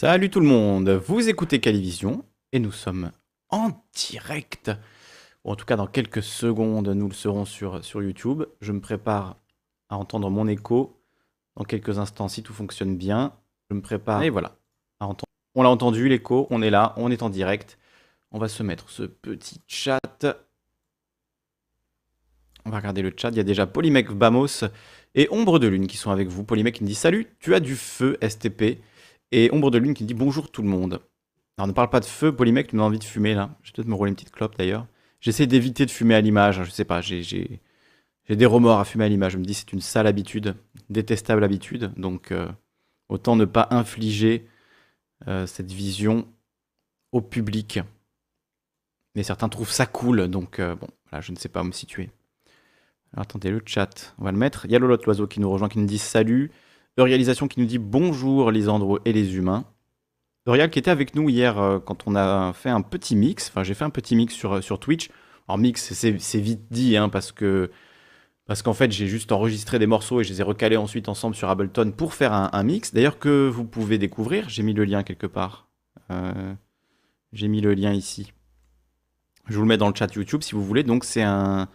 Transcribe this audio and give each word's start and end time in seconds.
Salut 0.00 0.30
tout 0.30 0.38
le 0.38 0.46
monde, 0.46 0.90
vous 0.90 1.28
écoutez 1.28 1.58
Calivision 1.58 2.24
et 2.52 2.60
nous 2.60 2.70
sommes 2.70 3.10
en 3.48 3.72
direct. 3.92 4.70
Ou 5.42 5.50
en 5.50 5.56
tout 5.56 5.64
cas, 5.64 5.74
dans 5.74 5.88
quelques 5.88 6.22
secondes, 6.22 6.86
nous 6.86 7.08
le 7.08 7.14
serons 7.14 7.44
sur, 7.44 7.84
sur 7.84 8.00
YouTube. 8.00 8.44
Je 8.60 8.70
me 8.70 8.80
prépare 8.80 9.38
à 9.88 9.96
entendre 9.96 10.30
mon 10.30 10.46
écho 10.46 11.02
dans 11.56 11.64
quelques 11.64 11.98
instants 11.98 12.28
si 12.28 12.44
tout 12.44 12.52
fonctionne 12.52 12.96
bien. 12.96 13.32
Je 13.70 13.74
me 13.74 13.82
prépare 13.82 14.22
et 14.22 14.30
voilà. 14.30 14.54
à 15.00 15.06
entendre. 15.06 15.32
On 15.56 15.64
l'a 15.64 15.68
entendu, 15.68 16.08
l'écho, 16.08 16.46
on 16.50 16.62
est 16.62 16.70
là, 16.70 16.94
on 16.96 17.10
est 17.10 17.24
en 17.24 17.28
direct. 17.28 17.76
On 18.30 18.38
va 18.38 18.46
se 18.46 18.62
mettre 18.62 18.90
ce 18.90 19.02
petit 19.02 19.60
chat. 19.66 19.98
On 22.64 22.70
va 22.70 22.76
regarder 22.76 23.02
le 23.02 23.12
chat. 23.16 23.30
Il 23.30 23.36
y 23.36 23.40
a 23.40 23.42
déjà 23.42 23.66
Polymec 23.66 24.12
Bamos 24.12 24.62
et 25.16 25.26
Ombre 25.32 25.58
de 25.58 25.66
Lune 25.66 25.88
qui 25.88 25.96
sont 25.96 26.12
avec 26.12 26.28
vous. 26.28 26.44
Polymec 26.44 26.76
qui 26.76 26.84
me 26.84 26.88
dit 26.88 26.94
Salut, 26.94 27.26
tu 27.40 27.56
as 27.56 27.58
du 27.58 27.74
feu 27.74 28.16
STP. 28.22 28.78
Et 29.30 29.50
Ombre 29.52 29.70
de 29.70 29.78
Lune 29.78 29.94
qui 29.94 30.04
me 30.04 30.08
dit 30.08 30.14
Bonjour 30.14 30.50
tout 30.50 30.62
le 30.62 30.68
monde. 30.68 31.00
Alors 31.56 31.66
ne 31.66 31.72
parle 31.72 31.90
pas 31.90 32.00
de 32.00 32.04
feu, 32.04 32.34
Polymec, 32.34 32.68
tu 32.68 32.76
m'as 32.76 32.84
envie 32.84 32.98
de 32.98 33.04
fumer 33.04 33.34
là. 33.34 33.50
Je 33.62 33.70
vais 33.70 33.76
peut-être 33.76 33.88
me 33.88 33.94
rouler 33.94 34.10
une 34.10 34.14
petite 34.14 34.30
clope 34.30 34.56
d'ailleurs. 34.56 34.86
J'essaie 35.20 35.46
d'éviter 35.46 35.84
de 35.84 35.90
fumer 35.90 36.14
à 36.14 36.20
l'image. 36.20 36.62
Je 36.64 36.70
sais 36.70 36.84
pas, 36.84 37.00
j'ai 37.00 37.60
des 38.28 38.46
remords 38.46 38.78
à 38.78 38.84
fumer 38.84 39.04
à 39.04 39.08
l'image. 39.08 39.32
Je 39.32 39.38
me 39.38 39.44
dis 39.44 39.54
c'est 39.54 39.72
une 39.72 39.80
sale 39.80 40.06
habitude, 40.06 40.56
détestable 40.88 41.44
habitude. 41.44 41.92
Donc 41.96 42.32
euh, 42.32 42.48
autant 43.08 43.36
ne 43.36 43.44
pas 43.44 43.68
infliger 43.70 44.46
euh, 45.26 45.46
cette 45.46 45.72
vision 45.72 46.26
au 47.12 47.20
public. 47.20 47.80
Mais 49.14 49.22
certains 49.24 49.48
trouvent 49.48 49.72
ça 49.72 49.86
cool, 49.86 50.28
donc 50.28 50.60
euh, 50.60 50.74
bon, 50.76 50.88
là 51.12 51.20
je 51.20 51.32
ne 51.32 51.36
sais 51.36 51.48
pas 51.48 51.62
où 51.62 51.64
me 51.64 51.72
situer. 51.72 52.10
Alors, 53.12 53.22
attendez, 53.22 53.50
le 53.50 53.62
chat, 53.64 54.14
on 54.18 54.24
va 54.24 54.32
le 54.32 54.38
mettre. 54.38 54.66
Il 54.66 54.70
y 54.70 54.76
a 54.76 54.78
Lolotte 54.78 55.06
l'oiseau 55.06 55.26
qui 55.26 55.40
nous 55.40 55.50
rejoint, 55.50 55.68
qui 55.68 55.78
nous 55.78 55.86
dit 55.86 55.98
salut. 55.98 56.50
Euréalisation 56.98 57.46
qui 57.46 57.60
nous 57.60 57.66
dit 57.66 57.78
bonjour 57.78 58.50
Lisandro 58.50 58.98
et 59.04 59.12
les 59.12 59.36
humains. 59.36 59.64
Eurial 60.46 60.68
qui 60.68 60.78
était 60.78 60.90
avec 60.90 61.14
nous 61.14 61.28
hier 61.28 61.58
euh, 61.58 61.78
quand 61.78 62.06
on 62.06 62.16
a 62.16 62.52
fait 62.52 62.70
un 62.70 62.82
petit 62.82 63.14
mix. 63.14 63.48
Enfin, 63.48 63.62
j'ai 63.62 63.74
fait 63.74 63.84
un 63.84 63.90
petit 63.90 64.16
mix 64.16 64.34
sur, 64.34 64.62
sur 64.62 64.80
Twitch. 64.80 65.08
Alors, 65.46 65.58
mix, 65.58 65.92
c'est 65.92 66.40
vite 66.40 66.66
dit, 66.70 66.96
hein, 66.96 67.08
parce 67.08 67.32
que 67.32 67.70
parce 68.46 68.62
qu'en 68.62 68.72
fait, 68.72 68.90
j'ai 68.90 69.06
juste 69.06 69.30
enregistré 69.30 69.78
des 69.78 69.86
morceaux 69.86 70.20
et 70.20 70.24
je 70.24 70.30
les 70.30 70.40
ai 70.40 70.42
recalés 70.42 70.78
ensuite 70.78 71.08
ensemble 71.08 71.36
sur 71.36 71.50
Ableton 71.50 71.92
pour 71.92 72.14
faire 72.14 72.32
un, 72.32 72.62
mix. 72.62 72.94
D'ailleurs, 72.94 73.18
que 73.18 73.46
vous 73.46 73.64
pouvez 73.64 73.98
découvrir. 73.98 74.48
J'ai 74.48 74.62
mis 74.62 74.72
le 74.72 74.84
lien 74.84 75.02
quelque 75.02 75.26
part. 75.26 75.68
Euh, 76.10 76.54
j'ai 77.32 77.48
mis 77.48 77.60
le 77.60 77.74
lien 77.74 77.92
ici. 77.92 78.32
Je 79.48 79.56
vous 79.56 79.62
le 79.62 79.68
mets 79.68 79.76
dans 79.76 79.88
le 79.88 79.94
chat 79.94 80.14
YouTube 80.14 80.42
si 80.42 80.54
vous 80.54 80.64
voulez. 80.64 80.82
Donc, 80.82 81.04
c'est 81.04 81.22
un, 81.22 81.68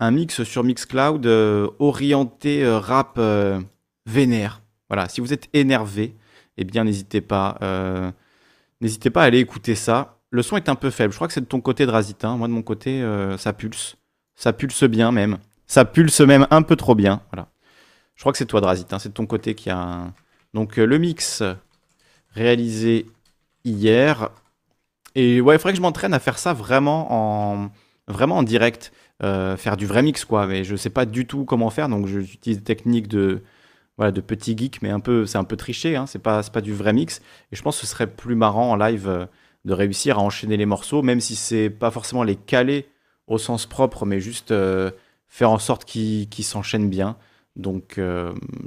un 0.00 0.10
mix 0.10 0.42
sur 0.42 0.64
Mixcloud 0.64 1.26
euh, 1.26 1.68
orienté 1.78 2.64
euh, 2.64 2.78
rap 2.78 3.14
euh, 3.18 3.60
vénère. 4.06 4.62
Voilà, 4.88 5.08
si 5.08 5.20
vous 5.20 5.32
êtes 5.32 5.48
énervé, 5.52 6.14
eh 6.56 6.64
bien 6.64 6.84
n'hésitez 6.84 7.20
pas, 7.20 7.58
n'hésitez 8.80 9.10
pas 9.10 9.22
à 9.22 9.26
aller 9.26 9.38
écouter 9.40 9.74
ça. 9.74 10.18
Le 10.30 10.42
son 10.42 10.56
est 10.56 10.68
un 10.68 10.74
peu 10.74 10.90
faible. 10.90 11.12
Je 11.12 11.18
crois 11.18 11.28
que 11.28 11.34
c'est 11.34 11.40
de 11.40 11.46
ton 11.46 11.60
côté, 11.60 11.86
Drasit. 11.86 12.24
Hein. 12.24 12.36
Moi, 12.36 12.48
de 12.48 12.52
mon 12.52 12.62
côté, 12.62 13.04
ça 13.38 13.52
pulse. 13.52 13.96
Ça 14.34 14.52
pulse 14.52 14.84
bien 14.84 15.12
même. 15.12 15.38
Ça 15.66 15.84
pulse 15.84 16.20
même 16.20 16.46
un 16.50 16.62
peu 16.62 16.76
trop 16.76 16.94
bien. 16.94 17.22
Voilà. 17.32 17.48
Je 18.14 18.22
crois 18.22 18.32
que 18.32 18.38
c'est 18.38 18.46
toi, 18.46 18.60
Drasit. 18.60 18.92
Hein. 18.92 18.98
C'est 18.98 19.10
de 19.10 19.14
ton 19.14 19.26
côté 19.26 19.54
qui 19.54 19.70
a. 19.70 20.12
Donc, 20.52 20.76
le 20.76 20.98
mix 20.98 21.42
réalisé 22.34 23.06
hier. 23.64 24.30
Et 25.14 25.40
ouais, 25.40 25.54
il 25.54 25.58
faudrait 25.58 25.72
que 25.72 25.76
je 25.76 25.82
m'entraîne 25.82 26.14
à 26.14 26.18
faire 26.18 26.38
ça 26.38 26.52
vraiment 26.52 27.70
en, 28.08 28.42
direct. 28.42 28.92
Euh, 29.22 29.56
faire 29.56 29.76
du 29.76 29.86
vrai 29.86 30.02
mix, 30.02 30.24
quoi. 30.24 30.46
Mais 30.46 30.64
je 30.64 30.76
sais 30.76 30.90
pas 30.90 31.06
du 31.06 31.26
tout 31.26 31.44
comment 31.44 31.70
faire, 31.70 31.88
donc 31.88 32.06
j'utilise 32.06 32.58
des 32.58 32.64
techniques 32.64 33.08
de, 33.08 33.42
voilà, 33.96 34.12
de 34.12 34.20
petit 34.20 34.56
geek, 34.56 34.82
mais 34.82 34.90
un 34.90 35.00
peu, 35.00 35.26
c'est 35.26 35.38
un 35.38 35.44
peu 35.44 35.56
triché, 35.56 35.96
hein, 35.96 36.06
c'est 36.06 36.18
pas, 36.18 36.42
pas 36.42 36.60
du 36.60 36.74
vrai 36.74 36.92
mix. 36.92 37.20
Et 37.52 37.56
je 37.56 37.62
pense 37.62 37.80
que 37.80 37.86
ce 37.86 37.92
serait 37.92 38.08
plus 38.08 38.34
marrant 38.34 38.72
en 38.72 38.76
live 38.76 39.08
euh, 39.08 39.26
de 39.64 39.72
réussir 39.72 40.18
à 40.18 40.22
enchaîner 40.22 40.56
les 40.56 40.66
morceaux, 40.66 41.02
même 41.02 41.20
si 41.20 41.36
c'est 41.36 41.70
pas 41.70 41.90
forcément 41.90 42.22
les 42.24 42.36
caler 42.36 42.88
au 43.26 43.38
sens 43.38 43.66
propre, 43.66 44.04
mais 44.04 44.20
juste 44.20 44.50
euh, 44.50 44.90
faire 45.28 45.50
en 45.50 45.58
sorte 45.58 45.84
qu'ils 45.84 46.28
s'enchaînent 46.44 46.90
bien. 46.90 47.16
Donc, 47.56 48.00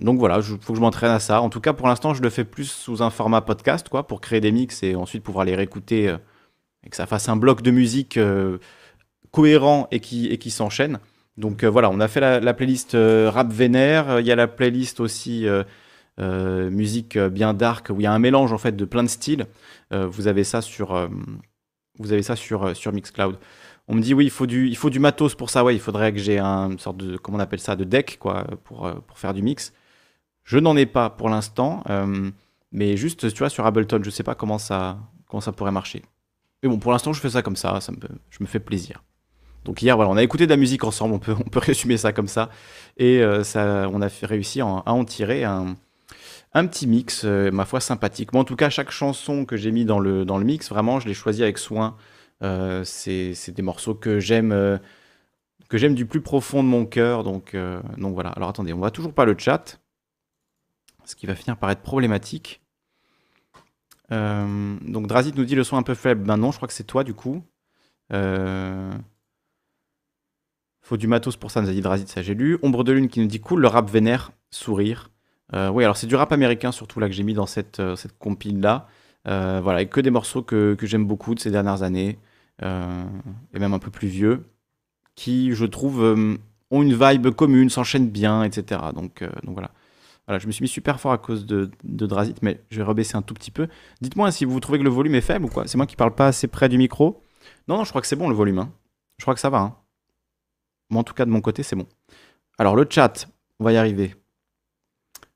donc 0.02 0.18
voilà, 0.18 0.38
il 0.38 0.44
faut 0.44 0.72
que 0.72 0.76
je 0.76 0.82
m'entraîne 0.82 1.12
à 1.12 1.20
ça. 1.20 1.42
En 1.42 1.50
tout 1.50 1.60
cas, 1.60 1.74
pour 1.74 1.90
l'instant, 1.90 2.14
je 2.14 2.22
le 2.22 2.30
fais 2.30 2.46
plus 2.46 2.72
sous 2.72 3.04
un 3.04 3.10
format 3.10 3.42
podcast, 3.42 3.90
quoi, 3.90 4.08
pour 4.08 4.22
créer 4.22 4.40
des 4.40 4.54
mix 4.54 4.82
et 4.82 4.96
ensuite 4.96 5.24
pouvoir 5.24 5.44
les 5.44 5.56
réécouter 5.56 6.16
et 6.86 6.90
que 6.90 6.96
ça 6.96 7.06
fasse 7.06 7.28
un 7.28 7.36
bloc 7.36 7.62
de 7.62 7.72
musique 7.72 8.18
cohérent 9.32 9.88
et 9.92 10.00
qui, 10.00 10.28
et 10.28 10.38
qui 10.38 10.52
s'enchaînent. 10.52 11.00
Donc 11.38 11.64
euh, 11.64 11.70
voilà, 11.70 11.90
on 11.90 12.00
a 12.00 12.08
fait 12.08 12.20
la, 12.20 12.54
playlist 12.54 12.96
euh, 12.96 13.30
rap 13.30 13.52
vénère. 13.52 14.20
Il 14.20 14.26
y 14.26 14.32
a 14.32 14.36
la 14.36 14.48
playlist 14.48 15.00
aussi 15.00 15.46
euh, 15.48 16.70
musique 16.70 17.18
bien 17.18 17.54
dark 17.54 17.90
où 17.90 18.00
il 18.00 18.04
y 18.04 18.08
a 18.08 18.12
un 18.12 18.20
mélange 18.20 18.54
en 18.54 18.58
fait 18.58 18.76
de 18.76 18.86
plein 18.86 19.04
de 19.04 19.10
styles. 19.10 19.46
vous 19.92 20.28
avez 20.28 20.44
ça 20.44 20.62
sur, 20.62 21.10
Mixcloud. 22.92 23.38
On 23.88 23.96
me 23.96 24.02
dit 24.02 24.14
oui, 24.14 24.26
il 24.26 24.32
faut 24.32 24.48
du, 24.48 24.70
il 24.70 25.00
matos 25.00 25.36
pour 25.36 25.50
ça. 25.50 25.64
Ouais, 25.64 25.76
il 25.76 25.80
faudrait 25.80 26.12
que 26.12 26.20
j'ai 26.20 26.40
un 26.40 26.72
une 26.72 26.80
sorte 26.80 26.98
de, 26.98 27.18
comment 27.18 27.40
ça, 27.58 27.76
de 27.76 27.84
deck 27.84 28.18
quoi, 28.20 28.46
pour, 28.64 28.92
faire 29.16 29.34
du 29.34 29.42
mix. 29.42 29.74
Je 30.44 30.58
n'en 30.58 30.76
ai 30.76 30.86
pas 30.86 31.10
pour 31.10 31.30
l'instant, 31.30 31.84
mais 32.72 32.98
juste 32.98 33.30
sur 33.30 33.66
Ableton, 33.66 34.02
je 34.04 34.10
sais 34.10 34.24
pas 34.24 34.36
comment 34.36 34.58
ça, 34.58 34.98
comment 35.28 35.42
ça 35.42 35.52
pourrait 35.52 35.72
marcher. 35.72 36.02
Mais 36.64 36.70
bon, 36.70 36.80
pour 36.80 36.92
l'instant, 36.92 37.14
je 37.14 37.22
fais 37.22 37.30
ça 37.30 37.44
comme 37.44 37.56
ça, 37.56 37.80
je 38.32 38.38
me 38.42 38.48
fais 38.48 38.60
plaisir. 38.60 39.04
Donc 39.68 39.82
hier, 39.82 39.96
voilà, 39.98 40.10
on 40.10 40.16
a 40.16 40.24
écouté 40.24 40.46
de 40.46 40.50
la 40.50 40.58
musique 40.58 40.86
ensemble, 40.86 41.14
on 41.14 41.20
peut, 41.20 41.36
on 41.38 41.50
peut 41.50 41.60
résumer 41.64 41.98
ça 41.98 42.14
comme 42.14 42.30
ça. 42.30 42.50
Et 42.96 43.22
euh, 43.22 43.44
ça, 43.44 43.88
on 43.92 44.02
a 44.02 44.08
réussi 44.24 44.62
à, 44.62 44.66
en 44.66 45.06
tirer 45.06 45.44
un, 45.44 45.76
petit 46.54 46.88
mix, 46.88 47.24
euh, 47.26 47.52
ma 47.52 47.66
foi, 47.66 47.82
sympathique. 47.82 48.34
Moi, 48.34 48.42
en 48.42 48.46
tout 48.46 48.56
cas, 48.56 48.70
chaque 48.70 48.92
chanson 48.92 49.46
que 49.46 49.58
j'ai 49.58 49.72
mis 49.72 49.86
dans 49.86 50.00
le, 50.00 50.26
dans 50.26 50.38
le 50.38 50.46
mix, 50.46 50.70
vraiment, 50.70 51.00
je 51.00 51.08
l'ai 51.08 51.14
choisi 51.14 51.44
avec 51.44 51.58
soin. 51.58 51.98
Euh, 52.44 52.84
c'est 52.86 53.52
des 53.52 53.62
morceaux 53.62 53.94
que 53.94 54.20
j'aime 54.20 54.80
que 55.70 55.78
j'aime 55.78 55.96
du 55.96 56.06
plus 56.06 56.22
profond 56.22 56.64
de 56.64 56.70
mon 56.70 56.86
cœur. 56.86 57.24
Donc, 57.24 57.56
donc 57.98 58.14
voilà. 58.14 58.30
Alors 58.30 58.50
attendez, 58.50 58.72
on 58.72 58.78
voit 58.78 58.92
toujours 58.92 59.14
pas 59.14 59.26
le 59.26 59.36
chat, 59.38 59.80
ce 61.04 61.16
qui 61.16 61.28
va 61.28 61.36
finir 61.36 61.58
par 61.58 61.70
être 61.72 61.82
problématique. 61.82 62.62
donc 64.10 65.08
Drazit 65.08 65.36
nous 65.36 65.44
dit 65.44 65.56
le 65.56 65.66
son 65.66 65.76
un 65.76 65.84
peu 65.84 65.94
faible. 65.94 66.24
Ben 66.24 66.38
non, 66.38 66.52
je 66.52 66.56
crois 66.56 66.70
que 66.70 66.74
c'est 66.74 66.86
toi 66.86 67.04
du 67.04 67.14
coup. 67.14 67.44
Euh, 68.14 68.92
faut 70.88 70.98
du 70.98 71.08
matos 71.08 71.36
pour 71.36 71.52
ça, 71.52 71.62
nous 71.62 71.70
a 71.70 71.74
dit 71.74 71.82
Drazit, 71.82 72.08
ça 72.08 72.22
j'ai 72.22 72.34
lu. 72.34 72.58
Ombre 72.64 72.84
de 72.84 72.94
Lune 72.94 73.10
qui 73.10 73.20
nous 73.20 73.28
dit 73.28 73.42
cool, 73.42 73.62
le 73.62 73.68
rap 73.68 73.90
vénère, 73.90 74.32
sourire. 74.52 75.12
Euh, 75.54 75.70
oui, 75.70 75.84
alors 75.84 75.98
c'est 75.98 76.08
du 76.08 76.16
rap 76.16 76.32
américain 76.32 76.72
surtout 76.72 77.00
là 77.00 77.08
que 77.08 77.14
j'ai 77.14 77.24
mis 77.24 77.34
dans 77.34 77.46
cette, 77.46 77.80
euh, 77.80 77.96
cette 77.96 78.18
compile 78.18 78.62
là. 78.62 78.88
Euh, 79.28 79.60
voilà, 79.62 79.82
et 79.82 79.88
que 79.88 80.00
des 80.00 80.12
morceaux 80.12 80.42
que, 80.42 80.76
que 80.76 80.88
j'aime 80.88 81.06
beaucoup 81.06 81.36
de 81.36 81.40
ces 81.40 81.52
dernières 81.52 81.84
années, 81.84 82.18
et 82.64 83.60
même 83.60 83.74
un 83.74 83.80
peu 83.80 83.92
plus 83.92 84.08
vieux, 84.08 84.46
qui 85.16 85.54
je 85.54 85.66
trouve 85.66 86.02
ont 86.72 86.82
une 86.82 86.94
vibe 86.96 87.30
commune, 87.32 87.70
s'enchaînent 87.70 88.10
bien, 88.10 88.44
etc. 88.44 88.82
Donc, 88.96 89.24
donc 89.44 89.54
voilà. 89.54 89.72
Voilà, 90.26 90.40
je 90.40 90.48
me 90.48 90.52
suis 90.52 90.64
mis 90.64 90.68
super 90.68 91.00
fort 91.00 91.12
à 91.12 91.18
cause 91.18 91.46
de, 91.46 91.70
de 91.84 92.06
Drazit, 92.06 92.36
mais 92.42 92.62
je 92.70 92.78
vais 92.78 92.84
rebaisser 92.84 93.16
un 93.16 93.22
tout 93.22 93.34
petit 93.34 93.52
peu. 93.52 93.68
Dites-moi 94.02 94.32
si 94.32 94.44
vous 94.44 94.60
trouvez 94.60 94.80
que 94.80 94.84
le 94.84 94.90
volume 94.90 95.16
est 95.16 95.22
faible 95.22 95.46
ou 95.46 95.50
quoi. 95.50 95.68
C'est 95.68 95.78
moi 95.78 95.86
qui 95.86 95.96
parle 95.96 96.16
pas 96.16 96.28
assez 96.28 96.48
près 96.48 96.68
du 96.68 96.78
micro. 96.78 97.22
Non, 97.68 97.78
non, 97.78 97.84
je 97.84 97.90
crois 97.90 98.02
que 98.02 98.08
c'est 98.08 98.18
bon 98.18 98.28
le 98.28 98.36
volume. 98.36 98.60
Hein. 98.60 98.72
Je 99.20 99.24
crois 99.24 99.34
que 99.34 99.40
ça 99.40 99.50
va. 99.50 99.60
Hein. 99.60 99.76
Moi, 100.90 101.02
en 101.02 101.04
tout 101.04 101.14
cas, 101.14 101.26
de 101.26 101.32
mon 101.32 101.42
côté, 101.42 101.64
c'est 101.64 101.76
bon. 101.76 101.88
Alors, 102.58 102.76
le 102.76 102.88
chat, 102.90 103.28
on 103.60 103.66
va 103.66 103.74
y 103.74 103.78
arriver. 103.78 104.16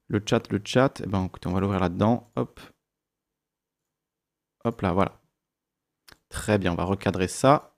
Le 0.07 0.21
chat, 0.25 0.51
le 0.51 0.61
chat. 0.63 1.01
Eh 1.03 1.07
ben, 1.07 1.25
écoutez, 1.25 1.47
on 1.47 1.53
va 1.53 1.59
l'ouvrir 1.59 1.79
là-dedans. 1.79 2.31
Hop. 2.35 2.59
Hop 4.63 4.81
là, 4.81 4.93
voilà. 4.93 5.19
Très 6.29 6.57
bien, 6.57 6.71
on 6.71 6.75
va 6.75 6.83
recadrer 6.83 7.27
ça. 7.27 7.75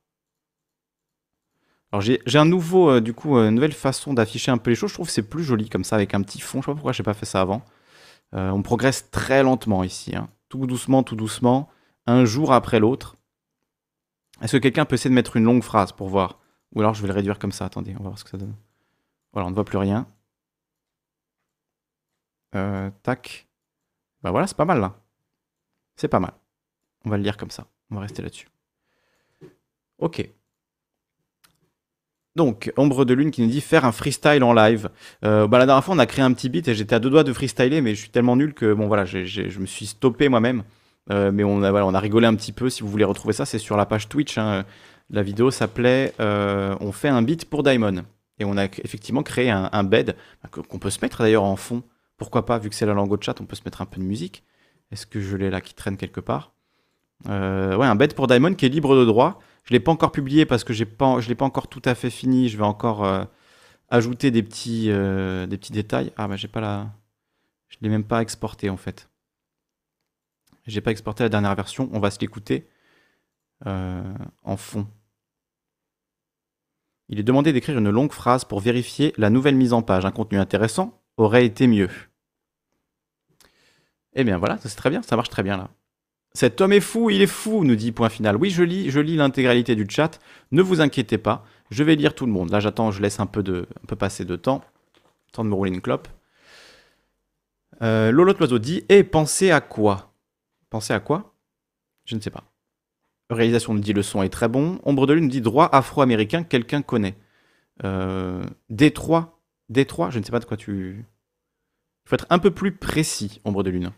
Alors, 1.92 2.02
j'ai 2.02 2.40
un 2.40 2.46
nouveau, 2.46 2.90
euh, 2.90 3.02
du 3.02 3.14
coup, 3.14 3.38
euh, 3.38 3.50
une 3.50 3.56
nouvelle 3.56 3.74
façon 3.74 4.14
d'afficher 4.14 4.52
un 4.52 4.58
peu 4.58 4.72
les 4.72 4.76
choses. 4.76 4.90
Je 4.90 4.96
trouve 4.96 5.08
que 5.08 5.14
c'est 5.14 5.30
plus 5.30 5.44
joli 5.44 5.70
comme 5.70 5.84
ça, 5.84 5.96
avec 5.96 6.14
un 6.16 6.22
petit 6.24 6.40
fond. 6.40 6.60
Je 6.60 6.66
sais 6.66 6.72
pas 6.72 6.76
pourquoi 6.76 6.92
je 6.92 7.02
n'ai 7.02 7.06
pas 7.06 7.14
fait 7.14 7.28
ça 7.28 7.42
avant. 7.42 7.64
Euh, 8.34 8.50
on 8.50 8.64
progresse 8.64 9.12
très 9.12 9.44
lentement 9.44 9.84
ici. 9.84 10.16
Hein. 10.16 10.28
Tout 10.50 10.66
doucement, 10.66 11.04
tout 11.04 11.16
doucement. 11.16 11.70
Un 12.08 12.26
jour 12.26 12.52
après 12.52 12.80
l'autre. 12.80 13.16
Est-ce 14.42 14.54
que 14.54 14.62
quelqu'un 14.62 14.86
peut 14.86 14.96
essayer 14.96 15.12
de 15.12 15.16
mettre 15.16 15.38
une 15.38 15.44
longue 15.44 15.64
phrase 15.64 15.92
pour 15.92 16.10
voir? 16.10 16.40
Ou 16.74 16.82
alors 16.82 16.94
je 16.94 17.02
vais 17.02 17.08
le 17.08 17.14
réduire 17.14 17.40
comme 17.40 17.52
ça. 17.52 17.66
Attendez, 17.66 17.96
on 18.00 18.04
va 18.04 18.10
voir 18.10 18.20
ce 18.20 18.24
que 18.24 18.30
ça 18.30 18.38
donne. 18.38 18.56
Voilà, 19.32 19.48
on 19.48 19.50
ne 19.50 19.56
voit 19.56 19.66
plus 19.66 19.78
rien. 19.78 20.08
Euh, 22.56 22.90
tac. 23.02 23.48
Bah 24.22 24.32
voilà, 24.32 24.48
c'est 24.48 24.58
pas 24.58 24.66
mal 24.66 24.80
là. 24.80 24.94
C'est 25.96 26.08
pas 26.08 26.20
mal. 26.20 26.34
On 27.06 27.10
va 27.10 27.18
le 27.18 27.24
lire 27.24 27.38
comme 27.38 27.52
ça. 27.52 27.68
On 27.92 27.96
va 27.96 28.02
rester 28.02 28.22
là-dessus. 28.22 28.48
Ok. 30.00 30.30
Donc, 32.36 32.74
Ombre 32.78 33.06
de 33.06 33.14
Lune 33.14 33.30
qui 33.30 33.44
nous 33.44 33.50
dit 33.50 33.62
faire 33.62 33.86
un 33.86 33.92
freestyle 33.92 34.44
en 34.44 34.54
live. 34.54 34.90
Euh, 35.24 35.48
bah, 35.48 35.60
la 35.60 35.68
dernière 35.68 35.84
fois, 35.84 35.94
on 35.94 36.00
a 36.00 36.08
créé 36.08 36.26
un 36.26 36.34
petit 36.34 36.50
beat 36.50 36.68
et 36.68 36.74
j'étais 36.74 36.96
à 36.96 37.00
deux 37.00 37.12
doigts 37.12 37.24
de 37.24 37.32
freestyler, 37.32 37.82
mais 37.82 37.94
je 37.94 38.02
suis 38.02 38.10
tellement 38.10 38.36
nul 38.36 38.56
que 38.56 38.74
bon 38.74 38.88
voilà, 38.88 39.06
je 39.06 39.60
me 39.60 39.66
suis 39.68 39.86
stoppé 39.86 40.30
moi-même. 40.30 40.64
Euh, 41.12 41.32
mais 41.32 41.44
on 41.44 41.64
a, 41.64 41.72
on 41.72 41.94
a 41.94 42.00
rigolé 42.00 42.28
un 42.28 42.36
petit 42.36 42.54
peu. 42.54 42.70
Si 42.70 42.82
vous 42.82 42.88
voulez 42.88 43.04
retrouver 43.04 43.34
ça, 43.34 43.46
c'est 43.46 43.60
sur 43.60 43.78
la 43.78 43.86
page 43.86 44.08
Twitch. 44.10 44.38
Hein. 44.38 44.66
La 45.10 45.24
vidéo 45.24 45.52
s'appelait 45.52 46.14
euh, 46.20 46.76
On 46.80 46.92
fait 46.92 47.10
un 47.10 47.22
beat 47.22 47.46
pour 47.46 47.64
Daimon. 47.64 48.04
Et 48.40 48.46
on 48.46 48.58
a 48.58 48.66
effectivement 48.66 49.22
créé 49.22 49.52
un, 49.52 49.84
bed 49.84 50.16
qu'on 50.52 50.80
peut 50.80 50.90
se 50.90 51.00
mettre 51.02 51.22
d'ailleurs 51.22 51.44
en 51.44 51.56
fond. 51.56 51.84
Pourquoi 52.18 52.46
pas, 52.46 52.58
vu 52.58 52.70
que 52.70 52.76
c'est 52.76 52.86
la 52.86 52.94
langue 52.94 53.16
de 53.16 53.22
chat, 53.22 53.40
on 53.40 53.46
peut 53.46 53.56
se 53.56 53.62
mettre 53.64 53.82
un 53.82 53.86
peu 53.86 54.02
de 54.02 54.06
musique. 54.06 54.44
Est-ce 54.92 55.06
que 55.06 55.22
je 55.22 55.38
l'ai 55.38 55.52
là 55.52 55.62
qui 55.62 55.76
traîne 55.76 55.98
quelque 55.98 56.20
part? 56.20 56.54
Euh, 57.28 57.76
Ouais, 57.78 57.86
un 57.86 57.96
bête 57.96 58.16
pour 58.16 58.28
Diamond 58.28 58.56
qui 58.56 58.66
est 58.66 58.70
libre 58.70 58.96
de 58.96 59.06
droit. 59.06 59.40
Je 59.64 59.72
ne 59.72 59.78
l'ai 59.78 59.80
pas 59.80 59.92
encore 59.92 60.12
publié 60.12 60.46
parce 60.46 60.64
que 60.64 60.74
pas, 60.84 61.20
je 61.20 61.26
ne 61.26 61.30
l'ai 61.30 61.36
pas 61.36 61.46
encore 61.46 61.68
tout 61.68 61.82
à 61.86 61.94
fait 61.94 62.10
fini. 62.10 62.50
Je 62.50 62.58
vais 62.58 62.64
encore 62.64 63.06
euh, 63.06 63.24
ajouter 63.90 64.32
des 64.32 64.42
petits, 64.42 64.88
des 64.88 65.58
petits 65.58 65.74
détails. 65.74 66.12
Ah, 66.18 66.28
bah 66.28 66.36
j'ai 66.36 66.48
pas 66.48 66.60
la. 66.62 66.92
Je 67.70 67.78
ne 67.80 67.84
l'ai 67.84 67.90
même 67.90 68.04
pas 68.04 68.22
exporté 68.22 68.70
en 68.70 68.78
fait. 68.78 69.10
J'ai 70.66 70.82
pas 70.82 70.92
exporté 70.92 71.24
la 71.24 71.30
dernière 71.30 71.56
version. 71.56 71.90
On 71.94 72.00
va 72.00 72.10
se 72.10 72.20
l'écouter 72.20 72.68
en 73.66 74.58
fond. 74.58 74.88
Il 77.10 77.20
est 77.20 77.24
demandé 77.24 77.54
d'écrire 77.54 77.78
une 77.78 77.90
longue 77.90 78.12
phrase 78.12 78.46
pour 78.46 78.60
vérifier 78.60 79.14
la 79.18 79.30
nouvelle 79.30 79.56
mise 79.56 79.74
en 79.74 79.82
page. 79.82 80.06
Un 80.06 80.12
contenu 80.12 80.40
intéressant 80.40 81.02
aurait 81.18 81.46
été 81.46 81.68
mieux. 81.68 81.90
Eh 84.16 84.24
bien 84.24 84.38
voilà, 84.38 84.58
c'est 84.62 84.76
très 84.76 84.90
bien, 84.90 85.02
ça 85.02 85.16
marche 85.16 85.30
très 85.30 85.44
bien 85.44 85.58
là. 85.58 85.70
Cet 86.36 86.62
homme 86.62 86.74
est 86.74 86.80
fou, 86.80 87.12
il 87.12 87.22
est 87.22 87.28
fou, 87.28 87.64
nous 87.64 87.76
dit 87.76 87.92
point 87.92 88.10
final. 88.10 88.38
Oui, 88.38 88.50
je 88.50 88.64
lis, 88.64 88.90
je 88.90 89.00
lis 89.00 89.16
l'intégralité 89.16 89.76
du 89.76 89.86
chat. 89.88 90.20
Ne 90.52 90.64
vous 90.64 90.82
inquiétez 90.82 91.20
pas, 91.20 91.46
je 91.70 91.84
vais 91.84 91.96
lire 91.96 92.16
tout 92.16 92.26
le 92.26 92.32
monde. 92.32 92.50
Là, 92.50 92.60
j'attends, 92.60 92.90
je 92.90 93.02
laisse 93.02 93.20
un 93.20 93.28
peu 93.28 93.44
un 93.48 93.86
peu 93.86 93.96
passer 93.96 94.26
de 94.26 94.36
temps, 94.36 94.64
temps 95.32 95.44
de 95.44 95.50
me 95.50 95.54
rouler 95.54 95.72
une 95.72 95.82
clope. 95.82 96.08
Euh, 97.84 98.12
Lolo 98.12 98.34
Oiseau 98.40 98.58
dit 98.58 98.78
Et 98.90 99.00
eh, 99.00 99.04
pensez 99.04 99.52
à 99.52 99.62
quoi? 99.62 100.14
Pensez 100.72 100.94
à 100.94 101.00
quoi? 101.00 101.36
Je 102.06 102.16
ne 102.16 102.22
sais 102.22 102.32
pas. 102.32 102.44
Réalisation 103.34 103.74
nous 103.74 103.80
dit 103.80 103.94
le 103.94 104.04
son 104.04 104.24
est 104.24 104.30
très 104.30 104.48
bon. 104.48 104.80
Ombre 104.84 105.08
de 105.08 105.14
Lune 105.14 105.26
nous 105.26 105.30
dit 105.30 105.42
droit 105.42 105.70
afro-américain, 105.72 106.44
quelqu'un 106.44 106.82
connaît. 106.82 107.16
Euh, 107.84 108.44
Détroit, 108.70 109.42
Détroit, 109.70 110.10
je 110.10 110.20
ne 110.20 110.24
sais 110.24 110.32
pas 110.32 110.40
de 110.40 110.46
quoi 110.46 110.58
tu. 110.58 111.06
Il 112.06 112.10
faut 112.10 112.16
être 112.16 112.28
un 112.30 112.40
peu 112.40 112.52
plus 112.52 112.76
précis, 112.76 113.42
Ombre 113.46 113.64
de 113.64 113.70
Lune. 113.70 113.92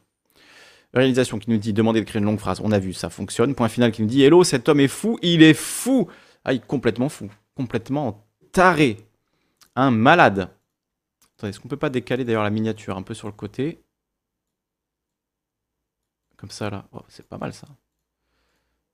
Réalisation 0.94 1.40
qui 1.40 1.50
nous 1.50 1.58
dit 1.58 1.74
demander 1.74 2.00
d'écrire 2.00 2.20
une 2.20 2.26
longue 2.26 2.40
phrase. 2.40 2.62
On 2.64 2.72
a 2.72 2.80
vu, 2.80 2.94
ça 2.94 3.10
fonctionne. 3.10 3.54
Point 3.54 3.68
final 3.68 3.92
qui 3.92 4.02
nous 4.02 4.08
dit 4.08 4.24
Hello, 4.24 4.44
cet 4.44 4.70
homme 4.70 4.80
est 4.80 4.88
fou. 4.88 5.20
Il 5.22 5.44
est 5.44 5.54
fou. 5.54 6.10
Ah, 6.46 6.58
complètement 6.58 7.10
fou. 7.10 7.30
Complètement 7.56 8.26
taré. 8.54 8.98
Un 9.76 9.92
malade. 9.92 10.50
Attendez, 11.38 11.50
est-ce 11.50 11.60
qu'on 11.60 11.68
peut 11.68 11.76
pas 11.76 11.90
décaler 11.90 12.24
d'ailleurs 12.24 12.44
la 12.44 12.50
miniature 12.50 12.96
un 12.96 13.04
peu 13.04 13.14
sur 13.14 13.28
le 13.28 13.34
côté? 13.34 13.84
Comme 16.38 16.50
ça 16.52 16.70
là. 16.70 16.88
Oh, 16.94 17.02
c'est 17.10 17.28
pas 17.28 17.38
mal 17.38 17.54
ça. 17.54 17.68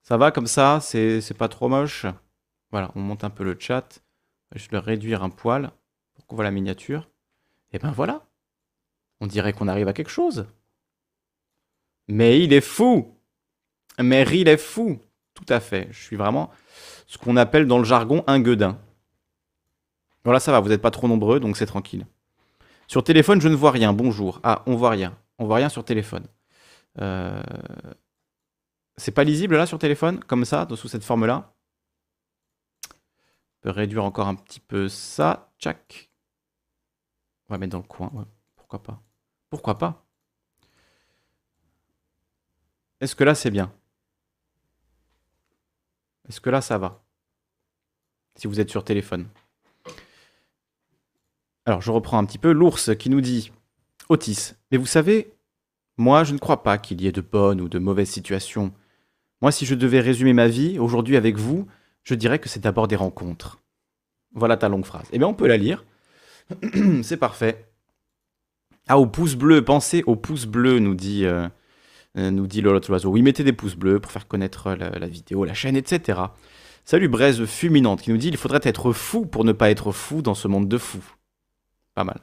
Ça 0.03 0.17
va 0.17 0.31
comme 0.31 0.47
ça 0.47 0.79
C'est 0.81 1.37
pas 1.37 1.47
trop 1.47 1.69
moche 1.69 2.05
Voilà, 2.71 2.91
on 2.95 3.01
monte 3.01 3.23
un 3.23 3.29
peu 3.29 3.43
le 3.43 3.55
chat. 3.59 4.01
Je 4.55 4.63
vais 4.63 4.77
le 4.77 4.79
réduire 4.79 5.23
un 5.23 5.29
poil 5.29 5.71
pour 6.13 6.25
qu'on 6.25 6.35
voit 6.35 6.43
la 6.43 6.51
miniature. 6.51 7.09
Et 7.71 7.79
ben 7.79 7.91
voilà. 7.91 8.25
On 9.19 9.27
dirait 9.27 9.53
qu'on 9.53 9.67
arrive 9.67 9.87
à 9.87 9.93
quelque 9.93 10.09
chose. 10.09 10.47
Mais 12.07 12.41
il 12.41 12.51
est 12.53 12.61
fou 12.61 13.15
Mais 13.99 14.25
il 14.33 14.47
est 14.47 14.57
fou 14.57 14.99
Tout 15.33 15.45
à 15.47 15.59
fait. 15.59 15.87
Je 15.91 16.01
suis 16.01 16.15
vraiment 16.15 16.51
ce 17.07 17.17
qu'on 17.17 17.37
appelle 17.37 17.67
dans 17.67 17.77
le 17.77 17.83
jargon 17.83 18.23
un 18.27 18.39
gueudin. 18.39 18.79
Voilà, 20.23 20.39
ça 20.39 20.51
va, 20.51 20.59
vous 20.59 20.69
n'êtes 20.69 20.81
pas 20.81 20.91
trop 20.91 21.07
nombreux, 21.07 21.39
donc 21.39 21.57
c'est 21.57 21.65
tranquille. 21.65 22.05
Sur 22.87 23.03
téléphone, 23.03 23.41
je 23.41 23.47
ne 23.47 23.55
vois 23.55 23.71
rien. 23.71 23.93
Bonjour. 23.93 24.39
Ah, 24.43 24.63
on 24.65 24.75
voit 24.75 24.91
rien. 24.91 25.17
On 25.39 25.45
voit 25.45 25.57
rien 25.57 25.69
sur 25.69 25.83
téléphone. 25.83 26.25
Euh... 26.99 27.41
C'est 28.97 29.11
pas 29.11 29.23
lisible 29.23 29.55
là 29.55 29.65
sur 29.65 29.79
téléphone, 29.79 30.23
comme 30.23 30.45
ça, 30.45 30.67
sous 30.75 30.87
cette 30.87 31.03
forme-là? 31.03 31.53
On 32.87 33.61
peut 33.61 33.69
réduire 33.69 34.03
encore 34.03 34.27
un 34.27 34.35
petit 34.35 34.59
peu 34.59 34.89
ça. 34.89 35.51
Tchac. 35.59 36.09
On 37.47 37.53
va 37.53 37.57
mettre 37.57 37.73
dans 37.73 37.77
le 37.79 37.83
coin. 37.83 38.11
pourquoi 38.55 38.81
pas? 38.81 39.01
Pourquoi 39.49 39.77
pas? 39.77 40.05
Est-ce 42.99 43.15
que 43.15 43.23
là 43.23 43.35
c'est 43.35 43.51
bien? 43.51 43.73
Est-ce 46.29 46.39
que 46.39 46.49
là 46.49 46.61
ça 46.61 46.77
va? 46.77 47.03
Si 48.35 48.47
vous 48.47 48.59
êtes 48.59 48.69
sur 48.69 48.83
téléphone. 48.83 49.27
Alors 51.65 51.81
je 51.81 51.91
reprends 51.91 52.17
un 52.17 52.25
petit 52.25 52.37
peu 52.37 52.51
l'ours 52.51 52.95
qui 52.95 53.09
nous 53.09 53.21
dit 53.21 53.51
Otis, 54.09 54.53
mais 54.71 54.77
vous 54.77 54.85
savez, 54.85 55.33
moi 55.97 56.23
je 56.23 56.33
ne 56.33 56.39
crois 56.39 56.63
pas 56.63 56.77
qu'il 56.77 57.01
y 57.01 57.07
ait 57.07 57.11
de 57.11 57.21
bonnes 57.21 57.61
ou 57.61 57.69
de 57.69 57.79
mauvaises 57.79 58.09
situations. 58.09 58.73
Moi 59.41 59.51
si 59.51 59.65
je 59.65 59.75
devais 59.75 59.99
résumer 59.99 60.33
ma 60.33 60.47
vie 60.47 60.79
aujourd'hui 60.79 61.17
avec 61.17 61.37
vous, 61.37 61.67
je 62.03 62.15
dirais 62.15 62.39
que 62.39 62.49
c'est 62.49 62.59
d'abord 62.59 62.87
des 62.87 62.95
rencontres. 62.95 63.59
Voilà 64.33 64.57
ta 64.57 64.69
longue 64.69 64.85
phrase. 64.85 65.07
Eh 65.11 65.17
bien 65.17 65.27
on 65.27 65.33
peut 65.33 65.47
la 65.47 65.57
lire. 65.57 65.85
c'est 67.03 67.17
parfait. 67.17 67.71
Ah, 68.87 68.97
au 68.97 69.05
pouce 69.05 69.35
bleu, 69.35 69.63
pensez 69.63 70.03
au 70.05 70.15
pouce 70.15 70.45
bleu, 70.45 70.79
nous 70.79 70.95
dit, 70.95 71.25
euh, 71.25 71.47
euh, 72.17 72.31
nous 72.31 72.47
dit 72.47 72.61
Lolo. 72.61 72.81
Oui, 73.05 73.21
mettez 73.21 73.43
des 73.43 73.53
pouces 73.53 73.75
bleus 73.75 73.99
pour 73.99 74.11
faire 74.11 74.27
connaître 74.27 74.73
la, 74.73 75.07
vidéo, 75.07 75.45
la 75.45 75.53
chaîne, 75.53 75.75
etc. 75.75 76.19
Salut 76.83 77.07
Braise 77.07 77.45
Fuminante 77.45 78.01
qui 78.01 78.09
nous 78.09 78.17
dit 78.17 78.27
il 78.27 78.37
faudrait 78.37 78.59
être 78.63 78.91
fou 78.91 79.25
pour 79.25 79.45
ne 79.45 79.51
pas 79.51 79.69
être 79.69 79.91
fou 79.91 80.21
dans 80.21 80.33
ce 80.33 80.47
monde 80.47 80.67
de 80.67 80.77
fous. 80.77 81.15
Pas 81.93 82.03
mal. 82.03 82.19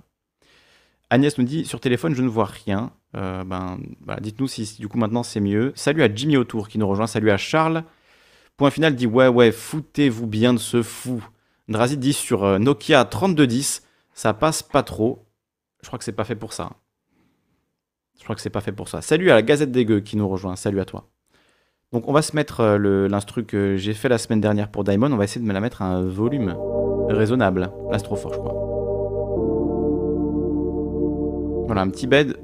Agnès 1.11 1.39
nous 1.39 1.45
dit 1.45 1.65
sur 1.65 1.81
téléphone 1.81 2.15
je 2.15 2.23
ne 2.23 2.29
vois 2.29 2.45
rien. 2.45 2.93
Euh, 3.17 3.43
ben, 3.45 3.79
dites-nous 4.21 4.49
si, 4.49 4.77
du 4.79 4.89
coup 4.89 4.99
maintenant 4.99 5.23
c'est 5.23 5.41
mieux. 5.41 5.73
Salut 5.75 6.03
à 6.03 6.15
Jimmy 6.15 6.37
Autour 6.37 6.69
qui 6.69 6.79
nous 6.79 6.87
rejoint. 6.87 7.07
Salut 7.07 7.31
à 7.31 7.37
Charles. 7.37 7.85
Point 8.57 8.71
final 8.71 8.95
dit 8.95 9.07
ouais 9.07 9.29
ouais 9.29 9.53
foutez-vous 9.53 10.27
bien 10.27 10.53
de 10.53 10.59
ce 10.59 10.83
fou. 10.83 11.25
Drazit 11.69 11.99
dit 11.99 12.13
sur 12.13 12.45
euh, 12.45 12.59
Nokia 12.59 13.05
3210 13.05 13.83
ça 14.13 14.35
passe 14.35 14.63
pas 14.63 14.83
trop. 14.83 15.27
Je 15.83 15.87
crois 15.87 15.99
que 15.99 16.05
c'est 16.05 16.13
pas 16.13 16.25
fait 16.25 16.35
pour 16.35 16.53
ça. 16.53 16.73
Je 18.19 18.25
crois 18.25 18.35
que 18.35 18.43
c'est 18.43 18.51
pas 18.51 18.61
fait 18.61 18.73
pour 18.73 18.89
ça. 18.89 19.01
Salut 19.01 19.31
à 19.31 19.35
la 19.35 19.43
Gazette 19.43 19.71
des 19.71 19.85
Gueux 19.85 20.01
qui 20.01 20.17
nous 20.17 20.29
rejoint. 20.29 20.57
Salut 20.57 20.81
à 20.81 20.85
toi. 20.85 21.09
Donc 21.93 22.09
on 22.09 22.13
va 22.13 22.21
se 22.21 22.35
mettre 22.35 22.61
euh, 22.61 23.09
l'instru 23.09 23.45
que 23.45 23.77
j'ai 23.77 23.95
fait 23.95 24.09
la 24.09 24.19
semaine 24.19 24.41
dernière 24.41 24.71
pour 24.71 24.85
Diamond. 24.85 25.13
On 25.13 25.17
va 25.17 25.25
essayer 25.25 25.41
de 25.41 25.47
me 25.47 25.53
la 25.53 25.61
mettre 25.61 25.83
à 25.83 25.87
un 25.87 26.03
volume 26.03 26.57
raisonnable. 27.09 27.71
Là 27.91 27.99
je 27.99 28.03
crois. 28.03 28.19
Voilà 31.67 31.83
un 31.83 31.91
petit 31.91 32.07
bed 32.07 32.37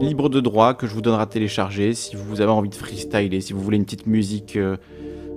libre 0.00 0.28
de 0.28 0.40
droit 0.40 0.74
que 0.74 0.86
je 0.86 0.94
vous 0.94 1.02
donnerai 1.02 1.22
à 1.22 1.26
télécharger 1.26 1.94
si 1.94 2.16
vous 2.16 2.40
avez 2.40 2.50
envie 2.50 2.68
de 2.68 2.74
freestyler, 2.74 3.40
si 3.40 3.52
vous 3.52 3.60
voulez 3.60 3.76
une 3.76 3.84
petite 3.84 4.06
musique 4.06 4.56
euh, 4.56 4.76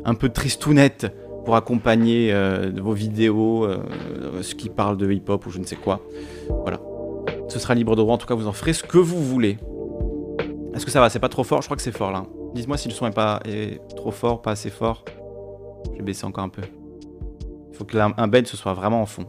un 0.05 0.15
peu 0.15 0.29
tristounette 0.29 1.13
pour 1.45 1.55
accompagner 1.55 2.33
euh, 2.33 2.71
vos 2.81 2.93
vidéos, 2.93 3.67
ce 4.41 4.55
qui 4.55 4.69
parle 4.69 4.95
de 4.95 5.11
hip-hop 5.11 5.45
ou 5.45 5.49
je 5.49 5.59
ne 5.59 5.65
sais 5.65 5.75
quoi. 5.75 5.99
Voilà. 6.61 6.79
Ce 7.49 7.59
sera 7.59 7.75
libre 7.75 7.95
de 7.95 8.01
droit, 8.01 8.15
en 8.15 8.17
tout 8.17 8.27
cas 8.27 8.35
vous 8.35 8.47
en 8.47 8.53
ferez 8.53 8.73
ce 8.73 8.83
que 8.83 8.97
vous 8.97 9.21
voulez. 9.21 9.57
Est-ce 10.73 10.85
que 10.85 10.91
ça 10.91 11.01
va? 11.01 11.09
C'est 11.09 11.19
pas 11.19 11.29
trop 11.29 11.43
fort? 11.43 11.61
Je 11.61 11.67
crois 11.67 11.75
que 11.75 11.83
c'est 11.83 11.91
fort 11.91 12.11
là. 12.11 12.25
Dites-moi 12.55 12.77
si 12.77 12.87
le 12.87 12.93
son 12.93 13.05
est 13.07 13.11
pas 13.11 13.41
trop 13.95 14.11
fort, 14.11 14.41
pas 14.41 14.51
assez 14.51 14.69
fort. 14.69 15.03
Je 15.91 15.97
vais 15.97 16.03
baisser 16.03 16.25
encore 16.25 16.45
un 16.45 16.49
peu. 16.49 16.61
Il 17.71 17.75
faut 17.75 17.83
que 17.83 18.27
bed 18.27 18.47
ce 18.47 18.55
soit 18.55 18.73
vraiment 18.73 19.01
en 19.01 19.05
fond. 19.05 19.25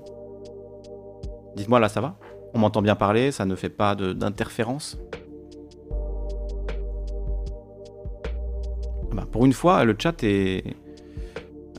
Dites-moi 1.56 1.80
là 1.80 1.88
ça 1.88 2.00
va? 2.00 2.16
On 2.54 2.60
m'entend 2.60 2.82
bien 2.82 2.94
parler, 2.94 3.32
ça 3.32 3.44
ne 3.44 3.56
fait 3.56 3.68
pas 3.68 3.96
d'interférence? 3.96 4.96
Bah, 9.14 9.26
Pour 9.30 9.46
une 9.46 9.52
fois, 9.52 9.84
le 9.84 9.96
chat 9.98 10.22
est... 10.22 10.64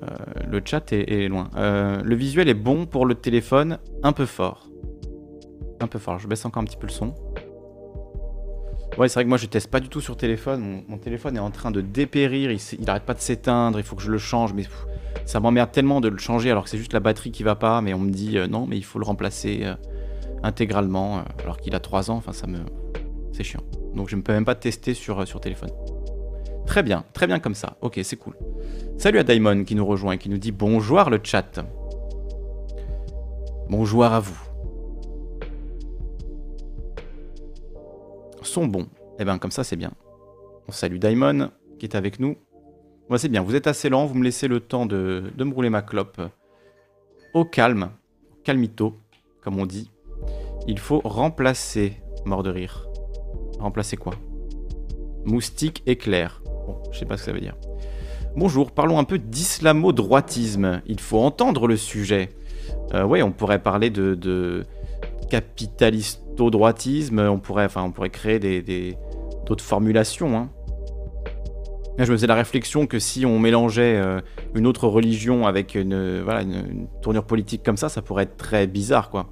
Euh, 0.04 0.08
le 0.50 0.62
chat 0.64 0.92
est, 0.92 1.30
loin. 1.30 1.50
Euh, 1.56 2.02
le 2.04 2.16
visuel 2.16 2.50
est 2.50 2.54
bon 2.54 2.86
pour 2.86 3.06
le 3.06 3.16
téléphone, 3.16 3.80
un 4.04 4.12
peu 4.12 4.26
fort 4.26 4.68
un 5.80 5.88
peu 5.88 6.00
fort. 6.00 6.20
Je 6.20 6.28
baisse 6.28 6.46
encore 6.46 6.62
un 6.62 6.66
petit 6.66 6.78
peu 6.78 6.88
le 6.88 6.92
son. 6.92 7.14
Ouais, 8.98 9.10
c'est 9.10 9.16
vrai 9.16 9.24
que 9.26 9.30
moi 9.30 9.38
je 9.38 9.46
teste 9.46 9.70
pas 9.70 9.80
du 9.80 9.90
tout 9.90 10.02
sur 10.02 10.16
téléphone. 10.16 10.84
Mon, 10.88 10.98
téléphone 10.98 11.36
est 11.36 11.42
en 11.42 11.52
train 11.52 11.72
de 11.72 11.82
dépérir, 11.82 12.52
il, 12.52 12.90
arrête 12.90 13.04
pas 13.04 13.14
de 13.14 13.20
s'éteindre, 13.20 13.78
il 13.78 13.84
faut 13.84 13.96
que 13.96 14.02
je 14.02 14.12
le 14.12 14.18
change, 14.18 14.54
mais 14.54 14.64
ça 15.26 15.40
m'emmerde 15.40 15.72
tellement 15.72 16.00
de 16.00 16.08
le 16.08 16.18
changer 16.18 16.50
alors 16.50 16.64
que 16.64 16.70
c'est 16.70 16.78
juste 16.78 16.94
la 16.94 17.02
batterie 17.02 17.32
qui 17.32 17.44
va 17.44 17.56
pas, 17.56 17.82
mais 17.82 17.94
on 17.94 18.00
me 18.00 18.12
dit 18.12 18.38
euh, 18.38 18.48
non, 18.48 18.66
mais 18.68 18.78
il 18.78 18.86
faut 18.86 19.00
le 19.00 19.06
remplacer 19.06 19.66
intégralement 20.44 21.24
alors 21.44 21.58
qu'il 21.58 21.76
a 21.76 21.80
3 21.80 22.10
ans, 22.12 22.16
enfin 22.16 22.32
ça 22.32 22.48
me. 22.48 22.60
C'est 23.34 23.44
chiant. 23.44 23.64
Donc 23.94 24.08
je 24.08 24.16
ne 24.16 24.22
peux 24.22 24.32
même 24.32 24.46
pas 24.46 24.56
tester 24.56 24.94
sur, 24.94 25.28
sur 25.28 25.42
téléphone. 25.42 25.72
Très 26.66 26.84
bien, 26.84 27.06
très 27.14 27.28
bien 27.28 27.40
comme 27.40 27.56
ça. 27.56 27.78
Ok, 27.82 28.00
c'est 28.04 28.18
cool. 28.18 28.36
Salut 28.98 29.20
à 29.20 29.24
Daimon 29.24 29.64
qui 29.64 29.76
nous 29.76 29.86
rejoint 29.86 30.14
et 30.14 30.18
qui 30.18 30.30
nous 30.30 30.38
dit 30.38 30.52
bonjour 30.52 31.10
le 31.10 31.20
chat. 31.24 31.60
Bonjour 33.70 34.04
à 34.06 34.20
vous. 34.20 34.46
sont 38.56 38.68
bons. 38.68 38.88
Eh 39.20 39.26
bien 39.26 39.38
comme 39.38 39.52
ça 39.52 39.64
c'est 39.64 39.76
bien. 39.76 39.92
On 40.68 40.72
salue 40.72 40.98
Daimon 40.98 41.52
qui 41.78 41.86
est 41.86 41.96
avec 41.96 42.20
nous. 42.20 42.38
Moi 43.10 43.20
c'est 43.20 43.30
bien, 43.30 43.42
vous 43.42 43.56
êtes 43.56 43.68
assez 43.68 43.90
lent, 43.90 44.06
vous 44.06 44.16
me 44.16 44.24
laissez 44.24 44.48
le 44.48 44.62
temps 44.62 44.86
de, 44.86 45.32
me 45.38 45.54
rouler 45.54 45.70
ma 45.70 45.82
clope. 45.82 46.22
Au 47.34 47.44
calme, 47.44 47.92
calmito, 48.44 48.98
comme 49.42 49.60
on 49.60 49.66
dit. 49.66 49.92
Il 50.68 50.80
faut 50.80 51.02
remplacer, 51.04 52.02
mort 52.26 52.44
de 52.44 52.50
rire. 52.50 52.88
Remplacer 53.60 53.98
quoi? 53.98 54.14
Moustique 55.26 55.84
éclair. 55.86 56.42
Bon, 56.66 56.78
je 56.92 57.00
sais 57.00 57.06
pas 57.06 57.18
ce 57.18 57.24
que 57.24 57.26
ça 57.28 57.34
veut 57.34 57.42
dire. 57.42 57.56
Bonjour, 58.36 58.72
parlons 58.72 59.00
un 59.00 59.04
peu 59.04 59.18
d'islamo-droitisme. 59.18 60.82
Il 60.88 61.00
faut 61.00 61.20
entendre 61.20 61.68
le 61.68 61.78
sujet. 61.78 62.30
Euh, 62.94 63.04
ouais, 63.04 63.22
on 63.22 63.32
pourrait 63.32 63.62
parler 63.62 63.90
de, 63.90 64.16
de 64.16 64.66
capitalisto-droitisme, 65.30 67.20
on 67.20 67.40
pourrait, 67.40 67.66
enfin, 67.66 67.84
on 67.84 67.92
pourrait 67.92 68.10
créer 68.10 68.40
d'autres 69.46 69.64
formulations. 69.64 70.38
Hein. 70.38 70.50
je 71.98 72.12
me 72.12 72.18
faisais 72.18 72.28
la 72.28 72.36
réflexion 72.36 72.88
que 72.88 73.00
si 73.00 73.26
on 73.26 73.40
mélangeait 73.40 74.02
une 74.54 74.68
autre 74.68 74.88
religion 74.88 75.48
avec 75.48 75.76
une, 75.76 76.22
voilà, 76.22 76.42
une, 76.42 76.88
tournure 77.02 77.26
politique 77.26 77.64
comme 77.64 77.78
ça, 77.78 77.90
ça 77.90 78.02
pourrait 78.02 78.24
être 78.24 78.38
très 78.38 78.68
bizarre, 78.68 79.10
quoi. 79.10 79.28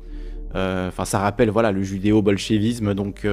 Enfin, 0.56 1.06
ça 1.06 1.20
rappelle 1.20 1.50
voilà 1.50 1.72
le 1.72 1.84
judéo-bolchevisme, 1.84 2.94
donc 2.94 3.28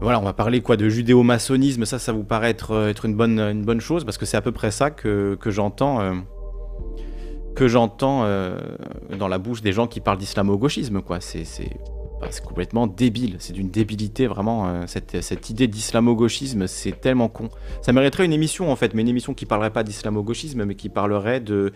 voilà, 0.00 0.18
on 0.18 0.24
va 0.24 0.32
parler 0.32 0.62
quoi 0.62 0.76
de 0.76 0.88
judéo-maçonnisme, 0.88 1.84
ça, 1.84 1.98
ça 1.98 2.12
vous 2.12 2.24
paraît 2.24 2.50
être, 2.50 2.72
euh, 2.72 2.92
une, 3.04 3.14
bonne, 3.14 3.80
chose, 3.80 4.04
parce 4.04 4.16
que 4.16 4.24
c'est 4.24 4.36
à 4.36 4.40
peu 4.40 4.52
près 4.52 4.70
ça 4.70 4.90
que, 4.90 5.36
j'entends 5.46 6.00
euh, 6.00 6.14
euh, 7.60 8.58
dans 9.18 9.28
la 9.28 9.38
bouche 9.38 9.60
des 9.60 9.72
gens 9.72 9.86
qui 9.86 10.00
parlent 10.00 10.18
d'islamo-gauchisme, 10.18 11.02
quoi. 11.02 11.20
C'est, 11.20 11.44
bah, 12.18 12.28
complètement 12.42 12.86
débile, 12.86 13.36
c'est 13.40 13.52
d'une 13.52 13.68
débilité, 13.68 14.26
vraiment. 14.26 14.86
cette, 14.86 15.20
cette, 15.20 15.50
idée 15.50 15.66
d'islamo-gauchisme, 15.66 16.66
c'est 16.66 16.98
tellement 16.98 17.28
con. 17.28 17.50
Ça 17.82 17.92
mériterait 17.92 18.24
une 18.24 18.32
émission, 18.32 18.72
en 18.72 18.76
fait, 18.76 18.94
mais 18.94 19.02
une 19.02 19.08
émission 19.08 19.34
qui 19.34 19.44
parlerait 19.44 19.70
pas 19.70 19.82
d'islamo-gauchisme, 19.82 20.64
mais 20.64 20.76
qui 20.76 20.88
parlerait 20.88 21.40
de, 21.40 21.72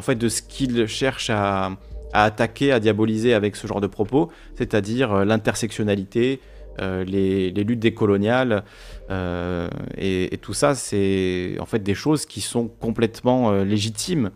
ce 0.00 0.42
qu'ils 0.42 0.88
cherchent 0.88 1.30
à 1.30 1.70
attaquer, 2.12 2.72
à 2.72 2.80
diaboliser 2.80 3.34
avec 3.34 3.54
ce 3.54 3.68
genre 3.68 3.80
de 3.80 3.86
propos, 3.86 4.30
c'est-à-dire 4.56 5.24
l'intersectionnalité, 5.24 6.40
euh, 6.80 7.04
les, 7.04 7.50
luttes 7.50 7.80
décoloniales 7.80 8.64
euh, 9.10 9.68
et, 9.96 10.32
et, 10.34 10.38
tout 10.38 10.54
ça, 10.54 10.74
c'est 10.74 11.56
en 11.60 11.66
fait 11.66 11.82
des 11.82 11.94
choses 11.94 12.26
qui 12.26 12.40
sont 12.40 12.68
complètement 12.68 13.50
euh, 13.50 13.64
légitimes, 13.64 14.30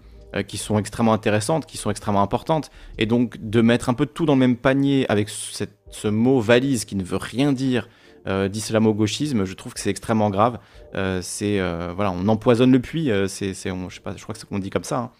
qui 0.48 0.56
sont 0.56 0.78
extrêmement 0.78 1.12
intéressantes, 1.12 1.66
qui 1.66 1.76
sont 1.76 1.90
extrêmement 1.90 2.22
importantes. 2.22 2.70
Et 2.96 3.04
donc 3.04 3.36
de 3.38 3.60
mettre 3.60 3.90
un 3.90 3.94
peu 3.94 4.06
tout 4.06 4.24
dans 4.24 4.32
le 4.32 4.38
même 4.38 4.56
panier 4.56 5.04
avec 5.10 5.28
ce 5.28 6.08
mot 6.08 6.40
valise 6.40 6.86
qui 6.86 6.96
ne 6.96 7.04
veut 7.04 7.18
rien 7.18 7.52
dire 7.52 7.88
d'islamo-gauchisme, 8.26 9.44
je 9.44 9.52
trouve 9.52 9.74
que 9.74 9.80
c'est 9.80 9.90
extrêmement 9.90 10.30
grave. 10.30 10.58
c'est 11.20 11.60
voilà, 11.94 12.12
on 12.12 12.28
empoisonne 12.28 12.72
le 12.72 12.80
puits. 12.80 13.10
c'est, 13.28 13.52
je 13.52 14.00
crois 14.00 14.14
que 14.14 14.38
c'est 14.38 14.48
qu'on 14.48 14.58
dit 14.58 14.70
comme 14.70 14.84
ça. 14.84 14.98
Hein. 14.98 15.10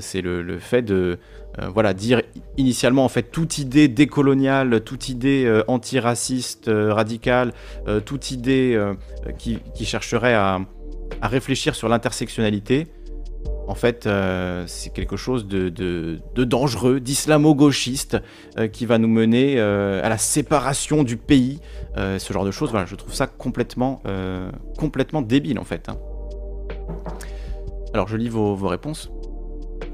C'est 0.00 0.20
le, 0.20 0.58
fait 0.58 0.82
de 0.82 1.18
euh, 1.60 1.68
voilà, 1.68 1.94
dire 1.94 2.20
initialement 2.56 3.04
en 3.04 3.08
fait 3.08 3.22
toute 3.22 3.58
idée 3.58 3.86
décoloniale, 3.86 4.80
toute 4.82 5.08
idée 5.08 5.44
euh, 5.46 5.62
antiraciste, 5.68 6.66
euh, 6.66 6.92
radicale, 6.92 7.52
toute 8.04 8.30
idée 8.30 8.80
qui, 9.38 9.60
chercherait 9.84 10.34
à, 10.34 10.60
réfléchir 11.22 11.74
sur 11.74 11.88
l'intersectionnalité, 11.88 12.88
en 13.66 13.74
fait, 13.74 14.08
c'est 14.66 14.92
quelque 14.92 15.16
chose 15.16 15.46
de, 15.46 16.20
dangereux, 16.36 17.00
d'islamo-gauchiste, 17.00 18.18
qui 18.72 18.86
va 18.86 18.98
nous 18.98 19.08
mener 19.08 19.60
à 19.60 20.08
la 20.08 20.18
séparation 20.18 21.02
du 21.02 21.16
pays, 21.16 21.60
ce 21.96 22.32
genre 22.32 22.44
de 22.44 22.50
choses. 22.50 22.70
Voilà, 22.70 22.86
je 22.86 22.94
trouve 22.94 23.14
ça 23.14 23.26
complètement, 23.26 24.02
complètement 24.78 25.22
débile, 25.22 25.58
en 25.58 25.64
fait. 25.64 25.88
Hein. 25.88 25.98
Alors, 27.92 28.08
je 28.08 28.16
lis 28.16 28.28
vos 28.28 28.56
réponses. 28.68 29.10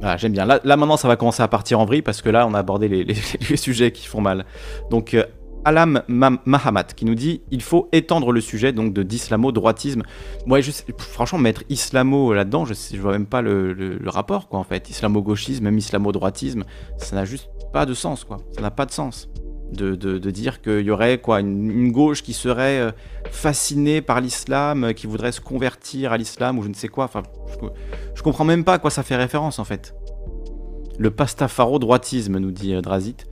Ah, 0.02 0.16
j'aime 0.16 0.32
bien. 0.32 0.46
Là, 0.46 0.60
maintenant, 0.64 0.96
ça 0.96 1.08
va 1.08 1.16
commencer 1.16 1.42
à 1.42 1.48
partir 1.48 1.78
en 1.78 1.84
vrille 1.84 2.02
parce 2.02 2.22
que 2.22 2.28
là, 2.30 2.46
on 2.46 2.54
a 2.54 2.58
abordé 2.58 2.88
les, 2.88 3.14
sujets 3.56 3.92
qui 3.92 4.06
font 4.06 4.20
mal. 4.20 4.46
Donc, 4.90 5.14
euh, 5.14 5.24
Alam 5.64 6.02
Mahamat 6.08 6.84
qui 6.84 7.04
nous 7.04 7.14
dit 7.14 7.42
il 7.50 7.60
faut 7.62 7.90
étendre 7.92 8.32
le 8.32 8.40
sujet 8.40 8.72
donc 8.72 8.98
d'islamo-droitisme. 8.98 10.02
Moi, 10.46 10.62
je 10.62 10.70
franchement, 10.96 11.38
mettre 11.38 11.64
islamo 11.68 12.32
là-dedans, 12.32 12.64
je, 12.64 12.96
vois 12.98 13.12
même 13.12 13.26
pas 13.26 13.42
le, 13.42 13.98
rapport, 14.06 14.48
quoi, 14.48 14.58
en 14.58 14.64
fait. 14.64 14.88
Islamo-gauchisme, 14.88 15.64
même 15.64 15.76
islamo-droitisme, 15.76 16.64
ça 16.96 17.16
n'a 17.16 17.26
juste 17.26 17.50
pas 17.72 17.84
de 17.84 17.92
sens, 17.92 18.24
quoi. 18.24 18.38
Ça 18.52 18.62
n'a 18.62 18.70
pas 18.70 18.86
de 18.86 18.92
sens 18.92 19.28
de, 19.72 20.30
dire 20.30 20.60
qu'il 20.60 20.80
y 20.80 20.90
aurait 20.90 21.18
quoi 21.18 21.40
une, 21.40 21.92
gauche 21.92 22.22
qui 22.22 22.32
serait 22.32 22.80
euh, 22.80 22.90
fascinée 23.30 24.00
par 24.02 24.20
l'islam, 24.20 24.94
qui 24.94 25.06
voudrait 25.06 25.32
se 25.32 25.40
convertir 25.40 26.12
à 26.12 26.16
l'islam 26.16 26.58
ou 26.58 26.62
je 26.62 26.68
ne 26.68 26.74
sais 26.74 26.88
quoi. 26.88 27.04
Enfin, 27.04 27.22
je, 28.14 28.22
comprends 28.22 28.44
même 28.44 28.64
pas 28.64 28.74
à 28.74 28.78
quoi 28.78 28.90
ça 28.90 29.02
fait 29.02 29.16
référence 29.16 29.58
en 29.58 29.64
fait. 29.64 29.94
Le 30.98 31.10
pastafaro-droitisme, 31.10 32.38
nous 32.38 32.50
dit 32.50 32.74
euh, 32.74 32.80
Drazit. 32.80 33.26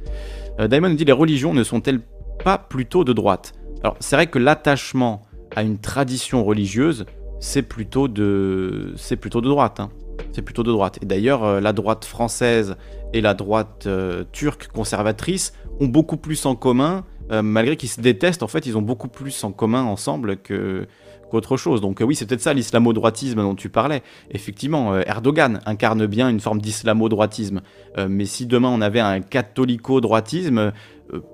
Euh, 0.61 0.68
Daimon 0.68 0.90
nous 0.90 0.97
dit 0.97 1.04
les 1.04 1.12
religions 1.12 1.52
ne 1.52 1.64
sont-elles 1.64 2.00
pas 2.42 2.59
plutôt 2.59 3.04
de 3.04 3.12
droite? 3.12 3.52
Alors 3.83 3.97
c'est 4.00 4.16
vrai 4.16 4.26
que 4.26 4.38
l'attachement 4.38 5.23
à 5.54 5.62
une 5.62 5.78
tradition 5.78 6.45
religieuse, 6.45 7.07
c'est 7.40 7.62
plutôt 7.62 8.09
de, 8.09 8.92
c'est 8.97 9.16
plutôt 9.16 9.40
de 9.40 9.49
droite. 9.49 9.80
Hein. 9.80 9.90
C'est 10.33 10.42
plutôt 10.42 10.62
de 10.62 10.73
droite. 10.73 10.99
Et 11.02 11.07
d'ailleurs, 11.07 11.61
la 11.61 11.73
droite 11.73 12.04
française 12.04 12.76
et 13.12 13.21
la 13.21 13.35
droite 13.35 13.88
turque 14.33 14.68
conservatrice 14.68 15.52
ont 15.80 15.87
beaucoup 15.87 16.16
plus 16.16 16.44
en 16.47 16.54
commun, 16.54 17.04
euh, 17.30 17.42
malgré 17.42 17.76
qu'ils 17.76 17.88
se 17.88 18.00
détestent, 18.00 18.42
en 18.42 18.49
fait, 18.49 18.66
ils 18.66 18.76
ont 18.76 18.82
beaucoup 18.82 19.08
plus 19.08 19.44
en 19.44 19.52
commun 19.52 19.82
ensemble 19.82 20.38
que 20.38 20.87
qu'autre 21.30 21.56
chose. 21.56 21.80
Donc 21.80 22.00
euh, 22.00 22.04
oui, 22.04 22.14
c'est 22.14 22.26
peut-être 22.26 22.40
ça 22.40 22.54
l'islamo-droitisme 22.54 23.40
dont 23.42 23.54
tu 23.54 23.68
parlais. 23.68 24.02
Effectivement, 24.30 24.92
euh, 24.92 25.02
Erdogan 25.06 25.61
incarne 25.66 26.06
bien 26.06 26.28
une 26.28 26.40
forme 26.40 26.61
d'islamo-droitisme. 26.61 27.61
mais 28.08 28.25
si 28.25 28.47
demain 28.47 28.68
on 28.68 28.80
avait 28.80 29.00
un 29.00 29.20
catholico-droitisme 29.20 30.73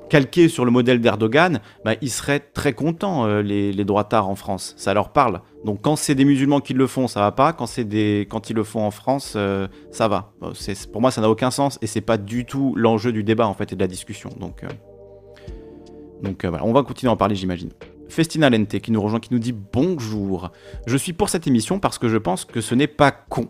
calqué 0.08 0.48
sur 0.48 0.64
le 0.64 0.70
modèle 0.70 1.00
d'Erdogan, 1.00 1.60
bah, 1.84 1.94
ils 2.00 2.10
seraient 2.10 2.40
très 2.40 2.72
contents, 2.74 3.26
les, 3.26 3.72
les 3.72 3.84
droitards 3.84 4.28
en 4.28 4.36
France. 4.36 4.74
Ça 4.76 4.94
leur 4.94 5.10
parle. 5.10 5.40
Donc 5.64 5.80
quand 5.80 5.96
c'est 5.96 6.14
des 6.14 6.26
musulmans 6.26 6.60
qui 6.60 6.74
le 6.74 6.86
font, 6.86 7.08
ça 7.08 7.20
va 7.20 7.32
pas. 7.32 7.52
Quand 7.54 7.66
des, 7.80 8.26
quand 8.30 8.50
ils 8.50 8.56
le 8.56 8.64
font 8.64 8.82
en 8.82 8.90
France, 8.90 9.32
euh, 9.36 9.66
ça 9.90 10.08
va. 10.08 10.32
Pour 10.92 11.00
moi, 11.00 11.10
ça 11.10 11.22
n'a 11.22 11.30
aucun 11.30 11.50
sens 11.50 11.78
et 11.80 11.86
c'est 11.86 12.02
pas 12.02 12.18
du 12.18 12.44
tout 12.44 12.74
l'enjeu 12.76 13.12
du 13.12 13.24
débat 13.24 13.48
en 13.48 13.54
fait 13.54 13.72
et 13.72 13.76
de 13.76 13.80
la 13.80 13.86
discussion. 13.86 14.30
Donc, 14.38 14.62
euh, 14.62 14.68
donc 16.22 16.44
euh, 16.44 16.50
voilà, 16.50 16.64
on 16.66 16.72
va 16.72 16.82
continuer 16.82 17.10
à 17.10 17.14
en 17.14 17.16
parler, 17.16 17.34
j'imagine. 17.34 17.70
Festina 18.08 18.50
Lente 18.50 18.78
qui 18.78 18.92
nous 18.92 19.00
rejoint, 19.00 19.20
qui 19.20 19.32
nous 19.32 19.38
dit 19.38 19.52
bonjour. 19.52 20.50
Je 20.86 20.96
suis 20.96 21.12
pour 21.12 21.28
cette 21.28 21.46
émission 21.46 21.78
parce 21.78 21.98
que 21.98 22.08
je 22.08 22.16
pense 22.16 22.44
que 22.44 22.60
ce 22.60 22.74
n'est 22.74 22.86
pas 22.86 23.10
con, 23.10 23.48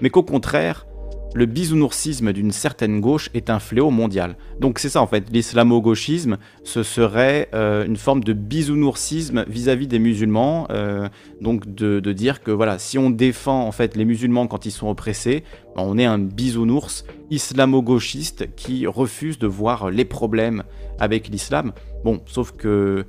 mais 0.00 0.10
qu'au 0.10 0.22
contraire, 0.22 0.86
le 1.34 1.46
bisounoursisme 1.46 2.32
d'une 2.32 2.52
certaine 2.52 3.00
gauche 3.00 3.28
est 3.34 3.50
un 3.50 3.58
fléau 3.58 3.90
mondial. 3.90 4.36
Donc 4.60 4.78
c'est 4.78 4.88
ça 4.88 5.02
en 5.02 5.06
fait, 5.06 5.28
l'islamo-gauchisme, 5.30 6.38
ce 6.62 6.82
serait 6.82 7.48
euh, 7.54 7.84
une 7.84 7.96
forme 7.96 8.22
de 8.22 8.32
bisounoursisme 8.32 9.44
vis-à-vis 9.48 9.88
des 9.88 9.98
musulmans, 9.98 10.68
euh, 10.70 11.08
donc 11.40 11.74
de, 11.74 12.00
dire 12.12 12.42
que 12.42 12.52
voilà, 12.52 12.78
si 12.78 12.96
on 12.98 13.10
défend 13.10 13.66
en 13.66 13.72
fait 13.72 13.96
les 13.96 14.04
musulmans 14.04 14.46
quand 14.46 14.64
ils 14.64 14.70
sont 14.70 14.88
oppressés, 14.88 15.42
ben, 15.74 15.82
on 15.84 15.98
est 15.98 16.04
un 16.04 16.18
bisounours 16.18 17.04
islamo-gauchiste 17.30 18.54
qui 18.54 18.86
refuse 18.86 19.38
de 19.38 19.48
voir 19.48 19.90
les 19.90 20.04
problèmes 20.04 20.62
avec 21.00 21.28
l'islam. 21.28 21.72
Bon, 22.04 22.20
sauf 22.26 22.52
que 22.52 23.06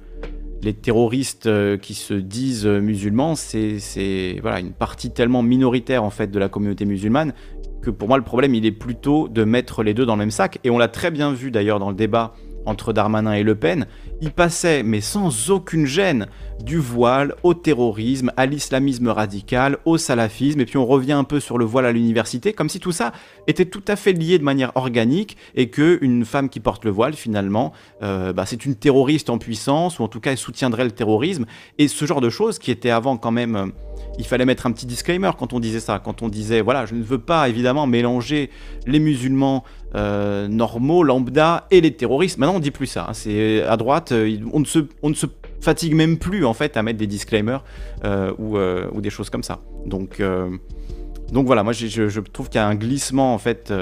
les 0.61 0.73
terroristes 0.73 1.47
euh, 1.47 1.77
qui 1.77 1.93
se 1.93 2.13
disent 2.13 2.65
musulmans, 2.65 3.35
c'est 3.35 4.39
voilà, 4.41 4.59
une 4.59 4.73
partie 4.73 5.11
tellement 5.11 5.43
minoritaire 5.43 6.03
en 6.03 6.09
fait 6.09 6.31
de 6.31 6.39
la 6.39 6.49
communauté 6.49 6.85
musulmane 6.85 7.33
pour 7.91 8.07
moi 8.07 8.17
le 8.17 8.23
problème 8.23 8.55
il 8.55 8.65
est 8.65 8.71
plutôt 8.71 9.27
de 9.27 9.43
mettre 9.43 9.83
les 9.83 9.93
deux 9.93 10.05
dans 10.05 10.15
le 10.15 10.19
même 10.19 10.31
sac. 10.31 10.59
Et 10.63 10.69
on 10.69 10.77
l'a 10.77 10.87
très 10.87 11.11
bien 11.11 11.33
vu 11.33 11.51
d'ailleurs 11.51 11.79
dans 11.79 11.89
le 11.89 11.95
débat 11.95 12.33
entre 12.65 12.93
Darmanin 12.93 13.33
et 13.33 13.43
Le 13.43 13.55
Pen, 13.55 13.87
il 14.21 14.31
passait, 14.31 14.83
mais 14.83 15.01
sans 15.01 15.49
aucune 15.49 15.85
gêne, 15.85 16.27
du 16.63 16.77
voile 16.77 17.35
au 17.43 17.53
terrorisme, 17.53 18.31
à 18.37 18.45
l'islamisme 18.45 19.09
radical, 19.09 19.77
au 19.85 19.97
salafisme, 19.97 20.61
et 20.61 20.65
puis 20.65 20.77
on 20.77 20.85
revient 20.85 21.11
un 21.13 21.23
peu 21.23 21.39
sur 21.39 21.57
le 21.57 21.65
voile 21.65 21.85
à 21.85 21.91
l'université, 21.91 22.53
comme 22.53 22.69
si 22.69 22.79
tout 22.79 22.91
ça 22.91 23.11
était 23.47 23.65
tout 23.65 23.83
à 23.87 23.95
fait 23.95 24.13
lié 24.13 24.39
de 24.39 24.43
manière 24.43 24.71
organique, 24.75 25.37
et 25.55 25.69
que 25.69 25.99
une 26.01 26.25
femme 26.25 26.49
qui 26.49 26.59
porte 26.59 26.85
le 26.85 26.91
voile, 26.91 27.13
finalement, 27.13 27.73
euh, 28.03 28.33
bah, 28.33 28.45
c'est 28.45 28.65
une 28.65 28.75
terroriste 28.75 29.29
en 29.29 29.37
puissance, 29.37 29.99
ou 29.99 30.03
en 30.03 30.07
tout 30.07 30.19
cas 30.19 30.31
elle 30.31 30.37
soutiendrait 30.37 30.85
le 30.85 30.91
terrorisme, 30.91 31.45
et 31.77 31.87
ce 31.87 32.05
genre 32.05 32.21
de 32.21 32.29
choses 32.29 32.59
qui 32.59 32.71
étaient 32.71 32.89
avant 32.89 33.17
quand 33.17 33.31
même... 33.31 33.55
Euh, 33.55 33.65
il 34.17 34.25
fallait 34.25 34.45
mettre 34.45 34.65
un 34.65 34.71
petit 34.71 34.85
disclaimer 34.85 35.31
quand 35.37 35.53
on 35.53 35.59
disait 35.59 35.79
ça, 35.79 35.99
quand 35.99 36.21
on 36.21 36.29
disait 36.29 36.61
voilà, 36.61 36.85
je 36.85 36.95
ne 36.95 37.03
veux 37.03 37.17
pas 37.17 37.49
évidemment 37.49 37.87
mélanger 37.87 38.49
les 38.85 38.99
musulmans 38.99 39.63
euh, 39.95 40.49
normaux, 40.49 41.03
lambda 41.03 41.67
et 41.71 41.79
les 41.79 41.93
terroristes. 41.93 42.37
Maintenant, 42.37 42.55
on 42.55 42.59
dit 42.59 42.71
plus 42.71 42.87
ça. 42.87 43.05
Hein. 43.07 43.13
C'est 43.13 43.63
à 43.63 43.77
droite, 43.77 44.11
euh, 44.11 44.37
on 44.51 44.59
ne, 44.59 44.65
se, 44.65 45.25
fatigue 45.61 45.95
même 45.95 46.17
plus 46.17 46.45
en 46.45 46.53
fait 46.53 46.75
à 46.75 46.83
mettre 46.83 46.99
des 46.99 47.07
disclaimers 47.07 47.63
euh, 48.03 48.33
ou, 48.37 48.99
des 48.99 49.09
choses 49.09 49.29
comme 49.29 49.43
ça. 49.43 49.61
Donc, 49.85 50.21
donc 51.31 51.45
voilà, 51.45 51.63
moi 51.63 51.73
je, 51.73 52.19
trouve 52.19 52.49
qu'il 52.49 52.59
y 52.59 52.63
a 52.63 52.67
un 52.67 52.75
glissement 52.75 53.33
en 53.33 53.37
fait 53.37 53.73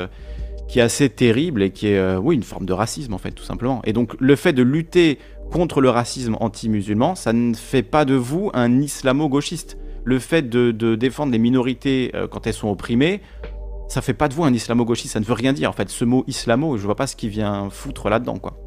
qui 0.70 0.80
est 0.80 0.84
assez 0.84 1.10
terrible 1.10 1.62
et 1.62 1.72
qui 1.72 1.88
est 1.88 2.16
oui 2.16 2.36
une 2.36 2.44
forme 2.44 2.66
de 2.66 2.74
racisme 2.74 3.14
en 3.14 3.18
fait 3.18 3.32
tout 3.32 3.44
simplement. 3.44 3.82
Et 3.86 3.92
donc 3.92 4.16
le 4.20 4.36
fait 4.36 4.54
de 4.54 4.64
lutter 4.64 5.18
contre 5.52 5.82
le 5.82 5.90
racisme 5.90 6.38
anti-musulman, 6.40 7.16
ça 7.16 7.34
ne 7.34 7.54
fait 7.54 7.84
pas 7.84 8.06
de 8.06 8.16
vous 8.16 8.50
un 8.54 8.82
islamo-gauchiste 8.82 9.78
le 10.04 10.20
fait 10.20 10.50
de, 10.50 10.96
défendre 10.96 11.32
les 11.32 11.40
minorités 11.40 12.12
euh, 12.14 12.28
quand 12.28 12.48
elles 12.48 12.54
sont 12.54 12.70
opprimées, 12.70 13.22
ça 13.88 14.02
fait 14.02 14.14
pas 14.14 14.28
de 14.28 14.34
vous 14.34 14.44
un 14.44 14.54
islamo-gauchiste, 14.54 15.14
ça 15.14 15.20
ne 15.20 15.26
veut 15.26 15.34
rien 15.34 15.54
dire. 15.54 15.70
En 15.70 15.74
fait, 15.74 15.90
ce 15.90 16.06
mot 16.06 16.24
islamo, 16.28 16.78
je 16.78 16.86
vois 16.86 16.96
pas 16.96 17.08
ce 17.08 17.16
qui 17.16 17.30
vient 17.30 17.70
foutre 17.70 18.10
là-dedans, 18.10 18.38
quoi. 18.38 18.58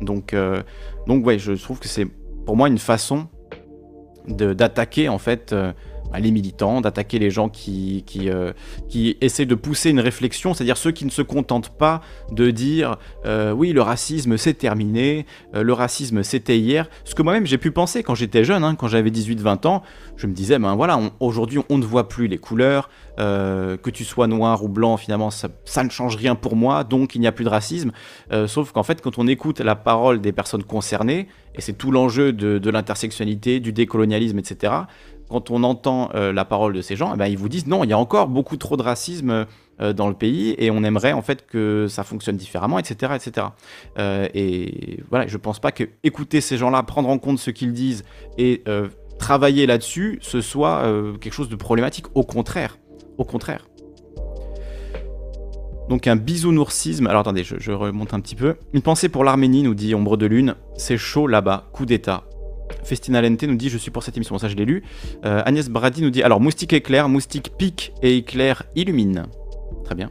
Donc, 0.00 0.34
euh, 0.34 0.62
donc 1.06 1.24
ouais, 1.26 1.38
je 1.38 1.52
trouve 1.52 1.78
que 1.78 1.88
c'est 1.88 2.06
pour 2.44 2.56
moi 2.56 2.68
une 2.68 2.78
façon 2.78 3.28
d'attaquer 4.28 5.08
en 5.08 5.18
fait 5.18 5.52
euh, 5.52 5.72
les 6.20 6.30
militants, 6.30 6.80
d'attaquer 6.80 7.18
les 7.18 7.30
gens 7.30 7.48
qui, 7.48 8.04
qui, 8.06 8.30
euh, 8.30 8.52
qui, 8.88 9.16
essaient 9.20 9.46
de 9.46 9.54
pousser 9.54 9.90
une 9.90 10.00
réflexion, 10.00 10.54
c'est-à-dire 10.54 10.76
ceux 10.76 10.92
qui 10.92 11.04
ne 11.04 11.10
se 11.10 11.22
contentent 11.22 11.70
pas 11.70 12.00
de 12.32 12.50
dire 12.50 12.96
euh, 13.24 13.52
oui, 13.52 13.72
le 13.72 13.82
racisme 13.82 14.36
c'est 14.36 14.54
terminé, 14.54 15.26
euh, 15.54 15.62
le 15.62 15.72
racisme 15.72 16.22
c'était 16.22 16.58
hier. 16.58 16.88
Ce 17.04 17.14
que 17.14 17.22
moi-même 17.22 17.46
j'ai 17.46 17.58
pu 17.58 17.70
penser 17.70 18.02
quand 18.02 18.14
j'étais 18.14 18.44
jeune, 18.44 18.64
hein, 18.64 18.74
quand 18.74 18.88
j'avais 18.88 19.10
18-20 19.10 19.66
ans, 19.66 19.82
je 20.16 20.26
me 20.26 20.32
disais, 20.32 20.58
ben 20.58 20.74
voilà, 20.74 20.98
aujourd'hui 21.20 21.60
on 21.68 21.78
ne 21.78 21.84
voit 21.84 22.08
plus 22.08 22.26
les 22.28 22.38
couleurs, 22.38 22.88
que 23.18 23.90
tu 23.90 24.04
sois 24.04 24.26
noir 24.26 24.62
ou 24.62 24.68
blanc, 24.68 24.98
finalement 24.98 25.30
ça, 25.30 25.48
ça, 25.64 25.82
ne 25.82 25.88
change 25.88 26.16
rien 26.16 26.34
pour 26.34 26.54
moi, 26.54 26.84
donc 26.84 27.14
il 27.14 27.20
n'y 27.22 27.26
a 27.26 27.32
plus 27.32 27.44
de 27.44 27.48
racisme. 27.48 27.92
sauf 28.46 28.72
qu'en 28.72 28.82
fait, 28.82 29.00
quand 29.00 29.18
on 29.18 29.26
écoute 29.26 29.60
la 29.60 29.74
parole 29.74 30.20
des 30.20 30.32
personnes 30.32 30.64
concernées, 30.64 31.26
et 31.54 31.62
c'est 31.62 31.72
tout 31.72 31.90
l'enjeu 31.90 32.34
de, 32.34 32.58
de 32.58 32.70
l'intersectionnalité, 32.70 33.60
du 33.60 33.72
décolonialisme, 33.72 34.38
etc., 34.38 34.72
quand 35.28 35.50
on 35.50 35.62
entend 35.64 36.10
euh, 36.14 36.32
la 36.32 36.44
parole 36.44 36.72
de 36.72 36.82
ces 36.82 36.96
gens, 36.96 37.12
eh 37.14 37.16
ben, 37.16 37.26
ils 37.26 37.38
vous 37.38 37.48
disent 37.48 37.66
non, 37.66 37.84
il 37.84 37.90
y 37.90 37.92
a 37.92 37.98
encore 37.98 38.28
beaucoup 38.28 38.56
trop 38.56 38.76
de 38.76 38.82
racisme 38.82 39.46
euh, 39.80 39.92
dans 39.92 40.08
le 40.08 40.14
pays 40.14 40.54
et 40.58 40.70
on 40.70 40.84
aimerait 40.84 41.12
en 41.12 41.22
fait 41.22 41.46
que 41.46 41.86
ça 41.88 42.04
fonctionne 42.04 42.36
différemment, 42.36 42.78
etc. 42.78 43.12
etc. 43.14 43.48
Euh, 43.98 44.28
et 44.34 45.00
voilà, 45.10 45.26
je 45.26 45.36
pense 45.36 45.58
pas 45.58 45.72
que 45.72 45.84
écouter 46.04 46.40
ces 46.40 46.56
gens-là, 46.56 46.82
prendre 46.82 47.08
en 47.08 47.18
compte 47.18 47.38
ce 47.38 47.50
qu'ils 47.50 47.72
disent 47.72 48.04
et 48.38 48.62
travailler 49.18 49.66
là-dessus, 49.66 50.18
ce 50.20 50.40
soit 50.40 50.82
quelque 51.20 51.32
chose 51.32 51.48
de 51.48 51.56
problématique. 51.56 52.06
Au 52.14 52.22
contraire, 52.22 52.78
au 53.18 53.24
contraire. 53.24 53.66
Donc 55.88 56.06
un 56.06 56.16
bisounoursisme. 56.16 57.06
Alors 57.06 57.20
attendez, 57.20 57.44
je, 57.44 57.56
je 57.58 57.72
remonte 57.72 58.12
un 58.12 58.20
petit 58.20 58.34
peu. 58.34 58.56
Une 58.72 58.82
pensée 58.82 59.08
pour 59.08 59.24
l'Arménie, 59.24 59.62
nous 59.62 59.74
dit 59.74 59.94
Ombre 59.94 60.16
de 60.16 60.26
Lune. 60.26 60.56
C'est 60.76 60.98
chaud 60.98 61.26
là-bas, 61.26 61.68
coup 61.72 61.86
d'État. 61.86 62.24
Festina 62.84 63.20
Lente 63.22 63.42
nous 63.42 63.56
dit 63.56 63.68
Je 63.68 63.78
suis 63.78 63.90
pour 63.90 64.02
cette 64.02 64.16
émission, 64.16 64.38
ça 64.38 64.48
je 64.48 64.56
l'ai 64.56 64.64
lu. 64.64 64.82
Euh, 65.24 65.42
Agnès 65.44 65.68
Brady 65.68 66.02
nous 66.02 66.10
dit 66.10 66.22
Alors, 66.22 66.40
moustique 66.40 66.72
éclair, 66.72 67.08
moustique 67.08 67.52
pique 67.56 67.92
et 68.02 68.16
éclair 68.16 68.64
illumine. 68.74 69.26
Très 69.84 69.94
bien. 69.94 70.10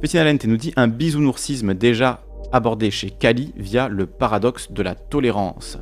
Festina 0.00 0.24
Lente 0.24 0.44
nous 0.44 0.56
dit 0.56 0.72
Un 0.76 0.88
bisounoursisme 0.88 1.74
déjà 1.74 2.22
abordé 2.52 2.90
chez 2.90 3.10
Kali 3.10 3.52
via 3.56 3.88
le 3.88 4.06
paradoxe 4.06 4.72
de 4.72 4.82
la 4.82 4.94
tolérance. 4.94 5.78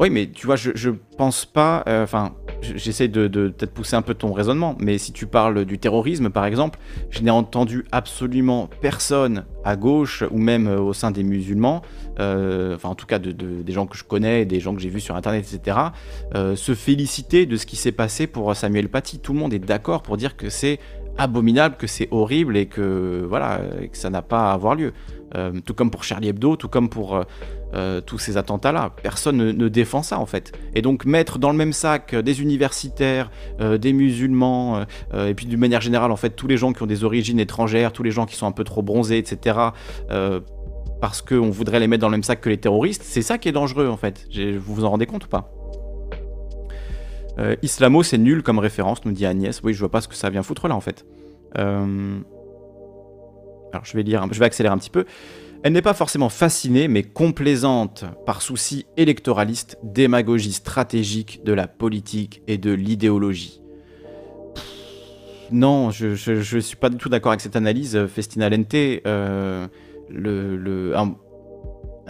Oui, 0.00 0.08
mais 0.08 0.30
tu 0.30 0.46
vois, 0.46 0.56
je, 0.56 0.90
pense 1.18 1.44
pas. 1.44 1.84
Euh, 1.86 2.04
enfin, 2.04 2.32
j'essaie 2.62 3.08
de, 3.08 3.28
peut-être 3.28 3.74
pousser 3.74 3.96
un 3.96 4.02
peu 4.02 4.14
ton 4.14 4.32
raisonnement, 4.32 4.74
mais 4.80 4.96
si 4.96 5.12
tu 5.12 5.26
parles 5.26 5.66
du 5.66 5.78
terrorisme, 5.78 6.30
par 6.30 6.46
exemple, 6.46 6.78
je 7.10 7.20
n'ai 7.20 7.30
entendu 7.30 7.84
absolument 7.92 8.70
personne 8.80 9.44
à 9.62 9.76
gauche 9.76 10.24
ou 10.30 10.38
même 10.38 10.68
euh, 10.68 10.80
au 10.80 10.94
sein 10.94 11.10
des 11.10 11.22
musulmans, 11.22 11.82
euh, 12.20 12.76
enfin 12.76 12.90
en 12.90 12.94
tout 12.94 13.06
cas 13.06 13.18
de, 13.18 13.32
des 13.32 13.72
gens 13.72 13.86
que 13.86 13.96
je 13.96 14.04
connais, 14.04 14.44
des 14.44 14.60
gens 14.60 14.74
que 14.74 14.80
j'ai 14.80 14.88
vus 14.88 15.00
sur 15.00 15.16
Internet, 15.16 15.46
etc., 15.52 15.76
euh, 16.34 16.54
se 16.54 16.74
féliciter 16.74 17.46
de 17.46 17.56
ce 17.56 17.66
qui 17.66 17.76
s'est 17.76 17.92
passé 17.92 18.26
pour 18.26 18.54
Samuel 18.54 18.88
Paty. 18.88 19.18
Tout 19.18 19.32
le 19.32 19.38
monde 19.38 19.54
est 19.54 19.58
d'accord 19.58 20.02
pour 20.02 20.16
dire 20.16 20.36
que 20.36 20.50
c'est 20.50 20.78
abominable, 21.18 21.76
que 21.76 21.86
c'est 21.86 22.08
horrible 22.10 22.56
et 22.56 22.66
que 22.66 23.24
voilà, 23.28 23.60
que 23.90 23.96
ça 23.96 24.10
n'a 24.10 24.22
pas 24.22 24.50
à 24.50 24.52
avoir 24.52 24.74
lieu. 24.74 24.92
tout 25.64 25.74
comme 25.74 25.90
pour 25.90 26.04
Charlie 26.04 26.28
Hebdo, 26.28 26.56
tout 26.56 26.68
comme 26.68 26.88
pour 26.88 27.24
euh, 27.72 28.00
tous 28.00 28.18
ces 28.18 28.36
attentats-là. 28.36 28.90
Personne 29.00 29.36
ne, 29.36 29.68
défend 29.68 30.02
ça 30.02 30.18
en 30.18 30.26
fait. 30.26 30.52
Et 30.74 30.82
donc 30.82 31.04
mettre 31.04 31.38
dans 31.38 31.52
le 31.52 31.56
même 31.56 31.72
sac 31.72 32.16
des 32.16 32.42
universitaires, 32.42 33.30
euh, 33.60 33.78
des 33.78 33.92
musulmans, 33.92 34.84
euh, 35.14 35.28
et 35.28 35.34
puis 35.34 35.46
d'une 35.46 35.60
manière 35.60 35.80
générale 35.80 36.10
en 36.10 36.16
fait 36.16 36.30
tous 36.30 36.48
les 36.48 36.56
gens 36.56 36.72
qui 36.72 36.82
ont 36.82 36.86
des 36.86 37.04
origines 37.04 37.38
étrangères, 37.38 37.92
tous 37.92 38.02
les 38.02 38.10
gens 38.10 38.26
qui 38.26 38.34
sont 38.34 38.46
un 38.46 38.52
peu 38.52 38.64
trop 38.64 38.82
bronzés, 38.82 39.18
etc. 39.18 39.58
parce 41.00 41.22
qu'on 41.22 41.50
voudrait 41.50 41.80
les 41.80 41.86
mettre 41.88 42.02
dans 42.02 42.08
le 42.08 42.12
même 42.12 42.22
sac 42.22 42.40
que 42.40 42.48
les 42.48 42.58
terroristes, 42.58 43.02
c'est 43.04 43.22
ça 43.22 43.38
qui 43.38 43.48
est 43.48 43.52
dangereux 43.52 43.88
en 43.88 43.96
fait. 43.96 44.26
Vous 44.34 44.74
vous 44.74 44.84
en 44.84 44.90
rendez 44.90 45.06
compte 45.06 45.24
ou 45.24 45.28
pas? 45.28 45.52
Islamo, 47.62 48.02
c'est 48.02 48.18
nul 48.18 48.42
comme 48.42 48.58
référence, 48.58 49.04
nous 49.04 49.12
dit 49.12 49.24
Agnès. 49.24 49.62
Oui, 49.62 49.72
je 49.72 49.78
vois 49.78 49.90
pas 49.90 50.02
ce 50.02 50.08
que 50.08 50.14
ça 50.14 50.28
vient 50.28 50.42
foutre 50.42 50.68
là 50.68 50.74
en 50.74 50.80
fait. 50.80 51.06
Alors 51.54 51.84
je 53.84 53.96
vais 53.96 54.02
lire, 54.02 54.26
je 54.30 54.38
vais 54.38 54.44
accélérer 54.44 54.74
un 54.74 54.78
petit 54.78 54.90
peu. 54.90 55.06
Elle 55.62 55.74
n'est 55.74 55.82
pas 55.82 55.94
forcément 55.94 56.30
fascinée, 56.30 56.88
mais 56.88 57.02
complaisante 57.02 58.04
par 58.24 58.40
souci 58.40 58.86
électoraliste, 58.96 59.78
démagogie 59.82 60.52
stratégique 60.52 61.44
de 61.44 61.52
la 61.52 61.66
politique 61.68 62.42
et 62.46 62.56
de 62.56 62.72
l'idéologie. 62.72 63.60
Non, 65.50 65.90
je 65.90 66.30
ne 66.56 66.60
suis 66.60 66.76
pas 66.76 66.88
du 66.90 66.96
tout 66.96 67.08
d'accord 67.08 67.32
avec 67.32 67.40
cette 67.40 67.56
analyse, 67.56 68.06
Festina 68.06 68.48
Lente. 68.48 68.74
Euh, 68.74 69.66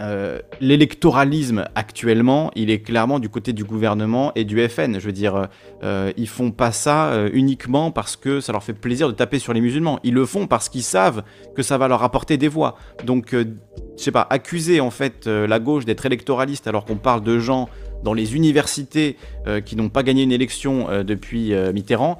euh, 0.01 0.39
l'électoralisme 0.59 1.65
actuellement, 1.75 2.51
il 2.55 2.71
est 2.71 2.79
clairement 2.79 3.19
du 3.19 3.29
côté 3.29 3.53
du 3.53 3.63
gouvernement 3.63 4.31
et 4.35 4.45
du 4.45 4.67
FN. 4.67 4.99
Je 4.99 5.05
veux 5.05 5.11
dire, 5.11 5.47
euh, 5.83 6.11
ils 6.17 6.27
font 6.27 6.51
pas 6.51 6.71
ça 6.71 7.11
euh, 7.11 7.29
uniquement 7.33 7.91
parce 7.91 8.15
que 8.15 8.39
ça 8.39 8.51
leur 8.51 8.63
fait 8.63 8.73
plaisir 8.73 9.07
de 9.07 9.13
taper 9.13 9.37
sur 9.37 9.53
les 9.53 9.61
musulmans. 9.61 9.99
Ils 10.03 10.15
le 10.15 10.25
font 10.25 10.47
parce 10.47 10.69
qu'ils 10.69 10.83
savent 10.83 11.23
que 11.55 11.61
ça 11.61 11.77
va 11.77 11.87
leur 11.87 12.01
apporter 12.03 12.37
des 12.37 12.47
voix. 12.47 12.77
Donc, 13.05 13.33
je 13.33 14.03
sais 14.03 14.11
pas, 14.11 14.25
accuser 14.29 14.79
en 14.79 14.91
fait 14.91 15.27
la 15.27 15.59
gauche 15.59 15.85
d'être 15.85 16.05
électoraliste 16.05 16.67
alors 16.67 16.85
qu'on 16.85 16.95
parle 16.95 17.21
de 17.23 17.37
gens 17.37 17.69
dans 18.03 18.13
les 18.13 18.35
universités 18.35 19.17
qui 19.65 19.75
n'ont 19.75 19.89
pas 19.89 20.01
gagné 20.01 20.23
une 20.23 20.31
élection 20.31 20.87
depuis 21.03 21.53
Mitterrand 21.73 22.17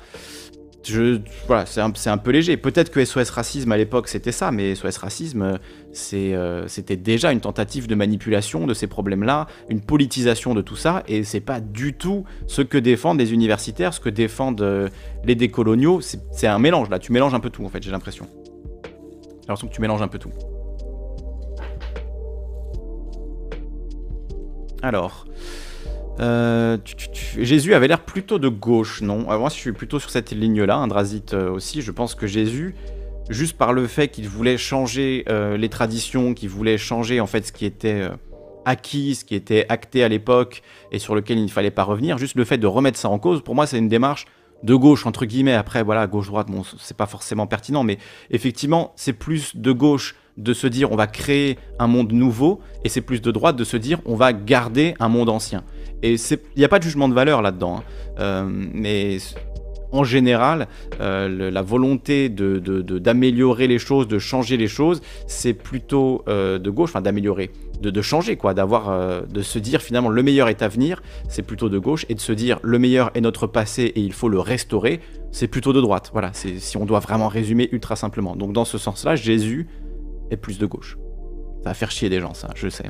voilà, 1.48 1.66
c'est 1.66 2.10
un, 2.10 2.18
peu 2.18 2.32
léger. 2.32 2.58
Peut-être 2.58 2.92
que 2.92 3.04
SOS 3.04 3.30
Racisme 3.30 3.72
à 3.72 3.78
l'époque 3.78 4.08
c'était 4.08 4.32
ça, 4.32 4.52
mais 4.52 4.76
SOS 4.76 4.98
Racisme 4.98 5.60
euh, 6.14 6.64
c'était 6.68 6.96
déjà 6.96 7.32
une 7.32 7.42
tentative 7.42 7.88
de 7.88 7.96
manipulation 7.96 8.66
de 8.66 8.74
ces 8.74 8.88
problèmes-là, 8.88 9.48
une 9.70 9.82
politisation 9.82 10.54
de 10.54 10.62
tout 10.62 10.76
ça, 10.76 11.04
et 11.08 11.24
c'est 11.24 11.42
pas 11.42 11.60
du 11.60 11.94
tout 11.94 12.26
ce 12.48 12.62
que 12.62 12.78
défendent 12.78 13.20
les 13.20 13.34
universitaires, 13.34 13.94
ce 13.94 14.00
que 14.00 14.10
défendent 14.10 14.62
euh, 14.62 14.90
les 15.24 15.36
décoloniaux. 15.36 16.02
C'est 16.02 16.48
un 16.48 16.60
mélange 16.60 16.90
là, 16.90 17.00
tu 17.00 17.12
mélanges 17.12 17.34
un 17.34 17.40
peu 17.40 17.50
tout 17.50 17.64
en 17.64 17.70
fait, 17.70 17.84
j'ai 17.84 17.92
l'impression. 17.92 18.28
J'ai 18.84 19.48
l'impression 19.48 19.68
que 19.68 19.74
tu 19.74 19.82
mélanges 19.82 20.02
un 20.02 20.08
peu 20.08 20.20
tout. 20.20 20.32
Alors. 24.82 25.26
Euh, 26.20 26.78
Jésus 27.40 27.74
avait 27.74 27.88
l'air 27.88 28.02
plutôt 28.02 28.38
de 28.38 28.50
gauche, 28.50 29.02
non? 29.02 29.32
Euh, 29.32 29.40
Moi, 29.40 29.50
je 29.50 29.56
suis 29.56 29.72
plutôt 29.72 30.00
sur 30.00 30.10
cette 30.10 30.32
ligne-là, 30.32 30.78
Andrazite 30.78 31.34
euh, 31.34 31.52
aussi. 31.52 31.82
Je 31.82 31.92
pense 31.92 32.16
que 32.16 32.28
Jésus, 32.28 32.76
juste 33.30 33.58
par 33.58 33.74
le 33.74 33.88
fait 33.88 34.10
qu'il 34.10 34.28
voulait 34.28 34.58
changer 34.58 35.26
les 35.58 35.70
traditions, 35.70 36.34
qu'il 36.34 36.50
voulait 36.50 36.78
changer 36.78 37.22
en 37.22 37.28
fait 37.28 37.46
ce 37.48 37.52
qui 37.52 37.66
était 37.66 38.10
acquis, 38.66 39.16
ce 39.16 39.26
qui 39.26 39.36
était 39.36 39.66
acté 39.70 40.04
à 40.04 40.10
l'époque 40.10 40.62
et 40.92 41.00
sur 41.00 41.16
lequel 41.16 41.38
il 41.40 41.46
ne 41.46 41.50
fallait 41.50 41.72
pas 41.72 41.84
revenir, 41.84 42.18
juste 42.18 42.36
le 42.36 42.44
fait 42.44 42.58
de 42.58 42.68
remettre 42.68 42.98
ça 42.98 43.10
en 43.10 43.20
cause, 43.20 43.42
pour 43.42 43.56
moi, 43.56 43.66
c'est 43.66 43.78
une 43.78 43.90
démarche 43.90 44.26
de 44.64 44.76
gauche 44.76 45.06
entre 45.06 45.26
guillemets. 45.26 45.54
Après, 45.54 45.82
voilà, 45.84 46.08
gauche-droite, 46.08 46.48
bon, 46.50 46.64
c'est 46.80 46.98
pas 46.98 47.06
forcément 47.06 47.48
pertinent, 47.48 47.84
mais 47.84 47.98
effectivement, 48.30 48.92
c'est 48.96 49.14
plus 49.14 49.56
de 49.56 49.72
gauche 49.72 50.16
de 50.38 50.54
se 50.54 50.68
dire 50.68 50.92
on 50.92 50.96
va 50.96 51.08
créer 51.08 51.58
un 51.80 51.88
monde 51.88 52.12
nouveau, 52.12 52.62
et 52.84 52.90
c'est 52.90 53.02
plus 53.02 53.22
de 53.22 53.32
droite 53.32 53.56
de 53.56 53.64
se 53.64 53.78
dire 53.78 54.00
on 54.06 54.16
va 54.16 54.34
garder 54.34 54.96
un 55.00 55.10
monde 55.10 55.30
ancien. 55.30 55.64
Et 56.04 56.16
il 56.16 56.40
n'y 56.58 56.66
a 56.66 56.70
pas 56.70 56.80
de 56.80 56.84
jugement 56.84 57.10
de 57.10 57.14
valeur 57.14 57.42
là-dedans, 57.42 57.78
hein. 57.78 57.84
euh, 58.20 58.44
mais 58.48 59.18
en 59.92 60.04
général, 60.04 60.68
euh, 61.02 61.52
la 61.52 61.62
volonté 61.62 62.30
d'améliorer 62.30 63.68
de, 63.68 63.74
les 63.74 63.80
choses, 63.80 64.08
de 64.08 64.20
changer 64.20 64.58
les 64.58 64.68
choses, 64.68 65.02
c'est 65.28 65.54
plutôt 65.54 66.24
euh, 66.28 66.60
de 66.60 66.70
gauche, 66.70 66.92
enfin 66.92 67.02
d'améliorer, 67.02 67.52
de, 67.82 68.02
changer, 68.02 68.38
quoi, 68.38 68.54
d'avoir, 68.54 69.26
de 69.28 69.42
se 69.42 69.60
dire 69.60 69.82
finalement 69.82 70.10
le 70.10 70.24
meilleur 70.24 70.48
est 70.48 70.62
à 70.62 70.68
venir, 70.68 71.04
c'est 71.28 71.42
plutôt 71.42 71.68
de 71.68 71.78
gauche, 71.78 72.06
et 72.10 72.16
de 72.16 72.20
se 72.20 72.32
dire 72.32 72.60
le 72.64 72.80
meilleur 72.80 73.12
est 73.16 73.22
notre 73.22 73.48
passé 73.48 73.84
et 73.84 74.00
il 74.00 74.14
faut 74.14 74.30
le 74.30 74.40
restaurer, 74.40 75.02
c'est 75.32 75.48
plutôt 75.48 75.74
de 75.74 75.82
droite. 75.82 76.10
Voilà, 76.14 76.32
si 76.34 76.78
on 76.78 76.86
doit 76.86 77.00
vraiment 77.00 77.28
résumer 77.28 77.70
ultra 77.72 77.96
simplement. 77.96 78.36
Donc 78.36 78.54
dans 78.54 78.66
ce 78.66 78.78
sens-là, 78.78 79.16
Jésus 79.16 79.68
est 80.30 80.38
plus 80.38 80.58
de 80.58 80.66
gauche. 80.66 80.98
Ça 81.64 81.70
va 81.70 81.74
faire 81.74 81.92
chier 81.92 82.10
des 82.10 82.20
gens, 82.20 82.34
ça, 82.34 82.50
je 82.56 82.70
sais. 82.70 82.90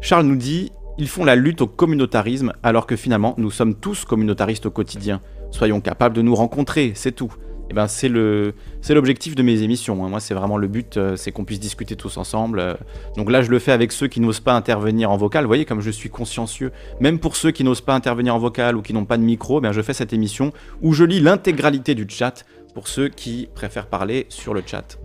Charles 0.00 0.24
nous 0.24 0.36
dit 0.36 0.70
ils 1.00 1.08
font 1.08 1.24
la 1.24 1.34
lutte 1.34 1.62
au 1.62 1.66
communautarisme 1.66 2.52
alors 2.62 2.86
que 2.86 2.94
finalement 2.94 3.34
nous 3.38 3.50
sommes 3.50 3.74
tous 3.74 4.04
communautaristes 4.04 4.66
au 4.66 4.70
quotidien. 4.70 5.22
Soyons 5.50 5.80
capables 5.80 6.14
de 6.14 6.20
nous 6.20 6.34
rencontrer, 6.34 6.92
c'est 6.94 7.12
tout. 7.12 7.32
Et 7.34 7.72
eh 7.72 7.74
ben 7.74 7.86
c'est 7.86 8.08
l'objectif 8.08 9.34
de 9.34 9.42
mes 9.42 9.62
émissions. 9.62 10.04
Hein. 10.04 10.08
Moi 10.10 10.20
c'est 10.20 10.34
vraiment 10.34 10.58
le 10.58 10.68
but, 10.68 10.96
euh, 10.96 11.16
c'est 11.16 11.32
qu'on 11.32 11.44
puisse 11.44 11.60
discuter 11.60 11.96
tous 11.96 12.18
ensemble. 12.18 12.58
Euh. 12.58 12.74
Donc 13.16 13.30
là 13.30 13.40
je 13.40 13.50
le 13.50 13.58
fais 13.58 13.72
avec 13.72 13.92
ceux 13.92 14.08
qui 14.08 14.20
n'osent 14.20 14.40
pas 14.40 14.54
intervenir 14.54 15.10
en 15.10 15.16
vocal. 15.16 15.44
Vous 15.44 15.48
voyez 15.48 15.64
comme 15.64 15.80
je 15.80 15.90
suis 15.90 16.10
consciencieux. 16.10 16.70
Même 17.00 17.18
pour 17.18 17.34
ceux 17.34 17.50
qui 17.50 17.64
n'osent 17.64 17.80
pas 17.80 17.94
intervenir 17.94 18.34
en 18.34 18.38
vocal 18.38 18.76
ou 18.76 18.82
qui 18.82 18.92
n'ont 18.92 19.06
pas 19.06 19.16
de 19.16 19.22
micro, 19.22 19.60
ben 19.62 19.72
je 19.72 19.80
fais 19.80 19.94
cette 19.94 20.12
émission 20.12 20.52
où 20.82 20.92
je 20.92 21.04
lis 21.04 21.20
l'intégralité 21.20 21.94
du 21.94 22.06
chat 22.08 22.44
pour 22.74 22.88
ceux 22.88 23.08
qui 23.08 23.48
préfèrent 23.54 23.86
parler 23.86 24.26
sur 24.28 24.52
le 24.52 24.62
chat. 24.66 24.98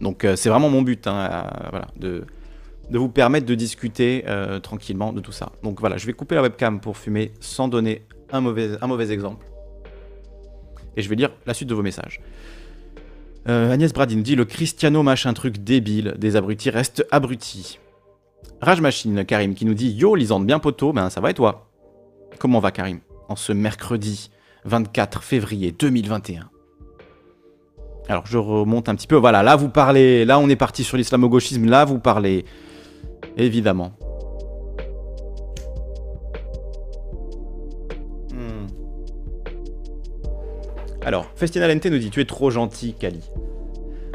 Donc 0.00 0.24
euh, 0.24 0.34
c'est 0.34 0.48
vraiment 0.48 0.70
mon 0.70 0.80
but, 0.80 1.06
hein, 1.06 1.44
voilà, 1.70 1.88
de 2.92 2.98
vous 2.98 3.08
permettre 3.08 3.46
de 3.46 3.54
discuter 3.54 4.22
euh, 4.28 4.60
tranquillement 4.60 5.14
de 5.14 5.20
tout 5.20 5.32
ça. 5.32 5.52
Donc 5.62 5.80
voilà, 5.80 5.96
je 5.96 6.06
vais 6.06 6.12
couper 6.12 6.34
la 6.34 6.42
webcam 6.42 6.78
pour 6.78 6.98
fumer 6.98 7.32
sans 7.40 7.66
donner 7.66 8.02
un 8.30 8.42
mauvais, 8.42 8.72
un 8.82 8.86
mauvais 8.86 9.10
exemple. 9.10 9.46
Et 10.96 11.02
je 11.02 11.08
vais 11.08 11.16
lire 11.16 11.30
la 11.46 11.54
suite 11.54 11.70
de 11.70 11.74
vos 11.74 11.82
messages. 11.82 12.20
Euh, 13.48 13.72
Agnès 13.72 13.92
Bradin 13.94 14.18
dit 14.18 14.36
le 14.36 14.44
Cristiano 14.44 15.02
machin 15.02 15.32
truc 15.32 15.64
débile 15.64 16.14
des 16.18 16.36
abrutis 16.36 16.68
reste 16.68 17.06
abruti. 17.10 17.78
Rage 18.60 18.82
Machine, 18.82 19.24
Karim 19.24 19.54
qui 19.54 19.64
nous 19.64 19.74
dit 19.74 19.90
Yo 19.90 20.14
Lisande 20.14 20.46
bien 20.46 20.58
poteau, 20.58 20.92
ben 20.92 21.08
ça 21.08 21.22
va 21.22 21.30
et 21.30 21.34
toi? 21.34 21.70
Comment 22.38 22.60
va 22.60 22.72
Karim 22.72 23.00
en 23.30 23.36
ce 23.36 23.54
mercredi 23.54 24.30
24 24.66 25.22
février 25.22 25.72
2021 25.72 26.50
Alors 28.10 28.26
je 28.26 28.36
remonte 28.36 28.90
un 28.90 28.94
petit 28.94 29.06
peu. 29.06 29.16
Voilà, 29.16 29.42
là 29.42 29.56
vous 29.56 29.70
parlez, 29.70 30.26
là 30.26 30.38
on 30.38 30.50
est 30.50 30.56
parti 30.56 30.84
sur 30.84 30.98
l'islamo-gauchisme, 30.98 31.64
là 31.64 31.86
vous 31.86 31.98
parlez, 31.98 32.44
évidemment. 33.36 33.92
Hmm. 38.32 38.66
Alors, 41.04 41.26
Festina 41.34 41.68
Lente 41.68 41.86
nous 41.86 41.98
dit 41.98 42.10
Tu 42.10 42.20
es 42.20 42.24
trop 42.24 42.50
gentil, 42.50 42.94
Kali. 42.94 43.20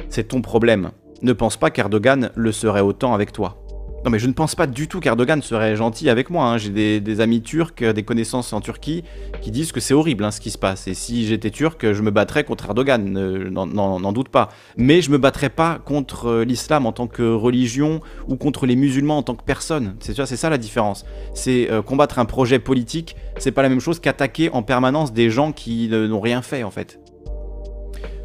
C'est 0.09 0.29
ton 0.29 0.41
problème. 0.41 0.91
Ne 1.21 1.33
pense 1.33 1.57
pas 1.57 1.69
qu'Erdogan 1.71 2.31
le 2.35 2.51
serait 2.51 2.81
autant 2.81 3.13
avec 3.13 3.31
toi. 3.31 3.63
Non 4.07 4.11
mais 4.11 4.19
je 4.19 4.27
ne 4.27 4.31
pense 4.31 4.55
pas 4.55 4.67
du 4.67 4.87
tout 4.87 5.01
qu'Erdogan 5.01 5.41
serait 5.41 5.75
gentil 5.75 6.09
avec 6.09 6.29
moi. 6.29 6.45
Hein. 6.45 6.57
J'ai 6.57 7.01
des, 7.01 7.19
amis 7.19 7.41
turcs, 7.41 7.83
des 7.83 8.03
connaissances 8.03 8.53
en 8.53 8.61
Turquie 8.61 9.03
qui 9.41 9.51
disent 9.51 9.73
que 9.73 9.81
c'est 9.81 9.93
horrible 9.93 10.23
hein, 10.23 10.31
ce 10.31 10.39
qui 10.39 10.49
se 10.49 10.57
passe. 10.57 10.87
Et 10.87 10.93
si 10.93 11.27
j'étais 11.27 11.49
turc, 11.49 11.91
je 11.91 12.01
me 12.01 12.09
battrais 12.09 12.45
contre 12.45 12.67
Erdogan, 12.67 13.03
n'en 13.49 14.11
doute 14.13 14.29
pas. 14.29 14.47
Mais 14.77 15.01
je 15.01 15.11
me 15.11 15.17
battrais 15.17 15.49
pas 15.49 15.79
contre 15.83 16.27
euh, 16.27 16.45
l'islam 16.45 16.85
en 16.85 16.93
tant 16.93 17.07
que 17.07 17.21
religion 17.21 17.99
ou 18.29 18.37
contre 18.37 18.65
les 18.65 18.77
musulmans 18.77 19.17
en 19.17 19.23
tant 19.23 19.35
que 19.35 19.43
personne. 19.43 19.97
C'est 19.99 20.15
ça, 20.15 20.25
ça 20.25 20.49
la 20.49 20.57
différence. 20.57 21.05
C'est 21.33 21.69
euh, 21.69 21.81
combattre 21.81 22.17
un 22.17 22.25
projet 22.25 22.59
politique, 22.59 23.17
c'est 23.39 23.51
pas 23.51 23.61
la 23.61 23.67
même 23.67 23.81
chose 23.81 23.99
qu'attaquer 23.99 24.49
en 24.51 24.63
permanence 24.63 25.11
des 25.11 25.29
gens 25.29 25.51
qui 25.51 25.89
n'ont 25.89 26.21
rien 26.21 26.41
fait 26.41 26.63
en 26.63 26.71
fait. 26.71 27.01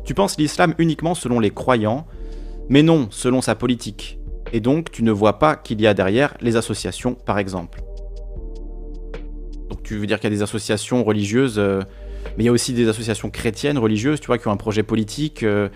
Tu 0.04 0.14
penses 0.14 0.38
l'islam 0.38 0.74
uniquement 0.78 1.16
selon 1.16 1.40
les 1.40 1.50
croyants, 1.50 2.06
mais 2.68 2.84
non 2.84 3.08
selon 3.10 3.40
sa 3.40 3.56
politique 3.56 4.20
et 4.52 4.60
donc 4.60 4.90
tu 4.90 5.02
ne 5.02 5.10
vois 5.10 5.38
pas 5.38 5.56
qu'il 5.56 5.80
y 5.80 5.86
a 5.86 5.94
derrière 5.94 6.34
les 6.40 6.56
associations, 6.56 7.14
par 7.14 7.38
exemple. 7.38 7.82
Donc 9.70 9.82
tu 9.82 9.96
veux 9.96 10.06
dire 10.06 10.20
qu'il 10.20 10.30
y 10.30 10.32
a 10.32 10.36
des 10.36 10.42
associations 10.42 11.02
religieuses, 11.02 11.58
euh, 11.58 11.80
mais 12.36 12.44
il 12.44 12.46
y 12.46 12.48
a 12.48 12.52
aussi 12.52 12.74
des 12.74 12.88
associations 12.88 13.30
chrétiennes, 13.30 13.78
religieuses, 13.78 14.20
tu 14.20 14.26
vois, 14.26 14.38
qui 14.38 14.48
ont 14.48 14.52
un 14.52 14.56
projet 14.56 14.82
politique 14.82 15.42
euh, 15.42 15.68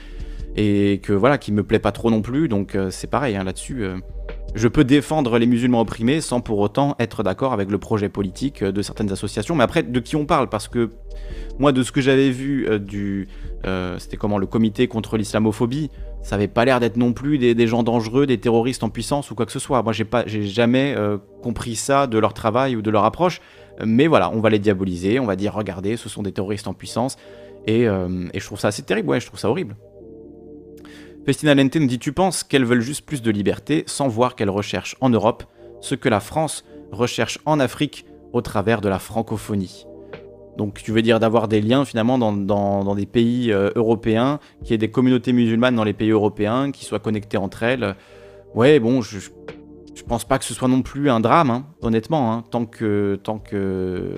et 0.55 1.01
que 1.03 1.13
voilà, 1.13 1.39
qui 1.39 1.53
me 1.53 1.63
plaît 1.63 1.79
pas 1.79 1.93
trop 1.93 2.11
non 2.11 2.21
plus. 2.21 2.49
Donc 2.49 2.75
euh, 2.75 2.91
c'est 2.91 3.09
pareil 3.09 3.37
hein, 3.37 3.45
là-dessus. 3.45 3.87
Je 4.55 4.69
peux 4.69 4.85
défendre 4.85 5.39
les 5.39 5.47
musulmans 5.47 5.81
opprimés 5.81 6.21
sans 6.21 6.41
pour 6.41 6.59
autant 6.59 6.97
être 6.99 7.23
d'accord 7.23 7.53
avec 7.53 7.71
le 7.71 7.79
projet 7.79 8.09
politique 8.09 8.65
de 8.65 8.83
certaines 8.83 9.13
associations. 9.13 9.55
Mais 9.55 9.65
après, 9.65 9.83
de 9.83 10.01
qui 10.01 10.17
on 10.17 10.25
parle? 10.25 10.49
Parce 10.49 10.69
que 10.69 10.91
moi, 11.59 11.73
de 11.73 11.83
ce 11.83 11.93
que 11.93 12.01
j'avais 12.01 12.31
vu 12.31 12.67
du, 12.81 13.29
c'était 13.99 14.17
comment 14.17 14.39
le 14.39 14.47
comité 14.47 14.89
contre 14.89 15.17
l'islamophobie 15.17 15.91
ça 16.27 16.35
avait 16.35 16.49
pas 16.49 16.65
l'air 16.65 16.81
d'être 16.81 16.97
non 16.97 17.13
plus 17.13 17.39
des, 17.39 17.67
gens 17.69 17.85
dangereux, 17.85 18.27
des 18.27 18.39
terroristes 18.39 18.83
en 18.83 18.91
puissance 18.91 19.31
ou 19.31 19.37
quoi 19.37 19.47
que 19.47 19.53
ce 19.53 19.61
soit. 19.61 19.85
Moi, 19.85 19.93
j'ai 19.93 20.05
pas, 20.05 20.27
jamais 20.27 20.93
euh, 20.97 21.19
compris 21.41 21.77
ça 21.77 22.09
de 22.09 22.19
leur 22.19 22.35
travail 22.35 22.75
ou 22.75 22.83
de 22.83 22.91
leur 22.91 23.05
approche. 23.05 23.41
Mais 23.85 24.09
voilà, 24.09 24.33
on 24.33 24.41
va 24.41 24.51
les 24.51 24.59
diaboliser, 24.59 25.21
on 25.21 25.25
va 25.25 25.37
dire, 25.37 25.55
regardez, 25.55 25.97
ce 25.97 26.09
sont 26.09 26.25
des 26.25 26.33
terroristes 26.33 26.67
en 26.67 26.75
puissance. 26.75 27.17
Et, 27.69 27.87
euh, 27.87 28.27
je 28.35 28.45
trouve 28.45 28.59
ça 28.59 28.69
assez 28.69 28.83
terrible, 28.83 29.11
ouais, 29.11 29.21
je 29.21 29.27
trouve 29.27 29.39
ça 29.39 29.49
horrible. 29.49 29.77
Festina 31.27 31.57
Lente 31.57 31.75
nous 31.75 31.89
dit 31.89 31.99
Tu 31.99 32.13
penses 32.13 32.45
qu'elles 32.45 32.65
veulent 32.65 32.81
juste 32.81 33.05
plus 33.05 33.21
de 33.21 33.33
liberté 33.33 33.83
sans 33.89 34.07
voir 34.07 34.37
qu'elles 34.37 34.49
recherchent 34.49 34.95
en 35.01 35.11
Europe 35.11 35.43
ce 35.81 35.97
que 35.97 36.09
la 36.09 36.21
France 36.21 36.65
recherche 36.93 37.41
en 37.47 37.59
Afrique 37.59 38.07
au 38.33 38.43
travers 38.43 38.81
de 38.81 38.89
la 38.89 39.01
francophonie? 39.01 39.87
Donc 40.57 40.81
tu 40.81 40.93
veux 40.93 41.03
dire 41.03 41.19
d'avoir 41.19 41.49
des 41.49 41.61
liens 41.61 41.85
finalement 41.85 42.17
dans, 42.17 42.95
des 42.95 43.07
pays 43.07 43.53
euh, 43.53 43.71
européens, 43.75 44.39
qu'il 44.63 44.71
y 44.71 44.75
ait 44.75 44.79
des 44.79 44.93
communautés 44.93 45.33
musulmanes 45.33 45.75
dans 45.75 45.83
les 45.83 45.95
pays 45.95 46.11
européens, 46.11 46.71
qui 46.71 46.85
soient 46.85 47.01
connectées 47.01 47.39
entre 47.39 47.65
elles? 47.65 47.97
Ouais, 48.55 48.79
bon, 48.79 49.03
je, 49.03 49.19
je 49.97 50.03
pense 50.03 50.25
pas 50.25 50.39
que 50.39 50.45
ce 50.45 50.53
soit 50.53 50.69
non 50.69 50.83
plus 50.83 51.09
un 51.09 51.21
drame, 51.21 51.51
hein, 51.51 51.65
honnêtement. 51.81 52.33
Hein. 52.33 52.45
tant 52.51 52.67
que, 52.67 53.19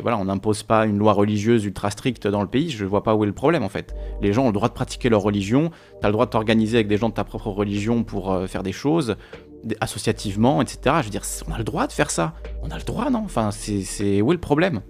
on 0.05 0.25
n'impose 0.25 0.65
pas 0.65 0.87
une 0.87 0.99
loi 0.99 1.13
religieuse 1.13 1.65
ultra 1.65 1.91
stricte 1.91 2.27
dans 2.27 2.43
le 2.43 2.49
pays, 2.49 2.69
je 2.71 2.85
vois 2.85 3.05
pas 3.05 3.15
où 3.15 3.23
est 3.23 3.29
le 3.29 3.33
problème 3.33 3.63
en 3.63 3.69
fait. 3.69 3.95
Les 4.21 4.33
gens 4.33 4.43
ont 4.43 4.49
le 4.49 4.53
droit 4.53 4.69
de 4.69 4.75
pratiquer 4.75 5.09
leur 5.09 5.23
religion, 5.23 5.71
tu 6.01 6.05
as 6.05 6.09
le 6.09 6.13
droit 6.13 6.27
de 6.27 6.31
t'organiser 6.31 6.79
avec 6.79 6.89
des 6.89 6.97
gens 6.97 7.11
de 7.11 7.15
ta 7.15 7.23
propre 7.23 7.49
religion 7.49 8.03
pour 8.03 8.33
euh, 8.33 8.49
faire 8.49 8.65
des 8.65 8.73
choses, 8.73 9.17
associativement, 9.81 10.61
etc. 10.61 10.97
Je 10.99 11.05
veux 11.05 11.11
dire, 11.11 11.23
on 11.49 11.53
a 11.53 11.59
le 11.59 11.65
droit 11.65 11.87
de 11.87 11.93
faire 11.93 12.11
ça. 12.11 12.35
On 12.63 12.71
a 12.71 12.77
le 12.77 12.85
droit, 12.85 13.09
non? 13.09 13.23
Enfin, 13.25 13.51
c'est 13.53 14.21
où 14.21 14.33
est 14.33 14.35
le 14.35 14.41
problème? 14.41 14.81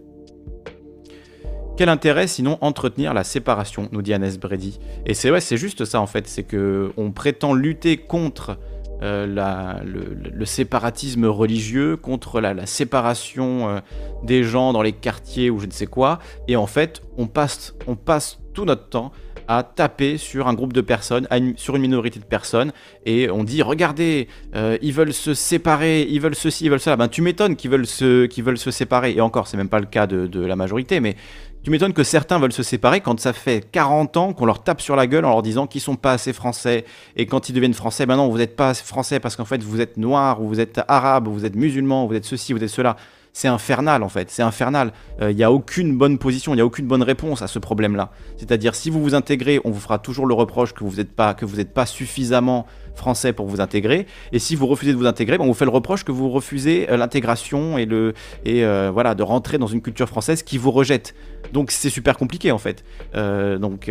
Quel 1.77 1.90
intérêt 1.90 2.27
sinon 2.27 2.59
entretenir 2.61 3.14
la 3.14 3.24
séparation, 3.24 3.88
nous 3.92 4.03
dit 4.03 4.12
Agnès 4.12 4.38
Brady. 4.38 4.81
Et 5.07 5.14
c'est 5.14 5.31
ouais, 5.31 5.40
c'est 5.40 5.59
juste 5.59 5.85
ça 5.85 6.01
en 6.01 6.07
fait, 6.07 6.27
c'est 6.27 6.42
que 6.42 6.92
on 6.96 7.12
prétend 7.12 7.55
lutter 7.55 7.98
contre 7.98 8.59
euh, 9.03 9.83
le, 9.85 10.45
séparatisme 10.45 11.27
religieux, 11.27 11.97
contre 11.97 12.41
la, 12.41 12.67
séparation 12.67 13.69
euh, 13.69 13.81
des 14.25 14.43
gens 14.43 14.73
dans 14.73 14.83
les 14.83 14.93
quartiers 14.93 15.51
ou 15.51 15.61
je 15.61 15.67
ne 15.67 15.71
sais 15.71 15.87
quoi, 15.87 16.19
et 16.49 16.57
en 16.57 16.67
fait 16.67 17.03
on 17.17 17.27
passe, 17.27 17.75
on 17.87 17.97
passe 17.97 18.41
tout 18.55 18.65
notre 18.65 18.89
temps 18.89 19.13
à 19.49 19.63
taper 19.63 20.19
sur 20.19 20.47
un 20.47 20.53
groupe 20.53 20.75
de 20.75 20.83
personnes, 20.83 21.27
sur 21.57 21.75
une 21.75 21.83
minorité 21.83 22.21
de 22.21 22.25
personnes, 22.25 22.73
et 23.07 23.31
on 23.31 23.45
dit 23.45 23.63
regardez, 23.63 24.29
euh, 24.55 24.77
ils 24.83 24.93
veulent 24.93 25.15
se 25.15 25.33
séparer, 25.33 26.03
ils 26.03 26.21
veulent 26.21 26.35
ceci, 26.35 26.67
ils 26.67 26.71
veulent 26.71 26.81
cela. 26.81 26.97
Ben 26.97 27.09
tu 27.09 27.23
m'étonnes 27.23 27.57
qu'ils 27.57 27.71
veulent 27.71 27.87
se, 27.87 28.27
qu'ils 28.27 28.45
veulent 28.45 28.59
se 28.59 28.71
séparer. 28.71 29.13
Et 29.13 29.23
encore, 29.23 29.49
c'est 29.49 29.57
même 29.57 29.71
pas 29.71 29.81
le 29.81 29.87
cas 29.87 30.07
de, 30.07 30.27
de 30.27 30.45
la 30.45 30.55
majorité, 30.55 31.01
mais 31.01 31.17
tu 31.62 31.71
m'étonnes 31.71 31.92
que 31.92 32.05
certains 32.05 32.38
veulent 32.38 32.53
se 32.53 32.62
séparer 32.62 33.01
quand 33.01 33.18
ça 33.18 33.33
fait 33.33 33.68
40 33.71 34.16
ans 34.16 34.33
qu'on 34.33 34.47
leur 34.47 34.62
tape 34.62 34.81
sur 34.81 34.97
la 34.97 35.07
gueule 35.07 35.25
en 35.25 35.31
leur 35.31 35.42
disant 35.42 35.66
qu'ils 35.66 35.81
sont 35.81 35.97
pas 35.97 36.12
assez 36.12 36.33
français. 36.33 36.85
Et 37.16 37.27
quand 37.27 37.49
ils 37.49 37.53
deviennent 37.53 37.75
français, 37.75 38.07
ben 38.07 38.16
non, 38.16 38.29
vous 38.29 38.38
n'êtes 38.38 38.57
pas 38.57 38.75
français 38.75 39.21
parce 39.21 39.37
qu'en 39.37 39.44
fait 39.44 39.62
vous 39.62 39.81
êtes 39.81 39.97
noir, 39.97 40.40
ou 40.40 40.49
vous 40.49 40.61
êtes 40.61 40.81
arabe, 40.88 41.29
ou 41.29 41.33
vous 41.33 41.44
êtes 41.44 41.57
musulman, 41.57 42.05
ou 42.05 42.09
vous 42.09 42.14
êtes 42.14 42.25
ceci, 42.25 42.53
vous 42.53 42.62
êtes 42.62 42.71
cela. 42.71 42.97
C'est 43.33 43.49
infernal 43.49 44.03
en 44.03 44.09
fait, 44.09 44.31
c'est 44.31 44.43
infernal. 44.43 44.93
Il 45.19 45.25
euh, 45.25 45.33
n'y 45.33 45.45
a 45.45 45.53
aucune 45.53 45.97
bonne 45.97 46.19
position, 46.19 46.53
il 46.53 46.57
n'y 46.57 46.62
a 46.62 46.67
aucune 46.67 46.87
bonne 46.87 47.03
réponse 47.03 47.43
à 47.43 47.47
ce 47.47 47.59
problème-là. 47.59 48.11
C'est-à-dire 48.37 48.75
si 48.75 48.91
vous 48.91 49.03
vous 49.03 49.14
intégrez, 49.14 49.61
on 49.64 49.71
vous 49.71 49.81
fera 49.81 49.99
toujours 49.99 50.27
le 50.27 50.35
reproche 50.35 50.75
que 50.75 50.85
vous 50.85 50.97
n'êtes 50.97 51.12
pas, 51.12 51.35
que 51.35 51.45
vous 51.45 51.64
pas 51.64 51.87
suffisamment 51.87 52.67
français 52.95 53.33
pour 53.33 53.47
vous 53.47 53.61
intégrer. 53.61 54.07
Et 54.33 54.38
si 54.38 54.57
vous 54.57 54.67
refusez 54.67 54.93
de 54.93 54.99
vous 54.99 55.07
intégrer, 55.07 55.38
ben, 55.38 55.45
on 55.45 55.49
vous 55.49 55.55
fait 55.55 55.64
le 55.64 55.71
reproche 55.71 56.05
que 56.05 56.12
vous 56.12 56.31
refusez 56.31 56.91
euh, 56.91 56.97
l'intégration 56.97 57.79
et, 57.79 57.87
le, 57.87 58.14
et 58.45 58.64
euh, 58.64 58.91
voilà, 58.93 59.14
de 59.14 59.23
rentrer 59.23 59.59
dans 59.59 59.67
une 59.67 59.83
culture 59.83 60.09
française 60.09 60.43
qui 60.43 60.59
vous 60.59 60.71
rejette. 60.71 61.14
Donc 61.53 61.71
c'est 61.71 61.91
super 61.91 62.17
compliqué 62.17 62.51
en 62.51 62.59
fait. 62.59 62.85
Donc 63.14 63.91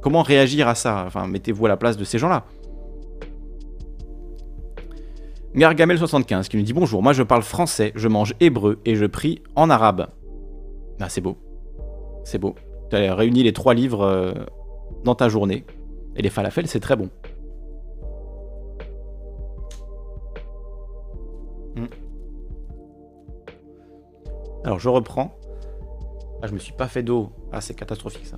comment 0.00 0.22
réagir 0.22 0.68
à 0.68 0.74
ça? 0.74 1.04
Enfin, 1.06 1.26
mettez-vous 1.26 1.66
à 1.66 1.68
la 1.68 1.76
place 1.76 1.96
de 1.96 2.04
ces 2.04 2.18
gens-là. 2.18 2.44
Gargamel75 5.54 6.48
qui 6.48 6.56
nous 6.56 6.62
dit 6.62 6.72
bonjour, 6.72 7.02
moi 7.02 7.12
je 7.12 7.22
parle 7.22 7.42
français, 7.42 7.92
je 7.94 8.08
mange 8.08 8.34
hébreu 8.40 8.80
et 8.84 8.94
je 8.94 9.04
prie 9.04 9.42
en 9.54 9.68
arabe. 9.70 10.08
Ah, 11.00 11.08
c'est 11.08 11.20
beau. 11.20 11.36
C'est 12.24 12.38
beau. 12.38 12.54
Tu 12.90 12.96
as 12.96 13.14
réuni 13.14 13.42
les 13.42 13.52
trois 13.52 13.74
livres 13.74 14.34
dans 15.04 15.14
ta 15.14 15.28
journée. 15.28 15.64
Et 16.16 16.22
les 16.22 16.30
falafels, 16.30 16.68
c'est 16.68 16.80
très 16.80 16.96
bon. 16.96 17.10
Hmm. 21.76 21.86
Alors 24.64 24.78
je 24.78 24.88
reprends. 24.88 25.34
Ah, 26.42 26.46
je 26.46 26.54
me 26.54 26.58
suis 26.58 26.72
pas 26.72 26.88
fait 26.88 27.02
d'eau. 27.02 27.30
Ah, 27.52 27.60
c'est 27.60 27.74
catastrophique 27.74 28.26
ça. 28.26 28.36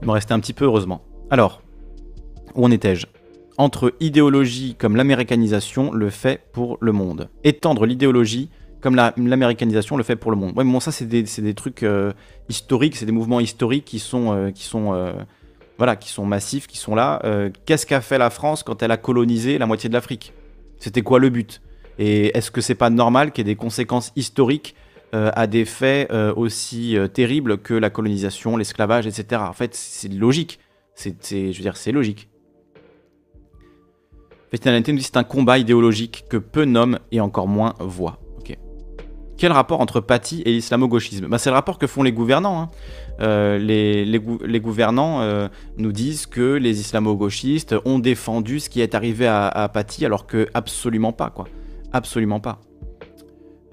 Il 0.00 0.06
m'en 0.06 0.14
restait 0.14 0.32
un 0.32 0.40
petit 0.40 0.52
peu, 0.52 0.64
heureusement. 0.64 1.02
Alors, 1.30 1.62
où 2.54 2.64
en 2.64 2.70
étais-je? 2.70 3.06
Entre 3.58 3.94
idéologie 4.00 4.76
comme 4.78 4.96
l'américanisation 4.96 5.92
le 5.92 6.10
fait 6.10 6.40
pour 6.52 6.78
le 6.80 6.92
monde. 6.92 7.28
Étendre 7.44 7.86
l'idéologie 7.86 8.48
comme 8.82 8.96
l'américanisation 8.96 9.96
le 9.96 10.02
fait 10.02 10.16
pour 10.16 10.32
le 10.32 10.36
monde. 10.36 10.52
Ouais, 10.56 10.64
mais 10.64 10.72
bon, 10.72 10.80
ça, 10.80 10.90
c'est 10.90 11.06
des, 11.06 11.54
trucs 11.54 11.84
euh, 11.84 12.12
historiques, 12.48 12.96
c'est 12.96 13.06
des 13.06 13.12
mouvements 13.12 13.38
historiques 13.38 13.84
qui 13.84 14.00
sont, 14.00 14.34
euh, 14.34 14.50
qui 14.50 14.64
sont 14.64 14.92
euh, 14.92 15.12
voilà, 15.78 15.94
qui 15.94 16.10
sont 16.10 16.26
massifs, 16.26 16.66
qui 16.66 16.76
sont 16.76 16.94
là. 16.94 17.22
Qu'est-ce 17.64 17.86
qu'a 17.86 18.00
fait 18.00 18.18
la 18.18 18.30
France 18.30 18.62
quand 18.62 18.82
elle 18.82 18.90
a 18.90 18.96
colonisé 18.96 19.56
la 19.56 19.66
moitié 19.66 19.88
de 19.88 19.94
l'Afrique? 19.94 20.32
C'était 20.78 21.02
quoi 21.02 21.18
le 21.18 21.30
but? 21.30 21.62
Et 21.98 22.36
est-ce 22.36 22.50
que 22.50 22.60
c'est 22.60 22.74
pas 22.74 22.90
normal 22.90 23.32
qu'il 23.32 23.46
y 23.46 23.50
ait 23.50 23.54
des 23.54 23.58
conséquences 23.58 24.12
historiques 24.14 24.74
à 25.12 25.46
des 25.46 25.64
faits 25.64 26.12
aussi 26.36 26.96
terribles 27.12 27.58
que 27.58 27.74
la 27.74 27.90
colonisation, 27.90 28.56
l'esclavage, 28.56 29.06
etc. 29.06 29.42
En 29.44 29.52
fait, 29.52 29.74
c'est 29.74 30.12
logique. 30.12 30.60
C'est, 30.94 31.16
je 31.30 31.56
veux 31.56 31.62
dire, 31.62 31.76
c'est 31.76 31.90
logique. 31.90 32.28
Festinalité 34.52 34.92
nous 34.92 34.98
dit 34.98 35.04
c'est 35.04 35.16
un 35.16 35.24
combat 35.24 35.58
idéologique 35.58 36.26
que 36.28 36.36
peu 36.36 36.66
nomment 36.66 36.98
et 37.10 37.20
encore 37.20 37.48
moins 37.48 37.74
voient. 37.80 38.18
Quel 39.38 39.50
rapport 39.50 39.80
entre 39.80 39.98
Paty 39.98 40.42
et 40.46 40.52
l'islamo-gauchisme? 40.52 41.26
Bah, 41.26 41.36
C'est 41.36 41.50
le 41.50 41.54
rapport 41.54 41.76
que 41.78 41.88
font 41.88 42.04
les 42.04 42.12
gouvernants. 42.12 42.60
Hein. 42.60 42.70
Euh, 43.20 43.58
les, 43.58 44.60
gouvernants 44.60 45.20
euh, 45.22 45.48
nous 45.78 45.90
disent 45.90 46.26
que 46.26 46.54
les 46.54 46.78
islamo-gauchistes 46.78 47.74
ont 47.84 47.98
défendu 47.98 48.60
ce 48.60 48.70
qui 48.70 48.80
est 48.80 48.94
arrivé 48.94 49.26
à, 49.26 49.48
à 49.48 49.68
Paty, 49.68 50.06
alors 50.06 50.28
que 50.28 50.46
absolument 50.54 51.12
pas, 51.12 51.30
quoi. 51.30 51.48
Absolument 51.92 52.38
pas. 52.38 52.60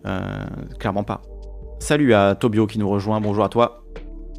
Euh, 0.08 0.20
clairement 0.80 1.04
pas. 1.04 1.22
Salut 1.78 2.16
à 2.16 2.34
Tobio 2.34 2.66
qui 2.66 2.80
nous 2.80 2.90
rejoint, 2.90 3.22
bonjour 3.22 3.44
à 3.44 3.50
toi. 3.50 3.84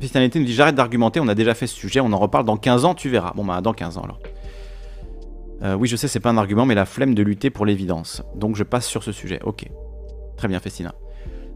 Christianité 0.01 0.41
nous 0.41 0.47
dit 0.47 0.55
j'arrête 0.55 0.75
d'argumenter, 0.75 1.21
on 1.21 1.29
a 1.29 1.37
déjà 1.37 1.55
fait 1.55 1.69
ce 1.69 1.77
sujet, 1.77 2.01
on 2.01 2.13
en 2.13 2.19
reparle 2.19 2.45
dans 2.45 2.57
15 2.57 2.85
ans, 2.87 2.95
tu 2.95 3.09
verras. 3.09 3.35
Bon 3.37 3.45
bah 3.45 3.61
dans 3.61 3.75
15 3.75 3.99
ans 3.99 4.03
alors. 4.03 4.19
Oui 5.63 5.89
je 5.89 5.97
sais 5.97 6.09
c'est 6.09 6.21
pas 6.21 6.31
un 6.31 6.39
argument 6.39 6.67
mais 6.67 6.75
la 6.75 6.87
flemme 6.87 7.15
de 7.15 7.23
lutter 7.23 7.51
pour 7.51 7.67
l'évidence. 7.67 8.23
Donc 8.35 8.57
je 8.57 8.65
passe 8.65 8.87
sur 8.87 9.03
ce 9.03 9.13
sujet, 9.13 9.41
ok. 9.43 9.67
Très 10.37 10.49
bien, 10.49 10.59
Festina. 10.61 10.95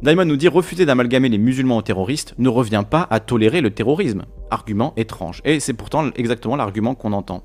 Daimon 0.03 0.27
nous 0.27 0.37
dit 0.37 0.49
refuser 0.49 0.85
d'amalgamer 0.85 1.31
les 1.31 1.39
musulmans 1.39 1.79
aux 1.79 1.83
terroristes 1.83 2.35
ne 2.37 2.51
revient 2.51 2.85
pas 2.89 3.07
à 3.11 3.21
tolérer 3.21 3.63
le 3.63 3.71
terrorisme. 3.71 4.25
Argument 4.51 4.93
étrange. 4.99 5.41
Et 5.47 5.61
c'est 5.61 5.73
pourtant 5.73 6.11
exactement 6.17 6.57
l'argument 6.57 6.95
qu'on 6.95 7.15
entend. 7.15 7.43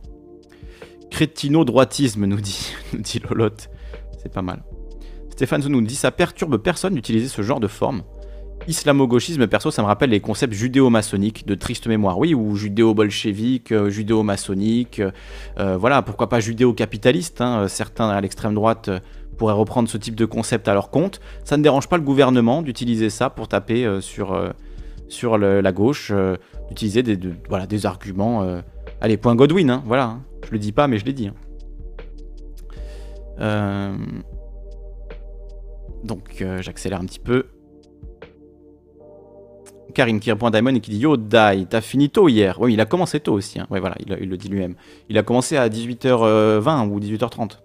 Crétino-droitisme, 1.09 2.25
nous 2.25 2.41
dit, 2.41 2.73
nous 2.93 2.99
dit 2.99 3.21
Lolotte. 3.29 3.69
C'est 4.21 4.33
pas 4.33 4.41
mal. 4.41 4.63
Stéphane 5.29 5.65
nous 5.65 5.81
dit 5.81 5.95
ça 5.95 6.11
perturbe 6.11 6.57
personne 6.57 6.95
d'utiliser 6.95 7.29
ce 7.29 7.41
genre 7.41 7.61
de 7.61 7.67
forme. 7.67 8.03
Islamo-gauchisme, 8.67 9.47
perso, 9.47 9.71
ça 9.71 9.81
me 9.81 9.87
rappelle 9.87 10.11
les 10.11 10.19
concepts 10.19 10.53
judéo-maçonniques 10.53 11.45
de 11.47 11.55
triste 11.55 11.87
mémoire, 11.87 12.19
oui, 12.19 12.33
ou 12.33 12.55
judéo-bolchevique, 12.55 13.71
euh, 13.71 13.89
judéo-maçonnique, 13.89 15.01
euh, 15.59 15.77
voilà, 15.77 16.01
pourquoi 16.01 16.29
pas 16.29 16.39
judéo-capitaliste, 16.39 17.41
hein, 17.41 17.67
certains 17.67 18.09
à 18.09 18.21
l'extrême 18.21 18.53
droite 18.53 18.89
euh, 18.89 18.99
pourraient 19.37 19.53
reprendre 19.53 19.89
ce 19.89 19.97
type 19.97 20.15
de 20.15 20.25
concept 20.25 20.67
à 20.67 20.73
leur 20.73 20.91
compte. 20.91 21.19
Ça 21.45 21.57
ne 21.57 21.63
dérange 21.63 21.87
pas 21.87 21.97
le 21.97 22.03
gouvernement 22.03 22.61
d'utiliser 22.61 23.09
ça 23.09 23.29
pour 23.29 23.47
taper 23.47 23.87
sur, 24.01 24.35
la 25.37 25.71
gauche, 25.71 26.11
d'utiliser 26.67 27.03
des, 27.03 27.17
voilà, 27.47 27.65
des 27.65 27.85
arguments. 27.85 28.61
allez, 28.99 29.15
point 29.15 29.35
Godwin, 29.35 29.69
hein, 29.69 29.83
voilà, 29.85 30.03
hein. 30.03 30.23
je 30.45 30.51
le 30.51 30.59
dis 30.59 30.73
pas, 30.73 30.89
mais 30.89 30.97
je 30.97 31.05
l'ai 31.05 31.13
dit. 31.13 31.31
donc 36.03 36.43
j'accélère 36.59 36.99
un 36.99 37.05
petit 37.05 37.19
peu. 37.19 37.45
Karine 39.93 40.19
qui 40.19 40.31
répond 40.31 40.47
à 40.47 40.51
Diamond 40.51 40.75
et 40.75 40.81
qui 40.81 40.91
dit 40.91 40.99
Yo, 40.99 41.17
Dai, 41.17 41.65
t'as 41.69 41.81
fini 41.81 42.09
tôt 42.09 42.27
hier. 42.29 42.59
Oui, 42.59 42.73
il 42.73 42.81
a 42.81 42.85
commencé 42.85 43.19
tôt 43.19 43.33
aussi. 43.33 43.59
Hein. 43.59 43.67
Ouais, 43.69 43.79
voilà, 43.79 43.95
il, 43.99 44.29
le 44.29 44.37
dit 44.37 44.47
lui-même. 44.47 44.75
Il 45.09 45.17
a 45.17 45.23
commencé 45.23 45.57
à 45.57 45.67
18h20 45.69 46.89
ou 46.89 46.99
18h30. 46.99 47.59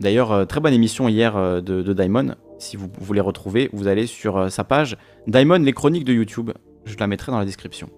D'ailleurs, 0.00 0.32
euh, 0.32 0.44
très 0.44 0.60
bonne 0.60 0.74
émission 0.74 1.08
hier 1.08 1.36
euh, 1.36 1.60
de, 1.60 1.82
de, 1.82 1.92
Daimon. 1.92 2.34
Si 2.58 2.76
vous 2.76 2.90
voulez 3.00 3.20
retrouver, 3.20 3.70
vous 3.72 3.86
allez 3.86 4.06
sur 4.06 4.36
euh, 4.36 4.48
sa 4.48 4.64
page 4.64 4.96
Daimon, 5.26 5.58
les 5.58 5.72
chroniques 5.72 6.04
de 6.04 6.12
YouTube. 6.12 6.50
Je 6.84 6.96
la 6.98 7.06
mettrai 7.06 7.32
dans 7.32 7.38
la 7.38 7.44
description. 7.44 7.90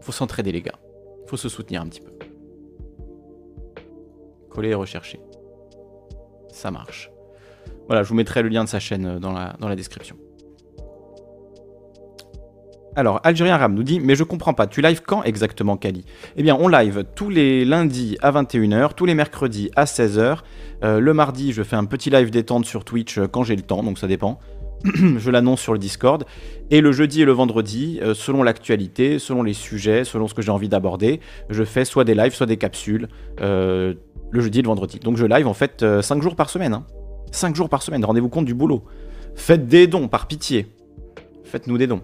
Faut 0.00 0.12
s'entraider, 0.12 0.52
les 0.52 0.62
gars. 0.62 0.78
Faut 1.26 1.36
se 1.36 1.48
soutenir 1.48 1.82
un 1.82 1.86
petit 1.86 2.00
peu. 2.00 2.12
Coller 4.48 4.70
et 4.70 4.74
rechercher. 4.74 5.20
Ça 6.48 6.70
marche. 6.70 7.10
Voilà, 7.86 8.02
je 8.02 8.08
vous 8.08 8.14
mettrai 8.14 8.42
le 8.42 8.48
lien 8.48 8.64
de 8.64 8.68
sa 8.68 8.80
chaîne 8.80 9.18
dans 9.18 9.32
la 9.32 9.76
description. 9.76 10.16
Alors, 12.96 13.20
Algérien 13.22 13.56
Ram 13.56 13.74
nous 13.74 13.84
dit 13.84 14.00
Mais 14.00 14.16
je 14.16 14.24
comprends 14.24 14.52
pas, 14.52 14.66
tu 14.66 14.82
live 14.82 15.02
quand 15.06 15.22
exactement, 15.22 15.76
Kali? 15.76 16.04
Eh 16.36 16.42
bien, 16.42 16.56
on 16.58 16.68
live 16.68 17.04
tous 17.14 17.30
les 17.30 17.64
lundis 17.64 18.16
à 18.20 18.32
21h, 18.32 18.94
tous 18.94 19.06
les 19.06 19.14
mercredis 19.14 19.70
à 19.76 19.84
16h. 19.84 20.38
Euh, 20.82 20.98
le 20.98 21.14
mardi, 21.14 21.52
je 21.52 21.62
fais 21.62 21.76
un 21.76 21.84
petit 21.84 22.10
live 22.10 22.30
détente 22.30 22.64
sur 22.64 22.84
Twitch 22.84 23.18
euh, 23.18 23.28
quand 23.28 23.44
j'ai 23.44 23.54
le 23.54 23.62
temps, 23.62 23.82
donc 23.84 23.98
ça 23.98 24.08
dépend. 24.08 24.40
je 24.84 25.30
l'annonce 25.30 25.60
sur 25.60 25.72
le 25.72 25.78
Discord. 25.78 26.24
Et 26.70 26.80
le 26.80 26.90
jeudi 26.90 27.22
et 27.22 27.24
le 27.24 27.32
vendredi, 27.32 28.00
euh, 28.02 28.14
selon 28.14 28.42
l'actualité, 28.42 29.18
selon 29.20 29.44
les 29.44 29.52
sujets, 29.52 30.04
selon 30.04 30.26
ce 30.26 30.34
que 30.34 30.42
j'ai 30.42 30.50
envie 30.50 30.68
d'aborder, 30.68 31.20
je 31.48 31.62
fais 31.62 31.84
soit 31.84 32.04
des 32.04 32.14
lives, 32.14 32.34
soit 32.34 32.46
des 32.46 32.56
capsules. 32.56 33.08
le 33.38 34.40
jeudi 34.40 34.58
et 34.60 34.62
le 34.62 34.68
vendredi. 34.68 34.98
Donc 34.98 35.16
je 35.16 35.26
live 35.26 35.46
en 35.46 35.54
fait 35.54 35.84
5 36.02 36.22
jours 36.22 36.34
par 36.34 36.50
semaine. 36.50 36.80
5 37.30 37.48
hein. 37.48 37.54
jours 37.54 37.68
par 37.68 37.82
semaine, 37.82 38.04
rendez-vous 38.04 38.28
compte 38.28 38.46
du 38.46 38.54
boulot. 38.54 38.82
Faites 39.36 39.66
des 39.66 39.86
dons, 39.86 40.08
par 40.08 40.26
pitié. 40.26 40.66
Faites-nous 41.44 41.78
des 41.78 41.86
dons. 41.86 42.02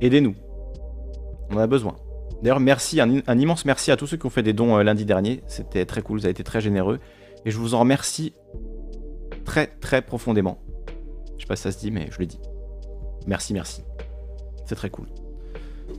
Aidez-nous. 0.00 0.34
On 1.50 1.56
en 1.56 1.58
a 1.58 1.66
besoin. 1.66 1.96
D'ailleurs, 2.42 2.60
merci, 2.60 3.00
un, 3.00 3.38
immense 3.38 3.64
merci 3.64 3.90
à 3.90 3.96
tous 3.96 4.06
ceux 4.06 4.16
qui 4.16 4.26
ont 4.26 4.30
fait 4.30 4.42
des 4.42 4.52
dons 4.52 4.76
euh, 4.76 4.82
lundi 4.82 5.04
dernier. 5.04 5.42
C'était 5.46 5.86
très 5.86 6.02
cool, 6.02 6.18
vous 6.18 6.26
avez 6.26 6.32
été 6.32 6.44
très 6.44 6.60
généreux. 6.60 6.98
Et 7.46 7.50
je 7.50 7.56
vous 7.56 7.74
en 7.74 7.80
remercie 7.80 8.34
très 9.44 9.66
très 9.66 10.02
profondément. 10.02 10.58
Je 11.36 11.42
sais 11.42 11.46
pas 11.46 11.56
si 11.56 11.62
ça 11.62 11.72
se 11.72 11.78
dit, 11.78 11.90
mais 11.90 12.08
je 12.10 12.18
le 12.18 12.26
dis. 12.26 12.38
Merci, 13.26 13.54
merci. 13.54 13.82
C'est 14.66 14.74
très 14.74 14.90
cool. 14.90 15.06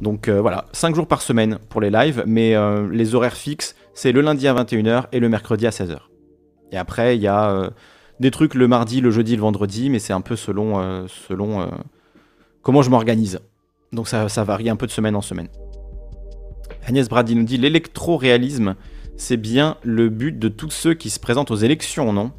Donc 0.02 0.28
euh, 0.28 0.42
voilà, 0.42 0.66
5 0.72 0.94
jours 0.94 1.08
par 1.08 1.22
semaine 1.22 1.58
pour 1.70 1.82
les 1.82 1.90
lives, 1.90 2.24
mais 2.28 2.56
euh, 2.56 2.88
les 2.92 3.16
horaires 3.16 3.38
fixes, 3.38 3.76
c'est 3.94 4.12
le 4.12 4.22
lundi 4.22 4.48
à 4.48 4.54
21h 4.54 5.06
et 5.12 5.20
le 5.20 5.30
mercredi 5.30 5.66
à 5.66 5.72
16h. 5.72 5.98
Et 6.72 6.78
après, 6.78 7.16
il 7.16 7.22
y 7.22 7.28
a 7.28 7.72
des 8.20 8.30
trucs 8.32 8.56
le 8.56 8.68
mardi, 8.68 9.00
le 9.00 9.10
jeudi, 9.12 9.36
le 9.36 9.42
vendredi, 9.42 9.90
mais 9.90 10.00
c'est 10.00 10.14
un 10.14 10.22
peu 10.22 10.36
selon, 10.36 11.08
selon 11.08 11.72
comment 12.62 12.82
je 12.82 12.90
m'organise. 12.90 13.40
Donc 13.96 14.10
ça, 14.10 14.44
varie 14.44 14.70
un 14.70 14.76
peu 14.76 14.86
de 14.86 14.92
semaine 14.92 15.16
en 15.16 15.22
semaine. 15.22 15.48
Agnès 16.86 17.08
Brady 17.08 17.36
nous 17.36 17.44
dit 17.44 17.58
l'électro-réalisme, 17.58 18.76
c'est 19.18 19.38
bien 19.38 19.78
le 19.84 20.10
but 20.10 20.38
de 20.38 20.50
tous 20.50 20.70
ceux 20.70 20.94
qui 20.94 21.10
se 21.10 21.20
présentent 21.20 21.50
aux 21.50 21.56
élections, 21.56 22.12
non? 22.12 22.32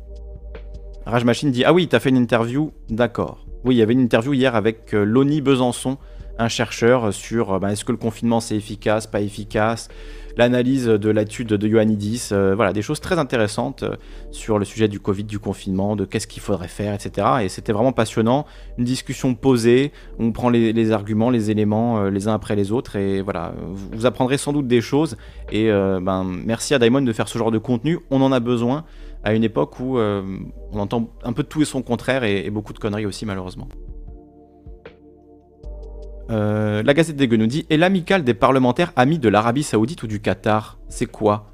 Rage 1.06 1.24
Machine 1.24 1.50
dit 1.50 1.64
Ah 1.64 1.72
oui, 1.72 1.88
t'as 1.88 1.98
fait 1.98 2.10
une 2.10 2.16
interview 2.16 2.72
D'accord. 2.90 3.46
Oui, 3.64 3.76
il 3.76 3.78
y 3.78 3.82
avait 3.82 3.94
une 3.94 4.00
interview 4.00 4.34
hier 4.34 4.54
avec 4.54 4.92
euh, 4.92 5.04
Loni 5.04 5.40
Besançon, 5.40 5.96
un 6.38 6.48
chercheur 6.48 7.12
sur 7.12 7.54
euh, 7.54 7.58
bah, 7.58 7.72
est-ce 7.72 7.84
que 7.84 7.92
le 7.92 7.98
confinement 7.98 8.40
c'est 8.40 8.56
efficace, 8.56 9.06
pas 9.06 9.20
efficace, 9.20 9.88
l'analyse 10.36 10.86
de 10.86 11.10
l'étude 11.10 11.48
de 11.48 11.68
Ioannidis, 11.68 12.28
euh, 12.32 12.54
voilà, 12.54 12.72
des 12.72 12.82
choses 12.82 13.00
très 13.00 13.18
intéressantes 13.18 13.84
euh, 13.84 13.96
sur 14.30 14.58
le 14.58 14.66
sujet 14.66 14.86
du 14.86 15.00
Covid, 15.00 15.24
du 15.24 15.38
confinement, 15.38 15.96
de 15.96 16.04
qu'est-ce 16.04 16.26
qu'il 16.26 16.42
faudrait 16.42 16.68
faire, 16.68 16.92
etc. 16.92 17.26
Et 17.42 17.48
c'était 17.48 17.72
vraiment 17.72 17.92
passionnant, 17.92 18.44
une 18.76 18.84
discussion 18.84 19.34
posée, 19.34 19.92
on 20.18 20.32
prend 20.32 20.50
les, 20.50 20.92
arguments, 20.92 21.30
les 21.30 21.50
éléments 21.50 22.04
les 22.04 22.28
uns 22.28 22.34
après 22.34 22.54
les 22.54 22.70
autres, 22.70 22.96
et 22.96 23.22
voilà, 23.22 23.54
vous, 23.92 24.04
apprendrez 24.04 24.36
sans 24.36 24.52
doute 24.52 24.68
des 24.68 24.82
choses. 24.82 25.16
Et 25.50 25.70
ben, 25.70 26.24
merci 26.24 26.74
à 26.74 26.78
Daimon 26.78 27.00
de 27.00 27.12
faire 27.12 27.28
ce 27.28 27.38
genre 27.38 27.50
de 27.50 27.58
contenu, 27.58 27.98
on 28.10 28.20
en 28.20 28.32
a 28.32 28.40
besoin 28.40 28.84
à 29.24 29.32
une 29.32 29.44
époque 29.44 29.80
où 29.80 29.98
on 29.98 30.78
entend 30.78 31.08
un 31.24 31.32
peu 31.32 31.44
tout 31.44 31.62
et 31.62 31.64
son 31.64 31.82
contraire 31.82 32.24
et 32.24 32.50
beaucoup 32.50 32.74
de 32.74 32.78
conneries 32.78 33.06
aussi 33.06 33.24
malheureusement. 33.24 33.68
Euh, 36.30 36.82
la 36.82 36.94
Gazette 36.94 37.16
des 37.16 37.28
nous 37.28 37.46
dit 37.46 37.66
Et 37.70 37.76
l'amicale 37.76 38.24
des 38.24 38.34
parlementaires 38.34 38.92
amis 38.96 39.18
de 39.18 39.28
l'Arabie 39.28 39.62
Saoudite 39.62 40.02
ou 40.02 40.06
du 40.06 40.20
Qatar 40.20 40.78
C'est 40.88 41.06
quoi? 41.06 41.52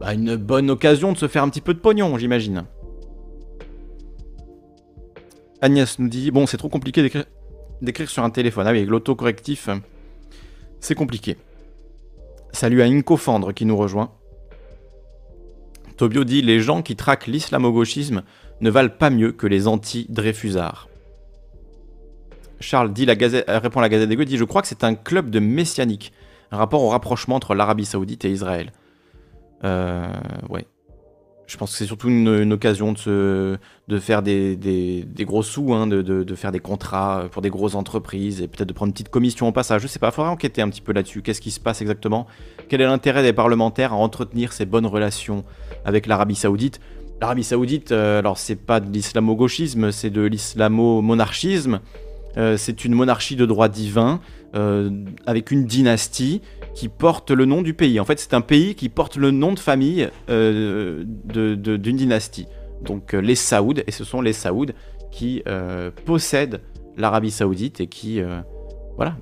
Bah, 0.00 0.14
Une 0.14 0.36
bonne 0.36 0.70
occasion 0.70 1.12
de 1.12 1.18
se 1.18 1.28
faire 1.28 1.42
un 1.42 1.48
petit 1.48 1.60
peu 1.60 1.74
de 1.74 1.78
pognon, 1.78 2.16
j'imagine. 2.18 2.64
Agnès 5.60 5.98
nous 5.98 6.08
dit 6.08 6.30
Bon, 6.30 6.46
c'est 6.46 6.56
trop 6.56 6.68
compliqué 6.68 7.08
d'écrire 7.82 8.10
sur 8.10 8.24
un 8.24 8.30
téléphone. 8.30 8.66
Ah 8.66 8.72
oui, 8.72 8.78
avec 8.78 8.90
l'autocorrectif, 8.90 9.68
c'est 10.80 10.94
compliqué. 10.94 11.36
Salut 12.52 12.82
à 12.82 12.86
Inco 12.86 13.16
Fendre 13.16 13.52
qui 13.52 13.64
nous 13.64 13.76
rejoint. 13.76 14.10
Tobio 15.96 16.24
dit 16.24 16.42
Les 16.42 16.60
gens 16.60 16.82
qui 16.82 16.96
traquent 16.96 17.26
l'islamo-gauchisme 17.26 18.22
ne 18.60 18.70
valent 18.70 18.90
pas 18.90 19.10
mieux 19.10 19.32
que 19.32 19.46
les 19.46 19.68
anti-Dreyfusards. 19.68 20.89
Charles 22.60 22.92
dit 22.92 23.06
la 23.06 23.16
Gazette, 23.16 23.48
euh, 23.48 23.58
répond 23.58 23.80
à 23.80 23.82
la 23.82 23.88
Gazette 23.88 24.08
des 24.08 24.24
dit 24.24 24.36
Je 24.36 24.44
crois 24.44 24.62
que 24.62 24.68
c'est 24.68 24.84
un 24.84 24.94
club 24.94 25.30
de 25.30 25.40
messianique, 25.40 26.12
un 26.52 26.58
rapport 26.58 26.82
au 26.82 26.90
rapprochement 26.90 27.36
entre 27.36 27.54
l'Arabie 27.54 27.86
Saoudite 27.86 28.24
et 28.24 28.30
Israël. 28.30 28.72
Euh, 29.64 30.06
ouais. 30.48 30.66
Je 31.46 31.56
pense 31.56 31.72
que 31.72 31.78
c'est 31.78 31.86
surtout 31.86 32.08
une, 32.08 32.52
occasion 32.52 32.92
de, 32.92 32.98
se, 32.98 33.58
de 33.88 33.98
faire 33.98 34.22
des, 34.22 35.04
gros 35.20 35.42
sous, 35.42 35.74
hein, 35.74 35.88
de, 35.88 36.34
faire 36.36 36.52
des 36.52 36.60
contrats 36.60 37.24
pour 37.32 37.42
des 37.42 37.50
grosses 37.50 37.74
entreprises 37.74 38.40
et 38.40 38.46
peut-être 38.46 38.68
de 38.68 38.72
prendre 38.72 38.90
une 38.90 38.92
petite 38.92 39.08
commission 39.08 39.48
au 39.48 39.52
passage. 39.52 39.82
Je 39.82 39.88
sais 39.88 39.98
pas, 39.98 40.10
il 40.10 40.12
faudrait 40.12 40.30
enquêter 40.30 40.62
un 40.62 40.68
petit 40.68 40.80
peu 40.80 40.92
là-dessus. 40.92 41.22
Qu'est-ce 41.22 41.40
qui 41.40 41.50
se 41.50 41.58
passe 41.58 41.80
exactement? 41.82 42.28
Quel 42.68 42.80
est 42.80 42.84
l'intérêt 42.84 43.24
des 43.24 43.32
parlementaires 43.32 43.92
à 43.92 43.96
entretenir 43.96 44.52
ces 44.52 44.64
bonnes 44.64 44.86
relations 44.86 45.44
avec 45.84 46.06
l'Arabie 46.06 46.36
Saoudite? 46.36 46.80
L'Arabie 47.20 47.42
Saoudite, 47.42 47.90
euh, 47.90 48.20
alors 48.20 48.38
c'est 48.38 48.54
pas 48.54 48.78
de 48.78 48.88
l'islamo-gauchisme, 48.88 49.90
c'est 49.90 50.10
de 50.10 50.22
l'islamo-monarchisme. 50.22 51.80
Euh, 52.36 52.56
c'est 52.56 52.84
une 52.84 52.94
monarchie 52.94 53.36
de 53.36 53.46
droit 53.46 53.68
divin 53.68 54.20
euh, 54.54 54.90
avec 55.26 55.50
une 55.50 55.64
dynastie 55.64 56.42
qui 56.74 56.88
porte 56.88 57.30
le 57.30 57.44
nom 57.44 57.62
du 57.62 57.74
pays. 57.74 57.98
En 58.00 58.04
fait, 58.04 58.18
c'est 58.18 58.34
un 58.34 58.40
pays 58.40 58.74
qui 58.74 58.88
porte 58.88 59.16
le 59.16 59.30
nom 59.30 59.52
de 59.52 59.58
famille 59.58 60.08
euh, 60.28 61.04
d'une 61.04 61.96
dynastie. 61.96 62.46
Donc 62.82 63.12
les 63.12 63.34
Saouds, 63.34 63.80
et 63.86 63.90
ce 63.90 64.04
sont 64.04 64.22
les 64.22 64.32
Saouds 64.32 64.72
qui 65.10 65.42
possèdent 66.06 66.62
l'Arabie 66.96 67.30
Saoudite 67.30 67.80
et 67.80 67.88
qui, 67.88 68.22
voilà, 68.96 69.16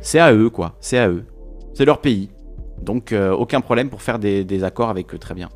c'est 0.00 0.18
à 0.18 0.32
eux 0.32 0.50
quoi, 0.50 0.76
c'est 0.80 0.98
à 0.98 1.08
eux, 1.08 1.24
c'est 1.74 1.84
leur 1.84 2.00
pays. 2.00 2.30
Donc 2.82 3.14
aucun 3.14 3.60
problème 3.60 3.90
pour 3.90 4.02
faire 4.02 4.18
des 4.18 4.64
accords 4.64 4.88
avec 4.88 5.14
eux, 5.14 5.18
très 5.18 5.34
bien. 5.34 5.50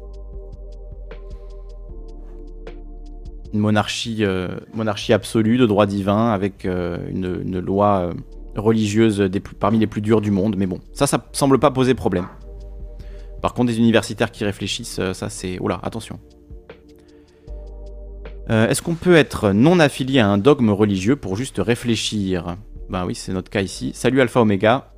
Une 3.53 3.61
monarchie, 3.61 4.25
euh, 4.25 4.49
monarchie 4.75 5.13
absolue 5.13 5.59
de 5.59 5.67
droit 5.67 5.87
divin 5.87 6.31
avec 6.31 6.65
euh, 6.65 6.99
une, 7.11 7.59
loi 7.61 8.09
euh, 8.09 8.13
religieuse 8.57 9.29
parmi 9.61 9.79
les 9.79 9.87
plus 9.87 10.01
dures 10.01 10.21
du 10.21 10.31
monde. 10.31 10.57
Mais 10.57 10.67
bon, 10.67 10.81
ça, 10.93 11.07
ça 11.07 11.25
semble 11.33 11.59
pas 11.59 11.71
poser 11.71 11.95
problème. 11.95 12.27
Par 13.41 13.55
contre, 13.55 13.69
des 13.69 13.79
universitaires 13.79 14.31
qui 14.31 14.45
réfléchissent, 14.45 15.01
ça 15.13 15.29
c'est... 15.29 15.59
Oula, 15.59 15.81
attention. 15.83 16.21
Est-ce 18.49 18.83
qu'on 18.83 18.95
peut 18.95 19.17
être 19.17 19.53
non 19.53 19.81
affilié 19.81 20.21
à 20.21 20.29
un 20.29 20.37
dogme 20.37 20.71
religieux 20.71 21.17
pour 21.17 21.37
juste 21.37 21.59
réfléchir? 21.59 22.57
Ben 22.91 23.07
oui, 23.07 23.15
c'est 23.15 23.33
notre 23.33 23.51
cas 23.51 23.63
ici. 23.63 23.93
Salut 23.95 24.21
Alpha 24.21 24.41
Omega. 24.41 24.93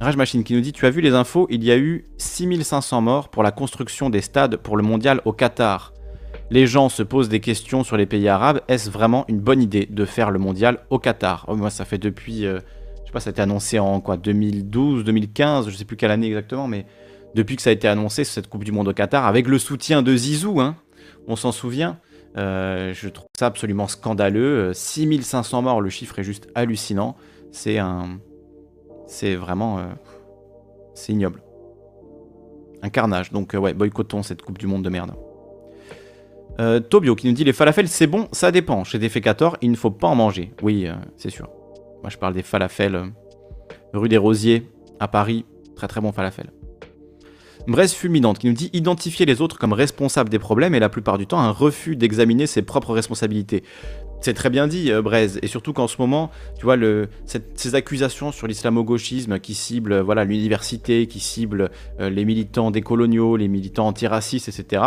Rage 0.00 0.16
Machine 0.16 0.42
qui 0.42 0.54
nous 0.54 0.60
dit 0.60 0.72
Tu 0.72 0.86
as 0.86 0.90
vu 0.90 1.00
les 1.00 1.14
infos 1.14 1.46
Il 1.50 1.62
y 1.62 1.70
a 1.70 1.76
eu 1.76 2.06
6500 2.18 3.00
morts 3.00 3.28
pour 3.28 3.42
la 3.42 3.50
construction 3.50 4.10
des 4.10 4.22
stades 4.22 4.56
pour 4.56 4.76
le 4.76 4.82
mondial 4.82 5.20
au 5.24 5.32
Qatar. 5.32 5.92
Les 6.50 6.66
gens 6.66 6.88
se 6.88 7.02
posent 7.02 7.28
des 7.28 7.40
questions 7.40 7.82
sur 7.82 7.96
les 7.96 8.06
pays 8.06 8.28
arabes. 8.28 8.60
Est-ce 8.68 8.88
vraiment 8.88 9.24
une 9.28 9.40
bonne 9.40 9.60
idée 9.60 9.86
de 9.90 10.04
faire 10.04 10.30
le 10.30 10.38
mondial 10.38 10.78
au 10.90 10.98
Qatar? 10.98 11.44
Oh, 11.48 11.56
Moi, 11.56 11.70
ça 11.70 11.84
fait 11.84 11.98
depuis. 11.98 12.46
Euh, 12.46 12.60
je 13.00 13.06
sais 13.06 13.12
pas, 13.12 13.20
ça 13.20 13.30
a 13.30 13.32
été 13.32 13.42
annoncé 13.42 13.78
en 13.78 14.00
quoi 14.00 14.16
2012, 14.16 15.04
2015, 15.04 15.68
je 15.68 15.76
sais 15.76 15.84
plus 15.84 15.96
quelle 15.96 16.10
année 16.10 16.26
exactement, 16.26 16.68
mais 16.68 16.86
depuis 17.34 17.56
que 17.56 17.62
ça 17.62 17.70
a 17.70 17.72
été 17.72 17.88
annoncé, 17.88 18.24
cette 18.24 18.48
Coupe 18.48 18.64
du 18.64 18.72
Monde 18.72 18.88
au 18.88 18.92
Qatar, 18.92 19.26
avec 19.26 19.46
le 19.46 19.58
soutien 19.58 20.02
de 20.02 20.16
Zizou, 20.16 20.60
hein, 20.60 20.76
on 21.26 21.36
s'en 21.36 21.52
souvient. 21.52 21.98
Euh, 22.36 22.92
je 22.94 23.08
trouve 23.08 23.28
ça 23.38 23.46
absolument 23.46 23.88
scandaleux. 23.88 24.72
6500 24.72 25.62
morts, 25.62 25.80
le 25.80 25.90
chiffre 25.90 26.18
est 26.18 26.24
juste 26.24 26.48
hallucinant. 26.54 27.16
C'est 27.50 27.78
un. 27.78 28.20
C'est 29.06 29.34
vraiment. 29.34 29.78
Euh, 29.78 29.84
c'est 30.94 31.12
ignoble. 31.12 31.42
Un 32.82 32.88
carnage. 32.88 33.32
Donc, 33.32 33.54
ouais, 33.54 33.74
boycottons 33.74 34.22
cette 34.22 34.42
Coupe 34.42 34.58
du 34.58 34.66
Monde 34.66 34.84
de 34.84 34.90
merde. 34.90 35.14
Euh, 36.58 36.80
Tobio 36.80 37.14
qui 37.14 37.26
nous 37.26 37.34
dit 37.34 37.44
les 37.44 37.52
falafels 37.52 37.88
c'est 37.88 38.06
bon, 38.06 38.28
ça 38.32 38.50
dépend. 38.50 38.84
Chez 38.84 38.98
Defecator, 38.98 39.56
il 39.60 39.70
ne 39.70 39.76
faut 39.76 39.90
pas 39.90 40.08
en 40.08 40.14
manger. 40.14 40.52
Oui, 40.62 40.86
euh, 40.86 40.94
c'est 41.16 41.30
sûr. 41.30 41.48
Moi 42.02 42.10
je 42.10 42.16
parle 42.16 42.34
des 42.34 42.42
falafels 42.42 42.94
euh, 42.94 43.06
rue 43.92 44.08
des 44.08 44.16
Rosiers 44.16 44.66
à 45.00 45.08
Paris. 45.08 45.44
Très 45.74 45.88
très 45.88 46.00
bon 46.00 46.12
falafel. 46.12 46.50
Braise 47.66 47.92
fulminante 47.92 48.38
qui 48.38 48.46
nous 48.46 48.52
dit 48.52 48.70
identifier 48.72 49.26
les 49.26 49.40
autres 49.40 49.58
comme 49.58 49.72
responsables 49.72 50.30
des 50.30 50.38
problèmes 50.38 50.74
et 50.74 50.78
la 50.78 50.88
plupart 50.88 51.18
du 51.18 51.26
temps 51.26 51.40
un 51.40 51.50
refus 51.50 51.96
d'examiner 51.96 52.46
ses 52.46 52.62
propres 52.62 52.92
responsabilités. 52.92 53.64
C'est 54.20 54.34
très 54.34 54.50
bien 54.50 54.66
dit, 54.66 54.90
euh, 54.90 55.02
Braise, 55.02 55.38
et 55.42 55.46
surtout 55.46 55.72
qu'en 55.72 55.86
ce 55.86 55.96
moment, 55.98 56.30
tu 56.58 56.64
vois, 56.64 56.76
ces 57.54 57.74
accusations 57.74 58.32
sur 58.32 58.46
l'islamo-gauchisme 58.46 59.38
qui 59.38 59.54
ciblent 59.54 59.92
euh, 59.92 60.02
voilà, 60.02 60.24
l'université, 60.24 61.06
qui 61.06 61.20
ciblent 61.20 61.70
euh, 62.00 62.10
les 62.10 62.24
militants 62.24 62.70
décoloniaux, 62.70 63.36
les 63.36 63.48
militants 63.48 63.86
antiracistes, 63.86 64.48
etc., 64.48 64.82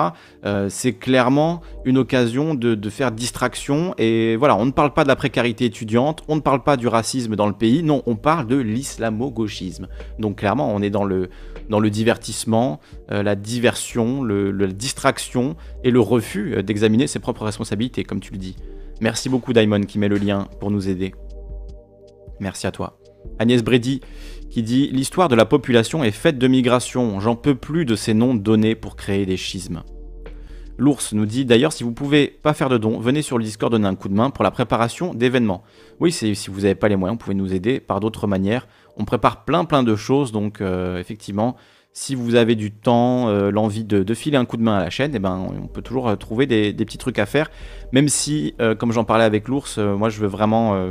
c'est 0.69 0.93
clairement 0.93 1.61
une 1.85 1.97
occasion 1.97 2.53
de, 2.53 2.89
faire 2.89 3.11
distraction. 3.11 3.93
Et 3.97 4.35
voilà, 4.35 4.55
on 4.57 4.65
ne 4.65 4.71
parle 4.71 4.93
pas 4.93 5.03
de 5.03 5.07
la 5.07 5.15
précarité 5.15 5.65
étudiante, 5.65 6.23
on 6.27 6.35
ne 6.35 6.41
parle 6.41 6.63
pas 6.63 6.75
du 6.75 6.87
racisme 6.87 7.35
dans 7.35 7.47
le 7.47 7.53
pays, 7.53 7.83
non, 7.83 8.01
on 8.07 8.15
parle 8.15 8.47
de 8.47 8.55
l'islamo-gauchisme. 8.55 9.87
Donc 10.17 10.37
clairement, 10.37 10.73
on 10.73 10.81
est 10.81 10.89
dans 10.89 11.03
le, 11.03 11.29
divertissement, 11.89 12.79
la 13.09 13.35
diversion, 13.35 14.23
la 14.23 14.67
distraction 14.67 15.55
et 15.83 15.91
le 15.91 15.99
refus 15.99 16.63
d'examiner 16.63 17.07
ses 17.07 17.19
propres 17.19 17.43
responsabilités, 17.43 18.03
comme 18.03 18.19
tu 18.19 18.31
le 18.31 18.37
dis. 18.39 18.55
Merci 19.01 19.29
beaucoup 19.29 19.53
Daimon 19.53 19.81
qui 19.81 19.97
met 19.97 20.09
le 20.09 20.17
lien 20.17 20.47
pour 20.59 20.71
nous 20.71 20.89
aider. 20.89 21.13
Merci 22.39 22.67
à 22.67 22.71
toi. 22.71 22.99
Agnès 23.37 23.63
Brady 23.63 24.01
qui 24.49 24.63
dit 24.63 24.89
L'histoire 24.91 25.29
de 25.29 25.35
la 25.35 25.45
population 25.45 26.03
est 26.03 26.11
faite 26.11 26.37
de 26.37 26.47
migration. 26.47 27.19
J'en 27.19 27.35
peux 27.35 27.55
plus 27.55 27.85
de 27.85 27.95
ces 27.95 28.13
noms 28.13 28.33
donnés 28.33 28.75
pour 28.75 28.95
créer 28.95 29.25
des 29.25 29.37
schismes. 29.37 29.83
L'ours 30.77 31.13
nous 31.13 31.25
dit 31.25 31.43
d'ailleurs 31.43 31.73
si 31.73 31.83
vous 31.83 31.91
pouvez 31.91 32.27
pas 32.27 32.53
faire 32.53 32.69
de 32.69 32.77
dons, 32.77 32.99
venez 32.99 33.21
sur 33.21 33.37
le 33.37 33.43
Discord 33.43 33.71
donner 33.71 33.87
un 33.87 33.95
coup 33.95 34.07
de 34.07 34.13
main 34.13 34.29
pour 34.29 34.45
la 34.45 34.51
préparation 34.51 35.13
d'événements. 35.13 35.61
Oui, 35.99 36.11
si 36.11 36.33
vous 36.49 36.61
n'avez 36.61 36.75
pas 36.75 36.87
les 36.87 36.95
moyens, 36.95 37.17
vous 37.19 37.23
pouvez 37.23 37.35
nous 37.35 37.53
aider 37.53 37.81
par 37.81 37.99
d'autres 37.99 38.27
manières. 38.27 38.65
On 38.95 39.03
prépare 39.03 39.43
plein 39.43 39.65
plein 39.65 39.83
de 39.83 39.95
choses, 39.97 40.31
donc 40.31 40.61
euh, 40.61 40.97
effectivement, 40.97 41.57
si 41.99 42.15
vous 42.15 42.35
avez 42.35 42.55
du 42.55 42.71
temps, 42.71 43.27
euh, 43.27 43.51
l'envie 43.51 43.83
de, 43.83 44.13
filer 44.13 44.37
un 44.37 44.45
coup 44.45 44.55
de 44.55 44.61
main 44.61 44.77
à 44.77 44.79
la 44.79 44.89
chaîne, 44.89 45.11
eh 45.15 45.19
ben, 45.19 45.37
on 45.61 45.67
peut 45.67 45.81
toujours 45.81 46.07
euh, 46.07 46.15
trouver 46.15 46.45
des, 46.45 46.73
petits 46.73 46.97
trucs 46.97 47.19
à 47.19 47.25
faire. 47.25 47.51
Même 47.91 48.07
si, 48.07 48.55
euh, 48.61 48.73
comme 48.73 48.93
j'en 48.93 49.03
parlais 49.03 49.25
avec 49.25 49.49
l'ours, 49.49 49.77
moi 49.79 50.07
je 50.07 50.21
veux 50.21 50.27
vraiment 50.27 50.89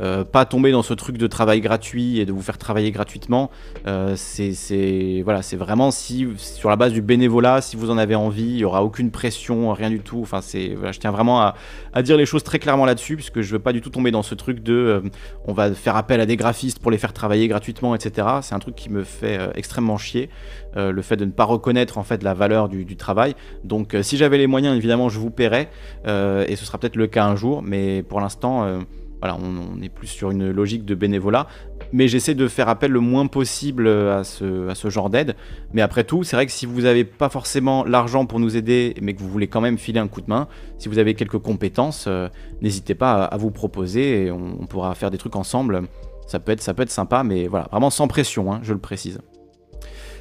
euh, 0.00 0.24
pas 0.24 0.44
tomber 0.44 0.72
dans 0.72 0.82
ce 0.82 0.92
truc 0.92 1.18
de 1.18 1.26
travail 1.26 1.60
gratuit 1.60 2.18
et 2.18 2.26
de 2.26 2.32
vous 2.32 2.42
faire 2.42 2.58
travailler 2.58 2.90
gratuitement. 2.90 3.50
Euh, 3.86 4.14
c'est 4.16 4.52
c'est 4.54 5.22
vraiment 5.56 5.90
si 5.90 6.26
sur 6.36 6.68
la 6.68 6.76
base 6.76 6.92
du 6.92 7.00
bénévolat, 7.00 7.60
si 7.60 7.76
vous 7.76 7.90
en 7.90 7.98
avez 7.98 8.14
envie, 8.14 8.42
il 8.42 8.58
y 8.58 8.64
aura 8.64 8.82
aucune 8.82 9.10
pression, 9.10 9.72
rien 9.72 9.90
du 9.90 10.00
tout. 10.00 10.26
Je 10.26 10.98
tiens 10.98 11.12
vraiment 11.12 11.40
à, 11.40 12.02
dire 12.02 12.16
les 12.16 12.26
choses 12.26 12.42
très 12.42 12.58
clairement 12.58 12.86
là-dessus, 12.86 13.14
puisque 13.16 13.40
je 13.40 13.52
veux 13.52 13.58
pas 13.58 13.72
du 13.72 13.80
tout 13.80 13.90
tomber 13.90 14.10
dans 14.10 14.22
ce 14.22 14.34
truc 14.34 14.62
de 14.62 14.74
euh, 14.74 15.00
on 15.46 15.52
va 15.52 15.72
faire 15.72 15.96
appel 15.96 16.20
à 16.20 16.26
des 16.26 16.36
graphistes 16.36 16.80
pour 16.80 16.90
les 16.90 16.98
faire 16.98 17.12
travailler 17.12 17.46
gratuitement, 17.46 17.94
etc. 17.94 18.26
C'est 18.42 18.54
un 18.54 18.58
truc 18.58 18.74
qui 18.74 18.90
me 18.90 19.04
fait 19.04 19.38
extrêmement 19.54 19.96
chier, 19.96 20.28
le 20.76 21.02
fait 21.02 21.16
de 21.16 21.24
ne 21.24 21.30
pas 21.30 21.44
reconnaître 21.44 21.98
en 21.98 22.02
fait 22.02 22.22
la 22.22 22.34
valeur 22.34 22.68
du 22.68 22.96
travail. 22.96 23.34
Donc, 23.62 23.96
si 24.02 24.16
j'avais 24.16 24.38
les 24.38 24.46
moyens, 24.46 24.76
évidemment, 24.76 25.08
je 25.08 25.18
vous 25.18 25.30
paierais, 25.30 25.68
et 26.06 26.56
ce 26.56 26.64
sera 26.64 26.78
peut-être 26.78 26.96
le 26.96 27.06
cas 27.06 27.26
un 27.26 27.36
jour, 27.36 27.62
mais 27.62 28.02
pour 28.02 28.20
l'instant 28.20 28.80
voilà, 29.24 29.38
on, 29.42 29.80
est 29.80 29.88
plus 29.88 30.06
sur 30.06 30.32
une 30.32 30.50
logique 30.50 30.84
de 30.84 30.94
bénévolat, 30.94 31.46
mais 31.94 32.08
j'essaie 32.08 32.34
de 32.34 32.46
faire 32.46 32.68
appel 32.68 32.90
le 32.90 33.00
moins 33.00 33.26
possible 33.26 33.88
à 33.88 34.22
ce, 34.22 34.90
genre 34.90 35.08
d'aide. 35.08 35.34
Mais 35.72 35.80
après 35.80 36.04
tout, 36.04 36.24
c'est 36.24 36.36
vrai 36.36 36.44
que 36.44 36.52
si 36.52 36.66
vous 36.66 36.82
n'avez 36.82 37.04
pas 37.04 37.30
forcément 37.30 37.84
l'argent 37.84 38.26
pour 38.26 38.38
nous 38.38 38.54
aider, 38.54 38.94
mais 39.00 39.14
que 39.14 39.20
vous 39.20 39.30
voulez 39.30 39.46
quand 39.46 39.62
même 39.62 39.78
filer 39.78 39.98
un 39.98 40.08
coup 40.08 40.20
de 40.20 40.28
main, 40.28 40.46
si 40.76 40.90
vous 40.90 40.98
avez 40.98 41.14
quelques 41.14 41.38
compétences, 41.38 42.04
euh, 42.06 42.28
n'hésitez 42.60 42.94
pas 42.94 43.24
à, 43.24 43.36
vous 43.38 43.50
proposer 43.50 44.26
et 44.26 44.30
on, 44.30 44.66
pourra 44.66 44.94
faire 44.94 45.10
des 45.10 45.16
trucs 45.16 45.36
ensemble. 45.36 45.84
Ça 46.26 46.38
peut 46.38 46.52
être, 46.52 46.60
ça 46.60 46.74
peut 46.74 46.82
être 46.82 46.90
sympa, 46.90 47.24
mais 47.24 47.46
voilà, 47.46 47.66
vraiment 47.70 47.88
sans 47.88 48.08
pression, 48.08 48.52
hein, 48.52 48.60
je 48.62 48.74
le 48.74 48.78
précise. 48.78 49.20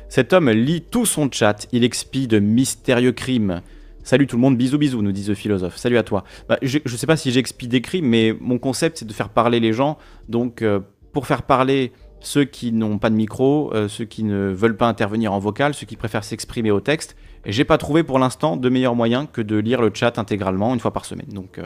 Cet 0.08 0.32
homme 0.32 0.50
lit 0.50 0.80
tout 0.80 1.06
son 1.06 1.30
chat, 1.30 1.68
il 1.74 1.84
expie 1.84 2.30
de 2.30 2.40
mystérieux 2.40 3.12
crimes. 3.12 3.64
Salut 4.04 4.28
tout 4.28 4.36
le 4.36 4.42
monde, 4.42 4.58
bisous 4.58 4.78
bisous, 4.78 5.02
nous 5.02 5.14
dit 5.14 5.26
le 5.26 5.34
philosophe. 5.34 5.78
Salut 5.78 5.98
à 5.98 6.04
toi. 6.04 6.26
Bah, 6.50 6.58
je 6.62 6.80
ne 6.80 6.98
sais 6.98 7.08
pas 7.08 7.16
si 7.16 7.32
j'expie 7.32 7.70
des 7.70 7.80
crimes, 7.80 8.06
mais 8.06 8.36
mon 8.42 8.60
concept 8.60 8.98
c'est 8.98 9.08
de 9.08 9.14
faire 9.14 9.30
parler 9.30 9.62
les 9.62 9.72
gens. 9.72 9.98
Donc 10.28 10.62
euh, 10.62 10.82
pour 11.14 11.26
faire 11.26 11.44
parler 11.44 11.94
ceux 12.20 12.44
qui 12.44 12.74
n'ont 12.74 12.98
pas 12.98 13.10
de 13.10 13.16
micro, 13.16 13.74
euh, 13.74 13.88
ceux 13.88 14.04
qui 14.04 14.26
ne 14.26 14.50
veulent 14.50 14.76
pas 14.76 14.88
intervenir 14.88 15.32
en 15.32 15.40
vocal, 15.40 15.74
ceux 15.74 15.86
qui 15.86 15.96
préfèrent 15.96 16.26
s'exprimer 16.26 16.70
au 16.70 16.82
texte, 16.82 17.16
j'ai 17.46 17.64
pas 17.64 17.78
trouvé 17.78 18.04
pour 18.04 18.20
l'instant 18.20 18.58
de 18.58 18.68
meilleur 18.68 18.94
moyen 18.94 19.26
que 19.26 19.42
de 19.42 19.56
lire 19.56 19.82
le 19.82 19.90
chat 19.94 20.20
intégralement 20.20 20.74
une 20.74 20.82
fois 20.82 20.92
par 20.92 21.06
semaine. 21.06 21.30
Donc, 21.32 21.58
euh, 21.58 21.64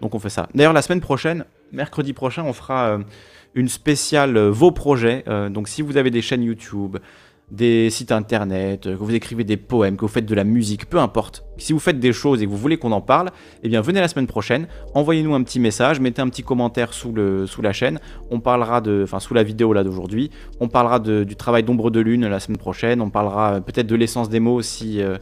donc 0.00 0.16
on 0.16 0.18
fait 0.18 0.30
ça. 0.30 0.48
D'ailleurs 0.56 0.72
la 0.72 0.82
semaine 0.82 1.00
prochaine, 1.00 1.44
mercredi 1.70 2.12
prochain, 2.12 2.42
on 2.42 2.52
fera 2.52 2.98
une 3.54 3.68
spéciale 3.68 4.36
vos 4.38 4.72
projets. 4.72 5.24
donc 5.50 5.68
si 5.68 5.82
vous 5.82 5.96
avez 5.96 6.10
des 6.10 6.22
chaînes 6.22 6.42
YouTube, 6.42 6.98
des 7.50 7.88
sites 7.88 8.12
internet, 8.12 8.82
que 8.82 8.88
vous 8.90 9.14
écrivez 9.14 9.42
des 9.42 9.56
poèmes, 9.56 9.96
que 9.96 10.02
vous 10.02 10.08
faites 10.08 10.26
de 10.26 10.34
la 10.34 10.44
musique, 10.44 10.88
peu 10.88 10.98
importe. 10.98 11.44
Si 11.56 11.72
vous 11.72 11.78
faites 11.78 11.98
des 11.98 12.12
choses 12.12 12.42
et 12.42 12.44
que 12.44 12.50
vous 12.50 12.58
voulez 12.58 12.76
qu'on 12.76 12.92
en 12.92 13.00
parle, 13.00 13.30
eh 13.62 13.68
bien 13.68 13.80
venez 13.80 14.00
la 14.00 14.08
semaine 14.08 14.26
prochaine, 14.26 14.68
envoyez-nous 14.94 15.34
un 15.34 15.42
petit 15.42 15.58
message, 15.58 15.98
mettez 15.98 16.20
un 16.20 16.28
petit 16.28 16.42
commentaire 16.42 16.92
sous, 16.92 17.14
la 17.14 17.72
chaîne, 17.72 18.00
on 18.30 18.40
parlera 18.40 18.80
de, 18.82 19.00
enfin 19.02 19.18
sous 19.18 19.32
la 19.32 19.42
vidéo 19.42 19.72
là 19.72 19.82
d'aujourd'hui, 19.82 20.30
on 20.60 20.68
parlera 20.68 20.98
du 20.98 21.36
travail 21.36 21.62
d'ombre 21.62 21.90
de 21.90 22.00
lune 22.00 22.26
la 22.26 22.40
semaine 22.40 22.58
prochaine, 22.58 23.00
on 23.00 23.10
parlera 23.10 23.54
euh, 23.54 23.60
peut-être 23.60 23.86
de 23.86 23.96
l'essence 23.96 24.28
des 24.28 24.40
mots 24.40 24.60
si 24.60 25.00
euh, 25.00 25.16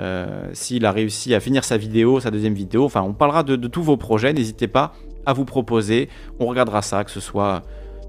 euh, 0.00 0.48
s'il 0.52 0.84
a 0.84 0.92
réussi 0.92 1.34
à 1.34 1.40
finir 1.40 1.64
sa 1.64 1.78
vidéo, 1.78 2.20
sa 2.20 2.30
deuxième 2.30 2.54
vidéo, 2.54 2.84
enfin 2.84 3.02
on 3.02 3.14
parlera 3.14 3.42
de 3.42 3.56
tous 3.66 3.82
vos 3.82 3.96
projets, 3.96 4.32
n'hésitez 4.32 4.68
pas 4.68 4.92
à 5.24 5.32
vous 5.32 5.44
proposer, 5.44 6.08
on 6.38 6.46
regardera 6.46 6.82
ça, 6.82 7.04
que 7.04 7.10
ce 7.10 7.20
soit 7.20 7.62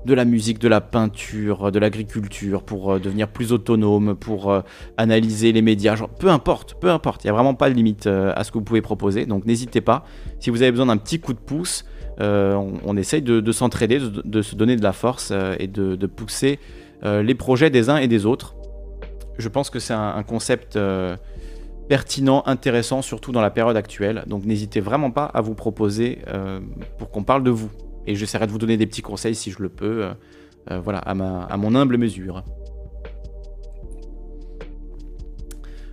de 0.06 0.14
la 0.14 0.26
musique, 0.26 0.60
de 0.60 0.68
la 0.68 0.82
peinture, 0.82 1.72
de 1.72 1.80
l'agriculture, 1.80 2.64
pour 2.64 2.94
euh, 2.94 3.00
devenir 3.00 3.28
plus 3.28 3.52
autonome, 3.52 4.16
pour 4.16 4.52
euh, 4.52 4.62
analyser 4.98 5.52
les 5.52 5.62
médias, 5.62 5.96
peu 6.20 6.30
importe, 6.30 6.76
peu 6.80 6.90
importe, 6.90 7.24
il 7.24 7.28
n'y 7.28 7.32
a 7.32 7.34
vraiment 7.34 7.54
pas 7.54 7.70
de 7.70 7.76
limite 7.76 8.08
euh, 8.08 8.34
à 8.36 8.44
ce 8.44 8.52
que 8.52 8.58
vous 8.58 8.64
pouvez 8.64 8.82
proposer, 8.82 9.26
donc 9.26 9.46
n'hésitez 9.46 9.82
pas, 9.82 10.06
si 10.40 10.50
vous 10.50 10.62
avez 10.62 10.72
besoin 10.72 10.88
d'un 10.88 10.98
petit 10.98 11.20
coup 11.20 11.34
de 11.34 11.40
pouce, 11.40 11.86
on, 12.20 12.96
essaye 12.96 13.24
de, 13.24 13.52
s'entraider, 13.52 14.00
de, 14.00 14.42
se 14.44 14.56
donner 14.56 14.76
de 14.76 14.84
la 14.84 14.94
force 14.94 15.34
et 15.58 15.68
de, 15.68 16.06
pousser 16.06 16.60
les 17.04 17.34
projets 17.34 17.72
des 17.72 17.90
uns 17.90 17.98
et 17.98 18.08
des 18.08 18.28
autres. 18.28 18.56
Je 19.40 19.50
pense 19.50 19.72
que 19.72 19.80
c'est 19.80 19.96
un, 19.96 20.22
concept 20.22 20.78
pertinent, 21.90 22.44
intéressant, 22.46 23.02
surtout 23.02 23.32
dans 23.32 23.42
la 23.42 23.50
période 23.50 23.76
actuelle, 23.76 24.26
donc 24.28 24.46
n'hésitez 24.46 24.80
vraiment 24.80 25.10
pas 25.10 25.26
à 25.26 25.42
vous 25.42 25.56
proposer 25.56 26.20
pour 27.00 27.10
qu'on 27.10 27.24
parle 27.24 27.44
de 27.44 27.50
vous. 27.50 27.72
Et 28.08 28.16
j'essaierai 28.16 28.48
de 28.48 28.52
vous 28.52 28.58
donner 28.58 28.78
des 28.78 28.88
petits 28.88 29.02
conseils 29.02 29.36
si 29.36 29.52
je 29.52 29.62
le 29.62 29.70
peux, 29.70 30.04
euh, 30.04 30.14
euh, 30.72 30.80
voilà, 30.80 31.00
à, 31.00 31.14
ma, 31.14 31.44
à 31.44 31.58
mon 31.58 31.76
humble 31.76 31.98
mesure. 31.98 32.44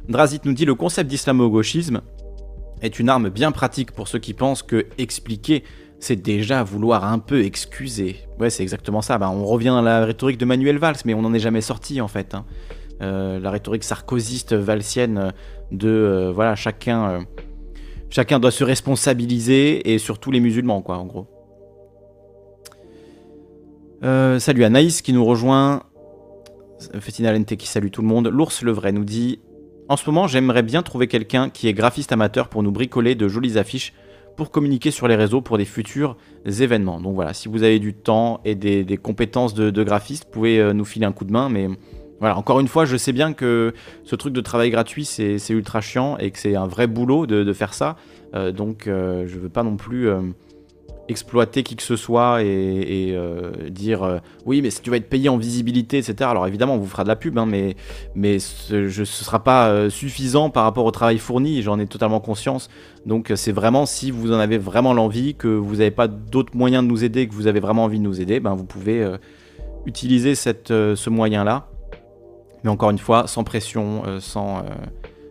Drazit 0.08 0.44
nous 0.44 0.52
dit 0.52 0.64
le 0.64 0.74
concept 0.74 1.08
d'islamo-gauchisme 1.08 2.00
est 2.82 2.98
une 2.98 3.08
arme 3.08 3.28
bien 3.28 3.52
pratique 3.52 3.92
pour 3.92 4.08
ceux 4.08 4.18
qui 4.18 4.34
pensent 4.34 4.62
que 4.62 4.86
expliquer, 4.98 5.62
c'est 6.00 6.16
déjà 6.16 6.64
vouloir 6.64 7.04
un 7.04 7.18
peu 7.18 7.44
excuser. 7.44 8.16
Ouais, 8.38 8.50
c'est 8.50 8.62
exactement 8.62 9.02
ça. 9.02 9.18
Bah, 9.18 9.30
on 9.30 9.44
revient 9.44 9.68
à 9.68 9.82
la 9.82 10.04
rhétorique 10.04 10.38
de 10.38 10.46
Manuel 10.46 10.78
Valls, 10.78 10.96
mais 11.04 11.14
on 11.14 11.22
n'en 11.22 11.34
est 11.34 11.40
jamais 11.40 11.60
sorti 11.60 12.00
en 12.00 12.08
fait. 12.08 12.34
Hein. 12.34 12.44
Euh, 13.02 13.38
la 13.38 13.50
rhétorique 13.50 13.84
sarkozyste 13.84 14.54
valsienne 14.54 15.32
de 15.70 16.30
voilà 16.34 16.54
chacun, 16.56 17.24
chacun 18.08 18.40
doit 18.40 18.50
se 18.50 18.64
responsabiliser 18.64 19.92
et 19.92 19.98
surtout 19.98 20.30
les 20.30 20.40
musulmans 20.40 20.82
quoi 20.82 20.98
en 20.98 21.06
gros. 21.06 21.28
Euh, 24.02 24.38
salut 24.38 24.64
Anaïs 24.64 25.02
qui 25.02 25.12
nous 25.12 25.24
rejoint. 25.24 25.82
Festina 27.00 27.32
Lente 27.32 27.56
qui 27.56 27.66
salue 27.66 27.90
tout 27.90 28.00
le 28.00 28.08
monde. 28.08 28.28
L'ours 28.28 28.62
le 28.62 28.72
vrai 28.72 28.92
nous 28.92 29.04
dit 29.04 29.40
En 29.88 29.96
ce 29.96 30.08
moment, 30.08 30.26
j'aimerais 30.26 30.62
bien 30.62 30.82
trouver 30.82 31.06
quelqu'un 31.06 31.50
qui 31.50 31.68
est 31.68 31.74
graphiste 31.74 32.12
amateur 32.12 32.48
pour 32.48 32.62
nous 32.62 32.70
bricoler 32.70 33.14
de 33.14 33.28
jolies 33.28 33.58
affiches 33.58 33.92
pour 34.36 34.50
communiquer 34.50 34.90
sur 34.90 35.06
les 35.06 35.16
réseaux 35.16 35.42
pour 35.42 35.58
des 35.58 35.66
futurs 35.66 36.16
événements. 36.46 37.00
Donc 37.00 37.14
voilà, 37.14 37.34
si 37.34 37.48
vous 37.48 37.62
avez 37.62 37.78
du 37.78 37.92
temps 37.92 38.40
et 38.46 38.54
des, 38.54 38.96
compétences 38.96 39.52
de, 39.52 39.82
graphiste, 39.82 40.24
vous 40.24 40.30
pouvez 40.30 40.58
euh, 40.58 40.72
nous 40.72 40.86
filer 40.86 41.04
un 41.04 41.12
coup 41.12 41.26
de 41.26 41.32
main, 41.32 41.50
mais 41.50 41.68
voilà, 42.20 42.36
encore 42.36 42.60
une 42.60 42.68
fois, 42.68 42.84
je 42.84 42.98
sais 42.98 43.12
bien 43.12 43.32
que 43.32 43.72
ce 44.04 44.14
truc 44.14 44.34
de 44.34 44.42
travail 44.42 44.70
gratuit, 44.70 45.06
c'est 45.06 45.40
ultra 45.48 45.80
chiant 45.80 46.18
et 46.18 46.30
que 46.30 46.38
c'est 46.38 46.54
un 46.54 46.66
vrai 46.66 46.86
boulot 46.86 47.26
de, 47.26 47.52
faire 47.54 47.72
ça. 47.72 47.96
Euh, 48.34 48.52
donc, 48.52 48.86
euh, 48.86 49.26
je 49.26 49.38
veux 49.38 49.48
pas 49.48 49.62
non 49.62 49.76
plus 49.76 50.08
euh, 50.08 50.20
exploiter 51.10 51.62
qui 51.62 51.76
que 51.76 51.82
ce 51.82 51.96
soit 51.96 52.42
et, 52.42 53.16
dire 53.68 54.20
oui, 54.46 54.62
mais 54.62 54.70
si 54.70 54.80
tu 54.80 54.90
vas 54.90 54.96
être 54.96 55.08
payé 55.08 55.28
en 55.28 55.36
visibilité, 55.36 55.98
etc. 55.98 56.14
Alors, 56.30 56.46
évidemment, 56.46 56.74
on 56.74 56.78
vous 56.78 56.86
fera 56.86 57.02
de 57.02 57.08
la 57.08 57.16
pub, 57.16 57.38
hein, 57.38 57.46
mais, 57.46 57.76
mais 58.14 58.38
ce 58.38 58.74
ne 59.00 59.04
sera 59.04 59.42
pas 59.42 59.90
suffisant 59.90 60.50
par 60.50 60.64
rapport 60.64 60.84
au 60.84 60.90
travail 60.90 61.18
fourni. 61.18 61.62
J'en 61.62 61.78
ai 61.78 61.86
totalement 61.86 62.20
conscience. 62.20 62.70
Donc, 63.06 63.32
c'est 63.34 63.52
vraiment 63.52 63.86
si 63.86 64.10
vous 64.10 64.32
en 64.32 64.38
avez 64.38 64.58
vraiment 64.58 64.94
l'envie, 64.94 65.34
que 65.34 65.48
vous 65.48 65.76
n'avez 65.76 65.90
pas 65.90 66.08
d'autres 66.08 66.56
moyens 66.56 66.84
de 66.84 66.88
nous 66.88 67.04
aider, 67.04 67.26
que 67.28 67.34
vous 67.34 67.46
avez 67.46 67.60
vraiment 67.60 67.84
envie 67.84 67.98
de 67.98 68.04
nous 68.04 68.20
aider, 68.20 68.40
ben, 68.40 68.54
vous 68.54 68.64
pouvez 68.64 69.06
utiliser 69.86 70.34
ce 70.34 71.10
moyen-là. 71.10 71.66
Mais 72.64 72.70
encore 72.70 72.90
une 72.90 72.98
fois, 72.98 73.26
sans 73.26 73.44
pression, 73.44 74.02
euh, 74.06 74.20
sans. 74.20 74.58
Euh, 74.58 74.62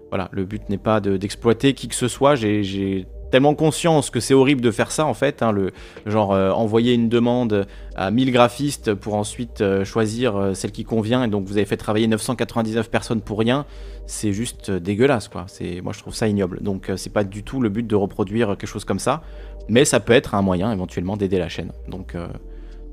voilà, 0.10 0.30
le 0.32 0.46
but 0.46 0.68
n'est 0.70 0.80
pas 0.80 1.00
d'exploiter 1.00 1.74
qui 1.74 1.88
que 1.88 1.96
ce 1.96 2.08
soit. 2.08 2.36
J'ai 2.36 3.06
tellement 3.32 3.56
conscience 3.56 4.10
que 4.10 4.20
c'est 4.20 4.34
horrible 4.34 4.62
de 4.62 4.72
faire 4.72 4.92
ça 4.92 5.06
en 5.06 5.14
fait, 5.14 5.42
hein, 5.42 5.52
le 5.52 5.72
genre 6.06 6.34
euh, 6.34 6.52
envoyer 6.52 6.94
une 6.94 7.10
demande 7.10 7.68
à 7.96 8.12
1000 8.12 8.32
graphistes 8.32 8.94
pour 8.94 9.16
ensuite 9.16 9.64
choisir 9.84 10.52
celle 10.54 10.72
qui 10.72 10.84
convient 10.84 11.24
et 11.24 11.28
donc 11.28 11.46
vous 11.46 11.58
avez 11.58 11.66
fait 11.66 11.78
travailler 11.78 12.08
999 12.08 12.90
personnes 12.90 13.22
pour 13.22 13.40
rien, 13.40 13.66
c'est 14.06 14.32
juste 14.32 14.72
dégueulasse 14.72 15.28
quoi. 15.28 15.46
C'est 15.48 15.82
moi 15.82 15.92
je 15.94 16.00
trouve 16.00 16.16
ça 16.16 16.28
ignoble. 16.28 16.62
Donc 16.62 16.92
c'est 16.96 17.12
pas 17.12 17.24
du 17.24 17.44
tout 17.44 17.60
le 17.60 17.70
but 17.70 17.86
de 17.86 17.96
reproduire 17.96 18.50
quelque 18.50 18.68
chose 18.68 18.86
comme 18.86 19.00
ça, 19.00 19.22
mais 19.68 19.86
ça 19.86 20.00
peut 20.00 20.14
être 20.14 20.34
un 20.36 20.42
moyen 20.42 20.72
éventuellement 20.72 21.18
d'aider 21.18 21.40
la 21.40 21.50
chaîne. 21.50 21.72
Donc 21.90 22.16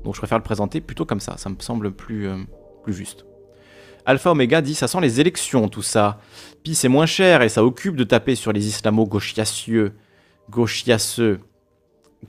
donc 0.03 0.13
je 0.13 0.19
préfère 0.19 0.37
le 0.37 0.43
présenter 0.43 0.81
plutôt 0.81 1.05
comme 1.05 1.21
ça, 1.21 1.37
ça 1.37 1.49
me 1.49 1.55
semble 1.59 1.91
plus 1.91 2.27
plus 2.83 2.93
juste. 2.93 3.25
Alpha 4.07 4.31
Omega 4.31 4.61
dit 4.61 4.73
ça 4.73 4.87
sent 4.87 5.01
les 5.01 5.19
élections 5.19 5.67
tout 5.67 5.81
ça. 5.81 6.19
Puis 6.63 6.75
c'est 6.75 6.87
moins 6.87 7.05
cher 7.05 7.41
et 7.41 7.49
ça 7.49 7.65
occupe 7.65 7.97
de 7.97 8.05
taper 8.05 8.35
sur 8.35 8.53
les 8.53 8.65
islamo-gauchiacieux, 8.65 9.91
gauchiaceux, 10.49 11.39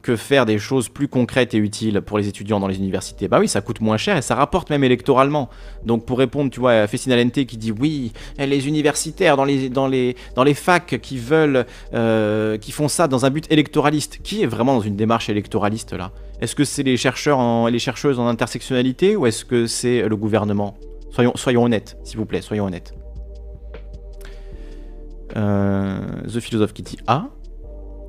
que 0.02 0.16
faire 0.16 0.44
des 0.44 0.58
choses 0.58 0.88
plus 0.88 1.08
concrètes 1.08 1.54
et 1.54 1.56
utiles 1.56 2.02
pour 2.02 2.18
les 2.18 2.28
étudiants 2.28 2.60
dans 2.60 2.68
les 2.68 2.76
universités. 2.76 3.26
Bah 3.26 3.38
oui, 3.40 3.48
ça 3.48 3.62
coûte 3.62 3.80
moins 3.80 3.96
cher 3.96 4.16
et 4.16 4.22
ça 4.22 4.34
rapporte 4.34 4.68
même 4.70 4.84
électoralement. 4.84 5.48
Donc 5.84 6.04
pour 6.04 6.18
répondre, 6.18 6.50
tu 6.50 6.60
vois, 6.60 6.72
à 6.72 6.86
Fessina 6.86 7.16
Lente 7.16 7.46
qui 7.46 7.56
dit 7.56 7.72
oui, 7.72 8.12
les 8.38 8.68
universitaires 8.68 9.36
dans 9.36 9.44
les, 9.44 9.70
dans 9.70 9.88
les, 9.88 10.14
dans 10.34 10.44
les 10.44 10.54
facs 10.54 11.00
qui 11.00 11.18
veulent, 11.18 11.64
euh, 11.94 12.58
qui 12.58 12.70
font 12.70 12.88
ça 12.88 13.08
dans 13.08 13.24
un 13.24 13.30
but 13.30 13.50
électoraliste. 13.50 14.20
Qui 14.22 14.42
est 14.42 14.46
vraiment 14.46 14.74
dans 14.74 14.82
une 14.82 14.96
démarche 14.96 15.30
électoraliste 15.30 15.94
là? 15.94 16.12
Est-ce 16.40 16.54
que 16.54 16.64
c'est 16.64 16.82
les 16.82 16.96
chercheurs 16.96 17.40
et 17.66 17.70
les 17.70 17.78
chercheuses 17.78 18.20
en 18.20 18.28
intersectionnalité 18.28 19.16
ou 19.16 19.26
est-ce 19.26 19.44
que 19.44 19.66
c'est 19.66 20.06
le 20.06 20.16
gouvernement? 20.16 20.76
Soyons, 21.34 21.64
honnêtes, 21.64 21.96
s'il 22.04 22.18
vous 22.18 22.26
plaît, 22.26 22.42
soyons 22.42 22.66
honnêtes. 22.66 22.94
Euh, 25.36 25.98
The 26.26 26.40
Philosophe 26.40 26.74
qui 26.74 26.82
dit 26.82 26.98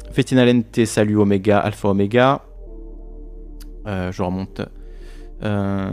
A. 0.09 0.13
Festinalente, 0.13 0.85
salut 0.85 1.17
Omega, 1.17 1.59
Alpha 1.59 1.89
Omega. 1.89 2.41
Euh, 3.87 4.11
je 4.11 4.21
remonte. 4.21 4.61
Euh, 5.43 5.91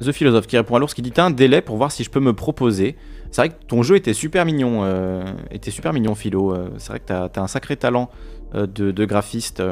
The 0.00 0.12
Philosophe 0.12 0.46
qui 0.46 0.56
répond 0.56 0.76
à 0.76 0.78
l'ours 0.78 0.94
qui 0.94 1.02
dit 1.02 1.10
T'as 1.10 1.24
un 1.24 1.30
délai 1.30 1.60
pour 1.60 1.76
voir 1.76 1.90
si 1.90 2.04
je 2.04 2.10
peux 2.10 2.20
me 2.20 2.32
proposer. 2.32 2.96
C'est 3.30 3.42
vrai 3.42 3.48
que 3.50 3.64
ton 3.66 3.82
jeu 3.82 3.96
était 3.96 4.14
super 4.14 4.46
mignon, 4.46 4.86
était 5.50 5.70
super 5.70 5.92
mignon, 5.92 6.14
Philo. 6.14 6.56
c'est 6.78 6.88
vrai 6.88 7.00
que 7.00 7.04
t'as 7.04 7.28
as 7.34 7.40
un 7.40 7.46
sacré 7.46 7.76
talent 7.76 8.08
de, 8.54 9.04
graphiste. 9.04 9.62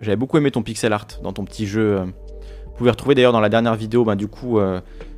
J'avais 0.00 0.16
beaucoup 0.16 0.36
aimé 0.36 0.50
ton 0.50 0.62
pixel 0.62 0.92
art 0.92 1.06
dans 1.22 1.32
ton 1.32 1.44
petit 1.44 1.66
jeu. 1.66 2.00
Vous 2.00 2.72
pouvez 2.76 2.90
retrouver 2.90 3.14
d'ailleurs 3.14 3.32
dans 3.32 3.40
la 3.40 3.50
dernière 3.50 3.76
vidéo, 3.76 4.04
bah, 4.04 4.16
du 4.16 4.26
coup, 4.26 4.58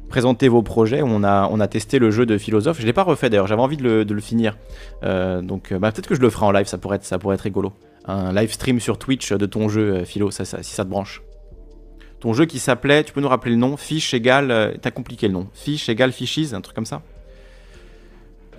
présenter 0.09 0.49
vos 0.49 0.63
projets. 0.63 1.03
On 1.03 1.23
a, 1.25 1.49
on 1.51 1.61
a 1.61 1.69
testé 1.69 1.99
le 1.99 2.11
jeu 2.11 2.27
de 2.27 2.39
philosophe. 2.39 2.79
Je 2.79 2.83
ne 2.83 2.87
l'ai 2.87 2.93
pas 2.93 3.03
refait 3.03 3.31
d'ailleurs, 3.31 3.47
j'avais 3.47 3.63
envie 3.63 3.77
de 3.77 4.05
le, 4.09 4.21
finir. 4.21 4.57
Euh, 5.03 5.43
donc 5.43 5.73
euh, 5.73 5.79
bah, 5.79 5.93
peut-être 5.93 6.09
que 6.09 6.15
je 6.15 6.21
le 6.21 6.31
ferai 6.31 6.47
en 6.47 6.53
live, 6.53 6.67
ça 6.67 6.79
pourrait, 6.79 6.97
être, 6.97 7.05
ça 7.05 7.19
pourrait 7.19 7.35
être 7.35 7.43
rigolo. 7.43 7.73
Un 8.07 8.33
live 8.33 8.53
stream 8.53 8.81
sur 8.81 8.99
Twitch 8.99 9.33
de 9.33 9.47
ton 9.47 9.69
jeu, 9.69 9.97
euh, 9.97 10.05
Philo, 10.05 10.31
ça, 10.31 10.45
si 10.45 10.73
ça 10.73 10.85
te 10.85 10.91
branche. 10.91 11.23
Ton 12.21 12.33
jeu 12.33 12.47
qui 12.47 12.59
s'appelait, 12.59 13.05
tu 13.05 13.13
peux 13.13 13.21
nous 13.21 13.29
rappeler 13.29 13.53
le 13.53 13.59
nom? 13.59 13.77
Fiche 13.77 14.15
égale. 14.15 14.79
T'as 14.81 14.91
compliqué 14.91 15.27
le 15.27 15.35
nom. 15.35 15.49
Fiche 15.53 15.89
égale 15.89 16.13
Fishies, 16.13 16.55
un 16.55 16.61
truc 16.61 16.75
comme 16.75 16.87
ça 16.87 17.03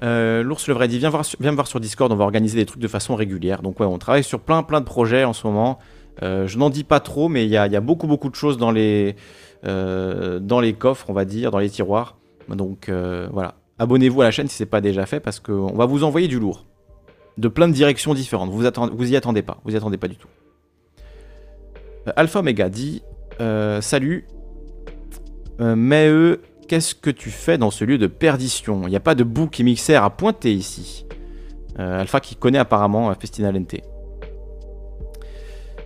L'ours 0.03 0.67
le 0.67 0.75
vrai 0.75 0.87
dit 0.87 0.99
viens, 0.99 1.09
voir, 1.09 1.25
viens 1.39 1.49
me 1.49 1.55
voir 1.55 1.65
sur 1.65 1.79
Discord, 1.79 2.11
on 2.11 2.15
va 2.15 2.23
organiser 2.23 2.55
des 2.55 2.67
trucs 2.67 2.81
de 2.81 2.87
façon 2.87 3.15
régulière. 3.15 3.63
Donc 3.63 3.79
ouais, 3.79 3.87
on 3.87 3.97
travaille 3.97 4.23
sur 4.23 4.41
plein 4.41 4.61
plein 4.61 4.79
de 4.79 4.85
projets 4.85 5.23
en 5.23 5.33
ce 5.33 5.47
moment. 5.47 5.79
je 6.21 6.55
n'en 6.55 6.69
dis 6.69 6.83
pas 6.83 6.99
trop, 6.99 7.29
mais 7.29 7.45
il 7.45 7.49
y 7.49 7.57
a, 7.57 7.65
y 7.65 7.75
a, 7.75 7.81
beaucoup 7.81 8.05
beaucoup 8.05 8.29
de 8.29 8.35
choses 8.35 8.57
dans 8.57 8.69
les, 8.69 9.15
euh, 9.15 9.46
dans 9.63 10.59
les 10.59 10.73
coffres, 10.73 11.09
on 11.09 11.13
va 11.13 11.25
dire, 11.25 11.51
dans 11.51 11.59
les 11.59 11.69
tiroirs. 11.69 12.17
Donc 12.55 12.89
euh, 12.89 13.27
voilà, 13.31 13.55
abonnez-vous 13.79 14.21
à 14.21 14.25
la 14.25 14.31
chaîne 14.31 14.47
si 14.47 14.55
ce 14.55 14.63
n'est 14.63 14.69
pas 14.69 14.81
déjà 14.81 15.05
fait 15.05 15.19
parce 15.19 15.39
qu'on 15.39 15.73
va 15.73 15.85
vous 15.85 16.03
envoyer 16.03 16.27
du 16.27 16.39
lourd. 16.39 16.65
De 17.37 17.47
plein 17.47 17.67
de 17.67 17.73
directions 17.73 18.13
différentes. 18.13 18.49
Vous, 18.49 18.65
attendez, 18.65 18.93
vous 18.95 19.11
y 19.11 19.15
attendez 19.15 19.43
pas. 19.43 19.59
Vous 19.63 19.73
y 19.73 19.75
attendez 19.75 19.97
pas 19.97 20.07
du 20.07 20.15
tout. 20.15 20.27
Euh, 22.07 22.11
Alpha 22.15 22.39
Omega 22.39 22.69
dit 22.69 23.03
Salut. 23.81 24.25
mais 25.59 26.07
eux, 26.09 26.41
qu'est-ce 26.67 26.95
que 26.95 27.11
tu 27.11 27.29
fais 27.29 27.57
dans 27.57 27.69
ce 27.69 27.85
lieu 27.85 27.97
de 27.97 28.07
perdition? 28.07 28.83
Il 28.85 28.89
n'y 28.89 28.95
a 28.95 29.01
pas 29.01 29.13
de 29.15 29.23
bouc 29.23 29.59
émissaire 29.59 30.03
à 30.03 30.09
pointer 30.09 30.53
ici. 30.53 31.05
Alpha 31.77 32.19
qui 32.19 32.35
connaît 32.35 32.57
apparemment 32.57 33.13
Festina 33.13 33.51
Lente. 33.51 33.75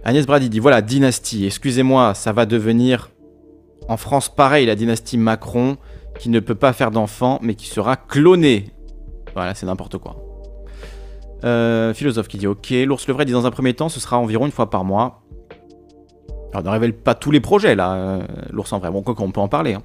Agnès 0.06 0.26
Brady 0.26 0.50
dit 0.50 0.60
Voilà, 0.60 0.82
dynastie. 0.82 1.46
Excusez-moi, 1.46 2.14
ça 2.14 2.32
va 2.32 2.46
devenir 2.46 3.10
en 3.92 3.98
France, 3.98 4.30
pareil, 4.30 4.66
la 4.66 4.76
dynastie 4.76 5.18
Macron, 5.18 5.76
qui 6.18 6.30
ne 6.30 6.40
peut 6.40 6.56
pas 6.56 6.72
faire 6.72 6.92
d'enfant, 6.92 7.40
mais 7.42 7.56
qui 7.56 7.68
sera 7.68 7.98
clonée. 7.98 8.70
Voilà, 9.36 9.54
c'est 9.54 9.66
n'importe 9.66 9.98
quoi. 9.98 10.16
Euh, 11.44 11.94
philosophe 11.94 12.30
qui 12.30 12.38
dit 12.38 12.48
Ok, 12.48 12.70
l'ours 12.70 13.06
le 13.08 13.14
vrai 13.14 13.26
dit 13.26 13.34
dans 13.34 13.46
un 13.46 13.52
premier 13.52 13.74
temps, 13.74 13.90
ce 13.90 14.00
sera 14.00 14.18
environ 14.18 14.46
une 14.46 14.54
fois 14.54 14.70
par 14.70 14.86
mois. 14.86 15.24
Alors, 16.54 16.64
ne 16.64 16.70
révèle 16.70 16.94
pas 16.94 17.16
tous 17.16 17.32
les 17.32 17.42
projets 17.42 17.76
là, 17.76 17.94
euh, 17.94 18.22
l'ours 18.52 18.72
en 18.72 18.80
vrai. 18.80 18.92
Bon, 18.92 19.02
quoi 19.02 19.14
qu'on 19.14 19.32
peut 19.32 19.42
en 19.42 19.50
parler. 19.50 19.74
Hein. 19.74 19.84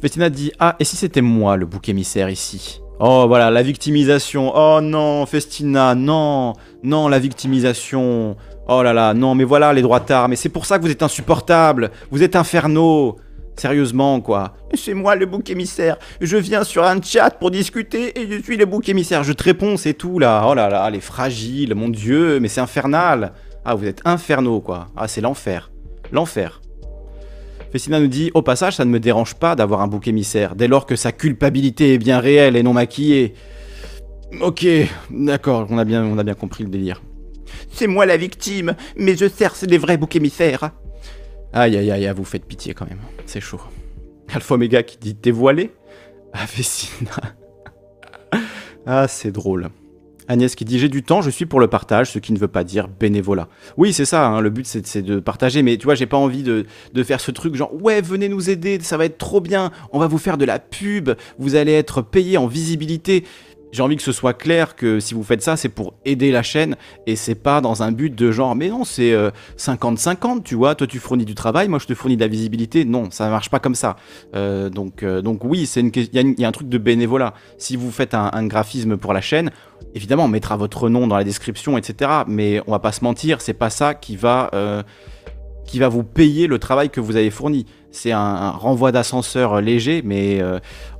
Festina 0.00 0.30
dit 0.30 0.50
Ah, 0.58 0.76
et 0.80 0.84
si 0.84 0.96
c'était 0.96 1.20
moi 1.20 1.56
le 1.56 1.66
bouc 1.66 1.86
émissaire 1.90 2.30
ici? 2.30 2.80
Oh, 2.98 3.26
voilà, 3.28 3.50
la 3.50 3.62
victimisation. 3.62 4.52
Oh 4.54 4.80
non, 4.80 5.26
Festina, 5.26 5.94
non, 5.94 6.54
non, 6.82 7.08
la 7.08 7.18
victimisation. 7.18 8.36
Oh 8.70 8.82
là 8.82 8.92
là, 8.92 9.14
non, 9.14 9.34
mais 9.34 9.44
voilà 9.44 9.72
les 9.72 9.80
droits 9.80 10.00
tard, 10.00 10.28
mais 10.28 10.36
c'est 10.36 10.50
pour 10.50 10.66
ça 10.66 10.78
que 10.78 10.84
vous 10.84 10.90
êtes 10.90 11.02
insupportable, 11.02 11.90
vous 12.10 12.22
êtes 12.22 12.36
infernaux. 12.36 13.16
Sérieusement, 13.56 14.20
quoi. 14.20 14.54
C'est 14.74 14.94
moi 14.94 15.16
le 15.16 15.26
bouc 15.26 15.50
émissaire. 15.50 15.96
Je 16.20 16.36
viens 16.36 16.62
sur 16.62 16.84
un 16.84 17.02
chat 17.02 17.30
pour 17.30 17.50
discuter 17.50 18.16
et 18.20 18.30
je 18.30 18.40
suis 18.40 18.56
le 18.56 18.66
bouc 18.66 18.88
émissaire. 18.88 19.24
Je 19.24 19.32
te 19.32 19.42
réponds, 19.42 19.76
c'est 19.76 19.94
tout 19.94 20.20
là. 20.20 20.44
Oh 20.46 20.54
là 20.54 20.68
là, 20.68 20.88
les 20.90 21.00
fragiles, 21.00 21.74
mon 21.74 21.88
dieu, 21.88 22.38
mais 22.38 22.46
c'est 22.46 22.60
infernal. 22.60 23.32
Ah, 23.64 23.74
vous 23.74 23.86
êtes 23.86 24.00
infernaux, 24.04 24.60
quoi. 24.60 24.86
Ah, 24.96 25.08
c'est 25.08 25.20
l'enfer. 25.20 25.72
L'enfer. 26.12 26.60
Fessina 27.72 27.98
nous 27.98 28.06
dit 28.06 28.30
Au 28.34 28.42
passage, 28.42 28.76
ça 28.76 28.84
ne 28.84 28.90
me 28.90 29.00
dérange 29.00 29.34
pas 29.34 29.56
d'avoir 29.56 29.80
un 29.80 29.88
bouc 29.88 30.06
émissaire, 30.06 30.54
dès 30.54 30.68
lors 30.68 30.86
que 30.86 30.94
sa 30.94 31.10
culpabilité 31.10 31.94
est 31.94 31.98
bien 31.98 32.20
réelle 32.20 32.54
et 32.54 32.62
non 32.62 32.74
maquillée. 32.74 33.34
Ok, 34.40 34.66
d'accord, 35.10 35.66
on, 35.70 35.78
a 35.78 35.84
bien, 35.84 36.04
on 36.04 36.18
a 36.18 36.22
bien 36.22 36.34
compris 36.34 36.62
le 36.62 36.70
délire. 36.70 37.02
C'est 37.70 37.86
moi 37.86 38.06
la 38.06 38.16
victime, 38.16 38.74
mais 38.96 39.16
je 39.16 39.26
c'est 39.28 39.66
des 39.66 39.78
vrais 39.78 39.96
boucs 39.96 40.16
émissaires. 40.16 40.70
Aïe 41.52 41.76
aïe 41.76 41.90
aïe, 41.90 42.12
vous 42.14 42.24
faites 42.24 42.44
pitié 42.44 42.74
quand 42.74 42.88
même, 42.88 43.00
c'est 43.26 43.40
chaud. 43.40 43.60
Alpha 44.32 44.54
Omega 44.54 44.82
qui 44.82 44.98
dit 44.98 45.14
T'es 45.14 45.30
voilé 45.30 45.72
Ah, 48.86 49.08
c'est 49.08 49.32
drôle. 49.32 49.68
Agnès 50.28 50.54
qui 50.54 50.66
dit 50.66 50.78
J'ai 50.78 50.90
du 50.90 51.02
temps, 51.02 51.22
je 51.22 51.30
suis 51.30 51.46
pour 51.46 51.58
le 51.58 51.68
partage, 51.68 52.10
ce 52.12 52.18
qui 52.18 52.32
ne 52.32 52.38
veut 52.38 52.48
pas 52.48 52.64
dire 52.64 52.86
bénévolat. 52.88 53.48
Oui, 53.78 53.94
c'est 53.94 54.04
ça, 54.04 54.26
hein, 54.26 54.40
le 54.40 54.50
but 54.50 54.66
c'est 54.66 55.02
de 55.02 55.20
partager, 55.20 55.62
mais 55.62 55.78
tu 55.78 55.84
vois, 55.84 55.94
j'ai 55.94 56.06
pas 56.06 56.18
envie 56.18 56.42
de, 56.42 56.66
faire 57.02 57.20
ce 57.20 57.30
truc 57.30 57.54
genre 57.54 57.72
Ouais, 57.82 58.02
venez 58.02 58.28
nous 58.28 58.50
aider, 58.50 58.78
ça 58.80 58.98
va 58.98 59.06
être 59.06 59.16
trop 59.16 59.40
bien, 59.40 59.72
on 59.92 59.98
va 59.98 60.06
vous 60.06 60.18
faire 60.18 60.36
de 60.36 60.44
la 60.44 60.58
pub, 60.58 61.10
vous 61.38 61.54
allez 61.54 61.72
être 61.72 62.02
payé 62.02 62.36
en 62.36 62.46
visibilité. 62.46 63.24
J'ai 63.70 63.82
envie 63.82 63.96
que 63.96 64.02
ce 64.02 64.12
soit 64.12 64.32
clair 64.32 64.76
que 64.76 64.98
si 64.98 65.14
vous 65.14 65.22
faites 65.22 65.42
ça, 65.42 65.56
c'est 65.56 65.68
pour 65.68 65.94
aider 66.04 66.32
la 66.32 66.42
chaîne 66.42 66.76
et 67.06 67.16
c'est 67.16 67.34
pas 67.34 67.60
dans 67.60 67.82
un 67.82 67.92
but 67.92 68.14
de 68.14 68.30
genre, 68.30 68.54
mais 68.54 68.68
non, 68.68 68.84
c'est 68.84 69.14
50-50, 69.58 70.38
euh, 70.38 70.40
tu 70.42 70.54
vois. 70.54 70.74
Toi, 70.74 70.86
tu 70.86 70.98
fournis 70.98 71.26
du 71.26 71.34
travail, 71.34 71.68
moi, 71.68 71.78
je 71.78 71.86
te 71.86 71.94
fournis 71.94 72.16
de 72.16 72.22
la 72.22 72.28
visibilité. 72.28 72.84
Non, 72.84 73.10
ça 73.10 73.28
marche 73.28 73.50
pas 73.50 73.58
comme 73.58 73.74
ça. 73.74 73.96
Euh, 74.34 74.70
donc, 74.70 75.02
euh, 75.02 75.20
donc, 75.20 75.44
oui, 75.44 75.68
il 75.76 76.38
y, 76.38 76.44
a 76.44 76.48
un 76.48 76.52
truc 76.52 76.68
de 76.68 76.78
bénévolat. 76.78 77.34
Si 77.58 77.76
vous 77.76 77.90
faites 77.90 78.14
un, 78.14 78.46
graphisme 78.46 78.96
pour 78.96 79.12
la 79.12 79.20
chaîne, 79.20 79.50
évidemment, 79.94 80.24
on 80.24 80.28
mettra 80.28 80.56
votre 80.56 80.88
nom 80.88 81.06
dans 81.06 81.16
la 81.16 81.24
description, 81.24 81.76
etc. 81.76 82.10
Mais 82.26 82.62
on 82.66 82.70
va 82.70 82.78
pas 82.78 82.92
se 82.92 83.04
mentir, 83.04 83.42
c'est 83.42 83.52
pas 83.52 83.68
ça 83.68 83.94
qui 83.94 84.16
va, 84.16 84.50
qui 85.66 85.78
va 85.78 85.88
vous 85.88 86.04
payer 86.04 86.46
le 86.46 86.58
travail 86.58 86.88
que 86.88 87.00
vous 87.00 87.16
avez 87.16 87.30
fourni. 87.30 87.66
C'est 87.90 88.12
un 88.12 88.50
renvoi 88.50 88.92
d'ascenseur 88.92 89.60
léger, 89.60 90.02
mais 90.04 90.40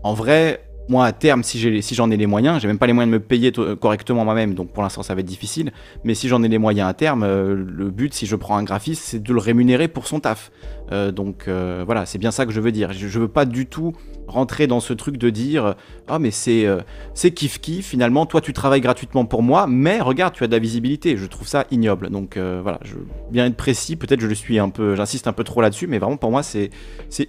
en 0.02 0.12
vrai, 0.12 0.67
moi, 0.88 1.04
à 1.04 1.12
terme, 1.12 1.42
si 1.42 1.58
j'en 1.94 2.10
ai 2.10 2.16
les 2.16 2.26
moyens, 2.26 2.60
j'ai 2.60 2.68
même 2.68 2.78
pas 2.78 2.86
les 2.86 2.92
moyens 2.92 3.12
de 3.12 3.18
me 3.18 3.22
payer 3.22 3.52
correctement 3.52 4.24
moi-même, 4.24 4.54
donc 4.54 4.72
pour 4.72 4.82
l'instant, 4.82 5.02
ça 5.02 5.14
va 5.14 5.20
être 5.20 5.26
difficile. 5.26 5.72
Mais 6.04 6.14
si 6.14 6.28
j'en 6.28 6.42
ai 6.42 6.48
les 6.48 6.58
moyens 6.58 6.88
à 6.88 6.94
terme, 6.94 7.22
euh, 7.22 7.54
le 7.54 7.90
but, 7.90 8.14
si 8.14 8.26
je 8.26 8.36
prends 8.36 8.56
un 8.56 8.62
graphiste, 8.62 9.02
c'est 9.04 9.22
de 9.22 9.32
le 9.32 9.38
rémunérer 9.38 9.88
pour 9.88 10.06
son 10.06 10.20
taf. 10.20 10.50
Euh, 10.90 11.12
donc 11.12 11.44
euh, 11.46 11.82
voilà, 11.84 12.06
c'est 12.06 12.18
bien 12.18 12.30
ça 12.30 12.46
que 12.46 12.52
je 12.52 12.60
veux 12.60 12.72
dire. 12.72 12.92
Je, 12.92 13.06
je, 13.06 13.18
veux 13.18 13.28
pas 13.28 13.44
du 13.44 13.66
tout 13.66 13.92
rentrer 14.26 14.66
dans 14.66 14.80
ce 14.80 14.94
truc 14.94 15.18
de 15.18 15.28
dire 15.28 15.74
Ah, 16.08 16.14
oh, 16.14 16.18
mais 16.18 16.30
c'est 16.30 16.66
c'est 17.12 17.32
kiff 17.32 17.60
kiff, 17.60 17.86
finalement, 17.86 18.24
toi, 18.24 18.40
tu 18.40 18.54
travailles 18.54 18.80
gratuitement 18.80 19.26
pour 19.26 19.42
moi, 19.42 19.66
mais 19.68 20.00
regarde, 20.00 20.32
tu 20.34 20.44
as 20.44 20.46
de 20.46 20.52
la 20.52 20.58
visibilité. 20.58 21.16
Je 21.16 21.26
trouve 21.26 21.46
ça 21.46 21.66
ignoble. 21.70 22.08
Donc 22.08 22.38
voilà, 22.38 22.78
je 22.82 22.94
bien 23.30 23.46
être 23.46 23.56
précis. 23.56 23.96
Peut-être 23.96 24.20
je 24.20 24.26
le 24.26 24.34
suis 24.34 24.58
un 24.58 24.70
peu, 24.70 24.94
j'insiste 24.94 25.26
un 25.26 25.32
peu 25.32 25.44
trop 25.44 25.60
là-dessus, 25.60 25.86
mais 25.86 25.98
vraiment, 25.98 26.16
pour 26.16 26.30
moi, 26.30 26.42
c'est 26.42 26.70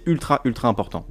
ultra, 0.06 0.40
ultra 0.44 0.68
important. 0.68 1.06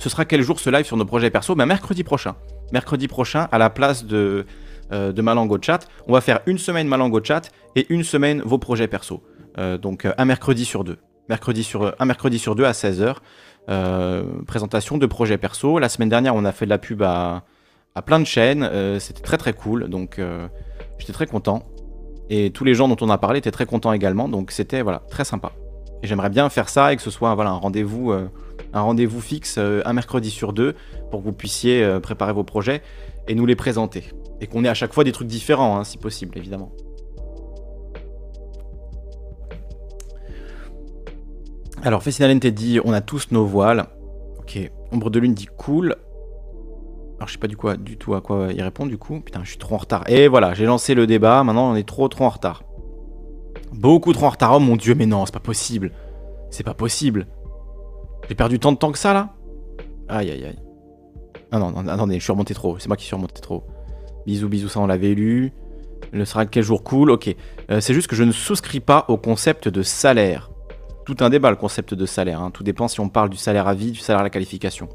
Ce 0.00 0.08
sera 0.08 0.24
quel 0.24 0.40
jour 0.40 0.58
ce 0.58 0.70
live 0.70 0.86
sur 0.86 0.96
nos 0.96 1.04
projets 1.04 1.28
perso? 1.28 1.54
Ben, 1.54 1.66
Mercredi 1.66 2.04
prochain. 2.04 2.34
Mercredi 2.72 3.06
prochain, 3.06 3.48
à 3.52 3.58
la 3.58 3.68
place 3.68 4.06
de, 4.06 4.46
euh, 4.92 5.12
de 5.12 5.20
ma 5.20 5.34
langue 5.34 5.52
au 5.52 5.58
chat, 5.60 5.80
on 6.08 6.14
va 6.14 6.22
faire 6.22 6.40
une 6.46 6.56
semaine 6.56 6.88
ma 6.88 6.96
langue 6.96 7.12
au 7.12 7.22
chat 7.22 7.50
et 7.76 7.84
une 7.90 8.02
semaine 8.02 8.40
vos 8.40 8.56
projets 8.56 8.88
perso. 8.88 9.22
Euh, 9.58 9.76
donc 9.76 10.06
euh, 10.06 10.14
un 10.16 10.24
mercredi 10.24 10.64
sur 10.64 10.84
deux. 10.84 10.96
Mercredi 11.28 11.62
sur, 11.62 11.94
un 11.98 12.04
mercredi 12.06 12.38
sur 12.38 12.54
deux 12.54 12.64
à 12.64 12.72
16h. 12.72 13.16
présentation 14.46 14.96
de 14.96 15.04
projets 15.04 15.36
perso. 15.36 15.78
La 15.78 15.90
semaine 15.90 16.08
dernière, 16.08 16.34
on 16.34 16.46
a 16.46 16.52
fait 16.52 16.64
de 16.64 16.70
la 16.70 16.78
pub 16.78 17.02
à, 17.02 17.44
à 17.94 18.00
plein 18.00 18.20
de 18.20 18.24
chaînes. 18.24 18.68
C'était 18.98 19.22
très 19.22 19.36
très 19.36 19.52
cool. 19.52 19.90
Donc 19.90 20.18
j'étais 20.98 21.12
très 21.12 21.26
content. 21.26 21.62
Et 22.30 22.50
tous 22.50 22.64
les 22.64 22.74
gens 22.74 22.88
dont 22.88 22.96
on 23.02 23.10
a 23.10 23.18
parlé 23.18 23.38
étaient 23.38 23.50
très 23.50 23.66
contents 23.66 23.92
également. 23.92 24.28
Donc 24.28 24.50
c'était 24.50 24.80
voilà, 24.80 25.02
très 25.10 25.24
sympa. 25.24 25.52
Et 26.02 26.06
j'aimerais 26.06 26.30
bien 26.30 26.48
faire 26.48 26.68
ça 26.68 26.92
et 26.92 26.96
que 26.96 27.02
ce 27.02 27.10
soit 27.10 27.34
voilà, 27.34 27.50
un 27.50 27.58
rendez-vous 27.58 28.12
un 28.72 28.80
rendez-vous 28.82 29.20
fixe 29.20 29.56
euh, 29.58 29.82
un 29.84 29.92
mercredi 29.92 30.30
sur 30.30 30.52
deux 30.52 30.74
pour 31.10 31.20
que 31.20 31.24
vous 31.24 31.32
puissiez 31.32 31.82
euh, 31.82 32.00
préparer 32.00 32.32
vos 32.32 32.44
projets 32.44 32.82
et 33.28 33.34
nous 33.34 33.46
les 33.46 33.56
présenter. 33.56 34.04
Et 34.40 34.46
qu'on 34.46 34.64
ait 34.64 34.68
à 34.68 34.74
chaque 34.74 34.92
fois 34.92 35.04
des 35.04 35.12
trucs 35.12 35.28
différents, 35.28 35.78
hein, 35.78 35.84
si 35.84 35.98
possible, 35.98 36.36
évidemment. 36.38 36.72
Alors, 41.82 42.02
Fessinalente 42.02 42.46
dit 42.46 42.78
on 42.84 42.92
a 42.92 43.00
tous 43.00 43.28
nos 43.30 43.44
voiles. 43.44 43.86
Ok. 44.38 44.58
Ombre 44.92 45.10
de 45.10 45.18
Lune 45.18 45.34
dit 45.34 45.46
cool. 45.46 45.96
Alors, 47.16 47.28
je 47.28 47.32
sais 47.32 47.38
pas 47.38 47.48
du, 47.48 47.56
quoi, 47.56 47.76
du 47.76 47.96
tout 47.96 48.14
à 48.14 48.20
quoi 48.20 48.48
il 48.52 48.62
répond 48.62 48.86
du 48.86 48.98
coup. 48.98 49.20
Putain, 49.20 49.40
je 49.44 49.50
suis 49.50 49.58
trop 49.58 49.74
en 49.74 49.78
retard. 49.78 50.08
Et 50.08 50.28
voilà, 50.28 50.54
j'ai 50.54 50.66
lancé 50.66 50.94
le 50.94 51.06
débat. 51.06 51.42
Maintenant, 51.44 51.72
on 51.72 51.76
est 51.76 51.86
trop, 51.86 52.08
trop 52.08 52.24
en 52.24 52.30
retard. 52.30 52.64
Beaucoup 53.72 54.12
trop 54.12 54.26
en 54.26 54.30
retard. 54.30 54.56
Oh 54.56 54.60
mon 54.60 54.76
dieu, 54.76 54.94
mais 54.94 55.06
non, 55.06 55.24
c'est 55.26 55.34
pas 55.34 55.40
possible. 55.40 55.92
C'est 56.50 56.64
pas 56.64 56.74
possible. 56.74 57.26
J'ai 58.28 58.34
perdu 58.34 58.58
tant 58.58 58.72
de 58.72 58.78
temps 58.78 58.92
que 58.92 58.98
ça, 58.98 59.12
là 59.12 59.34
Aïe, 60.08 60.30
aïe, 60.30 60.44
aïe. 60.44 60.58
Ah 61.52 61.58
non, 61.58 61.70
non, 61.70 61.86
attendez, 61.88 62.18
je 62.18 62.22
suis 62.22 62.32
remonté 62.32 62.54
trop. 62.54 62.78
C'est 62.78 62.88
moi 62.88 62.96
qui 62.96 63.04
suis 63.04 63.14
remonté 63.14 63.40
trop. 63.40 63.64
Bisous, 64.26 64.48
bisous, 64.48 64.68
ça 64.68 64.80
on 64.80 64.86
l'avait 64.86 65.14
lu. 65.14 65.52
Le 66.12 66.24
sera 66.24 66.46
quel 66.46 66.62
jour 66.62 66.82
cool 66.82 67.10
Ok. 67.10 67.34
Euh, 67.70 67.80
c'est 67.80 67.94
juste 67.94 68.06
que 68.06 68.16
je 68.16 68.24
ne 68.24 68.32
souscris 68.32 68.80
pas 68.80 69.04
au 69.08 69.16
concept 69.16 69.68
de 69.68 69.82
salaire. 69.82 70.50
Tout 71.04 71.16
un 71.20 71.30
débat, 71.30 71.50
le 71.50 71.56
concept 71.56 71.94
de 71.94 72.06
salaire. 72.06 72.40
Hein. 72.40 72.50
Tout 72.50 72.62
dépend 72.62 72.88
si 72.88 73.00
on 73.00 73.08
parle 73.08 73.30
du 73.30 73.36
salaire 73.36 73.66
à 73.66 73.74
vie, 73.74 73.92
du 73.92 73.98
salaire 73.98 74.20
à 74.20 74.24
la 74.24 74.30
qualification. 74.30 74.88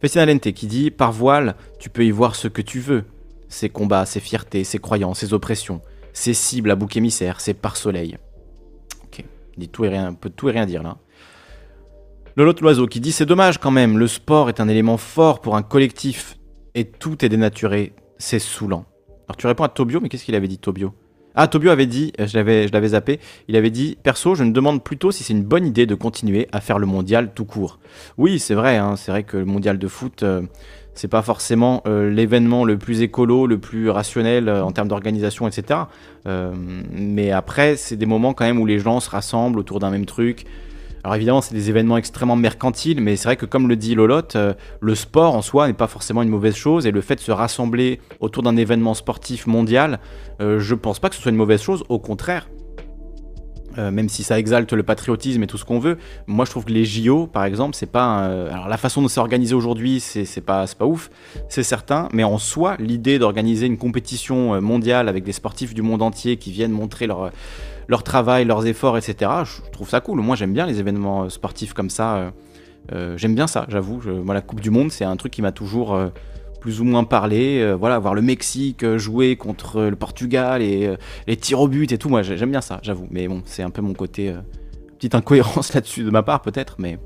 Festina 0.00 0.26
Lente 0.26 0.52
qui 0.52 0.66
dit 0.66 0.90
Par 0.90 1.12
voile, 1.12 1.56
tu 1.78 1.90
peux 1.90 2.04
y 2.04 2.10
voir 2.10 2.34
ce 2.34 2.48
que 2.48 2.62
tu 2.62 2.80
veux. 2.80 3.04
Ses 3.48 3.68
combats, 3.68 4.06
ses 4.06 4.20
fiertés, 4.20 4.64
ses 4.64 4.78
croyances, 4.78 5.20
ses 5.20 5.34
oppressions, 5.34 5.82
ses 6.12 6.34
cibles 6.34 6.70
à 6.70 6.74
bouc 6.74 6.96
émissaire, 6.96 7.40
ses 7.40 7.54
pare 7.54 7.76
soleil. 7.76 8.16
Ok. 9.04 9.24
Dit 9.58 9.68
tout 9.68 9.84
et 9.84 9.88
rien, 9.88 10.14
peut 10.14 10.30
tout 10.30 10.48
et 10.48 10.52
rien 10.52 10.66
dire 10.66 10.82
là. 10.82 10.96
Lolotte 12.34 12.62
Loiseau 12.62 12.86
qui 12.86 13.00
dit 13.00 13.12
c'est 13.12 13.26
dommage 13.26 13.58
quand 13.58 13.70
même, 13.70 13.98
le 13.98 14.06
sport 14.06 14.48
est 14.48 14.58
un 14.58 14.68
élément 14.68 14.96
fort 14.96 15.42
pour 15.42 15.54
un 15.54 15.62
collectif 15.62 16.38
et 16.74 16.86
tout 16.86 17.22
est 17.22 17.28
dénaturé, 17.28 17.92
c'est 18.16 18.38
saoulant. 18.38 18.86
Alors 19.28 19.36
tu 19.36 19.46
réponds 19.46 19.64
à 19.64 19.68
Tobio, 19.68 20.00
mais 20.00 20.08
qu'est-ce 20.08 20.24
qu'il 20.24 20.34
avait 20.34 20.48
dit 20.48 20.56
Tobio? 20.56 20.94
Ah 21.34 21.46
Tobio 21.46 21.70
avait 21.70 21.84
dit, 21.84 22.10
je 22.18 22.34
l'avais, 22.38 22.68
je 22.68 22.72
l'avais 22.72 22.88
zappé, 22.88 23.20
il 23.48 23.56
avait 23.56 23.68
dit 23.68 23.98
perso 24.02 24.34
je 24.34 24.44
me 24.44 24.52
demande 24.52 24.82
plutôt 24.82 25.10
si 25.10 25.24
c'est 25.24 25.34
une 25.34 25.44
bonne 25.44 25.66
idée 25.66 25.84
de 25.84 25.94
continuer 25.94 26.48
à 26.52 26.62
faire 26.62 26.78
le 26.78 26.86
mondial 26.86 27.34
tout 27.34 27.44
court. 27.44 27.80
Oui 28.16 28.38
c'est 28.38 28.54
vrai, 28.54 28.78
hein, 28.78 28.96
c'est 28.96 29.10
vrai 29.10 29.24
que 29.24 29.36
le 29.36 29.44
mondial 29.44 29.78
de 29.78 29.88
foot 29.88 30.22
euh, 30.22 30.40
c'est 30.94 31.08
pas 31.08 31.20
forcément 31.20 31.82
euh, 31.86 32.10
l'événement 32.10 32.64
le 32.64 32.78
plus 32.78 33.02
écolo, 33.02 33.46
le 33.46 33.58
plus 33.58 33.90
rationnel 33.90 34.48
euh, 34.48 34.64
en 34.64 34.72
termes 34.72 34.88
d'organisation, 34.88 35.46
etc. 35.46 35.80
mais 36.92 37.30
après, 37.30 37.76
c'est 37.76 37.96
des 37.96 38.06
moments 38.06 38.32
quand 38.32 38.46
même 38.46 38.58
où 38.58 38.64
les 38.64 38.78
gens 38.78 39.00
se 39.00 39.10
rassemblent 39.10 39.58
autour 39.58 39.80
d'un 39.80 39.90
même 39.90 40.06
truc. 40.06 40.46
Alors 41.04 41.16
évidemment, 41.16 41.40
c'est 41.40 41.54
des 41.54 41.68
événements 41.68 41.96
extrêmement 41.96 42.36
mercantiles, 42.36 43.00
mais 43.00 43.16
c'est 43.16 43.24
vrai 43.24 43.36
que 43.36 43.46
comme 43.46 43.68
le 43.68 43.74
dit 43.74 43.94
Lolotte, 43.96 44.36
euh, 44.36 44.54
le 44.80 44.94
sport 44.94 45.34
en 45.34 45.42
soi 45.42 45.66
n'est 45.66 45.72
pas 45.72 45.88
forcément 45.88 46.22
une 46.22 46.28
mauvaise 46.28 46.54
chose, 46.54 46.86
et 46.86 46.92
le 46.92 47.00
fait 47.00 47.16
de 47.16 47.20
se 47.20 47.32
rassembler 47.32 48.00
autour 48.20 48.44
d'un 48.44 48.56
événement 48.56 48.94
sportif 48.94 49.48
mondial, 49.48 49.98
euh, 50.40 50.60
je 50.60 50.74
pense 50.76 51.00
pas 51.00 51.08
que 51.08 51.16
ce 51.16 51.22
soit 51.22 51.32
une 51.32 51.36
mauvaise 51.36 51.60
chose, 51.60 51.82
au 51.88 51.98
contraire. 51.98 52.48
Euh, 53.78 53.90
même 53.90 54.10
si 54.10 54.22
ça 54.22 54.38
exalte 54.38 54.74
le 54.74 54.82
patriotisme 54.82 55.42
et 55.42 55.46
tout 55.46 55.56
ce 55.56 55.64
qu'on 55.64 55.78
veut, 55.78 55.96
moi 56.26 56.44
je 56.44 56.50
trouve 56.50 56.66
que 56.66 56.72
les 56.72 56.84
JO, 56.84 57.26
par 57.26 57.46
exemple, 57.46 57.74
c'est 57.74 57.90
pas. 57.90 58.26
alors 58.26 58.68
la 58.68 58.76
façon 58.76 59.00
dont 59.00 59.08
c'est 59.08 59.18
organisé 59.18 59.54
aujourd'hui, 59.54 59.98
c'est 59.98 60.42
pas, 60.42 60.66
pas 60.78 60.84
ouf, 60.84 61.10
c'est 61.48 61.62
certain, 61.62 62.08
mais 62.12 62.22
en 62.22 62.36
soi, 62.36 62.76
l'idée 62.78 63.18
d'organiser 63.18 63.64
une 63.64 63.78
compétition 63.78 64.60
mondiale 64.60 65.08
avec 65.08 65.24
des 65.24 65.32
sportifs 65.32 65.72
du 65.72 65.80
monde 65.80 66.02
entier 66.02 66.36
qui 66.36 66.52
viennent 66.52 66.70
montrer 66.70 67.06
leur 67.06 67.32
leur 67.92 68.02
travail, 68.02 68.46
leurs 68.46 68.66
efforts, 68.66 68.96
etc. 68.96 69.30
Je 69.44 69.70
trouve 69.70 69.86
ça 69.86 70.00
cool. 70.00 70.20
Moi, 70.22 70.34
j'aime 70.34 70.54
bien 70.54 70.64
les 70.64 70.80
événements 70.80 71.24
euh, 71.24 71.28
sportifs 71.28 71.74
comme 71.74 71.90
ça. 71.90 72.16
Euh, 72.16 72.30
euh, 72.92 73.18
j'aime 73.18 73.34
bien 73.34 73.46
ça, 73.46 73.66
j'avoue. 73.68 74.00
Moi, 74.24 74.34
la 74.34 74.40
Coupe 74.40 74.60
du 74.60 74.70
Monde, 74.70 74.90
c'est 74.90 75.04
un 75.04 75.14
truc 75.16 75.30
qui 75.30 75.42
m'a 75.42 75.52
toujours 75.52 75.96
plus 76.58 76.80
ou 76.80 76.84
moins 76.84 77.04
parlé. 77.04 77.74
voilà, 77.78 77.98
voir 77.98 78.14
le 78.14 78.22
Mexique 78.22 78.84
jouer 78.96 79.36
contre 79.36 79.82
le 79.82 79.94
Portugal 79.94 80.62
et 80.62 80.96
les 81.26 81.36
tirs 81.36 81.60
au 81.60 81.68
but 81.68 81.92
et 81.92 81.98
tout. 81.98 82.08
Moi, 82.08 82.22
j'aime 82.22 82.50
bien 82.50 82.62
ça, 82.62 82.80
j'avoue. 82.82 83.06
Mais 83.10 83.28
bon, 83.28 83.42
c'est 83.44 83.62
un 83.62 83.70
peu 83.70 83.82
mon 83.82 83.92
côté 83.92 84.34
petite 84.96 85.14
incohérence 85.14 85.74
là-dessus 85.74 86.02
de 86.02 86.10
ma 86.10 86.22
part, 86.22 86.40
peut-être. 86.40 86.76
Mais, 86.78 86.98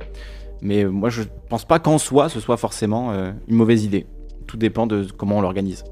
mais 0.62 0.84
moi, 0.84 1.10
je 1.10 1.24
pense 1.50 1.64
pas 1.64 1.78
qu'en 1.78 1.98
soi, 1.98 2.28
ce 2.28 2.40
soit 2.40 2.56
forcément 2.56 3.12
une 3.12 3.56
mauvaise 3.56 3.84
idée. 3.84 4.06
Tout 4.46 4.56
dépend 4.56 4.86
de 4.86 5.06
comment 5.16 5.38
on 5.38 5.42
l'organise. 5.42 5.84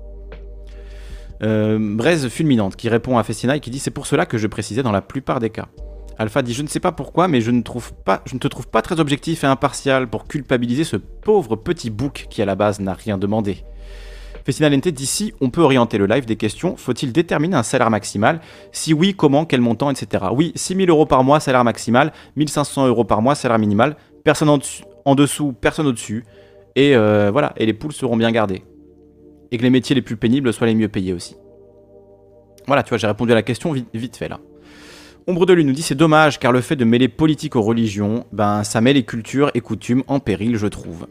Euh, 1.44 1.78
Braise 1.78 2.28
fulminante 2.28 2.74
qui 2.74 2.88
répond 2.88 3.18
à 3.18 3.22
Festina 3.22 3.56
et 3.56 3.60
qui 3.60 3.70
dit 3.70 3.78
c'est 3.78 3.90
pour 3.90 4.06
cela 4.06 4.24
que 4.24 4.38
je 4.38 4.46
précisais 4.46 4.82
dans 4.82 4.92
la 4.92 5.02
plupart 5.02 5.40
des 5.40 5.50
cas. 5.50 5.66
Alpha 6.16 6.42
dit 6.42 6.54
je 6.54 6.62
ne 6.62 6.68
sais 6.68 6.80
pas 6.80 6.92
pourquoi 6.92 7.28
mais 7.28 7.40
je 7.42 7.50
ne, 7.50 7.60
trouve 7.60 7.92
pas, 7.92 8.22
je 8.24 8.34
ne 8.34 8.38
te 8.38 8.48
trouve 8.48 8.68
pas 8.68 8.80
très 8.80 8.98
objectif 8.98 9.44
et 9.44 9.46
impartial 9.46 10.08
pour 10.08 10.26
culpabiliser 10.26 10.84
ce 10.84 10.96
pauvre 10.96 11.56
petit 11.56 11.90
bouc 11.90 12.28
qui 12.30 12.40
à 12.40 12.46
la 12.46 12.54
base 12.54 12.80
n'a 12.80 12.94
rien 12.94 13.18
demandé. 13.18 13.58
Festina 14.46 14.70
Lente 14.70 14.88
dit 14.88 15.06
si 15.06 15.34
on 15.40 15.50
peut 15.50 15.60
orienter 15.60 15.98
le 15.98 16.06
live 16.06 16.24
des 16.24 16.36
questions, 16.36 16.76
faut-il 16.76 17.12
déterminer 17.12 17.56
un 17.56 17.62
salaire 17.62 17.90
maximal? 17.90 18.40
Si 18.72 18.92
oui, 18.92 19.14
comment, 19.14 19.46
quel 19.46 19.62
montant, 19.62 19.90
etc. 19.90 20.26
Oui, 20.32 20.52
6000 20.54 20.90
euros 20.90 21.06
par 21.06 21.24
mois, 21.24 21.40
salaire 21.40 21.64
maximal, 21.64 22.12
1500 22.36 22.86
euros 22.86 23.04
par 23.04 23.22
mois, 23.22 23.34
salaire 23.34 23.58
minimal, 23.58 23.96
personne 24.22 24.50
en, 24.50 25.14
dessous, 25.14 25.54
personne 25.54 25.86
au-dessus, 25.86 26.24
et 26.76 26.94
euh, 26.94 27.30
voilà, 27.32 27.54
et 27.56 27.64
les 27.64 27.72
poules 27.72 27.94
seront 27.94 28.18
bien 28.18 28.30
gardées 28.32 28.62
et 29.54 29.56
que 29.56 29.62
les 29.62 29.70
métiers 29.70 29.94
les 29.94 30.02
plus 30.02 30.16
pénibles 30.16 30.52
soient 30.52 30.66
les 30.66 30.74
mieux 30.74 30.88
payés 30.88 31.12
aussi. 31.12 31.36
Voilà, 32.66 32.82
tu 32.82 32.88
vois, 32.88 32.98
j'ai 32.98 33.06
répondu 33.06 33.30
à 33.30 33.36
la 33.36 33.44
question 33.44 33.72
vite, 33.72 34.16
fait 34.16 34.28
là. 34.28 34.40
Ombre 35.28 35.46
de 35.46 35.52
Lune 35.52 35.68
nous 35.68 35.72
dit 35.72 35.82
c'est 35.82 35.94
dommage 35.94 36.40
car 36.40 36.50
le 36.50 36.60
fait 36.60 36.74
de 36.74 36.84
mêler 36.84 37.06
politique 37.06 37.54
aux 37.54 37.62
religions, 37.62 38.26
ben 38.32 38.64
ça 38.64 38.80
met 38.80 38.92
les 38.92 39.04
cultures 39.04 39.52
et 39.54 39.60
coutumes 39.60 40.02
en 40.08 40.18
péril, 40.18 40.56
je 40.56 40.66
trouve. 40.66 41.06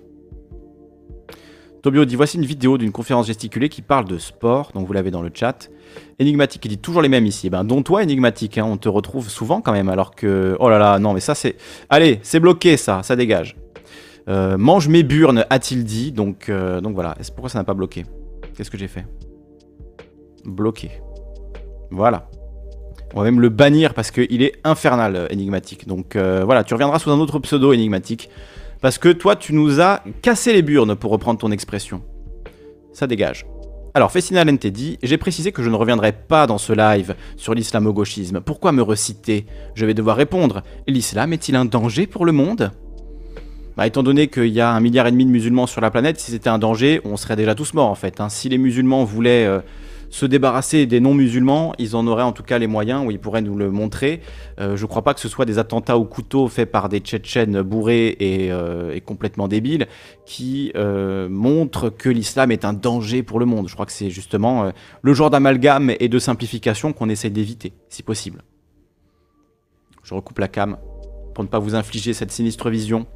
Tobio 1.83 2.03
dit 2.03 2.17
voici 2.17 2.35
une 2.35 2.45
vidéo 2.45 2.77
d'une 2.77 2.91
conférence 2.91 3.27
gesticulée 3.27 3.69
qui 3.69 3.81
parle 3.81 4.05
de 4.05 4.17
sport, 4.17 4.71
donc 4.73 4.85
vous 4.87 4.93
l'avez 4.93 5.09
dans 5.09 5.21
le 5.21 5.31
chat. 5.33 5.69
Énigmatique 6.19 6.61
qui 6.61 6.67
dit 6.67 6.77
toujours 6.77 7.01
les 7.01 7.09
mêmes 7.09 7.25
ici. 7.25 7.49
Ben, 7.49 7.63
dont 7.63 7.81
toi, 7.81 8.03
Énigmatique, 8.03 8.57
hein, 8.57 8.65
on 8.65 8.75
te 8.75 8.89
retrouve 8.89 9.29
souvent 9.29 9.61
quand 9.61 9.71
même, 9.71 9.87
alors 9.87 10.15
que. 10.15 10.57
Oh 10.59 10.69
là 10.69 10.79
là, 10.79 10.99
non, 10.99 11.13
mais 11.13 11.19
ça 11.21 11.33
c'est. 11.33 11.55
Allez, 11.89 12.19
c'est 12.23 12.41
bloqué 12.41 12.75
ça, 12.75 13.03
ça 13.03 13.15
dégage. 13.15 13.55
Euh, 14.27 14.57
mange 14.57 14.89
mes 14.89 15.03
burnes, 15.03 15.45
a-t-il 15.49 15.83
dit, 15.83 16.11
donc, 16.11 16.49
euh, 16.49 16.81
donc 16.81 16.93
voilà. 16.93 17.15
Pourquoi 17.35 17.49
ça 17.49 17.59
n'a 17.59 17.65
pas 17.65 17.73
bloqué 17.73 18.05
Qu'est-ce 18.55 18.71
que 18.71 18.77
j'ai 18.77 18.87
fait 18.87 19.05
Bloqué. 20.45 20.91
Voilà. 21.91 22.29
On 23.13 23.19
va 23.19 23.25
même 23.25 23.39
le 23.39 23.49
bannir 23.49 23.93
parce 23.93 24.11
qu'il 24.11 24.41
est 24.41 24.53
infernal, 24.63 25.15
euh, 25.15 25.27
énigmatique. 25.29 25.87
Donc 25.87 26.15
euh, 26.15 26.43
voilà, 26.43 26.63
tu 26.63 26.73
reviendras 26.73 26.99
sous 26.99 27.11
un 27.11 27.19
autre 27.19 27.39
pseudo 27.39 27.73
énigmatique. 27.73 28.29
Parce 28.81 28.97
que 28.97 29.09
toi, 29.09 29.35
tu 29.35 29.53
nous 29.53 29.79
as 29.79 30.03
cassé 30.21 30.51
les 30.51 30.61
burnes, 30.61 30.95
pour 30.95 31.11
reprendre 31.11 31.39
ton 31.39 31.51
expression. 31.51 32.01
Ça 32.91 33.07
dégage. 33.07 33.45
Alors, 33.93 34.11
Fessina 34.11 34.43
Lente 34.43 34.67
dit 34.67 34.97
J'ai 35.03 35.17
précisé 35.17 35.51
que 35.51 35.63
je 35.63 35.69
ne 35.69 35.75
reviendrai 35.75 36.11
pas 36.11 36.47
dans 36.47 36.57
ce 36.57 36.73
live 36.73 37.15
sur 37.37 37.53
l'islamo-gauchisme. 37.53 38.41
Pourquoi 38.41 38.71
me 38.71 38.81
reciter? 38.81 39.45
Je 39.75 39.85
vais 39.85 39.93
devoir 39.93 40.17
répondre. 40.17 40.63
L'islam 40.87 41.31
est-il 41.31 41.55
un 41.55 41.65
danger 41.65 42.07
pour 42.07 42.25
le 42.25 42.31
monde? 42.31 42.71
Bah, 43.77 43.87
étant 43.87 44.03
donné 44.03 44.27
qu'il 44.27 44.47
y 44.47 44.61
a 44.61 44.71
un 44.71 44.79
milliard 44.79 45.07
et 45.07 45.11
demi 45.11 45.25
de 45.25 45.31
musulmans 45.31 45.67
sur 45.67 45.81
la 45.81 45.89
planète, 45.89 46.19
si 46.19 46.31
c'était 46.31 46.49
un 46.49 46.59
danger, 46.59 47.01
on 47.05 47.17
serait 47.17 47.35
déjà 47.35 47.55
tous 47.55 47.73
morts 47.73 47.89
en 47.89 47.95
fait. 47.95 48.19
Hein. 48.19 48.29
Si 48.29 48.49
les 48.49 48.59
musulmans 48.59 49.03
voulaient 49.03 49.45
euh, 49.45 49.59
se 50.11 50.27
débarrasser 50.27 50.85
des 50.85 50.99
non-musulmans, 50.99 51.73
ils 51.79 51.95
en 51.95 52.05
auraient 52.05 52.23
en 52.23 52.33
tout 52.33 52.43
cas 52.43 52.59
les 52.59 52.67
moyens, 52.67 53.03
ou 53.03 53.09
ils 53.09 53.19
pourraient 53.19 53.41
nous 53.41 53.57
le 53.57 53.71
montrer. 53.71 54.21
Euh, 54.59 54.75
je 54.75 54.83
ne 54.83 54.87
crois 54.87 55.01
pas 55.01 55.15
que 55.15 55.19
ce 55.19 55.27
soit 55.27 55.45
des 55.45 55.57
attentats 55.57 55.97
au 55.97 56.05
couteau 56.05 56.47
faits 56.47 56.71
par 56.71 56.87
des 56.87 56.99
Tchétchènes 56.99 57.63
bourrés 57.63 58.15
et, 58.19 58.51
euh, 58.51 58.99
complètement 59.03 59.47
débiles 59.47 59.87
qui 60.25 60.71
montrent 61.29 61.89
que 61.89 62.09
l'islam 62.09 62.51
est 62.51 62.65
un 62.65 62.73
danger 62.73 63.23
pour 63.23 63.39
le 63.39 63.45
monde. 63.45 63.67
Je 63.67 63.73
crois 63.73 63.87
que 63.87 63.91
c'est 63.91 64.09
justement 64.11 64.71
le 65.01 65.13
genre 65.13 65.29
d'amalgame 65.29 65.91
et 65.99 66.07
de 66.07 66.19
simplification 66.19 66.93
qu'on 66.93 67.09
essaie 67.09 67.29
d'éviter, 67.29 67.73
si 67.89 68.03
possible. 68.03 68.43
Je 70.03 70.13
recoupe 70.13 70.39
la 70.39 70.47
cam 70.47 70.77
pour 71.33 71.43
ne 71.43 71.49
pas 71.49 71.59
vous 71.59 71.75
infliger 71.75 72.13
cette 72.13 72.31
sinistre 72.31 72.69
vision. 72.69 73.07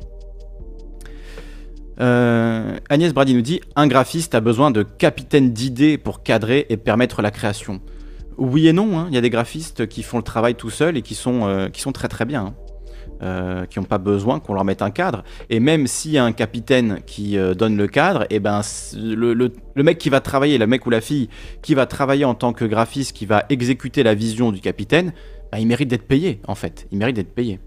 Euh, 2.00 2.78
Agnès 2.90 3.14
Brady 3.14 3.34
nous 3.34 3.42
dit 3.42 3.62
Un 3.76 3.88
graphiste 3.88 4.36
a 4.36 4.40
besoin 4.40 4.72
de 4.72 4.84
capitaine 4.84 5.52
d'idées 5.52 5.98
pour 5.98 6.24
cadrer 6.24 6.66
et 6.70 6.78
permettre 6.78 7.22
la 7.22 7.32
création. 7.32 7.82
Oui 8.38 8.68
et 8.68 8.74
non, 8.74 9.00
hein. 9.00 9.08
il 9.10 9.16
y 9.16 9.18
a 9.18 9.22
des 9.22 9.32
graphistes 9.32 9.88
qui 9.88 10.04
font 10.04 10.18
le 10.18 10.24
travail 10.24 10.56
tout 10.56 10.70
seuls 10.70 10.96
et 10.96 11.02
qui 11.02 11.16
sont, 11.16 11.48
euh, 11.48 11.70
très 11.94 12.08
très 12.08 12.26
bien. 12.26 12.46
Hein. 12.48 12.56
Euh, 13.24 13.66
qui 13.66 13.80
n'ont 13.80 13.86
pas 13.86 13.98
besoin 13.98 14.40
qu'on 14.40 14.54
leur 14.54 14.64
mette 14.64 14.84
un 14.84 14.92
cadre. 14.92 15.24
Et 15.50 15.60
même 15.60 15.88
s'il 15.88 16.12
y 16.12 16.20
a 16.20 16.24
un 16.24 16.34
capitaine 16.34 17.00
qui 17.08 17.36
donne 17.58 17.76
le 17.76 17.88
cadre, 17.88 18.24
et 18.30 18.36
eh 18.36 18.40
ben 18.40 18.62
le, 18.94 19.52
mec 19.78 19.98
qui 19.98 20.10
va 20.10 20.22
travailler, 20.22 20.60
le 20.60 20.68
mec 20.68 20.86
ou 20.86 20.92
la 20.92 21.02
fille 21.02 21.28
qui 21.64 21.74
va 21.74 21.88
travailler 21.88 22.26
en 22.26 22.36
tant 22.36 22.54
que 22.54 22.64
graphiste, 22.64 23.16
qui 23.16 23.26
va 23.26 23.46
exécuter 23.50 24.04
la 24.04 24.14
vision 24.14 24.52
du 24.52 24.62
capitaine, 24.62 25.14
ben, 25.52 25.58
il 25.58 25.66
mérite 25.66 25.90
d'être 25.90 26.08
payé 26.08 26.42
en 26.48 26.54
fait. 26.54 26.88
Il 26.92 27.00
mérite 27.00 27.16
d'être 27.16 27.34
payé. 27.34 27.60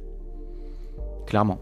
Clairement. 1.26 1.58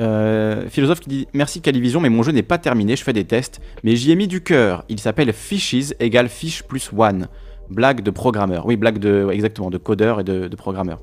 Euh, 0.00 0.68
philosophe 0.68 1.00
qui 1.00 1.08
dit 1.08 1.28
Merci 1.32 1.60
Calivision, 1.60 2.00
mais 2.00 2.08
mon 2.08 2.22
jeu 2.22 2.32
n'est 2.32 2.42
pas 2.42 2.58
terminé, 2.58 2.96
je 2.96 3.04
fais 3.04 3.12
des 3.12 3.24
tests, 3.24 3.60
mais 3.82 3.96
j'y 3.96 4.10
ai 4.10 4.16
mis 4.16 4.26
du 4.26 4.42
cœur. 4.42 4.84
Il 4.88 4.98
s'appelle 4.98 5.32
Fishes 5.32 5.94
égale 6.00 6.28
Fish 6.28 6.62
plus 6.62 6.90
one. 6.96 7.28
Blague 7.70 8.02
de 8.02 8.10
programmeur. 8.10 8.66
Oui, 8.66 8.76
blague 8.76 8.98
de. 8.98 9.28
exactement, 9.32 9.70
de 9.70 9.78
codeur 9.78 10.20
et 10.20 10.24
de, 10.24 10.54
programmeur. 10.56 11.00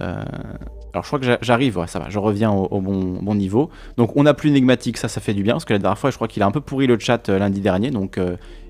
Euh, 0.00 0.22
alors 0.92 1.04
je 1.04 1.08
crois 1.08 1.18
que 1.18 1.38
j'arrive, 1.40 1.82
ça 1.86 1.98
va, 1.98 2.10
je 2.10 2.18
reviens 2.18 2.50
au, 2.50 2.80
bon, 2.80 3.34
niveau. 3.34 3.70
Donc 3.96 4.16
on 4.16 4.24
n'a 4.24 4.34
plus 4.34 4.50
énigmatique, 4.50 4.98
ça, 4.98 5.08
ça 5.08 5.20
fait 5.20 5.32
du 5.32 5.42
bien, 5.42 5.54
parce 5.54 5.64
que 5.64 5.72
la 5.72 5.78
dernière 5.78 5.98
fois, 5.98 6.10
je 6.10 6.16
crois 6.16 6.28
qu'il 6.28 6.42
a 6.42 6.46
un 6.46 6.50
peu 6.50 6.60
pourri 6.60 6.86
le 6.86 6.98
chat 6.98 7.28
euh, 7.28 7.38
lundi 7.38 7.60
dernier, 7.60 7.90
donc 7.90 8.20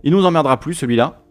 il 0.05 0.13
nous 0.13 0.25
emmerdera 0.25 0.61
plus 0.61 0.75
celui-là. 0.75 1.22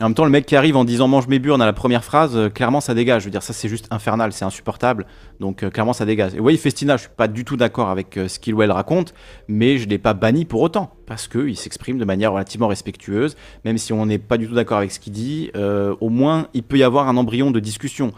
En 0.00 0.06
même 0.06 0.14
temps, 0.14 0.24
le 0.24 0.30
mec 0.30 0.44
qui 0.44 0.56
arrive 0.56 0.76
en 0.76 0.84
disant 0.84 1.06
mange 1.06 1.28
mes 1.28 1.38
burnes 1.38 1.62
à 1.62 1.66
la 1.66 1.72
première 1.72 2.02
phrase, 2.02 2.36
euh, 2.36 2.48
clairement 2.48 2.80
ça 2.80 2.94
dégage. 2.94 3.22
Je 3.22 3.26
veux 3.26 3.30
dire, 3.30 3.44
ça 3.44 3.52
c'est 3.52 3.68
juste 3.68 3.86
infernal, 3.92 4.32
c'est 4.32 4.44
insupportable. 4.44 5.06
Donc 5.38 5.62
euh, 5.62 5.70
clairement 5.70 5.92
ça 5.92 6.04
dégage. 6.04 6.34
Et 6.34 6.40
oui, 6.40 6.56
Festina, 6.56 6.96
je 6.96 7.02
suis 7.02 7.10
pas 7.16 7.28
du 7.28 7.44
tout 7.44 7.56
d'accord 7.56 7.88
avec 7.90 8.16
euh, 8.16 8.26
ce 8.26 8.40
qu'il 8.40 8.54
ou 8.54 8.62
elle 8.62 8.72
raconte, 8.72 9.14
mais 9.46 9.78
je 9.78 9.88
l'ai 9.88 9.98
pas 9.98 10.12
banni 10.12 10.46
pour 10.46 10.62
autant. 10.62 10.90
Parce 11.06 11.28
qu'il 11.28 11.56
s'exprime 11.56 11.98
de 11.98 12.04
manière 12.04 12.32
relativement 12.32 12.66
respectueuse. 12.66 13.36
Même 13.64 13.78
si 13.78 13.92
on 13.92 14.06
n'est 14.06 14.18
pas 14.18 14.36
du 14.36 14.48
tout 14.48 14.54
d'accord 14.54 14.78
avec 14.78 14.90
ce 14.90 14.98
qu'il 14.98 15.12
dit, 15.12 15.52
au 15.54 16.08
moins 16.08 16.48
il 16.54 16.62
peut 16.62 16.78
y 16.78 16.82
avoir 16.82 17.08
un 17.08 17.16
embryon 17.16 17.50
de 17.50 17.60
discussion. 17.60 18.12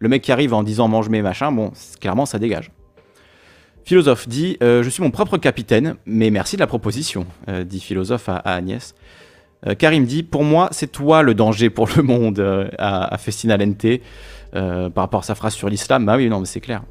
Le 0.00 0.08
mec 0.08 0.22
qui 0.22 0.32
arrive 0.32 0.52
en 0.52 0.64
disant 0.64 0.88
mange 0.88 1.08
mes 1.08 1.22
machins, 1.22 1.54
bon, 1.54 1.70
clairement 2.00 2.26
ça 2.26 2.40
dégage. 2.40 2.72
Philosophe 3.84 4.28
dit 4.28 4.56
Je 4.60 4.88
suis 4.88 5.04
mon 5.04 5.12
propre 5.12 5.38
capitaine, 5.38 5.94
mais 6.04 6.30
merci 6.30 6.56
de 6.56 6.60
la 6.60 6.66
proposition, 6.66 7.26
dit 7.64 7.80
Philosophe 7.80 8.28
à 8.28 8.38
Agnès. 8.38 8.94
Euh, 9.66 9.74
Karim 9.74 10.04
dit 10.04 10.22
Pour 10.22 10.44
moi, 10.44 10.68
c'est 10.72 10.90
toi 10.90 11.22
le 11.22 11.34
danger 11.34 11.70
pour 11.70 11.88
le 11.96 12.02
monde 12.02 12.38
euh, 12.40 12.68
à, 12.78 13.16
Festina 13.18 13.56
Lente. 13.56 13.86
Euh, 14.54 14.90
par 14.90 15.04
rapport 15.04 15.20
à 15.20 15.22
sa 15.22 15.34
phrase 15.34 15.54
sur 15.54 15.70
l'islam, 15.70 16.04
bah 16.04 16.16
oui, 16.16 16.28
non, 16.28 16.40
mais 16.40 16.46
c'est 16.46 16.60
clair. 16.60 16.82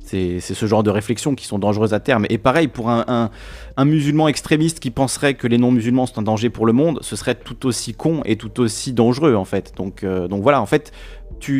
C'est 0.00 0.38
ce 0.40 0.66
genre 0.66 0.84
de 0.84 0.90
réflexions 0.90 1.34
qui 1.34 1.44
sont 1.44 1.58
dangereuses 1.58 1.92
à 1.92 1.98
terme. 1.98 2.24
Et 2.28 2.38
pareil, 2.38 2.68
pour 2.68 2.88
un, 2.88 3.30
musulman 3.78 4.28
extrémiste 4.28 4.78
qui 4.78 4.92
penserait 4.92 5.34
que 5.34 5.48
les 5.48 5.58
non-musulmans 5.58 6.06
sont 6.06 6.20
un 6.20 6.22
danger 6.22 6.50
pour 6.50 6.66
le 6.66 6.72
monde, 6.72 7.00
ce 7.02 7.16
serait 7.16 7.34
tout 7.34 7.66
aussi 7.66 7.94
con 7.94 8.20
et 8.24 8.36
tout 8.36 8.60
aussi 8.60 8.92
dangereux, 8.92 9.34
en 9.34 9.44
fait. 9.44 9.72
Donc, 9.76 10.04
donc 10.04 10.42
voilà, 10.42 10.60
en 10.60 10.66
fait, 10.66 10.92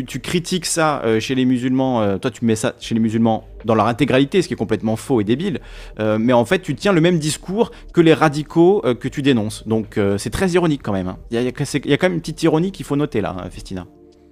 tu, 0.07 0.21
critiques 0.21 0.67
ça 0.67 1.03
euh, 1.05 1.21
chez 1.21 1.35
les 1.35 1.45
musulmans, 1.45 2.01
euh, 2.01 2.17
toi 2.17 2.31
tu 2.31 2.45
mets 2.45 2.57
ça 2.57 2.75
chez 2.81 2.95
les 2.95 3.01
musulmans 3.01 3.47
dans 3.65 3.75
leur 3.75 3.87
intégralité, 3.87 4.41
ce 4.41 4.49
qui 4.49 4.55
est 4.55 4.57
complètement 4.57 4.97
faux 4.97 5.21
et 5.21 5.25
débile, 5.25 5.61
euh, 6.01 6.19
mais 6.19 6.33
en 6.33 6.45
fait 6.45 6.61
tu 6.61 6.75
tiens 6.75 6.93
le 6.93 7.01
même 7.01 7.19
discours 7.19 7.71
que 7.93 8.01
les 8.01 8.15
radicaux 8.15 8.83
que 9.01 9.09
tu 9.09 9.23
dénonces. 9.23 9.67
Donc 9.67 9.99
c'est 10.19 10.31
très 10.31 10.51
ironique 10.51 10.81
quand 10.83 10.93
même. 10.93 11.09
Hein. 11.09 11.19
Il 11.31 11.41
y, 11.41 11.47
a, 11.47 11.53
quand 11.53 12.03
même 12.03 12.15
une 12.15 12.21
petite 12.21 12.43
ironie 12.43 12.73
qu'il 12.73 12.85
faut 12.85 12.97
noter 12.97 13.21
là, 13.21 13.37
hein, 13.39 13.51
Festina. 13.51 13.87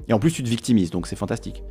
Et 0.08 0.12
en 0.12 0.18
plus 0.18 0.32
tu 0.32 0.42
te 0.42 0.48
victimises, 0.48 0.90
donc 0.90 1.06
c'est 1.06 1.16
fantastique. 1.16 1.62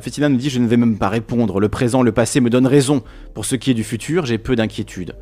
Festina 0.00 0.30
nous 0.30 0.38
dit 0.38 0.48
Je 0.48 0.58
ne 0.58 0.66
vais 0.66 0.78
même 0.78 0.96
pas 0.96 1.10
répondre, 1.10 1.60
le 1.60 1.68
présent, 1.68 2.02
le 2.02 2.12
passé 2.12 2.40
me 2.40 2.48
donnent 2.48 2.66
raison. 2.66 3.02
Pour 3.34 3.44
ce 3.44 3.56
qui 3.56 3.70
est 3.70 3.74
du 3.74 3.84
futur, 3.84 4.24
j'ai 4.24 4.38
peu 4.38 4.56
d'inquiétude. 4.56 5.14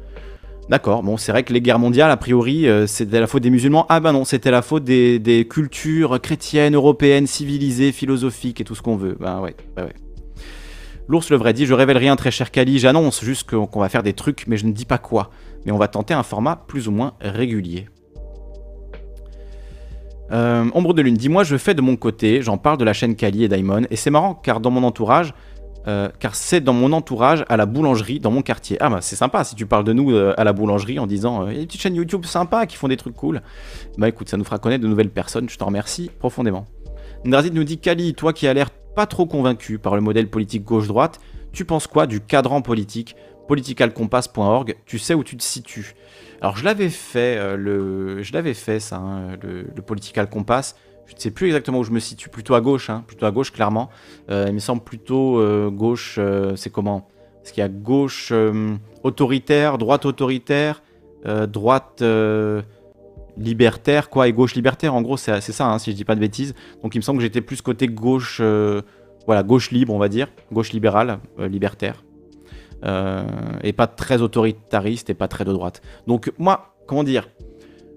D'accord, 0.70 1.02
bon, 1.02 1.16
c'est 1.16 1.32
vrai 1.32 1.42
que 1.42 1.52
les 1.52 1.60
guerres 1.60 1.80
mondiales, 1.80 2.12
a 2.12 2.16
priori, 2.16 2.68
euh, 2.68 2.86
c'était 2.86 3.18
la 3.18 3.26
faute 3.26 3.42
des 3.42 3.50
musulmans. 3.50 3.86
Ah 3.88 3.98
ben 3.98 4.12
non, 4.12 4.24
c'était 4.24 4.52
la 4.52 4.62
faute 4.62 4.84
des, 4.84 5.48
cultures 5.50 6.20
chrétiennes, 6.20 6.76
européennes, 6.76 7.26
civilisées, 7.26 7.90
philosophiques 7.90 8.60
et 8.60 8.64
tout 8.64 8.76
ce 8.76 8.80
qu'on 8.80 8.94
veut. 8.94 9.16
Ben 9.18 9.40
ouais, 9.40 9.56
ouais, 9.76 9.82
ouais. 9.82 9.94
L'ours 11.08 11.28
le 11.30 11.36
vrai 11.38 11.54
dit 11.54 11.66
Je 11.66 11.74
révèle 11.74 11.98
rien, 11.98 12.14
très 12.14 12.30
cher 12.30 12.52
Kali, 12.52 12.78
j'annonce 12.78 13.24
juste 13.24 13.50
qu'on 13.50 13.80
va 13.80 13.88
faire 13.88 14.04
des 14.04 14.12
trucs, 14.12 14.44
mais 14.46 14.56
je 14.56 14.64
ne 14.64 14.70
dis 14.70 14.84
pas 14.84 14.98
quoi. 14.98 15.30
Mais 15.66 15.72
on 15.72 15.76
va 15.76 15.88
tenter 15.88 16.14
un 16.14 16.22
format 16.22 16.54
plus 16.54 16.86
ou 16.86 16.92
moins 16.92 17.14
régulier. 17.20 17.88
Euh, 20.30 20.66
Ombre 20.72 20.94
de 20.94 21.02
Lune, 21.02 21.16
dis-moi, 21.16 21.42
je 21.42 21.56
fais 21.56 21.74
de 21.74 21.82
mon 21.82 21.96
côté, 21.96 22.42
j'en 22.42 22.58
parle 22.58 22.78
de 22.78 22.84
la 22.84 22.92
chaîne 22.92 23.16
Kali 23.16 23.42
et 23.42 23.48
Daimon, 23.48 23.82
et 23.90 23.96
c'est 23.96 24.10
marrant 24.10 24.34
car 24.34 24.60
dans 24.60 24.70
mon 24.70 24.84
entourage, 24.84 25.34
euh, 25.88 26.10
car 26.18 26.34
c'est 26.34 26.60
dans 26.60 26.74
mon 26.74 26.92
entourage, 26.92 27.44
à 27.48 27.56
la 27.56 27.64
boulangerie, 27.64 28.20
dans 28.20 28.30
mon 28.30 28.42
quartier. 28.42 28.76
Ah 28.80 28.90
bah 28.90 28.98
c'est 29.00 29.16
sympa 29.16 29.44
si 29.44 29.54
tu 29.54 29.64
parles 29.66 29.84
de 29.84 29.92
nous 29.92 30.12
euh, 30.12 30.34
à 30.36 30.44
la 30.44 30.52
boulangerie 30.52 30.98
en 30.98 31.06
disant 31.06 31.46
euh, 31.46 31.52
il 31.52 31.54
y 31.54 31.56
a 31.56 31.60
des 31.60 31.66
petites 31.66 31.80
chaînes 31.80 31.94
YouTube 31.94 32.26
sympas 32.26 32.66
qui 32.66 32.76
font 32.76 32.88
des 32.88 32.98
trucs 32.98 33.16
cool. 33.16 33.40
Bah 33.96 34.08
écoute, 34.08 34.28
ça 34.28 34.36
nous 34.36 34.44
fera 34.44 34.58
connaître 34.58 34.82
de 34.82 34.88
nouvelles 34.88 35.10
personnes, 35.10 35.48
je 35.48 35.56
t'en 35.56 35.66
remercie 35.66 36.10
profondément. 36.18 36.66
Ndrazid 37.24 37.54
nous 37.54 37.64
dit 37.64 37.78
Kali, 37.78 38.14
toi 38.14 38.32
qui 38.32 38.46
as 38.46 38.52
l'air 38.52 38.70
pas 38.70 39.06
trop 39.06 39.26
convaincu 39.26 39.78
par 39.78 39.94
le 39.94 40.02
modèle 40.02 40.28
politique 40.28 40.64
gauche-droite, 40.64 41.18
tu 41.52 41.64
penses 41.64 41.86
quoi 41.86 42.06
du 42.06 42.20
cadran 42.20 42.62
politique? 42.62 43.16
politicalcompass.org 43.48 44.76
Tu 44.86 45.00
sais 45.00 45.14
où 45.14 45.24
tu 45.24 45.36
te 45.36 45.42
situes 45.42 45.94
Alors 46.40 46.56
je 46.56 46.64
l'avais 46.64 46.88
fait, 46.88 47.56
le... 47.56 48.22
je 48.22 48.32
l'avais 48.32 48.54
fait 48.54 48.78
ça, 48.78 48.98
hein, 48.98 49.36
le, 49.42 49.66
le 49.74 49.82
Political 49.82 50.28
Compass 50.28 50.76
je 51.10 51.16
ne 51.16 51.20
sais 51.20 51.30
plus 51.32 51.48
exactement 51.48 51.80
où 51.80 51.84
je 51.84 51.90
me 51.90 51.98
situe, 51.98 52.28
plutôt 52.28 52.54
à 52.54 52.60
gauche, 52.60 52.88
hein, 52.88 53.02
plutôt 53.06 53.26
à 53.26 53.32
gauche 53.32 53.52
clairement. 53.52 53.90
Euh, 54.30 54.44
il 54.46 54.54
me 54.54 54.60
semble 54.60 54.82
plutôt 54.82 55.40
euh, 55.40 55.68
gauche, 55.68 56.16
euh, 56.18 56.54
c'est 56.54 56.70
comment? 56.70 57.08
Parce 57.42 57.50
qu'il 57.50 57.62
y 57.62 57.64
a 57.64 57.68
gauche 57.68 58.32
autoritaire, 59.02 59.78
droite 59.78 60.04
autoritaire, 60.04 60.82
droite 61.48 62.04
libertaire, 63.38 64.10
quoi, 64.10 64.28
et 64.28 64.32
gauche 64.32 64.54
libertaire, 64.54 64.94
en 64.94 65.02
gros 65.02 65.16
c'est 65.16 65.40
ça, 65.40 65.72
hein, 65.72 65.78
si 65.78 65.90
je 65.90 65.96
dis 65.96 66.04
pas 66.04 66.14
de 66.14 66.20
bêtises. 66.20 66.54
Donc 66.82 66.94
il 66.94 66.98
me 66.98 67.02
semble 67.02 67.18
que 67.18 67.24
j'étais 67.24 67.40
plus 67.40 67.62
côté 67.62 67.88
gauche, 67.88 68.42
voilà, 69.26 69.42
gauche 69.42 69.70
libre 69.70 69.94
on 69.94 69.98
va 69.98 70.08
dire, 70.08 70.28
gauche 70.52 70.72
libérale, 70.72 71.18
libertaire. 71.38 72.04
et 72.84 73.72
pas 73.72 73.86
très 73.86 74.20
autoritariste 74.20 75.08
et 75.08 75.14
pas 75.14 75.26
très 75.26 75.46
de 75.46 75.52
droite. 75.52 75.80
Donc 76.06 76.30
moi, 76.38 76.74
comment 76.86 77.04
dire? 77.04 77.26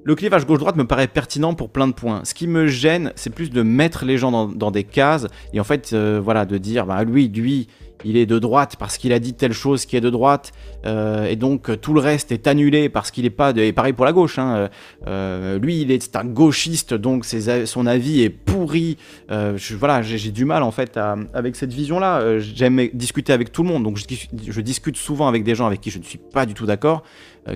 Le 0.04 0.16
clivage 0.16 0.46
gauche-droite 0.46 0.76
me 0.76 0.86
paraît 0.86 1.08
pertinent 1.08 1.54
pour 1.54 1.70
plein 1.70 1.88
de 1.88 1.94
points. 1.94 2.22
Ce 2.24 2.34
qui 2.34 2.48
me 2.48 2.68
gêne, 2.68 3.14
c'est 3.16 3.30
plus 3.30 3.50
de 3.50 3.62
mettre 3.62 4.06
les 4.06 4.18
gens 4.18 4.48
dans, 4.48 4.72
des 4.72 4.84
cases 4.84 5.28
et 5.54 5.60
en 5.60 5.64
fait, 5.64 5.92
euh, 5.94 6.20
voilà, 6.24 6.46
de 6.46 6.58
dire, 6.58 6.86
bah 6.86 7.04
lui, 7.04 7.28
lui, 7.30 7.68
il 8.04 8.18
est 8.18 8.26
de 8.26 8.40
droite 8.40 8.76
parce 8.78 8.98
qu'il 8.98 9.14
a 9.14 9.20
dit 9.20 9.34
telle 9.34 9.54
chose 9.54 9.86
qui 9.86 9.96
est 9.96 10.02
de 10.02 10.10
droite, 10.10 10.52
euh, 10.86 11.26
et 11.26 11.36
donc 11.36 11.70
euh, 11.70 11.78
tout 11.78 11.94
le 11.94 12.00
reste 12.00 12.32
est 12.32 12.48
annulé 12.48 12.90
parce 12.90 13.12
qu'il 13.12 13.24
n'est 13.24 13.30
pas 13.30 13.54
de... 13.54 13.62
Et 13.62 13.74
pareil 13.74 13.94
pour 13.94 14.06
la 14.06 14.14
gauche, 14.14 14.38
hein, 14.40 14.70
euh, 15.08 15.60
lui 15.60 15.82
il 15.82 15.92
est 15.92 16.16
un 16.16 16.26
gauchiste, 16.26 16.94
donc 16.94 17.26
son 17.26 17.86
avis 17.86 18.22
est 18.22 18.30
pourri. 18.30 18.98
Voilà, 19.30 20.02
j'ai 20.02 20.32
du 20.32 20.46
mal 20.46 20.64
en 20.64 20.72
fait 20.72 21.00
avec 21.34 21.56
cette 21.56 21.74
vision-là. 21.74 22.40
J'aime 22.40 22.90
discuter 22.94 23.34
avec 23.34 23.52
tout 23.52 23.64
le 23.64 23.70
monde, 23.70 23.84
donc 23.84 23.98
je, 23.98 24.62
discute 24.62 24.98
souvent 24.98 25.28
avec 25.28 25.44
des 25.44 25.56
gens 25.56 25.66
avec 25.66 25.82
qui 25.82 25.90
je 25.90 26.00
ne 26.00 26.04
suis 26.04 26.20
pas 26.20 26.46
du 26.46 26.54
tout 26.54 26.66
d'accord, 26.66 27.04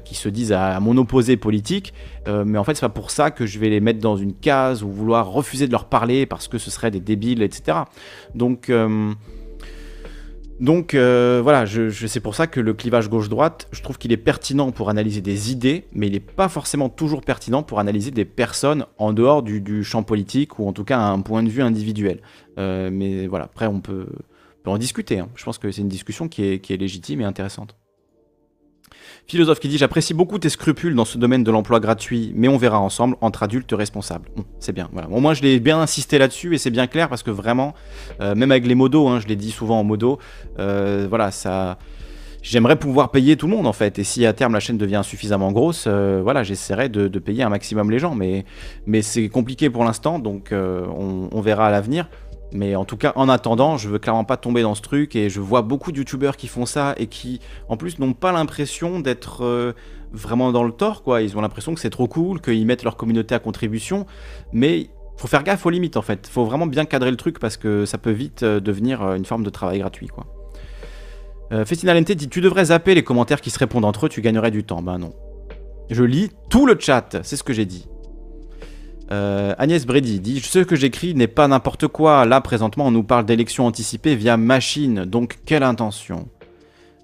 qui 0.04 0.16
se 0.16 0.30
disent 0.30 0.52
à, 0.52 0.80
mon 0.80 0.98
opposé 0.98 1.38
politique, 1.38 1.93
mais 2.28 2.58
en 2.58 2.64
fait 2.64 2.76
c'est 2.76 2.82
pas 2.82 2.89
pour 2.89 3.12
ça 3.12 3.32
que 3.32 3.45
je 3.45 3.60
vais 3.60 3.70
les 3.70 3.80
mettre 3.80 4.00
dans 4.00 4.18
une 4.18 4.34
case 4.34 4.84
ou 4.84 4.89
vouloir 4.89 5.30
refuser 5.30 5.68
de 5.68 5.72
leur 5.72 5.86
parler 5.86 6.26
parce 6.26 6.48
que 6.48 6.58
ce 6.58 6.72
serait 6.72 6.91
des 6.91 7.00
débiles, 7.02 7.41
etc. 7.41 7.80
Donc... 8.36 8.72
Donc 10.60 10.95
euh, 10.95 11.39
voilà, 11.43 11.66
je, 11.66 11.89
c'est 12.08 12.20
pour 12.20 12.34
ça 12.34 12.47
que 12.47 12.60
le 12.60 12.74
clivage 12.74 13.10
gauche-droite, 13.10 13.68
je 13.72 13.82
trouve 13.84 13.97
qu'il 13.99 14.12
est 14.12 14.18
pertinent 14.18 14.72
pour 14.72 14.89
analyser 14.89 15.22
des 15.22 15.51
idées, 15.51 15.86
mais 15.93 16.08
il 16.08 16.14
n'est 16.14 16.20
pas 16.20 16.49
forcément 16.49 16.89
toujours 16.89 17.22
pertinent 17.22 17.62
pour 17.62 17.80
analyser 17.80 18.10
des 18.10 18.26
personnes 18.26 18.86
en 18.97 19.14
dehors 19.14 19.43
du, 19.43 19.84
champ 19.84 20.01
politique 20.01 20.58
ou 20.58 20.68
en 20.68 20.74
tout 20.74 20.84
cas 20.84 20.99
un 20.99 21.22
point 21.22 21.43
de 21.43 21.49
vue 21.49 21.62
individuel. 21.62 22.22
Euh, 22.58 22.89
mais 22.91 23.28
voilà, 23.28 23.45
après 23.45 23.68
on 23.68 23.82
peut, 23.82 24.08
en 24.66 24.78
discuter. 24.78 25.20
Hein. 25.20 25.30
Je 25.36 25.45
pense 25.45 25.60
que 25.60 25.72
c'est 25.72 25.82
une 25.82 25.88
discussion 25.88 26.28
qui 26.28 26.43
est 26.43 26.70
légitime 26.78 27.22
et 27.22 27.24
intéressante. 27.24 27.78
Philosophe 29.28 29.60
qui 29.60 29.68
dit 29.68 29.78
J'apprécie 29.78 30.14
beaucoup 30.14 30.40
tes 30.40 30.50
scrupules 30.50 30.96
dans 30.96 31.04
ce 31.04 31.18
domaine 31.18 31.44
de 31.44 31.52
l'emploi 31.52 31.82
gratuit, 31.82 32.32
mais 32.36 32.48
on 32.48 32.56
verra 32.58 32.80
ensemble 32.80 33.18
entre 33.20 33.44
adultes 33.44 33.74
responsables. 33.74 34.30
c'est 34.60 34.72
bien. 34.72 34.90
Voilà. 34.94 35.10
Au 35.10 35.20
moins, 35.20 35.34
je 35.34 35.42
l'ai 35.42 35.60
bien 35.60 35.80
insisté 35.80 36.18
là-dessus 36.18 36.56
et 36.56 36.58
c'est 36.58 36.72
bien 36.72 36.88
clair 36.88 37.10
parce 37.10 37.24
que 37.24 37.32
vraiment, 37.32 37.74
euh, 38.22 38.36
même 38.36 38.52
avec 38.52 38.66
les 38.66 38.76
modos, 38.76 39.08
hein, 39.10 39.20
je 39.20 39.28
l'ai 39.28 39.36
dit 39.36 39.52
souvent 39.52 39.82
en 39.82 39.84
modo, 39.84 40.18
euh, 40.60 41.08
voilà, 41.10 41.32
ça. 41.32 41.78
j'aimerais 42.42 42.78
pouvoir 42.78 43.12
payer 43.12 43.36
tout 43.36 43.48
le 43.48 43.56
monde 43.56 43.68
en 43.68 43.74
fait. 43.74 44.00
Et 44.00 44.06
si 44.06 44.26
à 44.26 44.32
terme 44.32 44.54
la 44.54 44.62
chaîne 44.62 44.78
devient 44.78 45.02
suffisamment 45.04 45.52
grosse, 45.52 45.86
euh, 45.88 46.22
voilà, 46.24 46.44
j'essaierai 46.44 46.88
de, 46.88 47.20
payer 47.20 47.44
un 47.44 47.50
maximum 47.50 47.92
les 47.92 48.00
gens. 48.00 48.16
Mais, 48.16 48.46
mais 48.86 49.02
c'est 49.02 49.28
compliqué 49.28 49.70
pour 49.70 49.84
l'instant, 49.84 50.20
donc 50.20 50.54
euh, 50.54 50.86
on, 50.88 51.42
verra 51.42 51.68
à 51.68 51.72
l'avenir. 51.72 52.08
Mais 52.54 52.76
en 52.76 52.86
tout 52.86 52.98
cas, 52.98 53.12
en 53.16 53.28
attendant, 53.28 53.78
je 53.78 53.89
veux 53.89 54.00
clairement 54.00 54.24
pas 54.24 54.38
tomber 54.38 54.62
dans 54.62 54.76
ce 54.76 54.82
truc 54.82 55.16
et 55.16 55.30
je 55.30 55.41
vois 55.41 55.62
beaucoup 55.62 55.91
de 55.91 55.98
youtubeurs 55.98 56.38
qui 56.38 56.48
font 56.48 56.66
ça 56.66 56.95
et 56.98 57.08
qui, 57.08 57.41
en 57.68 57.76
plus, 57.78 58.00
n'ont 58.00 58.14
pas 58.14 58.32
l'impression 58.32 59.00
d'être 59.00 59.43
euh, 59.43 59.74
vraiment 60.14 60.52
dans 60.52 60.64
le 60.64 60.72
tort, 60.72 61.04
quoi. 61.04 61.22
Ils 61.22 61.38
ont 61.38 61.41
l'impression 61.41 61.74
que 61.74 61.80
c'est 61.80 61.89
trop 61.89 62.08
cool, 62.08 62.39
qu'ils 62.39 62.66
mettent 62.66 62.84
leur 62.84 62.95
communauté 62.95 63.36
à 63.36 63.39
contribution, 63.39 64.06
mais 64.54 64.89
faut 65.18 65.28
faire 65.28 65.43
gaffe 65.43 65.66
aux 65.66 65.70
limites 65.70 65.98
en 65.98 66.02
fait. 66.02 66.28
Faut 66.28 66.45
vraiment 66.45 66.68
bien 66.68 66.86
cadrer 66.86 67.12
le 67.12 67.18
truc 67.18 67.39
parce 67.39 67.58
que 67.58 67.86
ça 67.86 67.98
peut 67.98 68.12
vite 68.12 68.43
devenir 68.43 69.14
une 69.14 69.26
forme 69.26 69.43
de 69.43 69.50
travail 69.50 69.80
gratuit, 69.80 70.08
quoi. 70.08 70.26
Euh, 71.52 71.64
dit 71.64 72.30
Tu 72.30 72.41
devrais 72.41 72.66
zapper 72.66 72.93
les 72.93 73.04
commentaires 73.04 73.41
qui 73.41 73.50
se 73.50 73.60
répondent 73.60 73.86
entre 73.86 74.06
eux, 74.06 74.10
tu 74.10 74.22
gagnerais 74.22 74.52
du 74.52 74.64
temps. 74.64 74.82
Ben 74.82 74.98
non. 74.98 75.14
Je 75.89 76.04
lis 76.04 76.30
tout 76.50 76.66
le 76.66 76.78
chat, 76.80 77.18
c'est 77.24 77.38
ce 77.38 77.43
que 77.43 77.54
j'ai 77.54 77.66
dit. 77.66 77.88
Euh, 79.12 79.53
Agnès 79.58 79.86
Brady 79.86 80.20
dit 80.20 80.41
Ce 80.41 80.60
que 80.60 80.76
j'écris 80.76 81.16
n'est 81.16 81.28
pas 81.28 81.47
n'importe 81.47 81.88
quoi. 81.88 82.26
Là, 82.26 82.41
présentement, 82.41 82.88
on 82.88 82.91
nous 82.91 83.03
parle 83.03 83.26
d'élections 83.26 83.66
anticipées 83.66 84.16
via 84.16 84.38
machine, 84.38 85.05
donc 85.05 85.39
quelle 85.45 85.64
intention? 85.64 86.28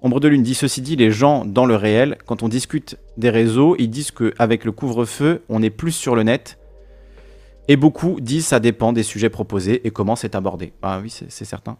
Ombre 0.02 0.20
de 0.20 0.28
Lune 0.28 0.42
dit 0.42 0.54
Ceci 0.54 0.82
dit, 0.82 0.96
les 0.96 1.10
gens 1.10 1.46
dans 1.46 1.64
le 1.64 1.76
réel, 1.76 2.18
quand 2.26 2.42
on 2.42 2.48
discute 2.48 2.98
des 3.16 3.30
réseaux, 3.30 3.74
ils 3.78 3.88
disent 3.88 4.10
qu'avec 4.10 4.64
le 4.64 4.72
couvre-feu, 4.72 5.42
on 5.48 5.62
est 5.62 5.70
plus 5.70 5.92
sur 5.92 6.14
le 6.14 6.22
net. 6.22 6.58
Et 7.68 7.76
beaucoup 7.76 8.20
disent 8.20 8.46
ça 8.46 8.60
dépend 8.60 8.92
des 8.92 9.02
sujets 9.02 9.30
proposés 9.30 9.86
et 9.86 9.90
comment 9.90 10.16
c'est 10.16 10.34
abordé. 10.34 10.74
Ah 10.82 11.00
oui, 11.02 11.08
c'est 11.10 11.44
certain. 11.46 11.78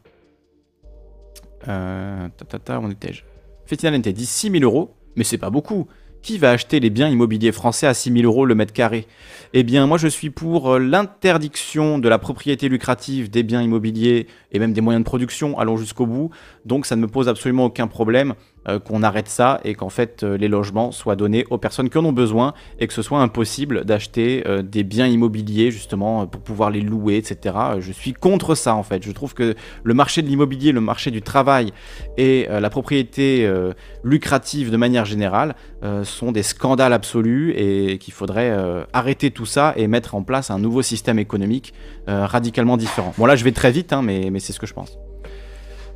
Euh, 1.68 2.28
ta, 2.64 2.80
on 2.80 2.90
était. 2.90 4.12
Dit 4.12 4.26
6000 4.26 4.64
euros, 4.64 4.94
mais 5.16 5.24
c'est 5.24 5.38
pas 5.38 5.50
beaucoup. 5.50 5.86
Qui 6.24 6.38
va 6.38 6.52
acheter 6.52 6.80
les 6.80 6.88
biens 6.88 7.10
immobiliers 7.10 7.52
français 7.52 7.86
à 7.86 7.92
6000 7.92 8.24
euros 8.24 8.46
le 8.46 8.54
mètre 8.54 8.72
carré? 8.72 9.06
Eh 9.52 9.62
bien, 9.62 9.86
moi, 9.86 9.98
je 9.98 10.08
suis 10.08 10.30
pour 10.30 10.72
euh, 10.72 10.78
l'interdiction 10.78 11.98
de 11.98 12.08
la 12.08 12.18
propriété 12.18 12.70
lucrative 12.70 13.28
des 13.28 13.42
biens 13.42 13.60
immobiliers 13.60 14.26
et 14.50 14.58
même 14.58 14.72
des 14.72 14.80
moyens 14.80 15.04
de 15.04 15.06
production, 15.06 15.58
allons 15.58 15.76
jusqu'au 15.76 16.06
bout. 16.06 16.30
Donc, 16.64 16.86
ça 16.86 16.96
ne 16.96 17.02
me 17.02 17.08
pose 17.08 17.28
absolument 17.28 17.66
aucun 17.66 17.88
problème 17.88 18.32
euh, 18.66 18.78
qu'on 18.78 19.02
arrête 19.02 19.28
ça 19.28 19.60
et 19.62 19.74
qu'en 19.74 19.90
fait 19.90 20.22
euh, 20.22 20.38
les 20.38 20.48
logements 20.48 20.90
soient 20.90 21.16
donnés 21.16 21.44
aux 21.50 21.58
personnes 21.58 21.90
qui 21.90 21.98
en 21.98 22.04
ont 22.06 22.12
besoin 22.12 22.54
et 22.78 22.86
que 22.86 22.94
ce 22.94 23.02
soit 23.02 23.20
impossible 23.20 23.84
d'acheter 23.84 24.42
euh, 24.46 24.62
des 24.62 24.84
biens 24.84 25.06
immobiliers 25.06 25.70
justement 25.70 26.26
pour 26.26 26.40
pouvoir 26.40 26.70
les 26.70 26.80
louer, 26.80 27.16
etc. 27.16 27.54
Je 27.80 27.92
suis 27.92 28.14
contre 28.14 28.54
ça 28.54 28.74
en 28.74 28.82
fait. 28.82 29.02
Je 29.04 29.12
trouve 29.12 29.34
que 29.34 29.54
le 29.82 29.94
marché 29.94 30.22
de 30.22 30.28
l'immobilier, 30.28 30.72
le 30.72 30.80
marché 30.80 31.10
du 31.10 31.20
travail 31.20 31.72
et 32.16 32.46
la 32.48 32.70
propriété 32.70 33.48
lucrative 34.02 34.70
de 34.70 34.76
manière 34.76 35.04
générale 35.04 35.54
sont 36.02 36.32
des 36.32 36.42
scandales 36.42 36.92
absolus 36.92 37.52
et 37.56 37.98
qu'il 37.98 38.14
faudrait 38.14 38.56
arrêter 38.92 39.30
tout 39.30 39.46
ça 39.46 39.74
et 39.76 39.86
mettre 39.86 40.14
en 40.14 40.22
place 40.22 40.50
un 40.50 40.58
nouveau 40.58 40.82
système 40.82 41.18
économique 41.18 41.74
radicalement 42.06 42.76
différent. 42.76 43.12
Bon 43.18 43.26
là 43.26 43.36
je 43.36 43.44
vais 43.44 43.52
très 43.52 43.70
vite 43.70 43.92
hein, 43.92 44.02
mais, 44.02 44.30
mais 44.30 44.40
c'est 44.40 44.52
ce 44.52 44.60
que 44.60 44.66
je 44.66 44.74
pense. 44.74 44.98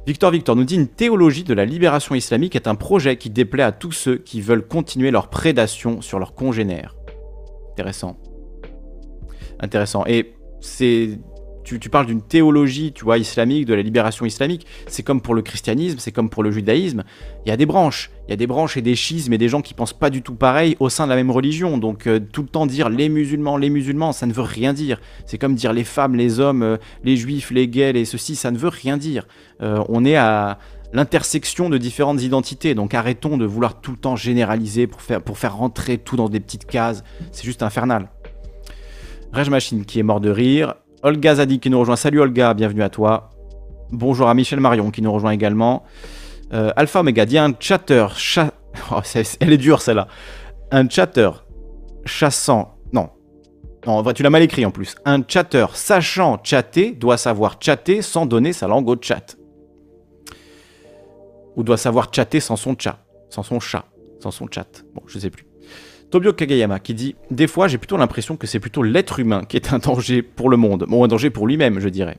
Victor 0.08 0.30
Victor 0.30 0.56
nous 0.56 0.64
dit 0.64 0.76
une 0.76 0.88
théologie 0.88 1.44
de 1.44 1.52
la 1.52 1.66
libération 1.66 2.14
islamique 2.14 2.56
est 2.56 2.66
un 2.66 2.76
projet 2.76 3.18
qui 3.18 3.28
déplaît 3.28 3.62
à 3.62 3.72
tous 3.72 3.92
ceux 3.92 4.16
qui 4.16 4.40
veulent 4.40 4.66
continuer 4.66 5.10
leur 5.10 5.28
prédation 5.28 6.00
sur 6.00 6.18
leurs 6.18 6.34
congénères. 6.34 6.96
Intéressant. 7.72 8.16
Intéressant. 9.60 10.06
Et 10.06 10.32
c'est 10.62 11.18
tu, 11.78 11.90
parles 11.90 12.06
d'une 12.06 12.22
théologie, 12.22 12.92
tu 12.92 13.04
vois, 13.04 13.18
islamique, 13.18 13.66
de 13.66 13.74
la 13.74 13.82
libération 13.82 14.24
islamique. 14.24 14.66
C'est 14.86 15.02
comme 15.02 15.20
pour 15.20 15.34
le 15.34 15.42
christianisme, 15.42 15.98
c'est 15.98 16.12
comme 16.12 16.30
pour 16.30 16.42
le 16.42 16.50
judaïsme. 16.50 17.04
Il 17.44 17.50
y 17.50 17.52
a 17.52 17.56
des 17.56 17.66
branches. 17.66 18.10
Il 18.26 18.30
y 18.30 18.34
a 18.34 18.36
des 18.36 18.46
branches 18.46 18.76
et 18.76 18.82
des 18.82 18.94
schismes 18.94 19.32
et 19.32 19.38
des 19.38 19.48
gens 19.48 19.60
qui 19.60 19.74
pensent 19.74 19.92
pas 19.92 20.10
du 20.10 20.22
tout 20.22 20.34
pareil 20.34 20.76
au 20.80 20.88
sein 20.88 21.04
de 21.04 21.10
la 21.10 21.16
même 21.16 21.30
religion. 21.30 21.78
Donc 21.78 22.06
euh, 22.06 22.20
tout 22.20 22.42
le 22.42 22.48
temps 22.48 22.66
dire 22.66 22.88
les 22.88 23.08
musulmans, 23.08 23.56
les 23.56 23.70
musulmans, 23.70 24.12
ça 24.12 24.26
ne 24.26 24.32
veut 24.32 24.42
rien 24.42 24.72
dire. 24.72 25.00
C'est 25.26 25.38
comme 25.38 25.54
dire 25.54 25.72
les 25.72 25.84
femmes, 25.84 26.14
les 26.14 26.40
hommes, 26.40 26.62
euh, 26.62 26.76
les 27.04 27.16
juifs, 27.16 27.50
les 27.50 27.68
gays, 27.68 27.98
et 27.98 28.04
ceci, 28.04 28.36
ça 28.36 28.50
ne 28.50 28.58
veut 28.58 28.68
rien 28.68 28.96
dire. 28.96 29.26
Euh, 29.60 29.82
on 29.88 30.04
est 30.04 30.16
à 30.16 30.58
l'intersection 30.92 31.68
de 31.68 31.78
différentes 31.78 32.22
identités. 32.22 32.74
Donc 32.74 32.94
arrêtons 32.94 33.36
de 33.36 33.44
vouloir 33.44 33.80
tout 33.80 33.90
le 33.90 33.98
temps 33.98 34.16
généraliser 34.16 34.86
pour 34.86 35.02
faire, 35.02 35.22
pour 35.22 35.38
faire 35.38 35.56
rentrer 35.56 35.98
tout 35.98 36.16
dans 36.16 36.28
des 36.28 36.40
petites 36.40 36.66
cases. 36.66 37.04
C'est 37.32 37.44
juste 37.44 37.62
infernal. 37.62 38.08
Rage 39.32 39.50
Machine 39.50 39.84
qui 39.84 39.98
est 39.98 40.02
mort 40.02 40.20
de 40.20 40.30
rire. 40.30 40.74
Olga 41.02 41.36
Zadi 41.36 41.60
qui 41.60 41.70
nous 41.70 41.78
rejoint. 41.78 41.94
Salut 41.94 42.20
Olga, 42.20 42.54
bienvenue 42.54 42.82
à 42.82 42.88
toi. 42.88 43.30
Bonjour 43.90 44.28
à 44.28 44.34
Michel 44.34 44.58
Marion 44.58 44.90
qui 44.90 45.00
nous 45.00 45.12
rejoint 45.12 45.30
également. 45.30 45.84
Euh, 46.52 46.72
Alpha 46.74 47.00
Omega 47.00 47.24
dit 47.24 47.38
un 47.38 47.52
chatter. 47.58 48.06
Oh, 48.92 49.00
elle 49.40 49.52
est 49.52 49.58
dure 49.58 49.82
celle-là. 49.82 50.06
Un 50.70 50.88
chatter 50.88 51.30
chassant. 52.04 52.76
Non. 52.92 53.10
Non, 53.86 53.94
en 53.94 54.02
vrai, 54.02 54.14
tu 54.14 54.22
l'as 54.22 54.30
mal 54.30 54.42
écrit 54.42 54.64
en 54.64 54.70
plus. 54.70 54.94
Un 55.04 55.22
chatter 55.26 55.66
sachant 55.74 56.38
chatter 56.44 56.92
doit 56.92 57.16
savoir 57.16 57.56
chatter 57.58 58.02
sans 58.02 58.24
donner 58.24 58.52
sa 58.52 58.68
langue 58.68 58.88
au 58.88 58.96
chat. 59.00 59.36
Ou 61.56 61.64
doit 61.64 61.76
savoir 61.76 62.14
chatter 62.14 62.38
sans 62.38 62.56
son 62.56 62.76
chat. 62.78 63.00
Sans 63.30 63.42
son 63.42 63.58
chat. 63.58 63.84
Sans 64.20 64.30
son 64.30 64.46
chat. 64.48 64.84
Bon, 64.94 65.02
je 65.06 65.18
sais 65.18 65.30
plus. 65.30 65.47
Tobio 66.10 66.32
Kagayama 66.32 66.78
qui 66.78 66.94
dit 66.94 67.16
Des 67.30 67.46
fois, 67.46 67.68
j'ai 67.68 67.78
plutôt 67.78 67.96
l'impression 67.96 68.36
que 68.36 68.46
c'est 68.46 68.60
plutôt 68.60 68.82
l'être 68.82 69.18
humain 69.18 69.44
qui 69.44 69.56
est 69.56 69.72
un 69.72 69.78
danger 69.78 70.22
pour 70.22 70.48
le 70.48 70.56
monde. 70.56 70.86
Bon, 70.88 71.04
un 71.04 71.08
danger 71.08 71.30
pour 71.30 71.46
lui-même, 71.46 71.80
je 71.80 71.88
dirais. 71.88 72.18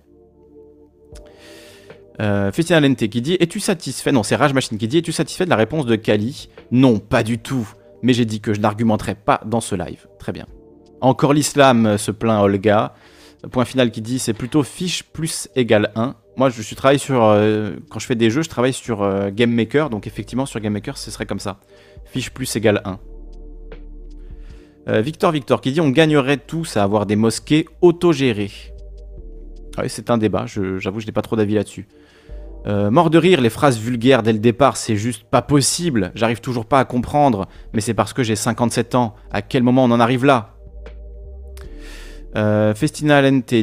Euh, 2.22 2.52
Lente 2.70 3.08
qui 3.08 3.22
dit 3.22 3.38
Es-tu 3.40 3.60
satisfait 3.60 4.12
Non, 4.12 4.24
c'est 4.24 4.36
Rage 4.36 4.54
Machine 4.54 4.78
qui 4.78 4.88
dit 4.88 4.98
Es-tu 4.98 5.12
satisfait 5.12 5.46
de 5.46 5.50
la 5.50 5.56
réponse 5.56 5.86
de 5.86 5.96
Kali? 5.96 6.50
Non, 6.72 7.00
pas 7.00 7.24
du 7.24 7.40
tout. 7.40 7.68
Mais 8.04 8.14
j'ai 8.14 8.26
dit 8.26 8.42
que 8.42 8.54
je 8.54 8.60
n'argumenterai 8.60 9.16
pas 9.16 9.42
dans 9.46 9.62
ce 9.62 9.76
live. 9.76 10.08
Très 10.20 10.32
bien. 10.32 10.46
Encore 11.02 11.34
l'islam, 11.34 11.86
euh, 11.86 11.98
se 11.98 12.12
plaint 12.12 12.44
Olga. 12.44 12.94
Point 13.52 13.66
final 13.66 13.90
qui 13.90 14.02
dit 14.02 14.20
C'est 14.20 14.34
plutôt 14.34 14.64
fiche 14.64 15.04
plus 15.04 15.48
égale 15.56 15.92
1. 15.96 16.16
Moi, 16.36 16.50
je 16.50 16.62
suis 16.62 16.76
travaille 16.76 17.00
sur. 17.00 17.24
Euh, 17.24 17.72
quand 17.90 18.00
je 18.00 18.06
fais 18.06 18.16
des 18.16 18.30
jeux, 18.30 18.42
je 18.42 18.50
travaille 18.50 18.74
sur 18.74 19.32
Game 19.32 19.52
Maker. 19.52 19.90
Donc, 19.90 20.06
effectivement, 20.06 20.46
sur 20.46 20.60
Game 20.60 20.74
Maker, 20.74 20.98
ce 20.98 21.10
serait 21.10 21.26
comme 21.26 21.40
ça. 21.40 21.60
Fiche 22.06 22.32
plus 22.32 22.54
égale 22.56 22.82
1. 22.84 23.00
Euh, 24.90 25.02
Victor 25.02 25.32
Victor 25.32 25.62
qui 25.62 25.72
dit 25.72 25.82
on 25.82 25.90
gagnerait 25.90 26.38
tous 26.38 26.76
à 26.76 26.84
avoir 26.84 27.06
des 27.06 27.16
mosquées 27.16 27.68
autogérées. 27.82 28.52
Ah 29.78 29.82
oui, 29.84 29.90
c'est 29.90 30.10
un 30.10 30.18
débat, 30.18 30.46
j'avoue, 30.48 31.00
je 31.00 31.06
n'ai 31.06 31.12
pas 31.12 31.22
trop 31.22 31.36
d'avis 31.36 31.54
là-dessus. 31.54 31.88
Euh, 32.68 32.90
mort 32.90 33.10
de 33.10 33.18
rire, 33.18 33.40
les 33.40 33.50
phrases 33.50 33.78
vulgaires 33.78 34.24
dès 34.24 34.34
le 34.34 34.40
départ, 34.40 34.78
c'est 34.78 34.96
juste 34.96 35.24
pas 35.24 35.42
possible. 35.42 36.12
J'arrive 36.16 36.42
toujours 36.42 36.66
pas 36.66 36.80
à 36.80 36.86
comprendre, 36.86 37.48
mais 37.74 37.82
c'est 37.82 37.94
parce 37.94 38.14
que 38.14 38.24
j'ai 38.24 38.36
57 38.36 38.96
ans. 38.96 39.16
À 39.32 39.42
quel 39.42 39.64
moment 39.64 39.84
on 39.84 39.92
en 39.92 40.00
arrive 40.00 40.26
là? 40.26 40.56
Euh, 42.36 42.74
Festina 42.76 43.22
Lente 43.22 43.54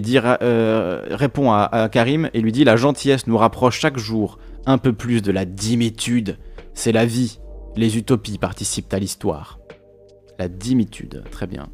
répond 1.11 1.53
à, 1.53 1.69
à, 1.71 1.89
Karim 1.89 2.31
et 2.35 2.41
lui 2.41 2.53
dit 2.53 2.65
La 2.65 2.77
gentillesse 2.77 3.27
nous 3.27 3.37
rapproche 3.37 3.79
chaque 3.79 3.99
jour 3.99 4.39
un 4.65 4.79
peu 4.79 4.93
plus 4.93 5.23
de 5.23 5.33
la 5.33 5.45
dimitude. 5.45 6.39
C'est 6.73 6.93
la 6.93 7.05
vie. 7.05 7.41
Les 7.77 7.99
utopies 7.99 8.39
participent 8.39 8.93
à 8.95 8.99
l'histoire. 8.99 9.59
La 10.39 10.49
dimitude, 10.49 11.25
très 11.31 11.47
bien. 11.47 11.69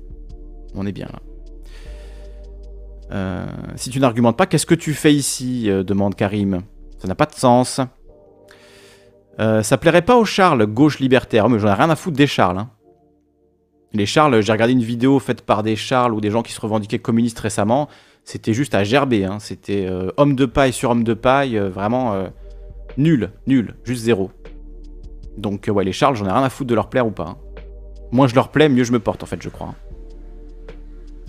On 0.74 0.86
est 0.86 0.92
bien 0.92 1.08
là. 1.12 1.18
Euh, 3.12 3.46
si 3.76 3.90
tu 3.90 4.00
n'argumentes 4.00 4.36
pas, 4.36 4.46
qu'est-ce 4.46 4.66
que 4.66 4.74
tu 4.74 4.94
fais 4.94 5.12
ici 5.12 5.70
euh, 5.70 5.82
demande 5.82 6.14
Karim. 6.14 6.62
Ça 6.98 7.08
n'a 7.08 7.14
pas 7.14 7.26
de 7.26 7.34
sens. 7.34 7.80
Euh, 9.40 9.62
ça 9.62 9.76
plairait 9.76 10.02
pas 10.02 10.16
aux 10.16 10.24
Charles, 10.24 10.64
gauche 10.66 10.98
libertaire. 10.98 11.48
Mais 11.48 11.58
j'en 11.58 11.68
ai 11.68 11.74
rien 11.74 11.90
à 11.90 11.96
foutre 11.96 12.16
des 12.16 12.26
Charles. 12.26 12.58
Hein. 12.58 12.70
Les 13.92 14.06
Charles, 14.06 14.40
j'ai 14.40 14.52
regardé 14.52 14.72
une 14.72 14.82
vidéo 14.82 15.18
faite 15.18 15.42
par 15.42 15.62
des 15.62 15.76
Charles 15.76 16.14
ou 16.14 16.20
des 16.20 16.30
gens 16.30 16.42
qui 16.42 16.52
se 16.52 16.60
revendiquaient 16.60 17.00
communistes 17.00 17.38
récemment. 17.38 17.88
C'était 18.24 18.54
juste 18.54 18.74
à 18.74 18.84
gerber. 18.84 19.24
Hein. 19.24 19.38
C'était 19.40 19.86
homme 20.16 20.34
de 20.34 20.46
paille 20.46 20.72
sur 20.72 20.90
homme 20.90 21.04
de 21.04 21.12
paille. 21.12 21.58
vraiment 21.58 22.24
nul, 22.96 23.32
nul, 23.46 23.74
juste 23.84 24.04
zéro. 24.04 24.30
Donc 25.36 25.68
ouais, 25.70 25.84
les 25.84 25.92
Charles, 25.92 26.16
j'en 26.16 26.26
ai 26.26 26.30
rien 26.30 26.42
à 26.42 26.48
foutre 26.48 26.70
de 26.70 26.74
leur 26.74 26.88
plaire 26.88 27.06
ou 27.06 27.10
pas. 27.10 27.26
Hein 27.26 27.36
moins 28.12 28.28
je 28.28 28.34
leur 28.34 28.50
plais, 28.50 28.68
mieux 28.68 28.84
je 28.84 28.92
me 28.92 29.00
porte 29.00 29.22
en 29.22 29.26
fait, 29.26 29.42
je 29.42 29.48
crois. 29.48 29.74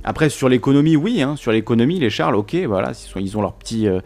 Après, 0.03 0.29
sur 0.29 0.49
l'économie, 0.49 0.97
oui, 0.97 1.21
hein, 1.21 1.35
sur 1.37 1.51
l'économie, 1.51 1.97
les 1.97 2.09
Charles, 2.09 2.35
ok, 2.35 2.55
voilà, 2.67 2.91
ils 3.15 3.37
ont 3.37 3.41
leur 3.41 3.53
petit, 3.53 3.87
euh, 3.87 4.01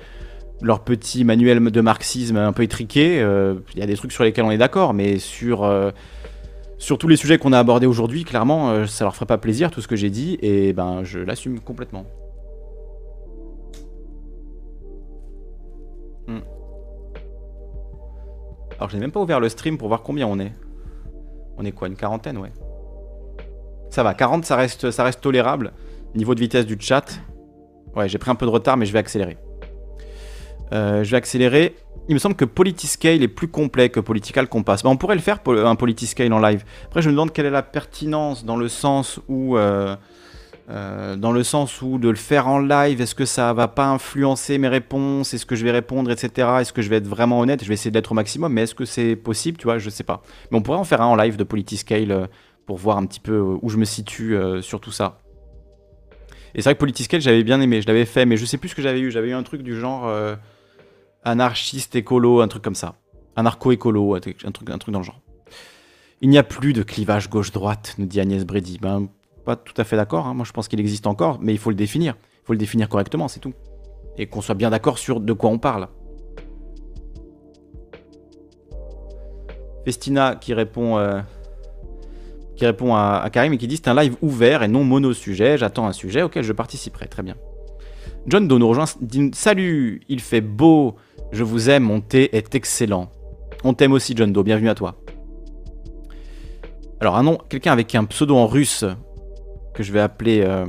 leur 0.61 0.82
petit 0.82 1.23
manuel 1.23 1.59
de 1.59 1.82
marxisme 1.82 2.38
un 2.38 2.53
peu 2.53 2.63
étriqué. 2.63 3.19
Euh, 3.19 3.55
il 3.73 3.80
y 3.80 3.82
a 3.82 3.88
des 3.88 3.95
trucs 3.95 4.11
sur 4.11 4.23
lesquels 4.23 4.45
on 4.45 4.51
est 4.51 4.59
d'accord, 4.59 4.93
mais 4.93 5.17
sur, 5.17 5.63
euh, 5.63 5.89
sur 6.78 6.99
tous 6.99 7.07
les 7.07 7.15
sujets 7.15 7.39
qu'on 7.39 7.51
a 7.51 7.57
abordés 7.57 7.88
aujourd'hui, 7.88 8.25
clairement, 8.25 8.86
ça 8.86 9.05
leur 9.05 9.15
ferait 9.15 9.25
pas 9.25 9.39
plaisir 9.39 9.71
tout 9.71 9.82
ce 9.82 9.88
que 9.88 9.95
j'ai 9.95 10.11
dit, 10.11 10.38
et 10.43 10.71
ben 10.73 11.03
je 11.03 11.19
l'assume 11.19 11.59
complètement. 11.59 12.05
Hmm. 16.28 16.41
Alors, 18.78 18.89
je 18.89 18.95
n'ai 18.95 19.01
même 19.01 19.11
pas 19.11 19.19
ouvert 19.19 19.39
le 19.39 19.49
stream 19.49 19.80
pour 19.80 19.88
voir 19.88 20.03
combien 20.03 20.28
on 20.28 20.38
est. 20.39 20.53
On 21.57 21.65
est 21.65 21.71
quoi, 21.71 21.88
une 21.88 21.95
quarantaine, 21.95 22.38
ouais. 22.38 22.51
Ça 23.89 24.03
va, 24.03 24.13
40 24.13 24.45
ça 24.45 24.55
reste, 24.55 24.91
ça 24.91 25.03
reste 25.03 25.21
tolérable. 25.21 25.73
Niveau 26.15 26.35
de 26.35 26.39
vitesse 26.39 26.65
du 26.65 26.77
chat. 26.79 27.05
Ouais, 27.95 28.07
j'ai 28.09 28.17
pris 28.17 28.31
un 28.31 28.35
peu 28.35 28.45
de 28.45 28.51
retard 28.51 28.77
mais 28.77 28.85
je 28.85 28.93
vais 28.93 28.99
accélérer. 28.99 29.38
Euh, 30.73 31.03
je 31.03 31.11
vais 31.11 31.17
accélérer. 31.17 31.75
il 32.09 32.13
me 32.13 32.19
semble 32.19 32.35
que 32.35 32.45
Politiscale 32.45 33.23
est 33.23 33.27
plus 33.27 33.47
complet 33.47 33.89
que 33.89 33.99
Political 33.99 34.47
Compass. 34.47 34.83
Bah, 34.83 34.89
on 34.89 34.97
pourrait 34.97 35.15
le 35.15 35.21
faire, 35.21 35.39
un 35.47 35.75
Politiscale 35.75 36.31
en 36.33 36.39
live. 36.39 36.63
Après, 36.85 37.01
je 37.01 37.07
me 37.07 37.13
demande 37.13 37.31
quelle 37.31 37.45
est 37.45 37.51
la 37.51 37.63
pertinence 37.63 38.45
dans 38.45 38.57
le 38.57 38.67
sens 38.67 39.19
où... 39.27 39.57
Euh, 39.57 39.95
euh, 40.69 41.15
dans 41.15 41.31
le 41.31 41.43
sens 41.43 41.81
où 41.81 41.97
de 41.97 42.09
le 42.09 42.17
faire 42.17 42.49
en 42.49 42.59
live, 42.59 42.99
est-ce 42.99 43.15
que 43.15 43.23
ça 43.23 43.53
va 43.53 43.69
pas 43.69 43.88
influencer 43.88 44.57
mes 44.57 44.67
réponses? 44.67 45.33
Est-ce 45.33 45.45
que 45.45 45.55
je 45.55 45.63
vais 45.63 45.71
répondre, 45.71 46.11
etc. 46.11 46.45
Est-ce 46.59 46.73
que 46.73 46.81
je 46.81 46.89
vais 46.89 46.97
être 46.97 47.07
vraiment 47.07 47.39
honnête? 47.39 47.63
Je 47.63 47.69
vais 47.69 47.75
essayer 47.75 47.91
d'être 47.91 48.11
au 48.11 48.15
maximum, 48.15 48.51
mais 48.51 48.63
est-ce 48.63 48.75
que 48.75 48.83
c'est 48.83 49.15
possible? 49.15 49.57
Tu 49.57 49.63
vois, 49.63 49.77
je 49.77 49.89
sais 49.89 50.03
pas. 50.03 50.21
Mais 50.51 50.57
on 50.57 50.61
pourrait 50.61 50.77
en 50.77 50.83
faire 50.83 51.01
un 51.01 51.05
en 51.05 51.15
live 51.15 51.38
de 51.38 51.45
Politiscale 51.45 52.27
pour 52.68 52.78
voir 52.78 52.97
un 52.97 53.05
petit 53.07 53.20
peu 53.20 53.39
où 53.39 53.70
je 53.70 53.78
me 53.78 53.86
situe 53.86 54.38
sur 54.61 54.80
tout 54.80 54.91
ça. 54.91 55.20
Et 56.53 56.61
c'est 56.61 56.70
vrai 56.70 56.76
que 56.76 56.80
Politiscale, 56.80 57.22
j'avais 57.22 57.43
bien 57.43 57.59
aimé, 57.61 57.82
je 57.82 57.88
l'avais 57.88 58.05
fait, 58.05 58.26
mais 58.26 58.38
je 58.38 58.45
sais 58.45 58.57
plus 58.57 58.70
ce 58.70 58.76
que 58.76 58.84
j'avais 58.84 58.99
eu. 58.99 59.09
J'avais 59.09 59.30
eu 59.30 59.34
un 59.34 59.43
truc 59.43 59.63
du 59.63 59.80
genre 59.80 60.11
anarchiste 61.24 61.95
écolo, 61.95 62.41
un 62.41 62.47
truc 62.47 62.63
comme 62.63 62.76
ça. 62.76 62.95
Anarcho-écolo, 63.36 64.15
un 64.15 64.20
truc, 64.20 64.68
dans 64.89 64.99
le 64.99 65.03
genre. 65.03 65.22
Il 66.22 66.30
n'y 66.30 66.38
a 66.39 66.43
plus 66.43 66.74
de 66.74 66.82
clivage 66.82 67.30
gauche-droite, 67.30 67.95
nous 67.99 68.05
dit 68.05 68.20
Agnès 68.20 68.43
Brady. 68.43 68.80
Ben, 68.82 69.07
pas 69.45 69.55
tout 69.55 69.76
à 69.78 69.84
fait 69.84 69.95
d'accord. 69.95 70.26
Hein. 70.26 70.34
Moi, 70.34 70.45
je 70.45 70.51
pense 70.51 70.68
qu'il 70.68 70.80
existe 70.80 71.05
encore, 71.05 71.39
mais 71.41 71.53
il 71.53 71.59
faut 71.59 71.70
le 71.70 71.76
définir. 71.76 72.15
Il 72.43 72.45
faut 72.47 72.53
le 72.53 72.59
définir 72.59 72.89
correctement, 72.89 73.28
c'est 73.28 73.39
tout. 73.39 73.53
Et 74.18 74.26
qu'on 74.26 74.41
soit 74.41 74.55
bien 74.55 74.72
d'accord 74.72 74.97
sur 74.97 75.20
de 75.20 75.34
quoi 75.34 75.51
on 75.51 75.59
parle. 75.59 75.88
Festina 79.86 80.36
qui 80.36 80.53
répond, 80.53 80.97
euh, 80.97 81.22
qui 82.58 82.66
répond 82.66 82.95
à, 82.95 83.28
Karim 83.32 83.53
et 83.53 83.58
qui 83.58 83.68
dit 83.68 83.78
c'est 83.78 83.88
un 83.88 83.95
live 83.95 84.16
ouvert 84.22 84.64
et 84.64 84.68
non 84.68 84.84
mono-sujet. 84.84 85.58
J'attends 85.58 85.88
un 85.88 85.93
sujet 85.93 86.24
auquel 86.24 86.43
je 86.43 86.53
participerai. 86.53 87.08
Très 87.08 87.24
bien. 87.24 87.36
John 88.26 88.47
Doe 88.47 88.58
nous 88.58 88.68
rejoint. 88.68 88.86
Salut, 89.34 90.01
il 90.10 90.20
fait 90.20 90.41
beau. 90.41 90.95
Je 91.32 91.43
vous 91.43 91.70
aime, 91.70 91.84
mon 91.84 92.01
thé 92.01 92.36
est 92.36 92.55
excellent. 92.55 93.10
On 93.64 93.74
t'aime 93.74 93.93
aussi, 93.93 94.14
John 94.16 94.34
Doe, 94.34 94.43
bienvenue 94.43 94.70
à 94.70 94.76
toi. 94.76 94.95
Alors, 96.99 97.16
un 97.16 97.24
nom, 97.24 97.38
quelqu'un 97.49 97.72
avec 97.72 97.93
un 97.95 98.05
pseudo 98.05 98.36
en 98.36 98.47
russe 98.47 98.84
que 99.74 99.84
je 99.84 99.91
vais 99.91 99.99
appeler 99.99 100.41
euh, 100.41 100.66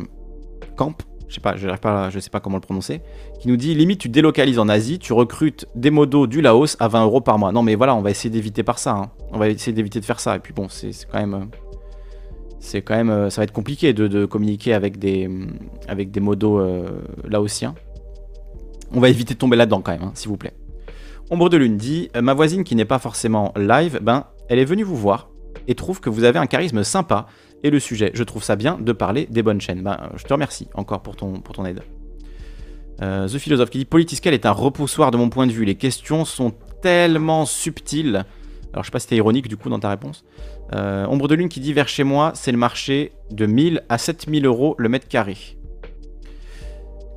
Camp, 0.76 0.95
je 1.28 1.34
sais 1.34 1.41
pas, 1.41 1.57
je 1.57 1.68
pas, 1.68 2.11
je 2.11 2.18
sais 2.18 2.30
pas 2.30 2.41
comment 2.41 2.57
le 2.57 2.62
prononcer, 2.62 3.01
qui 3.41 3.49
nous 3.49 3.57
dit 3.57 3.74
limite 3.74 4.01
tu 4.01 4.09
délocalises 4.09 4.59
en 4.59 4.68
Asie, 4.68 4.99
tu 4.99 5.12
recrutes 5.12 5.66
des 5.74 5.91
modos 5.91 6.26
du 6.26 6.43
Laos 6.43 6.76
à 6.80 6.89
20 6.89 7.05
euros 7.05 7.20
par 7.20 7.39
mois. 7.39 7.53
Non 7.53 7.62
mais 7.62 7.74
voilà, 7.74 7.95
on 7.95 8.03
va 8.03 8.11
essayer 8.11 8.30
d'éviter 8.30 8.62
par 8.62 8.78
ça. 8.78 8.93
Hein. 8.93 9.11
On 9.32 9.39
va 9.39 9.49
essayer 9.49 9.72
d'éviter 9.72 10.01
de 10.01 10.05
faire 10.05 10.20
ça. 10.20 10.36
Et 10.36 10.39
puis 10.39 10.53
bon, 10.53 10.68
c'est 10.68 10.91
quand 11.11 11.18
même, 11.18 11.34
euh, 11.34 11.67
c'est 12.61 12.82
quand 12.82 12.96
même, 12.96 13.11
euh, 13.11 13.30
ça 13.30 13.40
va 13.40 13.44
être 13.44 13.52
compliqué 13.52 13.92
de, 13.92 14.26
communiquer 14.26 14.74
avec 14.74 14.98
des, 14.98 15.30
avec 15.86 16.11
des 16.11 16.20
modos 16.20 16.61
laotiens. 17.28 17.74
On 18.92 19.00
va 19.00 19.09
éviter 19.09 19.34
de 19.34 19.38
tomber 19.38 19.56
là-dedans 19.56 19.80
quand 19.80 19.92
même, 19.92 20.02
hein, 20.02 20.12
s'il 20.14 20.28
vous 20.28 20.36
plaît. 20.36 20.54
Ombre 21.30 21.50
de 21.50 21.59
Lune 21.59 21.76
dit 21.76 22.09
euh, 22.16 22.22
Ma 22.22 22.32
voisine 22.32 22.64
qui 22.64 22.74
n'est 22.74 22.86
pas 22.86 22.98
forcément 22.98 23.52
live, 23.56 24.00
ben, 24.02 24.24
elle 24.48 24.59
est 24.59 24.64
venue 24.64 24.82
vous 24.82 24.96
voir 24.96 25.28
et 25.66 25.74
trouve 25.74 26.00
que 26.00 26.09
vous 26.09 26.24
avez 26.24 26.38
un 26.38 26.46
charisme 26.46 26.82
sympa 26.82 27.26
et 27.62 27.70
le 27.70 27.78
sujet. 27.80 28.11
Je 28.14 28.22
trouve 28.22 28.42
ça 28.42 28.56
bien 28.56 28.78
de 28.80 28.92
parler 28.92 29.26
des 29.30 29.42
bonnes 29.42 29.61
chaînes. 29.61 29.82
Ben, 29.82 29.98
je 30.16 30.24
te 30.24 30.32
remercie 30.32 30.68
encore 30.74 31.02
pour 31.02 31.16
ton, 31.16 31.40
pour 31.40 31.54
ton 31.54 31.66
aide. 31.66 31.82
Euh, 33.02 33.28
The 33.28 33.38
Philosophe 33.38 33.70
qui 33.70 33.78
dit 33.78 33.84
Politiscal 33.84 34.32
est 34.32 34.46
un 34.46 34.52
repoussoir 34.52 35.11
de 35.11 35.18
mon 35.18 35.28
point 35.28 35.46
de 35.46 35.52
vue. 35.52 35.66
Les 35.66 35.74
questions 35.74 36.24
sont 36.24 36.52
tellement 36.80 37.44
subtiles. 37.44 38.24
Alors, 38.72 38.84
je 38.84 38.88
sais 38.88 38.92
pas 38.92 39.00
si 39.00 39.06
t'es 39.06 39.16
ironique 39.16 39.48
du 39.48 39.56
coup 39.56 39.68
dans 39.68 39.78
ta 39.78 39.90
réponse. 39.90 40.24
Euh, 40.74 41.06
Ombre 41.06 41.28
de 41.28 41.34
Lune 41.34 41.48
qui 41.48 41.60
dit 41.60 41.72
Vers 41.72 41.88
chez 41.88 42.04
moi, 42.04 42.32
c'est 42.34 42.52
le 42.52 42.58
marché 42.58 43.12
de 43.30 43.46
1000 43.46 43.82
à 43.88 43.98
7000 43.98 44.46
euros 44.46 44.74
le 44.78 44.88
mètre 44.88 45.08
carré. 45.08 45.36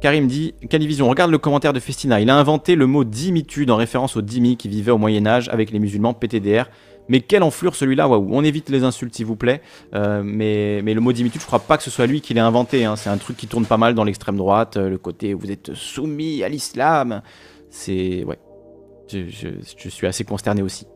Karim 0.02 0.28
dit 0.28 0.56
Calivision, 0.70 1.08
regarde 1.08 1.30
le 1.30 1.38
commentaire 1.38 1.74
de 1.74 1.80
Festina. 1.80 2.20
Il 2.20 2.30
a 2.30 2.36
inventé 2.36 2.76
le 2.76 2.88
mot 2.88 3.04
dimitude 3.04 3.70
en 3.70 3.76
référence 3.76 4.18
aux 4.18 4.22
dimi 4.22 4.58
qui 4.58 4.68
vivaient 4.68 4.91
au 4.91 4.97
Moyen-Âge 4.97 5.47
avec 5.49 5.72
les 5.72 5.80
musulmans 5.80 6.14
PTDR. 6.14 6.66
Mais 7.08 7.20
quelle 7.20 7.43
enflure 7.43 7.76
celui-là, 7.76 8.08
waouh. 8.08 8.30
On 8.32 8.43
évite 8.43 8.70
les 8.70 8.84
insultes 8.84 9.14
s'il 9.16 9.26
vous 9.26 9.36
plaît. 9.36 9.62
Euh, 9.93 10.22
mais, 10.24 10.82
le 10.82 11.02
mot 11.02 11.12
dimitude, 11.14 11.41
je 11.41 11.45
crois 11.45 11.60
pas 11.60 11.78
que 11.78 11.84
ce 11.84 11.91
soit 11.91 12.08
lui 12.08 12.22
qui 12.22 12.34
l'ait 12.34 12.41
inventé. 12.41 12.86
Hein. 12.86 12.95
C'est 12.95 13.10
un 13.10 13.18
truc 13.18 13.38
qui 13.38 13.47
tourne 13.47 13.66
pas 13.66 13.78
mal 13.78 13.93
dans 13.93 14.04
l'extrême 14.04 14.38
droite. 14.38 14.78
Euh, 14.78 14.89
le 14.89 14.97
côté 14.97 15.34
vous 15.34 15.52
êtes 15.52 15.74
soumis 15.74 16.43
à 16.43 16.49
l'islam. 16.49 17.22
C'est. 17.70 18.24
Ouais. 18.24 18.39
Je, 19.10 19.89
suis 19.89 20.08
assez 20.08 20.24
consterné 20.24 20.62
aussi. 20.62 20.88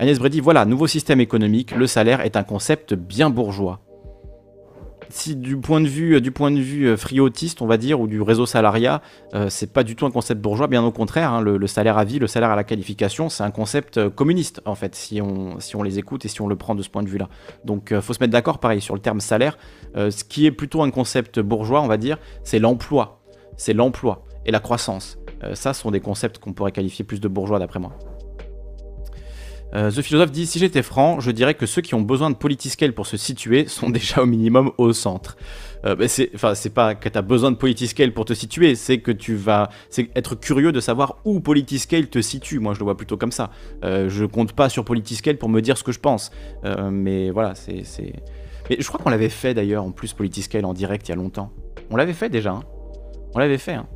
Agnès 0.00 0.18
Brady, 0.18 0.40
voilà, 0.40 0.64
nouveau 0.64 0.86
système 0.86 1.20
économique. 1.20 1.76
Le 1.76 1.86
salaire 1.86 2.22
est 2.22 2.34
un 2.34 2.42
concept 2.42 2.94
bien 2.94 3.28
bourgeois 3.28 3.80
si 5.10 5.36
du 5.36 5.56
point 5.56 5.80
de 5.80 5.88
vue, 5.88 6.14
euh, 6.14 6.20
du 6.20 6.30
point 6.30 6.50
de 6.50 6.60
vue 6.60 6.86
euh, 6.86 6.96
friotiste, 6.96 7.60
on 7.62 7.66
va 7.66 7.76
dire, 7.76 8.00
ou 8.00 8.06
du 8.06 8.22
réseau 8.22 8.46
salariat, 8.46 9.02
euh, 9.34 9.48
c'est 9.50 9.72
pas 9.72 9.82
du 9.82 9.96
tout 9.96 10.06
un 10.06 10.10
concept 10.10 10.40
bourgeois, 10.40 10.68
bien 10.68 10.84
au 10.84 10.92
contraire. 10.92 11.32
Hein, 11.32 11.40
le, 11.42 11.66
salaire 11.66 11.98
à 11.98 12.04
vie, 12.04 12.18
le 12.18 12.28
salaire 12.28 12.50
à 12.50 12.56
la 12.56 12.64
qualification, 12.64 13.28
c'est 13.28 13.42
un 13.42 13.50
concept 13.50 14.08
communiste, 14.10 14.62
en 14.64 14.74
fait, 14.76 14.94
si 14.94 15.20
on, 15.20 15.82
les 15.82 15.98
écoute 15.98 16.24
et 16.24 16.28
si 16.28 16.40
on 16.40 16.46
le 16.46 16.56
prend 16.56 16.74
de 16.76 16.82
ce 16.82 16.88
point 16.88 17.02
de 17.02 17.08
vue-là. 17.08 17.28
Donc, 17.64 17.92
faut 18.00 18.12
se 18.12 18.20
mettre 18.20 18.32
d'accord, 18.32 18.58
pareil, 18.58 18.80
sur 18.80 18.94
le 18.94 19.00
terme 19.00 19.20
salaire. 19.20 19.58
ce 19.96 20.24
qui 20.24 20.46
est 20.46 20.52
plutôt 20.52 20.82
un 20.82 20.90
concept 20.90 21.40
bourgeois, 21.40 21.80
on 21.80 21.88
va 21.88 21.96
dire, 21.96 22.18
c'est 22.44 22.60
l'emploi. 22.60 23.20
C'est 23.56 23.74
l'emploi 23.74 24.24
et 24.46 24.52
la 24.52 24.60
croissance. 24.60 25.18
ça 25.54 25.74
sont 25.74 25.90
des 25.90 26.00
concepts 26.00 26.38
qu'on 26.38 26.52
pourrait 26.52 26.72
qualifier 26.72 27.04
plus 27.04 27.20
de 27.20 27.28
bourgeois, 27.28 27.58
d'après 27.58 27.80
moi. 27.80 27.92
Euh, 29.74 29.90
The 29.90 30.02
Philosophe 30.02 30.32
dit 30.32 30.46
Si 30.46 30.58
j'étais 30.58 30.82
franc, 30.82 31.20
je 31.20 31.30
dirais 31.30 31.54
que 31.54 31.66
ceux 31.66 31.82
qui 31.82 31.94
ont 31.94 32.02
besoin 32.02 32.30
de 32.30 32.36
politiscale 32.36 32.92
pour 32.92 33.06
se 33.06 33.16
situer 33.16 33.66
sont 33.66 33.90
déjà 33.90 34.22
au 34.22 34.26
minimum 34.26 34.72
au 34.78 34.92
centre. 34.92 35.36
Euh, 35.84 35.96
c'est, 36.08 36.30
enfin, 36.34 36.54
c'est 36.54 36.74
pas 36.74 36.94
que 36.94 37.08
tu 37.08 37.22
besoin 37.22 37.50
de 37.50 37.56
politiscale 37.56 38.12
pour 38.12 38.24
te 38.24 38.34
situer, 38.34 38.74
c'est 38.74 38.98
que 38.98 39.12
tu 39.12 39.34
vas 39.34 39.70
être 40.14 40.34
curieux 40.34 40.72
de 40.72 40.80
savoir 40.80 41.18
où 41.24 41.40
politiscale 41.40 42.08
te 42.08 42.20
situe. 42.20 42.58
Moi, 42.58 42.74
je 42.74 42.80
le 42.80 42.84
vois 42.84 42.96
plutôt 42.96 43.16
comme 43.16 43.32
ça. 43.32 43.50
Euh, 43.84 44.08
je 44.08 44.24
compte 44.24 44.52
pas 44.52 44.68
sur 44.68 44.84
politiscale 44.84 45.38
pour 45.38 45.48
me 45.48 45.60
dire 45.60 45.78
ce 45.78 45.84
que 45.84 45.92
je 45.92 46.00
pense. 46.00 46.30
Euh, 46.64 46.90
mais 46.90 47.30
voilà, 47.30 47.54
c'est, 47.54 47.84
c'est. 47.84 48.12
Mais 48.68 48.76
je 48.78 48.86
crois 48.86 49.00
qu'on 49.00 49.10
l'avait 49.10 49.28
fait 49.28 49.54
d'ailleurs 49.54 49.84
en 49.84 49.90
plus 49.90 50.12
politiscale 50.12 50.64
en 50.64 50.74
direct 50.74 51.08
il 51.08 51.10
y 51.10 51.12
a 51.12 51.16
longtemps. 51.16 51.50
On 51.90 51.96
l'avait 51.96 52.12
fait 52.12 52.28
déjà. 52.28 52.52
Hein. 52.52 52.62
On 53.34 53.38
l'avait 53.38 53.58
fait. 53.58 53.74
Hein. 53.74 53.88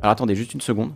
Alors 0.00 0.12
attendez 0.12 0.34
juste 0.34 0.54
une 0.54 0.60
seconde. 0.60 0.92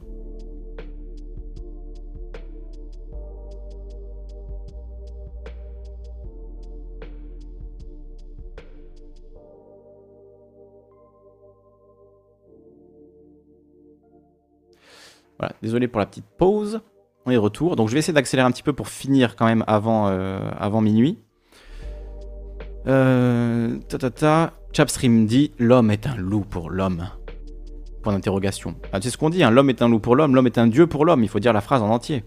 Voilà, 15.39 15.55
désolé 15.63 15.89
pour 15.89 16.01
la 16.01 16.07
petite 16.07 16.27
pause. 16.39 16.81
On 17.27 17.31
est 17.31 17.37
retour. 17.37 17.77
Donc 17.77 17.89
je 17.89 17.95
vais 17.95 18.01
essayer 18.01 18.13
d'accélérer 18.13 18.47
un 18.47 18.51
petit 18.51 18.63
peu 18.63 18.73
pour 18.73 18.89
finir 18.89 19.37
quand 19.37 19.47
même 19.47 19.65
avant, 19.67 20.09
euh, 20.09 20.81
minuit. 20.81 21.19
Euh, 22.87 23.79
ta, 23.89 23.99
ta, 23.99 24.11
ta. 24.11 24.53
Chapstream 24.73 25.27
dit 25.27 25.53
L'homme 25.59 25.91
est 25.91 26.07
un 26.07 26.17
loup 26.17 26.45
pour 26.49 26.71
l'homme. 26.71 27.09
Point 28.03 28.13
d'interrogation. 28.13 28.75
Ah, 28.93 29.01
c'est 29.01 29.11
ce 29.11 29.17
qu'on 29.17 29.31
dit, 29.31 29.43
hein. 29.43 29.51
l'homme 29.51 29.71
est 29.71 29.81
un 29.81 29.89
loup 29.89 30.01
pour 30.01 30.15
l'homme, 30.15 30.35
l'homme 30.35 30.47
est 30.47 30.59
un 30.59 30.67
dieu 30.67 30.87
pour 30.87 31.07
l'homme. 31.07 31.23
Il 31.23 31.29
faut 31.29 31.39
dire 31.39 31.55
la 31.55 31.63
phrase 31.63 31.81
en 31.81 31.89
entier. 31.89 32.25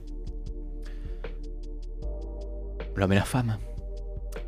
L'homme 2.95 3.11
et 3.11 3.15
la 3.15 3.25
femme. 3.25 3.57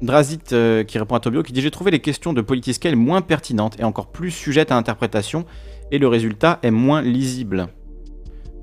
Drazit 0.02 0.54
euh, 0.54 0.84
qui 0.84 0.98
répond 0.98 1.16
à 1.16 1.20
Tobio 1.20 1.44
qui 1.44 1.54
dit 1.54 1.62
J'ai 1.62 1.72
trouvé 1.72 1.92
les 1.92 2.00
questions 2.00 2.34
de 2.34 2.42
Politiscale 2.42 2.96
moins 2.96 3.22
pertinentes 3.22 3.80
et 3.80 3.84
encore 3.84 4.08
plus 4.08 4.32
sujettes 4.32 4.72
à 4.72 4.78
interprétation 4.78 5.46
et 5.92 6.00
le 6.00 6.08
résultat 6.08 6.60
est 6.64 6.72
moins 6.72 7.02
lisible. 7.02 7.68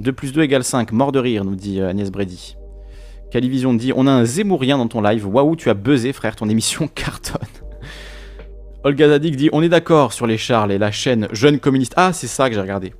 2 0.01 0.13
plus 0.13 0.33
2 0.33 0.43
égale 0.43 0.65
5, 0.65 0.93
mort 0.93 1.13
de 1.13 1.19
rire, 1.19 1.45
nous 1.45 1.57
dit 1.57 1.81
euh, 1.81 1.89
Agnès 1.89 2.11
Brady. 2.11 2.57
Calivision 3.31 3.75
dit 3.75 3.93
On 3.95 4.07
a 4.07 4.11
un 4.11 4.25
Zémourien 4.25 4.79
dans 4.79 4.89
ton 4.89 5.01
live. 5.01 5.27
Waouh, 5.27 5.57
tu 5.57 5.71
as 5.71 5.75
buzzé, 5.75 6.13
frère, 6.13 6.37
ton 6.37 6.49
émission 6.49 6.89
cartonne. 6.95 7.49
Olga 8.85 9.09
Zadig 9.09 9.37
dit 9.37 9.49
On 9.53 9.63
est 9.63 9.69
d'accord 9.69 10.13
sur 10.13 10.27
les 10.27 10.39
Charles 10.39 10.73
et 10.73 10.79
la 10.79 10.91
chaîne 10.91 11.29
Jeune 11.33 11.59
Communiste. 11.59 11.95
Ah, 11.97 12.13
c'est 12.13 12.29
ça 12.29 12.49
que 12.49 12.55
j'ai 12.55 12.61
regardé. 12.61 12.93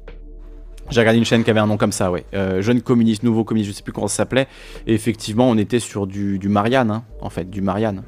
J'ai 0.91 1.01
regardé 1.01 1.19
une 1.19 1.25
chaîne 1.25 1.43
qui 1.43 1.51
avait 1.51 1.61
un 1.61 1.67
nom 1.67 1.77
comme 1.77 1.93
ça, 1.93 2.13
ouais. 2.13 2.25
Euh, 2.33 2.63
jeune 2.63 2.81
communiste, 2.81 3.25
nouveau 3.25 3.43
communiste, 3.43 3.73
je 3.73 3.77
sais 3.77 3.83
plus 3.83 3.93
comment 3.93 4.07
ça 4.07 4.19
s'appelait. 4.19 4.47
Et 4.87 4.95
effectivement, 4.95 5.51
on 5.51 5.59
était 5.59 5.81
sur 5.81 6.07
du, 6.07 6.39
Marianne, 6.49 6.93
hein, 6.93 7.05
en 7.21 7.29
fait, 7.29 7.51
du 7.51 7.61
Marianne. 7.61 8.05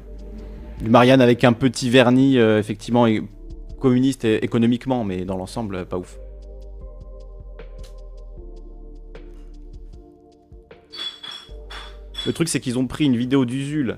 Du 0.81 0.89
Marianne 0.89 1.19
avec 1.19 1.43
un 1.43 1.51
petit 1.51 1.89
vernis, 1.89 2.37
euh, 2.37 2.57
effectivement, 2.57 3.05
communiste 3.81 4.23
économiquement, 4.23 5.03
mais 5.03 5.25
dans 5.25 5.35
l'ensemble, 5.35 5.85
pas 5.87 5.97
ouf. 5.97 6.19
Le 12.25 12.33
truc, 12.33 12.49
c'est 12.49 12.59
qu'ils 12.59 12.77
ont 12.77 12.87
pris 12.87 13.05
une 13.05 13.17
vidéo 13.17 13.45
d'Usul 13.45 13.97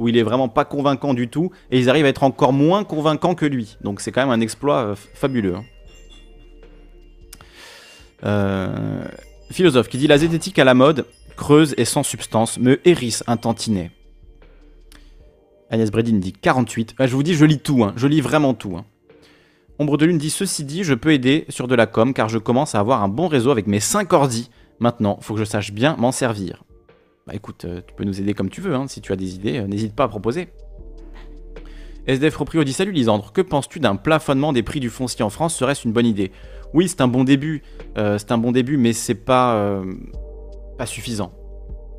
où 0.00 0.08
il 0.08 0.16
est 0.16 0.22
vraiment 0.22 0.48
pas 0.48 0.64
convaincant 0.64 1.12
du 1.12 1.28
tout, 1.28 1.50
et 1.70 1.78
ils 1.78 1.90
arrivent 1.90 2.06
à 2.06 2.08
être 2.08 2.24
encore 2.24 2.54
moins 2.54 2.84
convaincants 2.84 3.34
que 3.34 3.44
lui. 3.44 3.76
Donc 3.82 4.00
c'est 4.00 4.10
quand 4.10 4.22
même 4.22 4.30
un 4.30 4.40
exploit 4.40 4.78
euh, 4.78 4.94
fabuleux. 4.94 5.56
Hein. 5.56 5.64
Euh, 8.24 9.04
philosophe 9.50 9.88
qui 9.88 9.98
dit 9.98 10.06
la 10.06 10.16
zététique 10.16 10.58
à 10.58 10.64
la 10.64 10.72
mode, 10.72 11.04
creuse 11.36 11.74
et 11.76 11.84
sans 11.84 12.02
substance, 12.02 12.58
me 12.58 12.80
hérisse 12.88 13.22
un 13.26 13.36
tantinet. 13.36 13.90
Agnès 15.70 15.90
Bredin 15.90 16.16
dit 16.16 16.32
48. 16.32 16.94
Ah, 16.98 17.06
je 17.06 17.14
vous 17.14 17.22
dis, 17.22 17.34
je 17.34 17.44
lis 17.44 17.60
tout, 17.60 17.84
hein. 17.84 17.92
je 17.96 18.06
lis 18.06 18.22
vraiment 18.22 18.54
tout. 18.54 18.76
Hein. 18.78 18.86
Ombre 19.78 19.98
de 19.98 20.06
Lune 20.06 20.18
dit 20.18 20.30
Ceci 20.30 20.64
dit, 20.64 20.82
je 20.82 20.94
peux 20.94 21.12
aider 21.12 21.44
sur 21.50 21.68
de 21.68 21.74
la 21.74 21.86
com 21.86 22.14
car 22.14 22.30
je 22.30 22.38
commence 22.38 22.74
à 22.74 22.80
avoir 22.80 23.02
un 23.02 23.08
bon 23.08 23.28
réseau 23.28 23.50
avec 23.50 23.66
mes 23.66 23.80
5 23.80 24.10
ordi 24.12 24.50
Maintenant, 24.78 25.18
faut 25.20 25.34
que 25.34 25.40
je 25.40 25.44
sache 25.44 25.72
bien 25.72 25.94
m'en 25.96 26.10
servir. 26.10 26.64
Bah 27.26 27.34
écoute, 27.34 27.64
euh, 27.64 27.82
tu 27.86 27.94
peux 27.94 28.04
nous 28.04 28.20
aider 28.20 28.32
comme 28.32 28.48
tu 28.48 28.60
veux, 28.60 28.74
hein. 28.74 28.86
si 28.88 29.00
tu 29.00 29.12
as 29.12 29.16
des 29.16 29.34
idées, 29.34 29.58
euh, 29.58 29.66
n'hésite 29.66 29.94
pas 29.94 30.04
à 30.04 30.08
proposer. 30.08 30.48
SDF 32.06 32.34
Reprio 32.36 32.64
dit 32.64 32.72
Salut 32.72 32.92
Lisandre, 32.92 33.32
que 33.32 33.42
penses-tu 33.42 33.78
d'un 33.78 33.96
plafonnement 33.96 34.54
des 34.54 34.62
prix 34.62 34.80
du 34.80 34.88
foncier 34.88 35.22
en 35.22 35.30
France? 35.30 35.54
Serait-ce 35.54 35.86
une 35.86 35.92
bonne 35.92 36.06
idée? 36.06 36.32
Oui, 36.72 36.88
c'est 36.88 37.02
un 37.02 37.08
bon 37.08 37.24
début, 37.24 37.62
euh, 37.98 38.16
c'est 38.16 38.32
un 38.32 38.38
bon 38.38 38.52
début, 38.52 38.78
mais 38.78 38.94
c'est 38.94 39.14
pas, 39.14 39.82
pas 40.78 40.86
suffisant. 40.86 41.32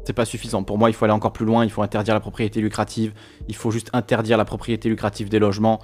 C'est 0.05 0.13
pas 0.13 0.25
suffisant. 0.25 0.63
Pour 0.63 0.79
moi, 0.79 0.89
il 0.89 0.93
faut 0.93 1.05
aller 1.05 1.13
encore 1.13 1.33
plus 1.33 1.45
loin, 1.45 1.63
il 1.63 1.69
faut 1.69 1.83
interdire 1.83 2.15
la 2.15 2.19
propriété 2.19 2.59
lucrative, 2.59 3.13
il 3.47 3.55
faut 3.55 3.69
juste 3.69 3.91
interdire 3.93 4.37
la 4.37 4.45
propriété 4.45 4.89
lucrative 4.89 5.29
des 5.29 5.39
logements. 5.39 5.79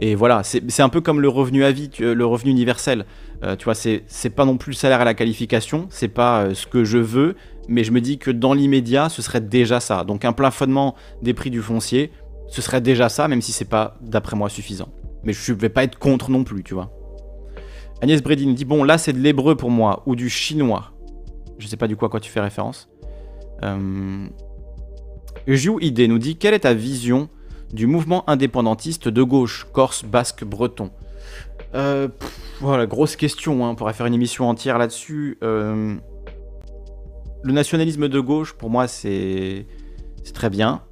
Et 0.00 0.14
voilà, 0.14 0.42
c'est 0.42 0.82
un 0.82 0.88
peu 0.90 1.00
comme 1.00 1.20
le 1.20 1.28
revenu 1.28 1.64
à 1.64 1.72
vie, 1.72 1.88
le 1.98 2.26
revenu 2.26 2.50
universel. 2.50 3.06
tu 3.58 3.64
vois, 3.64 3.74
c'est 3.74 4.30
pas 4.36 4.44
non 4.44 4.58
plus 4.58 4.72
le 4.72 4.76
salaire 4.76 5.00
à 5.00 5.04
la 5.04 5.14
qualification, 5.14 5.86
c'est 5.88 6.08
pas 6.08 6.54
ce 6.54 6.66
que 6.66 6.84
je 6.84 6.98
veux, 6.98 7.36
mais 7.68 7.84
je 7.84 7.92
me 7.92 8.00
dis 8.00 8.18
que 8.18 8.30
dans 8.30 8.54
l'immédiat, 8.54 9.08
ce 9.08 9.22
serait 9.22 9.40
déjà 9.40 9.80
ça. 9.80 10.04
Donc 10.04 10.24
un 10.24 10.32
plafonnement 10.32 10.94
des 11.22 11.34
prix 11.34 11.50
du 11.50 11.62
foncier, 11.62 12.10
ce 12.48 12.60
serait 12.60 12.80
déjà 12.80 13.08
ça, 13.08 13.28
même 13.28 13.40
si 13.40 13.52
c'est 13.52 13.64
pas, 13.64 13.96
d'après 14.00 14.36
moi, 14.36 14.48
suffisant. 14.48 14.88
Mais 15.24 15.32
je 15.32 15.52
ne 15.52 15.58
vais 15.58 15.68
pas 15.68 15.84
être 15.84 15.98
contre 15.98 16.30
non 16.30 16.44
plus, 16.44 16.62
tu 16.62 16.74
vois. 16.74 16.90
Agnès 18.00 18.22
Bredin 18.22 18.52
dit 18.52 18.64
Bon, 18.64 18.84
là, 18.84 18.98
c'est 18.98 19.12
de 19.12 19.18
l'hébreu 19.18 19.56
pour 19.56 19.70
moi, 19.70 20.02
ou 20.06 20.16
du 20.16 20.28
chinois. 20.28 20.92
Je 21.58 21.66
sais 21.68 21.76
pas 21.76 21.86
du 21.86 21.96
quoi, 21.96 22.08
quoi 22.08 22.20
tu 22.20 22.30
fais 22.30 22.40
référence. 22.40 22.88
Euh... 23.62 24.26
ID 25.46 26.00
nous 26.08 26.18
dit 26.18 26.36
Quelle 26.36 26.54
est 26.54 26.60
ta 26.60 26.74
vision 26.74 27.28
du 27.72 27.86
mouvement 27.86 28.28
indépendantiste 28.28 29.08
de 29.08 29.22
gauche, 29.22 29.66
corse, 29.72 30.04
basque, 30.04 30.44
breton? 30.44 30.90
Euh, 31.74 32.08
Voilà, 32.60 32.86
grosse 32.86 33.16
question, 33.16 33.64
hein, 33.64 33.70
on 33.70 33.74
pourrait 33.76 33.94
faire 33.94 34.06
une 34.06 34.14
émission 34.14 34.48
entière 34.48 34.78
là-dessus. 34.78 35.38
Euh, 35.42 35.96
le 37.42 37.52
nationalisme 37.52 38.08
de 38.08 38.20
gauche, 38.20 38.52
pour 38.54 38.70
moi, 38.70 38.88
c'est 38.88 39.66
très 40.34 40.50
bien. 40.50 40.82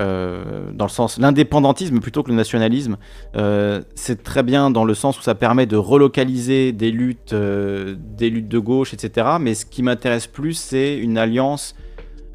Euh, 0.00 0.70
dans 0.72 0.84
le 0.84 0.90
sens 0.90 1.18
l'indépendantisme 1.18 1.98
plutôt 1.98 2.22
que 2.22 2.30
le 2.30 2.36
nationalisme, 2.36 2.98
euh, 3.34 3.82
c'est 3.96 4.22
très 4.22 4.44
bien 4.44 4.70
dans 4.70 4.84
le 4.84 4.94
sens 4.94 5.18
où 5.18 5.22
ça 5.22 5.34
permet 5.34 5.66
de 5.66 5.76
relocaliser 5.76 6.70
des 6.70 6.92
luttes, 6.92 7.32
euh, 7.32 7.96
des 7.98 8.30
luttes 8.30 8.46
de 8.46 8.60
gauche, 8.60 8.94
etc. 8.94 9.26
Mais 9.40 9.54
ce 9.54 9.66
qui 9.66 9.82
m'intéresse 9.82 10.28
plus, 10.28 10.54
c'est 10.54 10.96
une 10.96 11.18
alliance 11.18 11.74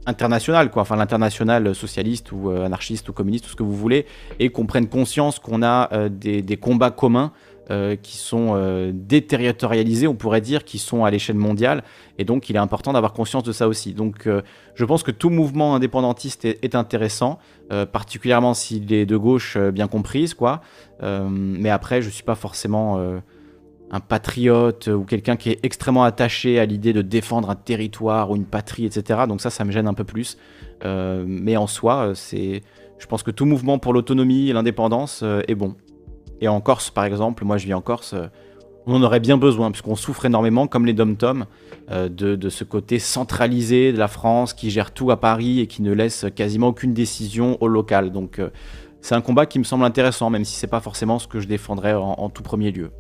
internationale, 0.06 0.72
quoi. 0.72 0.82
Enfin, 0.82 0.98
l'international 0.98 1.74
socialiste 1.74 2.34
ou 2.34 2.50
anarchiste 2.50 3.08
ou 3.08 3.14
communiste, 3.14 3.46
tout 3.46 3.52
ce 3.52 3.56
que 3.56 3.64
vous 3.64 3.78
voulez, 3.78 4.06
et 4.40 4.50
qu'on 4.50 4.66
prenne 4.66 4.90
conscience 4.90 5.40
qu'on 5.40 5.64
a 5.64 6.10
des, 6.10 6.42
des, 6.42 6.58
combats 6.58 6.92
communs 6.92 7.32
euh, 7.72 7.96
qui 7.96 8.18
sont 8.18 8.56
euh, 8.56 8.92
déterritorialisés, 8.94 10.06
on 10.06 10.16
pourrait 10.16 10.42
dire, 10.42 10.66
qui 10.66 10.78
sont 10.78 11.06
à 11.06 11.12
l'échelle 11.12 11.38
mondiale. 11.38 11.86
Et 12.18 12.26
donc, 12.26 12.50
il 12.50 12.58
est 12.58 12.60
important 12.60 12.92
d'avoir 12.92 13.14
conscience 13.14 13.44
de 13.44 13.54
ça 13.54 13.70
aussi. 13.70 13.94
Donc, 13.94 14.28
euh, 14.28 14.42
je 14.76 14.84
pense 14.84 15.02
que 15.02 15.12
tout 15.12 15.30
mouvement 15.30 15.74
indépendantiste 15.74 16.44
est, 16.44 16.76
intéressant, 16.76 17.40
particulièrement 17.94 18.54
s'il 18.54 18.92
est 18.92 19.06
de 19.06 19.16
gauche 19.16 19.58
bien 19.58 19.88
comprise, 19.88 20.34
quoi. 20.34 20.62
mais 21.02 21.70
après, 21.70 22.02
je 22.02 22.08
ne 22.08 22.12
suis 22.12 22.24
pas 22.24 22.36
forcément 22.36 23.00
un 23.92 24.00
patriote 24.00 24.88
ou 24.88 25.04
quelqu'un 25.04 25.36
qui 25.38 25.52
est 25.52 25.60
extrêmement 25.64 26.04
attaché 26.04 26.60
à 26.60 26.66
l'idée 26.66 26.94
de 26.94 27.02
défendre 27.02 27.50
un 27.50 27.56
territoire 27.56 28.32
ou 28.32 28.36
une 28.36 28.46
patrie, 28.46 28.86
etc. 28.86 29.22
Donc 29.28 29.42
ça, 29.42 29.50
ça 29.50 29.64
me 29.66 29.72
gêne 29.72 29.88
un 29.88 29.94
peu 29.94 30.04
plus. 30.04 30.38
mais 30.84 31.56
en 31.56 31.68
soi, 31.68 32.12
c'est, 32.16 32.62
je 32.98 33.06
pense 33.06 33.24
que 33.24 33.32
tout 33.32 33.46
mouvement 33.46 33.80
pour 33.80 33.94
l'autonomie 33.94 34.50
et 34.50 34.54
l'indépendance 34.54 35.24
est 35.48 35.56
bon. 35.56 35.76
Et 36.42 36.48
en 36.48 36.62
Corse, 36.62 36.90
par 36.90 37.06
exemple, 37.06 37.46
moi 37.46 37.58
je 37.58 37.66
vis 37.66 37.74
en 37.74 37.82
Corse, 37.82 38.14
euh, 38.14 38.28
on 38.86 38.96
en 38.96 39.04
aurait 39.04 39.22
bien 39.22 39.38
besoin, 39.38 39.72
puisqu'on 39.72 39.96
souffre 39.96 40.26
énormément, 40.26 40.68
comme 40.68 40.86
les 40.86 40.94
dom-tom, 40.94 41.46
euh, 41.90 42.10
de, 42.10 42.50
ce 42.50 42.66
côté 42.66 43.00
centralisé 43.00 43.94
de 43.94 43.98
la 43.98 44.10
France 44.10 44.54
qui 44.54 44.70
gère 44.70 44.92
tout 44.92 45.10
à 45.12 45.20
Paris 45.20 45.62
et 45.62 45.68
qui 45.68 45.82
ne 45.82 45.94
laisse 45.94 46.26
quasiment 46.36 46.68
aucune 46.68 46.94
décision 46.94 47.58
au 47.62 47.68
local. 47.68 48.12
Donc 48.12 48.40
euh, 48.40 48.50
c'est 49.00 49.16
un 49.16 49.22
combat 49.22 49.46
qui 49.46 49.60
me 49.60 49.64
semble 49.64 49.86
intéressant, 49.86 50.30
même 50.30 50.44
si 50.44 50.56
c'est 50.56 50.68
pas 50.68 50.82
forcément 50.82 51.18
ce 51.18 51.28
que 51.28 51.40
je 51.40 51.48
défendrais 51.48 51.94
en, 51.94 52.30
tout 52.30 52.44
premier 52.44 52.72
lieu. 52.72 52.92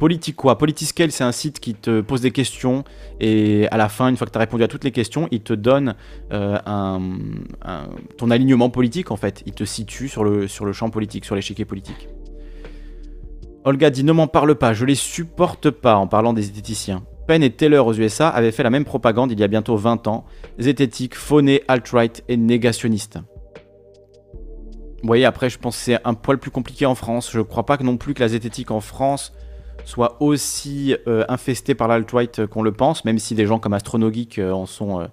Politique 0.00 0.34
quoi 0.34 0.58
Politiscale, 0.58 1.12
c'est 1.12 1.22
un 1.22 1.30
site 1.30 1.60
qui 1.60 1.74
te 1.74 2.00
pose 2.00 2.22
des 2.22 2.32
questions 2.32 2.82
et 3.20 3.68
à 3.70 3.76
la 3.76 3.88
fin, 3.88 4.08
une 4.08 4.16
fois 4.16 4.26
que 4.26 4.32
tu 4.32 4.38
as 4.38 4.40
répondu 4.40 4.64
à 4.64 4.68
toutes 4.68 4.82
les 4.82 4.90
questions, 4.90 5.28
il 5.30 5.42
te 5.42 5.52
donne 5.52 5.94
ton 6.30 8.30
alignement 8.30 8.68
politique 8.68 9.12
en 9.12 9.16
fait. 9.16 9.44
Il 9.46 9.52
te 9.52 9.62
situe 9.62 10.08
sur 10.08 10.24
le, 10.24 10.48
sur 10.48 10.64
le 10.64 10.72
champ 10.72 10.90
politique, 10.90 11.24
sur 11.24 11.36
l'échiquier 11.36 11.64
politique. 11.64 12.08
Olga 13.64 13.90
dit 13.90 14.02
ne 14.02 14.12
m'en 14.12 14.26
parle 14.26 14.56
pas, 14.56 14.72
je 14.72 14.84
les 14.84 14.96
supporte 14.96 15.70
pas 15.70 15.96
en 15.96 16.08
parlant 16.08 16.32
des 16.32 16.42
zététiciens. 16.42 17.04
Penn 17.28 17.44
et 17.44 17.50
Taylor 17.50 17.86
aux 17.86 17.94
USA 17.94 18.28
avaient 18.28 18.50
fait 18.50 18.64
la 18.64 18.70
même 18.70 18.84
propagande 18.84 19.30
il 19.30 19.38
y 19.38 19.44
a 19.44 19.48
bientôt 19.48 19.76
20 19.76 20.08
ans, 20.08 20.24
zététique, 20.58 21.14
fauné, 21.14 21.62
alt-right 21.68 22.24
et 22.28 22.36
négationniste. 22.36 23.20
Vous 25.02 25.06
voyez, 25.06 25.24
après, 25.24 25.48
je 25.48 25.58
pense 25.58 25.76
que 25.76 25.82
c'est 25.82 25.98
un 26.04 26.14
poil 26.14 26.38
plus 26.38 26.50
compliqué 26.50 26.86
en 26.86 26.94
France. 26.94 27.30
Je 27.32 27.40
crois 27.40 27.64
pas 27.64 27.76
que 27.76 27.84
non 27.84 27.96
plus 27.96 28.14
que 28.14 28.20
la 28.20 28.28
zététique 28.28 28.70
en 28.70 28.80
France 28.80 29.32
soit 29.84 30.16
aussi 30.20 30.94
euh, 31.08 31.24
infestée 31.28 31.74
par 31.74 31.88
l'alt-right 31.88 32.46
qu'on 32.46 32.62
le 32.62 32.72
pense, 32.72 33.04
même 33.04 33.18
si 33.18 33.34
des 33.34 33.46
gens 33.46 33.58
comme 33.58 33.72
Astronogeek 33.72 34.38
euh, 34.38 34.52
en 34.52 34.66
sont 34.66 35.00
euh, 35.00 35.06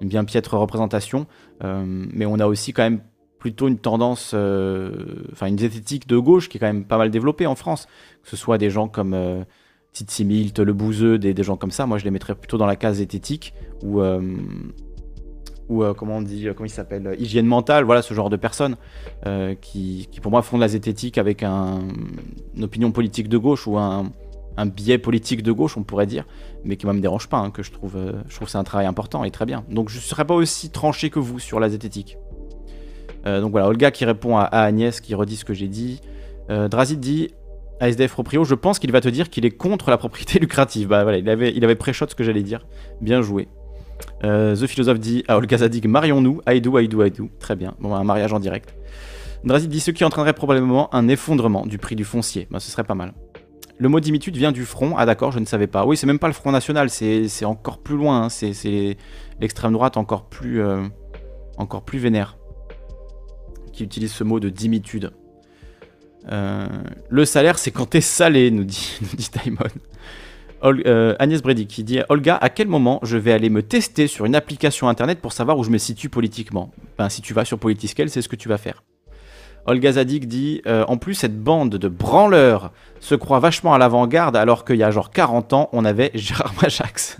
une 0.00 0.08
bien 0.08 0.24
piètre 0.24 0.54
représentation. 0.54 1.26
mais 1.62 2.26
on 2.26 2.38
a 2.38 2.46
aussi 2.46 2.74
quand 2.74 2.82
même 2.82 3.00
plutôt 3.38 3.68
une 3.68 3.78
tendance, 3.78 4.32
euh, 4.34 4.90
enfin 5.32 5.46
une 5.46 5.58
zététique 5.58 6.06
de 6.06 6.18
gauche 6.18 6.48
qui 6.48 6.56
est 6.56 6.60
quand 6.60 6.66
même 6.66 6.84
pas 6.84 6.98
mal 6.98 7.10
développée 7.10 7.46
en 7.46 7.54
France. 7.54 7.86
Que 8.22 8.30
ce 8.30 8.36
soit 8.36 8.58
des 8.58 8.70
gens 8.70 8.88
comme 8.88 9.14
euh, 9.14 9.44
Titi 9.92 10.24
Milt, 10.24 10.58
Le 10.58 10.72
Bouzeux, 10.72 11.18
des, 11.18 11.42
gens 11.42 11.56
comme 11.56 11.70
ça. 11.70 11.86
Moi, 11.86 11.98
je 11.98 12.04
les 12.04 12.10
mettrais 12.10 12.34
plutôt 12.34 12.58
dans 12.58 12.66
la 12.66 12.76
case 12.76 12.96
zététique 12.96 13.54
ou 13.82 14.00
euh, 14.02 14.20
comment 15.68 16.16
on 16.16 16.22
dit, 16.22 16.48
comment 16.56 16.66
il 16.66 16.70
s'appelle, 16.70 17.14
hygiène 17.18 17.46
mentale. 17.46 17.84
Voilà, 17.84 18.02
ce 18.02 18.14
genre 18.14 18.30
de 18.30 18.36
personnes 18.36 18.76
qui, 19.60 20.08
pour 20.22 20.30
moi 20.30 20.42
font 20.42 20.56
de 20.56 20.62
la 20.62 20.68
zététique 20.68 21.18
avec 21.18 21.42
un, 21.42 21.80
une 22.54 22.64
opinion 22.64 22.92
politique 22.92 23.28
de 23.28 23.38
gauche 23.38 23.66
ou 23.66 23.76
un, 23.76 24.10
biais 24.66 24.98
politique 24.98 25.42
de 25.42 25.52
gauche, 25.52 25.76
on 25.76 25.82
pourrait 25.82 26.06
dire, 26.06 26.24
mais 26.64 26.76
qui 26.76 26.86
ne 26.86 26.92
me 26.92 27.00
dérange 27.00 27.28
pas, 27.28 27.38
hein, 27.38 27.50
que 27.50 27.62
je 27.62 27.70
trouve, 27.70 27.96
je 28.28 28.34
trouve 28.34 28.48
c'est 28.48 28.58
un 28.58 28.64
travail 28.64 28.86
important 28.86 29.24
et 29.24 29.30
très 29.30 29.44
bien. 29.44 29.64
Donc 29.68 29.88
je 29.88 29.96
ne 29.96 30.02
serais 30.02 30.24
pas 30.24 30.34
aussi 30.34 30.70
tranché 30.70 31.10
que 31.10 31.18
vous 31.18 31.38
sur 31.38 31.60
la 31.60 31.68
zététique. 31.68 32.16
Euh, 33.26 33.40
donc 33.40 33.50
voilà, 33.50 33.68
Olga 33.68 33.90
qui 33.90 34.04
répond 34.04 34.36
à, 34.36 34.44
Agnès 34.44 35.00
qui 35.00 35.14
redit 35.14 35.36
ce 35.36 35.44
que 35.44 35.54
j'ai 35.54 35.68
dit. 35.68 36.00
Euh, 36.50 36.68
Drazid 36.68 37.00
dit 37.00 37.30
à 37.80 37.88
SDF 37.88 38.12
Proprio, 38.12 38.44
je 38.44 38.54
pense 38.54 38.78
qu'il 38.78 38.90
va 38.92 39.00
te 39.00 39.08
dire 39.08 39.28
qu'il 39.28 39.44
est 39.44 39.50
contre 39.50 39.90
la 39.90 39.98
propriété 39.98 40.38
lucrative. 40.40 40.88
Bah 40.88 41.02
voilà, 41.02 41.18
il 41.18 41.28
avait, 41.28 41.52
il 41.54 41.76
pré-shot 41.76 42.06
ce 42.08 42.14
que 42.14 42.24
j'allais 42.24 42.42
dire. 42.42 42.66
Bien 43.00 43.20
joué. 43.20 43.48
Euh, 44.24 44.54
The 44.54 44.66
Philosophe 44.66 45.00
dit 45.00 45.24
à 45.26 45.36
Olga 45.36 45.58
Zadig, 45.58 45.86
marions-nous, 45.86 46.40
do, 46.62 46.78
I 46.78 46.88
do. 46.88 47.30
Très 47.38 47.56
bien, 47.56 47.74
bon, 47.80 47.94
un 47.94 48.04
mariage 48.04 48.32
en 48.32 48.38
direct. 48.38 48.74
Drazid 49.44 49.70
dit 49.70 49.80
ce 49.80 49.90
qui 49.90 50.04
entraînerait 50.04 50.32
probablement 50.32 50.94
un 50.94 51.08
effondrement 51.08 51.66
du 51.66 51.78
prix 51.78 51.96
du 51.96 52.04
foncier. 52.04 52.46
Bah, 52.50 52.60
ce 52.60 52.70
serait 52.70 52.84
pas 52.84 52.94
mal. 52.94 53.12
Le 53.78 53.88
mot 53.90 54.00
dimitude 54.00 54.36
vient 54.36 54.52
du 54.52 54.64
front. 54.64 54.94
Ah 54.96 55.04
d'accord, 55.04 55.32
je 55.32 55.38
ne 55.38 55.44
savais 55.44 55.66
pas. 55.66 55.84
Oui, 55.84 55.98
c'est 55.98 56.06
même 56.06 56.18
pas 56.18 56.28
le 56.28 56.32
Front 56.32 56.50
National, 56.50 56.88
c'est 56.88 57.44
encore 57.44 57.78
plus 57.78 57.96
loin. 57.96 58.22
Hein. 58.22 58.28
C'est 58.30 58.96
l'extrême 59.38 59.72
droite 59.72 59.98
encore 59.98 60.30
plus, 60.30 60.62
encore 61.58 61.84
plus 61.84 61.98
vénère 61.98 62.38
qui 63.76 63.84
utilise 63.84 64.12
ce 64.12 64.24
mot 64.24 64.40
de 64.40 64.48
dimitude. 64.48 65.12
Euh, 66.32 66.66
le 67.08 67.24
salaire, 67.24 67.58
c'est 67.58 67.70
quand 67.70 67.86
t'es 67.86 68.00
salé, 68.00 68.50
nous 68.50 68.64
dit, 68.64 68.98
nous 69.02 69.16
dit 69.16 69.30
euh, 70.64 71.14
Agnès 71.18 71.42
Brady 71.42 71.66
qui 71.66 71.84
dit 71.84 72.00
Olga, 72.08 72.36
à 72.36 72.48
quel 72.48 72.66
moment 72.66 72.98
je 73.02 73.16
vais 73.16 73.32
aller 73.32 73.50
me 73.50 73.62
tester 73.62 74.08
sur 74.08 74.24
une 74.24 74.34
application 74.34 74.88
internet 74.88 75.20
pour 75.20 75.32
savoir 75.32 75.58
où 75.58 75.62
je 75.62 75.70
me 75.70 75.78
situe 75.78 76.08
politiquement? 76.08 76.72
Ben, 76.98 77.08
si 77.08 77.22
tu 77.22 77.34
vas 77.34 77.44
sur 77.44 77.58
Politiscale, 77.58 78.10
c'est 78.10 78.22
ce 78.22 78.28
que 78.28 78.36
tu 78.36 78.48
vas 78.48 78.58
faire. 78.58 78.82
Olga 79.66 79.92
Zadig 79.92 80.26
dit 80.26 80.62
euh, 80.66 80.84
En 80.88 80.96
plus, 80.96 81.14
cette 81.14 81.38
bande 81.40 81.70
de 81.76 81.88
branleurs 81.88 82.72
se 83.00 83.14
croit 83.14 83.40
vachement 83.40 83.74
à 83.74 83.78
l'avant-garde 83.78 84.36
alors 84.36 84.64
qu'il 84.64 84.76
y 84.76 84.82
a 84.82 84.90
genre 84.90 85.10
40 85.10 85.52
ans, 85.52 85.68
on 85.72 85.84
avait 85.84 86.10
Gérard 86.14 86.54
Majax. 86.60 87.18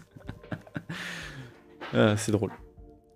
c'est 2.17 2.33
drôle. 2.33 2.51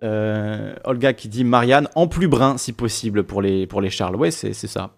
Euh, 0.03 0.73
Olga 0.83 1.13
qui 1.13 1.29
dit 1.29 1.43
Marianne 1.43 1.87
en 1.93 2.07
plus 2.07 2.27
brun 2.27 2.57
si 2.57 2.73
possible 2.73 3.23
pour 3.23 3.41
les, 3.41 3.67
pour 3.67 3.81
les 3.81 3.89
Charles. 3.89 4.15
Ouais, 4.15 4.31
c'est 4.31 4.53
ça. 4.53 4.95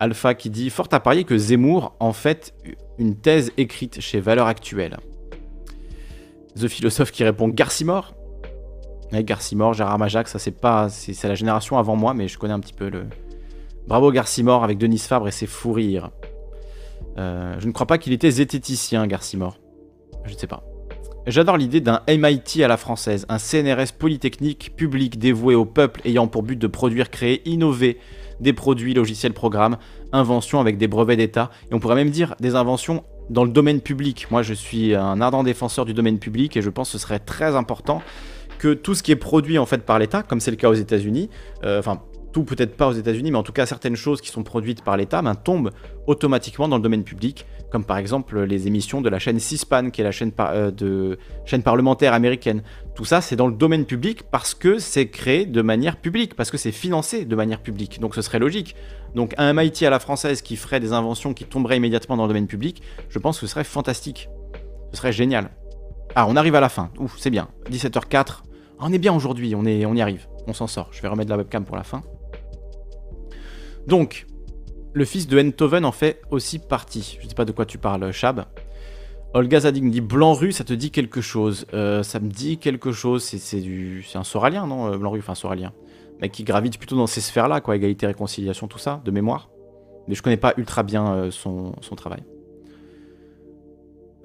Alpha 0.00 0.34
qui 0.34 0.50
dit 0.50 0.70
Fort 0.70 0.88
à 0.90 0.98
parier 0.98 1.22
que 1.22 1.38
Zemmour 1.38 1.94
en 2.00 2.12
fait 2.12 2.54
une 2.98 3.14
thèse 3.14 3.52
écrite 3.56 4.00
chez 4.00 4.18
Valeurs 4.18 4.48
Actuelles. 4.48 4.96
The 6.56 6.66
Philosophe 6.66 7.12
qui 7.12 7.22
répond 7.22 7.48
Garcimore? 7.48 8.14
Garcimore, 9.12 9.74
Gérard 9.74 9.98
Majac, 9.98 10.26
ça 10.26 10.38
c'est 10.38 10.58
pas. 10.58 10.88
C'est 10.88 11.28
la 11.28 11.34
génération 11.34 11.78
avant 11.78 11.96
moi, 11.96 12.14
mais 12.14 12.28
je 12.28 12.38
connais 12.38 12.54
un 12.54 12.60
petit 12.60 12.72
peu 12.72 12.88
le. 12.88 13.04
Bravo 13.86 14.10
Garcimore 14.10 14.64
avec 14.64 14.78
Denis 14.78 14.98
Fabre 14.98 15.28
et 15.28 15.32
ses 15.32 15.46
fous 15.46 15.72
rires. 15.72 16.10
Euh, 17.18 17.54
je 17.58 17.66
ne 17.66 17.72
crois 17.72 17.86
pas 17.86 17.98
qu'il 17.98 18.12
était 18.12 18.30
zététicien, 18.30 19.06
Garcimore. 19.06 19.58
Je 20.24 20.32
ne 20.32 20.38
sais 20.38 20.46
pas. 20.46 20.64
J'adore 21.28 21.56
l'idée 21.56 21.80
d'un 21.80 22.00
MIT 22.08 22.64
à 22.64 22.68
la 22.68 22.76
française, 22.76 23.26
un 23.28 23.38
CNRS 23.38 23.92
polytechnique 23.96 24.72
public 24.74 25.20
dévoué 25.20 25.54
au 25.54 25.64
peuple 25.64 26.00
ayant 26.04 26.26
pour 26.26 26.42
but 26.42 26.58
de 26.58 26.66
produire, 26.66 27.10
créer, 27.10 27.48
innover 27.48 27.98
des 28.40 28.52
produits, 28.52 28.92
logiciels, 28.92 29.32
programmes, 29.32 29.76
inventions 30.10 30.58
avec 30.58 30.78
des 30.78 30.88
brevets 30.88 31.16
d'État, 31.16 31.52
et 31.70 31.74
on 31.74 31.78
pourrait 31.78 31.94
même 31.94 32.10
dire 32.10 32.34
des 32.40 32.56
inventions 32.56 33.04
dans 33.30 33.44
le 33.44 33.50
domaine 33.50 33.80
public. 33.80 34.26
Moi, 34.32 34.42
je 34.42 34.52
suis 34.52 34.96
un 34.96 35.20
ardent 35.20 35.44
défenseur 35.44 35.84
du 35.84 35.94
domaine 35.94 36.18
public 36.18 36.56
et 36.56 36.62
je 36.62 36.70
pense 36.70 36.88
que 36.88 36.98
ce 36.98 37.02
serait 37.06 37.20
très 37.20 37.54
important 37.54 38.02
que 38.58 38.74
tout 38.74 38.96
ce 38.96 39.04
qui 39.04 39.12
est 39.12 39.16
produit 39.16 39.58
en 39.58 39.66
fait 39.66 39.86
par 39.86 40.00
l'État, 40.00 40.24
comme 40.24 40.40
c'est 40.40 40.50
le 40.50 40.56
cas 40.56 40.70
aux 40.70 40.74
États-Unis, 40.74 41.30
euh, 41.62 41.78
enfin 41.78 42.02
tout 42.32 42.44
peut-être 42.44 42.76
pas 42.76 42.88
aux 42.88 42.92
États-Unis, 42.92 43.30
mais 43.30 43.38
en 43.38 43.42
tout 43.42 43.52
cas 43.52 43.66
certaines 43.66 43.96
choses 43.96 44.20
qui 44.20 44.28
sont 44.28 44.42
produites 44.42 44.82
par 44.82 44.96
l'État 44.96 45.22
ben, 45.22 45.34
tombent 45.34 45.70
automatiquement 46.06 46.68
dans 46.68 46.76
le 46.76 46.82
domaine 46.82 47.04
public, 47.04 47.46
comme 47.70 47.84
par 47.84 47.98
exemple 47.98 48.40
les 48.40 48.66
émissions 48.66 49.00
de 49.00 49.08
la 49.08 49.18
chaîne 49.18 49.38
C-SPAN, 49.38 49.90
qui 49.90 50.00
est 50.00 50.04
la 50.04 50.10
chaîne, 50.10 50.32
euh, 50.40 51.16
chaîne 51.44 51.62
parlementaire 51.62 52.14
américaine. 52.14 52.62
Tout 52.94 53.04
ça, 53.04 53.20
c'est 53.20 53.36
dans 53.36 53.46
le 53.46 53.54
domaine 53.54 53.84
public 53.84 54.24
parce 54.30 54.54
que 54.54 54.78
c'est 54.78 55.08
créé 55.08 55.46
de 55.46 55.62
manière 55.62 55.96
publique, 55.96 56.34
parce 56.34 56.50
que 56.50 56.58
c'est 56.58 56.72
financé 56.72 57.24
de 57.24 57.36
manière 57.36 57.60
publique. 57.60 58.00
Donc 58.00 58.14
ce 58.14 58.22
serait 58.22 58.38
logique. 58.38 58.74
Donc 59.14 59.34
un 59.38 59.52
MIT 59.52 59.84
à 59.84 59.90
la 59.90 60.00
française 60.00 60.42
qui 60.42 60.56
ferait 60.56 60.80
des 60.80 60.92
inventions 60.92 61.34
qui 61.34 61.44
tomberaient 61.44 61.76
immédiatement 61.76 62.16
dans 62.16 62.24
le 62.24 62.28
domaine 62.28 62.46
public, 62.46 62.82
je 63.08 63.18
pense 63.18 63.38
que 63.38 63.46
ce 63.46 63.52
serait 63.52 63.64
fantastique. 63.64 64.28
Ce 64.92 64.98
serait 64.98 65.12
génial. 65.12 65.50
Ah, 66.14 66.26
on 66.28 66.36
arrive 66.36 66.54
à 66.54 66.60
la 66.60 66.68
fin. 66.68 66.90
Ouf, 66.98 67.16
c'est 67.18 67.30
bien. 67.30 67.48
17h04. 67.70 68.42
On 68.80 68.92
est 68.92 68.98
bien 68.98 69.14
aujourd'hui, 69.14 69.54
on 69.54 69.64
y 69.64 70.02
arrive. 70.02 70.26
On 70.46 70.52
s'en 70.52 70.66
sort. 70.66 70.88
Je 70.92 71.00
vais 71.00 71.08
remettre 71.08 71.30
la 71.30 71.36
webcam 71.36 71.64
pour 71.64 71.76
la 71.76 71.84
fin. 71.84 72.02
Donc, 73.86 74.26
le 74.94 75.04
fils 75.04 75.26
de 75.26 75.40
Enthoven 75.40 75.84
en 75.84 75.92
fait 75.92 76.22
aussi 76.30 76.58
partie. 76.58 77.16
Je 77.18 77.24
ne 77.24 77.28
sais 77.28 77.34
pas 77.34 77.44
de 77.44 77.52
quoi 77.52 77.66
tu 77.66 77.78
parles, 77.78 78.12
Chab. 78.12 78.44
Olga 79.34 79.60
Zadig 79.60 79.82
me 79.82 79.90
dit 79.90 80.02
Blanc-Rue, 80.02 80.52
ça 80.52 80.62
te 80.62 80.74
dit 80.74 80.90
quelque 80.90 81.22
chose 81.22 81.66
euh, 81.72 82.02
Ça 82.02 82.20
me 82.20 82.28
dit 82.28 82.58
quelque 82.58 82.92
chose. 82.92 83.22
C'est 83.22 83.60
du, 83.60 84.04
un 84.14 84.24
Soralien, 84.24 84.66
non 84.66 84.92
euh, 84.92 84.98
Blanc-Rue, 84.98 85.20
enfin 85.20 85.34
Soralien. 85.34 85.72
Mec 86.20 86.32
qui 86.32 86.44
gravite 86.44 86.78
plutôt 86.78 86.96
dans 86.96 87.06
ces 87.06 87.20
sphères-là, 87.20 87.60
quoi, 87.60 87.74
égalité, 87.74 88.06
réconciliation, 88.06 88.68
tout 88.68 88.78
ça, 88.78 89.00
de 89.04 89.10
mémoire. 89.10 89.48
Mais 90.06 90.14
je 90.14 90.22
connais 90.22 90.36
pas 90.36 90.54
ultra 90.56 90.82
bien 90.82 91.12
euh, 91.12 91.30
son, 91.30 91.74
travail. 91.96 92.22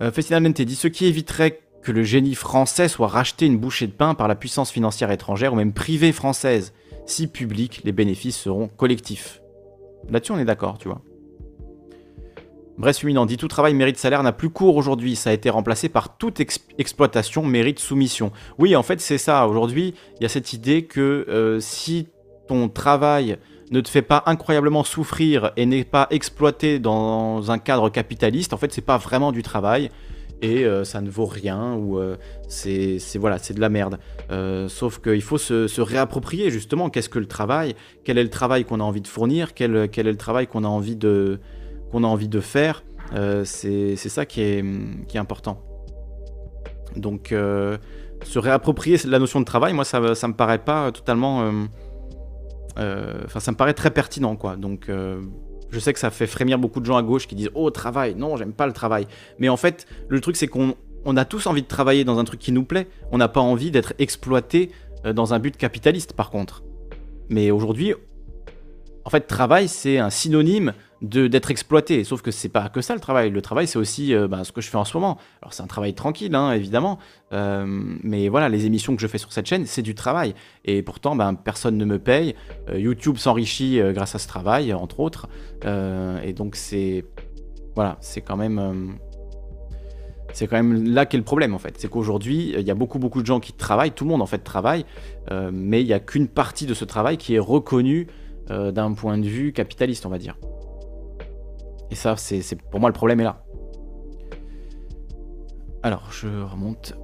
Euh, 0.02 0.12
Festinamente 0.12 0.62
dit 0.62 0.76
ce 0.76 0.88
qui 0.88 1.06
éviterait 1.06 1.60
que 1.82 1.92
le 1.92 2.04
génie 2.04 2.36
français 2.36 2.88
soit 2.88 3.08
racheté 3.08 3.46
une 3.46 3.58
bouchée 3.58 3.88
de 3.88 3.92
pain 3.92 4.14
par 4.14 4.28
la 4.28 4.36
puissance 4.36 4.72
financière 4.72 5.12
étrangère 5.12 5.54
ou 5.54 5.56
même 5.56 5.74
privée 5.74 6.12
française. 6.12 6.74
Si 7.06 7.28
public, 7.28 7.82
les 7.84 7.94
bénéfices 7.94 8.38
seront 8.38 8.68
collectifs. 8.68 9.42
Là-dessus, 10.10 10.32
on 10.32 10.40
est 10.40 10.46
d'accord, 10.46 10.78
tu 10.78 10.88
vois. 10.88 11.02
Huminant 13.02 13.26
dit 13.26 13.38
tout 13.38 13.48
travail 13.48 13.74
mérite 13.74 13.98
salaire 13.98 14.22
n'a 14.24 14.32
plus 14.32 14.50
cours 14.50 14.76
aujourd'hui. 14.76 15.16
Ça 15.16 15.32
a 15.32 15.34
été 15.34 15.50
remplacé 15.50 15.90
par 15.90 16.18
toute 16.18 16.40
exploitation 16.78 17.44
mérite 17.44 17.80
soumission. 17.80 18.32
Oui, 18.60 18.76
en 18.76 18.84
fait, 18.84 19.02
c'est 19.02 19.18
ça. 19.18 19.48
Aujourd'hui, 19.48 19.96
il 20.20 20.24
y 20.24 20.26
a 20.26 20.30
cette 20.30 20.54
idée 20.54 20.86
que 20.86 21.26
euh, 21.28 21.60
si 21.60 22.08
ton 22.48 22.70
travail 22.70 23.38
ne 23.72 23.82
te 23.82 23.90
fait 23.90 24.04
pas 24.04 24.24
incroyablement 24.28 24.84
souffrir 24.84 25.52
et 25.58 25.66
n'est 25.66 25.84
pas 25.84 26.08
exploité 26.12 26.80
dans 26.80 27.52
un 27.52 27.58
cadre 27.58 27.90
capitaliste, 27.90 28.54
en 28.54 28.58
fait, 28.58 28.72
c'est 28.72 28.82
pas 28.82 28.98
vraiment 28.98 29.32
du 29.32 29.44
travail 29.44 29.90
et 30.42 30.66
euh, 30.66 30.84
ça 30.84 31.02
ne 31.02 31.10
vaut 31.10 31.26
rien 31.26 31.74
ou 31.74 31.98
euh, 31.98 32.16
c'est 32.48 33.00
voilà 33.16 33.38
c'est 33.38 33.54
de 33.54 33.62
la 33.62 33.70
merde. 33.70 33.98
sauf 34.68 35.00
qu'il 35.00 35.22
faut 35.22 35.38
se, 35.38 35.82
réapproprier 35.82 36.52
justement 36.52 36.90
qu'est-ce 36.90 37.10
que 37.10 37.20
le 37.20 37.28
travail, 37.28 37.76
quel 38.04 38.18
est 38.18 38.24
le 38.24 38.30
travail 38.30 38.66
qu'on 38.66 38.80
a 38.80 38.84
envie 38.84 39.02
de 39.02 39.08
fournir, 39.08 39.54
quel, 39.54 39.90
quel 39.90 40.08
est 40.08 40.12
le 40.12 40.18
travail 40.18 40.48
qu'on 40.48 40.64
a 40.64 40.68
envie 40.68 40.96
de 40.96 41.40
qu'on 41.92 42.04
a 42.04 42.08
envie 42.08 42.28
de 42.28 42.40
faire, 42.40 42.84
euh, 43.14 43.44
c'est 43.46 43.96
ça 43.96 44.26
qui 44.26 44.42
est, 44.42 44.64
qui 45.08 45.18
est 45.18 45.20
important. 45.20 45.64
Donc, 46.96 47.32
euh, 47.32 47.78
se 48.24 48.40
réapproprier 48.40 48.98
la 49.06 49.20
notion 49.20 49.40
de 49.40 49.46
travail, 49.46 49.74
moi, 49.74 49.86
ça, 49.86 50.16
ça 50.16 50.28
me 50.28 50.34
paraît 50.34 50.64
pas 50.64 50.92
totalement. 50.92 51.52
Euh, 52.78 53.22
enfin, 53.26 53.40
ça 53.40 53.52
me 53.52 53.58
paraît 53.58 53.74
très 53.74 53.92
pertinent, 53.92 54.36
quoi. 54.36 54.56
Donc, 54.56 54.90
je 55.70 55.80
sais 55.80 55.94
que 55.94 56.00
ça 56.00 56.10
fait 56.10 56.28
frémir 56.28 56.58
beaucoup 56.60 56.80
de 56.80 56.86
gens 56.86 56.98
à 56.98 57.04
gauche 57.04 57.28
qui 57.28 57.36
disent 57.36 57.52
Oh, 57.54 57.70
travail, 57.70 58.16
non, 58.16 58.38
j'aime 58.38 58.54
pas 58.54 58.68
le 58.68 58.74
travail. 58.74 59.08
Mais 59.40 59.50
en 59.50 59.58
fait, 59.58 59.86
le 60.08 60.22
truc, 60.22 60.36
c'est 60.36 60.48
qu'on 60.48 60.76
on 61.06 61.18
a 61.18 61.26
tous 61.26 61.48
envie 61.48 61.62
de 61.62 61.68
travailler 61.68 62.04
dans 62.04 62.20
un 62.20 62.24
truc 62.24 62.40
qui 62.40 62.52
nous 62.52 62.64
plaît. 62.64 62.88
On 63.12 63.18
n'a 63.18 63.28
pas 63.28 63.40
envie 63.40 63.72
d'être 63.72 63.94
exploité 64.00 64.72
dans 65.14 65.34
un 65.34 65.40
but 65.40 65.56
capitaliste, 65.56 66.14
par 66.14 66.30
contre. 66.30 66.64
Mais 67.30 67.52
aujourd'hui, 67.52 67.94
en 69.06 69.10
fait, 69.10 69.22
travail, 69.22 69.68
c'est 69.68 70.00
un 70.00 70.10
synonyme 70.10 70.74
d'être 71.02 71.52
exploité. 71.52 72.04
Sauf 72.04 72.22
que 72.22 72.32
c'est 72.32 72.50
pas 72.50 72.70
que 72.70 72.82
ça 72.82 72.94
le 72.94 73.00
travail. 73.00 73.30
Le 73.30 73.42
travail, 73.42 73.68
c'est 73.68 73.78
aussi 73.78 74.14
euh, 74.14 74.28
bah, 74.28 74.44
ce 74.44 74.52
que 74.52 74.62
je 74.62 74.70
fais 74.70 74.78
en 74.78 74.86
ce 74.86 74.98
moment. 74.98 75.18
Alors 75.42 75.54
c'est 75.54 75.64
un 75.64 75.68
travail 75.68 75.94
tranquille, 75.94 76.34
hein, 76.36 76.52
évidemment. 76.52 76.98
Euh, 77.34 77.66
mais 78.04 78.30
voilà, 78.30 78.50
les 78.50 78.66
émissions 78.66 78.96
que 78.96 79.02
je 79.02 79.08
fais 79.08 79.18
sur 79.18 79.32
cette 79.32 79.46
chaîne, 79.46 79.66
c'est 79.66 79.82
du 79.82 79.96
travail. 79.96 80.34
Et 80.66 80.82
pourtant, 80.82 81.16
ben, 81.16 81.36
personne 81.36 81.78
ne 81.78 81.86
me 81.86 82.00
paye. 82.00 82.36
Euh, 82.70 82.80
YouTube 82.80 83.18
s'enrichit 83.18 83.80
grâce 83.94 84.16
à 84.16 84.20
ce 84.20 84.28
travail, 84.28 84.74
entre 84.74 85.00
autres. 85.00 85.28
et 85.64 86.34
donc 86.34 86.56
c'est 86.56 87.06
voilà, 87.76 87.98
c'est 88.02 88.22
quand 88.22 88.38
même 88.38 88.98
c'est 90.34 90.48
quand 90.48 90.56
même 90.56 90.94
là 90.94 91.06
qu'est 91.06 91.18
le 91.18 91.24
problème 91.24 91.54
en 91.54 91.60
fait. 91.60 91.76
C'est 91.78 91.90
qu'aujourd'hui, 91.90 92.54
il 92.58 92.66
y 92.66 92.72
a 92.72 92.76
beaucoup 92.76 93.00
beaucoup 93.00 93.22
de 93.22 93.28
gens 93.28 93.40
qui 93.40 93.54
travaillent, 93.54 93.92
tout 93.92 94.04
le 94.04 94.10
monde 94.10 94.22
en 94.22 94.26
fait 94.26 94.40
travaille, 94.40 94.86
mais 95.52 95.82
il 95.82 95.86
n'y 95.86 95.94
a 95.94 96.00
qu'une 96.00 96.28
partie 96.28 96.66
de 96.66 96.74
ce 96.74 96.86
travail 96.86 97.18
qui 97.18 97.36
est 97.36 97.40
reconnue 97.40 98.08
d'un 98.50 98.94
point 98.94 99.18
de 99.18 99.28
vue 99.28 99.54
capitaliste, 99.54 100.06
on 100.06 100.10
va 100.10 100.18
dire. 100.18 100.38
Et 101.92 101.96
ça, 101.96 102.16
c'est 102.18 102.62
pour 102.70 102.80
moi 102.80 102.90
le 102.90 102.94
problème 102.94 103.20
est 103.20 103.24
là. 103.26 103.44
Alors, 105.84 106.12
je 106.12 106.28
remonte. 106.28 106.96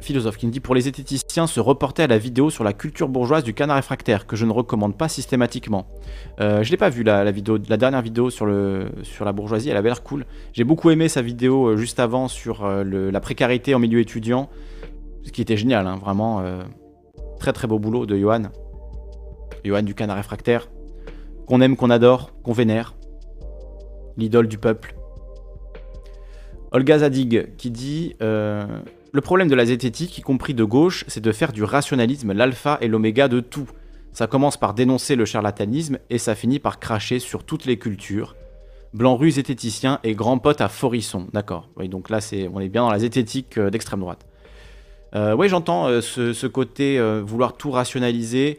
Philosophe 0.00 0.36
qui 0.36 0.46
me 0.46 0.52
dit 0.52 0.60
pour 0.60 0.74
les 0.74 0.82
zététiciens 0.82 1.46
se 1.46 1.58
reporter 1.60 2.04
à 2.04 2.06
la 2.06 2.18
vidéo 2.18 2.50
sur 2.50 2.62
la 2.62 2.72
culture 2.72 3.08
bourgeoise 3.08 3.42
du 3.42 3.52
canard 3.52 3.76
réfractaire 3.76 4.26
que 4.26 4.36
je 4.36 4.44
ne 4.46 4.52
recommande 4.52 4.96
pas 4.96 5.08
systématiquement. 5.08 5.88
Euh, 6.40 6.62
je 6.62 6.70
l'ai 6.70 6.76
pas 6.76 6.88
vu 6.88 7.02
la, 7.02 7.30
vidéo, 7.30 7.58
la 7.68 7.76
dernière 7.76 8.00
vidéo 8.00 8.30
sur, 8.30 8.46
le, 8.46 8.90
sur 9.02 9.24
la 9.24 9.32
bourgeoisie, 9.32 9.70
elle 9.70 9.76
avait 9.76 9.88
l'air 9.88 10.04
cool. 10.04 10.24
J'ai 10.52 10.64
beaucoup 10.64 10.90
aimé 10.90 11.08
sa 11.08 11.20
vidéo 11.20 11.66
euh, 11.66 11.76
juste 11.76 11.98
avant 11.98 12.28
sur 12.28 12.64
euh, 12.64 12.84
la 12.84 13.20
précarité 13.20 13.74
en 13.74 13.80
milieu 13.80 13.98
étudiant, 13.98 14.48
ce 15.24 15.32
qui 15.32 15.42
était 15.42 15.56
génial, 15.56 15.86
hein, 15.86 15.96
vraiment 15.96 16.40
euh, 16.40 16.62
très 17.40 17.52
très 17.52 17.66
beau 17.66 17.80
boulot 17.80 18.06
de 18.06 18.16
Johan. 18.16 18.42
Johan 19.64 19.82
du 19.82 19.94
canard 19.94 20.16
réfractaire, 20.16 20.68
qu'on 21.46 21.60
aime, 21.60 21.76
qu'on 21.76 21.90
adore, 21.90 22.30
qu'on 22.44 22.52
vénère 22.52 22.94
l'idole 24.18 24.48
du 24.48 24.58
peuple. 24.58 24.94
Olga 26.72 26.98
Zadig 26.98 27.56
qui 27.56 27.70
dit 27.70 28.14
euh, 28.20 28.66
Le 29.12 29.20
problème 29.20 29.48
de 29.48 29.54
la 29.54 29.64
zététique, 29.64 30.18
y 30.18 30.20
compris 30.20 30.52
de 30.52 30.64
gauche, 30.64 31.04
c'est 31.08 31.22
de 31.22 31.32
faire 31.32 31.52
du 31.52 31.64
rationalisme 31.64 32.32
l'alpha 32.32 32.76
et 32.82 32.88
l'oméga 32.88 33.28
de 33.28 33.40
tout. 33.40 33.68
Ça 34.12 34.26
commence 34.26 34.56
par 34.56 34.74
dénoncer 34.74 35.16
le 35.16 35.24
charlatanisme 35.24 35.98
et 36.10 36.18
ça 36.18 36.34
finit 36.34 36.58
par 36.58 36.80
cracher 36.80 37.18
sur 37.18 37.44
toutes 37.44 37.64
les 37.64 37.78
cultures. 37.78 38.36
Blanc-Rue 38.94 39.32
zététicien 39.32 40.00
et 40.02 40.14
grand 40.14 40.38
pote 40.38 40.60
à 40.60 40.68
Forisson. 40.68 41.26
D'accord. 41.32 41.68
Oui, 41.76 41.88
donc 41.88 42.10
là, 42.10 42.18
on 42.52 42.60
est 42.60 42.68
bien 42.68 42.82
dans 42.82 42.90
la 42.90 42.98
zététique 42.98 43.58
euh, 43.58 43.70
d'extrême 43.70 44.00
droite. 44.00 44.26
Euh, 45.14 45.34
oui, 45.34 45.48
j'entends 45.48 45.88
ce, 46.02 46.46
côté 46.46 47.00
vouloir 47.22 47.56
tout 47.56 47.70
rationaliser. 47.70 48.58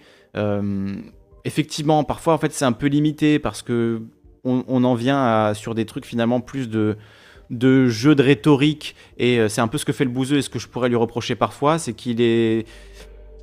effectivement, 1.46 2.04
parfois, 2.04 2.34
en 2.34 2.38
fait, 2.40 2.54
c'est 2.54 2.66
un 2.66 2.72
peu 2.72 2.88
limité 2.88 3.38
parce 3.38 3.62
que 3.62 4.02
on, 4.44 4.84
en 4.84 4.96
vient 4.96 5.54
sur 5.54 5.76
des 5.76 5.86
trucs 5.86 6.06
finalement 6.06 6.42
plus 6.42 6.70
de, 6.70 6.98
de 7.50 7.88
jeu 7.88 8.16
de 8.16 8.24
rhétorique. 8.24 8.96
Et 9.18 9.40
euh, 9.40 9.50
c'est 9.50 9.62
un 9.62 9.68
peu 9.68 9.78
ce 9.78 9.86
que 9.86 9.94
fait 9.94 10.06
le 10.06 10.12
bouseux 10.12 10.38
et 10.38 10.42
ce 10.42 10.50
que 10.50 10.60
je 10.60 10.68
pourrais 10.68 10.90
lui 10.90 10.96
reprocher 10.96 11.36
parfois, 11.36 11.80
c'est 11.80 11.94
qu'il 11.94 12.22
est 12.22 12.66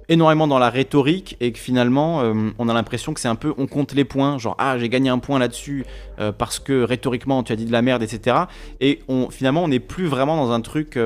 énormément 0.09 0.47
dans 0.47 0.61
la 0.61 0.71
rhétorique 0.71 1.37
et 1.41 1.51
que 1.51 1.59
finalement 1.59 2.21
euh, 2.21 2.51
on 2.59 2.69
a 2.69 2.75
l'impression 2.75 3.13
que 3.13 3.19
c'est 3.19 3.27
un 3.27 3.35
peu 3.35 3.53
on 3.59 3.67
compte 3.67 3.93
les 3.93 4.05
points 4.05 4.39
genre 4.39 4.55
ah 4.61 4.79
j'ai 4.79 4.89
gagné 4.89 5.11
un 5.11 5.19
point 5.19 5.41
là-dessus 5.41 5.85
euh, 6.21 6.31
parce 6.31 6.61
que 6.61 6.85
rhétoriquement 6.85 7.43
tu 7.43 7.53
as 7.53 7.57
dit 7.57 7.65
de 7.65 7.73
la 7.73 7.83
merde 7.83 8.05
etc 8.05 8.37
et 8.81 9.01
on, 9.09 9.31
finalement 9.31 9.65
on 9.65 9.67
n'est 9.69 9.81
plus 9.81 10.07
vraiment 10.07 10.37
dans 10.37 10.53
un 10.53 10.61
truc 10.61 10.97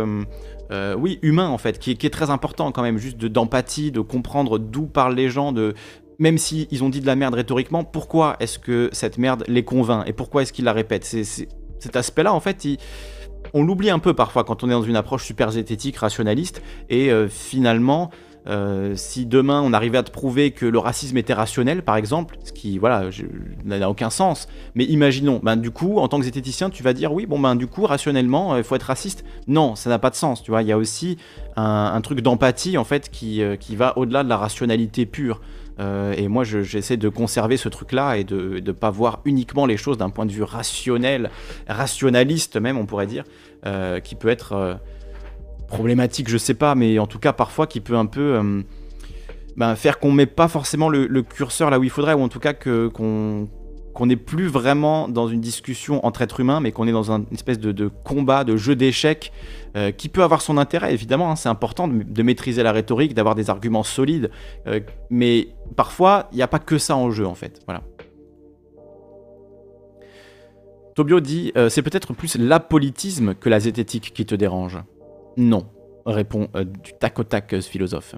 oui 0.98 1.18
humain 1.22 1.48
en 1.48 1.56
fait 1.56 1.78
qui, 1.78 1.96
qui, 1.96 2.06
est 2.06 2.10
très 2.10 2.28
important 2.28 2.72
quand 2.72 2.82
même 2.82 2.98
juste 2.98 3.16
d'empathie 3.16 3.90
de 3.90 4.00
comprendre 4.00 4.58
d'où 4.58 4.84
parlent 4.84 5.14
les 5.14 5.30
gens 5.30 5.52
de 5.52 5.72
même 6.20 6.38
s'ils 6.38 6.68
ils 6.70 6.84
ont 6.84 6.90
dit 6.90 7.00
de 7.00 7.06
la 7.06 7.16
merde 7.16 7.34
rhétoriquement, 7.34 7.82
pourquoi 7.82 8.36
est-ce 8.38 8.60
que 8.60 8.90
cette 8.92 9.18
merde 9.18 9.42
les 9.48 9.64
convainc 9.64 10.06
et 10.06 10.12
pourquoi 10.12 10.42
est-ce 10.42 10.52
qu'ils 10.52 10.66
la 10.66 10.72
répètent? 10.72 11.04
C'est, 11.04 11.24
Cet 11.24 11.96
aspect-là, 11.96 12.32
en 12.32 12.40
fait, 12.40 12.68
on 13.54 13.64
l'oublie 13.64 13.90
un 13.90 13.98
peu 13.98 14.14
parfois 14.14 14.44
quand 14.44 14.62
on 14.62 14.68
est 14.68 14.72
dans 14.72 14.82
une 14.82 14.96
approche 14.96 15.24
super 15.24 15.50
zététique, 15.50 15.96
rationaliste, 15.96 16.62
et 16.90 17.10
euh, 17.10 17.26
finalement, 17.26 18.10
euh, 18.48 18.94
si 18.96 19.26
demain 19.26 19.62
on 19.62 19.72
arrivait 19.72 19.98
à 19.98 20.02
te 20.02 20.10
prouver 20.10 20.50
que 20.50 20.66
le 20.66 20.78
racisme 20.78 21.16
était 21.16 21.32
rationnel, 21.32 21.82
par 21.82 21.96
exemple, 21.96 22.36
ce 22.44 22.52
qui 22.52 22.78
voilà 22.78 23.08
n'a 23.64 23.88
aucun 23.88 24.10
sens, 24.10 24.46
mais 24.74 24.84
imaginons, 24.84 25.40
ben 25.42 25.56
du 25.56 25.70
coup, 25.70 25.98
en 25.98 26.08
tant 26.08 26.18
que 26.18 26.24
zététicien, 26.24 26.68
tu 26.68 26.82
vas 26.82 26.92
dire 26.92 27.14
oui, 27.14 27.24
bon 27.24 27.38
ben 27.38 27.56
du 27.56 27.66
coup, 27.66 27.86
rationnellement, 27.86 28.58
il 28.58 28.64
faut 28.64 28.76
être 28.76 28.82
raciste. 28.82 29.24
Non, 29.46 29.74
ça 29.74 29.88
n'a 29.88 29.98
pas 29.98 30.10
de 30.10 30.16
sens, 30.16 30.42
tu 30.42 30.50
vois. 30.50 30.60
Il 30.60 30.68
y 30.68 30.72
a 30.72 30.78
aussi 30.78 31.16
un, 31.56 32.00
truc 32.02 32.20
d'empathie 32.20 32.76
en 32.76 32.84
fait 32.84 33.10
qui, 33.10 33.42
euh, 33.42 33.56
qui 33.56 33.74
va 33.76 33.96
au-delà 33.96 34.22
de 34.22 34.28
la 34.28 34.36
rationalité 34.36 35.06
pure. 35.06 35.40
Euh, 35.80 36.12
et 36.16 36.28
moi, 36.28 36.44
j'essaie 36.44 36.96
de 36.96 37.08
conserver 37.08 37.56
ce 37.56 37.68
truc-là 37.68 38.16
et 38.16 38.24
de 38.24 38.60
ne 38.64 38.72
pas 38.72 38.90
voir 38.90 39.20
uniquement 39.24 39.66
les 39.66 39.76
choses 39.76 39.98
d'un 39.98 40.10
point 40.10 40.26
de 40.26 40.32
vue 40.32 40.42
rationnel, 40.42 41.30
rationaliste 41.66 42.56
même, 42.56 42.76
on 42.76 42.86
pourrait 42.86 43.06
dire, 43.06 43.24
euh, 43.66 44.00
qui 44.00 44.14
peut 44.14 44.28
être 44.28 44.52
euh, 44.52 44.74
problématique, 45.68 46.28
je 46.28 46.36
sais 46.36 46.54
pas, 46.54 46.74
mais 46.74 46.98
en 46.98 47.06
tout 47.06 47.18
cas 47.18 47.32
parfois 47.32 47.66
qui 47.66 47.80
peut 47.80 47.96
un 47.96 48.06
peu 48.06 48.62
ben, 49.56 49.76
faire 49.76 49.98
qu'on 49.98 50.12
met 50.12 50.26
pas 50.26 50.48
forcément 50.48 50.88
le, 50.88 51.22
curseur 51.22 51.70
là 51.70 51.78
où 51.78 51.84
il 51.84 51.90
faudrait, 51.90 52.14
ou 52.14 52.22
en 52.22 52.28
tout 52.28 52.40
cas 52.40 52.52
qu'on 52.52 53.48
qu'on 53.94 54.06
n'est 54.06 54.16
plus 54.16 54.46
vraiment 54.46 55.08
dans 55.08 55.28
une 55.28 55.40
discussion 55.40 56.04
entre 56.06 56.22
êtres 56.22 56.40
humains, 56.40 56.60
mais 56.60 56.72
qu'on 56.72 56.86
est 56.86 56.92
dans 56.92 57.10
une 57.10 57.26
espèce 57.32 57.58
de, 57.58 57.88
combat, 58.04 58.44
de 58.44 58.56
jeu 58.56 58.76
d'échecs, 58.76 59.32
euh, 59.76 59.90
qui 59.90 60.08
peut 60.08 60.22
avoir 60.22 60.42
son 60.42 60.58
intérêt, 60.58 60.92
évidemment. 60.92 61.30
Hein. 61.30 61.36
c'est 61.36 61.48
important 61.48 61.88
de, 61.88 62.22
maîtriser 62.22 62.62
la 62.62 62.72
rhétorique, 62.72 63.14
d'avoir 63.14 63.34
des 63.34 63.50
arguments 63.50 63.82
solides, 63.82 64.30
euh, 64.66 64.80
mais 65.10 65.48
parfois, 65.76 66.28
il 66.32 66.36
n'y 66.36 66.42
a 66.42 66.48
pas 66.48 66.58
que 66.58 66.78
ça 66.78 66.96
en 66.96 67.10
jeu, 67.10 67.26
en 67.26 67.34
fait. 67.34 67.60
Voilà. 67.66 67.82
Tobio 70.94 71.20
dit 71.20 71.52
euh, 71.56 71.68
C'est 71.68 71.82
peut-être 71.82 72.12
plus 72.12 72.36
l'apolitisme 72.36 73.34
que 73.34 73.48
la 73.48 73.60
zététique 73.60 74.12
qui 74.14 74.26
te 74.26 74.34
dérange. 74.34 74.78
Non, 75.36 75.66
répond 76.04 76.48
du 76.82 76.92
tac 76.98 77.18
au 77.18 77.24
tac 77.24 77.48
ce 77.50 77.68
philosophe. 77.68 78.16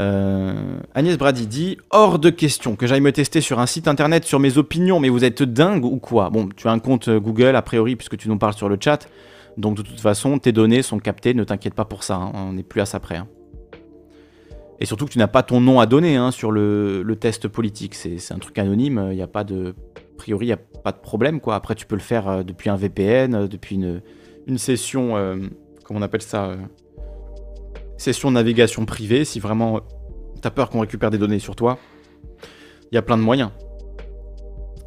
Euh, 0.00 0.78
Agnès 0.94 1.18
Brady 1.18 1.46
dit 1.46 1.76
Hors 1.90 2.18
de 2.18 2.30
question 2.30 2.74
que 2.74 2.86
j'aille 2.86 3.02
me 3.02 3.12
tester 3.12 3.42
sur 3.42 3.58
un 3.58 3.66
site 3.66 3.86
internet 3.86 4.24
sur 4.24 4.40
mes 4.40 4.56
opinions, 4.56 4.98
mais 4.98 5.10
vous 5.10 5.24
êtes 5.24 5.42
dingue 5.42 5.84
ou 5.84 5.98
quoi? 5.98 6.30
Bon, 6.30 6.48
tu 6.56 6.68
as 6.68 6.70
un 6.70 6.78
compte 6.78 7.08
euh, 7.08 7.20
Google 7.20 7.54
a 7.54 7.60
priori, 7.60 7.96
puisque 7.96 8.16
tu 8.16 8.28
nous 8.28 8.38
parles 8.38 8.54
sur 8.54 8.70
le 8.70 8.78
chat, 8.80 9.08
donc 9.58 9.76
de 9.76 9.82
toute 9.82 10.00
façon, 10.00 10.38
tes 10.38 10.52
données 10.52 10.80
sont 10.80 10.98
captées, 10.98 11.34
ne 11.34 11.44
t'inquiète 11.44 11.74
pas 11.74 11.84
pour 11.84 12.02
ça, 12.02 12.16
hein, 12.16 12.32
on 12.34 12.54
n'est 12.54 12.62
plus 12.62 12.80
à 12.80 12.86
ça 12.86 12.98
près. 12.98 13.16
Hein. 13.16 13.28
Et 14.78 14.86
surtout 14.86 15.04
que 15.04 15.10
tu 15.10 15.18
n'as 15.18 15.26
pas 15.26 15.42
ton 15.42 15.60
nom 15.60 15.80
à 15.80 15.86
donner 15.86 16.16
hein, 16.16 16.30
sur 16.30 16.50
le, 16.50 17.04
test 17.20 17.48
politique, 17.48 17.94
c'est 17.94 18.32
un 18.32 18.38
truc 18.38 18.56
anonyme, 18.58 19.08
il 19.10 19.16
n'y 19.16 19.22
a 19.22 19.26
pas 19.26 19.44
de. 19.44 19.74
A 19.96 20.16
priori, 20.16 20.46
il 20.46 20.48
n'y 20.48 20.54
a 20.54 20.58
pas 20.82 20.92
de 20.92 20.98
problème, 20.98 21.40
quoi. 21.40 21.54
Après, 21.54 21.74
tu 21.74 21.84
peux 21.84 21.96
le 21.96 22.00
faire 22.00 22.28
euh, 22.28 22.42
depuis 22.42 22.70
un 22.70 22.76
VPN, 22.76 23.46
depuis 23.46 23.74
une, 23.74 24.00
une 24.46 24.56
session. 24.56 25.14
comment 25.84 26.00
on 26.00 26.02
appelle 26.02 26.22
ça 26.22 26.56
session 28.00 28.30
de 28.30 28.34
navigation 28.34 28.86
privée, 28.86 29.24
si 29.24 29.40
vraiment 29.40 29.80
t'as 30.40 30.50
peur 30.50 30.70
qu'on 30.70 30.80
récupère 30.80 31.10
des 31.10 31.18
données 31.18 31.38
sur 31.38 31.54
toi, 31.54 31.78
il 32.90 32.94
y 32.94 32.98
a 32.98 33.02
plein 33.02 33.18
de 33.18 33.22
moyens. 33.22 33.50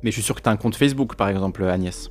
Mais 0.02 0.12
je 0.12 0.16
suis 0.16 0.24
sûr 0.24 0.36
que 0.36 0.42
t'as 0.42 0.52
un 0.52 0.58
compte 0.58 0.76
Facebook, 0.76 1.16
par 1.16 1.30
exemple, 1.30 1.64
Agnès. 1.64 2.10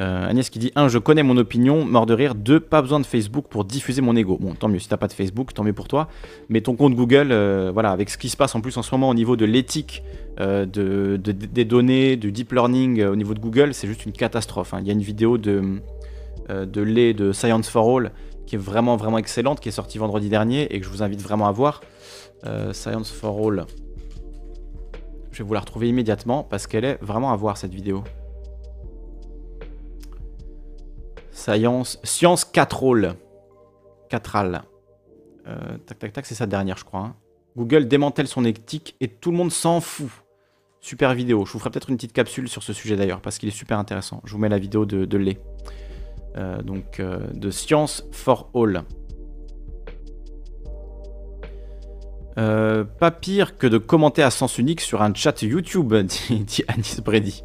Euh, 0.00 0.28
Agnès 0.28 0.48
qui 0.50 0.58
dit 0.58 0.72
1. 0.74 0.88
Je 0.88 0.98
connais 0.98 1.22
mon 1.22 1.36
opinion, 1.36 1.84
mort 1.84 2.06
de 2.06 2.14
rire. 2.14 2.34
2. 2.34 2.60
Pas 2.60 2.80
besoin 2.80 3.00
de 3.00 3.06
Facebook 3.06 3.46
pour 3.48 3.64
diffuser 3.64 4.00
mon 4.00 4.16
ego. 4.16 4.38
Bon, 4.40 4.54
tant 4.54 4.68
mieux, 4.68 4.78
si 4.78 4.88
t'as 4.88 4.96
pas 4.96 5.08
de 5.08 5.12
Facebook, 5.12 5.52
tant 5.52 5.62
mieux 5.62 5.72
pour 5.72 5.86
toi. 5.86 6.08
Mais 6.48 6.62
ton 6.62 6.74
compte 6.76 6.94
Google, 6.94 7.28
euh, 7.30 7.70
voilà, 7.72 7.90
avec 7.90 8.10
ce 8.10 8.18
qui 8.18 8.28
se 8.28 8.36
passe 8.36 8.54
en 8.54 8.60
plus 8.60 8.76
en 8.76 8.82
ce 8.82 8.94
moment 8.94 9.08
au 9.08 9.14
niveau 9.14 9.36
de 9.36 9.44
l'éthique 9.44 10.02
euh, 10.40 10.64
de, 10.64 11.16
des 11.16 11.64
données, 11.64 12.16
du 12.16 12.32
deep 12.32 12.52
learning 12.52 13.04
au 13.04 13.16
niveau 13.16 13.34
de 13.34 13.40
Google, 13.40 13.74
c'est 13.74 13.86
juste 13.86 14.06
une 14.06 14.12
catastrophe. 14.12 14.74
Hein. 14.74 14.78
Il 14.80 14.86
y 14.86 14.90
a 14.90 14.94
une 14.94 15.02
vidéo 15.02 15.38
de, 15.38 15.80
de 16.48 17.12
de 17.12 17.32
Science 17.32 17.68
for 17.68 17.98
All 17.98 18.10
qui 18.46 18.56
est 18.56 18.58
vraiment 18.58 18.96
vraiment 18.96 19.18
excellente, 19.18 19.60
qui 19.60 19.68
est 19.68 19.72
sortie 19.72 19.98
vendredi 19.98 20.28
dernier 20.28 20.62
et 20.74 20.80
que 20.80 20.86
je 20.86 20.90
vous 20.90 21.02
invite 21.02 21.20
vraiment 21.20 21.46
à 21.46 21.52
voir. 21.52 21.80
Euh, 22.44 22.72
Science 22.72 23.10
for 23.10 23.38
All. 23.46 23.66
Je 25.32 25.38
vais 25.38 25.44
vous 25.44 25.54
la 25.54 25.60
retrouver 25.60 25.88
immédiatement 25.88 26.44
parce 26.44 26.66
qu'elle 26.66 26.84
est 26.84 26.98
vraiment 27.02 27.32
à 27.32 27.36
voir 27.36 27.56
cette 27.56 27.74
vidéo. 27.74 28.04
Science, 31.30 31.98
Science 32.04 32.44
4 32.44 32.84
All. 32.84 33.14
4 34.08 34.36
All. 34.36 34.62
Tac 35.86 35.98
tac 35.98 36.12
tac, 36.12 36.26
c'est 36.26 36.34
sa 36.34 36.46
dernière 36.46 36.78
je 36.78 36.84
crois. 36.84 37.00
Hein. 37.00 37.16
Google 37.56 37.86
démantèle 37.86 38.26
son 38.26 38.44
éthique 38.44 38.96
et 39.00 39.08
tout 39.08 39.30
le 39.30 39.36
monde 39.36 39.52
s'en 39.52 39.80
fout. 39.80 40.10
Super 40.80 41.14
vidéo. 41.14 41.46
Je 41.46 41.52
vous 41.52 41.58
ferai 41.58 41.70
peut-être 41.70 41.88
une 41.88 41.96
petite 41.96 42.12
capsule 42.12 42.48
sur 42.48 42.62
ce 42.62 42.72
sujet 42.72 42.96
d'ailleurs 42.96 43.20
parce 43.20 43.38
qu'il 43.38 43.48
est 43.48 43.52
super 43.52 43.78
intéressant. 43.78 44.20
Je 44.24 44.32
vous 44.32 44.38
mets 44.38 44.48
la 44.48 44.58
vidéo 44.58 44.84
de, 44.84 45.04
de. 45.04 45.34
Euh, 46.36 46.62
donc 46.62 46.98
euh, 46.98 47.18
de 47.32 47.50
Science 47.50 48.04
for 48.10 48.50
All. 48.54 48.82
Euh, 52.36 52.82
pas 52.82 53.12
pire 53.12 53.56
que 53.56 53.68
de 53.68 53.78
commenter 53.78 54.22
à 54.22 54.30
sens 54.30 54.58
unique 54.58 54.80
sur 54.80 55.02
un 55.02 55.14
chat 55.14 55.42
YouTube, 55.42 55.94
dit, 55.94 56.64
Anis 56.66 57.00
Brady. 57.04 57.42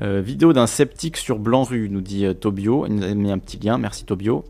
vidéo 0.00 0.52
d'un 0.52 0.66
sceptique 0.66 1.16
sur 1.16 1.38
Blanc-Rue, 1.38 1.88
nous 1.88 2.00
dit 2.00 2.26
Tobio. 2.34 2.86
Il 2.86 2.96
nous 2.96 3.04
a 3.04 3.14
mis 3.14 3.30
un 3.30 3.38
petit 3.38 3.58
lien, 3.58 3.78
merci 3.78 4.04
Tobio. 4.04 4.44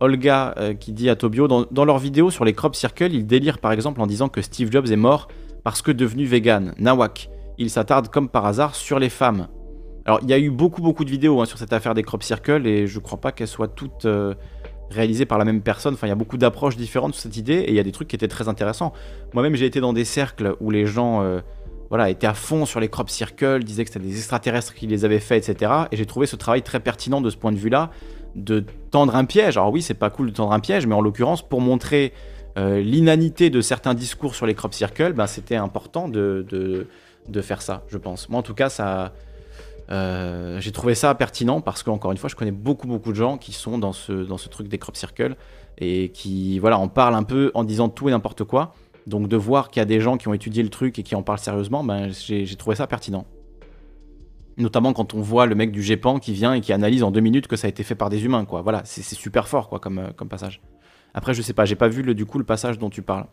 Olga 0.00 0.54
qui 0.78 0.92
dit 0.92 1.08
à 1.08 1.16
Tobio 1.16 1.48
dans, 1.48 1.64
dans, 1.70 1.86
leur 1.86 1.98
vidéo 1.98 2.30
sur 2.30 2.44
les 2.44 2.52
crop 2.52 2.74
circles, 2.74 3.14
ils 3.14 3.26
délirent 3.26 3.58
par 3.58 3.72
exemple 3.72 4.02
en 4.02 4.06
disant 4.06 4.28
que 4.28 4.42
Steve 4.42 4.70
Jobs 4.70 4.90
est 4.90 4.96
mort 4.96 5.28
parce 5.64 5.80
que 5.80 5.92
devenu 5.92 6.24
vegan. 6.26 6.74
Nawak. 6.78 7.30
Il 7.58 7.70
s'attarde 7.70 8.08
comme 8.08 8.28
par 8.28 8.44
hasard 8.44 8.74
sur 8.74 8.98
les 8.98 9.08
femmes. 9.08 9.48
Alors, 10.06 10.20
il 10.22 10.30
y 10.30 10.32
a 10.32 10.38
eu 10.38 10.50
beaucoup, 10.50 10.82
beaucoup 10.82 11.04
de 11.04 11.10
vidéos 11.10 11.40
hein, 11.40 11.46
sur 11.46 11.58
cette 11.58 11.72
affaire 11.72 11.92
des 11.92 12.04
crop 12.04 12.22
circles 12.22 12.64
et 12.64 12.86
je 12.86 13.00
crois 13.00 13.20
pas 13.20 13.32
qu'elles 13.32 13.48
soient 13.48 13.66
toutes 13.66 14.04
euh, 14.04 14.34
réalisées 14.88 15.26
par 15.26 15.36
la 15.36 15.44
même 15.44 15.62
personne. 15.62 15.94
Enfin, 15.94 16.06
il 16.06 16.10
y 16.10 16.12
a 16.12 16.16
beaucoup 16.16 16.38
d'approches 16.38 16.76
différentes 16.76 17.14
sur 17.14 17.22
cette 17.24 17.36
idée 17.36 17.54
et 17.54 17.70
il 17.70 17.74
y 17.74 17.80
a 17.80 17.82
des 17.82 17.90
trucs 17.90 18.06
qui 18.06 18.14
étaient 18.14 18.28
très 18.28 18.48
intéressants. 18.48 18.92
Moi-même, 19.34 19.56
j'ai 19.56 19.66
été 19.66 19.80
dans 19.80 19.92
des 19.92 20.04
cercles 20.04 20.54
où 20.60 20.70
les 20.70 20.86
gens 20.86 21.22
euh, 21.22 21.40
voilà, 21.90 22.08
étaient 22.08 22.28
à 22.28 22.34
fond 22.34 22.66
sur 22.66 22.78
les 22.78 22.88
crop 22.88 23.10
circles, 23.10 23.64
disaient 23.64 23.84
que 23.84 23.90
c'était 23.90 24.06
des 24.06 24.16
extraterrestres 24.16 24.74
qui 24.74 24.86
les 24.86 25.04
avaient 25.04 25.18
faits, 25.18 25.48
etc. 25.48 25.72
Et 25.90 25.96
j'ai 25.96 26.06
trouvé 26.06 26.26
ce 26.26 26.36
travail 26.36 26.62
très 26.62 26.78
pertinent 26.78 27.20
de 27.20 27.28
ce 27.28 27.36
point 27.36 27.50
de 27.50 27.58
vue-là, 27.58 27.90
de 28.36 28.64
tendre 28.92 29.16
un 29.16 29.24
piège. 29.24 29.56
Alors, 29.56 29.72
oui, 29.72 29.82
c'est 29.82 29.94
pas 29.94 30.10
cool 30.10 30.28
de 30.28 30.32
tendre 30.36 30.52
un 30.52 30.60
piège, 30.60 30.86
mais 30.86 30.94
en 30.94 31.00
l'occurrence, 31.00 31.42
pour 31.42 31.60
montrer 31.60 32.12
euh, 32.58 32.80
l'inanité 32.80 33.50
de 33.50 33.60
certains 33.60 33.94
discours 33.94 34.36
sur 34.36 34.46
les 34.46 34.54
crop 34.54 34.72
circles, 34.72 35.14
ben, 35.14 35.26
c'était 35.26 35.56
important 35.56 36.08
de, 36.08 36.46
de, 36.48 36.86
de 37.28 37.40
faire 37.40 37.60
ça, 37.60 37.82
je 37.88 37.98
pense. 37.98 38.28
Moi, 38.28 38.38
en 38.38 38.44
tout 38.44 38.54
cas, 38.54 38.68
ça 38.68 39.12
euh, 39.90 40.60
j'ai 40.60 40.72
trouvé 40.72 40.94
ça 40.94 41.14
pertinent 41.14 41.60
parce 41.60 41.82
qu'encore 41.82 42.12
une 42.12 42.18
fois, 42.18 42.28
je 42.28 42.34
connais 42.36 42.50
beaucoup 42.50 42.86
beaucoup 42.86 43.10
de 43.10 43.16
gens 43.16 43.38
qui 43.38 43.52
sont 43.52 43.78
dans 43.78 43.92
ce, 43.92 44.12
dans 44.12 44.38
ce 44.38 44.48
truc 44.48 44.68
des 44.68 44.78
crop 44.78 44.96
circles 44.96 45.36
et 45.78 46.10
qui 46.10 46.58
voilà, 46.58 46.78
en 46.78 46.88
parlent 46.88 47.14
un 47.14 47.22
peu 47.22 47.50
en 47.54 47.64
disant 47.64 47.88
tout 47.88 48.08
et 48.08 48.12
n'importe 48.12 48.44
quoi. 48.44 48.74
Donc 49.06 49.28
de 49.28 49.36
voir 49.36 49.70
qu'il 49.70 49.80
y 49.80 49.82
a 49.82 49.86
des 49.86 50.00
gens 50.00 50.16
qui 50.16 50.26
ont 50.28 50.34
étudié 50.34 50.62
le 50.62 50.68
truc 50.68 50.98
et 50.98 51.02
qui 51.02 51.14
en 51.14 51.22
parlent 51.22 51.38
sérieusement, 51.38 51.84
ben, 51.84 52.10
j'ai 52.10 52.56
trouvé 52.56 52.74
ça 52.74 52.86
pertinent. 52.86 53.24
Notamment 54.56 54.92
quand 54.92 55.14
on 55.14 55.20
voit 55.20 55.46
le 55.46 55.54
mec 55.54 55.70
du 55.70 55.82
GEPAN 55.82 56.18
qui 56.18 56.32
vient 56.32 56.54
et 56.54 56.60
qui 56.60 56.72
analyse 56.72 57.02
en 57.02 57.10
deux 57.10 57.20
minutes 57.20 57.46
que 57.46 57.56
ça 57.56 57.66
a 57.66 57.70
été 57.70 57.84
fait 57.84 57.94
par 57.94 58.08
des 58.08 58.24
humains, 58.24 58.46
quoi. 58.46 58.62
Voilà, 58.62 58.82
c'est 58.84 59.02
super 59.02 59.48
fort, 59.48 59.68
quoi, 59.68 59.78
comme, 59.78 59.98
euh, 59.98 60.10
comme 60.16 60.28
passage. 60.28 60.62
Après, 61.12 61.34
je 61.34 61.42
sais 61.42 61.52
pas, 61.52 61.66
j'ai 61.66 61.76
pas 61.76 61.88
vu 61.88 62.14
du 62.14 62.24
coup 62.24 62.38
le 62.38 62.44
passage 62.44 62.78
dont 62.78 62.88
tu 62.88 63.02
parles, 63.02 63.26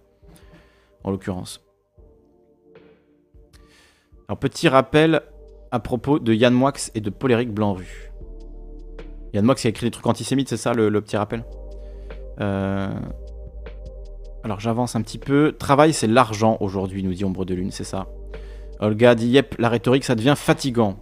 en 1.04 1.12
l'occurrence. 1.12 1.64
Alors, 4.28 4.38
petit 4.38 4.68
rappel, 4.68 5.22
à 5.74 5.80
propos 5.80 6.20
de 6.20 6.36
Yann 6.36 6.54
Moix 6.54 6.92
et 6.94 7.02
de 7.02 7.10
Paul-Éric 7.10 7.52
Blanc-Rue. 7.52 8.12
Yann 9.34 9.44
Moix 9.44 9.56
qui 9.56 9.66
a 9.66 9.72
écrit 9.72 9.88
des 9.88 9.92
trucs 9.92 10.06
antisémites, 10.06 10.48
c'est 10.48 10.56
ça 10.56 10.72
le, 10.72 11.02
petit 11.02 11.18
rappel? 11.18 11.44
Euh, 12.40 12.94
Alors 14.44 14.60
j'avance 14.60 14.96
un 14.96 15.02
petit 15.02 15.18
peu. 15.18 15.56
Travail, 15.58 15.92
c'est 15.92 16.06
l'argent 16.06 16.58
aujourd'hui, 16.60 17.02
nous 17.02 17.12
dit 17.12 17.26
Ombre 17.26 17.44
de 17.44 17.56
Lune, 17.56 17.72
c'est 17.72 17.84
ça. 17.84 18.06
Olga 18.82 19.16
dit 19.16 19.30
Yep, 19.30 19.56
la 19.58 19.70
rhétorique, 19.70 20.04
ça 20.04 20.14
devient 20.14 20.36
fatigant. 20.38 20.98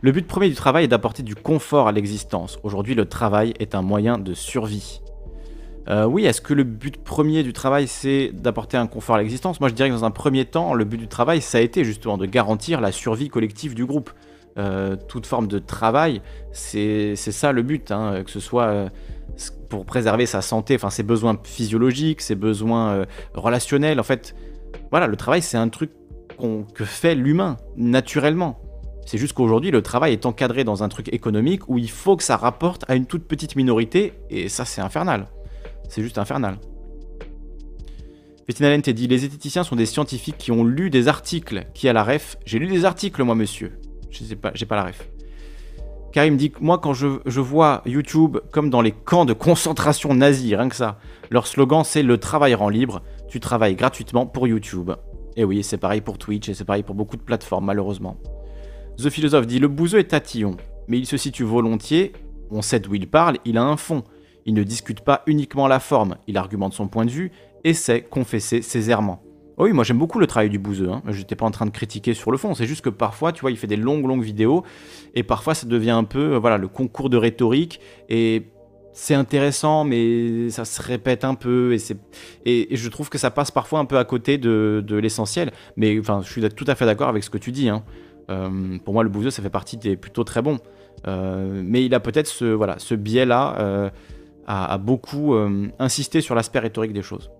Le 0.00 0.10
but 0.10 0.26
premier 0.26 0.48
du 0.48 0.54
travail 0.54 0.84
est 0.84 0.88
d'apporter 0.88 1.22
du 1.22 1.34
confort 1.34 1.86
à 1.86 1.92
l'existence. 1.92 2.58
Aujourd'hui, 2.62 2.94
le 2.94 3.04
travail 3.04 3.52
est 3.58 3.74
un 3.74 3.82
moyen 3.82 4.16
de 4.16 4.32
survie. 4.32 5.02
Euh, 5.90 6.04
oui, 6.04 6.26
est-ce 6.26 6.40
que 6.40 6.52
le 6.52 6.64
but 6.64 7.02
premier 7.02 7.42
du 7.42 7.52
travail, 7.52 7.88
c'est 7.88 8.30
d'apporter 8.32 8.76
un 8.76 8.86
confort 8.86 9.16
à 9.16 9.18
l'existence? 9.18 9.58
Moi, 9.60 9.70
je 9.70 9.74
dirais 9.74 9.88
que 9.88 9.94
dans 9.94 10.04
un 10.04 10.10
premier 10.10 10.44
temps, 10.44 10.74
le 10.74 10.84
but 10.84 10.98
du 10.98 11.08
travail, 11.08 11.40
ça 11.40 11.58
a 11.58 11.60
été 11.62 11.82
justement 11.84 12.18
de 12.18 12.26
garantir 12.26 12.80
la 12.80 12.92
survie 12.92 13.28
collective 13.28 13.74
du 13.74 13.86
groupe. 13.86 14.10
Euh, 14.58 14.96
toute 14.96 15.24
forme 15.26 15.46
de 15.46 15.58
travail, 15.58 16.20
c'est 16.52 17.14
ça 17.16 17.52
le 17.52 17.62
but, 17.62 17.90
hein, 17.90 18.22
que 18.24 18.30
ce 18.30 18.40
soit 18.40 18.64
euh, 18.64 18.88
pour 19.70 19.86
préserver 19.86 20.26
sa 20.26 20.42
santé, 20.42 20.74
enfin 20.74 20.90
ses 20.90 21.04
besoins 21.04 21.38
physiologiques, 21.44 22.20
ses 22.20 22.34
besoins 22.34 23.06
relationnels. 23.34 24.00
En 24.00 24.04
fait, 24.04 24.34
voilà, 24.90 25.06
le 25.06 25.16
travail, 25.16 25.42
c'est 25.42 25.58
un 25.58 25.68
truc 25.68 25.92
que 26.74 26.84
fait 26.84 27.14
l'humain 27.14 27.56
naturellement. 27.76 28.60
C'est 29.06 29.18
juste 29.18 29.32
qu'aujourd'hui, 29.32 29.70
le 29.70 29.80
travail 29.80 30.12
est 30.12 30.26
encadré 30.26 30.64
dans 30.64 30.82
un 30.82 30.88
truc 30.88 31.12
économique 31.12 31.68
où 31.68 31.78
il 31.78 31.90
faut 31.90 32.16
que 32.16 32.22
ça 32.22 32.36
rapporte 32.36 32.84
à 32.88 32.94
une 32.94 33.06
toute 33.06 33.26
petite 33.26 33.56
minorité, 33.56 34.12
et 34.28 34.48
ça, 34.48 34.64
c'est 34.64 34.80
infernal. 34.80 35.28
C'est 35.88 36.02
juste 36.02 36.18
infernal. 36.18 36.58
Bettina 38.46 38.80
t'a 38.80 38.92
dit 38.92 39.06
Les 39.08 39.18
zététiciens 39.18 39.64
sont 39.64 39.76
des 39.76 39.86
scientifiques 39.86 40.38
qui 40.38 40.52
ont 40.52 40.64
lu 40.64 40.90
des 40.90 41.08
articles. 41.08 41.64
Qui 41.74 41.88
a 41.88 41.92
la 41.92 42.04
ref? 42.04 42.36
J'ai 42.46 42.58
lu 42.58 42.66
des 42.66 42.84
articles, 42.84 43.22
moi, 43.22 43.34
monsieur. 43.34 43.78
Je 44.10 44.24
sais 44.24 44.36
pas, 44.36 44.52
j'ai 44.54 44.66
pas 44.66 44.76
la 44.76 44.84
ref. 44.84 45.08
Karim 46.12 46.36
dit 46.38 46.52
moi, 46.60 46.78
quand 46.78 46.94
je, 46.94 47.40
vois 47.40 47.82
YouTube 47.84 48.38
comme 48.50 48.70
dans 48.70 48.80
les 48.80 48.92
camps 48.92 49.26
de 49.26 49.34
concentration 49.34 50.14
nazis, 50.14 50.54
rien 50.54 50.68
que 50.70 50.76
ça, 50.76 50.98
leur 51.30 51.46
slogan 51.46 51.84
c'est 51.84 52.02
le 52.02 52.16
travail 52.16 52.54
rend 52.54 52.70
libre. 52.70 53.02
Tu 53.28 53.40
travailles 53.40 53.74
gratuitement 53.74 54.24
pour 54.24 54.46
YouTube. 54.46 54.92
Et 55.36 55.44
oui, 55.44 55.62
c'est 55.62 55.76
pareil 55.76 56.00
pour 56.00 56.16
Twitch 56.16 56.48
et 56.48 56.54
c'est 56.54 56.64
pareil 56.64 56.82
pour 56.82 56.94
beaucoup 56.94 57.16
de 57.16 57.22
plateformes, 57.22 57.66
malheureusement. 57.66 58.16
The 58.96 59.10
Philosophe 59.10 59.46
dit 59.46 59.58
Le 59.58 59.68
bouseux 59.68 59.98
est 59.98 60.04
tatillon, 60.04 60.56
mais 60.88 60.98
il 60.98 61.06
se 61.06 61.18
situe 61.18 61.44
volontiers. 61.44 62.12
On 62.50 62.62
sait 62.62 62.80
d'où 62.80 62.94
il 62.94 63.06
parle, 63.06 63.36
il 63.44 63.58
a 63.58 63.62
un 63.62 63.76
fond. 63.76 64.02
Il 64.48 64.54
ne 64.54 64.62
discute 64.62 65.02
pas 65.02 65.22
uniquement 65.26 65.68
la 65.68 65.78
forme, 65.78 66.16
il 66.26 66.38
argumente 66.38 66.72
son 66.72 66.88
point 66.88 67.04
de 67.04 67.10
vue 67.10 67.32
et 67.64 67.74
sait 67.74 68.00
confesser 68.00 68.62
ses 68.62 68.88
errements. 68.88 69.22
Oh 69.58 69.64
oui, 69.64 69.72
moi 69.72 69.84
j'aime 69.84 69.98
beaucoup 69.98 70.18
le 70.18 70.26
travail 70.26 70.48
du 70.48 70.58
bouseux, 70.58 70.88
hein. 70.88 71.02
j'étais 71.08 71.36
pas 71.36 71.44
en 71.44 71.50
train 71.50 71.66
de 71.66 71.70
critiquer 71.70 72.14
sur 72.14 72.30
le 72.30 72.38
fond, 72.38 72.54
c'est 72.54 72.64
juste 72.64 72.80
que 72.80 72.88
parfois, 72.88 73.32
tu 73.32 73.42
vois, 73.42 73.50
il 73.50 73.58
fait 73.58 73.66
des 73.66 73.76
longues, 73.76 74.06
longues 74.06 74.22
vidéos, 74.22 74.64
et 75.14 75.22
parfois 75.22 75.52
ça 75.52 75.66
devient 75.66 75.90
un 75.90 76.04
peu, 76.04 76.32
euh, 76.32 76.38
voilà, 76.38 76.56
le 76.56 76.66
concours 76.66 77.10
de 77.10 77.18
rhétorique, 77.18 77.78
et 78.08 78.44
c'est 78.94 79.12
intéressant, 79.12 79.84
mais 79.84 80.48
ça 80.48 80.64
se 80.64 80.80
répète 80.80 81.26
un 81.26 81.34
peu, 81.34 81.76
et, 82.46 82.74
je 82.74 82.88
trouve 82.88 83.10
que 83.10 83.18
ça 83.18 83.30
passe 83.30 83.50
parfois 83.50 83.80
un 83.80 83.84
peu 83.84 83.98
à 83.98 84.04
côté 84.06 84.38
de, 84.38 84.82
l'essentiel. 84.90 85.52
Mais 85.76 85.98
enfin, 86.00 86.22
je 86.24 86.30
suis 86.30 86.40
tout 86.48 86.64
à 86.66 86.74
fait 86.74 86.86
d'accord 86.86 87.08
avec 87.08 87.22
ce 87.22 87.28
que 87.28 87.38
tu 87.38 87.52
dis. 87.52 87.68
Hein. 87.68 87.84
Euh, 88.30 88.78
pour 88.82 88.94
moi, 88.94 89.02
le 89.02 89.10
Bouzeux, 89.10 89.30
ça 89.30 89.42
fait 89.42 89.50
partie 89.50 89.76
des 89.76 89.96
plutôt 89.96 90.24
très 90.24 90.40
bons. 90.40 90.58
Euh, 91.06 91.62
mais 91.64 91.84
il 91.84 91.94
a 91.94 92.00
peut-être 92.00 92.26
ce, 92.26 92.46
voilà, 92.46 92.78
ce 92.78 92.94
biais-là 92.94 93.92
à, 94.48 94.78
beaucoup 94.78 95.34
insisté 95.78 96.20
sur 96.20 96.34
l'aspect 96.34 96.58
rhétorique 96.58 96.92
des 96.92 97.02
choses. 97.02 97.30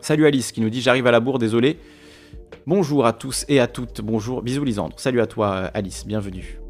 Salut 0.00 0.26
Alice 0.26 0.52
qui 0.52 0.60
nous 0.60 0.70
dit 0.70 0.80
J'arrive 0.80 1.06
à 1.06 1.10
la 1.10 1.20
bourre, 1.20 1.38
désolé. 1.38 1.78
Bonjour 2.66 3.04
à 3.04 3.12
tous 3.12 3.44
et 3.48 3.60
à 3.60 3.66
toutes. 3.66 4.00
Bonjour, 4.00 4.40
bisous 4.40 4.64
Lisandre. 4.64 4.94
Salut 4.98 5.20
à 5.20 5.26
toi 5.26 5.70
Alice, 5.74 6.06
bienvenue. 6.06 6.60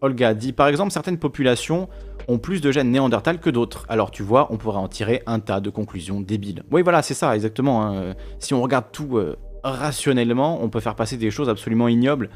Olga 0.00 0.34
dit 0.34 0.52
Par 0.52 0.66
exemple, 0.68 0.90
certaines 0.90 1.18
populations 1.18 1.88
ont 2.26 2.38
plus 2.38 2.60
de 2.60 2.70
gènes 2.72 2.90
néandertal 2.90 3.38
que 3.38 3.48
d'autres. 3.48 3.86
Alors 3.88 4.10
tu 4.10 4.22
vois, 4.22 4.48
on 4.52 4.56
pourrait 4.56 4.78
en 4.78 4.88
tirer 4.88 5.22
un 5.26 5.38
tas 5.38 5.60
de 5.60 5.70
conclusions 5.70 6.20
débiles. 6.20 6.64
Oui, 6.72 6.82
voilà, 6.82 7.02
c'est 7.02 7.14
ça, 7.14 7.34
exactement. 7.34 7.86
Hein. 7.86 8.14
Si 8.38 8.54
on 8.54 8.60
regarde 8.60 8.86
tout 8.92 9.16
euh, 9.16 9.36
rationnellement, 9.62 10.62
on 10.62 10.68
peut 10.68 10.80
faire 10.80 10.94
passer 10.94 11.16
des 11.16 11.30
choses 11.30 11.48
absolument 11.48 11.88
ignobles 11.88 12.28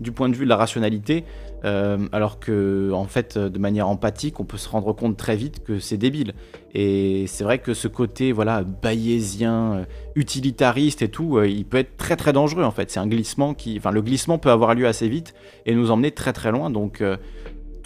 du 0.00 0.12
point 0.12 0.28
de 0.28 0.36
vue 0.36 0.44
de 0.44 0.48
la 0.48 0.56
rationalité, 0.56 1.24
euh, 1.64 1.98
alors 2.12 2.38
que 2.38 2.90
en 2.92 3.04
fait, 3.04 3.36
de 3.36 3.58
manière 3.58 3.88
empathique, 3.88 4.40
on 4.40 4.44
peut 4.44 4.56
se 4.56 4.68
rendre 4.68 4.92
compte 4.92 5.16
très 5.16 5.36
vite 5.36 5.64
que 5.64 5.78
c'est 5.78 5.96
débile. 5.96 6.34
Et 6.74 7.26
c'est 7.26 7.44
vrai 7.44 7.58
que 7.58 7.74
ce 7.74 7.88
côté, 7.88 8.32
voilà, 8.32 8.62
bayésien, 8.62 9.72
euh, 9.74 9.84
utilitariste 10.14 11.02
et 11.02 11.08
tout, 11.08 11.42
il 11.42 11.64
peut 11.64 11.78
être 11.78 11.96
très 11.96 12.16
très 12.16 12.32
dangereux 12.32 12.64
en 12.64 12.70
fait. 12.70 12.90
C'est 12.90 13.00
un 13.00 13.06
glissement 13.06 13.54
qui, 13.54 13.76
enfin, 13.78 13.90
le 13.90 14.02
glissement 14.02 14.38
peut 14.38 14.50
avoir 14.50 14.74
lieu 14.74 14.86
assez 14.86 15.08
vite 15.08 15.34
et 15.66 15.74
nous 15.74 15.90
emmener 15.90 16.10
très 16.10 16.32
très 16.32 16.52
loin. 16.52 16.70
Donc 16.70 17.02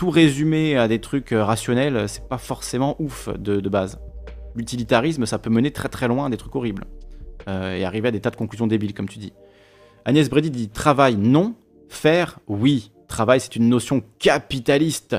tout 0.03 0.11
résumer 0.11 0.77
à 0.77 0.89
des 0.89 1.01
trucs 1.01 1.31
euh, 1.31 1.45
rationnels, 1.45 2.09
c'est 2.09 2.27
pas 2.29 2.37
forcément 2.37 2.97
ouf 2.99 3.29
de, 3.39 3.61
base. 3.69 4.01
L'utilitarisme, 4.57 5.27
ça 5.27 5.39
peut 5.39 5.49
mener 5.49 5.71
très 5.71 5.89
très 5.89 6.09
loin 6.09 6.27
à 6.27 6.29
des 6.29 6.37
trucs 6.37 6.57
horribles. 6.57 6.83
Euh, 7.49 7.77
et 7.77 7.85
arriver 7.85 8.09
à 8.09 8.11
des 8.11 8.21
tas 8.21 8.31
de 8.31 8.37
conclusions 8.37 8.67
débiles, 8.67 8.95
comme 8.95 9.09
tu 9.09 9.21
dis. 9.21 9.33
Agnès 10.05 10.29
Brady 10.29 10.51
dit 10.51 10.69
travail, 10.69 11.15
non. 11.17 11.55
Faire, 11.93 12.39
oui. 12.49 12.91
Travail, 13.07 13.39
c'est 13.39 13.55
une 13.55 13.69
notion 13.69 14.03
capitaliste. 14.19 15.17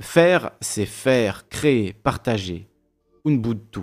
Faire, 0.00 0.52
c'est 0.62 0.86
faire, 0.86 1.46
créer, 1.50 1.92
partager. 1.92 2.66
Ubuntu. 3.26 3.80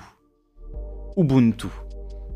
Ubuntu. 1.16 1.68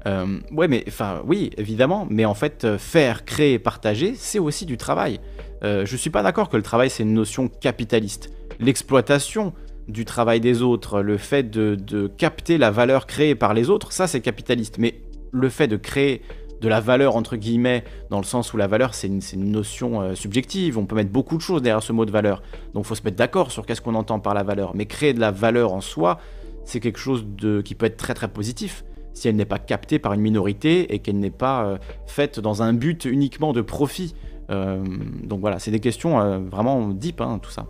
Euh, 0.05 0.39
ouais, 0.51 0.67
mais 0.67 0.83
enfin, 0.87 1.23
oui, 1.25 1.49
évidemment, 1.57 2.07
mais 2.09 2.25
en 2.25 2.35
fait, 2.35 2.77
faire, 2.77 3.25
créer, 3.25 3.57
partager, 3.57 4.13
c'est 4.15 4.37
aussi 4.37 4.67
du 4.67 4.77
travail. 4.77 5.19
Euh, 5.63 5.83
je 5.83 5.97
suis 5.97 6.11
pas 6.11 6.21
d'accord 6.21 6.47
que 6.49 6.57
le 6.57 6.63
travail 6.63 6.91
c'est 6.91 7.01
une 7.01 7.13
notion 7.13 7.47
capitaliste. 7.47 8.29
L'exploitation 8.59 9.51
du 9.87 10.05
travail 10.05 10.39
des 10.39 10.61
autres, 10.61 11.01
le 11.01 11.17
fait 11.17 11.49
de, 11.49 12.07
capter 12.17 12.59
la 12.59 12.69
valeur 12.69 13.07
créée 13.07 13.33
par 13.33 13.55
les 13.55 13.71
autres, 13.71 13.91
ça 13.91 14.05
c'est 14.05 14.21
capitaliste. 14.21 14.77
Mais 14.77 15.01
le 15.31 15.49
fait 15.49 15.67
de 15.67 15.75
créer 15.75 16.21
de 16.61 16.67
la 16.67 16.79
valeur 16.79 17.15
entre 17.15 17.35
guillemets, 17.35 17.83
dans 18.09 18.17
le 18.17 18.23
sens 18.23 18.53
où 18.53 18.57
la 18.57 18.67
valeur 18.67 18.93
c'est 18.93 19.07
une, 19.07 19.51
notion 19.51 20.01
euh, 20.01 20.15
subjective, 20.15 20.77
on 20.77 20.85
peut 20.85 20.95
mettre 20.95 21.11
beaucoup 21.11 21.37
de 21.37 21.41
choses 21.41 21.61
derrière 21.61 21.83
ce 21.83 21.93
mot 21.93 22.05
de 22.05 22.11
valeur. 22.11 22.41
Donc 22.73 22.85
il 22.85 22.87
faut 22.87 22.95
se 22.95 23.03
mettre 23.03 23.17
d'accord 23.17 23.51
sur 23.51 23.65
qu'est-ce 23.65 23.81
qu'on 23.81 23.95
entend 23.95 24.19
par 24.19 24.33
la 24.33 24.43
valeur. 24.43 24.75
Mais 24.75 24.85
créer 24.85 25.13
de 25.13 25.19
la 25.19 25.31
valeur 25.31 25.73
en 25.73 25.81
soi, 25.81 26.19
c'est 26.63 26.79
quelque 26.79 26.99
chose 26.99 27.25
qui 27.63 27.75
peut 27.75 27.85
être 27.85 27.97
très 27.97 28.13
très 28.13 28.27
positif 28.27 28.83
si 29.13 29.29
elle 29.29 29.37
n'est 29.37 29.45
pas 29.45 29.59
captée 29.59 29.97
par 29.97 30.11
une 30.11 30.19
minorité 30.19 30.93
et 30.93 30.99
qu'elle 30.99 31.19
n'est 31.19 31.29
pas 31.29 31.65
euh, 31.65 31.77
faite 32.05 32.39
dans 32.39 32.63
un 32.63 32.73
but 32.73 33.05
uniquement 33.05 33.53
de 33.53 33.61
profit. 33.61 34.13
Euh, 34.49 34.83
donc 35.23 35.39
voilà, 35.39 35.57
c'est 35.59 35.71
des 35.71 35.79
questions 35.79 36.41
vraiment 36.41 36.89
deep, 36.89 37.21
hein, 37.21 37.39
tout 37.41 37.51
ça. 37.51 37.65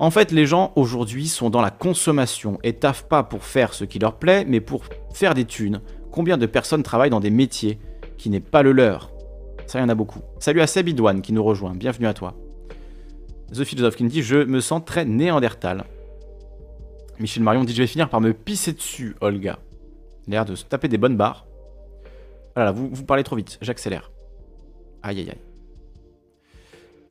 En 0.00 0.10
fait, 0.10 0.32
les 0.32 0.46
gens 0.46 0.72
aujourd'hui 0.76 1.28
sont 1.28 1.50
dans 1.50 1.60
la 1.60 1.70
consommation 1.70 2.58
et 2.62 2.72
taffent 2.72 3.06
pas 3.06 3.22
pour 3.22 3.44
faire 3.44 3.74
ce 3.74 3.84
qui 3.84 3.98
leur 3.98 4.14
plaît, 4.14 4.46
mais 4.48 4.60
pour 4.60 4.82
faire 5.12 5.34
des 5.34 5.44
thunes. 5.44 5.82
Combien 6.10 6.38
de 6.38 6.46
personnes 6.46 6.82
travaillent 6.82 7.10
dans 7.10 7.20
des 7.20 7.30
métiers 7.30 7.78
qui 8.18 8.30
n'est 8.30 8.40
pas 8.40 8.62
le 8.62 8.72
leur? 8.72 9.10
Ça, 9.66 9.78
il 9.78 9.82
y 9.82 9.84
en 9.84 9.88
a 9.88 9.94
beaucoup. 9.94 10.20
Salut 10.40 10.60
à 10.60 10.66
Sabidouane 10.66 11.22
qui 11.22 11.32
nous 11.32 11.44
rejoint, 11.44 11.74
bienvenue 11.74 12.08
à 12.08 12.14
toi. 12.14 12.34
The 13.52 13.64
Philosophe 13.64 13.96
qui 13.96 14.02
nous 14.02 14.10
dit 14.10 14.22
Je 14.22 14.36
me 14.36 14.60
sens 14.60 14.82
très 14.84 15.04
néandertal. 15.04 15.84
Michel 17.20 17.42
Marion 17.42 17.62
dit 17.62 17.74
Je 17.74 17.82
vais 17.82 17.86
finir 17.86 18.08
par 18.08 18.20
me 18.20 18.32
pisser 18.32 18.72
dessus, 18.72 19.14
Olga. 19.20 19.58
L'air 20.26 20.44
de 20.44 20.56
se 20.56 20.64
taper 20.64 20.88
des 20.88 20.98
bonnes 20.98 21.16
barres. 21.16 21.46
Voilà, 22.56 22.72
vous, 22.72 22.90
vous 22.92 23.04
parlez 23.04 23.22
trop 23.22 23.36
vite, 23.36 23.58
j'accélère. 23.62 24.10
Aïe 25.02 25.20
aïe 25.20 25.30
aïe. 25.30 25.38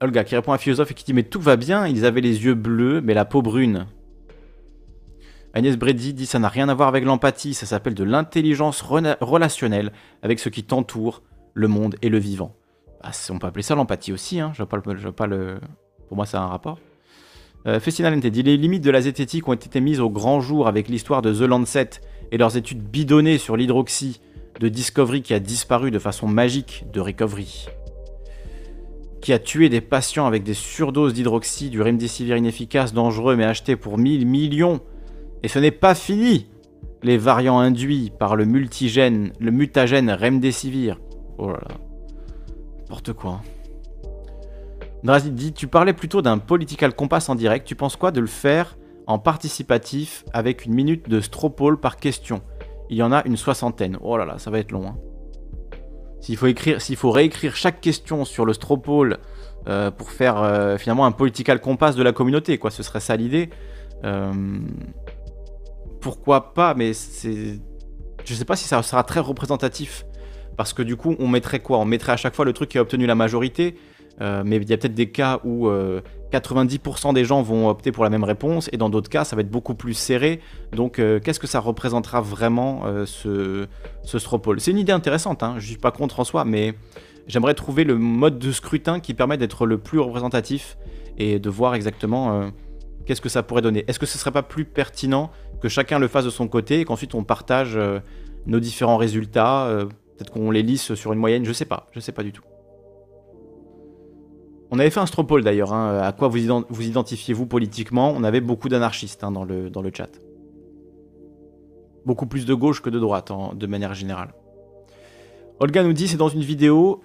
Olga 0.02 0.24
qui 0.24 0.36
répond 0.36 0.52
à 0.52 0.58
philosophe 0.58 0.92
et 0.92 0.94
qui 0.94 1.06
dit 1.06 1.14
Mais 1.14 1.24
tout 1.24 1.42
va 1.42 1.56
bien, 1.56 1.88
ils 1.88 2.06
avaient 2.06 2.22
les 2.22 2.44
yeux 2.44 2.56
bleus, 2.56 3.02
mais 3.02 3.14
la 3.14 3.26
peau 3.26 3.42
brune. 3.42 3.86
Agnès 5.60 5.76
Brady 5.76 6.14
dit 6.14 6.26
Ça 6.26 6.40
n'a 6.40 6.48
rien 6.48 6.69
à 6.69 6.73
voir 6.73 6.88
avec 6.88 7.03
l'empathie, 7.03 7.53
ça 7.53 7.65
s'appelle 7.65 7.94
de 7.94 8.06
l'intelligence 8.06 8.81
relationnelle 8.81 9.91
avec 10.23 10.40
ce 10.40 10.48
qui 10.48 10.64
t'entoure, 10.64 11.22
le 11.53 11.68
monde 11.68 11.98
et 12.02 12.07
le 12.07 12.18
vivant. 12.18 12.56
Bah, 13.03 13.11
on 13.30 13.40
peut 13.40 13.48
appeler 13.48 13.64
ça 13.64 13.76
l'empathie 13.76 14.14
aussi, 14.14 14.40
hein. 14.40 14.52
je 14.53 14.64
vois 14.64 14.69
pas, 14.69 14.77
le, 14.77 15.11
pas 15.11 15.27
le... 15.27 15.60
Pour 16.07 16.15
moi, 16.15 16.26
ça 16.26 16.40
a 16.40 16.45
un 16.45 16.48
rapport. 16.48 16.80
Euh, 17.68 17.77
dit 17.77 18.44
Les 18.44 18.56
limites 18.56 18.86
de 18.86 18.90
la 18.90 19.02
zététique 19.02 19.49
ont 19.49 19.53
été 19.53 19.81
mises 19.81 19.99
au 19.99 20.10
grand 20.10 20.40
jour 20.40 20.69
avec 20.69 20.88
l'histoire 20.88 21.22
de 21.22 21.34
The 21.34 21.41
Lancet 21.41 21.90
et 22.31 22.38
leurs 22.38 22.56
études 22.56 22.81
bidonnées 22.81 23.38
sur 23.38 23.57
l'hydroxy 23.57 24.22
de 24.61 24.69
Discovery 24.69 25.22
qui 25.22 25.34
a 25.34 25.40
disparu 25.40 25.91
de 25.91 25.99
façon 25.99 26.27
magique 26.27 26.86
de 26.94 27.02
Recovery 27.02 27.68
qui 29.22 29.34
a 29.34 29.40
tué 29.40 29.68
des 29.68 29.81
patients 29.81 30.26
avec 30.26 30.44
des 30.44 30.53
surdoses 30.53 31.14
d'hydroxy, 31.14 31.69
du 31.69 31.81
remdesivir 31.81 32.38
inefficace, 32.38 32.94
dangereux, 32.94 33.36
mais 33.36 33.44
acheté 33.44 33.76
pour 33.76 33.98
1000 33.98 34.26
millions. 34.26 34.80
Et 35.44 35.48
ce 35.48 35.60
n'est 35.60 35.72
pas 35.72 35.95
fini 35.95 36.48
Les 37.03 37.18
variants 37.18 37.60
induits 37.60 38.11
par 38.18 38.36
le 38.36 38.45
multigène, 38.45 39.32
le 39.40 39.52
mutagène 39.52 40.11
remdesivir. 40.11 40.99
Oh 41.38 41.48
là 41.48 41.60
là. 41.70 41.76
N'importe 42.80 43.14
quoi. 43.14 43.41
Drazid 45.03 45.34
dit 45.34 45.53
Tu 45.53 45.68
parlais 45.68 45.94
plutôt 45.94 46.22
d'un 46.22 46.38
political 46.38 46.94
compass 46.94 47.30
en 47.30 47.36
direct. 47.36 47.66
Tu 47.66 47.76
penses 47.76 47.95
quoi 47.95 48.11
de 48.11 48.20
le 48.20 48.28
faire 48.28 48.78
en 49.07 49.18
participatif 49.18 50.26
avec 50.34 50.66
une 50.66 50.74
minute 50.74 51.10
de 51.10 51.22
stropole 51.22 51.80
par 51.80 51.98
question? 51.98 52.41
Il 52.90 52.98
y 52.98 53.03
en 53.03 53.11
a 53.11 53.26
une 53.26 53.38
soixantaine. 53.38 53.98
Oh 54.02 54.18
là 54.18 54.26
là, 54.26 54.40
ça 54.40 54.49
va 54.49 54.60
être 54.60 54.72
long. 54.72 54.88
Hein. 54.88 54.98
S'il 56.22 56.38
faut, 56.98 57.11
réécrire 57.11 57.56
chaque 57.56 57.80
question 57.80 58.26
sur 58.26 58.45
le 58.45 58.53
Stropole 58.53 59.20
euh, 59.68 59.90
pour 59.90 60.11
faire 60.11 60.41
euh, 60.41 60.78
finalement 60.78 61.06
un 61.06 61.11
political 61.11 61.61
compass 61.61 61.95
de 61.95 62.03
la 62.03 62.11
communauté, 62.11 62.57
quoi, 62.57 62.72
ce 62.72 62.84
serait 62.84 62.99
ça 62.99 63.16
l'idée. 63.16 63.49
Euh, 64.03 64.34
pourquoi 66.02 66.54
pas, 66.54 66.74
mais 66.74 66.94
c'est. 66.94 67.60
Je 68.26 68.34
sais 68.34 68.46
pas 68.46 68.56
si 68.56 68.68
ça 68.68 68.82
sera 68.84 69.04
très 69.04 69.20
représentatif. 69.20 70.06
Parce 70.58 70.74
que 70.74 70.82
du 70.82 70.98
coup, 70.98 71.16
on 71.20 71.28
mettrait 71.28 71.60
quoi? 71.60 71.78
On 71.78 71.86
mettrait 71.86 72.12
à 72.12 72.18
chaque 72.18 72.36
fois 72.36 72.46
le 72.46 72.54
truc 72.54 72.70
qui 72.70 72.78
a 72.78 72.82
obtenu 72.82 73.06
la 73.06 73.16
majorité. 73.16 73.76
mais 74.20 74.58
il 74.58 74.70
y 74.70 74.74
a 74.74 74.78
peut-être 74.78 74.94
des 74.94 75.10
cas 75.10 75.40
où 75.46 75.70
90% 76.32 77.14
des 77.14 77.26
gens 77.26 77.42
vont 77.42 77.70
opter 77.70 77.92
pour 77.92 78.04
la 78.04 78.10
même 78.10 78.24
réponse, 78.24 78.70
et 78.72 78.78
dans 78.78 78.90
d'autres 78.90 79.10
cas, 79.10 79.24
ça 79.24 79.36
va 79.36 79.42
être 79.42 79.50
beaucoup 79.50 79.76
plus 79.76 79.94
serré. 79.94 80.40
Donc, 80.74 81.00
euh, 81.00 81.20
qu'est-ce 81.20 81.40
que 81.40 81.48
ça 81.48 81.60
représentera 81.60 82.22
vraiment 82.22 82.84
euh, 82.86 83.06
ce, 83.06 83.68
ce 84.04 84.18
C'est 84.58 84.72
une 84.72 84.78
idée 84.78 84.92
intéressante, 84.92 85.44
hein, 85.44 85.56
je 85.58 85.64
ne 85.64 85.68
suis 85.70 85.78
pas 85.78 85.92
contre 85.92 86.20
en 86.20 86.24
soi, 86.24 86.46
mais 86.46 86.76
j'aimerais 87.28 87.56
trouver 87.56 87.84
le 87.84 87.98
mode 87.98 88.38
de 88.38 88.52
scrutin 88.52 89.00
qui 89.00 89.14
permet 89.14 89.38
d'être 89.38 89.66
le 89.66 89.78
plus 89.78 90.00
représentatif 90.00 90.78
et 91.18 91.40
de 91.40 91.50
voir 91.50 91.74
exactement 91.74 92.34
euh, 92.34 92.50
qu'est-ce 93.06 93.22
que 93.22 93.30
ça 93.30 93.42
pourrait 93.42 93.64
donner. 93.64 93.84
Est-ce 93.88 94.00
que 94.00 94.06
ce 94.06 94.18
serait 94.18 94.32
pas 94.32 94.44
plus 94.44 94.66
pertinent 94.66 95.32
que 95.61 95.69
chacun 95.69 95.99
le 95.99 96.07
fasse 96.07 96.26
de 96.26 96.30
son 96.30 96.48
côté 96.48 96.81
et 96.81 96.86
qu'ensuite 96.86 97.15
on 97.15 97.23
partage 97.23 97.80
nos 98.45 98.60
différents 98.60 98.98
résultats 98.98 99.88
Peut-être 100.19 100.34
qu'on 100.34 100.52
les 100.52 100.64
lisse 100.64 100.95
sur 100.95 101.14
une 101.14 101.19
moyenne, 101.19 101.45
je 101.45 101.53
sais 101.53 101.64
pas, 101.64 101.88
je 101.94 102.02
sais 102.02 102.11
pas 102.11 102.23
du 102.23 102.34
tout. 102.34 102.44
On 104.69 104.77
avait 104.77 104.90
fait 104.90 104.99
un 104.99 105.06
stropole 105.06 105.45
d'ailleurs, 105.45 105.72
hein, 105.72 105.98
à 106.02 106.11
quoi 106.11 106.27
vous, 106.27 106.40
vous 106.68 106.86
identifiez-vous 106.86 107.45
politiquement? 107.45 108.14
On 108.14 108.26
avait 108.26 108.41
beaucoup 108.41 108.68
d'anarchistes 108.68 109.23
hein, 109.23 109.31
dans, 109.31 109.45
le, 109.45 109.69
dans 109.69 109.81
le 109.81 109.91
chat. 109.95 110.10
Beaucoup 112.06 112.26
plus 112.26 112.45
de 112.45 112.53
gauche 112.53 112.81
que 112.81 112.90
de 112.90 112.99
droite, 112.99 113.31
de 113.53 113.65
manière 113.65 113.94
générale. 113.94 114.34
Olga 115.61 115.84
nous 115.84 115.94
dit 115.94 116.10
c'est 116.10 116.18
dans 116.18 116.27
une 116.27 116.44
vidéo 116.44 116.99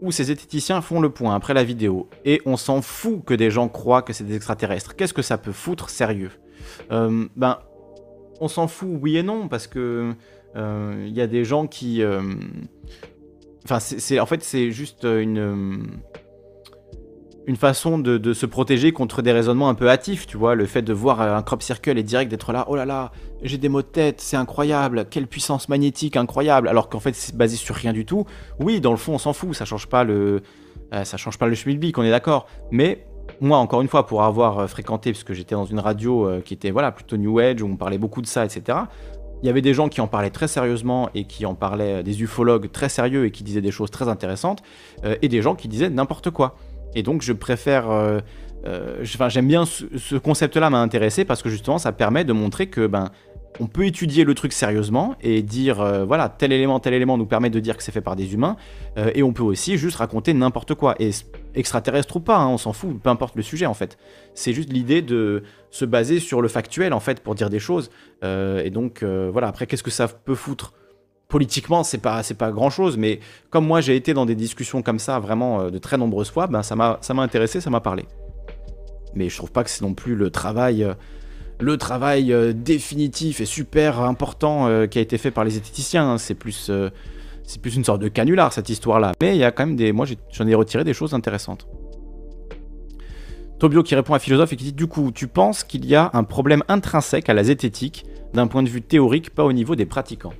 où 0.00 0.12
ces 0.12 0.24
zététiciens 0.24 0.80
font 0.82 1.00
le 1.00 1.10
point 1.10 1.34
après 1.34 1.54
la 1.54 1.64
vidéo. 1.64 2.08
Et 2.24 2.40
on 2.46 2.56
s'en 2.56 2.80
fout 2.80 3.24
que 3.24 3.34
des 3.34 3.50
gens 3.50 3.68
croient 3.68 4.02
que 4.02 4.12
c'est 4.12 4.22
des 4.22 4.36
extraterrestres. 4.36 4.94
Qu'est-ce 4.94 5.14
que 5.14 5.22
ça 5.22 5.36
peut 5.36 5.50
foutre? 5.50 5.90
Sérieux? 5.90 6.30
Euh, 6.92 7.26
Ben, 7.34 7.58
on 8.42 8.48
s'en 8.48 8.66
fout 8.66 8.88
oui 9.00 9.16
et 9.16 9.22
non, 9.22 9.48
parce 9.48 9.66
que 9.66 10.12
euh, 10.56 11.04
il 11.06 11.12
y 11.12 11.20
a 11.20 11.26
des 11.26 11.44
gens 11.44 11.66
qui... 11.66 12.02
Euh, 12.02 12.20
enfin, 13.64 13.78
c'est 13.80 14.18
en 14.20 14.26
fait, 14.26 14.42
c'est 14.42 14.70
juste 14.72 15.04
une 15.04 15.86
une 17.46 17.56
façon 17.56 17.98
de, 17.98 18.32
se 18.32 18.46
protéger 18.46 18.92
contre 18.92 19.20
des 19.20 19.32
raisonnements 19.32 19.68
un 19.68 19.74
peu 19.74 19.88
hâtifs, 19.90 20.26
tu 20.26 20.36
vois, 20.36 20.54
le 20.54 20.64
fait 20.66 20.82
de 20.82 20.92
voir 20.92 21.20
un 21.20 21.42
crop 21.42 21.60
circle 21.60 21.98
et 21.98 22.02
direct 22.02 22.30
d'être 22.30 22.52
là, 22.52 22.66
oh 22.68 22.76
là 22.76 22.84
là, 22.84 23.10
j'ai 23.42 23.58
des 23.58 23.68
mots 23.68 23.82
de 23.82 23.86
tête, 23.86 24.20
c'est 24.20 24.36
incroyable, 24.36 25.06
quelle 25.10 25.26
puissance 25.26 25.68
magnétique 25.68 26.16
incroyable, 26.16 26.68
alors 26.68 26.88
qu'en 26.88 27.00
fait 27.00 27.14
c'est 27.14 27.36
basé 27.36 27.56
sur 27.56 27.74
rien 27.74 27.92
du 27.92 28.04
tout. 28.04 28.26
Oui, 28.60 28.80
dans 28.80 28.92
le 28.92 28.96
fond 28.96 29.14
on 29.14 29.18
s'en 29.18 29.32
fout, 29.32 29.54
ça 29.54 29.64
change 29.64 29.88
pas 29.88 30.04
le, 30.04 30.42
euh, 30.94 31.04
ça 31.04 31.16
change 31.16 31.36
pas 31.36 31.48
le 31.48 31.56
schmilblick, 31.56 31.98
on 31.98 32.04
est 32.04 32.10
d'accord, 32.10 32.46
mais 32.70 33.06
moi, 33.42 33.58
encore 33.58 33.82
une 33.82 33.88
fois, 33.88 34.06
pour 34.06 34.22
avoir 34.22 34.68
fréquenté, 34.70 35.12
parce 35.12 35.24
que 35.24 35.34
j'étais 35.34 35.54
dans 35.54 35.64
une 35.64 35.80
radio 35.80 36.28
qui 36.44 36.54
était 36.54 36.70
voilà, 36.70 36.92
plutôt 36.92 37.16
New 37.16 37.38
Age, 37.38 37.62
où 37.62 37.66
on 37.66 37.76
parlait 37.76 37.98
beaucoup 37.98 38.22
de 38.22 38.26
ça, 38.26 38.44
etc., 38.44 38.78
il 39.42 39.46
y 39.46 39.50
avait 39.50 39.60
des 39.60 39.74
gens 39.74 39.88
qui 39.88 40.00
en 40.00 40.06
parlaient 40.06 40.30
très 40.30 40.46
sérieusement 40.46 41.10
et 41.14 41.24
qui 41.24 41.44
en 41.46 41.54
parlaient, 41.54 42.04
des 42.04 42.22
ufologues 42.22 42.70
très 42.70 42.88
sérieux 42.88 43.26
et 43.26 43.32
qui 43.32 43.42
disaient 43.42 43.60
des 43.60 43.72
choses 43.72 43.90
très 43.90 44.08
intéressantes, 44.08 44.62
et 45.20 45.28
des 45.28 45.42
gens 45.42 45.56
qui 45.56 45.68
disaient 45.68 45.90
n'importe 45.90 46.30
quoi. 46.30 46.56
Et 46.94 47.02
donc, 47.02 47.22
je 47.22 47.32
préfère. 47.32 47.86
Enfin, 49.02 49.28
j'aime 49.28 49.48
bien 49.48 49.66
ce, 49.66 49.84
ce 49.98 50.14
concept-là 50.14 50.70
m'a 50.70 50.80
intéressé 50.80 51.24
parce 51.24 51.42
que 51.42 51.50
justement, 51.50 51.78
ça 51.78 51.90
permet 51.90 52.24
de 52.24 52.32
montrer 52.32 52.68
que 52.68 52.86
ben, 52.86 53.10
on 53.60 53.66
peut 53.66 53.86
étudier 53.86 54.24
le 54.24 54.34
truc 54.34 54.52
sérieusement 54.52 55.14
et 55.20 55.42
dire, 55.42 55.80
euh, 55.80 56.04
voilà, 56.04 56.28
tel 56.28 56.52
élément, 56.52 56.80
tel 56.80 56.94
élément 56.94 57.18
nous 57.18 57.26
permet 57.26 57.50
de 57.50 57.60
dire 57.60 57.76
que 57.76 57.82
c'est 57.82 57.92
fait 57.92 58.00
par 58.00 58.16
des 58.16 58.34
humains, 58.34 58.56
euh, 58.96 59.10
et 59.14 59.22
on 59.22 59.32
peut 59.32 59.42
aussi 59.42 59.76
juste 59.76 59.96
raconter 59.96 60.32
n'importe 60.32 60.74
quoi, 60.74 60.94
et 60.98 61.10
extraterrestre 61.54 62.16
ou 62.16 62.20
pas, 62.20 62.38
hein, 62.38 62.48
on 62.48 62.58
s'en 62.58 62.72
fout, 62.72 63.00
peu 63.00 63.10
importe 63.10 63.36
le 63.36 63.42
sujet 63.42 63.66
en 63.66 63.74
fait. 63.74 63.98
C'est 64.34 64.52
juste 64.52 64.72
l'idée 64.72 65.02
de 65.02 65.42
se 65.70 65.84
baser 65.84 66.18
sur 66.18 66.40
le 66.40 66.48
factuel 66.48 66.92
en 66.92 67.00
fait 67.00 67.20
pour 67.20 67.34
dire 67.34 67.50
des 67.50 67.58
choses, 67.58 67.90
euh, 68.24 68.62
et 68.64 68.70
donc 68.70 69.02
voilà, 69.02 69.48
après 69.48 69.66
qu'est-ce 69.66 69.82
que 69.82 69.90
ça 69.90 70.08
peut 70.08 70.34
foutre? 70.34 70.72
Politiquement, 71.28 71.82
c'est 71.82 71.98
pas, 71.98 72.20
pas 72.38 72.52
grand 72.52 72.68
chose, 72.68 72.98
mais 72.98 73.20
comme 73.48 73.66
moi 73.66 73.80
j'ai 73.80 73.96
été 73.96 74.12
dans 74.12 74.26
des 74.26 74.34
discussions 74.34 74.82
comme 74.82 74.98
ça 74.98 75.18
vraiment 75.18 75.70
de 75.70 75.78
très 75.78 75.96
nombreuses 75.96 76.30
fois, 76.30 76.46
ben 76.46 76.62
ça 76.62 76.76
m'a, 76.76 76.98
ça 77.00 77.14
m'a 77.14 77.22
intéressé, 77.22 77.60
ça 77.62 77.70
m'a 77.70 77.80
parlé. 77.80 78.04
Mais 79.14 79.30
je 79.30 79.36
trouve 79.36 79.50
pas 79.50 79.64
que 79.64 79.70
c'est 79.70 79.82
non 79.82 79.94
plus 79.94 80.14
le 80.14 80.28
travail 80.30 80.86
le 81.60 81.76
travail 81.76 82.32
euh, 82.32 82.52
définitif 82.52 83.40
et 83.40 83.44
super 83.44 84.00
important 84.00 84.66
euh, 84.68 84.86
qui 84.86 84.98
a 84.98 85.02
été 85.02 85.18
fait 85.18 85.30
par 85.30 85.44
les 85.44 85.50
zététiciens. 85.52 86.12
Hein. 86.12 86.18
C'est 86.18 86.34
plus, 86.34 86.68
euh, 86.70 86.90
plus 87.60 87.76
une 87.76 87.84
sorte 87.84 88.00
de 88.00 88.08
canular 88.08 88.52
cette 88.52 88.68
histoire-là. 88.68 89.12
Mais 89.20 89.36
il 89.36 89.38
y 89.38 89.44
a 89.44 89.52
quand 89.52 89.66
même 89.66 89.76
des. 89.76 89.92
Moi, 89.92 90.06
j'en 90.30 90.46
ai, 90.46 90.54
retiré 90.54 90.84
des 90.84 90.94
choses 90.94 91.14
intéressantes. 91.14 91.66
Tobio 93.58 93.82
qui 93.82 93.94
répond 93.94 94.14
à 94.14 94.18
Philosophe 94.18 94.52
et 94.52 94.56
qui 94.56 94.64
dit 94.64 94.72
Du 94.72 94.86
coup, 94.88 95.12
tu 95.12 95.28
penses 95.28 95.62
qu'il 95.62 95.86
y 95.86 95.94
a 95.94 96.10
un 96.14 96.24
problème 96.24 96.64
intrinsèque 96.68 97.28
à 97.28 97.34
la 97.34 97.44
zététique 97.44 98.04
d'un 98.34 98.46
point 98.46 98.62
de 98.62 98.68
vue 98.68 98.82
théorique, 98.82 99.30
pas 99.30 99.44
au 99.44 99.52
niveau 99.52 99.76
des 99.76 99.86
pratiquants? 99.86 100.32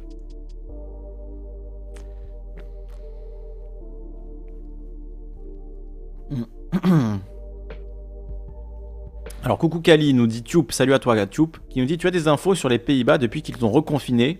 Alors 9.45 9.59
coucou 9.59 9.81
Kali 9.81 10.15
nous 10.15 10.29
dit 10.29 10.45
Tube, 10.45 10.71
salut 10.71 10.95
à 10.95 11.01
toi 11.01 11.27
Tube, 11.27 11.57
qui 11.69 11.81
nous 11.81 11.85
dit 11.85 11.99
tu 11.99 12.07
as 12.07 12.13
des 12.13 12.29
infos 12.29 12.55
sur 12.55 12.69
les 12.69 12.79
Pays-Bas 12.79 13.19
depuis 13.19 13.43
qu'ils 13.43 13.65
ont 13.65 13.73
reconfiné 13.73 14.39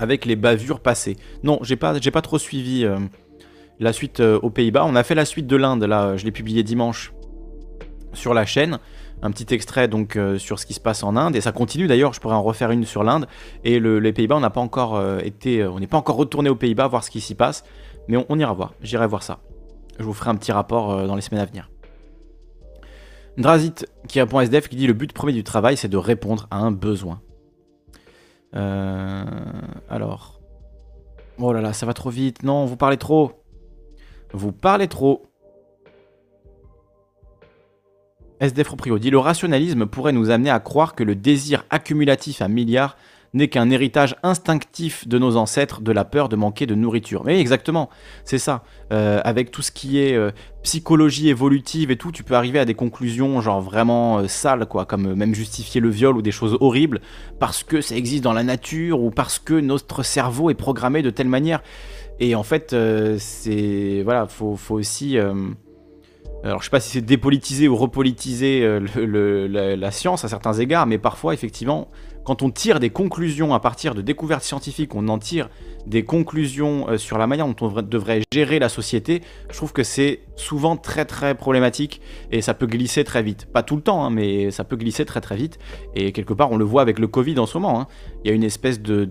avec 0.00 0.24
les 0.24 0.34
bavures 0.34 0.80
passées. 0.80 1.16
Non, 1.44 1.60
j'ai 1.62 1.76
pas, 1.76 2.00
j'ai 2.00 2.10
pas 2.10 2.20
trop 2.20 2.38
suivi 2.38 2.84
euh, 2.84 2.98
la 3.78 3.92
suite 3.92 4.18
euh, 4.18 4.40
aux 4.42 4.50
Pays-Bas. 4.50 4.84
On 4.84 4.96
a 4.96 5.04
fait 5.04 5.14
la 5.14 5.24
suite 5.24 5.46
de 5.46 5.54
l'Inde, 5.54 5.84
là, 5.84 6.16
je 6.16 6.24
l'ai 6.24 6.32
publié 6.32 6.64
dimanche 6.64 7.12
sur 8.14 8.34
la 8.34 8.44
chaîne. 8.44 8.80
Un 9.22 9.30
petit 9.30 9.54
extrait 9.54 9.86
donc 9.86 10.16
euh, 10.16 10.38
sur 10.38 10.58
ce 10.58 10.66
qui 10.66 10.74
se 10.74 10.80
passe 10.80 11.04
en 11.04 11.16
Inde 11.16 11.36
et 11.36 11.40
ça 11.40 11.52
continue 11.52 11.86
d'ailleurs. 11.86 12.14
Je 12.14 12.20
pourrais 12.20 12.34
en 12.34 12.42
refaire 12.42 12.72
une 12.72 12.84
sur 12.84 13.04
l'Inde 13.04 13.28
et 13.62 13.78
les 13.78 14.12
Pays-Bas. 14.12 14.34
On 14.34 14.40
n'a 14.40 14.50
pas 14.50 14.60
encore 14.60 15.00
été, 15.20 15.64
on 15.64 15.78
n'est 15.78 15.86
pas 15.86 15.98
encore 15.98 16.16
retourné 16.16 16.50
aux 16.50 16.56
Pays-Bas 16.56 16.88
voir 16.88 17.04
ce 17.04 17.10
qui 17.10 17.20
s'y 17.20 17.36
passe, 17.36 17.62
mais 18.08 18.16
on 18.28 18.40
ira 18.40 18.54
voir. 18.54 18.74
J'irai 18.82 19.06
voir 19.06 19.22
ça. 19.22 19.38
Je 20.00 20.04
vous 20.04 20.14
ferai 20.14 20.30
un 20.30 20.34
petit 20.34 20.50
rapport 20.50 21.06
dans 21.06 21.14
les 21.14 21.22
semaines 21.22 21.42
à 21.42 21.46
venir. 21.46 21.68
Drazit 23.36 23.86
qui 24.08 24.20
répond 24.20 24.38
à 24.38 24.44
SDF 24.44 24.68
qui 24.68 24.76
dit 24.76 24.86
le 24.86 24.92
but 24.92 25.12
premier 25.12 25.32
du 25.32 25.44
travail 25.44 25.76
c'est 25.76 25.88
de 25.88 25.96
répondre 25.96 26.46
à 26.50 26.58
un 26.58 26.70
besoin. 26.70 27.20
Euh, 28.54 29.24
alors. 29.88 30.40
Oh 31.38 31.52
là 31.52 31.60
là, 31.60 31.72
ça 31.72 31.84
va 31.84 31.94
trop 31.94 32.10
vite. 32.10 32.44
Non, 32.44 32.64
vous 32.64 32.76
parlez 32.76 32.96
trop. 32.96 33.44
Vous 34.32 34.52
parlez 34.52 34.86
trop. 34.86 35.26
SDF 38.40 38.66
Proprio 38.66 38.98
dit 38.98 39.10
le 39.10 39.18
rationalisme 39.18 39.86
pourrait 39.86 40.12
nous 40.12 40.30
amener 40.30 40.50
à 40.50 40.60
croire 40.60 40.94
que 40.94 41.02
le 41.02 41.14
désir 41.14 41.64
accumulatif 41.70 42.42
à 42.42 42.48
milliards 42.48 42.96
n'est 43.34 43.48
qu'un 43.48 43.70
héritage 43.70 44.16
instinctif 44.22 45.06
de 45.06 45.18
nos 45.18 45.36
ancêtres 45.36 45.80
de 45.80 45.92
la 45.92 46.04
peur 46.04 46.28
de 46.28 46.36
manquer 46.36 46.66
de 46.66 46.74
nourriture. 46.74 47.24
Mais 47.24 47.40
exactement, 47.40 47.90
c'est 48.24 48.38
ça. 48.38 48.62
Euh, 48.92 49.20
avec 49.24 49.50
tout 49.50 49.62
ce 49.62 49.72
qui 49.72 49.98
est 49.98 50.14
euh, 50.14 50.30
psychologie 50.62 51.28
évolutive 51.28 51.90
et 51.90 51.96
tout, 51.96 52.12
tu 52.12 52.22
peux 52.22 52.34
arriver 52.34 52.58
à 52.58 52.64
des 52.64 52.74
conclusions 52.74 53.40
genre 53.40 53.60
vraiment 53.60 54.18
euh, 54.18 54.28
sales, 54.28 54.66
quoi, 54.66 54.86
comme 54.86 55.14
même 55.14 55.34
justifier 55.34 55.80
le 55.80 55.90
viol 55.90 56.16
ou 56.16 56.22
des 56.22 56.32
choses 56.32 56.56
horribles 56.60 57.00
parce 57.40 57.64
que 57.64 57.80
ça 57.80 57.96
existe 57.96 58.24
dans 58.24 58.32
la 58.32 58.44
nature 58.44 59.00
ou 59.00 59.10
parce 59.10 59.38
que 59.38 59.54
notre 59.54 60.02
cerveau 60.02 60.50
est 60.50 60.54
programmé 60.54 61.02
de 61.02 61.10
telle 61.10 61.28
manière. 61.28 61.62
Et 62.20 62.36
en 62.36 62.44
fait, 62.44 62.76
c'est 63.18 64.02
voilà, 64.04 64.28
faut, 64.28 64.54
faut 64.54 64.76
aussi 64.76 65.18
alors 66.44 66.60
je 66.60 66.66
sais 66.66 66.70
pas 66.70 66.80
si 66.80 66.90
c'est 66.90 67.00
dépolitiser 67.00 67.68
ou 67.68 67.76
repolitiser 67.76 68.78
la, 68.94 69.76
la, 69.76 69.90
science 69.90 70.24
à 70.24 70.28
certains 70.28 70.52
égards, 70.52 70.86
mais 70.86 70.98
parfois 70.98 71.32
effectivement 71.34 71.88
quand 72.24 72.42
on 72.42 72.50
tire 72.50 72.80
des 72.80 72.90
conclusions 72.90 73.54
à 73.54 73.60
partir 73.60 73.94
de 73.94 74.00
découvertes 74.00 74.42
scientifiques, 74.42 74.94
on 74.94 75.08
en 75.08 75.18
tire 75.18 75.50
des 75.86 76.04
conclusions 76.04 76.88
euh, 76.88 76.96
sur 76.96 77.18
la 77.18 77.26
manière 77.26 77.46
dont 77.46 77.66
on 77.66 77.82
devrait 77.82 78.22
gérer 78.32 78.58
la 78.58 78.70
société, 78.70 79.20
je 79.50 79.56
trouve 79.56 79.72
que 79.72 79.82
c'est 79.82 80.20
souvent 80.34 80.76
très 80.76 81.04
très 81.04 81.34
problématique 81.34 82.00
et 82.32 82.40
ça 82.40 82.54
peut 82.54 82.66
glisser 82.66 83.04
très 83.04 83.22
vite. 83.22 83.46
Pas 83.52 83.62
tout 83.62 83.76
le 83.76 83.82
temps, 83.82 84.04
hein, 84.04 84.10
mais 84.10 84.50
ça 84.50 84.64
peut 84.64 84.76
glisser 84.76 85.04
très 85.04 85.20
très 85.20 85.36
vite. 85.36 85.58
Et 85.94 86.12
quelque 86.12 86.32
part, 86.32 86.50
on 86.50 86.56
le 86.56 86.64
voit 86.64 86.82
avec 86.82 86.98
le 86.98 87.06
Covid 87.06 87.38
en 87.38 87.46
ce 87.46 87.58
moment. 87.58 87.80
Hein. 87.80 87.86
Il 88.24 88.28
y 88.28 88.30
a 88.30 88.34
une 88.34 88.44
espèce 88.44 88.80
de 88.80 89.04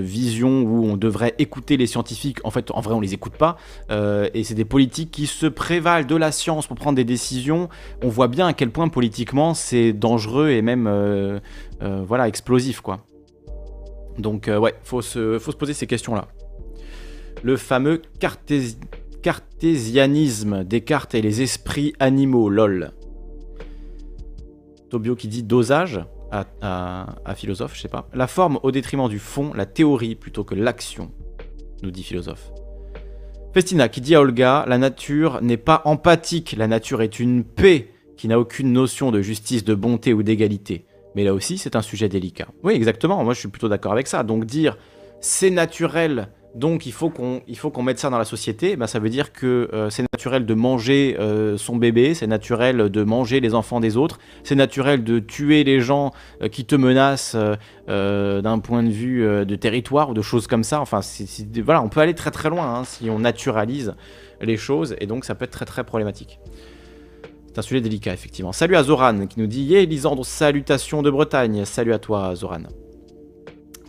vision 0.00 0.62
où 0.62 0.84
on 0.84 0.96
devrait 0.96 1.34
écouter 1.38 1.76
les 1.76 1.86
scientifiques. 1.86 2.38
En 2.44 2.50
fait, 2.50 2.70
en 2.70 2.80
vrai, 2.80 2.94
on 2.94 3.00
les 3.00 3.14
écoute 3.14 3.36
pas. 3.36 3.56
Euh, 3.90 4.28
et 4.34 4.44
c'est 4.44 4.54
des 4.54 4.64
politiques 4.64 5.10
qui 5.10 5.26
se 5.26 5.46
prévalent 5.46 6.06
de 6.06 6.16
la 6.16 6.32
science 6.32 6.66
pour 6.66 6.76
prendre 6.76 6.96
des 6.96 7.04
décisions. 7.04 7.68
On 8.02 8.08
voit 8.08 8.28
bien 8.28 8.46
à 8.46 8.52
quel 8.52 8.70
point 8.70 8.88
politiquement 8.88 9.54
c'est 9.54 9.92
dangereux 9.92 10.48
et 10.50 10.62
même 10.62 10.86
euh, 10.86 11.38
euh, 11.82 12.04
voilà 12.06 12.28
explosif 12.28 12.80
quoi. 12.80 13.04
Donc 14.18 14.48
ouais, 14.48 14.74
faut 14.82 15.02
se, 15.02 15.38
faut 15.38 15.52
se 15.52 15.56
poser 15.56 15.74
ces 15.74 15.86
questions-là. 15.86 16.28
Le 17.42 17.58
fameux 17.58 18.00
cartésianisme 19.22 20.64
des 20.64 20.80
cartes 20.80 21.14
et 21.14 21.20
les 21.20 21.42
esprits 21.42 21.92
animaux, 22.00 22.48
lol. 22.48 22.92
Tobio 24.88 25.16
qui 25.16 25.28
dit 25.28 25.42
dosage 25.42 26.00
à, 26.30 27.34
philosophe, 27.34 27.74
je 27.74 27.82
sais 27.82 27.88
pas. 27.88 28.08
La 28.14 28.26
forme 28.26 28.58
au 28.62 28.70
détriment 28.70 29.08
du 29.08 29.18
fond, 29.18 29.52
la 29.54 29.66
théorie 29.66 30.14
plutôt 30.14 30.44
que 30.44 30.54
l'action, 30.54 31.10
nous 31.82 31.90
dit 31.90 32.02
philosophe. 32.02 32.50
Festina 33.54 33.88
qui 33.88 34.00
dit 34.00 34.14
à 34.14 34.20
Olga, 34.20 34.64
la 34.68 34.78
nature 34.78 35.40
n'est 35.40 35.56
pas 35.56 35.82
empathique, 35.84 36.54
la 36.58 36.66
nature 36.66 37.00
est 37.00 37.18
une 37.18 37.42
paix 37.42 37.90
qui 38.16 38.28
n'a 38.28 38.38
aucune 38.38 38.72
notion 38.72 39.10
de 39.10 39.22
justice, 39.22 39.64
de 39.64 39.74
bonté 39.74 40.12
ou 40.12 40.22
d'égalité. 40.22 40.84
Mais 41.14 41.24
là 41.24 41.32
aussi, 41.32 41.56
c'est 41.56 41.76
un 41.76 41.82
sujet 41.82 42.08
délicat. 42.08 42.48
Oui, 42.62 42.74
exactement, 42.74 43.22
moi 43.24 43.32
je 43.32 43.40
suis 43.40 43.48
plutôt 43.48 43.68
d'accord 43.68 43.92
avec 43.92 44.06
ça. 44.06 44.22
Donc 44.22 44.44
dire 44.44 44.76
c'est 45.20 45.50
naturel 45.50 46.28
donc 46.56 46.86
il 46.86 46.92
faut 46.92 47.10
qu'on 47.10 47.82
mette 47.82 47.98
ça 47.98 48.08
dans 48.08 48.18
la 48.18 48.24
société. 48.24 48.76
Ben, 48.76 48.86
ça 48.86 48.98
veut 48.98 49.10
dire 49.10 49.32
que 49.32 49.68
euh, 49.72 49.90
c'est 49.90 50.04
naturel 50.14 50.46
de 50.46 50.54
manger 50.54 51.16
euh, 51.20 51.58
son 51.58 51.76
bébé, 51.76 52.14
c'est 52.14 52.26
naturel 52.26 52.88
de 52.88 53.04
manger 53.04 53.40
les 53.40 53.54
enfants 53.54 53.78
des 53.78 53.98
autres, 53.98 54.18
c'est 54.42 54.54
naturel 54.54 55.04
de 55.04 55.18
tuer 55.18 55.64
les 55.64 55.80
gens 55.80 56.12
euh, 56.42 56.48
qui 56.48 56.64
te 56.64 56.74
menacent 56.74 57.36
d'un 57.86 58.58
point 58.58 58.82
de 58.82 58.90
vue 58.90 59.22
de 59.22 59.54
territoire 59.54 60.10
ou 60.10 60.14
de 60.14 60.22
choses 60.22 60.46
comme 60.46 60.64
ça. 60.64 60.80
Enfin, 60.80 61.00
voilà, 61.62 61.82
on 61.82 61.88
peut 61.88 62.00
aller 62.00 62.14
très 62.14 62.30
très 62.30 62.48
loin 62.48 62.74
hein, 62.74 62.84
si 62.84 63.10
on 63.10 63.18
naturalise 63.18 63.94
les 64.40 64.56
choses 64.56 64.96
et 65.00 65.06
donc 65.06 65.24
ça 65.24 65.34
peut 65.34 65.44
être 65.44 65.50
très 65.50 65.66
très 65.66 65.84
problématique. 65.84 66.40
C'est 67.48 67.58
un 67.58 67.62
sujet 67.62 67.80
délicat 67.80 68.12
effectivement. 68.12 68.52
Salut 68.52 68.76
à 68.76 68.82
Zoran 68.82 69.26
qui 69.26 69.40
nous 69.40 69.46
dit 69.46 69.62
Yé 69.62 69.86
Lisandre, 69.86 70.24
salutations 70.24 71.02
de 71.02 71.10
Bretagne. 71.10 71.64
Salut 71.64 71.92
à 71.92 71.98
toi 71.98 72.34
Zoran. 72.34 72.64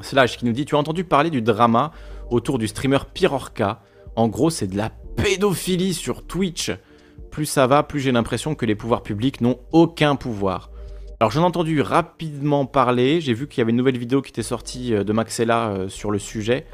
Slash 0.02 0.38
qui 0.38 0.46
nous 0.46 0.52
dit 0.52 0.66
Tu 0.66 0.76
as 0.76 0.78
entendu 0.78 1.04
parler 1.04 1.30
du 1.30 1.42
drama 1.42 1.92
autour 2.30 2.58
du 2.58 2.68
streamer 2.68 3.00
Pirorca. 3.14 3.82
En 4.16 4.28
gros, 4.28 4.50
c'est 4.50 4.68
de 4.68 4.78
la 4.78 4.90
pédophilie 5.16 5.94
sur 5.94 6.26
Twitch. 6.26 6.72
Plus 7.32 7.46
ça 7.46 7.68
va, 7.68 7.84
plus 7.84 8.00
j'ai 8.00 8.12
l'impression 8.12 8.56
que 8.56 8.66
les 8.66 8.76
pouvoirs 8.76 9.04
publics 9.04 9.42
n'ont 9.42 9.60
aucun 9.72 10.16
pouvoir. 10.16 10.72
Alors 11.20 11.32
j'en 11.32 11.42
ai 11.42 11.46
entendu 11.46 11.82
rapidement 11.82 12.66
parler, 12.66 13.22
j'ai 13.22 13.34
vu 13.34 13.48
qu'il 13.48 13.60
y 13.60 13.62
avait 13.62 13.72
une 13.72 13.78
nouvelle 13.78 13.98
vidéo 13.98 14.22
qui 14.22 14.30
était 14.30 14.44
sortie 14.44 14.94
euh, 14.94 15.04
de 15.04 15.14
Maxella 15.14 15.70
euh, 15.70 15.90
sur 15.90 16.12
le 16.12 16.20
sujet. 16.20 16.66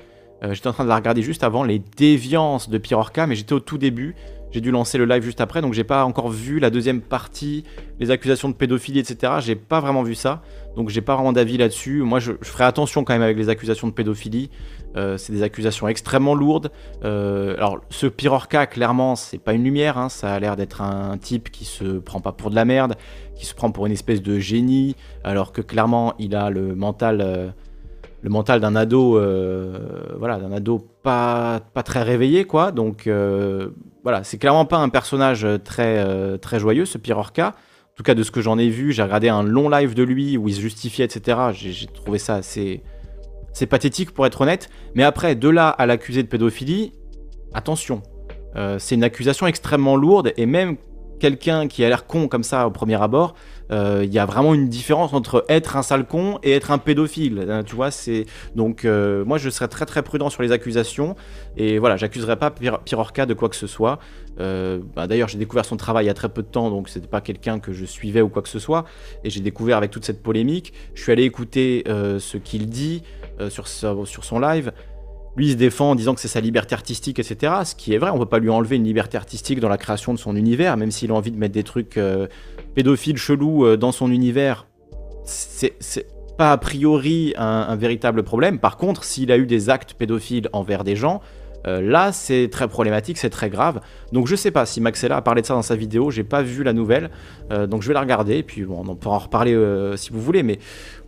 Euh, 0.43 0.53
j'étais 0.53 0.67
en 0.67 0.73
train 0.73 0.83
de 0.83 0.89
la 0.89 0.97
regarder 0.97 1.21
juste 1.21 1.43
avant, 1.43 1.63
les 1.63 1.79
déviances 1.79 2.69
de 2.69 2.77
Pirorca, 2.77 3.25
mais 3.25 3.35
j'étais 3.35 3.53
au 3.53 3.61
tout 3.61 3.77
début. 3.77 4.15
J'ai 4.51 4.61
dû 4.61 4.69
lancer 4.69 4.97
le 4.97 5.05
live 5.05 5.23
juste 5.23 5.41
après, 5.41 5.61
donc 5.61 5.73
j'ai 5.73 5.83
pas 5.83 6.03
encore 6.05 6.29
vu 6.29 6.59
la 6.59 6.69
deuxième 6.69 7.01
partie, 7.01 7.63
les 7.99 8.11
accusations 8.11 8.49
de 8.49 8.53
pédophilie, 8.53 8.99
etc. 8.99 9.33
J'ai 9.39 9.55
pas 9.55 9.79
vraiment 9.79 10.03
vu 10.03 10.13
ça, 10.13 10.43
donc 10.75 10.89
j'ai 10.89 11.01
pas 11.01 11.15
vraiment 11.15 11.31
d'avis 11.33 11.57
là-dessus. 11.57 12.01
Moi, 12.01 12.19
je, 12.19 12.33
ferai 12.41 12.65
attention 12.65 13.03
quand 13.03 13.13
même 13.13 13.23
avec 13.23 13.37
les 13.37 13.49
accusations 13.49 13.87
de 13.87 13.93
pédophilie. 13.93 14.51
Euh, 14.95 15.17
c'est 15.17 15.33
des 15.33 15.43
accusations 15.43 15.87
extrêmement 15.87 16.35
lourdes. 16.35 16.71
Euh, 17.03 17.55
alors, 17.57 17.81
ce 17.89 18.07
Pirorca, 18.07 18.67
clairement, 18.67 19.15
c'est 19.15 19.37
pas 19.37 19.53
une 19.53 19.63
lumière. 19.63 19.97
Hein. 19.97 20.09
ça 20.09 20.33
a 20.33 20.39
l'air 20.39 20.55
d'être 20.55 20.81
un 20.81 21.17
type 21.17 21.51
qui 21.51 21.65
se 21.65 21.99
prend 21.99 22.19
pas 22.19 22.31
pour 22.31 22.49
de 22.49 22.55
la 22.55 22.65
merde, 22.65 22.95
qui 23.35 23.45
se 23.45 23.55
prend 23.55 23.71
pour 23.71 23.85
une 23.85 23.91
espèce 23.91 24.21
de 24.21 24.39
génie, 24.39 24.95
alors 25.23 25.51
que 25.51 25.61
clairement, 25.61 26.13
il 26.19 26.35
a 26.35 26.49
le 26.49 26.75
mental. 26.75 27.21
Euh, 27.21 27.49
le 28.21 28.29
mental 28.29 28.61
d'un 28.61 28.73
ado, 28.77 29.19
voilà, 30.17 30.37
d'un 30.37 30.53
ado 30.53 30.87
pas, 31.03 31.59
pas 31.73 31.83
très 31.83 32.03
réveillé, 32.03 32.45
quoi. 32.45 32.71
Donc, 32.71 33.09
voilà, 34.01 34.23
c'est 34.23 34.37
clairement 34.37 34.63
pas 34.63 34.77
un 34.77 34.87
personnage 34.87 35.45
très, 35.65 36.37
très 36.37 36.57
joyeux, 36.57 36.85
ce 36.85 36.97
Pirorca. 36.97 37.49
En 37.93 37.95
tout 37.97 38.03
cas, 38.03 38.15
de 38.15 38.23
ce 38.23 38.31
que 38.31 38.39
j'en 38.39 38.57
ai 38.57 38.69
vu, 38.69 38.93
j'ai 38.93 39.03
regardé 39.03 39.27
un 39.27 39.43
long 39.43 39.67
live 39.67 39.93
de 39.93 40.03
lui 40.03 40.37
où 40.37 40.47
il 40.47 40.55
se 40.55 40.61
justifiait, 40.61 41.03
etc. 41.03 41.37
J'ai 41.51 41.85
trouvé 41.87 42.17
ça 42.17 42.35
assez, 42.35 42.81
c'est 43.53 43.67
pathétique 43.67 44.11
pour 44.11 44.25
être 44.25 44.41
honnête. 44.41 44.69
Mais 44.95 45.03
après, 45.03 45.35
de 45.35 45.49
là 45.49 45.69
à 45.69 45.85
l'accuser 45.85 46.23
de 46.23 46.27
pédophilie, 46.27 46.93
attention. 47.53 48.01
c'est 48.77 48.95
une 48.95 49.03
accusation 49.03 49.47
extrêmement 49.47 49.95
lourde 49.95 50.33
et 50.37 50.45
même 50.45 50.77
quelqu'un 51.23 51.69
qui 51.69 51.85
a 51.85 51.87
l'air 51.87 52.05
con 52.05 52.27
comme 52.27 52.43
ça 52.43 52.67
au 52.67 52.71
premier 52.71 53.01
abord, 53.01 53.33
euh, 53.71 54.01
il 54.03 54.11
y 54.13 54.19
a 54.19 54.25
vraiment 54.25 54.53
une 54.53 54.67
différence 54.67 55.13
entre 55.13 55.45
être 55.47 55.77
un 55.77 55.81
sale 55.81 56.05
con 56.05 56.37
et 56.43 56.51
être 56.51 56.69
un 56.69 56.77
pédophile. 56.77 57.47
C'est 57.91 58.25
donc 58.55 58.83
euh, 58.83 59.23
moi 59.23 59.37
je 59.37 59.49
serais 59.49 59.69
très 59.69 59.85
très 59.85 60.03
prudent 60.03 60.29
sur 60.29 60.43
les 60.43 60.51
accusations 60.51 61.15
et 61.55 61.79
voilà, 61.79 61.95
j'accuserai 61.95 62.35
pas 62.35 62.51
Pirorca 62.51 63.25
de 63.25 63.33
quoi 63.33 63.47
que 63.47 63.55
ce 63.55 63.67
soit. 63.67 63.99
Euh, 64.41 64.79
bah, 64.97 65.07
d'ailleurs, 65.07 65.29
j'ai 65.29 65.37
découvert 65.37 65.63
son 65.63 65.77
travail 65.77 66.03
il 66.03 66.07
y 66.07 66.11
a 66.11 66.13
très 66.13 66.27
peu 66.27 66.41
de 66.41 66.47
temps, 66.47 66.69
donc 66.69 66.89
c'était 66.89 67.07
pas 67.07 67.21
quelqu'un 67.21 67.59
que 67.59 67.71
je 67.71 67.85
suivais 67.85 68.21
ou 68.21 68.27
quoi 68.27 68.41
que 68.41 68.49
ce 68.49 68.59
soit. 68.59 68.83
Et 69.23 69.29
j'ai 69.29 69.39
découvert 69.39 69.77
avec 69.77 69.91
toute 69.91 70.03
cette 70.03 70.21
polémique. 70.21 70.73
Je 70.93 71.03
suis 71.03 71.13
allé 71.13 71.23
écouter 71.23 71.85
ce 71.87 72.35
qu'il 72.35 72.67
dit 72.67 73.01
sur, 73.49 73.67
sur 73.67 74.23
son 74.23 74.39
live. 74.39 74.71
Lui, 75.35 75.47
il 75.47 75.51
se 75.53 75.57
défend 75.57 75.91
en 75.91 75.95
disant 75.95 76.13
que 76.13 76.21
c'est 76.21 76.27
sa 76.27 76.41
liberté 76.41 76.75
artistique, 76.75 77.17
etc. 77.17 77.53
Ce 77.65 77.73
qui 77.73 77.93
est 77.93 77.97
vrai, 77.97 78.11
on 78.11 78.15
ne 78.15 78.19
peut 78.19 78.29
pas 78.29 78.39
lui 78.39 78.49
enlever 78.49 78.75
une 78.75 78.83
liberté 78.83 79.17
artistique 79.17 79.59
dans 79.59 79.69
la 79.69 79.77
création 79.77 80.13
de 80.13 80.19
son 80.19 80.35
univers, 80.35 80.77
même 80.77 80.91
s'il 80.91 81.11
a 81.11 81.15
envie 81.15 81.31
de 81.31 81.37
mettre 81.37 81.53
des 81.53 81.63
trucs 81.63 81.97
euh, 81.97 82.27
pédophiles, 82.75 83.17
chelous 83.17 83.65
euh, 83.65 83.77
dans 83.77 83.91
son 83.91 84.11
univers. 84.11 84.67
C'est 85.25 85.73
pas 86.37 86.51
a 86.51 86.57
priori 86.57 87.33
un, 87.37 87.75
véritable 87.75 88.23
problème. 88.23 88.59
Par 88.59 88.77
contre, 88.77 89.03
s'il 89.03 89.31
a 89.31 89.37
eu 89.37 89.45
des 89.45 89.69
actes 89.69 89.93
pédophiles 89.93 90.49
envers 90.51 90.83
des 90.83 90.95
gens, 90.95 91.21
euh, 91.65 91.81
là, 91.81 92.11
c'est 92.11 92.49
très 92.51 92.67
problématique, 92.67 93.17
c'est 93.17 93.29
très 93.29 93.49
grave. 93.49 93.81
Donc 94.11 94.27
je 94.27 94.35
sais 94.35 94.51
pas 94.51 94.65
si 94.65 94.81
Maxella 94.81 95.17
a 95.17 95.21
parlé 95.21 95.41
de 95.41 95.47
ça 95.47 95.53
dans 95.53 95.61
sa 95.61 95.75
vidéo, 95.75 96.11
j'ai 96.11 96.23
pas 96.23 96.41
vu 96.41 96.63
la 96.63 96.73
nouvelle, 96.73 97.09
donc 97.49 97.81
je 97.81 97.87
vais 97.87 97.93
la 97.93 98.01
regarder, 98.01 98.37
et 98.37 98.43
puis 98.43 98.65
on 98.65 98.95
pourra 98.95 99.15
en 99.15 99.19
reparler 99.19 99.55
si 99.97 100.11
vous 100.11 100.21
voulez, 100.21 100.43
mais 100.43 100.59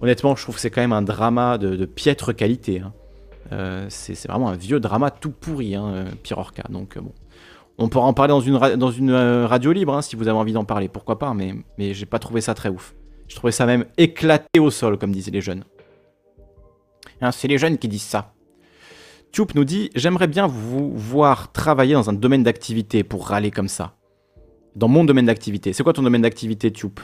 honnêtement, 0.01 0.35
je 0.35 0.43
trouve 0.43 0.55
que 0.55 0.61
c'est 0.61 0.69
quand 0.69 0.81
même 0.81 0.93
un 0.93 1.01
drama 1.01 1.57
de, 1.57 1.85
piètre 1.85 2.35
qualité. 2.35 2.81
Hein. 2.81 2.93
Euh, 3.51 3.85
c'est 3.89 4.27
vraiment 4.27 4.49
un 4.49 4.55
vieux 4.55 4.79
drama 4.79 5.11
tout 5.11 5.31
pourri, 5.31 5.75
hein, 5.75 5.85
euh. 5.87 6.05
Donc 6.69 6.97
euh, 6.97 7.01
bon, 7.01 7.13
on 7.77 7.89
pourra 7.89 8.05
en 8.05 8.13
parler 8.13 8.31
dans 8.31 8.41
une, 8.41 8.57
dans 8.57 8.91
une 8.91 9.13
radio 9.13 9.71
libre 9.71 9.93
hein, 9.93 10.01
si 10.01 10.15
vous 10.15 10.27
avez 10.27 10.37
envie 10.37 10.53
d'en 10.53 10.65
parler, 10.65 10.89
pourquoi 10.89 11.19
pas, 11.19 11.33
mais, 11.33 11.53
mais 11.77 11.93
j'ai 11.93 12.05
pas 12.05 12.19
trouvé 12.19 12.41
ça 12.41 12.53
très 12.53 12.69
ouf. 12.69 12.95
Je 13.27 13.35
trouvais 13.35 13.51
ça 13.51 13.65
même 13.65 13.85
éclaté 13.97 14.59
au 14.59 14.71
sol, 14.71 14.97
comme 14.97 15.11
disaient 15.11 15.31
les 15.31 15.41
jeunes. 15.41 15.63
Hein, 17.21 17.31
c'est 17.31 17.47
les 17.47 17.57
jeunes 17.57 17.77
qui 17.77 17.87
disent 17.87 18.03
ça. 18.03 18.34
Tube 19.35 19.51
nous 19.53 19.65
dit 19.65 19.89
J'aimerais 19.95 20.27
bien 20.27 20.47
vous 20.47 20.93
voir 20.95 21.51
travailler 21.51 21.93
dans 21.93 22.09
un 22.09 22.13
domaine 22.13 22.43
d'activité 22.43 23.03
pour 23.03 23.27
râler 23.27 23.51
comme 23.51 23.67
ça. 23.67 23.97
Dans 24.77 24.87
mon 24.87 25.03
domaine 25.03 25.25
d'activité. 25.25 25.73
C'est 25.73 25.83
quoi 25.83 25.91
ton 25.91 26.03
domaine 26.03 26.21
d'activité, 26.21 26.71
Tube 26.71 27.01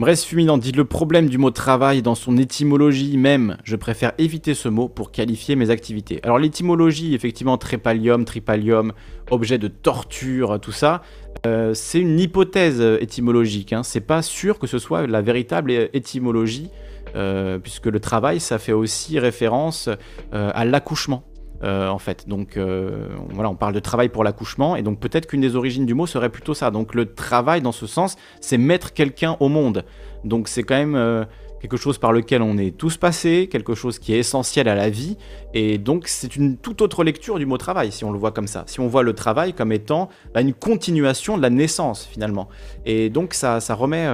Bref, 0.00 0.24
Fuminant 0.24 0.58
dit 0.58 0.72
le 0.72 0.84
problème 0.84 1.28
du 1.28 1.38
mot 1.38 1.52
travail 1.52 2.02
dans 2.02 2.16
son 2.16 2.36
étymologie 2.38 3.16
même, 3.16 3.56
je 3.62 3.76
préfère 3.76 4.14
éviter 4.18 4.52
ce 4.52 4.68
mot 4.68 4.88
pour 4.88 5.12
qualifier 5.12 5.54
mes 5.54 5.70
activités. 5.70 6.18
Alors 6.24 6.40
l'étymologie, 6.40 7.14
effectivement, 7.14 7.56
trépalium, 7.56 8.24
tripalium, 8.24 8.92
objet 9.30 9.58
de 9.58 9.68
torture, 9.68 10.58
tout 10.60 10.72
ça, 10.72 11.02
euh, 11.46 11.72
c'est 11.72 12.00
une 12.00 12.18
hypothèse 12.18 12.80
étymologique. 13.00 13.72
Hein. 13.72 13.84
C'est 13.84 14.00
pas 14.00 14.22
sûr 14.22 14.58
que 14.58 14.66
ce 14.66 14.78
soit 14.78 15.06
la 15.06 15.22
véritable 15.22 15.70
étymologie, 15.92 16.68
euh, 17.14 17.58
puisque 17.58 17.86
le 17.86 18.00
travail, 18.00 18.40
ça 18.40 18.58
fait 18.58 18.72
aussi 18.72 19.18
référence 19.18 19.88
euh, 20.32 20.50
à 20.54 20.64
l'accouchement. 20.64 21.24
Euh, 21.62 21.88
en 21.88 21.98
fait. 21.98 22.28
Donc 22.28 22.58
voilà, 22.58 23.48
on 23.48 23.54
parle 23.54 23.72
de 23.72 23.80
travail 23.80 24.10
pour 24.10 24.22
l'accouchement, 24.22 24.76
et 24.76 24.82
donc 24.82 25.00
peut-être 25.00 25.26
qu'une 25.26 25.40
des 25.40 25.56
origines 25.56 25.86
du 25.86 25.94
mot 25.94 26.06
serait 26.06 26.28
plutôt 26.28 26.52
ça. 26.52 26.70
Donc 26.70 26.94
le 26.94 27.14
travail, 27.14 27.62
dans 27.62 27.72
ce 27.72 27.86
sens, 27.86 28.16
c'est 28.42 28.58
mettre 28.58 28.92
quelqu'un 28.92 29.38
au 29.40 29.48
monde. 29.48 29.86
Donc 30.22 30.48
c'est 30.48 30.64
quand 30.64 30.76
même 30.76 31.26
quelque 31.62 31.78
chose 31.78 31.96
par 31.96 32.12
lequel 32.12 32.42
on 32.42 32.58
est 32.58 32.76
tous 32.76 32.98
passés, 32.98 33.48
quelque 33.50 33.74
chose 33.74 33.98
qui 33.98 34.12
est 34.12 34.18
essentiel 34.18 34.68
à 34.68 34.74
la 34.74 34.90
vie, 34.90 35.16
et 35.54 35.78
donc 35.78 36.08
c'est 36.08 36.36
une 36.36 36.58
toute 36.58 36.82
autre 36.82 37.02
lecture 37.04 37.38
du 37.38 37.46
mot 37.46 37.56
travail, 37.56 37.90
si 37.90 38.04
on 38.04 38.12
le 38.12 38.18
voit 38.18 38.32
comme 38.32 38.48
ça. 38.48 38.64
Si 38.66 38.78
on 38.78 38.86
voit 38.86 39.02
le 39.02 39.14
travail 39.14 39.54
comme 39.54 39.72
étant 39.72 40.10
bah, 40.34 40.42
une 40.42 40.52
continuation 40.52 41.38
de 41.38 41.42
la 41.42 41.48
naissance, 41.48 42.04
finalement. 42.04 42.50
Et 42.84 43.08
donc 43.08 43.32
ça, 43.32 43.60
ça 43.60 43.74
remet 43.74 44.06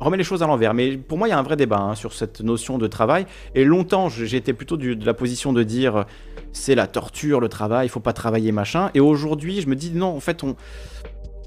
remet 0.00 0.16
les 0.16 0.24
choses 0.24 0.42
à 0.42 0.46
l'envers. 0.46 0.74
Mais 0.74 0.96
pour 0.96 1.18
moi, 1.18 1.28
il 1.28 1.30
y 1.30 1.34
a 1.34 1.38
un 1.38 1.42
vrai 1.42 1.56
débat 1.56 1.78
hein, 1.78 1.94
sur 1.94 2.12
cette 2.12 2.40
notion 2.40 2.78
de 2.78 2.86
travail. 2.86 3.26
Et 3.54 3.64
longtemps, 3.64 4.08
j'étais 4.08 4.52
plutôt 4.52 4.76
de 4.76 5.04
la 5.04 5.14
position 5.14 5.52
de 5.52 5.62
dire 5.62 6.04
c'est 6.52 6.74
la 6.74 6.86
torture, 6.86 7.40
le 7.40 7.48
travail, 7.48 7.86
il 7.86 7.90
faut 7.90 8.00
pas 8.00 8.12
travailler, 8.12 8.52
machin. 8.52 8.90
Et 8.94 9.00
aujourd'hui, 9.00 9.60
je 9.60 9.68
me 9.68 9.76
dis 9.76 9.90
non, 9.90 10.16
en 10.16 10.20
fait, 10.20 10.42
on. 10.44 10.56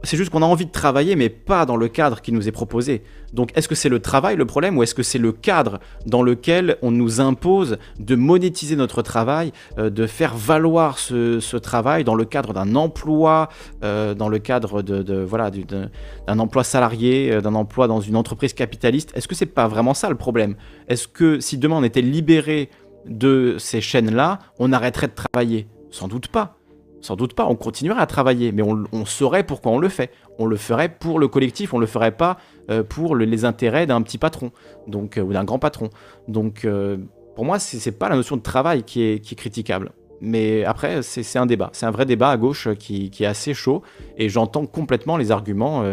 C'est 0.04 0.18
juste 0.18 0.32
qu'on 0.32 0.42
a 0.42 0.46
envie 0.46 0.66
de 0.66 0.72
travailler, 0.72 1.16
mais 1.16 1.30
pas 1.30 1.66
dans 1.66 1.76
le 1.76 1.88
cadre 1.88 2.22
qui 2.22 2.32
nous 2.32 2.48
est 2.48 2.52
proposé. 2.52 3.04
Donc, 3.34 3.56
est-ce 3.56 3.68
que 3.68 3.76
c'est 3.76 3.90
le 3.90 4.00
travail 4.00 4.36
le 4.36 4.46
problème, 4.46 4.78
ou 4.78 4.84
est-ce 4.84 4.96
que 4.96 5.04
c'est 5.04 5.20
le 5.20 5.32
cadre 5.32 5.80
dans 6.08 6.24
lequel 6.24 6.78
on 6.82 6.90
nous 6.90 7.22
impose 7.22 7.78
de 8.00 8.16
monétiser 8.16 8.76
notre 8.76 9.04
travail, 9.04 9.52
euh, 9.78 9.90
de 9.90 10.08
faire 10.08 10.36
valoir 10.36 10.98
ce, 10.98 11.58
travail 11.58 12.04
dans 12.04 12.16
le 12.16 12.26
cadre 12.26 12.54
d'un 12.54 12.76
emploi, 12.76 13.50
euh, 13.84 14.16
dans 14.16 14.30
le 14.30 14.40
cadre 14.40 14.82
de, 14.82 15.22
voilà 15.22 15.52
d'un 15.52 16.40
emploi 16.40 16.64
salarié, 16.64 17.32
euh, 17.32 17.42
d'un 17.42 17.54
emploi 17.54 17.88
dans 17.88 18.02
une 18.02 18.16
entreprise 18.16 18.54
capitaliste? 18.54 19.12
Est-ce 19.16 19.28
que 19.28 19.36
c'est 19.36 19.46
pas 19.46 19.68
vraiment 19.68 19.94
ça 19.94 20.10
le 20.10 20.16
problème? 20.16 20.56
Est-ce 20.88 21.08
que 21.08 21.40
si 21.40 21.58
demain 21.58 21.78
on 21.78 21.84
était 21.84 22.02
libéré 22.02 22.70
de 23.06 23.56
ces 23.60 23.82
chaînes-là, 23.82 24.40
on 24.58 24.74
arrêterait 24.74 25.08
de 25.08 25.14
travailler? 25.14 25.68
Sans 25.92 26.08
doute 26.08 26.30
pas. 26.30 26.61
Sans 27.02 27.16
doute 27.16 27.34
pas, 27.34 27.48
on 27.48 27.56
continuerait 27.56 28.02
à 28.02 28.06
travailler, 28.06 28.52
mais 28.52 28.62
on, 28.62 29.06
saurait 29.06 29.44
pourquoi 29.44 29.72
on 29.72 29.80
le 29.80 29.90
fait. 29.90 30.12
On 30.38 30.46
le 30.46 30.56
ferait 30.56 30.90
pour 30.90 31.20
le 31.20 31.28
collectif, 31.28 31.74
on 31.74 31.80
le 31.80 31.88
ferait 31.88 32.12
pas 32.12 32.38
euh, 32.70 32.84
pour 32.84 33.16
les 33.16 33.44
intérêts 33.44 33.88
d'un 33.88 34.02
petit 34.04 34.20
patron, 34.20 34.52
donc 34.88 35.18
euh, 35.18 35.22
ou 35.22 35.34
d'un 35.34 35.44
grand 35.44 35.58
patron. 35.58 35.90
Donc, 36.28 36.64
euh, 36.64 36.98
pour 37.36 37.44
moi, 37.44 37.58
c'est 37.58 37.92
pas 37.92 38.08
la 38.08 38.16
notion 38.16 38.38
de 38.38 38.44
travail 38.44 38.84
qui 38.84 39.02
est, 39.02 39.36
critiquable. 39.36 39.92
Mais 40.24 40.64
après, 40.64 41.02
c'est 41.02 41.40
un 41.40 41.48
débat, 41.48 41.72
c'est 41.74 41.88
un 41.88 41.92
vrai 41.92 42.06
débat 42.06 42.30
à 42.30 42.38
gauche 42.38 42.70
qui, 42.76 43.12
est 43.20 43.26
assez 43.26 43.56
chaud, 43.56 43.82
et 44.18 44.30
j'entends 44.30 44.68
complètement 44.68 45.18
les 45.18 45.32
arguments 45.32 45.84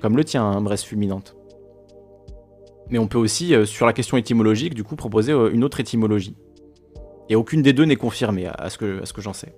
comme 0.00 0.16
le 0.16 0.22
tien, 0.22 0.44
hein, 0.44 0.60
Bresse 0.60 0.84
Fulminante. 0.84 1.34
Mais 2.90 2.98
on 2.98 3.08
peut 3.08 3.18
aussi, 3.18 3.54
sur 3.66 3.86
la 3.86 3.92
question 3.92 4.16
étymologique, 4.16 4.74
du 4.74 4.84
coup, 4.84 4.94
proposer 4.94 5.32
une 5.32 5.64
autre 5.64 5.80
étymologie. 5.80 6.36
Et 7.28 7.34
aucune 7.34 7.62
des 7.62 7.72
deux 7.72 7.84
n'est 7.84 7.96
confirmée, 7.96 8.46
à, 8.46 8.70
ce 8.70 8.78
que 8.78 9.20
j'en 9.20 9.32
sais. 9.32 9.52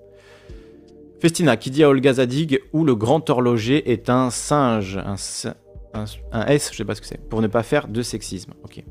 Festina, 1.24 1.56
qui 1.56 1.70
dit 1.70 1.82
à 1.82 1.88
Olga 1.88 2.12
Zadig 2.12 2.60
où 2.74 2.84
le 2.84 2.94
grand 2.94 3.30
horloger 3.30 3.90
est 3.90 4.10
un 4.10 4.28
singe, 4.28 4.98
un, 4.98 5.14
S, 5.14 6.68
je 6.70 6.76
sais 6.76 6.84
pas 6.84 6.94
ce 6.94 7.00
que 7.00 7.06
c'est, 7.06 7.30
pour 7.30 7.40
ne 7.40 7.46
pas 7.46 7.62
faire 7.62 7.88
de 7.88 8.02
sexisme. 8.02 8.52
Ok. 8.62 8.84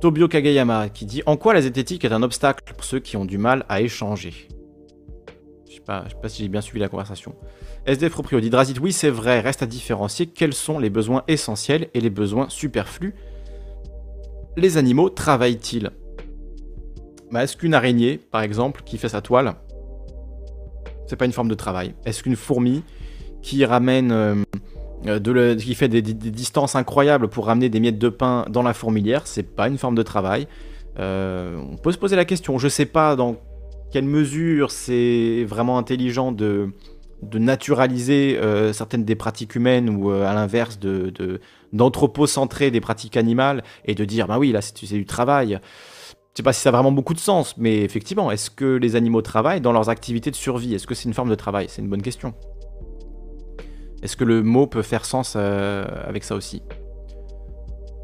Tobio 0.00 0.26
Kageyama, 0.26 0.88
qui 0.88 1.06
dit 1.06 1.22
En 1.26 1.36
quoi 1.36 1.54
la 1.54 1.62
zététique 1.62 2.04
est 2.04 2.10
un 2.10 2.24
obstacle 2.24 2.64
pour 2.74 2.82
ceux 2.82 2.98
qui 2.98 3.16
ont 3.16 3.24
du 3.24 3.38
mal 3.38 3.64
à 3.68 3.82
échanger? 3.82 4.48
Je 5.68 5.74
sais 5.74 5.80
pas, 5.80 6.04
sais 6.08 6.16
pas 6.20 6.28
si 6.28 6.42
j'ai 6.42 6.48
bien 6.48 6.60
suivi 6.60 6.80
la 6.80 6.88
conversation. 6.88 7.36
SDF 7.86 8.10
Proprio 8.10 8.40
dit 8.40 8.50
oui, 8.80 8.92
c'est 8.92 9.08
vrai, 9.08 9.38
reste 9.38 9.62
à 9.62 9.66
différencier 9.66 10.26
quels 10.26 10.54
sont 10.54 10.80
les 10.80 10.90
besoins 10.90 11.22
essentiels 11.28 11.88
et 11.94 12.00
les 12.00 12.10
besoins 12.10 12.48
superflus. 12.48 13.14
Les 14.56 14.76
animaux 14.76 15.08
travaillent-ils? 15.08 15.92
Bah, 17.30 17.44
est-ce 17.44 17.56
qu'une 17.56 17.74
araignée, 17.74 18.18
par 18.18 18.42
exemple, 18.42 18.82
qui 18.84 18.98
fait 18.98 19.08
sa 19.08 19.20
toile, 19.20 19.54
c'est 21.12 21.16
pas 21.16 21.26
une 21.26 21.32
forme 21.32 21.48
de 21.48 21.54
travail. 21.54 21.92
Est-ce 22.06 22.22
qu'une 22.22 22.36
fourmi 22.36 22.82
qui 23.42 23.66
ramène, 23.66 24.12
euh, 24.12 25.18
de 25.18 25.54
qui 25.56 25.74
fait 25.74 25.88
des, 25.88 26.00
distances 26.00 26.74
incroyables 26.74 27.28
pour 27.28 27.44
ramener 27.44 27.68
des 27.68 27.80
miettes 27.80 27.98
de 27.98 28.08
pain 28.08 28.46
dans 28.48 28.62
la 28.62 28.72
fourmilière, 28.72 29.26
c'est 29.26 29.42
pas 29.42 29.68
une 29.68 29.76
forme 29.76 29.94
de 29.94 30.02
travail. 30.02 30.48
Euh, 30.98 31.60
On 31.70 31.76
peut 31.76 31.92
se 31.92 31.98
poser 31.98 32.16
la 32.16 32.24
question. 32.24 32.56
Je 32.56 32.66
sais 32.66 32.86
pas 32.86 33.14
dans 33.14 33.36
quelle 33.90 34.06
mesure 34.06 34.70
c'est 34.70 35.44
vraiment 35.46 35.76
intelligent 35.76 36.32
de, 36.32 36.70
naturaliser 37.34 38.38
euh, 38.38 38.72
certaines 38.72 39.04
des 39.04 39.14
pratiques 39.14 39.54
humaines 39.54 39.90
ou 39.90 40.12
à 40.12 40.32
l'inverse 40.32 40.78
d'anthropocentrer 41.74 42.70
des 42.70 42.80
pratiques 42.80 43.18
animales 43.18 43.62
et 43.84 43.94
de 43.94 44.06
dire 44.06 44.26
bah 44.28 44.38
oui 44.38 44.50
là 44.50 44.62
c'est 44.62 44.96
du 44.96 45.04
travail 45.04 45.60
je 46.32 46.38
sais 46.38 46.42
pas 46.42 46.54
si 46.54 46.62
ça 46.62 46.70
a 46.70 46.72
vraiment 46.72 46.92
beaucoup 46.92 47.12
de 47.12 47.18
sens, 47.18 47.58
mais 47.58 47.82
effectivement, 47.82 48.30
est-ce 48.30 48.50
que 48.50 48.64
les 48.64 48.96
animaux 48.96 49.20
travaillent 49.20 49.60
dans 49.60 49.72
leurs 49.72 49.90
activités 49.90 50.30
de 50.30 50.36
survie? 50.36 50.74
Est-ce 50.74 50.86
que 50.86 50.94
c'est 50.94 51.04
une 51.04 51.12
forme 51.12 51.28
de 51.28 51.34
travail? 51.34 51.66
C'est 51.68 51.82
une 51.82 51.90
bonne 51.90 52.00
question. 52.00 52.32
Est-ce 54.02 54.16
que 54.16 54.24
le 54.24 54.42
mot 54.42 54.66
peut 54.66 54.80
faire 54.80 55.04
sens 55.04 55.34
euh, 55.36 55.84
avec 56.06 56.24
ça 56.24 56.34
aussi? 56.34 56.62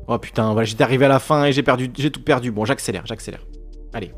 Oh 0.08 0.18
putain, 0.18 0.52
voilà, 0.52 0.64
j'étais 0.64 0.84
arrivé 0.84 1.06
à 1.06 1.08
la 1.08 1.20
fin 1.20 1.46
et 1.46 1.52
j'ai 1.52 1.62
perdu, 1.62 1.90
j'ai 1.96 2.10
tout 2.10 2.22
perdu. 2.22 2.52
Bon, 2.52 2.66
j'accélère, 2.66 3.06
j'accélère. 3.06 3.46
Allez, 3.94 4.12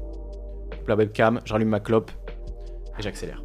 la 0.88 0.96
webcam, 0.96 1.40
j'allume 1.44 1.68
ma 1.68 1.78
clope 1.78 2.10
et 2.98 3.02
j'accélère. 3.02 3.44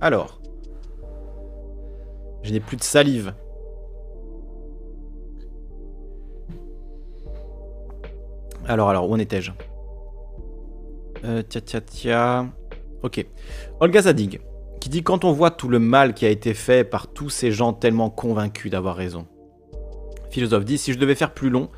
Alors, 0.00 0.41
je 2.42 2.52
n'ai 2.52 2.60
plus 2.60 2.76
de 2.76 2.82
salive. 2.82 3.34
Alors, 8.66 8.90
alors, 8.90 9.08
où 9.08 9.14
en 9.14 9.18
étais-je? 9.18 9.52
Euh, 11.24 11.42
Tia, 11.42 11.80
tia. 11.80 12.46
Ok. 13.02 13.24
Olga 13.80 14.02
Zadig, 14.02 14.40
qui 14.80 14.88
dit 14.88 15.02
Quand 15.02 15.24
on 15.24 15.32
voit 15.32 15.50
tout 15.50 15.68
le 15.68 15.78
mal 15.78 16.14
qui 16.14 16.26
a 16.26 16.30
été 16.30 16.54
fait 16.54 16.84
par 16.84 17.08
tous 17.08 17.30
ces 17.30 17.50
gens 17.52 17.72
tellement 17.72 18.10
convaincus 18.10 18.70
d'avoir 18.70 18.96
raison. 18.96 19.26
Philosophe 20.30 20.64
dit 20.64 20.78
Si 20.78 20.92
je 20.92 20.98
devais 20.98 21.14
faire 21.14 21.34
plus 21.34 21.50
long, 21.50 21.68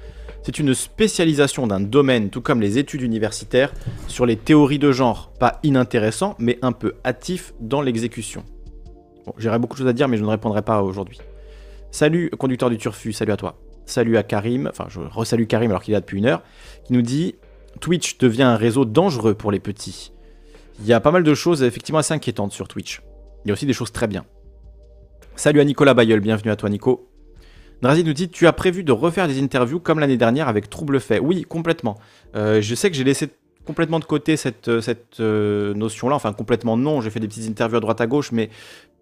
c'est 0.43 0.59
une 0.59 0.75
spécialisation 0.75 1.67
d'un 1.67 1.81
domaine, 1.81 2.29
tout 2.29 2.43
comme 2.43 2.61
les 2.61 2.77
études 2.77 3.01
universitaires, 3.03 3.73
sur 4.09 4.27
les 4.27 4.37
théories 4.37 4.79
de 4.79 4.93
genre, 4.93 5.33
pas 5.41 5.59
inintéressant, 5.63 6.35
mais 6.39 6.59
un 6.61 6.73
peu 6.73 6.95
hâtif 7.05 7.55
dans 7.61 7.81
l'exécution. 7.81 8.45
Bon, 9.27 9.33
j'aurais 9.39 9.59
beaucoup 9.59 9.75
de 9.75 9.79
choses 9.79 9.89
à 9.89 9.93
dire, 9.93 10.09
mais 10.09 10.17
je 10.17 10.23
ne 10.23 10.29
répondrai 10.29 10.63
pas 10.63 10.83
aujourd'hui. 10.83 11.19
Salut, 11.91 12.31
conducteur 12.31 12.71
du 12.71 12.77
Turfu, 12.77 13.13
salut 13.13 13.33
à 13.33 13.37
toi. 13.37 13.57
Salut 13.87 14.17
à 14.17 14.23
Karim, 14.23 14.69
enfin 14.71 14.87
je 14.89 15.01
resalue 15.01 15.45
Karim 15.45 15.71
alors 15.71 15.83
qu'il 15.83 15.93
est 15.93 15.97
là 15.97 16.01
depuis 16.01 16.19
une 16.19 16.27
heure, 16.27 16.43
qui 16.85 16.93
nous 16.95 17.03
dit 17.03 17.37
Twitch 17.81 18.19
devient 18.19 18.43
un 18.43 18.57
réseau 18.57 18.85
dangereux 18.85 19.35
pour 19.35 19.53
les 19.53 19.61
petits. 19.61 20.13
Il 20.81 20.87
y 20.87 20.93
a 20.93 21.01
pas 21.01 21.11
mal 21.11 21.23
de 21.23 21.35
choses 21.35 21.63
effectivement 21.63 21.99
assez 21.99 22.15
inquiétantes 22.15 22.53
sur 22.53 22.67
Twitch. 22.67 23.03
Il 23.45 23.49
y 23.49 23.51
a 23.51 23.55
aussi 23.55 23.67
des 23.67 23.73
choses 23.73 23.93
très 23.93 24.07
bien. 24.07 24.25
Salut 25.37 25.61
à 25.61 25.65
Nicolas 25.65 25.95
Bayeul, 25.95 26.21
bienvenue 26.21 26.51
à 26.51 26.57
toi 26.57 26.71
Nico. 26.71 27.11
Drazi 27.83 28.05
nous 28.05 28.13
dit 28.13 28.31
Tu 28.31 28.47
as 28.47 28.53
prévu 28.53 28.85
de 28.85 28.93
refaire 28.93 29.29
des 29.29 29.43
interviews 29.43 29.81
comme 29.81 29.99
l'année 29.99 30.17
dernière 30.17 30.49
avec 30.49 30.71
Trouble 30.71 31.01
Fait 31.01 31.19
Oui, 31.19 31.45
complètement. 31.45 31.99
Euh, 32.35 32.63
je 32.63 32.75
sais 32.75 32.91
que 32.91 32.97
j'ai 32.97 33.05
laissé 33.05 33.29
complètement 33.65 33.99
de 33.99 34.05
côté 34.05 34.37
cette, 34.37 34.69
euh, 34.69 34.81
cette 34.81 35.21
euh, 35.21 35.75
notion-là. 35.75 36.17
Enfin, 36.17 36.33
complètement 36.33 36.77
non. 36.77 37.01
J'ai 37.01 37.11
fait 37.11 37.21
des 37.21 37.29
petites 37.29 37.49
interviews 37.49 37.77
à 37.77 37.81
droite 37.81 38.01
à 38.01 38.07
gauche, 38.07 38.33
mais 38.33 38.51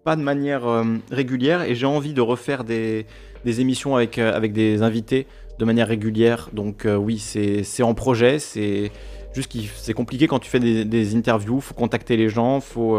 pas 0.03 0.15
de 0.15 0.21
manière 0.21 0.63
régulière. 1.11 1.63
Et 1.63 1.75
j'ai 1.75 1.85
envie 1.85 2.13
de 2.13 2.21
refaire 2.21 2.63
des, 2.63 3.05
émissions 3.45 3.95
avec, 3.95 4.17
avec 4.17 4.53
des 4.53 4.81
invités 4.81 5.27
de 5.59 5.65
manière 5.65 5.87
régulière. 5.87 6.49
Donc, 6.53 6.87
oui, 6.87 7.19
c'est 7.19 7.83
en 7.83 7.93
projet. 7.93 8.39
C'est 8.39 8.91
juste 9.33 9.55
c'est 9.75 9.93
compliqué 9.93 10.27
quand 10.27 10.39
tu 10.39 10.49
fais 10.49 10.59
des, 10.59 10.85
des 10.85 11.15
interviews. 11.15 11.59
faut 11.59 11.73
contacter 11.73 12.17
les 12.17 12.29
gens, 12.29 12.59
faut 12.59 12.97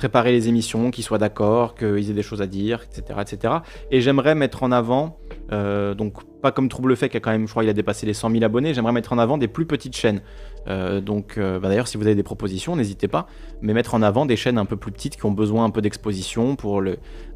préparer 0.00 0.32
les 0.32 0.48
émissions, 0.48 0.90
qu'ils 0.90 1.04
soient 1.04 1.18
d'accord, 1.18 1.74
qu'ils 1.74 2.10
aient 2.10 2.14
des 2.14 2.22
choses 2.22 2.40
à 2.40 2.46
dire, 2.46 2.82
etc. 2.82 3.20
etc. 3.20 3.54
Et 3.90 4.00
j'aimerais 4.00 4.34
mettre 4.34 4.62
en 4.62 4.72
avant, 4.72 5.18
euh, 5.52 5.94
donc 5.94 6.14
pas 6.40 6.52
comme 6.52 6.68
Trouble 6.68 6.96
Fait 6.96 7.08
qui 7.08 7.16
a 7.16 7.20
quand 7.20 7.30
même, 7.30 7.46
je 7.46 7.50
crois, 7.50 7.64
il 7.64 7.70
a 7.70 7.72
dépassé 7.72 8.06
les 8.06 8.14
100 8.14 8.30
000 8.30 8.44
abonnés, 8.44 8.74
j'aimerais 8.74 8.92
mettre 8.92 9.12
en 9.12 9.18
avant 9.18 9.38
des 9.38 9.48
plus 9.48 9.66
petites 9.66 9.96
chaînes. 9.96 10.20
Euh, 10.68 11.00
donc 11.00 11.38
euh, 11.38 11.58
bah 11.58 11.68
d'ailleurs, 11.68 11.88
si 11.88 11.96
vous 11.96 12.06
avez 12.06 12.14
des 12.14 12.22
propositions, 12.22 12.76
n'hésitez 12.76 13.08
pas, 13.08 13.26
mais 13.62 13.72
mettre 13.72 13.94
en 13.94 14.02
avant 14.02 14.26
des 14.26 14.36
chaînes 14.36 14.58
un 14.58 14.64
peu 14.64 14.76
plus 14.76 14.92
petites 14.92 15.16
qui 15.16 15.24
ont 15.26 15.30
besoin 15.30 15.64
un 15.64 15.70
peu 15.70 15.80
d'exposition 15.80 16.56
pour 16.56 16.82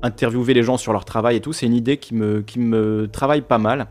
interviewer 0.02 0.54
les 0.54 0.62
gens 0.62 0.76
sur 0.76 0.92
leur 0.92 1.04
travail 1.04 1.36
et 1.36 1.40
tout. 1.40 1.52
C'est 1.52 1.66
une 1.66 1.74
idée 1.74 1.96
qui 1.96 2.14
me, 2.14 3.08
travaille 3.10 3.42
pas 3.42 3.58
mal. 3.58 3.86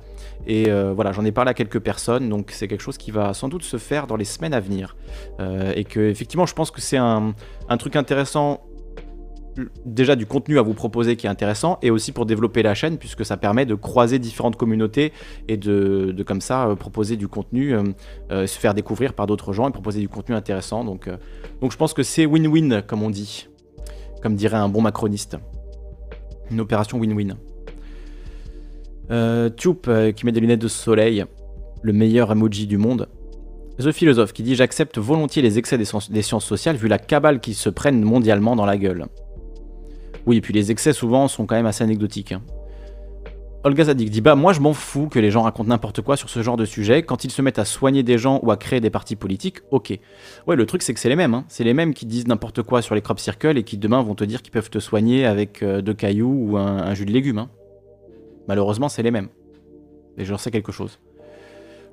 Et 0.45 0.69
voilà, 0.93 1.11
j'en 1.11 1.25
ai 1.25 1.31
parlé 1.31 1.51
à 1.51 1.53
quelques 1.53 1.79
personnes, 1.79 2.29
donc 2.29 2.51
c'est 2.51 2.67
quelque 2.67 2.81
chose 2.81 2.97
qui 2.97 3.11
va 3.11 3.33
sans 3.33 3.47
doute 3.47 3.63
se 3.63 3.77
faire 3.77 4.07
dans 4.07 4.17
les 4.17 4.25
semaines 4.25 4.53
à 4.53 4.59
venir. 4.59 4.95
et 5.75 5.83
que 5.83 5.99
effectivement, 5.99 6.45
je 6.45 6.53
pense 6.53 6.71
que 6.71 6.81
c'est 6.81 6.97
un 6.97 7.33
truc 7.77 7.95
intéressant 7.95 8.61
déjà 9.85 10.15
du 10.15 10.25
contenu 10.25 10.59
à 10.59 10.61
vous 10.61 10.73
proposer 10.73 11.15
qui 11.15 11.27
est 11.27 11.29
intéressant 11.29 11.77
et 11.81 11.91
aussi 11.91 12.11
pour 12.11 12.25
développer 12.25 12.63
la 12.63 12.73
chaîne 12.73 12.97
puisque 12.97 13.25
ça 13.25 13.37
permet 13.37 13.65
de 13.65 13.75
croiser 13.75 14.19
différentes 14.19 14.55
communautés 14.55 15.13
et 15.47 15.57
de, 15.57 16.15
comme 16.25 16.41
ça 16.41 16.67
euh, 16.67 16.75
proposer 16.75 17.17
du 17.17 17.27
contenu, 17.27 17.73
euh, 17.73 17.83
euh, 18.31 18.47
se 18.47 18.57
faire 18.57 18.73
découvrir 18.73 19.13
par 19.13 19.27
d'autres 19.27 19.53
gens 19.53 19.67
et 19.69 19.71
proposer 19.71 19.99
du 19.99 20.09
contenu 20.09 20.35
intéressant. 20.35 20.83
Donc, 20.83 21.09
donc 21.61 21.71
je 21.71 21.77
pense 21.77 21.93
que 21.93 22.03
c'est 22.03 22.25
win-win 22.25 22.81
comme 22.85 23.03
on 23.03 23.09
dit, 23.09 23.47
comme 24.21 24.35
dirait 24.35 24.57
un 24.57 24.69
bon 24.69 24.81
macroniste. 24.81 25.37
Une 26.51 26.59
opération 26.59 26.99
win-win. 26.99 27.35
Tube 29.55 30.13
qui 30.15 30.25
met 30.25 30.31
des 30.31 30.39
lunettes 30.39 30.61
de 30.61 30.67
soleil, 30.67 31.25
le 31.81 31.93
meilleur 31.93 32.31
emoji 32.31 32.65
du 32.67 32.77
monde. 32.77 33.07
The 33.79 33.91
Philosophe 33.91 34.33
qui 34.33 34.43
dit 34.43 34.55
J'accepte 34.55 34.97
volontiers 34.97 35.41
les 35.41 35.57
excès 35.57 35.77
des, 35.77 35.85
des, 36.09 36.21
sciences 36.21 36.45
sociales 36.45 36.75
vu 36.75 36.87
la 36.87 36.99
cabale 36.99 37.39
qui 37.39 37.53
se 37.53 37.69
prennent 37.69 38.03
mondialement 38.03 38.55
dans 38.55 38.65
la 38.65 38.77
gueule. 38.77 39.07
Oui, 40.25 40.37
et 40.37 40.41
puis 40.41 40.53
les 40.53 40.71
excès 40.71 40.93
souvent 40.93 41.27
sont 41.27 41.45
quand 41.45 41.55
même 41.55 41.65
assez 41.65 41.83
anecdotiques. 41.83 42.31
Hein. 42.31 42.41
Olga 43.65 43.85
Zadig 43.85 44.09
dit 44.09 44.19
Bah, 44.19 44.35
moi 44.35 44.51
je 44.51 44.59
m'en 44.59 44.73
fous 44.73 45.07
que 45.07 45.19
les 45.19 45.31
gens 45.31 45.43
racontent 45.43 45.69
n'importe 45.69 46.01
quoi 46.01 46.17
sur 46.17 46.29
ce 46.29 46.43
genre 46.43 46.57
de 46.57 46.65
sujet. 46.65 47.03
Quand 47.03 47.23
ils 47.23 47.31
se 47.31 47.41
mettent 47.41 47.59
à 47.59 47.65
soigner 47.65 48.03
des 48.03 48.17
gens 48.17 48.41
ou 48.43 48.51
à 48.51 48.57
créer 48.57 48.81
des 48.81 48.89
partis 48.89 49.15
politiques, 49.15 49.59
ok. 49.71 49.97
Ouais, 50.47 50.55
le 50.55 50.65
truc 50.65 50.81
c'est 50.81 50.93
que 50.93 50.99
c'est 50.99 51.09
les 51.09 51.15
mêmes. 51.15 51.33
Hein. 51.33 51.45
C'est 51.47 51.63
les 51.63 51.73
mêmes 51.73 51.93
qui 51.93 52.05
disent 52.05 52.27
n'importe 52.27 52.61
quoi 52.61 52.81
sur 52.81 52.93
les 52.93 53.01
crop 53.01 53.19
circles 53.19 53.57
et 53.57 53.63
qui 53.63 53.77
demain 53.77 54.01
vont 54.01 54.15
te 54.15 54.25
dire 54.25 54.41
qu'ils 54.41 54.51
peuvent 54.51 54.69
te 54.69 54.79
soigner 54.79 55.25
avec 55.25 55.63
euh, 55.63 55.81
deux 55.81 55.93
cailloux 55.93 56.51
ou 56.51 56.57
un, 56.57 56.93
jus 56.93 57.05
de 57.05 57.11
légumes. 57.11 57.37
Hein. 57.37 57.49
Malheureusement, 58.49 58.89
c'est 58.89 59.03
les 59.03 59.11
mêmes. 59.11 59.29
Et 60.17 60.25
j'en 60.25 60.37
sais 60.37 60.51
quelque 60.51 60.73
chose. 60.73 60.99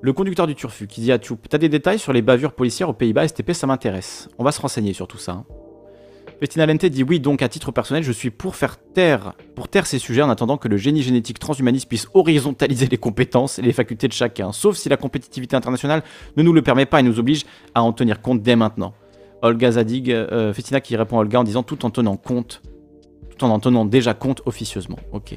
Le 0.00 0.12
conducteur 0.12 0.48
du 0.48 0.56
Turfu 0.56 0.88
qui 0.88 1.02
dit 1.02 1.12
à 1.12 1.18
Tchoup 1.18 1.38
T'as 1.48 1.58
des 1.58 1.68
détails 1.68 2.00
sur 2.00 2.12
les 2.12 2.22
bavures 2.22 2.52
policières 2.52 2.88
aux 2.88 2.94
Pays-Bas 2.94 3.28
STP, 3.28 3.52
ça 3.52 3.68
m'intéresse. 3.68 4.28
On 4.38 4.44
va 4.44 4.50
se 4.50 4.60
renseigner 4.60 4.92
sur 4.92 5.06
tout 5.06 5.18
ça. 5.18 5.44
Bettina 6.40 6.64
Lente 6.64 6.86
dit 6.86 7.02
oui, 7.02 7.20
donc 7.20 7.42
à 7.42 7.48
titre 7.50 7.70
personnel, 7.70 8.02
je 8.02 8.12
suis 8.12 8.30
pour 8.30 8.56
faire 8.56 8.78
taire, 8.78 9.34
pour 9.54 9.68
taire 9.68 9.86
ces 9.86 9.98
sujets 9.98 10.22
en 10.22 10.30
attendant 10.30 10.56
que 10.56 10.68
le 10.68 10.78
génie 10.78 11.02
génétique 11.02 11.38
transhumaniste 11.38 11.86
puisse 11.86 12.08
horizontaliser 12.14 12.86
les 12.86 12.96
compétences 12.96 13.58
et 13.58 13.62
les 13.62 13.74
facultés 13.74 14.08
de 14.08 14.14
chacun, 14.14 14.50
sauf 14.50 14.76
si 14.76 14.88
la 14.88 14.96
compétitivité 14.96 15.54
internationale 15.54 16.02
ne 16.38 16.42
nous 16.42 16.54
le 16.54 16.62
permet 16.62 16.86
pas 16.86 17.00
et 17.00 17.02
nous 17.02 17.18
oblige 17.18 17.44
à 17.74 17.82
en 17.82 17.92
tenir 17.92 18.22
compte 18.22 18.42
dès 18.42 18.56
maintenant. 18.56 18.94
Olga 19.42 19.72
Zadig, 19.72 20.10
euh, 20.10 20.54
Festina 20.54 20.80
qui 20.80 20.96
répond 20.96 21.18
à 21.18 21.20
Olga 21.20 21.40
en 21.40 21.44
disant 21.44 21.62
tout 21.62 21.84
en 21.84 21.90
tenant 21.90 22.16
compte, 22.16 22.62
tout 23.36 23.44
en 23.44 23.50
en 23.50 23.60
tenant 23.60 23.84
déjà 23.84 24.14
compte 24.14 24.40
officieusement. 24.46 24.98
Ok. 25.12 25.36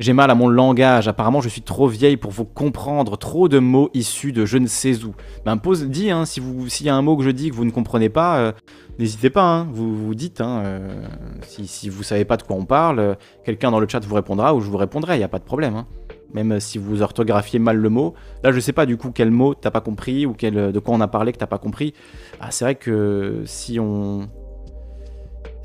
J'ai 0.00 0.12
mal 0.12 0.30
à 0.30 0.36
mon 0.36 0.48
langage, 0.48 1.08
apparemment 1.08 1.40
je 1.40 1.48
suis 1.48 1.62
trop 1.62 1.88
vieille 1.88 2.16
pour 2.16 2.30
vous 2.30 2.44
comprendre, 2.44 3.16
trop 3.16 3.48
de 3.48 3.58
mots 3.58 3.90
issus 3.94 4.30
de 4.30 4.44
je 4.44 4.56
ne 4.56 4.68
sais 4.68 5.04
où. 5.04 5.12
Ben 5.44 5.56
pose, 5.56 5.84
dis, 5.88 6.12
hein, 6.12 6.24
si 6.24 6.38
vous, 6.38 6.68
s'il 6.68 6.86
y 6.86 6.88
a 6.88 6.94
un 6.94 7.02
mot 7.02 7.16
que 7.16 7.24
je 7.24 7.30
dis 7.30 7.50
que 7.50 7.56
vous 7.56 7.64
ne 7.64 7.72
comprenez 7.72 8.08
pas, 8.08 8.38
euh, 8.38 8.52
n'hésitez 9.00 9.28
pas, 9.28 9.42
hein, 9.42 9.68
vous 9.72 9.96
vous 9.96 10.14
dites. 10.14 10.40
Hein, 10.40 10.62
euh, 10.64 11.02
si, 11.42 11.66
si 11.66 11.88
vous 11.88 12.04
savez 12.04 12.24
pas 12.24 12.36
de 12.36 12.44
quoi 12.44 12.54
on 12.54 12.64
parle, 12.64 13.00
euh, 13.00 13.14
quelqu'un 13.44 13.72
dans 13.72 13.80
le 13.80 13.88
chat 13.88 13.98
vous 14.04 14.14
répondra 14.14 14.54
ou 14.54 14.60
je 14.60 14.70
vous 14.70 14.76
répondrai, 14.76 15.16
il 15.16 15.18
n'y 15.18 15.24
a 15.24 15.28
pas 15.28 15.40
de 15.40 15.44
problème. 15.44 15.74
Hein. 15.74 15.86
Même 16.32 16.60
si 16.60 16.78
vous 16.78 17.02
orthographiez 17.02 17.58
mal 17.58 17.78
le 17.78 17.88
mot. 17.88 18.14
Là, 18.44 18.52
je 18.52 18.60
sais 18.60 18.72
pas 18.72 18.86
du 18.86 18.98
coup 18.98 19.10
quel 19.12 19.32
mot 19.32 19.54
t'as 19.54 19.72
pas 19.72 19.80
compris 19.80 20.26
ou 20.26 20.32
quel, 20.32 20.72
de 20.72 20.78
quoi 20.78 20.94
on 20.94 21.00
a 21.00 21.08
parlé 21.08 21.32
que 21.32 21.38
t'as 21.38 21.46
pas 21.46 21.58
compris. 21.58 21.92
Ah, 22.38 22.52
c'est 22.52 22.64
vrai 22.64 22.74
que 22.76 23.42
si 23.46 23.80
on 23.80 24.28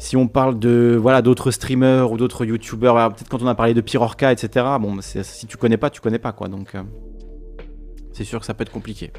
si 0.03 0.17
on 0.17 0.27
parle 0.27 0.59
de 0.59 0.97
voilà 0.99 1.21
d'autres 1.21 1.49
streamers 1.49 2.11
ou 2.11 2.17
d'autres 2.17 2.43
youtubeurs, 2.43 3.13
peut-être 3.13 3.29
quand 3.29 3.41
on 3.41 3.47
a 3.47 3.55
parlé 3.55 3.73
de 3.73 3.79
Pirorca, 3.79 4.33
etc. 4.33 4.65
Bon, 4.81 4.99
si 4.99 5.47
tu 5.47 5.55
connais 5.55 5.77
pas, 5.77 5.89
tu 5.89 6.01
connais 6.01 6.19
pas 6.19 6.33
quoi. 6.33 6.49
Donc 6.49 6.75
euh, 6.75 6.83
c'est 8.11 8.25
sûr 8.25 8.41
que 8.41 8.45
ça 8.45 8.53
peut 8.53 8.63
être 8.63 8.71
compliqué. 8.71 9.13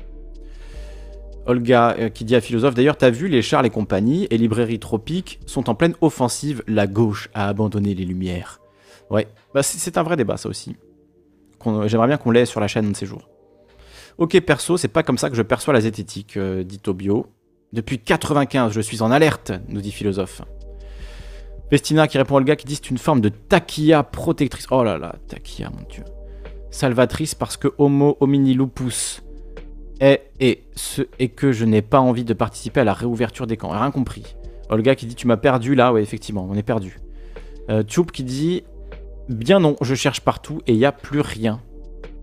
Olga 1.47 1.97
euh, 1.99 2.11
qui 2.11 2.27
dit 2.27 2.37
à 2.37 2.43
Philosophe, 2.43 2.75
d'ailleurs, 2.75 2.99
t'as 2.99 3.09
vu 3.09 3.29
les 3.29 3.41
Charles 3.41 3.65
et 3.65 3.71
compagnie 3.71 4.27
et 4.31 4.37
Librairie 4.37 4.79
Tropique 4.79 5.41
sont 5.47 5.71
en 5.71 5.75
pleine 5.75 5.95
offensive. 6.03 6.63
La 6.69 6.87
gauche 6.87 7.31
a 7.33 7.49
abandonné 7.49 7.95
les 7.95 8.05
Lumières. 8.05 8.61
Ouais, 9.09 9.27
bah, 9.55 9.63
c'est 9.63 9.97
un 9.97 10.03
vrai 10.03 10.17
débat 10.17 10.37
ça 10.37 10.51
aussi. 10.51 10.77
J'aimerais 11.87 12.09
bien 12.09 12.19
qu'on 12.19 12.31
l'ait 12.31 12.45
sur 12.45 12.61
la 12.61 12.69
chaîne 12.69 12.93
de 12.93 12.97
ces 12.97 13.07
jours. 13.07 13.31
Ok, 14.19 14.39
perso, 14.41 14.77
c'est 14.77 14.89
pas 14.89 15.03
comme 15.03 15.17
ça 15.17 15.31
que 15.31 15.37
je 15.37 15.43
perçois 15.43 15.73
la 15.73 15.81
zététique, 15.81 16.37
euh, 16.37 16.63
dit 16.63 16.79
Tobio. 16.79 17.27
Depuis 17.73 17.99
95, 17.99 18.71
je 18.71 18.83
suis 18.83 19.01
en 19.01 19.11
alerte, 19.11 19.53
nous 19.69 19.81
dit 19.81 19.91
Philosophe. 19.91 20.43
Vestina 21.75 22.07
qui 22.07 22.19
répond 22.19 22.37
à 22.37 22.39
Olga 22.39 22.55
qui 22.55 22.67
dit 22.67 22.77
c'est 22.77 22.91
une 22.91 22.99
forme 22.99 23.21
de 23.21 23.31
taquilla 23.31 24.05
protectrice. 24.05 24.69
Oh 24.71 24.85
là 24.85 24.97
là, 24.97 25.17
taquilla, 25.27 25.71
mon 25.71 25.85
dieu. 25.89 26.05
Salvatrice 26.71 27.35
parce 27.35 27.57
que 27.57 27.67
Homo 27.79 28.17
homini 28.21 28.55
lupus 28.55 29.25
est 29.99 30.31
et, 30.39 30.63
ce, 30.77 31.03
et 31.19 31.31
que 31.31 31.51
je 31.51 31.65
n'ai 31.65 31.83
pas 31.83 31.99
envie 31.99 32.23
de 32.23 32.33
participer 32.33 32.79
à 32.79 32.85
la 32.85 32.93
réouverture 32.93 33.49
des 33.49 33.57
camps. 33.57 33.71
Rien 33.71 33.91
compris. 33.91 34.37
Olga 34.69 34.95
qui 34.95 35.07
dit 35.07 35.17
tu 35.17 35.27
m'as 35.27 35.37
perdu 35.37 35.75
là, 35.75 35.93
ouais 35.93 36.01
effectivement, 36.01 36.47
on 36.49 36.55
est 36.55 36.63
perdu. 36.63 37.01
Euh, 37.71 37.83
qui 37.83 38.23
dit 38.23 38.63
bien 39.29 39.59
non, 39.59 39.75
je 39.81 39.97
cherche 39.97 40.21
partout 40.21 40.61
et 40.69 40.75
il 40.75 40.79
n'y 40.79 40.87
a 40.87 40.93
plus 40.93 41.23
rien. 41.23 41.61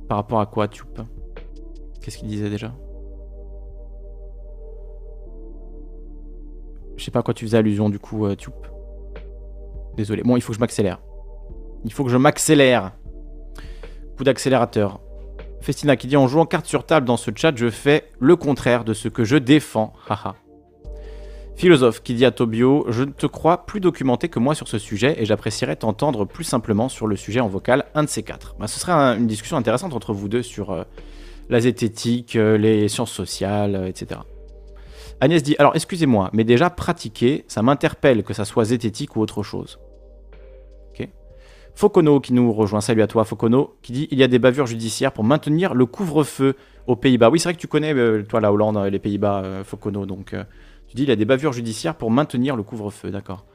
Par 0.08 0.16
rapport 0.16 0.40
à 0.40 0.46
quoi 0.46 0.70
Tchoup 0.70 0.88
Qu'est-ce 2.02 2.18
qu'il 2.18 2.30
disait 2.30 2.50
déjà? 2.50 2.74
Je 6.96 7.04
sais 7.04 7.12
pas 7.12 7.20
à 7.20 7.24
quoi 7.24 7.34
tu 7.34 7.46
faisais 7.46 7.58
allusion 7.58 7.90
du 7.90 8.00
coup, 8.00 8.26
euh, 8.26 8.36
Désolé. 9.96 10.24
Bon, 10.24 10.38
il 10.38 10.42
faut 10.42 10.52
que 10.52 10.56
je 10.56 10.60
m'accélère. 10.60 11.00
Il 11.84 11.94
faut 11.94 12.04
que 12.04 12.10
je 12.10 12.18
m'accélère. 12.18 12.92
Coup 14.18 14.24
d'accélérateur. 14.24 15.00
Festina 15.62 15.96
qui 15.96 16.08
dit 16.08 16.18
en 16.18 16.28
jouant 16.28 16.46
carte 16.46 16.66
sur 16.66 16.86
table 16.86 17.06
dans 17.06 17.18
ce 17.18 17.32
chat, 17.36 17.56
je 17.56 17.70
fais 17.70 18.10
le 18.20 18.36
contraire 18.36 18.84
de 18.84 18.94
ce 18.94 19.08
que 19.08 19.24
je 19.24 19.38
défends. 19.38 19.94
Haha. 20.10 20.36
Philosophe 21.56 22.02
qui 22.02 22.16
dit 22.16 22.26
à 22.26 22.32
Tobio 22.32 22.86
Je 22.90 23.04
ne 23.04 23.12
te 23.12 23.28
crois 23.28 23.66
plus 23.66 23.80
documenté 23.80 24.30
que 24.30 24.40
moi 24.40 24.56
sur 24.56 24.68
ce 24.68 24.80
sujet 24.80 25.16
et 25.20 25.26
j'apprécierais 25.26 25.76
t'entendre 25.76 26.26
plus 26.26 26.44
simplement 26.44 26.90
sur 26.90 27.06
le 27.06 27.16
sujet 27.16 27.40
en 27.40 27.48
vocal, 27.48 27.86
un 27.94 28.04
de 28.04 28.10
ces 28.10 28.24
quatre. 28.24 28.56
Bah, 28.60 28.68
ce 28.68 28.80
serait 28.80 28.92
une 28.92 29.28
discussion 29.28 29.58
intéressante 29.58 29.94
entre 29.94 30.14
vous 30.14 30.28
deux 30.28 30.42
sur 30.42 30.72
euh, 30.72 30.84
la 31.50 31.60
zététique, 31.60 32.36
euh, 32.36 32.58
les 32.58 32.88
sciences 32.88 33.12
sociales, 33.12 33.76
euh, 33.76 33.88
etc. 33.88 34.22
Agnès 35.22 35.44
dit 35.44 35.56
Alors, 35.60 35.76
excusez-moi, 35.76 36.32
mais 36.34 36.44
déjà 36.44 36.72
pratiquer, 36.72 37.46
ça 37.48 37.62
m'interpelle 37.62 38.24
que 38.24 38.34
ça 38.34 38.44
soit 38.44 38.66
zététique 38.66 39.16
ou 39.16 39.22
autre 39.22 39.44
chose. 39.44 39.80
Ok 40.90 41.08
Focono 41.76 42.20
qui 42.20 42.34
nous 42.34 42.52
rejoint, 42.52 42.82
salut 42.82 43.04
à 43.04 43.08
toi 43.08 43.24
Focono, 43.24 43.76
qui 43.84 43.94
dit 43.94 44.08
il 44.12 44.18
y 44.18 44.24
a 44.24 44.28
des 44.28 44.40
bavures 44.40 44.66
judiciaires 44.66 45.14
pour 45.14 45.24
maintenir 45.24 45.76
le 45.76 45.86
couvre-feu 45.86 46.56
aux 46.88 46.96
Pays-Bas. 46.96 47.30
Oui, 47.30 47.40
c'est 47.40 47.50
vrai 47.50 47.54
que 47.54 47.60
tu 47.60 47.68
connais, 47.68 47.94
euh, 47.94 48.24
toi, 48.24 48.42
la 48.42 48.52
Hollande, 48.52 48.78
les 48.92 49.00
Pays-Bas, 49.00 49.44
euh, 49.44 49.64
Focono, 49.64 50.08
donc 50.08 50.34
euh, 50.34 50.44
tu 50.88 50.96
dis 50.96 51.04
il 51.04 51.10
y 51.10 51.12
a 51.14 51.16
des 51.16 51.26
bavures 51.26 51.54
judiciaires 51.54 51.96
pour 51.96 52.10
maintenir 52.10 52.56
le 52.56 52.64
couvre-feu, 52.64 53.12
d'accord. 53.12 53.46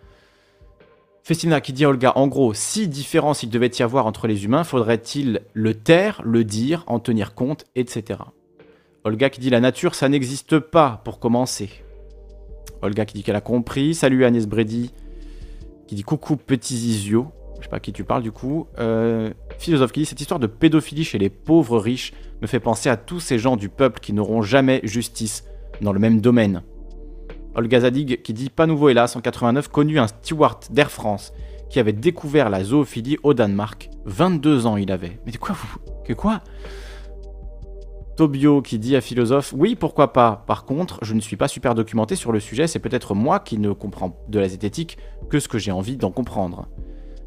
Festina 1.25 1.61
qui 1.61 1.73
dit 1.73 1.85
Olga, 1.85 2.13
en 2.15 2.29
gros, 2.29 2.55
si 2.55 2.87
différence 2.87 3.43
il 3.43 3.51
devait 3.51 3.73
y 3.77 3.83
avoir 3.83 4.07
entre 4.07 4.29
les 4.29 4.45
humains, 4.45 4.63
faudrait-il 4.63 5.43
le 5.53 5.75
taire, 5.75 6.23
le 6.25 6.45
dire, 6.45 6.85
en 6.87 7.01
tenir 7.01 7.35
compte, 7.35 7.65
etc. 7.75 8.21
Olga 9.07 9.31
qui 9.31 9.39
dit 9.39 9.51
la 9.51 9.61
nature, 9.61 9.95
ça 9.95 10.09
n'existe 10.09 10.59
pas 10.59 11.01
pour 11.05 11.21
commencer. 11.21 11.71
Olga 12.83 13.05
qui 13.05 13.15
dit 13.15 13.23
qu'elle 13.23 13.37
a 13.37 13.41
compris. 13.41 13.95
Salut 13.95 14.25
Agnès 14.25 14.49
Brady 14.49 14.93
qui 15.87 15.95
dit 15.95 16.03
coucou 16.03 16.35
petits 16.35 16.75
isios. 16.75 17.29
Je 17.59 17.63
sais 17.63 17.69
pas 17.69 17.77
à 17.77 17.81
qui 17.81 17.93
tu 17.93 18.03
parles 18.03 18.25
du 18.25 18.33
coup. 18.33 18.67
Euh, 18.81 19.31
philosophe 19.61 19.93
qui 19.93 20.01
dit 20.01 20.07
cette 20.07 20.21
histoire 20.21 20.41
de 20.41 20.49
pédophilie 20.49 21.05
chez 21.05 21.19
les 21.19 21.31
pauvres 21.31 21.79
riches 21.79 22.15
me 22.43 22.49
fait 22.49 22.59
penser 22.59 22.89
à 22.89 22.97
tous 22.97 23.21
ces 23.21 23.39
gens 23.39 23.57
du 23.57 23.69
peuple 23.69 24.01
qui 24.01 24.13
n'auront 24.13 24.43
jamais 24.43 24.81
justice 24.83 25.45
dans 25.81 25.93
le 25.93 26.01
même 26.01 26.21
domaine. 26.21 26.65
Olga 27.55 27.79
Zadig 27.79 28.23
qui 28.23 28.33
dit 28.33 28.51
pas 28.51 28.67
nouveau 28.67 28.89
hélas 28.89 29.15
en 29.15 29.21
89 29.21 29.69
connu 29.69 30.01
un 30.01 30.09
steward 30.09 30.65
d'Air 30.71 30.91
France 30.91 31.33
qui 31.71 31.79
avait 31.79 31.93
découvert 31.93 32.51
la 32.51 32.65
zoophilie 32.65 33.19
au 33.23 33.35
Danemark. 33.35 33.89
22 34.07 34.67
ans 34.67 34.77
il 34.77 34.91
avait. 34.91 35.21
Mais 35.27 35.31
de 35.31 35.39
quoi 35.39 35.55
vous 35.55 35.79
Que 36.05 36.13
quoi? 36.13 36.43
Tobio 38.17 38.63
qui 38.63 38.79
dit 38.79 38.97
à 38.97 39.03
Philosophe 39.03 39.53
Oui, 39.55 39.75
pourquoi 39.75 40.15
pas. 40.15 40.43
Par 40.47 40.65
contre, 40.65 40.99
je 41.03 41.13
ne 41.13 41.21
suis 41.21 41.37
pas 41.37 41.49
super 41.49 41.75
documenté 41.75 42.17
sur 42.17 42.33
le 42.33 42.41
sujet, 42.41 42.67
c'est 42.67 42.79
peut-être 42.79 43.15
moi 43.15 43.41
qui 43.41 43.59
ne 43.59 43.73
comprends 43.73 44.19
de 44.29 44.39
la 44.39 44.49
zététique 44.49 44.97
que 45.29 45.39
ce 45.39 45.49
que 45.49 45.59
j'ai 45.59 45.71
envie 45.71 45.99
d'en 45.99 46.11
comprendre. 46.11 46.67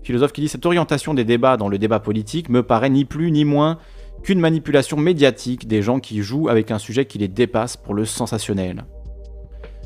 Philosophe 0.01 0.33
qui 0.33 0.41
dit 0.41 0.47
Cette 0.47 0.65
orientation 0.65 1.13
des 1.13 1.25
débats 1.25 1.57
dans 1.57 1.69
le 1.69 1.77
débat 1.77 1.99
politique 1.99 2.49
me 2.49 2.63
paraît 2.63 2.89
ni 2.89 3.05
plus 3.05 3.31
ni 3.31 3.45
moins 3.45 3.77
qu'une 4.23 4.39
manipulation 4.39 4.97
médiatique 4.97 5.67
des 5.67 5.83
gens 5.83 5.99
qui 5.99 6.23
jouent 6.23 6.49
avec 6.49 6.71
un 6.71 6.79
sujet 6.79 7.05
qui 7.05 7.19
les 7.19 7.27
dépasse 7.27 7.77
pour 7.77 7.93
le 7.93 8.05
sensationnel. 8.05 8.85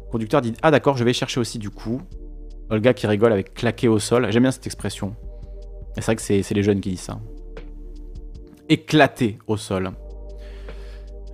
Conducteur 0.10 0.42
dit 0.42 0.54
Ah 0.62 0.72
d'accord, 0.72 0.96
je 0.96 1.04
vais 1.04 1.14
chercher 1.14 1.42
aussi 1.42 1.60
du 1.60 1.70
coup. 1.70 2.02
Olga 2.70 2.94
qui 2.94 3.08
rigole 3.08 3.34
avec 3.34 3.54
claquer 3.54 3.90
au 3.90 4.00
sol. 4.00 4.32
J'aime 4.32 4.44
bien 4.44 4.52
cette 4.52 4.66
expression. 4.66 5.16
C'est 5.96 6.06
vrai 6.06 6.16
que 6.16 6.22
c'est 6.22 6.54
les 6.54 6.64
jeunes 6.64 6.80
qui 6.80 6.92
disent 6.92 7.02
ça. 7.02 7.20
Éclater 8.70 9.38
au 9.48 9.58
sol. 9.58 9.92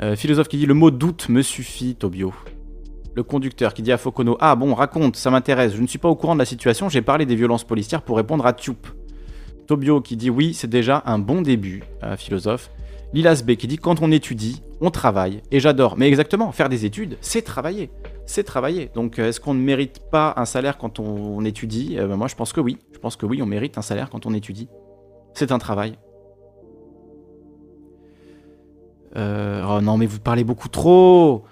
Euh, 0.02 0.16
philosophe 0.16 0.48
qui 0.48 0.58
dit 0.58 0.66
le 0.66 0.74
mot 0.74 0.92
doute 0.92 1.28
me 1.28 1.42
suffit, 1.42 1.96
Tobio. 1.96 2.34
Le 3.16 3.24
conducteur 3.24 3.74
qui 3.74 3.82
dit 3.82 3.92
à 3.92 3.98
Fokono 3.98 4.38
Ah 4.40 4.56
bon, 4.56 4.74
raconte, 4.74 5.18
ça 5.18 5.30
m'intéresse, 5.30 5.76
je 5.76 5.82
ne 5.82 5.88
suis 5.88 6.00
pas 6.00 6.08
au 6.08 6.16
courant 6.16 6.36
de 6.36 6.40
la 6.40 6.46
situation, 6.46 6.88
j'ai 6.88 7.02
parlé 7.02 7.26
des 7.26 7.36
violences 7.36 7.66
policières 7.66 8.02
pour 8.02 8.16
répondre 8.16 8.46
à 8.46 8.54
Tube. 8.54 8.78
Tobio 9.68 10.00
qui 10.00 10.16
dit 10.16 10.30
Oui, 10.30 10.54
c'est 10.54 10.70
déjà 10.70 11.04
un 11.06 11.20
bon 11.20 11.42
début, 11.42 11.84
euh, 12.04 12.16
philosophe. 12.16 12.72
Lilas 13.14 13.44
B 13.46 13.56
qui 13.56 13.68
dit 13.68 13.78
Quand 13.78 14.02
on 14.02 14.12
étudie, 14.12 14.62
on 14.80 14.90
travaille. 14.90 15.42
Et 15.52 15.60
j'adore. 15.60 15.98
Mais 15.98 16.08
exactement, 16.08 16.52
faire 16.54 16.70
des 16.70 16.86
études, 16.86 17.18
c'est 17.20 17.42
travailler. 17.42 17.90
C'est 18.26 18.44
travailler. 18.44 18.90
Donc 18.96 19.20
euh, 19.20 19.28
est-ce 19.28 19.42
qu'on 19.42 19.54
ne 19.54 19.62
mérite 19.62 20.00
pas 20.12 20.34
un 20.38 20.46
salaire 20.46 20.78
quand 20.78 21.00
on, 21.00 21.44
étudie? 21.44 21.98
Ben, 21.98 22.16
Moi 22.16 22.28
je 22.28 22.36
pense 22.36 22.54
que 22.54 22.62
oui. 22.62 22.78
Je 22.94 23.00
pense 23.00 23.18
que 23.18 23.26
oui, 23.26 23.42
on 23.42 23.46
mérite 23.46 23.78
un 23.78 23.82
salaire 23.82 24.10
quand 24.10 24.26
on 24.26 24.34
étudie. 24.34 24.70
C'est 25.34 25.52
un 25.52 25.60
travail. 25.60 25.98
Euh, 29.16 29.66
oh 29.68 29.82
non, 29.82 29.98
mais 29.98 30.06
vous 30.06 30.20
parlez 30.20 30.44
beaucoup 30.44 30.70
trop 30.70 31.44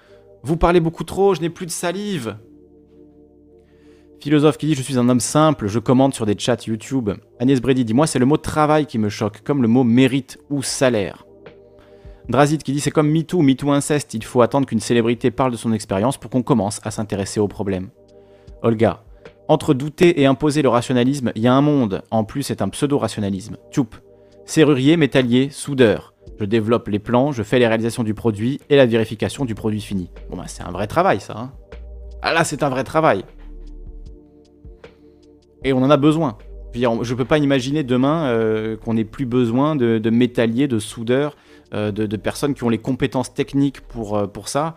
Vous 0.43 0.57
parlez 0.57 0.79
beaucoup 0.79 1.03
trop, 1.03 1.33
je 1.33 1.41
n'ai 1.41 1.49
plus 1.49 1.65
de 1.65 1.71
salive 1.71 2.37
Philosophe 4.19 4.57
qui 4.57 4.67
dit 4.67 4.75
Je 4.75 4.81
suis 4.81 4.97
un 4.97 5.09
homme 5.09 5.19
simple, 5.19 5.67
je 5.67 5.79
commande 5.79 6.13
sur 6.13 6.25
des 6.25 6.37
chats 6.37 6.57
YouTube. 6.65 7.11
Agnès 7.39 7.61
Brady 7.61 7.85
dit 7.85 7.93
Moi, 7.93 8.07
c'est 8.07 8.19
le 8.19 8.25
mot 8.25 8.37
travail 8.37 8.85
qui 8.85 8.97
me 8.97 9.09
choque, 9.09 9.41
comme 9.43 9.61
le 9.61 9.67
mot 9.67 9.83
mérite 9.83 10.37
ou 10.49 10.61
salaire. 10.63 11.25
Drazit 12.29 12.57
qui 12.57 12.73
dit 12.73 12.79
C'est 12.79 12.91
comme 12.91 13.09
MeToo, 13.09 13.41
MeToo 13.41 13.71
inceste, 13.71 14.13
il 14.13 14.23
faut 14.23 14.41
attendre 14.41 14.67
qu'une 14.67 14.79
célébrité 14.79 15.31
parle 15.31 15.51
de 15.51 15.57
son 15.57 15.71
expérience 15.71 16.17
pour 16.17 16.29
qu'on 16.29 16.43
commence 16.43 16.81
à 16.83 16.91
s'intéresser 16.91 17.39
au 17.39 17.47
problème. 17.47 17.89
Olga 18.63 19.03
Entre 19.47 19.73
douter 19.73 20.19
et 20.21 20.25
imposer 20.25 20.61
le 20.61 20.69
rationalisme, 20.69 21.31
il 21.35 21.43
y 21.43 21.47
a 21.47 21.53
un 21.53 21.61
monde, 21.61 22.01
en 22.11 22.23
plus 22.23 22.43
c'est 22.43 22.61
un 22.61 22.69
pseudo-rationalisme. 22.69 23.57
Tchoup 23.71 23.89
Serrurier, 24.45 24.97
métallier, 24.97 25.49
soudeur. 25.51 26.13
Je 26.39 26.45
développe 26.45 26.87
les 26.87 26.99
plans, 26.99 27.31
je 27.31 27.43
fais 27.43 27.59
les 27.59 27.67
réalisations 27.67 28.03
du 28.03 28.13
produit 28.13 28.59
et 28.69 28.75
la 28.75 28.85
vérification 28.85 29.45
du 29.45 29.55
produit 29.55 29.81
fini. 29.81 30.09
Bon 30.29 30.37
bah 30.37 30.45
c'est 30.47 30.63
un 30.63 30.71
vrai 30.71 30.87
travail 30.87 31.19
ça. 31.19 31.37
Hein. 31.37 31.51
ah 32.21 32.33
là 32.33 32.43
c'est 32.43 32.63
un 32.63 32.69
vrai 32.69 32.83
travail. 32.83 33.23
Et 35.63 35.73
on 35.73 35.79
en 35.79 35.89
a 35.89 35.97
besoin. 35.97 36.37
Je 36.73 37.11
ne 37.11 37.17
peux 37.17 37.25
pas 37.25 37.37
imaginer 37.37 37.83
demain 37.83 38.27
euh, 38.27 38.77
qu'on 38.77 38.93
n'ait 38.93 39.05
plus 39.05 39.25
besoin 39.25 39.75
de, 39.75 40.09
métalliers, 40.09 40.67
de 40.67 40.79
soudeurs, 40.79 41.35
euh, 41.73 41.91
de, 41.91 42.17
personnes 42.17 42.53
qui 42.53 42.63
ont 42.63 42.69
les 42.69 42.77
compétences 42.77 43.33
techniques 43.33 43.81
pour, 43.81 44.17
euh, 44.17 44.27
pour 44.27 44.47
ça. 44.47 44.75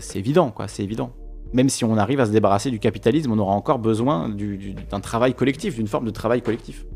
c'est 0.00 0.18
évident, 0.18 0.50
quoi, 0.50 0.68
c'est 0.68 0.82
évident. 0.82 1.12
Même 1.52 1.68
si 1.68 1.84
on 1.84 1.96
arrive 1.98 2.20
à 2.20 2.26
se 2.26 2.30
débarrasser 2.30 2.70
du 2.70 2.78
capitalisme, 2.78 3.30
on 3.30 3.38
aura 3.38 3.52
encore 3.52 3.78
besoin 3.78 4.30
d'un 4.90 5.00
travail 5.00 5.34
collectif, 5.34 5.76
d'une 5.76 5.86
forme 5.86 6.06
de 6.06 6.10
travail 6.10 6.40
collectif. 6.40 6.86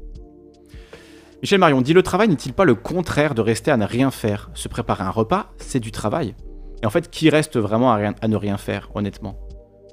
Michel 1.46 1.60
Marion 1.60 1.80
dit 1.80 1.92
le 1.92 2.02
travail 2.02 2.26
n'est-il 2.26 2.52
pas 2.52 2.64
le 2.64 2.74
contraire 2.74 3.32
de 3.32 3.40
rester 3.40 3.70
à 3.70 3.76
ne 3.76 3.84
rien 3.84 4.10
faire? 4.10 4.50
Se 4.54 4.66
préparer 4.66 5.04
un 5.04 5.10
repas, 5.10 5.52
c'est 5.58 5.78
du 5.78 5.92
travail. 5.92 6.34
Et 6.82 6.86
en 6.86 6.90
fait, 6.90 7.08
qui 7.08 7.30
reste 7.30 7.56
vraiment 7.56 7.92
à, 7.92 8.26
ne 8.26 8.34
rien 8.34 8.56
faire, 8.56 8.90
honnêtement? 8.96 9.38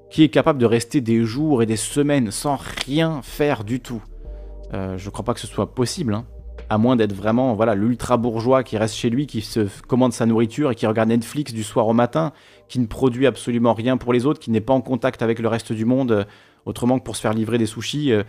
Qui 0.10 0.24
est 0.24 0.30
capable 0.30 0.58
de 0.58 0.66
rester 0.66 1.00
des 1.00 1.24
jours 1.24 1.62
et 1.62 1.68
des 1.68 1.76
semaines 1.76 2.32
sans 2.32 2.58
rien 2.88 3.22
faire 3.22 3.66
du 3.66 3.82
tout? 3.82 4.02
Euh, 4.74 4.98
Je 4.98 5.06
ne 5.06 5.12
crois 5.12 5.24
pas 5.24 5.36
que 5.36 5.40
ce 5.40 5.46
soit 5.46 5.76
possible. 5.76 6.16
Hein. 6.16 6.26
À 6.72 6.80
moins 6.80 6.96
d'être 6.96 7.14
vraiment 7.14 7.54
voilà 7.54 7.76
l'ultra 7.76 8.18
bourgeois 8.18 8.64
qui 8.64 8.76
reste 8.80 8.96
chez 8.96 9.12
lui, 9.12 9.28
qui 9.28 9.42
se 9.42 9.68
commande 9.88 10.12
sa 10.12 10.26
nourriture 10.26 10.72
et 10.72 10.76
qui 10.76 10.88
regarde 10.88 11.10
Netflix 11.10 11.54
du 11.54 11.62
soir 11.62 11.88
au 11.88 11.94
matin, 11.94 12.34
qui 12.68 12.80
ne 12.80 12.88
produit 12.88 13.28
absolument 13.28 13.76
rien 13.76 13.98
pour 13.98 14.12
les 14.12 14.26
autres, 14.26 14.40
qui 14.40 14.50
n'est 14.50 14.60
pas 14.60 14.74
en 14.74 14.82
contact 14.82 15.22
avec 15.22 15.38
le 15.38 15.50
reste 15.50 15.72
du 15.72 15.86
monde, 15.86 16.14
euh, 16.14 16.24
autrement 16.66 16.98
que 16.98 17.04
pour 17.04 17.16
se 17.16 17.22
faire 17.22 17.34
livrer 17.34 17.60
des 17.60 17.68
sushis. 17.68 18.12
Euh, 18.12 18.24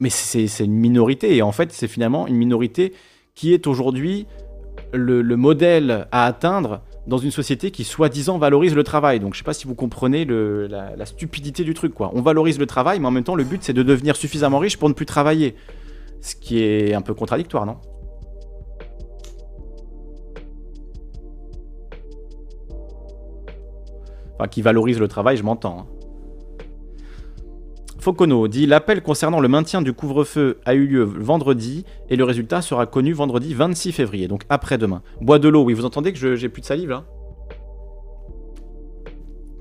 mais 0.00 0.10
c'est 0.10 0.64
une 0.64 0.74
minorité. 0.74 1.36
Et 1.36 1.42
en 1.42 1.52
fait, 1.52 1.72
c'est 1.72 1.88
finalement 1.88 2.26
une 2.26 2.36
minorité 2.36 2.92
qui 3.34 3.52
est 3.52 3.66
aujourd'hui 3.66 4.26
le, 4.92 5.22
modèle 5.36 6.06
à 6.12 6.26
atteindre 6.26 6.82
dans 7.06 7.18
une 7.18 7.30
société 7.30 7.70
qui 7.70 7.84
soi-disant 7.84 8.38
valorise 8.38 8.74
le 8.74 8.84
travail. 8.84 9.20
Donc 9.20 9.34
je 9.34 9.38
sais 9.38 9.44
pas 9.44 9.54
si 9.54 9.66
vous 9.66 9.74
comprenez 9.74 10.24
la, 10.24 11.06
stupidité 11.06 11.64
du 11.64 11.74
truc. 11.74 11.94
quoi. 11.94 12.10
On 12.14 12.22
valorise 12.22 12.58
le 12.58 12.66
travail, 12.66 13.00
mais 13.00 13.06
en 13.06 13.10
même 13.10 13.24
temps, 13.24 13.34
le 13.34 13.44
but 13.44 13.62
c'est 13.62 13.72
de 13.72 13.82
devenir 13.82 14.16
suffisamment 14.16 14.58
riche 14.58 14.76
pour 14.76 14.88
ne 14.88 14.94
plus 14.94 15.06
travailler. 15.06 15.54
Ce 16.20 16.34
qui 16.34 16.62
est 16.62 16.94
un 16.94 17.02
peu 17.02 17.14
contradictoire, 17.14 17.64
non? 17.64 17.76
Enfin, 24.34 24.48
qui 24.48 24.62
valorise 24.62 25.00
le 25.00 25.08
travail, 25.08 25.36
je 25.36 25.42
m'entends. 25.42 25.80
Hein. 25.80 25.97
Focono 27.98 28.46
dit 28.48 28.66
L'appel 28.66 29.02
concernant 29.02 29.40
le 29.40 29.48
maintien 29.48 29.82
du 29.82 29.92
couvre-feu 29.92 30.60
a 30.64 30.74
eu 30.74 30.86
lieu 30.86 31.02
vendredi 31.02 31.84
et 32.08 32.16
le 32.16 32.24
résultat 32.24 32.62
sera 32.62 32.86
connu 32.86 33.12
vendredi 33.12 33.54
26 33.54 33.92
février, 33.92 34.28
donc 34.28 34.42
après-demain. 34.48 35.02
Bois 35.20 35.38
de 35.38 35.48
l'eau, 35.48 35.64
oui, 35.64 35.74
vous 35.74 35.84
entendez 35.84 36.12
que 36.12 36.36
j'ai 36.36 36.48
plus 36.48 36.60
de 36.60 36.66
salive 36.66 36.90
là? 36.90 37.04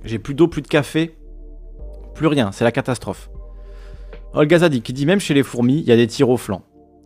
J'ai 0.03 0.19
plus 0.19 0.33
d'eau, 0.33 0.47
plus 0.47 0.61
de 0.61 0.67
café, 0.67 1.17
plus 2.13 2.27
rien, 2.27 2.51
c'est 2.51 2.63
la 2.63 2.71
catastrophe. 2.71 3.29
Olga 4.33 4.59
Zadi 4.59 4.81
qui 4.81 4.93
dit 4.93 5.05
Même 5.05 5.19
chez 5.19 5.33
les 5.33 5.43
fourmis, 5.43 5.79
il 5.79 5.87
y 5.87 5.91
a 5.91 5.95
des 5.95 6.07
tirs 6.07 6.29
au 6.29 6.37
flanc. 6.37 6.61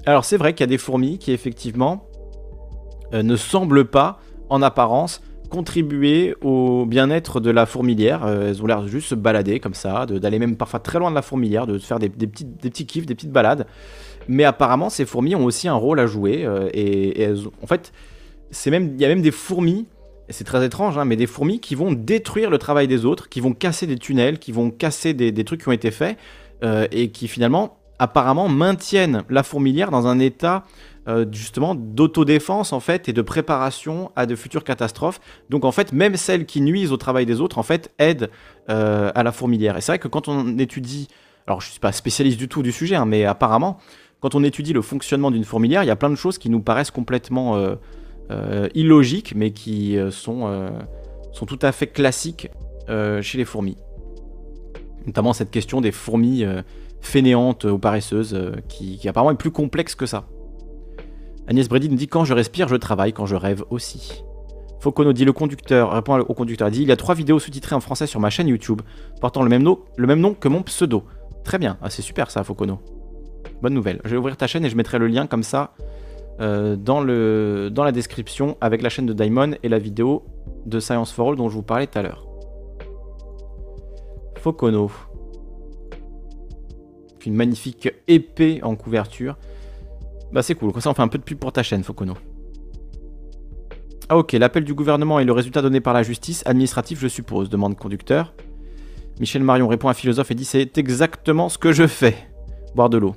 Alors 0.06 0.26
c'est 0.26 0.38
vrai 0.38 0.54
qu'il 0.54 0.62
y 0.62 0.66
a 0.66 0.68
des 0.68 0.78
fourmis 0.78 1.18
qui 1.18 1.32
effectivement 1.32 2.10
euh, 3.14 3.24
ne 3.24 3.36
semblent 3.36 3.86
pas, 3.86 4.20
en 4.50 4.62
apparence, 4.62 5.22
contribuer 5.52 6.34
au 6.42 6.86
bien-être 6.86 7.40
de 7.40 7.52
la 7.52 7.66
fourmilière. 7.68 8.24
Euh, 8.26 8.50
elles 8.50 8.64
ont 8.64 8.66
l'air 8.66 8.88
juste 8.88 9.10
se 9.10 9.16
balader 9.16 9.60
comme 9.60 9.74
ça, 9.74 10.06
d'aller 10.08 10.40
même 10.40 10.56
parfois 10.56 10.80
très 10.80 10.98
loin 10.98 11.12
de 11.12 11.16
la 11.16 11.22
fourmilière, 11.22 11.68
de 11.68 11.78
faire 11.78 12.00
des, 12.00 12.10
petits, 12.10 12.46
des 12.46 12.70
petits 12.70 12.86
kiffs, 12.88 13.06
des 13.06 13.14
petites 13.14 13.32
balades. 13.32 13.68
Mais 14.28 14.46
apparemment, 14.46 14.90
ces 14.90 15.06
fourmis 15.06 15.36
ont 15.36 15.44
aussi 15.44 15.68
un 15.68 15.76
rôle 15.76 16.00
à 16.00 16.08
jouer. 16.08 16.46
Euh, 16.46 16.70
et, 16.74 17.28
en 17.62 17.68
fait, 17.68 17.92
il 18.66 19.02
y 19.02 19.06
a 19.06 19.08
même 19.08 19.22
des 19.22 19.32
fourmis, 19.32 19.88
c'est 20.30 20.46
très 20.46 20.66
étrange, 20.66 20.98
hein, 20.98 21.06
mais 21.06 21.18
des 21.18 21.28
fourmis 21.28 21.60
qui 21.60 21.76
vont 21.76 21.92
détruire 21.92 22.50
le 22.50 22.58
travail 22.58 22.88
des 22.88 23.06
autres, 23.06 23.28
qui 23.30 23.42
vont 23.42 23.54
casser 23.54 23.86
des 23.88 23.98
tunnels, 23.98 24.40
qui 24.40 24.54
vont 24.54 24.72
casser 24.72 25.14
des, 25.14 25.44
trucs 25.44 25.62
qui 25.64 25.68
ont 25.68 25.74
été 25.74 25.92
faits, 25.92 26.18
euh, 26.64 26.88
et 26.92 27.10
qui 27.10 27.28
finalement, 27.28 27.78
apparemment, 28.00 28.48
maintiennent 28.48 29.24
la 29.30 29.44
fourmilière 29.44 29.92
dans 29.92 30.08
un 30.08 30.18
état 30.20 30.64
euh, 31.08 31.26
justement 31.32 31.74
d'autodéfense 31.74 32.74
en 32.74 32.80
fait 32.80 33.10
et 33.10 33.14
de 33.14 33.24
préparation 33.24 34.12
à 34.16 34.28
de 34.28 34.36
futures 34.36 34.64
catastrophes. 34.64 35.20
Donc 35.50 35.66
en 35.66 35.72
fait, 35.72 35.94
même 35.94 36.16
celles 36.16 36.46
qui 36.46 36.62
nuisent 36.62 36.92
au 36.92 36.98
travail 36.98 37.26
des 37.26 37.42
autres, 37.42 37.58
en 37.58 37.64
fait, 37.64 37.92
aident 37.98 38.30
euh, 38.70 39.12
à 39.16 39.24
la 39.24 39.32
fourmilière. 39.32 39.78
Et 39.78 39.82
c'est 39.82 39.94
vrai 39.94 40.00
que 40.00 40.08
quand 40.08 40.28
on 40.28 40.60
étudie, 40.60 41.08
alors 41.48 41.60
je 41.60 41.72
suis 41.72 41.80
pas 41.80 41.92
spécialiste 41.92 42.38
du 42.38 42.48
tout 42.48 42.62
du 42.62 42.72
sujet, 42.72 42.96
hein, 42.96 43.06
mais 43.06 43.26
apparemment, 43.26 43.80
quand 44.20 44.36
on 44.36 44.44
étudie 44.44 44.74
le 44.74 44.84
fonctionnement 44.84 45.32
d'une 45.32 45.44
fourmilière, 45.44 45.84
il 45.84 45.88
y 45.88 45.92
a 45.92 45.96
plein 45.96 46.12
de 46.12 46.16
choses 46.16 46.38
qui 46.38 46.52
nous 46.52 46.62
paraissent 46.62 46.92
complètement 46.92 47.58
euh, 47.58 48.70
illogiques, 48.76 49.34
mais 49.36 49.50
qui 49.50 49.98
sont, 50.12 50.72
tout 51.48 51.60
à 51.64 51.72
fait 51.72 51.88
classiques 51.88 52.52
chez 52.88 53.38
les 53.40 53.46
fourmis. 53.46 53.78
Notamment 55.08 55.34
cette 55.34 55.50
question 55.50 55.82
des 55.82 55.92
fourmis 55.92 56.46
fainéante 57.00 57.64
ou 57.64 57.80
paresseuse, 57.80 58.40
qui, 58.70 59.00
qui 59.00 59.10
apparemment 59.10 59.32
est 59.32 59.36
plus 59.36 59.50
complexe 59.50 59.96
que 59.96 60.06
ça. 60.06 60.28
Agnès 61.48 61.68
Brady 61.68 61.90
nous 61.90 61.96
dit 61.96 62.08
quand 62.08 62.24
je 62.24 62.34
respire, 62.34 62.68
je 62.68 62.76
travaille, 62.76 63.14
quand 63.14 63.26
je 63.26 63.36
rêve 63.36 63.64
aussi. 63.70 64.24
Focono 64.80 65.14
dit 65.14 65.26
le 65.26 65.34
conducteur, 65.34 65.92
répond 65.92 66.18
au 66.20 66.34
conducteur, 66.34 66.72
dit 66.72 66.82
il 66.82 66.88
y 66.88 66.92
a 66.92 66.96
trois 66.96 67.14
vidéos 67.14 67.40
sous-titrées 67.40 67.76
en 67.76 67.80
français 67.80 68.08
sur 68.08 68.20
ma 68.20 68.32
chaîne 68.32 68.48
YouTube 68.48 68.82
portant 69.20 69.44
le 69.44 69.50
même, 69.50 69.62
nom, 69.62 69.80
le 69.96 70.08
même 70.08 70.20
nom 70.20 70.34
que 70.34 70.48
mon 70.48 70.64
pseudo. 70.64 71.04
Très 71.44 71.60
bien, 71.60 71.78
ah, 71.82 71.90
c'est 71.90 72.02
super 72.02 72.32
ça, 72.32 72.44
Focono. 72.44 72.80
Bonne 73.62 73.74
nouvelle. 73.74 74.02
Je 74.06 74.10
vais 74.10 74.18
ouvrir 74.18 74.38
ta 74.38 74.48
chaîne 74.48 74.66
et 74.66 74.70
je 74.70 74.76
mettrai 74.76 74.98
le 74.98 75.08
lien 75.08 75.28
comme 75.28 75.44
ça 75.44 75.76
euh, 76.40 76.76
dans, 76.76 77.04
la 77.04 77.92
description 77.92 78.58
avec 78.60 78.82
la 78.82 78.90
chaîne 78.90 79.06
de 79.06 79.14
Daimon 79.14 79.52
et 79.62 79.70
la 79.70 79.78
vidéo 79.78 80.24
de 80.66 80.80
Science 80.80 81.12
for 81.12 81.30
All 81.30 81.36
dont 81.36 81.50
je 81.50 81.56
vous 81.56 81.64
parlais 81.64 81.86
tout 81.86 82.00
à 82.00 82.02
l'heure. 82.02 82.26
Focono. 84.38 84.92
Une 87.26 87.36
magnifique 87.36 87.92
épée 88.08 88.62
en 88.64 88.76
couverture. 88.76 89.38
Bah 90.34 90.42
c'est 90.42 90.56
cool, 90.56 90.72
comme 90.72 90.82
ça 90.82 90.90
on 90.90 90.94
fait 90.94 91.02
un 91.02 91.08
peu 91.08 91.18
de 91.18 91.24
pub 91.24 91.38
pour 91.38 91.52
ta 91.52 91.64
chaîne, 91.64 91.84
Focono. 91.84 92.14
Ah 94.08 94.18
ok, 94.18 94.34
l'appel 94.34 94.64
du 94.64 94.74
gouvernement 94.74 95.20
et 95.20 95.26
le 95.26 95.32
résultat 95.32 95.62
donné 95.62 95.82
par 95.82 95.94
la 95.94 96.04
justice, 96.04 96.44
administratif 96.46 97.00
je 97.00 97.08
suppose, 97.08 97.50
demande 97.50 97.78
conducteur. 97.78 98.34
Michel 99.20 99.44
Marion 99.44 99.68
répond 99.68 99.90
à 99.90 99.94
philosophe 99.94 100.32
et 100.32 100.36
dit 100.36 100.46
c'est 100.46 100.78
exactement 100.78 101.50
ce 101.50 101.58
que 101.58 101.72
je 101.72 101.86
fais. 101.86 102.16
Boire 102.76 102.90
de 102.90 102.98
l'eau. 102.98 103.16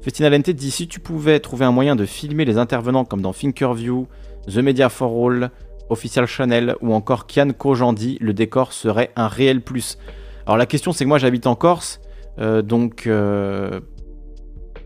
Festina 0.00 0.30
Lente 0.30 0.50
dit 0.50 0.72
si 0.72 0.88
tu 0.88 0.98
pouvais 0.98 1.38
trouver 1.38 1.64
un 1.64 1.70
moyen 1.70 1.94
de 1.94 2.04
filmer 2.06 2.44
les 2.44 2.58
intervenants 2.58 3.04
comme 3.04 3.20
dans 3.20 3.32
Thinkerview, 3.32 4.08
The 4.48 4.56
Media 4.56 4.88
for 4.88 5.26
All, 5.26 5.50
Official 5.90 6.26
Channel 6.26 6.74
ou 6.80 6.92
encore 6.92 7.26
Kian 7.26 7.50
Kojandi, 7.50 8.18
le 8.20 8.32
décor 8.32 8.72
serait 8.72 9.12
un 9.14 9.28
réel 9.28 9.60
plus. 9.60 9.98
Alors 10.44 10.56
la 10.56 10.66
question 10.66 10.92
c'est 10.92 11.04
que 11.04 11.08
moi 11.08 11.18
j'habite 11.18 11.46
en 11.46 11.54
Corse, 11.54 12.00
euh, 12.38 12.62
donc 12.62 13.06
euh, 13.06 13.80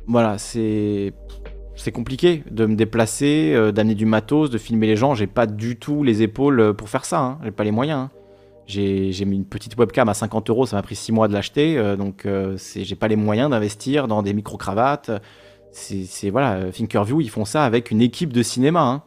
voilà, 0.06 0.38
c'est 0.38 1.14
c'est 1.76 1.92
compliqué 1.92 2.42
de 2.50 2.66
me 2.66 2.74
déplacer, 2.74 3.52
euh, 3.54 3.70
d'amener 3.70 3.94
du 3.94 4.06
matos, 4.06 4.50
de 4.50 4.58
filmer 4.58 4.86
les 4.86 4.96
gens. 4.96 5.14
J'ai 5.14 5.26
pas 5.26 5.46
du 5.46 5.76
tout 5.76 6.02
les 6.02 6.22
épaules 6.22 6.60
euh, 6.60 6.72
pour 6.72 6.88
faire 6.88 7.04
ça. 7.04 7.20
Hein. 7.20 7.38
J'ai 7.44 7.50
pas 7.50 7.64
les 7.64 7.70
moyens. 7.70 8.00
Hein. 8.00 8.10
J'ai 8.66 9.24
mis 9.24 9.36
une 9.36 9.44
petite 9.44 9.76
webcam 9.76 10.08
à 10.08 10.14
50 10.14 10.50
euros, 10.50 10.66
ça 10.66 10.74
m'a 10.74 10.82
pris 10.82 10.96
6 10.96 11.12
mois 11.12 11.28
de 11.28 11.32
l'acheter. 11.32 11.78
Euh, 11.78 11.94
donc 11.94 12.26
j'ai 12.56 12.96
pas 12.96 13.06
les 13.06 13.14
moyens 13.14 13.50
d'investir 13.50 14.08
dans 14.08 14.22
des 14.22 14.32
micro-cravates. 14.32 15.10
C'est 15.70 16.30
voilà, 16.30 16.72
Thinkerview, 16.72 17.20
ils 17.20 17.30
font 17.30 17.44
ça 17.44 17.64
avec 17.64 17.90
une 17.90 18.00
équipe 18.00 18.32
de 18.32 18.42
cinéma. 18.42 18.80
Hein. 18.82 19.02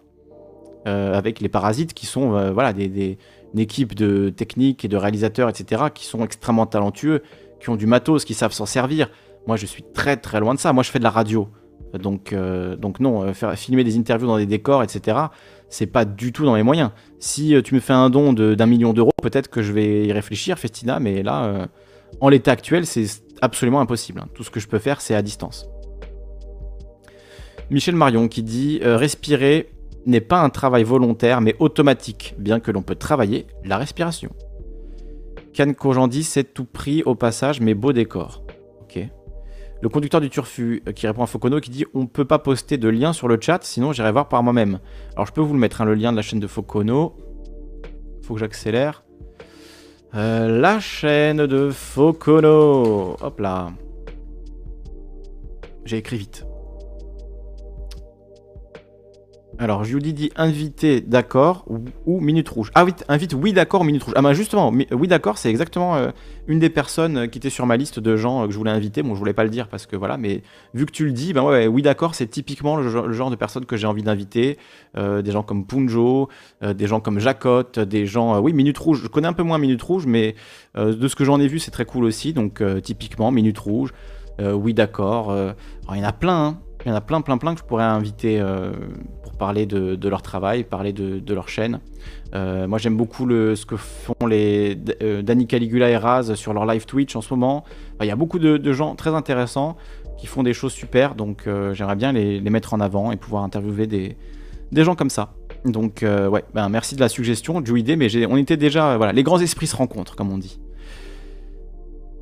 avec 0.86 1.42
les 1.42 1.50
parasites 1.50 1.94
qui 1.94 2.06
sont 2.06 2.54
voilà, 2.54 2.72
des, 2.72 3.18
une 3.54 3.60
équipe 3.60 3.96
de 3.96 4.30
techniques 4.30 4.86
et 4.86 4.88
de 4.88 4.96
réalisateurs, 4.96 5.50
etc., 5.50 5.86
qui 5.94 6.06
sont 6.06 6.24
extrêmement 6.24 6.66
talentueux, 6.66 7.22
qui 7.60 7.70
ont 7.70 7.76
du 7.76 7.88
matos, 7.88 8.24
qui 8.24 8.34
savent 8.34 8.54
s'en 8.54 8.66
servir. 8.66 9.10
Moi, 9.46 9.58
je 9.58 9.66
suis 9.66 9.84
très 9.84 10.16
très 10.16 10.40
loin 10.40 10.54
de 10.54 10.60
ça. 10.60 10.72
Moi, 10.72 10.84
je 10.84 10.92
fais 10.92 11.00
de 11.00 11.04
la 11.04 11.10
radio. 11.10 11.50
Donc, 11.98 12.34
euh, 12.34 12.76
donc 12.76 13.00
non, 13.00 13.24
euh, 13.24 13.56
filmer 13.56 13.84
des 13.84 13.98
interviews 13.98 14.28
dans 14.28 14.38
des 14.38 14.46
décors, 14.46 14.84
etc., 14.84 15.18
c'est 15.70 15.88
pas 15.88 16.06
du 16.06 16.32
tout 16.32 16.46
dans 16.46 16.54
mes 16.54 16.64
moyens. 16.64 16.92
Si 17.20 17.56
euh, 17.56 17.62
tu 17.62 17.76
me 17.76 17.80
fais 17.80 17.94
un 17.94 18.10
don 18.10 18.34
d'un 18.34 18.66
million 18.66 18.94
d'euros, 18.94 19.12
peut-être 19.22 19.50
que 19.50 19.62
je 19.62 19.72
vais 19.72 20.06
y 20.06 20.12
réfléchir, 20.12 20.58
Festina, 20.58 21.00
mais 21.00 21.24
là, 21.24 21.68
en 22.22 22.30
l'état 22.30 22.52
actuel, 22.52 22.86
c'est 22.86 23.06
absolument 23.42 23.80
impossible. 23.80 24.22
Hein. 24.22 24.30
Tout 24.34 24.44
ce 24.44 24.50
que 24.50 24.60
je 24.60 24.68
peux 24.68 24.80
faire, 24.80 25.02
c'est 25.02 25.16
à 25.16 25.22
distance. 25.22 25.68
Michel 27.70 27.96
Marion 27.96 28.28
qui 28.28 28.42
dit 28.42 28.80
Respirer 28.84 29.70
n'est 30.08 30.22
pas 30.22 30.42
un 30.42 30.50
travail 30.50 30.84
volontaire, 30.84 31.40
mais 31.42 31.56
automatique, 31.60 32.34
bien 32.40 32.60
que 32.60 32.72
l'on 32.72 32.82
peut 32.82 32.96
travailler 32.96 33.46
la 33.64 33.78
respiration. 33.78 34.32
Can 35.56 35.74
Kojandi, 35.74 36.24
c'est 36.24 36.54
tout 36.54 36.66
pris 36.66 37.04
au 37.04 37.16
passage, 37.16 37.62
mais 37.62 37.76
beau 37.76 37.94
décor. 37.94 38.44
Le 39.82 39.88
conducteur 39.88 40.20
du 40.20 40.30
Turfu 40.30 40.84
euh, 40.88 40.92
qui 40.92 41.08
répond 41.08 41.24
à 41.24 41.28
Focono 41.28 41.60
qui 41.60 41.70
dit 41.70 41.86
on 41.94 42.06
peut 42.06 42.26
pas 42.26 42.40
poster 42.40 42.78
de 42.78 42.90
lien 42.90 43.14
sur 43.14 43.28
le 43.28 43.38
chat, 43.40 43.64
sinon 43.64 43.94
j'irai 43.94 44.12
voir 44.12 44.28
par 44.28 44.44
moi-même. 44.44 44.80
Alors 45.16 45.26
je 45.26 45.32
peux 45.32 45.42
vous 45.42 45.54
le 45.54 45.60
mettre, 45.60 45.82
hein, 45.82 45.86
le 45.86 45.94
lien 45.94 46.12
de 46.12 46.18
la 46.18 46.22
chaîne 46.22 46.40
de 46.40 46.48
Focono. 46.48 47.16
Faut 48.24 48.34
que 48.34 48.40
j'accélère. 48.40 49.04
Euh, 50.16 50.60
la 50.60 50.80
chaîne 50.80 51.46
de 51.46 51.70
Focono. 51.70 53.16
Hop 53.22 53.40
là. 53.40 53.72
J'ai 55.86 55.98
écrit 55.98 56.18
vite. 56.18 56.46
Alors, 59.62 59.84
Julie 59.84 60.14
dit 60.14 60.32
invité, 60.38 61.02
d'accord, 61.02 61.66
ou, 62.06 62.22
minute 62.22 62.48
rouge. 62.48 62.72
Ah 62.76 62.86
oui, 62.86 62.94
invite, 63.10 63.34
oui, 63.34 63.52
d'accord, 63.52 63.84
minute 63.84 64.02
rouge. 64.02 64.14
Ah 64.16 64.22
bah 64.22 64.32
justement, 64.32 64.72
oui, 64.72 65.08
d'accord, 65.10 65.38
c'est 65.38 65.50
exactement 65.50 65.98
euh, 65.98 66.12
une 66.48 66.60
des 66.60 66.70
personnes 66.70 67.18
euh, 67.18 67.28
qui 67.28 67.40
était 67.40 67.50
sur 67.50 67.66
ma 67.66 67.76
liste 67.76 68.00
de 68.00 68.16
gens 68.16 68.42
euh, 68.42 68.46
que 68.46 68.54
je 68.54 68.58
voulais 68.58 68.72
inviter. 68.72 69.04
Bon, 69.04 69.16
je 69.16 69.20
voulais 69.20 69.34
pas 69.34 69.44
le 69.44 69.50
dire 69.50 69.68
parce 69.68 69.86
que 69.86 69.98
voilà, 69.98 70.16
mais 70.16 70.44
vu 70.74 70.86
que 70.86 70.94
tu 70.94 71.04
le 71.04 71.12
dis, 71.12 71.34
ben 71.34 71.68
oui, 71.68 71.82
d'accord, 71.82 72.16
c'est 72.16 72.28
typiquement 72.28 72.78
le, 72.78 73.12
genre 73.12 73.30
de 73.30 73.36
personnes 73.36 73.66
que 73.66 73.76
j'ai 73.76 73.86
envie 73.86 74.02
d'inviter. 74.02 74.58
des 74.96 75.32
gens 75.32 75.44
comme 75.44 75.66
Punjo, 75.66 76.30
des 76.62 76.88
gens 76.88 77.02
comme 77.02 77.20
Jacotte, 77.20 77.80
des 77.80 78.06
gens. 78.06 78.40
oui, 78.40 78.54
minute 78.54 78.78
rouge, 78.78 79.02
je 79.04 79.08
connais 79.10 79.28
un 79.28 79.34
peu 79.34 79.44
moins 79.44 79.58
minute 79.58 79.82
rouge, 79.82 80.06
mais 80.06 80.36
de 80.78 81.08
ce 81.08 81.16
que 81.18 81.26
j'en 81.26 81.40
ai 81.42 81.48
vu, 81.48 81.60
c'est 81.60 81.72
très 81.72 81.86
cool 81.86 82.06
aussi. 82.06 82.32
Donc, 82.32 82.64
typiquement, 82.82 83.30
minute 83.32 83.60
rouge, 83.60 83.92
oui, 84.40 84.74
d'accord. 84.74 85.36
il 85.92 85.98
y 85.98 86.02
en 86.02 86.08
a 86.08 86.14
plein, 86.14 86.46
hein. 86.46 86.60
Il 86.86 86.90
y 86.90 86.92
en 86.92 86.96
a 86.96 87.02
plein, 87.02 87.22
plein, 87.22 87.38
plein 87.38 87.54
que 87.54 87.60
je 87.60 87.66
pourrais 87.66 87.84
inviter 87.84 88.42
parler 89.40 89.66
de, 89.66 90.10
leur 90.10 90.22
travail, 90.22 90.64
parler 90.64 90.94
de, 90.94 91.34
leur 91.34 91.50
chaîne. 91.50 91.80
Euh, 92.36 92.68
moi 92.68 92.78
j'aime 92.78 92.96
beaucoup 92.96 93.28
ce 93.28 93.66
que 93.66 93.76
font 93.76 94.28
les 94.28 94.78
euh, 95.02 95.24
Danny 95.24 95.48
Caligula 95.48 95.90
et 95.90 95.98
Raz 95.98 96.36
sur 96.36 96.54
leur 96.54 96.68
live 96.68 96.86
Twitch 96.86 97.16
en 97.16 97.22
ce 97.22 97.34
moment. 97.34 97.64
Il 98.02 98.06
y 98.06 98.12
a 98.12 98.16
beaucoup 98.16 98.38
de, 98.38 98.74
gens 98.74 98.94
très 98.94 99.16
intéressants 99.16 99.78
qui 100.20 100.28
font 100.28 100.44
des 100.44 100.54
choses 100.54 100.74
super, 100.74 101.16
donc 101.16 101.48
euh, 101.48 101.74
j'aimerais 101.74 101.96
bien 101.96 102.12
les, 102.12 102.42
mettre 102.42 102.76
en 102.76 102.82
avant 102.82 103.12
et 103.12 103.18
pouvoir 103.18 103.44
interviewer 103.44 103.88
des, 103.88 104.18
des 104.72 104.84
gens 104.84 104.94
comme 104.94 105.10
ça. 105.10 105.34
Donc 105.66 106.04
ouais, 106.04 106.44
ben, 106.54 106.70
merci 106.70 106.96
de 106.96 107.00
la 107.00 107.10
suggestion, 107.10 107.62
du 107.62 107.78
idée, 107.80 107.96
mais 107.96 108.08
on 108.28 108.38
était 108.38 108.58
déjà, 108.58 108.98
voilà, 108.98 109.14
les 109.14 109.24
grands 109.24 109.40
esprits 109.40 109.68
se 109.68 109.76
rencontrent, 109.76 110.16
comme 110.16 110.32
on 110.32 110.38
dit. 110.38 110.60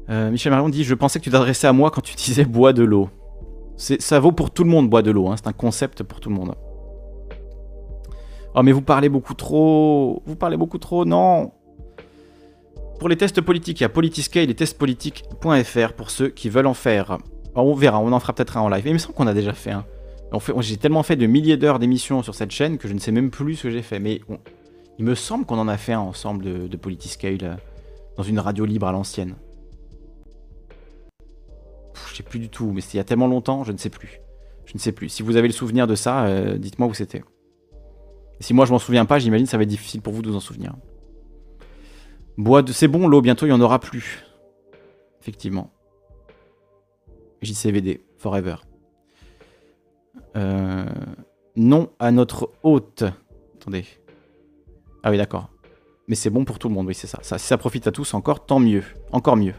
Michel 0.10 0.52
Marion 0.52 0.70
dit, 0.70 0.86
je 0.86 0.96
pensais 0.96 1.20
que 1.20 1.26
tu 1.26 1.32
t'adressais 1.32 1.68
à 1.68 1.74
moi 1.74 1.92
quand 1.92 2.02
tu 2.02 2.16
disais 2.16 2.46
bois 2.46 2.72
de 2.72 2.84
l'eau. 2.84 3.10
Ça 3.78 4.20
vaut 4.20 4.32
pour 4.32 4.52
tout 4.52 4.64
le 4.64 4.70
monde, 4.70 4.90
bois 4.90 5.04
de 5.04 5.12
l'eau, 5.12 5.28
hein. 5.28 5.36
c'est 5.38 5.48
un 5.48 5.54
concept 5.54 6.04
pour 6.04 6.20
tout 6.20 6.30
le 6.30 6.36
monde. 6.36 6.56
Oh, 8.56 8.64
mais 8.64 8.72
vous 8.72 8.82
parlez 8.82 9.08
beaucoup 9.08 9.36
trop. 9.36 10.24
Vous 10.26 10.36
parlez 10.36 10.58
beaucoup 10.58 10.80
trop, 10.80 11.06
non. 11.06 11.52
Pour 13.00 13.08
les 13.08 13.16
tests 13.16 13.42
politiques, 13.42 13.80
il 13.82 13.84
y 13.84 13.86
a 13.86 13.90
Politiscale 13.90 14.50
et 14.50 14.56
testpolitique.fr 14.56 15.94
pour 15.94 16.10
ceux 16.10 16.30
qui 16.30 16.50
veulent 16.50 16.66
en 16.66 16.74
faire. 16.74 17.20
on 17.54 17.76
verra, 17.76 18.00
on 18.00 18.12
en 18.12 18.20
fera 18.20 18.34
peut-être 18.34 18.58
un 18.58 18.62
en 18.62 18.70
live. 18.70 18.84
Mais 18.84 18.90
il 18.90 18.94
me 18.94 19.00
semble 19.00 19.14
qu'on 19.14 19.28
a 19.28 19.36
déjà 19.36 19.54
fait 19.54 19.72
un. 19.72 19.86
j'ai 20.62 20.78
tellement 20.78 21.04
fait 21.04 21.16
de 21.16 21.28
milliers 21.28 21.58
d'heures 21.58 21.78
d'émissions 21.78 22.24
sur 22.24 22.34
cette 22.34 22.50
chaîne 22.50 22.80
que 22.80 22.88
je 22.88 22.96
ne 22.96 23.00
sais 23.00 23.12
même 23.12 23.30
plus 23.30 23.58
ce 23.58 23.64
que 23.64 23.70
j'ai 23.70 23.84
fait. 23.84 24.00
Mais 24.00 24.22
il 24.98 25.06
me 25.06 25.14
semble 25.14 25.46
qu'on 25.46 25.60
en 25.60 25.68
a 25.68 25.78
fait 25.78 25.94
un 25.94 26.00
ensemble 26.00 26.44
de, 26.44 26.68
de 26.68 26.78
Politiscale 26.78 27.60
dans 28.18 28.24
une 28.24 28.40
radio 28.40 28.66
libre 28.66 28.88
à 28.88 28.92
l'ancienne. 28.92 29.36
Je 32.10 32.16
sais 32.16 32.24
plus 32.24 32.40
du 32.40 32.50
tout, 32.50 32.72
mais 32.72 32.82
c'était 32.82 32.96
il 32.96 32.98
y 32.98 33.02
a 33.02 33.04
tellement 33.04 33.28
longtemps, 33.28 33.64
je 33.64 33.72
ne 33.72 33.78
sais 33.78 33.90
plus. 33.90 34.20
Je 34.66 34.74
ne 34.74 34.80
sais 34.80 34.92
plus. 34.92 35.10
Si 35.10 35.24
vous 35.24 35.38
avez 35.38 35.48
le 35.48 35.54
souvenir 35.54 35.88
de 35.88 35.96
ça, 35.96 36.26
euh, 36.26 36.58
dites-moi 36.58 36.88
où 36.88 36.94
c'était 36.94 37.24
si 38.40 38.54
moi 38.54 38.66
je 38.66 38.72
m'en 38.72 38.80
souviens 38.80 39.06
pas, 39.06 39.20
j'imagine 39.20 39.46
ça 39.46 39.58
va 39.58 39.64
être 39.64 39.70
difficile 39.70 40.02
pour 40.02 40.14
vous 40.14 40.22
de 40.22 40.30
vous 40.30 40.36
en 40.36 40.42
souvenir. 40.42 40.76
Bois 42.38 42.62
de... 42.62 42.72
C'est 42.72 42.88
bon, 42.88 43.08
l'eau, 43.08 43.22
bientôt 43.22 43.46
il 43.46 43.50
n'y 43.50 43.56
en 43.56 43.62
aura 43.62 43.80
plus. 43.80 44.24
Effectivement. 45.22 45.72
JCVD, 47.42 48.02
forever. 48.18 48.58
Euh, 50.36 50.86
non 51.56 51.90
à 52.00 52.12
notre 52.12 52.52
hôte. 52.64 53.04
Attendez. 53.56 53.86
Ah 55.04 55.10
oui, 55.10 55.18
d'accord. 55.18 55.50
Mais 56.08 56.16
c'est 56.16 56.30
bon 56.30 56.46
pour 56.46 56.60
tout 56.60 56.70
le 56.70 56.76
monde, 56.76 56.88
oui, 56.88 56.94
c'est 56.94 57.08
ça. 57.08 57.20
Si 57.22 57.38
ça 57.40 57.58
profite 57.58 57.88
à 57.88 57.92
tous, 57.92 58.14
encore, 58.14 58.46
tant 58.46 58.60
mieux. 58.60 58.84
Encore 59.12 59.36
mieux. 59.36 59.56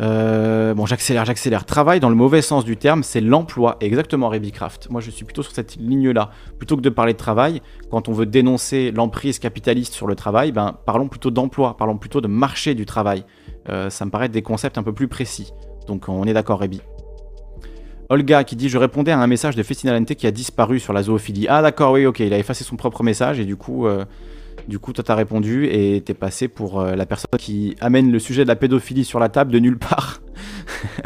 Euh, 0.00 0.72
bon, 0.74 0.86
j'accélère, 0.86 1.24
j'accélère. 1.24 1.64
Travail 1.66 2.00
dans 2.00 2.08
le 2.08 2.14
mauvais 2.14 2.42
sens 2.42 2.64
du 2.64 2.76
terme, 2.76 3.02
c'est 3.02 3.20
l'emploi. 3.20 3.76
Exactement, 3.80 4.28
Rebycraft. 4.28 4.88
Moi, 4.90 5.00
je 5.00 5.10
suis 5.10 5.24
plutôt 5.24 5.42
sur 5.42 5.52
cette 5.52 5.76
ligne-là. 5.76 6.30
Plutôt 6.58 6.76
que 6.76 6.80
de 6.80 6.88
parler 6.88 7.12
de 7.12 7.18
travail, 7.18 7.60
quand 7.90 8.08
on 8.08 8.12
veut 8.12 8.26
dénoncer 8.26 8.92
l'emprise 8.92 9.38
capitaliste 9.38 9.92
sur 9.92 10.06
le 10.06 10.14
travail, 10.14 10.52
ben, 10.52 10.74
parlons 10.86 11.08
plutôt 11.08 11.30
d'emploi, 11.30 11.76
parlons 11.76 11.98
plutôt 11.98 12.20
de 12.20 12.28
marché 12.28 12.74
du 12.74 12.86
travail. 12.86 13.24
Euh, 13.68 13.90
ça 13.90 14.04
me 14.04 14.10
paraît 14.10 14.28
des 14.28 14.42
concepts 14.42 14.78
un 14.78 14.82
peu 14.82 14.92
plus 14.92 15.08
précis. 15.08 15.52
Donc, 15.86 16.08
on 16.08 16.24
est 16.24 16.32
d'accord, 16.32 16.60
Rebi. 16.60 16.80
Olga 18.08 18.42
qui 18.42 18.56
dit 18.56 18.68
Je 18.68 18.78
répondais 18.78 19.12
à 19.12 19.18
un 19.18 19.26
message 19.26 19.54
de 19.54 19.62
Festinalente 19.62 20.14
qui 20.14 20.26
a 20.26 20.30
disparu 20.30 20.80
sur 20.80 20.92
la 20.92 21.02
zoophilie. 21.02 21.46
Ah, 21.48 21.62
d'accord, 21.62 21.92
oui, 21.92 22.06
ok, 22.06 22.20
il 22.20 22.32
a 22.32 22.38
effacé 22.38 22.64
son 22.64 22.76
propre 22.76 23.02
message 23.02 23.38
et 23.38 23.44
du 23.44 23.56
coup. 23.56 23.86
Euh, 23.86 24.04
du 24.70 24.78
coup, 24.78 24.92
toi, 24.92 25.02
t'as 25.04 25.16
répondu 25.16 25.66
et 25.66 26.00
t'es 26.00 26.14
passé 26.14 26.46
pour 26.46 26.80
euh, 26.80 26.94
la 26.94 27.04
personne 27.04 27.28
qui 27.38 27.74
amène 27.80 28.10
le 28.12 28.20
sujet 28.20 28.44
de 28.44 28.48
la 28.48 28.54
pédophilie 28.54 29.04
sur 29.04 29.18
la 29.18 29.28
table 29.28 29.50
de 29.52 29.58
nulle 29.58 29.78
part. 29.78 30.22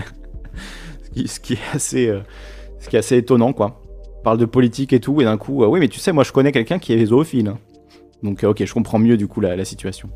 ce, 1.16 1.40
qui, 1.40 1.54
est 1.54 1.74
assez, 1.74 2.08
euh, 2.08 2.20
ce 2.78 2.88
qui 2.88 2.96
est 2.96 2.98
assez 2.98 3.16
étonnant, 3.16 3.54
quoi. 3.54 3.80
On 4.20 4.22
parle 4.22 4.38
de 4.38 4.44
politique 4.44 4.92
et 4.92 5.00
tout, 5.00 5.20
et 5.22 5.24
d'un 5.24 5.38
coup, 5.38 5.64
euh, 5.64 5.66
oui, 5.66 5.80
mais 5.80 5.88
tu 5.88 5.98
sais, 5.98 6.12
moi, 6.12 6.24
je 6.24 6.32
connais 6.32 6.52
quelqu'un 6.52 6.78
qui 6.78 6.92
est 6.92 7.06
zoophile. 7.06 7.48
Hein. 7.48 7.58
Donc, 8.22 8.44
ok, 8.44 8.62
je 8.62 8.74
comprends 8.74 8.98
mieux, 8.98 9.16
du 9.16 9.26
coup, 9.26 9.40
la, 9.40 9.56
la 9.56 9.64
situation. 9.64 10.10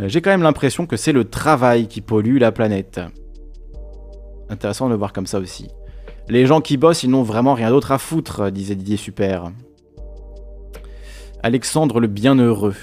J'ai 0.00 0.20
quand 0.20 0.30
même 0.30 0.42
l'impression 0.42 0.86
que 0.86 0.96
c'est 0.96 1.12
le 1.12 1.24
travail 1.24 1.86
qui 1.86 2.00
pollue 2.00 2.38
la 2.38 2.50
planète. 2.50 3.00
Intéressant 4.48 4.86
de 4.86 4.90
le 4.90 4.98
voir 4.98 5.12
comme 5.12 5.26
ça 5.26 5.38
aussi. 5.38 5.68
Les 6.28 6.46
gens 6.46 6.60
qui 6.60 6.76
bossent, 6.76 7.04
ils 7.04 7.10
n'ont 7.10 7.22
vraiment 7.22 7.54
rien 7.54 7.70
d'autre 7.70 7.92
à 7.92 7.98
foutre, 7.98 8.50
disait 8.50 8.74
Didier 8.74 8.96
Super. 8.96 9.52
Alexandre 11.44 11.98
le 11.98 12.06
Bienheureux. 12.06 12.76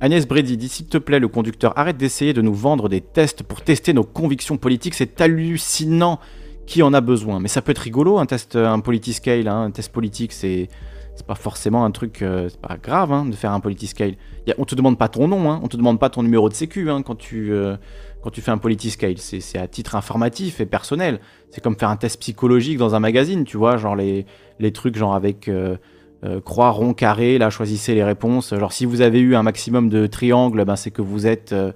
Agnès 0.00 0.28
Brady 0.28 0.58
dit 0.58 0.68
S'il 0.68 0.86
te 0.86 0.98
plaît, 0.98 1.20
le 1.20 1.28
conducteur, 1.28 1.78
arrête 1.78 1.96
d'essayer 1.96 2.34
de 2.34 2.42
nous 2.42 2.52
vendre 2.52 2.90
des 2.90 3.00
tests 3.00 3.42
pour 3.42 3.62
tester 3.62 3.94
nos 3.94 4.04
convictions 4.04 4.58
politiques, 4.58 4.94
c'est 4.94 5.20
hallucinant. 5.20 6.20
Qui 6.66 6.82
en 6.82 6.94
a 6.94 7.02
besoin? 7.02 7.40
Mais 7.40 7.48
ça 7.48 7.60
peut 7.60 7.72
être 7.72 7.78
rigolo, 7.78 8.18
un 8.18 8.24
test, 8.24 8.56
un 8.56 8.80
politiscale, 8.80 9.48
hein, 9.48 9.64
un 9.64 9.70
test 9.70 9.92
politique, 9.92 10.32
c'est. 10.32 10.68
C'est 11.16 11.26
pas 11.26 11.36
forcément 11.36 11.84
un 11.84 11.92
truc, 11.92 12.22
euh, 12.22 12.48
c'est 12.48 12.60
pas 12.60 12.76
grave 12.76 13.12
hein, 13.12 13.24
de 13.24 13.36
faire 13.36 13.52
un 13.52 13.60
politiscale. 13.60 14.16
On 14.58 14.64
te 14.64 14.74
demande 14.74 14.98
pas 14.98 15.06
ton 15.06 15.28
nom, 15.28 15.48
hein, 15.48 15.60
on 15.62 15.68
te 15.68 15.76
demande 15.76 16.00
pas 16.00 16.10
ton 16.10 16.24
numéro 16.24 16.48
de 16.48 16.54
sécu 16.54 16.90
hein, 16.90 17.02
quand 17.02 17.14
tu 17.14 17.52
euh, 17.52 17.76
quand 18.20 18.30
tu 18.30 18.40
fais 18.40 18.50
un 18.50 18.58
politiscale. 18.58 19.16
C'est 19.18 19.56
à 19.56 19.68
titre 19.68 19.94
informatif 19.94 20.60
et 20.60 20.66
personnel. 20.66 21.20
C'est 21.50 21.62
comme 21.62 21.76
faire 21.76 21.90
un 21.90 21.96
test 21.96 22.18
psychologique 22.18 22.78
dans 22.78 22.96
un 22.96 22.98
magazine, 22.98 23.44
tu 23.44 23.56
vois, 23.56 23.76
genre 23.76 23.94
les, 23.94 24.26
les 24.58 24.72
trucs 24.72 24.96
genre 24.96 25.14
avec 25.14 25.46
euh, 25.46 25.76
euh, 26.24 26.40
croix, 26.40 26.70
rond, 26.70 26.94
carré, 26.94 27.36
là 27.36 27.50
choisissez 27.50 27.94
les 27.94 28.04
réponses. 28.04 28.54
Genre 28.54 28.72
si 28.72 28.86
vous 28.86 29.02
avez 29.02 29.20
eu 29.20 29.34
un 29.34 29.42
maximum 29.42 29.90
de 29.90 30.06
triangles, 30.06 30.64
ben, 30.64 30.76
c'est 30.76 30.90
que 30.90 31.02
vous 31.02 31.26
êtes 31.26 31.52
euh, 31.52 31.72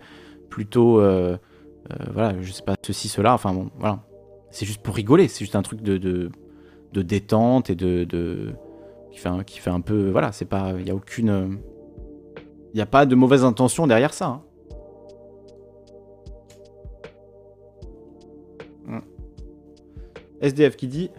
plutôt, 0.48 1.00
euh, 1.00 1.36
voilà, 2.12 2.34
je 2.40 2.50
sais 2.50 2.62
pas, 2.62 2.74
ceci, 2.82 3.08
cela, 3.08 3.34
enfin 3.34 3.52
bon, 3.52 3.70
voilà. 3.78 4.00
C'est 4.50 4.64
juste 4.64 4.82
pour 4.82 4.94
rigoler, 4.94 5.28
c'est 5.28 5.40
juste 5.40 5.56
un 5.56 5.62
truc 5.62 5.82
de, 5.82 5.98
de, 5.98 6.30
détente 7.02 7.68
et 7.68 7.74
de, 7.74 8.06
qui, 9.10 9.18
fait 9.58 9.70
un, 9.70 9.80
peu, 9.82 10.08
voilà, 10.10 10.32
c'est 10.32 10.46
pas, 10.46 10.72
il 10.78 10.88
y 10.88 10.90
a 10.90 10.94
aucune, 10.94 11.58
il 12.72 12.76
n'y 12.76 12.80
a 12.80 12.86
pas 12.86 13.04
de 13.04 13.14
mauvaise 13.14 13.44
intention 13.44 13.86
derrière 13.86 14.14
ça. 14.14 14.26
Hein. 14.26 14.42
Hum. 18.88 19.02
SDF 20.40 20.76
qui 20.76 20.86
dit 20.86 21.10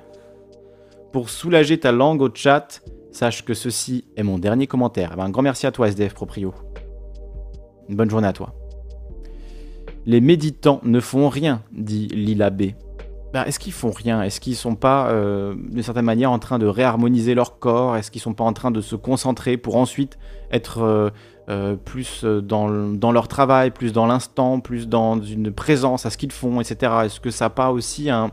Pour 1.11 1.29
soulager 1.29 1.79
ta 1.79 1.91
langue 1.91 2.21
au 2.21 2.29
chat, 2.33 2.81
Sache 3.11 3.43
que 3.43 3.53
ceci 3.53 4.05
est 4.15 4.23
mon 4.23 4.37
dernier 4.37 4.67
commentaire. 4.67 5.11
Eh 5.13 5.17
ben, 5.17 5.25
un 5.25 5.29
grand 5.29 5.41
merci 5.41 5.65
à 5.65 5.71
toi, 5.71 5.87
SDF 5.87 6.13
Proprio. 6.13 6.53
Une 7.87 7.95
bonne 7.95 8.09
journée 8.09 8.27
à 8.27 8.33
toi. 8.33 8.53
Les 10.05 10.21
méditants 10.21 10.79
ne 10.83 10.99
font 10.99 11.27
rien, 11.29 11.61
dit 11.71 12.07
Lila 12.07 12.49
B. 12.49 12.71
Ben, 13.33 13.43
est-ce 13.43 13.59
qu'ils 13.59 13.73
font 13.73 13.91
rien? 13.91 14.23
Est-ce 14.23 14.39
qu'ils 14.39 14.55
sont 14.55 14.75
pas, 14.75 15.09
euh, 15.09 15.53
d'une 15.55 15.83
certaine 15.83 16.05
manière, 16.05 16.31
en 16.31 16.39
train 16.39 16.57
de 16.57 16.65
réharmoniser 16.65 17.35
leur 17.35 17.59
corps? 17.59 17.95
Est-ce 17.95 18.09
qu'ils 18.09 18.21
sont 18.21 18.33
pas 18.33 18.43
en 18.43 18.53
train 18.53 18.71
de 18.71 18.81
se 18.81 18.95
concentrer 18.95 19.57
pour 19.57 19.75
ensuite 19.75 20.17
être 20.51 20.81
euh, 20.81 21.09
euh, 21.49 21.75
plus 21.75 22.23
dans, 22.23 22.69
dans, 22.69 23.11
leur 23.11 23.27
travail, 23.27 23.69
plus 23.71 23.93
dans 23.93 24.07
l'instant, 24.07 24.59
plus 24.59 24.87
dans 24.87 25.21
une 25.21 25.51
présence 25.51 26.05
à 26.05 26.09
ce 26.09 26.17
qu'ils 26.17 26.31
font, 26.31 26.59
etc. 26.59 26.91
Est-ce 27.05 27.19
que 27.19 27.29
ça 27.29 27.45
n'a 27.45 27.49
pas 27.49 27.71
aussi 27.71 28.09
un, 28.09 28.31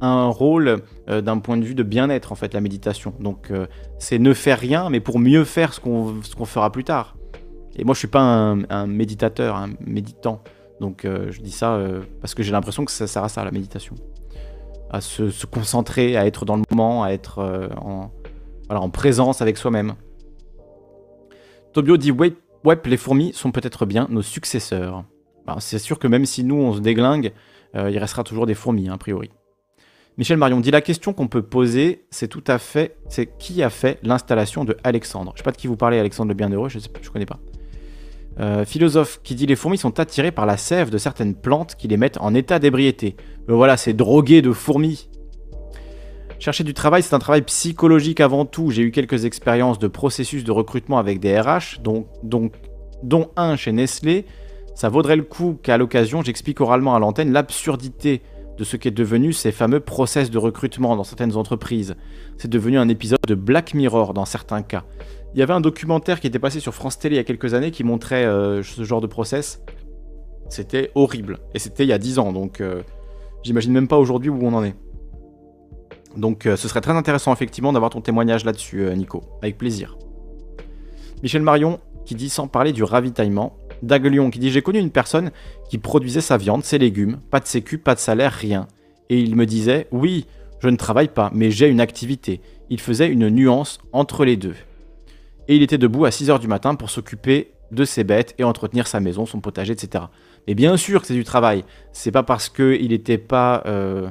un 0.00 0.26
rôle 0.28 0.82
euh, 1.08 1.20
d'un 1.20 1.38
point 1.38 1.56
de 1.56 1.64
vue 1.64 1.74
de 1.74 1.82
bien-être 1.82 2.32
en 2.32 2.34
fait 2.34 2.54
la 2.54 2.60
méditation. 2.60 3.14
Donc 3.20 3.50
euh, 3.50 3.66
c'est 3.98 4.18
ne 4.18 4.34
faire 4.34 4.58
rien 4.58 4.90
mais 4.90 5.00
pour 5.00 5.18
mieux 5.18 5.44
faire 5.44 5.72
ce 5.72 5.80
qu'on 5.80 6.44
fera 6.44 6.70
plus 6.70 6.84
tard. 6.84 7.16
Et 7.76 7.84
moi 7.84 7.94
je 7.94 7.98
suis 7.98 8.08
pas 8.08 8.20
un, 8.20 8.86
méditateur, 8.86 9.56
un 9.56 9.70
méditant. 9.80 10.42
Donc 10.80 11.04
euh, 11.04 11.30
je 11.30 11.40
dis 11.40 11.50
ça 11.50 11.78
parce 12.20 12.34
que 12.34 12.42
j'ai 12.42 12.52
l'impression 12.52 12.84
que 12.84 12.90
ça 12.90 13.06
sert 13.06 13.24
à 13.24 13.28
ça 13.28 13.44
la 13.44 13.50
méditation. 13.50 13.94
À 14.90 15.00
se, 15.00 15.46
concentrer, 15.46 16.16
à 16.16 16.26
être 16.26 16.44
dans 16.44 16.56
le 16.56 16.62
moment, 16.70 17.02
à 17.02 17.10
être 17.10 17.40
en, 17.76 18.12
voilà, 18.68 18.80
en 18.80 18.88
présence 18.88 19.42
avec 19.42 19.58
soi-même. 19.58 19.94
Tobio 21.72 21.96
dit 21.96 22.12
ouais, 22.12 22.32
les 22.84 22.96
fourmis 22.96 23.32
sont 23.34 23.50
peut-être 23.50 23.84
bien 23.84 24.06
nos 24.10 24.22
successeurs. 24.22 25.04
c'est 25.58 25.78
sûr 25.78 25.98
que 25.98 26.06
même 26.06 26.24
si 26.24 26.44
nous 26.44 26.56
on 26.56 26.72
se 26.72 26.80
déglingue, 26.80 27.32
il 27.74 27.98
restera 27.98 28.22
toujours 28.22 28.46
des 28.46 28.54
fourmis 28.54 28.88
hein, 28.88 28.94
a 28.94 28.98
priori. 28.98 29.30
Michel 30.18 30.38
Marion 30.38 30.60
dit 30.60 30.70
la 30.70 30.80
question 30.80 31.12
qu'on 31.12 31.28
peut 31.28 31.42
poser, 31.42 32.06
c'est 32.10 32.28
tout 32.28 32.44
à 32.46 32.58
fait, 32.58 32.96
c'est 33.10 33.26
qui 33.38 33.62
a 33.62 33.68
fait 33.68 33.98
l'installation 34.02 34.64
de 34.64 34.74
Alexandre? 34.82 35.32
Je 35.34 35.40
sais 35.40 35.44
pas 35.44 35.52
de 35.52 35.58
qui 35.58 35.66
vous 35.66 35.76
parlez, 35.76 35.98
Alexandre 35.98 36.30
le 36.30 36.34
Bienheureux, 36.34 36.70
je 36.70 36.78
je 36.78 37.10
connais 37.10 37.26
pas. 37.26 37.38
Euh, 38.40 38.64
philosophe 38.64 39.20
qui 39.22 39.34
dit 39.34 39.46
les 39.46 39.56
fourmis 39.56 39.76
sont 39.76 40.00
attirées 40.00 40.30
par 40.30 40.46
la 40.46 40.56
sève 40.56 40.88
de 40.88 40.96
certaines 40.96 41.34
plantes 41.34 41.74
qui 41.74 41.86
les 41.86 41.98
mettent 41.98 42.18
en 42.20 42.34
état 42.34 42.58
d'ébriété. 42.58 43.16
Mais 43.46 43.54
voilà, 43.54 43.76
c'est 43.76 43.92
drogué 43.92 44.40
de 44.40 44.52
fourmis. 44.52 45.10
Chercher 46.38 46.64
du 46.64 46.72
travail, 46.72 47.02
c'est 47.02 47.14
un 47.14 47.18
travail 47.18 47.42
psychologique 47.42 48.20
avant 48.20 48.46
tout. 48.46 48.70
J'ai 48.70 48.82
eu 48.82 48.92
quelques 48.92 49.26
expériences 49.26 49.78
de 49.78 49.88
processus 49.88 50.44
de 50.44 50.52
recrutement 50.52 50.98
avec 50.98 51.20
des 51.20 51.38
RH, 51.38 51.80
dont 51.82 52.06
un 53.36 53.56
chez 53.56 53.72
Nestlé. 53.72 54.24
Ça 54.74 54.88
vaudrait 54.88 55.16
le 55.16 55.22
coup 55.22 55.58
qu'à 55.62 55.76
l'occasion, 55.76 56.22
j'explique 56.22 56.60
oralement 56.60 56.94
à 56.94 56.98
l'antenne 56.98 57.32
l'absurdité 57.32 58.22
de 58.56 58.64
ce 58.64 58.76
qu'est 58.76 58.90
devenu 58.90 59.32
ces 59.32 59.52
fameux 59.52 59.80
process 59.80 60.30
de 60.30 60.38
recrutement 60.38 60.96
dans 60.96 61.04
certaines 61.04 61.36
entreprises. 61.36 61.94
C'est 62.38 62.50
devenu 62.50 62.78
un 62.78 62.88
épisode 62.88 63.18
de 63.26 63.34
Black 63.34 63.74
Mirror 63.74 64.14
dans 64.14 64.24
certains 64.24 64.62
cas. 64.62 64.84
Il 65.34 65.40
y 65.40 65.42
avait 65.42 65.52
un 65.52 65.60
documentaire 65.60 66.20
qui 66.20 66.26
était 66.26 66.38
passé 66.38 66.60
sur 66.60 66.74
France 66.74 66.98
Télé 66.98 67.16
il 67.16 67.18
y 67.18 67.20
a 67.20 67.24
quelques 67.24 67.54
années 67.54 67.70
qui 67.70 67.84
montrait 67.84 68.24
euh, 68.24 68.62
ce 68.62 68.84
genre 68.84 69.00
de 69.00 69.06
process. 69.06 69.62
C'était 70.48 70.90
horrible. 70.94 71.38
Et 71.54 71.58
c'était 71.58 71.84
il 71.84 71.88
y 71.88 71.92
a 71.92 71.98
10 71.98 72.18
ans, 72.18 72.32
donc 72.32 72.60
euh, 72.60 72.82
j'imagine 73.42 73.72
même 73.72 73.88
pas 73.88 73.98
aujourd'hui 73.98 74.30
où 74.30 74.38
on 74.42 74.54
en 74.54 74.64
est. 74.64 74.74
Donc 76.16 76.46
euh, 76.46 76.56
ce 76.56 76.68
serait 76.68 76.80
très 76.80 76.92
intéressant 76.92 77.32
effectivement 77.32 77.72
d'avoir 77.72 77.90
ton 77.90 78.00
témoignage 78.00 78.44
là-dessus, 78.44 78.88
Nico. 78.96 79.22
Avec 79.42 79.58
plaisir. 79.58 79.98
Michel 81.22 81.42
Marion 81.42 81.80
qui 82.06 82.14
dit 82.14 82.30
sans 82.30 82.46
parler 82.46 82.72
du 82.72 82.84
ravitaillement, 82.84 83.58
Daguelion 83.82 84.30
qui 84.30 84.38
dit 84.38 84.50
J'ai 84.50 84.62
connu 84.62 84.78
une 84.78 84.90
personne 84.90 85.32
qui 85.68 85.78
produisait 85.78 86.20
sa 86.20 86.36
viande, 86.36 86.64
ses 86.64 86.78
légumes, 86.78 87.18
pas 87.30 87.40
de 87.40 87.46
sécu, 87.46 87.78
pas 87.78 87.94
de 87.94 88.00
salaire, 88.00 88.32
rien. 88.32 88.68
Et 89.10 89.20
il 89.20 89.36
me 89.36 89.46
disait 89.46 89.88
Oui, 89.90 90.26
je 90.60 90.68
ne 90.68 90.76
travaille 90.76 91.08
pas, 91.08 91.30
mais 91.34 91.50
j'ai 91.50 91.68
une 91.68 91.80
activité. 91.80 92.40
Il 92.70 92.80
faisait 92.80 93.08
une 93.08 93.28
nuance 93.28 93.78
entre 93.92 94.24
les 94.24 94.36
deux. 94.36 94.54
Et 95.48 95.56
il 95.56 95.62
était 95.62 95.78
debout 95.78 96.04
à 96.04 96.10
6h 96.10 96.40
du 96.40 96.48
matin 96.48 96.74
pour 96.74 96.90
s'occuper 96.90 97.52
de 97.70 97.84
ses 97.84 98.04
bêtes 98.04 98.34
et 98.38 98.44
entretenir 98.44 98.86
sa 98.86 99.00
maison, 99.00 99.26
son 99.26 99.40
potager, 99.40 99.72
etc. 99.72 100.04
Mais 100.46 100.54
bien 100.54 100.76
sûr 100.76 101.00
que 101.00 101.06
c'est 101.06 101.14
du 101.14 101.24
travail. 101.24 101.64
C'est 101.92 102.12
pas 102.12 102.22
parce 102.22 102.48
qu'il 102.48 102.88
n'était 102.88 103.18
pas 103.18 103.62
euh, 103.66 104.10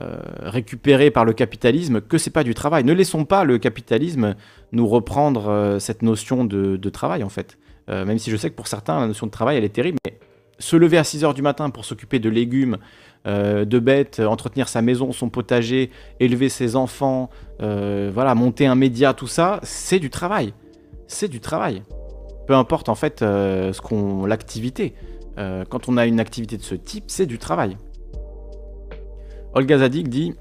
euh, 0.00 0.20
récupéré 0.40 1.10
par 1.10 1.24
le 1.24 1.32
capitalisme 1.32 2.00
que 2.00 2.18
c'est 2.18 2.30
pas 2.30 2.44
du 2.44 2.54
travail. 2.54 2.84
Ne 2.84 2.92
laissons 2.92 3.24
pas 3.24 3.44
le 3.44 3.58
capitalisme 3.58 4.34
nous 4.72 4.86
reprendre 4.86 5.48
euh, 5.48 5.78
cette 5.78 6.02
notion 6.02 6.44
de, 6.44 6.76
travail 6.90 7.22
en 7.22 7.28
fait. 7.28 7.58
Même 7.88 8.18
si 8.18 8.30
je 8.30 8.36
sais 8.36 8.50
que 8.50 8.54
pour 8.54 8.68
certains, 8.68 9.00
la 9.00 9.08
notion 9.08 9.26
de 9.26 9.32
travail, 9.32 9.56
elle 9.56 9.64
est 9.64 9.70
terrible. 9.70 9.98
Se 10.60 10.76
lever 10.76 10.98
à 10.98 11.04
6 11.04 11.24
heures 11.24 11.34
du 11.34 11.42
matin 11.42 11.70
pour 11.70 11.84
s'occuper 11.84 12.20
de 12.20 12.28
légumes, 12.28 12.78
euh, 13.26 13.64
de 13.64 13.78
bêtes, 13.78 14.20
entretenir 14.20 14.68
sa 14.68 14.82
maison, 14.82 15.10
son 15.12 15.28
potager, 15.28 15.90
élever 16.20 16.48
ses 16.48 16.76
enfants, 16.76 17.30
euh, 17.60 18.10
voilà, 18.14 18.34
monter 18.34 18.66
un 18.66 18.76
média, 18.76 19.12
tout 19.14 19.26
ça, 19.26 19.58
c'est 19.62 19.98
du 19.98 20.10
travail. 20.10 20.54
C'est 21.08 21.28
du 21.28 21.40
travail. 21.40 21.82
Peu 22.46 22.54
importe 22.54 22.88
en 22.88 22.94
fait 22.94 23.20
ce 23.20 23.80
qu'on 23.80 24.26
l'activité. 24.26 24.94
quand 25.36 25.88
on 25.88 25.96
a 25.96 26.06
une 26.06 26.20
activité 26.20 26.56
de 26.56 26.62
ce 26.62 26.74
type, 26.74 27.04
c'est 27.06 27.26
du 27.26 27.38
travail. 27.38 27.76
Olga 29.54 29.78
Zadig 29.78 30.08
dit 30.08 30.34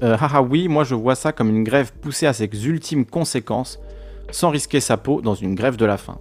Haha 0.00 0.42
oui, 0.42 0.68
moi 0.68 0.84
je 0.84 0.94
vois 0.94 1.14
ça 1.14 1.32
comme 1.32 1.50
une 1.50 1.64
grève 1.64 1.92
poussée 2.00 2.26
à 2.26 2.32
ses 2.32 2.48
ultimes 2.66 3.04
conséquences, 3.04 3.80
sans 4.30 4.50
risquer 4.50 4.80
sa 4.80 4.96
peau 4.96 5.20
dans 5.20 5.34
une 5.34 5.54
grève 5.54 5.76
de 5.76 5.84
la 5.84 5.96
faim. 5.96 6.18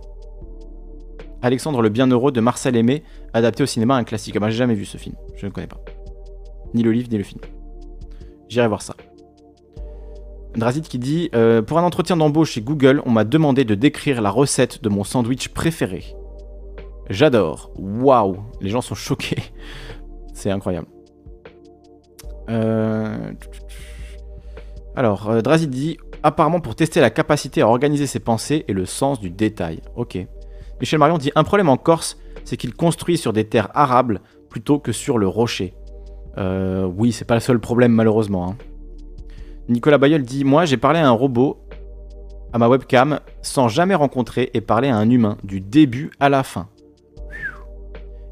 Alexandre 1.44 1.82
le 1.82 1.90
Bienheureux 1.90 2.32
de 2.32 2.40
Marcel 2.40 2.78
Aimé, 2.78 3.04
adapté 3.34 3.64
au 3.64 3.66
cinéma, 3.66 3.96
un 3.96 4.06
classique. 4.06 4.40
Moi, 4.40 4.50
j'ai 4.50 4.56
jamais 4.56 4.76
vu 4.76 4.86
ce 4.86 4.98
film, 4.98 5.14
je 5.36 5.46
ne 5.46 5.52
connais 5.52 5.68
pas. 5.68 5.78
Ni 6.74 6.84
le 6.84 6.92
livre, 6.94 7.10
ni 7.12 7.18
le 7.18 7.24
film. 7.24 7.42
J'irai 8.48 8.70
voir 8.70 8.82
ça. 8.82 8.96
Drazit 10.56 10.88
qui 10.88 11.00
dit 11.00 11.30
euh, 11.36 11.62
Pour 11.62 11.78
un 11.78 11.84
entretien 11.84 12.16
d'embauche 12.16 12.52
chez 12.52 12.62
Google, 12.62 13.02
on 13.06 13.12
m'a 13.12 13.26
demandé 13.26 13.66
de 13.66 13.76
décrire 13.76 14.22
la 14.22 14.30
recette 14.30 14.82
de 14.82 14.88
mon 14.88 15.04
sandwich 15.04 15.50
préféré. 15.50 16.16
J'adore. 17.10 17.72
Waouh 17.78 18.38
Les 18.62 18.70
gens 18.70 18.82
sont 18.82 18.96
choqués. 18.96 19.44
C'est 20.34 20.50
incroyable. 20.50 20.88
Euh... 22.50 23.34
Alors, 24.96 25.30
euh, 25.30 25.42
dit 25.42 25.98
Apparemment 26.24 26.62
pour 26.62 26.76
tester 26.76 27.02
la 27.02 27.10
capacité 27.10 27.62
à 27.62 27.68
organiser 27.68 28.08
ses 28.08 28.20
pensées 28.22 28.64
et 28.70 28.74
le 28.74 28.86
sens 28.86 29.20
du 29.20 29.30
détail. 29.30 29.82
Ok. 29.98 30.26
Michel 30.80 31.00
Marion 31.00 31.18
dit 31.18 31.32
Un 31.36 31.44
problème 31.44 31.70
en 31.70 31.78
Corse, 31.78 32.18
c'est 32.44 32.58
qu'il 32.58 32.74
construit 32.74 33.18
sur 33.18 33.34
des 33.34 33.46
terres 33.46 33.70
arables 33.74 34.22
plutôt 34.50 34.80
que 34.80 34.92
sur 34.92 35.18
le 35.18 35.28
rocher. 35.28 35.74
Euh, 36.38 36.86
oui, 36.86 37.12
c'est 37.12 37.26
pas 37.26 37.36
le 37.36 37.40
seul 37.40 37.60
problème 37.60 37.92
malheureusement. 37.92 38.50
Hein. 38.50 38.58
Nicolas 39.70 39.98
Bayeul 39.98 40.24
dit 40.24 40.44
Moi, 40.44 40.66
j'ai 40.66 40.78
parlé 40.78 41.00
à 41.00 41.08
un 41.08 41.12
robot 41.12 41.60
à 42.54 42.60
ma 42.60 42.70
webcam 42.70 43.20
sans 43.42 43.68
jamais 43.68 43.96
rencontrer 43.96 44.52
et 44.54 44.62
parler 44.62 44.90
à 44.90 44.96
un 44.96 45.10
humain 45.10 45.38
du 45.44 45.60
début 45.60 46.12
à 46.20 46.30
la 46.30 46.44
fin. 46.44 46.68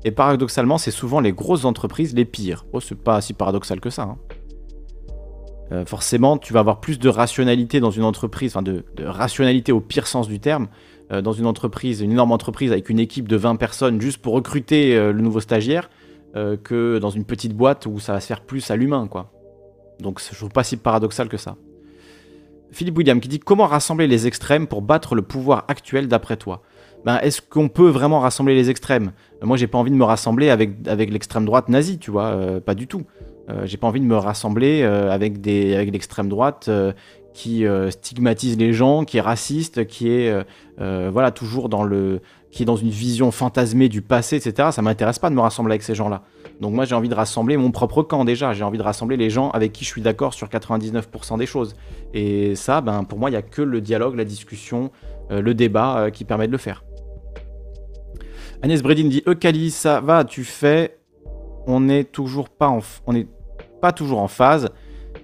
Et 0.03 0.11
paradoxalement, 0.11 0.77
c'est 0.77 0.91
souvent 0.91 1.19
les 1.19 1.31
grosses 1.31 1.65
entreprises 1.65 2.15
les 2.15 2.25
pires. 2.25 2.65
Oh, 2.73 2.79
c'est 2.79 2.97
pas 2.97 3.21
si 3.21 3.33
paradoxal 3.33 3.79
que 3.79 3.89
ça. 3.89 4.03
Hein. 4.03 4.17
Euh, 5.71 5.85
forcément, 5.85 6.37
tu 6.37 6.53
vas 6.53 6.59
avoir 6.59 6.81
plus 6.81 6.99
de 6.99 7.07
rationalité 7.07 7.79
dans 7.79 7.91
une 7.91 8.03
entreprise, 8.03 8.51
enfin 8.51 8.61
de, 8.61 8.83
rationalité 8.99 9.71
au 9.71 9.79
pire 9.79 10.07
sens 10.07 10.27
du 10.27 10.39
terme, 10.39 10.67
euh, 11.11 11.21
dans 11.21 11.33
une 11.33 11.45
entreprise, 11.45 12.01
une 12.01 12.11
énorme 12.11 12.31
entreprise 12.31 12.71
avec 12.71 12.89
une 12.89 12.99
équipe 12.99 13.27
de 13.27 13.35
20 13.35 13.55
personnes 13.57 13.99
juste 13.99 14.19
pour 14.19 14.33
recruter 14.33 14.95
euh, 14.95 15.11
le 15.11 15.21
nouveau 15.21 15.41
stagiaire, 15.41 15.89
euh, 16.35 16.55
que 16.55 16.99
dans 16.99 17.09
une 17.09 17.25
petite 17.25 17.53
boîte 17.53 17.85
où 17.85 17.99
ça 17.99 18.13
va 18.13 18.21
se 18.21 18.27
faire 18.27 18.41
plus 18.41 18.71
à 18.71 18.77
l'humain, 18.77 19.07
quoi. 19.07 19.31
Donc 19.99 20.21
je 20.21 20.35
trouve 20.35 20.49
pas 20.49 20.63
si 20.63 20.77
paradoxal 20.77 21.27
que 21.27 21.37
ça. 21.37 21.57
Philippe 22.71 22.97
William 22.97 23.19
qui 23.19 23.27
dit 23.27 23.39
comment 23.39 23.65
rassembler 23.65 24.07
les 24.07 24.27
extrêmes 24.27 24.67
pour 24.67 24.81
battre 24.81 25.13
le 25.13 25.21
pouvoir 25.21 25.65
actuel 25.67 26.07
d'après 26.07 26.37
toi? 26.37 26.61
Ben, 27.03 27.17
Est-ce 27.17 27.41
qu'on 27.41 27.67
peut 27.67 27.89
vraiment 27.89 28.21
rassembler 28.21 28.55
les 28.55 28.69
extrêmes? 28.69 29.11
Moi 29.41 29.57
j'ai 29.57 29.67
pas 29.67 29.77
envie 29.77 29.91
de 29.91 29.95
me 29.97 30.05
rassembler 30.05 30.49
avec, 30.49 30.87
avec 30.87 31.11
l'extrême 31.11 31.43
droite 31.43 31.67
nazie, 31.67 31.99
tu 31.99 32.11
vois, 32.11 32.61
pas 32.65 32.73
du 32.73 32.87
tout. 32.87 33.03
J'ai 33.65 33.75
pas 33.75 33.87
envie 33.87 33.99
de 33.99 34.05
me 34.05 34.15
rassembler 34.15 34.83
avec, 34.83 35.41
des, 35.41 35.75
avec 35.75 35.91
l'extrême 35.91 36.29
droite 36.29 36.69
qui 37.33 37.65
stigmatise 37.89 38.57
les 38.57 38.73
gens, 38.73 39.03
qui 39.03 39.17
est 39.17 39.21
raciste, 39.21 39.85
qui 39.87 40.09
est 40.09 40.45
voilà 40.77 41.31
toujours 41.31 41.69
dans 41.69 41.83
le, 41.83 42.21
qui 42.51 42.63
est 42.63 42.65
dans 42.65 42.75
une 42.75 42.89
vision 42.89 43.31
fantasmée 43.31 43.89
du 43.89 44.01
passé, 44.01 44.35
etc. 44.35 44.69
Ça 44.71 44.81
m'intéresse 44.81 45.19
pas 45.19 45.29
de 45.29 45.35
me 45.35 45.41
rassembler 45.41 45.73
avec 45.73 45.83
ces 45.83 45.95
gens-là. 45.95 46.23
Donc 46.59 46.73
moi 46.73 46.85
j'ai 46.85 46.95
envie 46.95 47.09
de 47.09 47.15
rassembler 47.15 47.57
mon 47.57 47.71
propre 47.71 48.03
camp 48.03 48.25
déjà, 48.25 48.53
j'ai 48.53 48.63
envie 48.63 48.77
de 48.77 48.83
rassembler 48.83 49.17
les 49.17 49.29
gens 49.29 49.49
avec 49.51 49.71
qui 49.71 49.85
je 49.85 49.89
suis 49.89 50.01
d'accord 50.01 50.33
sur 50.33 50.47
99% 50.47 51.37
des 51.37 51.45
choses. 51.45 51.75
Et 52.13 52.55
ça, 52.55 52.81
ben, 52.81 53.03
pour 53.03 53.17
moi, 53.17 53.29
il 53.29 53.33
n'y 53.33 53.37
a 53.37 53.41
que 53.41 53.61
le 53.61 53.81
dialogue, 53.81 54.15
la 54.15 54.25
discussion, 54.25 54.91
euh, 55.31 55.41
le 55.41 55.53
débat 55.53 55.97
euh, 55.97 56.09
qui 56.09 56.25
permet 56.25 56.47
de 56.47 56.51
le 56.51 56.57
faire. 56.57 56.83
Agnès 58.61 58.83
Bredin 58.83 59.07
dit 59.07 59.23
Eucali, 59.25 59.71
ça 59.71 60.01
va, 60.01 60.23
tu 60.23 60.43
fais. 60.43 60.99
On 61.65 61.79
n'est 61.79 62.03
toujours 62.03 62.49
pas 62.49 62.67
en, 62.67 62.79
on 63.07 63.15
est 63.15 63.27
pas 63.81 63.91
toujours 63.91 64.19
en 64.19 64.27
phase, 64.27 64.69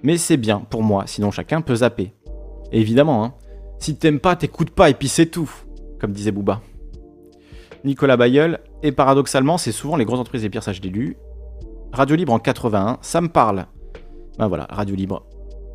mais 0.02 0.16
c'est 0.16 0.36
bien 0.36 0.60
pour 0.60 0.82
moi, 0.82 1.04
sinon 1.06 1.30
chacun 1.30 1.60
peut 1.60 1.76
zapper. 1.76 2.12
évidemment, 2.72 3.24
hein, 3.24 3.34
si 3.78 3.96
t'aimes 3.96 4.20
pas, 4.20 4.36
t'écoutes 4.36 4.70
pas 4.70 4.90
et 4.90 4.94
puis 4.94 5.08
c'est 5.08 5.26
tout, 5.26 5.50
comme 6.00 6.12
disait 6.12 6.32
Booba. 6.32 6.60
Nicolas 7.84 8.16
Bayeul, 8.16 8.58
et 8.82 8.92
paradoxalement, 8.92 9.58
c'est 9.58 9.72
souvent 9.72 9.96
les 9.96 10.04
grosses 10.04 10.18
entreprises 10.18 10.42
les 10.42 10.50
pires 10.50 10.62
sages 10.62 10.80
d'élus, 10.80 11.16
Radio 11.92 12.16
Libre 12.16 12.32
en 12.32 12.38
81, 12.38 12.98
ça 13.00 13.20
me 13.20 13.28
parle. 13.28 13.66
Ben 14.38 14.46
voilà, 14.46 14.66
Radio 14.70 14.94
Libre 14.94 15.24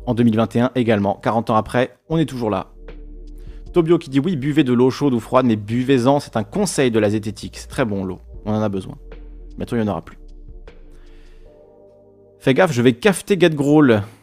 en 0.06 0.14
2021 0.14 0.70
également. 0.74 1.18
40 1.22 1.50
ans 1.50 1.56
après, 1.56 1.96
on 2.08 2.18
est 2.18 2.26
toujours 2.26 2.50
là. 2.50 2.68
Tobio 3.72 3.98
qui 3.98 4.10
dit 4.10 4.20
oui, 4.20 4.36
buvez 4.36 4.64
de 4.64 4.72
l'eau 4.72 4.90
chaude 4.90 5.14
ou 5.14 5.20
froide, 5.20 5.46
mais 5.46 5.56
buvez-en, 5.56 6.20
c'est 6.20 6.36
un 6.36 6.44
conseil 6.44 6.90
de 6.90 6.98
la 6.98 7.10
zététique. 7.10 7.56
C'est 7.58 7.68
très 7.68 7.84
bon 7.84 8.04
l'eau, 8.04 8.20
on 8.44 8.52
en 8.52 8.62
a 8.62 8.68
besoin. 8.68 8.96
Bientôt 9.56 9.76
il 9.76 9.82
n'y 9.82 9.88
en 9.88 9.90
aura 9.90 10.02
plus. 10.02 10.18
Fais 12.38 12.54
gaffe, 12.54 12.72
je 12.72 12.82
vais 12.82 12.92
cafeter 12.92 13.36
Get 13.38 13.50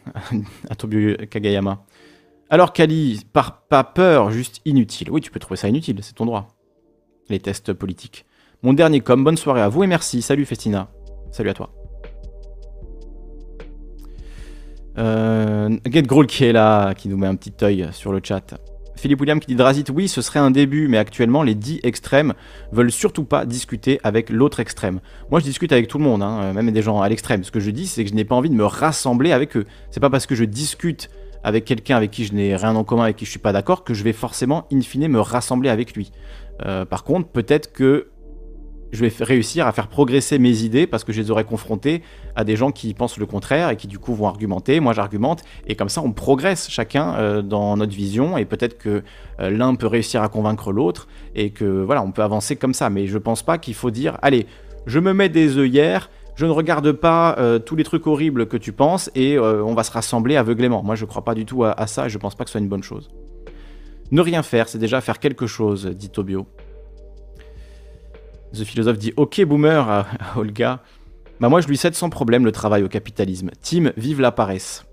à 0.70 1.26
Kagayama. 1.26 1.84
Alors 2.50 2.72
Kali, 2.72 3.24
par 3.32 3.62
pas 3.62 3.84
peur, 3.84 4.30
juste 4.30 4.60
inutile. 4.64 5.10
Oui, 5.10 5.20
tu 5.20 5.30
peux 5.30 5.40
trouver 5.40 5.56
ça 5.56 5.68
inutile, 5.68 5.98
c'est 6.02 6.14
ton 6.14 6.26
droit. 6.26 6.48
Les 7.28 7.40
tests 7.40 7.72
politiques. 7.72 8.26
Mon 8.62 8.74
dernier 8.74 9.00
com, 9.00 9.24
bonne 9.24 9.36
soirée 9.36 9.62
à 9.62 9.68
vous 9.68 9.84
et 9.84 9.86
merci. 9.86 10.22
Salut 10.22 10.44
Festina. 10.44 10.88
Salut 11.30 11.50
à 11.50 11.54
toi. 11.54 11.70
Euh, 14.98 15.76
Get 15.90 16.02
qui 16.28 16.44
est 16.44 16.52
là, 16.52 16.94
qui 16.94 17.08
nous 17.08 17.16
met 17.16 17.26
un 17.26 17.34
petit 17.36 17.54
œil 17.64 17.88
sur 17.92 18.12
le 18.12 18.20
chat. 18.22 18.54
Philippe 19.02 19.20
William 19.20 19.40
qui 19.40 19.48
dit 19.48 19.56
Drazit, 19.56 19.90
oui, 19.92 20.06
ce 20.06 20.22
serait 20.22 20.38
un 20.38 20.52
début, 20.52 20.86
mais 20.86 20.96
actuellement, 20.96 21.42
les 21.42 21.56
dix 21.56 21.80
extrêmes 21.82 22.34
veulent 22.70 22.92
surtout 22.92 23.24
pas 23.24 23.44
discuter 23.46 23.98
avec 24.04 24.30
l'autre 24.30 24.60
extrême. 24.60 25.00
Moi, 25.28 25.40
je 25.40 25.44
discute 25.44 25.72
avec 25.72 25.88
tout 25.88 25.98
le 25.98 26.04
monde, 26.04 26.22
hein, 26.22 26.52
même 26.52 26.70
des 26.70 26.82
gens 26.82 27.00
à 27.00 27.08
l'extrême. 27.08 27.42
Ce 27.42 27.50
que 27.50 27.58
je 27.58 27.72
dis, 27.72 27.88
c'est 27.88 28.04
que 28.04 28.10
je 28.10 28.14
n'ai 28.14 28.24
pas 28.24 28.36
envie 28.36 28.48
de 28.48 28.54
me 28.54 28.64
rassembler 28.64 29.32
avec 29.32 29.56
eux. 29.56 29.64
C'est 29.90 29.98
pas 29.98 30.08
parce 30.08 30.26
que 30.26 30.36
je 30.36 30.44
discute 30.44 31.10
avec 31.42 31.64
quelqu'un 31.64 31.96
avec 31.96 32.12
qui 32.12 32.24
je 32.24 32.32
n'ai 32.32 32.54
rien 32.54 32.76
en 32.76 32.84
commun, 32.84 33.02
avec 33.02 33.16
qui 33.16 33.24
je 33.24 33.30
suis 33.30 33.40
pas 33.40 33.52
d'accord, 33.52 33.82
que 33.82 33.92
je 33.92 34.04
vais 34.04 34.12
forcément, 34.12 34.68
in 34.72 34.82
fine, 34.82 35.08
me 35.08 35.18
rassembler 35.18 35.68
avec 35.68 35.96
lui. 35.96 36.12
Euh, 36.64 36.84
par 36.84 37.02
contre, 37.02 37.26
peut-être 37.26 37.72
que 37.72 38.06
je 38.92 39.04
vais 39.04 39.12
réussir 39.24 39.66
à 39.66 39.72
faire 39.72 39.88
progresser 39.88 40.38
mes 40.38 40.62
idées 40.62 40.86
parce 40.86 41.02
que 41.02 41.12
je 41.12 41.20
les 41.20 41.30
aurai 41.30 41.44
confrontées 41.44 42.02
à 42.36 42.44
des 42.44 42.56
gens 42.56 42.70
qui 42.70 42.92
pensent 42.94 43.16
le 43.16 43.26
contraire 43.26 43.70
et 43.70 43.76
qui 43.76 43.86
du 43.86 43.98
coup 43.98 44.14
vont 44.14 44.28
argumenter, 44.28 44.80
moi 44.80 44.92
j'argumente, 44.92 45.42
et 45.66 45.74
comme 45.74 45.88
ça 45.88 46.02
on 46.02 46.12
progresse 46.12 46.68
chacun 46.68 47.14
euh, 47.14 47.42
dans 47.42 47.76
notre 47.76 47.94
vision 47.94 48.36
et 48.36 48.44
peut-être 48.44 48.78
que 48.78 49.02
euh, 49.40 49.50
l'un 49.50 49.74
peut 49.74 49.86
réussir 49.86 50.22
à 50.22 50.28
convaincre 50.28 50.72
l'autre 50.72 51.08
et 51.34 51.50
que 51.50 51.64
voilà, 51.64 52.02
on 52.02 52.12
peut 52.12 52.22
avancer 52.22 52.56
comme 52.56 52.74
ça. 52.74 52.90
Mais 52.90 53.06
je 53.06 53.18
pense 53.18 53.42
pas 53.42 53.58
qu'il 53.58 53.74
faut 53.74 53.90
dire, 53.90 54.18
allez, 54.20 54.46
je 54.86 55.00
me 55.00 55.14
mets 55.14 55.30
des 55.30 55.56
œillères, 55.56 56.10
je 56.34 56.44
ne 56.44 56.50
regarde 56.50 56.92
pas 56.92 57.36
euh, 57.38 57.58
tous 57.58 57.76
les 57.76 57.84
trucs 57.84 58.06
horribles 58.06 58.46
que 58.46 58.56
tu 58.58 58.72
penses 58.72 59.10
et 59.14 59.38
on 59.38 59.74
va 59.74 59.84
se 59.84 59.90
rassembler 59.90 60.36
aveuglément. 60.36 60.82
Moi 60.82 60.96
je 60.96 61.06
crois 61.06 61.24
pas 61.24 61.34
du 61.34 61.46
tout 61.46 61.64
à, 61.64 61.72
à 61.72 61.86
ça 61.86 62.06
et 62.06 62.10
je 62.10 62.18
pense 62.18 62.34
pas 62.34 62.44
que 62.44 62.50
ce 62.50 62.52
soit 62.52 62.60
une 62.60 62.68
bonne 62.68 62.82
chose. 62.82 63.10
Ne 64.10 64.20
rien 64.20 64.42
faire, 64.42 64.68
c'est 64.68 64.78
déjà 64.78 65.00
faire 65.00 65.18
quelque 65.18 65.46
chose, 65.46 65.86
dit 65.86 66.10
Tobio. 66.10 66.46
The 68.52 68.64
Philosophe 68.64 68.98
dit 68.98 69.12
Ok, 69.16 69.42
boomer 69.44 69.88
à, 69.88 70.06
Olga. 70.36 70.82
Bah, 71.40 71.48
moi, 71.48 71.60
je 71.60 71.68
lui 71.68 71.76
cède 71.76 71.94
sans 71.94 72.10
problème 72.10 72.44
le 72.44 72.52
travail 72.52 72.82
au 72.82 72.88
capitalisme. 72.88 73.50
Tim, 73.60 73.92
vive 73.96 74.20
la 74.20 74.32
paresse. 74.32 74.84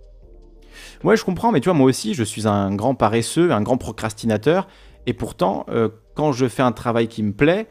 Ouais, 1.04 1.16
je 1.16 1.24
comprends, 1.24 1.52
mais 1.52 1.60
tu 1.60 1.66
vois, 1.70 1.78
moi 1.78 1.88
aussi, 1.88 2.14
je 2.14 2.24
suis 2.24 2.48
un 2.48 2.74
grand 2.76 2.96
paresseux, 2.96 3.52
un 3.52 3.62
grand 3.62 3.78
procrastinateur. 3.78 4.68
Et 5.06 5.14
pourtant, 5.14 5.66
euh, 5.70 5.90
quand 6.16 6.32
je 6.32 6.48
fais 6.48 6.62
un 6.62 6.72
travail 6.72 7.08
qui 7.08 7.24
me 7.24 7.34
plaît, 7.34 7.68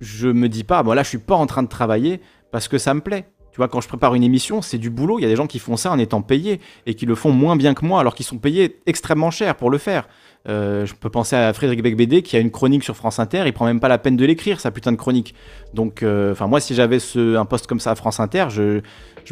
je 0.00 0.28
me 0.28 0.48
dis 0.48 0.64
pas, 0.64 0.82
bon 0.82 0.92
là, 0.92 1.02
je 1.02 1.08
suis 1.08 1.18
pas 1.18 1.36
en 1.36 1.46
train 1.46 1.62
de 1.62 1.68
travailler 1.68 2.20
parce 2.50 2.68
que 2.68 2.78
ça 2.78 2.94
me 2.94 3.00
plaît. 3.00 3.26
Tu 3.52 3.58
vois, 3.58 3.68
quand 3.68 3.80
je 3.80 3.88
prépare 3.88 4.14
une 4.14 4.22
émission, 4.22 4.60
c'est 4.60 4.76
du 4.76 4.90
boulot. 4.90 5.18
Il 5.18 5.22
y 5.22 5.24
a 5.24 5.28
des 5.28 5.36
gens 5.36 5.46
qui 5.46 5.58
font 5.58 5.76
ça 5.76 5.90
en 5.90 5.98
étant 5.98 6.20
payés 6.20 6.60
et 6.84 6.94
qui 6.94 7.06
le 7.06 7.14
font 7.14 7.32
moins 7.32 7.56
bien 7.56 7.72
que 7.72 7.86
moi 7.86 8.00
alors 8.00 8.14
qu'ils 8.14 8.26
sont 8.26 8.36
payés 8.36 8.80
extrêmement 8.84 9.30
cher 9.30 9.56
pour 9.56 9.70
le 9.70 9.78
faire. 9.78 10.08
Euh, 10.48 10.86
je 10.86 10.94
peux 10.94 11.10
penser 11.10 11.34
à 11.34 11.52
Frédéric 11.52 11.82
Becbédé 11.82 12.22
qui 12.22 12.36
a 12.36 12.40
une 12.40 12.50
chronique 12.50 12.84
sur 12.84 12.94
France 12.94 13.18
Inter, 13.18 13.42
il 13.46 13.52
prend 13.52 13.64
même 13.64 13.80
pas 13.80 13.88
la 13.88 13.98
peine 13.98 14.16
de 14.16 14.24
l'écrire, 14.24 14.60
sa 14.60 14.70
putain 14.70 14.92
de 14.92 14.96
chronique. 14.96 15.34
Donc, 15.74 16.02
euh, 16.02 16.32
enfin, 16.32 16.46
moi, 16.46 16.60
si 16.60 16.74
j'avais 16.74 16.98
un 17.16 17.44
poste 17.44 17.66
comme 17.66 17.80
ça 17.80 17.90
à 17.90 17.94
France 17.94 18.20
Inter, 18.20 18.46
je, 18.50 18.80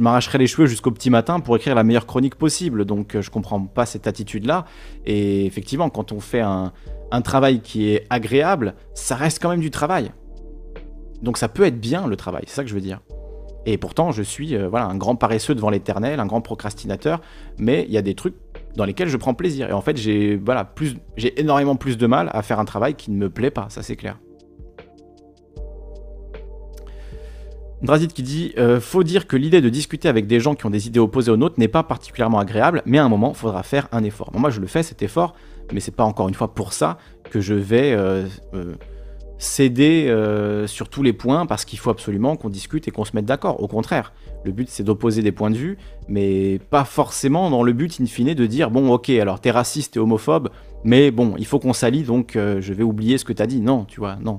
m'arracherais 0.00 0.38
les 0.38 0.48
cheveux 0.48 0.66
jusqu'au 0.66 0.90
petit 0.90 1.10
matin 1.10 1.38
pour 1.38 1.54
écrire 1.56 1.76
la 1.76 1.84
meilleure 1.84 2.06
chronique 2.06 2.34
possible. 2.34 2.84
Donc, 2.84 3.14
euh, 3.14 3.22
je 3.22 3.30
comprends 3.30 3.60
pas 3.60 3.86
cette 3.86 4.08
attitude-là. 4.08 4.64
Et 5.06 5.46
effectivement, 5.46 5.88
quand 5.88 6.10
on 6.10 6.20
fait 6.20 6.40
un, 6.40 6.72
travail 7.22 7.60
qui 7.60 7.90
est 7.90 8.06
agréable, 8.10 8.74
ça 8.92 9.14
reste 9.14 9.40
quand 9.40 9.48
même 9.48 9.60
du 9.60 9.70
travail. 9.70 10.10
Donc, 11.22 11.38
ça 11.38 11.46
peut 11.48 11.64
être 11.64 11.78
bien 11.78 12.08
le 12.08 12.16
travail, 12.16 12.42
c'est 12.48 12.56
ça 12.56 12.64
que 12.64 12.68
je 12.68 12.74
veux 12.74 12.80
dire. 12.80 13.00
Et 13.66 13.78
pourtant, 13.78 14.10
je 14.10 14.22
suis 14.22 14.56
voilà, 14.66 14.86
un 14.86 14.96
grand 14.96 15.14
paresseux 15.14 15.54
devant 15.54 15.70
l'éternel, 15.70 16.18
un 16.18 16.26
grand 16.26 16.40
procrastinateur, 16.40 17.20
mais 17.56 17.84
il 17.86 17.94
y 17.94 17.98
a 17.98 18.02
des 18.02 18.16
trucs 18.16 18.34
dans 18.76 18.84
lesquels 18.84 19.08
je 19.08 19.16
prends 19.16 19.34
plaisir. 19.34 19.68
Et 19.68 19.72
en 19.72 19.80
fait, 19.80 19.96
j'ai 19.96 20.36
voilà, 20.36 20.64
plus, 20.64 20.96
j'ai 21.16 21.38
énormément 21.40 21.76
plus 21.76 21.96
de 21.96 22.06
mal 22.06 22.30
à 22.32 22.42
faire 22.42 22.58
un 22.58 22.64
travail 22.64 22.94
qui 22.94 23.10
ne 23.10 23.16
me 23.16 23.30
plaît 23.30 23.50
pas, 23.50 23.66
ça 23.68 23.82
c'est 23.82 23.96
clair. 23.96 24.18
Drazit 27.82 28.08
qui 28.08 28.22
dit 28.22 28.54
euh, 28.56 28.80
Faut 28.80 29.02
dire 29.02 29.26
que 29.26 29.36
l'idée 29.36 29.60
de 29.60 29.68
discuter 29.68 30.08
avec 30.08 30.26
des 30.26 30.40
gens 30.40 30.54
qui 30.54 30.64
ont 30.64 30.70
des 30.70 30.86
idées 30.86 31.00
opposées 31.00 31.30
aux 31.30 31.36
nôtres 31.36 31.58
n'est 31.58 31.68
pas 31.68 31.82
particulièrement 31.82 32.38
agréable, 32.38 32.82
mais 32.86 32.98
à 32.98 33.04
un 33.04 33.10
moment, 33.10 33.32
il 33.34 33.36
faudra 33.36 33.62
faire 33.62 33.88
un 33.92 34.02
effort. 34.04 34.30
moi, 34.34 34.48
je 34.50 34.60
le 34.60 34.66
fais 34.66 34.82
cet 34.82 35.02
effort, 35.02 35.34
mais 35.72 35.80
c'est 35.80 35.94
pas 35.94 36.04
encore 36.04 36.28
une 36.28 36.34
fois 36.34 36.54
pour 36.54 36.72
ça 36.72 36.96
que 37.30 37.40
je 37.40 37.54
vais 37.54 37.92
euh, 37.92 38.26
euh, 38.54 38.74
céder 39.44 40.12
sur 40.66 40.88
tous 40.88 41.02
les 41.02 41.12
points 41.12 41.46
parce 41.46 41.64
qu'il 41.64 41.78
faut 41.78 41.90
absolument 41.90 42.36
qu'on 42.36 42.48
discute 42.48 42.88
et 42.88 42.90
qu'on 42.90 43.04
se 43.04 43.14
mette 43.14 43.26
d'accord. 43.26 43.62
Au 43.62 43.68
contraire, 43.68 44.12
le 44.44 44.52
but, 44.52 44.68
c'est 44.68 44.82
d'opposer 44.82 45.22
des 45.22 45.32
points 45.32 45.50
de 45.50 45.56
vue, 45.56 45.78
mais 46.06 46.58
pas 46.70 46.84
forcément 46.84 47.50
dans 47.50 47.62
le 47.62 47.72
but, 47.72 47.98
in 48.00 48.06
fine, 48.06 48.34
de 48.34 48.46
dire 48.46 48.70
bon, 48.70 48.92
ok, 48.92 49.08
alors 49.10 49.40
t'es 49.40 49.50
raciste 49.50 49.96
et 49.96 50.00
homophobe, 50.00 50.50
mais 50.84 51.10
bon, 51.10 51.34
il 51.38 51.46
faut 51.46 51.58
qu'on 51.58 51.72
s'allie, 51.72 52.02
donc 52.02 52.36
euh, 52.36 52.60
je 52.60 52.74
vais 52.74 52.82
oublier 52.82 53.16
ce 53.16 53.24
que 53.24 53.32
t'as 53.32 53.46
dit. 53.46 53.60
Non, 53.60 53.84
tu 53.84 54.00
vois, 54.00 54.16
non. 54.16 54.38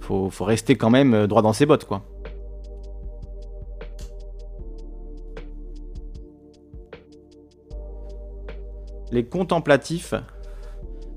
Faut, 0.00 0.30
faut 0.30 0.44
rester 0.44 0.76
quand 0.76 0.90
même 0.90 1.14
euh, 1.14 1.26
droit 1.26 1.42
dans 1.42 1.52
ses 1.52 1.66
bottes, 1.66 1.84
quoi. 1.84 2.04
Les 9.10 9.24
contemplatifs, 9.24 10.14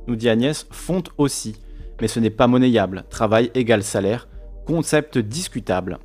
nous 0.07 0.15
dit 0.15 0.29
Agnès, 0.29 0.65
font 0.71 1.03
aussi, 1.17 1.55
mais 2.01 2.07
ce 2.07 2.19
n'est 2.19 2.31
pas 2.31 2.47
monnayable. 2.47 3.05
Travail 3.09 3.51
égal 3.53 3.83
salaire, 3.83 4.27
concept 4.65 5.19
discutable. 5.19 5.99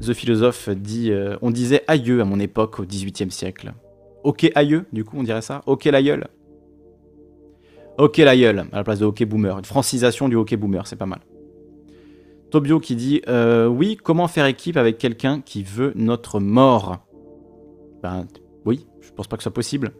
The 0.00 0.12
Philosophe 0.12 0.70
dit 0.70 1.10
euh, 1.10 1.36
On 1.42 1.50
disait 1.50 1.82
aïeux 1.88 2.20
à 2.20 2.24
mon 2.24 2.38
époque 2.40 2.78
au 2.78 2.84
XVIIIe 2.84 3.30
siècle. 3.30 3.74
Ok 4.22 4.50
aïeux, 4.54 4.86
du 4.92 5.04
coup, 5.04 5.18
on 5.18 5.22
dirait 5.22 5.42
ça? 5.42 5.60
Ok 5.66 5.84
l'aïeul 5.84 6.28
Ok 7.98 8.16
l'aïeul, 8.18 8.60
à 8.72 8.76
la 8.76 8.84
place 8.84 9.00
de 9.00 9.04
ok 9.04 9.24
boomer. 9.24 9.58
Une 9.58 9.64
francisation 9.64 10.28
du 10.28 10.36
ok 10.36 10.54
boomer, 10.56 10.86
c'est 10.86 10.96
pas 10.96 11.06
mal. 11.06 11.20
Tobio 12.50 12.78
qui 12.78 12.96
dit 12.96 13.22
euh, 13.28 13.66
Oui, 13.66 13.96
comment 14.02 14.28
faire 14.28 14.46
équipe 14.46 14.76
avec 14.76 14.98
quelqu'un 14.98 15.40
qui 15.40 15.62
veut 15.62 15.92
notre 15.96 16.40
mort? 16.40 17.04
Ben 18.02 18.26
oui, 18.64 18.86
je 19.00 19.10
pense 19.12 19.26
pas 19.26 19.36
que 19.36 19.42
ce 19.42 19.48
soit 19.48 19.54
possible. 19.54 19.92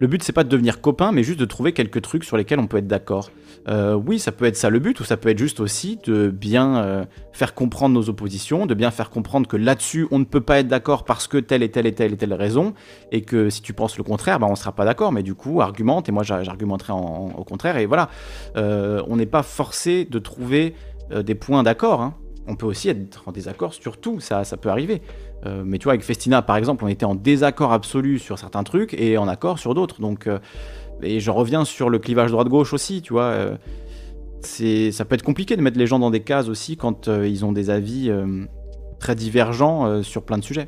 Le 0.00 0.06
but, 0.06 0.22
c'est 0.22 0.32
pas 0.32 0.44
de 0.44 0.48
devenir 0.48 0.80
copain, 0.80 1.10
mais 1.10 1.24
juste 1.24 1.40
de 1.40 1.44
trouver 1.44 1.72
quelques 1.72 2.02
trucs 2.02 2.24
sur 2.24 2.36
lesquels 2.36 2.60
on 2.60 2.68
peut 2.68 2.76
être 2.76 2.86
d'accord. 2.86 3.30
Euh, 3.68 3.94
oui, 3.94 4.18
ça 4.18 4.30
peut 4.30 4.44
être 4.44 4.56
ça 4.56 4.70
le 4.70 4.78
but, 4.78 4.98
ou 5.00 5.04
ça 5.04 5.16
peut 5.16 5.28
être 5.28 5.38
juste 5.38 5.58
aussi 5.58 5.98
de 6.04 6.28
bien 6.28 6.78
euh, 6.78 7.04
faire 7.32 7.52
comprendre 7.54 7.94
nos 7.94 8.08
oppositions, 8.08 8.66
de 8.66 8.74
bien 8.74 8.90
faire 8.92 9.10
comprendre 9.10 9.48
que 9.48 9.56
là-dessus, 9.56 10.06
on 10.10 10.20
ne 10.20 10.24
peut 10.24 10.40
pas 10.40 10.60
être 10.60 10.68
d'accord 10.68 11.04
parce 11.04 11.26
que 11.26 11.38
telle 11.38 11.62
et 11.62 11.70
telle 11.70 11.86
et 11.86 11.94
telle 11.94 12.12
et 12.12 12.16
telle 12.16 12.32
raison, 12.32 12.74
et 13.10 13.22
que 13.22 13.50
si 13.50 13.60
tu 13.60 13.72
penses 13.72 13.98
le 13.98 14.04
contraire, 14.04 14.38
bah, 14.38 14.46
on 14.46 14.52
ne 14.52 14.56
sera 14.56 14.72
pas 14.72 14.84
d'accord, 14.84 15.10
mais 15.10 15.24
du 15.24 15.34
coup, 15.34 15.60
argumente, 15.60 16.08
et 16.08 16.12
moi 16.12 16.22
j'argumenterai 16.22 16.92
au 16.92 17.44
contraire, 17.44 17.76
et 17.76 17.86
voilà. 17.86 18.08
Euh, 18.56 19.02
on 19.08 19.16
n'est 19.16 19.26
pas 19.26 19.42
forcé 19.42 20.04
de 20.04 20.18
trouver 20.18 20.74
des 21.10 21.34
points 21.34 21.62
d'accord. 21.62 22.02
Hein. 22.02 22.14
on 22.46 22.54
peut 22.54 22.66
aussi 22.66 22.90
être 22.90 23.22
en 23.26 23.32
désaccord 23.32 23.72
sur 23.72 23.96
tout, 23.96 24.20
ça, 24.20 24.44
ça 24.44 24.58
peut 24.58 24.68
arriver. 24.68 25.00
Euh, 25.46 25.62
mais 25.64 25.78
tu 25.78 25.84
vois, 25.84 25.92
avec 25.92 26.04
Festina, 26.04 26.42
par 26.42 26.56
exemple, 26.56 26.84
on 26.84 26.88
était 26.88 27.04
en 27.04 27.14
désaccord 27.14 27.72
absolu 27.72 28.18
sur 28.18 28.38
certains 28.38 28.64
trucs 28.64 28.94
et 28.94 29.18
en 29.18 29.28
accord 29.28 29.58
sur 29.58 29.74
d'autres. 29.74 30.00
Donc, 30.00 30.26
euh, 30.26 30.38
et 31.02 31.20
je 31.20 31.30
reviens 31.30 31.64
sur 31.64 31.90
le 31.90 31.98
clivage 31.98 32.30
droite-gauche 32.30 32.72
aussi, 32.72 33.02
tu 33.02 33.12
vois. 33.12 33.24
Euh, 33.24 33.56
c'est, 34.40 34.92
ça 34.92 35.04
peut 35.04 35.14
être 35.14 35.22
compliqué 35.22 35.56
de 35.56 35.62
mettre 35.62 35.78
les 35.78 35.86
gens 35.86 35.98
dans 35.98 36.10
des 36.10 36.20
cases 36.20 36.48
aussi 36.48 36.76
quand 36.76 37.08
ils 37.08 37.44
ont 37.44 37.50
des 37.50 37.70
avis 37.70 38.08
très 39.00 39.16
divergents 39.16 40.00
sur 40.04 40.22
plein 40.22 40.38
de 40.38 40.44
sujets. 40.44 40.66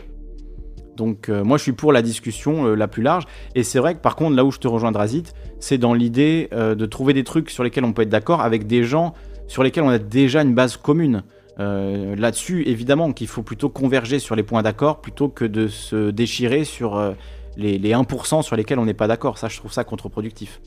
Donc 0.96 1.28
moi 1.28 1.56
je 1.56 1.62
suis 1.62 1.72
pour 1.72 1.92
la 1.92 2.02
discussion 2.02 2.64
la 2.74 2.88
plus 2.88 3.04
large. 3.04 3.26
Et 3.54 3.62
c'est 3.62 3.78
vrai 3.78 3.94
que 3.94 4.00
par 4.00 4.16
contre 4.16 4.34
là 4.34 4.44
où 4.44 4.50
je 4.50 4.58
te 4.58 4.66
rejoins 4.66 4.90
Drazit, 4.90 5.34
c'est 5.60 5.78
dans 5.78 5.94
l'idée 5.94 6.48
de 6.50 6.86
trouver 6.86 7.12
des 7.12 7.22
trucs 7.22 7.48
sur 7.48 7.62
lesquels 7.62 7.84
on 7.84 7.92
peut 7.92 8.02
être 8.02 8.08
d'accord 8.08 8.40
avec 8.40 8.66
des 8.66 8.82
gens 8.82 9.14
sur 9.46 9.62
lesquels 9.62 9.84
on 9.84 9.88
a 9.88 10.00
déjà 10.00 10.42
une 10.42 10.54
base 10.54 10.76
commune. 10.76 11.22
Euh, 11.58 12.14
là-dessus, 12.16 12.62
évidemment, 12.66 13.12
qu'il 13.12 13.26
faut 13.26 13.42
plutôt 13.42 13.68
converger 13.68 14.18
sur 14.18 14.36
les 14.36 14.42
points 14.42 14.62
d'accord 14.62 15.00
plutôt 15.00 15.28
que 15.28 15.44
de 15.44 15.68
se 15.68 16.10
déchirer 16.10 16.64
sur 16.64 16.96
euh, 16.96 17.12
les, 17.56 17.78
1% 17.78 18.42
sur 18.42 18.56
lesquels 18.56 18.78
on 18.78 18.84
n'est 18.84 18.94
pas 18.94 19.08
d'accord. 19.08 19.38
Ça, 19.38 19.48
je 19.48 19.56
trouve 19.58 19.72
ça 19.72 19.84
contre-productif. 19.84 20.60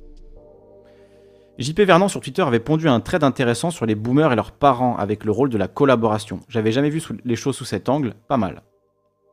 JP 1.60 1.82
Vernon 1.82 2.08
sur 2.08 2.20
Twitter 2.20 2.42
avait 2.42 2.60
pondu 2.60 2.90
un 2.90 3.00
trait 3.00 3.24
intéressant 3.24 3.70
sur 3.70 3.86
les 3.86 3.96
boomers 3.96 4.34
et 4.34 4.36
leurs 4.36 4.52
parents 4.52 4.98
avec 4.98 5.24
le 5.24 5.32
rôle 5.32 5.50
de 5.50 5.58
la 5.58 5.68
collaboration. 5.68 6.40
J'avais 6.50 6.72
jamais 6.72 6.90
vu 6.90 7.02
les 7.24 7.36
choses 7.36 7.56
sous 7.56 7.66
cet 7.66 7.90
angle, 7.90 8.16
pas 8.28 8.38
mal. 8.38 8.64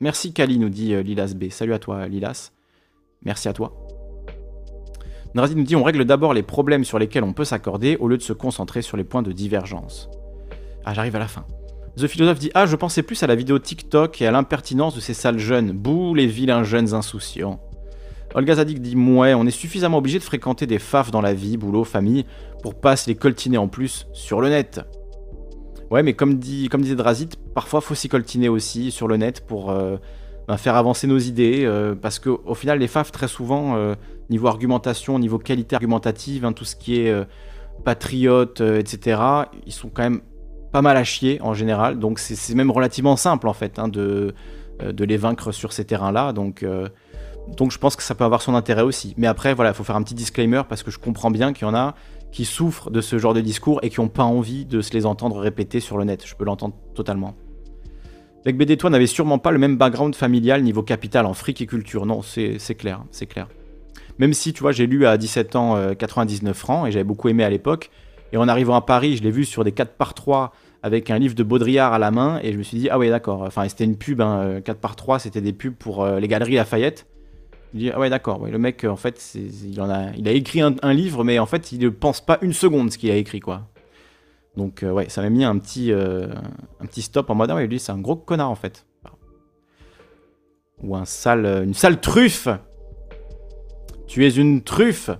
Merci 0.00 0.32
Kali, 0.32 0.58
nous 0.58 0.68
dit 0.68 0.94
euh, 0.94 1.02
Lilas 1.02 1.34
B. 1.34 1.48
Salut 1.50 1.72
à 1.72 1.78
toi 1.78 2.06
Lilas. 2.08 2.52
Merci 3.22 3.48
à 3.48 3.54
toi. 3.54 3.72
Nrazi 5.34 5.54
nous 5.54 5.62
dit 5.62 5.76
on 5.76 5.82
règle 5.82 6.04
d'abord 6.04 6.34
les 6.34 6.42
problèmes 6.42 6.84
sur 6.84 6.98
lesquels 6.98 7.24
on 7.24 7.32
peut 7.32 7.44
s'accorder 7.44 7.96
au 7.96 8.08
lieu 8.08 8.18
de 8.18 8.22
se 8.22 8.32
concentrer 8.32 8.82
sur 8.82 8.96
les 8.96 9.04
points 9.04 9.22
de 9.22 9.32
divergence. 9.32 10.10
Ah, 10.84 10.94
j'arrive 10.94 11.16
à 11.16 11.18
la 11.18 11.28
fin. 11.28 11.44
The 11.96 12.06
Philosophe 12.06 12.38
dit 12.38 12.50
Ah, 12.54 12.66
je 12.66 12.76
pensais 12.76 13.02
plus 13.02 13.22
à 13.22 13.26
la 13.26 13.34
vidéo 13.34 13.58
TikTok 13.58 14.20
et 14.22 14.26
à 14.26 14.30
l'impertinence 14.30 14.94
de 14.94 15.00
ces 15.00 15.14
sales 15.14 15.38
jeunes. 15.38 15.72
Bouh, 15.72 16.14
les 16.14 16.26
vilains 16.26 16.64
jeunes 16.64 16.94
insouciants. 16.94 17.60
Olga 18.34 18.54
Zadig 18.54 18.80
dit 18.80 18.96
Ouais, 18.96 19.34
on 19.34 19.46
est 19.46 19.50
suffisamment 19.50 19.98
obligé 19.98 20.18
de 20.18 20.24
fréquenter 20.24 20.66
des 20.66 20.78
faf 20.78 21.10
dans 21.10 21.20
la 21.20 21.34
vie, 21.34 21.56
boulot, 21.56 21.84
famille, 21.84 22.24
pour 22.62 22.80
pas 22.80 22.96
se 22.96 23.08
les 23.08 23.16
coltiner 23.16 23.58
en 23.58 23.68
plus 23.68 24.06
sur 24.12 24.40
le 24.40 24.48
net. 24.48 24.80
Ouais, 25.90 26.04
mais 26.04 26.14
comme, 26.14 26.38
dit, 26.38 26.68
comme 26.68 26.82
disait 26.82 26.94
Drazit, 26.94 27.36
parfois 27.54 27.80
faut 27.80 27.96
s'y 27.96 28.08
coltiner 28.08 28.48
aussi 28.48 28.92
sur 28.92 29.08
le 29.08 29.16
net 29.16 29.44
pour 29.44 29.72
euh, 29.72 29.96
ben, 30.46 30.56
faire 30.56 30.76
avancer 30.76 31.08
nos 31.08 31.18
idées. 31.18 31.64
Euh, 31.64 31.96
parce 31.96 32.20
qu'au 32.20 32.54
final, 32.54 32.78
les 32.78 32.86
faf, 32.86 33.10
très 33.10 33.26
souvent, 33.26 33.76
euh, 33.76 33.96
niveau 34.30 34.46
argumentation, 34.46 35.18
niveau 35.18 35.38
qualité 35.38 35.74
argumentative, 35.74 36.44
hein, 36.44 36.52
tout 36.52 36.64
ce 36.64 36.76
qui 36.76 37.00
est 37.00 37.12
patriote, 37.84 38.60
etc., 38.60 39.20
ils 39.66 39.72
sont 39.72 39.88
quand 39.88 40.02
même 40.02 40.20
pas 40.72 40.82
mal 40.82 40.96
à 40.96 41.04
chier 41.04 41.40
en 41.42 41.54
général. 41.54 41.98
Donc 41.98 42.18
c'est 42.18 42.54
même 42.54 42.70
relativement 42.70 43.16
simple 43.16 43.48
en 43.48 43.52
fait 43.52 43.78
hein, 43.78 43.88
de, 43.88 44.34
euh, 44.82 44.92
de 44.92 45.04
les 45.04 45.16
vaincre 45.16 45.52
sur 45.52 45.72
ces 45.72 45.84
terrains-là. 45.84 46.32
Donc, 46.32 46.62
euh, 46.62 46.88
donc 47.56 47.72
je 47.72 47.78
pense 47.78 47.96
que 47.96 48.02
ça 48.02 48.14
peut 48.14 48.24
avoir 48.24 48.42
son 48.42 48.54
intérêt 48.54 48.82
aussi. 48.82 49.14
Mais 49.16 49.26
après, 49.26 49.54
voilà, 49.54 49.70
il 49.70 49.74
faut 49.74 49.84
faire 49.84 49.96
un 49.96 50.02
petit 50.02 50.14
disclaimer 50.14 50.62
parce 50.68 50.82
que 50.82 50.90
je 50.90 50.98
comprends 50.98 51.30
bien 51.30 51.52
qu'il 51.52 51.66
y 51.66 51.70
en 51.70 51.74
a 51.74 51.94
qui 52.32 52.44
souffrent 52.44 52.90
de 52.90 53.00
ce 53.00 53.18
genre 53.18 53.34
de 53.34 53.40
discours 53.40 53.80
et 53.82 53.90
qui 53.90 54.00
n'ont 54.00 54.08
pas 54.08 54.22
envie 54.22 54.64
de 54.64 54.80
se 54.80 54.92
les 54.92 55.04
entendre 55.04 55.38
répéter 55.38 55.80
sur 55.80 55.98
le 55.98 56.04
net. 56.04 56.24
Je 56.24 56.34
peux 56.34 56.44
l'entendre 56.44 56.74
totalement. 56.94 57.34
Lec 58.44 58.56
BD, 58.56 58.76
toi, 58.76 58.88
n'avait 58.88 59.06
sûrement 59.06 59.38
pas 59.38 59.50
le 59.50 59.58
même 59.58 59.76
background 59.76 60.14
familial 60.14 60.62
niveau 60.62 60.82
capital 60.82 61.26
en 61.26 61.34
fric 61.34 61.60
et 61.60 61.66
culture. 61.66 62.06
Non, 62.06 62.22
c'est 62.22 62.58
clair, 62.76 63.02
c'est 63.10 63.26
clair. 63.26 63.48
Même 64.18 64.32
si, 64.32 64.52
tu 64.52 64.60
vois, 64.60 64.72
j'ai 64.72 64.86
lu 64.86 65.06
à 65.06 65.16
17 65.16 65.56
ans 65.56 65.94
99 65.98 66.50
euh, 66.50 66.58
francs 66.58 66.88
et 66.88 66.92
j'avais 66.92 67.04
beaucoup 67.04 67.28
aimé 67.28 67.42
à 67.42 67.50
l'époque, 67.50 67.90
et 68.32 68.36
en 68.36 68.48
arrivant 68.48 68.74
à 68.74 68.80
Paris, 68.80 69.16
je 69.16 69.22
l'ai 69.22 69.30
vu 69.30 69.44
sur 69.44 69.64
des 69.64 69.72
4 69.72 69.92
par 69.94 70.14
3 70.14 70.52
avec 70.82 71.10
un 71.10 71.18
livre 71.18 71.34
de 71.34 71.42
Baudrillard 71.42 71.92
à 71.92 71.98
la 71.98 72.10
main. 72.10 72.40
Et 72.42 72.52
je 72.52 72.58
me 72.58 72.62
suis 72.62 72.78
dit, 72.78 72.88
ah 72.88 72.98
ouais, 72.98 73.10
d'accord. 73.10 73.42
Enfin, 73.42 73.68
c'était 73.68 73.84
une 73.84 73.96
pub, 73.96 74.20
hein, 74.20 74.60
4 74.64 74.78
par 74.78 74.96
3 74.96 75.18
c'était 75.18 75.40
des 75.40 75.52
pubs 75.52 75.74
pour 75.74 76.04
euh, 76.04 76.20
les 76.20 76.28
galeries 76.28 76.54
Lafayette. 76.54 77.06
Je 77.72 77.78
me 77.78 77.82
dis, 77.82 77.90
ah 77.90 77.98
ouais, 77.98 78.10
d'accord. 78.10 78.46
le 78.46 78.58
mec, 78.58 78.84
en 78.84 78.96
fait, 78.96 79.34
il, 79.34 79.80
en 79.80 79.90
a, 79.90 80.10
il 80.16 80.28
a 80.28 80.32
écrit 80.32 80.60
un, 80.60 80.92
livre, 80.92 81.24
mais 81.24 81.38
en 81.38 81.46
fait, 81.46 81.72
il 81.72 81.80
ne 81.80 81.88
pense 81.88 82.20
pas 82.20 82.38
une 82.42 82.52
seconde 82.52 82.90
ce 82.90 82.98
qu'il 82.98 83.10
a 83.10 83.16
écrit, 83.16 83.40
quoi. 83.40 83.68
Donc, 84.56 84.82
euh, 84.82 84.90
ouais, 84.90 85.08
ça 85.08 85.22
m'a 85.22 85.30
mis 85.30 85.44
un 85.44 85.56
petit, 85.58 85.92
euh, 85.92 86.26
un 86.80 86.86
petit 86.86 87.02
stop 87.02 87.30
en 87.30 87.36
mode, 87.36 87.50
ah 87.50 87.54
ouais, 87.54 87.68
lui, 87.68 87.78
c'est 87.78 87.92
un 87.92 88.00
gros 88.00 88.16
connard, 88.16 88.50
en 88.50 88.56
fait. 88.56 88.86
Ou 90.82 90.96
un 90.96 91.04
sale, 91.04 91.62
une 91.64 91.74
sale 91.74 92.00
truffe 92.00 92.48
Tu 94.08 94.26
es 94.26 94.30
une 94.30 94.62
truffe 94.62 95.10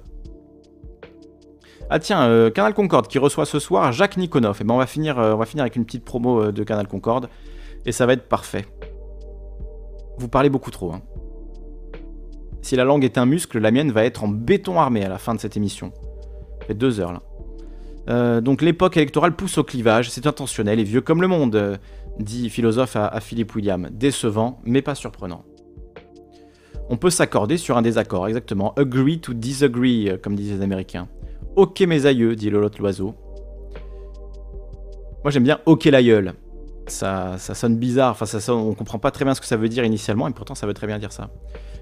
ah 1.93 1.99
tiens, 1.99 2.23
euh, 2.23 2.51
Canal 2.51 2.73
Concorde 2.73 3.09
qui 3.09 3.19
reçoit 3.19 3.45
ce 3.45 3.59
soir 3.59 3.91
Jacques 3.91 4.17
Nikonov. 4.17 4.59
Et 4.59 4.59
eh 4.61 4.65
ben 4.65 4.75
on 4.75 4.79
va 4.79 4.87
finir, 4.87 5.19
euh, 5.19 5.35
on 5.35 5.39
va 5.39 5.45
finir 5.45 5.63
avec 5.63 5.75
une 5.75 5.85
petite 5.85 6.05
promo 6.05 6.41
euh, 6.41 6.53
de 6.53 6.63
Canal 6.63 6.87
Concorde. 6.87 7.29
Et 7.85 7.91
ça 7.91 8.07
va 8.07 8.13
être 8.13 8.29
parfait. 8.29 8.65
Vous 10.17 10.29
parlez 10.29 10.51
beaucoup 10.51 10.71
trop. 10.71 10.93
Hein. 10.93 11.03
Si 12.63 12.77
la 12.77 12.85
langue 12.85 13.05
est 13.05 13.19
un 13.19 13.27
muscle, 13.27 13.59
la 13.59 13.73
mienne 13.73 13.91
va 13.91 14.05
être 14.05 14.23
en 14.23 14.29
béton 14.29 14.79
armé 14.79 15.05
à 15.05 15.09
la 15.09 15.19
fin 15.19 15.35
de 15.35 15.41
cette 15.41 15.57
émission. 15.57 15.93
Ça 16.61 16.67
fait 16.69 16.75
deux 16.75 17.01
heures 17.01 17.13
là. 17.13 18.41
donc 18.41 18.63
l'époque 18.63 18.97
électorale 18.97 19.35
pousse 19.35 19.59
au 19.59 19.65
clivage, 19.65 20.11
c'est 20.11 20.27
intentionnel 20.27 20.79
et 20.79 20.85
vieux 20.85 21.01
comme 21.01 21.23
le 21.23 21.27
monde, 21.27 21.81
dit 22.21 22.51
philosophe 22.51 22.95
à, 22.97 23.07
à 23.09 23.19
Philippe 23.21 23.55
William. 23.57 23.89
Décevant, 23.91 24.61
mais 24.65 24.83
pas 24.83 24.95
surprenant. 24.95 25.45
On 26.91 26.97
peut 26.97 27.11
s'accorder 27.11 27.57
sur 27.57 27.77
un 27.77 27.83
désaccord, 27.83 28.29
exactement. 28.29 28.75
Agree 28.75 29.21
to 29.21 29.33
disagree, 29.33 30.11
comme 30.23 30.37
disent 30.37 30.53
les 30.53 30.63
Américains. 30.63 31.09
Ok 31.57 31.81
mes 31.81 32.07
aïeux, 32.07 32.37
dit 32.37 32.51
Lolotte 32.51 32.79
l'oiseau. 32.79 33.15
Moi 35.25 35.31
j'aime 35.31 35.45
bien 35.45 35.61
ok 35.67 35.85
l'aïeul. 35.87 36.35
Ça, 36.87 37.37
ça 37.39 37.55
sonne 37.55 37.77
bizarre, 37.77 38.13
enfin 38.13 38.27
ça 38.27 38.55
on 38.55 38.75
comprend 38.75 38.99
pas 38.99 39.11
très 39.11 39.25
bien 39.25 39.35
ce 39.35 39.41
que 39.41 39.47
ça 39.47 39.57
veut 39.57 39.69
dire 39.69 39.85
initialement, 39.85 40.27
et 40.29 40.33
pourtant 40.33 40.55
ça 40.55 40.67
veut 40.67 40.75
très 40.75 40.87
bien 40.87 40.99
dire 40.99 41.13
ça. 41.13 41.31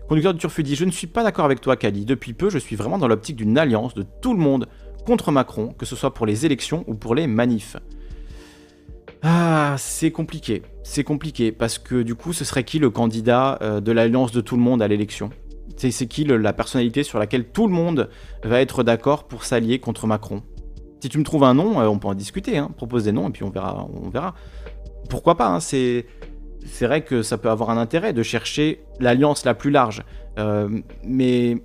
Conducteur 0.08 0.32
du 0.32 0.40
Turfu 0.40 0.62
dit 0.62 0.74
Je 0.74 0.86
ne 0.86 0.90
suis 0.90 1.06
pas 1.06 1.22
d'accord 1.22 1.44
avec 1.44 1.60
toi, 1.60 1.76
Kali. 1.76 2.06
Depuis 2.06 2.32
peu, 2.32 2.48
je 2.48 2.58
suis 2.58 2.76
vraiment 2.76 2.96
dans 2.96 3.08
l'optique 3.08 3.36
d'une 3.36 3.58
alliance 3.58 3.94
de 3.94 4.04
tout 4.22 4.32
le 4.32 4.40
monde 4.40 4.66
contre 5.04 5.32
Macron, 5.32 5.74
que 5.78 5.84
ce 5.84 5.96
soit 5.96 6.14
pour 6.14 6.24
les 6.24 6.46
élections 6.46 6.82
ou 6.86 6.94
pour 6.94 7.14
les 7.14 7.26
manifs. 7.26 7.76
Ah, 9.22 9.74
c'est 9.76 10.10
compliqué. 10.10 10.62
C'est 10.82 11.04
compliqué, 11.04 11.52
parce 11.52 11.78
que 11.78 12.02
du 12.02 12.14
coup, 12.14 12.32
ce 12.32 12.44
serait 12.44 12.64
qui 12.64 12.78
le 12.78 12.88
candidat 12.88 13.58
euh, 13.60 13.80
de 13.80 13.92
l'alliance 13.92 14.32
de 14.32 14.40
tout 14.40 14.56
le 14.56 14.62
monde 14.62 14.80
à 14.80 14.88
l'élection? 14.88 15.28
C'est 15.78 16.06
qui 16.06 16.24
la 16.24 16.52
personnalité 16.52 17.02
sur 17.02 17.18
laquelle 17.18 17.48
tout 17.48 17.66
le 17.66 17.72
monde 17.72 18.10
va 18.42 18.60
être 18.60 18.82
d'accord 18.82 19.24
pour 19.24 19.44
s'allier 19.44 19.78
contre 19.78 20.06
Macron? 20.06 20.42
Si 21.00 21.08
tu 21.08 21.18
me 21.18 21.24
trouves 21.24 21.44
un 21.44 21.54
nom, 21.54 21.80
euh, 21.80 21.86
on 21.86 21.98
peut 21.98 22.08
en 22.08 22.14
discuter, 22.14 22.58
hein. 22.58 22.70
propose 22.76 23.04
des 23.04 23.12
noms 23.12 23.28
et 23.28 23.32
puis 23.32 23.44
on 23.44 23.50
verra. 23.50 23.86
On 23.94 24.08
verra. 24.08 24.34
Pourquoi 25.08 25.36
pas 25.36 25.48
hein, 25.48 25.60
C'est 25.60 26.04
vrai 26.80 27.02
que 27.04 27.22
ça 27.22 27.38
peut 27.38 27.50
avoir 27.50 27.70
un 27.70 27.78
intérêt 27.78 28.12
de 28.12 28.22
chercher 28.22 28.82
l'alliance 28.98 29.44
la 29.44 29.54
plus 29.54 29.70
large, 29.70 30.04
euh, 30.38 30.68
mais 31.04 31.56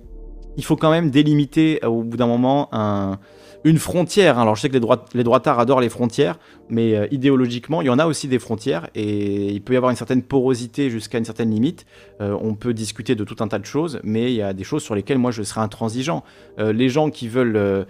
il 0.56 0.64
faut 0.64 0.76
quand 0.76 0.90
même 0.90 1.10
délimiter 1.10 1.80
euh, 1.82 1.88
au 1.88 2.04
bout 2.04 2.16
d'un 2.16 2.28
moment 2.28 2.68
un, 2.72 3.18
une 3.64 3.78
frontière. 3.78 4.38
Alors 4.38 4.54
je 4.54 4.60
sais 4.60 4.68
que 4.68 4.74
les, 4.74 4.80
droits, 4.80 5.06
les 5.14 5.24
droitards 5.24 5.58
adorent 5.58 5.80
les 5.80 5.88
frontières, 5.88 6.38
mais 6.68 6.94
euh, 6.94 7.06
idéologiquement, 7.10 7.80
il 7.80 7.86
y 7.86 7.90
en 7.90 7.98
a 7.98 8.06
aussi 8.06 8.28
des 8.28 8.38
frontières 8.38 8.88
et 8.94 9.50
il 9.50 9.62
peut 9.62 9.72
y 9.72 9.76
avoir 9.76 9.90
une 9.90 9.96
certaine 9.96 10.22
porosité 10.22 10.90
jusqu'à 10.90 11.18
une 11.18 11.24
certaine 11.24 11.50
limite. 11.50 11.86
Euh, 12.20 12.36
on 12.40 12.54
peut 12.54 12.74
discuter 12.74 13.14
de 13.14 13.24
tout 13.24 13.36
un 13.40 13.48
tas 13.48 13.58
de 13.58 13.64
choses, 13.64 14.00
mais 14.04 14.30
il 14.30 14.36
y 14.36 14.42
a 14.42 14.52
des 14.52 14.64
choses 14.64 14.82
sur 14.82 14.94
lesquelles 14.94 15.18
moi 15.18 15.30
je 15.30 15.42
serais 15.42 15.62
intransigeant. 15.62 16.22
Euh, 16.58 16.72
les 16.72 16.90
gens 16.90 17.08
qui 17.08 17.26
veulent 17.26 17.86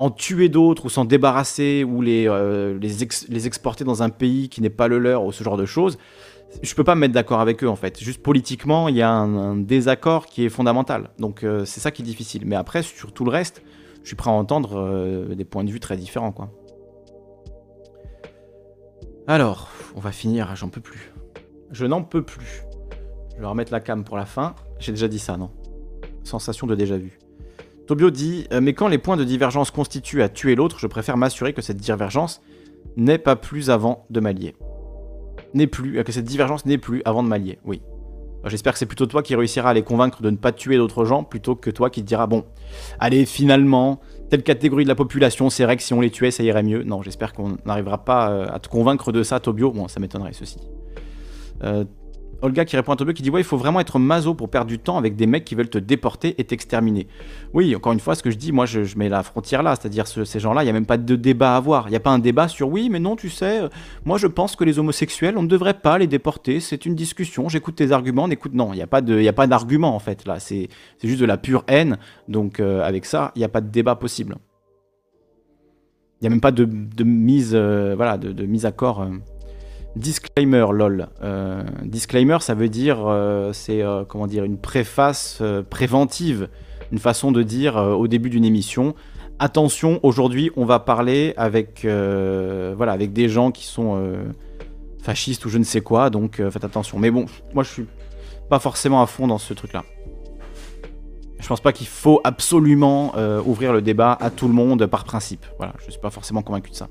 en 0.00 0.10
tuer 0.10 0.48
d'autres 0.48 0.86
ou 0.86 0.90
s'en 0.90 1.04
débarrasser 1.04 1.84
ou 1.84 2.02
les, 2.02 2.28
les, 2.80 3.46
exporter 3.46 3.84
dans 3.84 4.02
un 4.02 4.08
pays 4.08 4.48
qui 4.48 4.60
n'est 4.60 4.70
pas 4.70 4.88
le 4.88 4.98
leur 4.98 5.24
ou 5.24 5.30
ce 5.30 5.44
genre 5.44 5.56
de 5.56 5.66
choses, 5.66 5.98
je 6.62 6.74
peux 6.74 6.82
pas 6.82 6.96
me 6.96 7.02
mettre 7.02 7.14
d'accord 7.14 7.40
avec 7.40 7.62
eux 7.62 7.68
en 7.68 7.76
fait. 7.76 8.02
Juste 8.02 8.20
politiquement, 8.20 8.88
il 8.88 8.96
y 8.96 9.02
a 9.02 9.10
un 9.10 9.56
désaccord 9.56 10.26
qui 10.26 10.44
est 10.44 10.48
fondamental. 10.48 11.10
Donc 11.20 11.46
c'est 11.64 11.80
ça 11.80 11.92
qui 11.92 12.02
est 12.02 12.04
difficile. 12.04 12.42
Mais 12.44 12.56
après, 12.56 12.82
sur 12.82 13.12
tout 13.12 13.24
le 13.24 13.30
reste, 13.30 13.62
je 14.02 14.08
suis 14.08 14.16
prêt 14.16 14.30
à 14.30 14.34
entendre 14.34 14.78
euh, 14.78 15.34
des 15.34 15.44
points 15.44 15.64
de 15.64 15.70
vue 15.70 15.80
très 15.80 15.96
différents, 15.96 16.32
quoi. 16.32 16.50
Alors, 19.26 19.68
on 19.94 20.00
va 20.00 20.10
finir, 20.10 20.54
j'en 20.56 20.68
peux 20.68 20.80
plus. 20.80 21.12
Je 21.70 21.86
n'en 21.86 22.02
peux 22.02 22.22
plus. 22.22 22.64
Je 23.36 23.40
vais 23.40 23.46
remettre 23.46 23.72
la 23.72 23.80
cam 23.80 24.04
pour 24.04 24.16
la 24.16 24.26
fin. 24.26 24.54
J'ai 24.78 24.92
déjà 24.92 25.08
dit 25.08 25.20
ça, 25.20 25.36
non? 25.36 25.50
Sensation 26.24 26.66
de 26.66 26.74
déjà 26.74 26.96
vu. 26.96 27.18
Tobio 27.86 28.10
dit 28.10 28.46
euh, 28.52 28.60
Mais 28.60 28.74
quand 28.74 28.88
les 28.88 28.98
points 28.98 29.16
de 29.16 29.24
divergence 29.24 29.70
constituent 29.70 30.22
à 30.22 30.28
tuer 30.28 30.54
l'autre, 30.54 30.78
je 30.78 30.86
préfère 30.86 31.16
m'assurer 31.16 31.52
que 31.52 31.62
cette 31.62 31.76
divergence 31.76 32.42
n'est 32.96 33.18
pas 33.18 33.36
plus 33.36 33.70
avant 33.70 34.06
de 34.10 34.20
m'allier. 34.20 34.56
N'est 35.54 35.66
plus, 35.66 35.98
euh, 35.98 36.02
que 36.02 36.12
cette 36.12 36.24
divergence 36.24 36.66
n'est 36.66 36.78
plus 36.78 37.02
avant 37.04 37.22
de 37.22 37.28
m'allier, 37.28 37.58
oui. 37.64 37.80
J'espère 38.46 38.72
que 38.72 38.78
c'est 38.78 38.86
plutôt 38.86 39.06
toi 39.06 39.22
qui 39.22 39.34
réussiras 39.36 39.70
à 39.70 39.74
les 39.74 39.82
convaincre 39.82 40.22
de 40.22 40.30
ne 40.30 40.36
pas 40.36 40.52
tuer 40.52 40.76
d'autres 40.76 41.04
gens 41.04 41.22
plutôt 41.22 41.54
que 41.54 41.70
toi 41.70 41.90
qui 41.90 42.02
te 42.02 42.06
diras 42.06 42.26
bon, 42.26 42.44
allez, 42.98 43.24
finalement, 43.24 44.00
telle 44.30 44.42
catégorie 44.42 44.84
de 44.84 44.88
la 44.88 44.94
population, 44.94 45.50
c'est 45.50 45.64
vrai 45.64 45.76
que 45.76 45.82
si 45.82 45.94
on 45.94 46.00
les 46.00 46.10
tuait, 46.10 46.30
ça 46.30 46.42
irait 46.42 46.62
mieux. 46.62 46.82
Non, 46.82 47.02
j'espère 47.02 47.32
qu'on 47.32 47.56
n'arrivera 47.64 48.04
pas 48.04 48.30
euh, 48.30 48.46
à 48.52 48.58
te 48.58 48.68
convaincre 48.68 49.12
de 49.12 49.22
ça, 49.22 49.40
Tobio. 49.40 49.70
Bon, 49.70 49.88
ça 49.88 50.00
m'étonnerait, 50.00 50.32
ceci. 50.32 50.58
Olga 52.42 52.64
qui 52.64 52.76
répond 52.76 52.92
à 52.92 52.96
Tobio 52.96 53.14
qui 53.14 53.22
dit 53.22 53.30
Ouais, 53.30 53.40
il 53.40 53.44
faut 53.44 53.56
vraiment 53.56 53.80
être 53.80 53.98
maso 53.98 54.34
pour 54.34 54.50
perdre 54.50 54.68
du 54.68 54.78
temps 54.78 54.98
avec 54.98 55.16
des 55.16 55.26
mecs 55.26 55.44
qui 55.44 55.54
veulent 55.54 55.70
te 55.70 55.78
déporter 55.78 56.34
et 56.38 56.44
t'exterminer. 56.44 57.06
Oui, 57.54 57.74
encore 57.74 57.92
une 57.92 58.00
fois, 58.00 58.14
ce 58.14 58.22
que 58.22 58.30
je 58.30 58.36
dis, 58.36 58.52
moi 58.52 58.66
je, 58.66 58.80
mets 58.96 59.08
la 59.08 59.22
frontière 59.22 59.62
là, 59.62 59.76
c'est-à-dire 59.76 60.06
ces 60.06 60.40
gens-là, 60.40 60.62
il 60.62 60.66
n'y 60.66 60.70
a 60.70 60.72
même 60.72 60.86
pas 60.86 60.98
de 60.98 61.16
débat 61.16 61.54
à 61.54 61.56
avoir. 61.56 61.86
Il 61.88 61.90
n'y 61.90 61.96
a 61.96 62.00
pas 62.00 62.10
un 62.10 62.18
débat 62.18 62.48
sur 62.48 62.68
oui, 62.68 62.88
mais 62.90 62.98
non, 62.98 63.16
tu 63.16 63.30
sais, 63.30 63.62
euh, 63.62 63.68
moi 64.04 64.18
je 64.18 64.26
pense 64.26 64.56
que 64.56 64.64
les 64.64 64.78
homosexuels, 64.78 65.38
on 65.38 65.42
ne 65.42 65.48
devrait 65.48 65.74
pas 65.74 65.98
les 65.98 66.06
déporter, 66.06 66.60
c'est 66.60 66.84
une 66.84 66.94
discussion, 66.94 67.48
j'écoute 67.48 67.76
tes 67.76 67.92
arguments, 67.92 68.28
écoute, 68.28 68.54
non, 68.54 68.72
il 68.72 68.76
n'y 68.76 68.82
a 68.82 69.32
pas 69.32 69.46
d'argument 69.46 69.94
en 69.94 69.98
fait 69.98 70.26
là, 70.26 70.40
c'est 70.40 70.68
juste 71.02 71.20
de 71.20 71.26
la 71.26 71.36
pure 71.36 71.64
haine, 71.68 71.98
donc 72.28 72.60
euh, 72.60 72.82
avec 72.82 73.06
ça, 73.06 73.32
il 73.36 73.38
n'y 73.38 73.44
a 73.44 73.48
pas 73.48 73.60
de 73.60 73.68
débat 73.68 73.94
possible. 73.94 74.36
Il 76.20 76.26
n'y 76.26 76.28
a 76.28 76.30
même 76.30 76.40
pas 76.40 76.52
de, 76.52 76.64
mise, 77.02 77.50
euh, 77.52 77.94
voilà, 77.96 78.16
de, 78.16 78.46
mise 78.46 78.64
à 78.64 78.70
corps. 78.70 79.04
Disclaimer, 79.96 80.66
lol. 80.72 81.08
Euh, 81.22 81.62
disclaimer, 81.82 82.38
ça 82.40 82.54
veut 82.54 82.70
dire, 82.70 83.04
euh, 83.06 83.52
c'est 83.52 83.82
euh, 83.82 84.04
comment 84.04 84.26
dire, 84.26 84.44
une 84.44 84.56
préface 84.56 85.42
préventive, 85.68 86.48
une 86.92 86.98
façon 86.98 87.30
de 87.30 87.42
dire 87.42 87.76
au 87.76 88.08
début 88.08 88.30
d'une 88.30 88.44
émission. 88.44 88.94
Attention, 89.38 90.00
aujourd'hui, 90.02 90.50
on 90.56 90.64
va 90.64 90.78
parler 90.78 91.34
avec, 91.36 91.84
des 91.84 93.28
gens 93.28 93.50
qui 93.50 93.66
sont 93.66 94.14
fascistes 95.02 95.44
ou 95.44 95.48
je 95.48 95.58
ne 95.58 95.64
sais 95.64 95.80
quoi, 95.80 96.10
donc 96.10 96.36
faites 96.36 96.64
attention. 96.64 96.98
Mais 96.98 97.10
bon, 97.10 97.26
moi, 97.54 97.64
je 97.64 97.70
suis 97.70 97.86
pas 98.48 98.58
forcément 98.58 99.02
à 99.02 99.06
fond 99.06 99.26
dans 99.26 99.38
ce 99.38 99.52
truc-là. 99.52 99.84
Je 101.40 101.48
pense 101.48 101.60
pas 101.60 101.72
qu'il 101.72 101.88
faut 101.88 102.20
absolument 102.24 103.14
ouvrir 103.44 103.72
le 103.72 103.82
débat 103.82 104.16
à 104.20 104.30
tout 104.30 104.48
le 104.48 104.54
monde 104.54 104.86
par 104.86 105.04
principe. 105.04 105.44
Voilà, 105.56 105.72
je 105.84 105.90
suis 105.90 106.00
pas 106.00 106.10
forcément 106.10 106.42
convaincu 106.42 106.70
de 106.70 106.76
ça. 106.76 106.88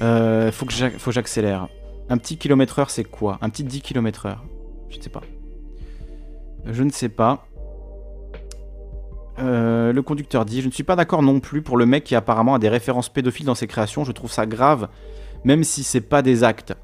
Euh, 0.00 0.50
faut 0.52 0.66
que 0.66 0.72
j'accélère. 1.12 1.68
Un 2.08 2.18
petit 2.18 2.36
kilomètre 2.36 2.78
heure, 2.78 2.90
c'est 2.90 3.04
quoi? 3.04 3.38
Un 3.40 3.48
petit 3.48 3.64
10 3.64 3.80
km 3.80 4.26
heure 4.26 4.44
Je 4.90 4.98
ne 4.98 5.02
sais 5.02 5.10
pas. 5.10 5.22
Je 6.66 6.82
ne 6.82 6.90
sais 6.90 7.08
pas. 7.08 7.46
Euh, 9.38 9.92
le 9.92 10.02
conducteur 10.02 10.44
dit 10.44 10.60
Je 10.60 10.66
ne 10.66 10.72
suis 10.72 10.84
pas 10.84 10.96
d'accord 10.96 11.22
non 11.22 11.40
plus 11.40 11.62
pour 11.62 11.76
le 11.76 11.86
mec 11.86 12.04
qui 12.04 12.14
apparemment 12.14 12.54
a 12.54 12.58
des 12.58 12.68
références 12.68 13.08
pédophiles 13.08 13.46
dans 13.46 13.54
ses 13.54 13.66
créations. 13.66 14.04
Je 14.04 14.12
trouve 14.12 14.30
ça 14.30 14.46
grave, 14.46 14.88
même 15.44 15.64
si 15.64 15.82
c'est 15.82 16.00
pas 16.00 16.22
des 16.22 16.44
actes. 16.44 16.74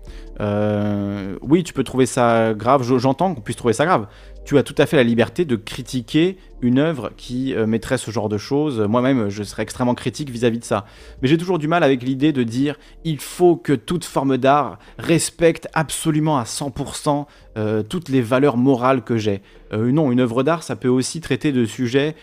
Euh, 0.40 1.36
oui, 1.42 1.62
tu 1.62 1.72
peux 1.72 1.84
trouver 1.84 2.06
ça 2.06 2.54
grave. 2.54 2.82
J'entends 2.98 3.34
qu'on 3.34 3.40
puisse 3.40 3.56
trouver 3.56 3.74
ça 3.74 3.84
grave 3.84 4.06
tu 4.50 4.58
as 4.58 4.64
tout 4.64 4.74
à 4.78 4.86
fait 4.86 4.96
la 4.96 5.04
liberté 5.04 5.44
de 5.44 5.54
critiquer 5.54 6.36
une 6.60 6.80
œuvre 6.80 7.12
qui 7.16 7.54
euh, 7.54 7.68
mettrait 7.68 7.98
ce 7.98 8.10
genre 8.10 8.28
de 8.28 8.36
choses. 8.36 8.80
Moi-même, 8.80 9.28
je 9.28 9.44
serais 9.44 9.62
extrêmement 9.62 9.94
critique 9.94 10.28
vis-à-vis 10.28 10.58
de 10.58 10.64
ça. 10.64 10.86
Mais 11.22 11.28
j'ai 11.28 11.38
toujours 11.38 11.60
du 11.60 11.68
mal 11.68 11.84
avec 11.84 12.02
l'idée 12.02 12.32
de 12.32 12.42
dire 12.42 12.76
il 13.04 13.20
faut 13.20 13.54
que 13.54 13.72
toute 13.72 14.04
forme 14.04 14.38
d'art 14.38 14.80
respecte 14.98 15.68
absolument 15.72 16.36
à 16.36 16.42
100% 16.42 17.26
euh, 17.58 17.84
toutes 17.84 18.08
les 18.08 18.22
valeurs 18.22 18.56
morales 18.56 19.04
que 19.04 19.16
j'ai. 19.16 19.40
Euh, 19.72 19.92
non, 19.92 20.10
une 20.10 20.18
œuvre 20.18 20.42
d'art, 20.42 20.64
ça 20.64 20.74
peut 20.74 20.88
aussi 20.88 21.20
traiter 21.20 21.52
de 21.52 21.64
sujets 21.64 22.16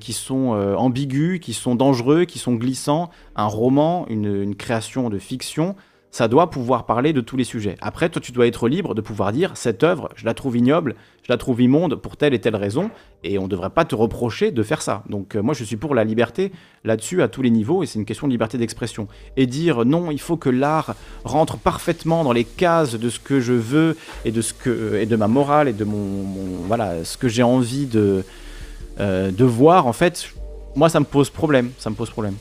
qui 0.00 0.12
sont 0.12 0.48
ambigus, 0.76 1.38
qui 1.38 1.54
sont 1.54 1.76
dangereux, 1.76 2.24
qui 2.24 2.40
sont 2.40 2.54
glissants. 2.54 3.08
Un 3.36 3.46
roman, 3.46 4.04
une 4.08 4.56
création 4.56 5.08
de 5.08 5.18
fiction, 5.20 5.76
ça 6.10 6.26
doit 6.26 6.50
pouvoir 6.50 6.86
parler 6.86 7.12
de 7.12 7.20
tous 7.20 7.36
les 7.36 7.44
sujets. 7.44 7.76
Après, 7.80 8.08
toi, 8.08 8.20
tu 8.20 8.32
dois 8.32 8.46
être 8.46 8.68
libre 8.68 8.94
de 8.94 9.00
pouvoir 9.00 9.32
dire 9.32 9.52
cette 9.54 9.84
œuvre, 9.84 10.08
je 10.16 10.24
la 10.24 10.34
trouve 10.34 10.56
ignoble, 10.56 10.96
je 11.22 11.32
la 11.32 11.36
trouve 11.36 11.60
immonde 11.60 11.94
pour 11.94 12.16
telle 12.16 12.34
et 12.34 12.40
telle 12.40 12.56
raison, 12.56 12.90
et 13.22 13.38
on 13.38 13.44
ne 13.44 13.48
devrait 13.48 13.70
pas 13.70 13.84
te 13.84 13.94
reprocher 13.94 14.50
de 14.50 14.62
faire 14.62 14.82
ça. 14.82 15.04
Donc, 15.08 15.36
euh, 15.36 15.42
moi, 15.42 15.54
je 15.54 15.62
suis 15.62 15.76
pour 15.76 15.94
la 15.94 16.02
liberté 16.02 16.50
là-dessus 16.84 17.22
à 17.22 17.28
tous 17.28 17.42
les 17.42 17.50
niveaux, 17.50 17.82
et 17.82 17.86
c'est 17.86 17.98
une 17.98 18.04
question 18.04 18.26
de 18.26 18.32
liberté 18.32 18.58
d'expression. 18.58 19.06
Et 19.36 19.46
dire 19.46 19.84
non, 19.84 20.10
il 20.10 20.20
faut 20.20 20.36
que 20.36 20.50
l'art 20.50 20.96
rentre 21.24 21.56
parfaitement 21.58 22.24
dans 22.24 22.32
les 22.32 22.44
cases 22.44 22.94
de 22.94 23.08
ce 23.08 23.20
que 23.20 23.38
je 23.38 23.52
veux 23.52 23.96
et 24.24 24.32
de 24.32 24.40
ce 24.40 24.52
que 24.52 24.96
et 24.96 25.06
de 25.06 25.16
ma 25.16 25.28
morale 25.28 25.68
et 25.68 25.72
de 25.72 25.84
mon, 25.84 26.24
voilà 26.66 27.04
ce 27.04 27.16
que 27.16 27.28
j'ai 27.28 27.42
envie 27.42 27.86
de 27.86 28.24
euh, 28.98 29.30
de 29.30 29.44
voir. 29.44 29.86
En 29.86 29.92
fait, 29.92 30.32
moi, 30.74 30.88
ça 30.88 30.98
me 30.98 31.04
pose 31.04 31.30
problème. 31.30 31.70
Ça 31.78 31.90
me 31.90 31.94
pose 31.94 32.10
problème. 32.10 32.34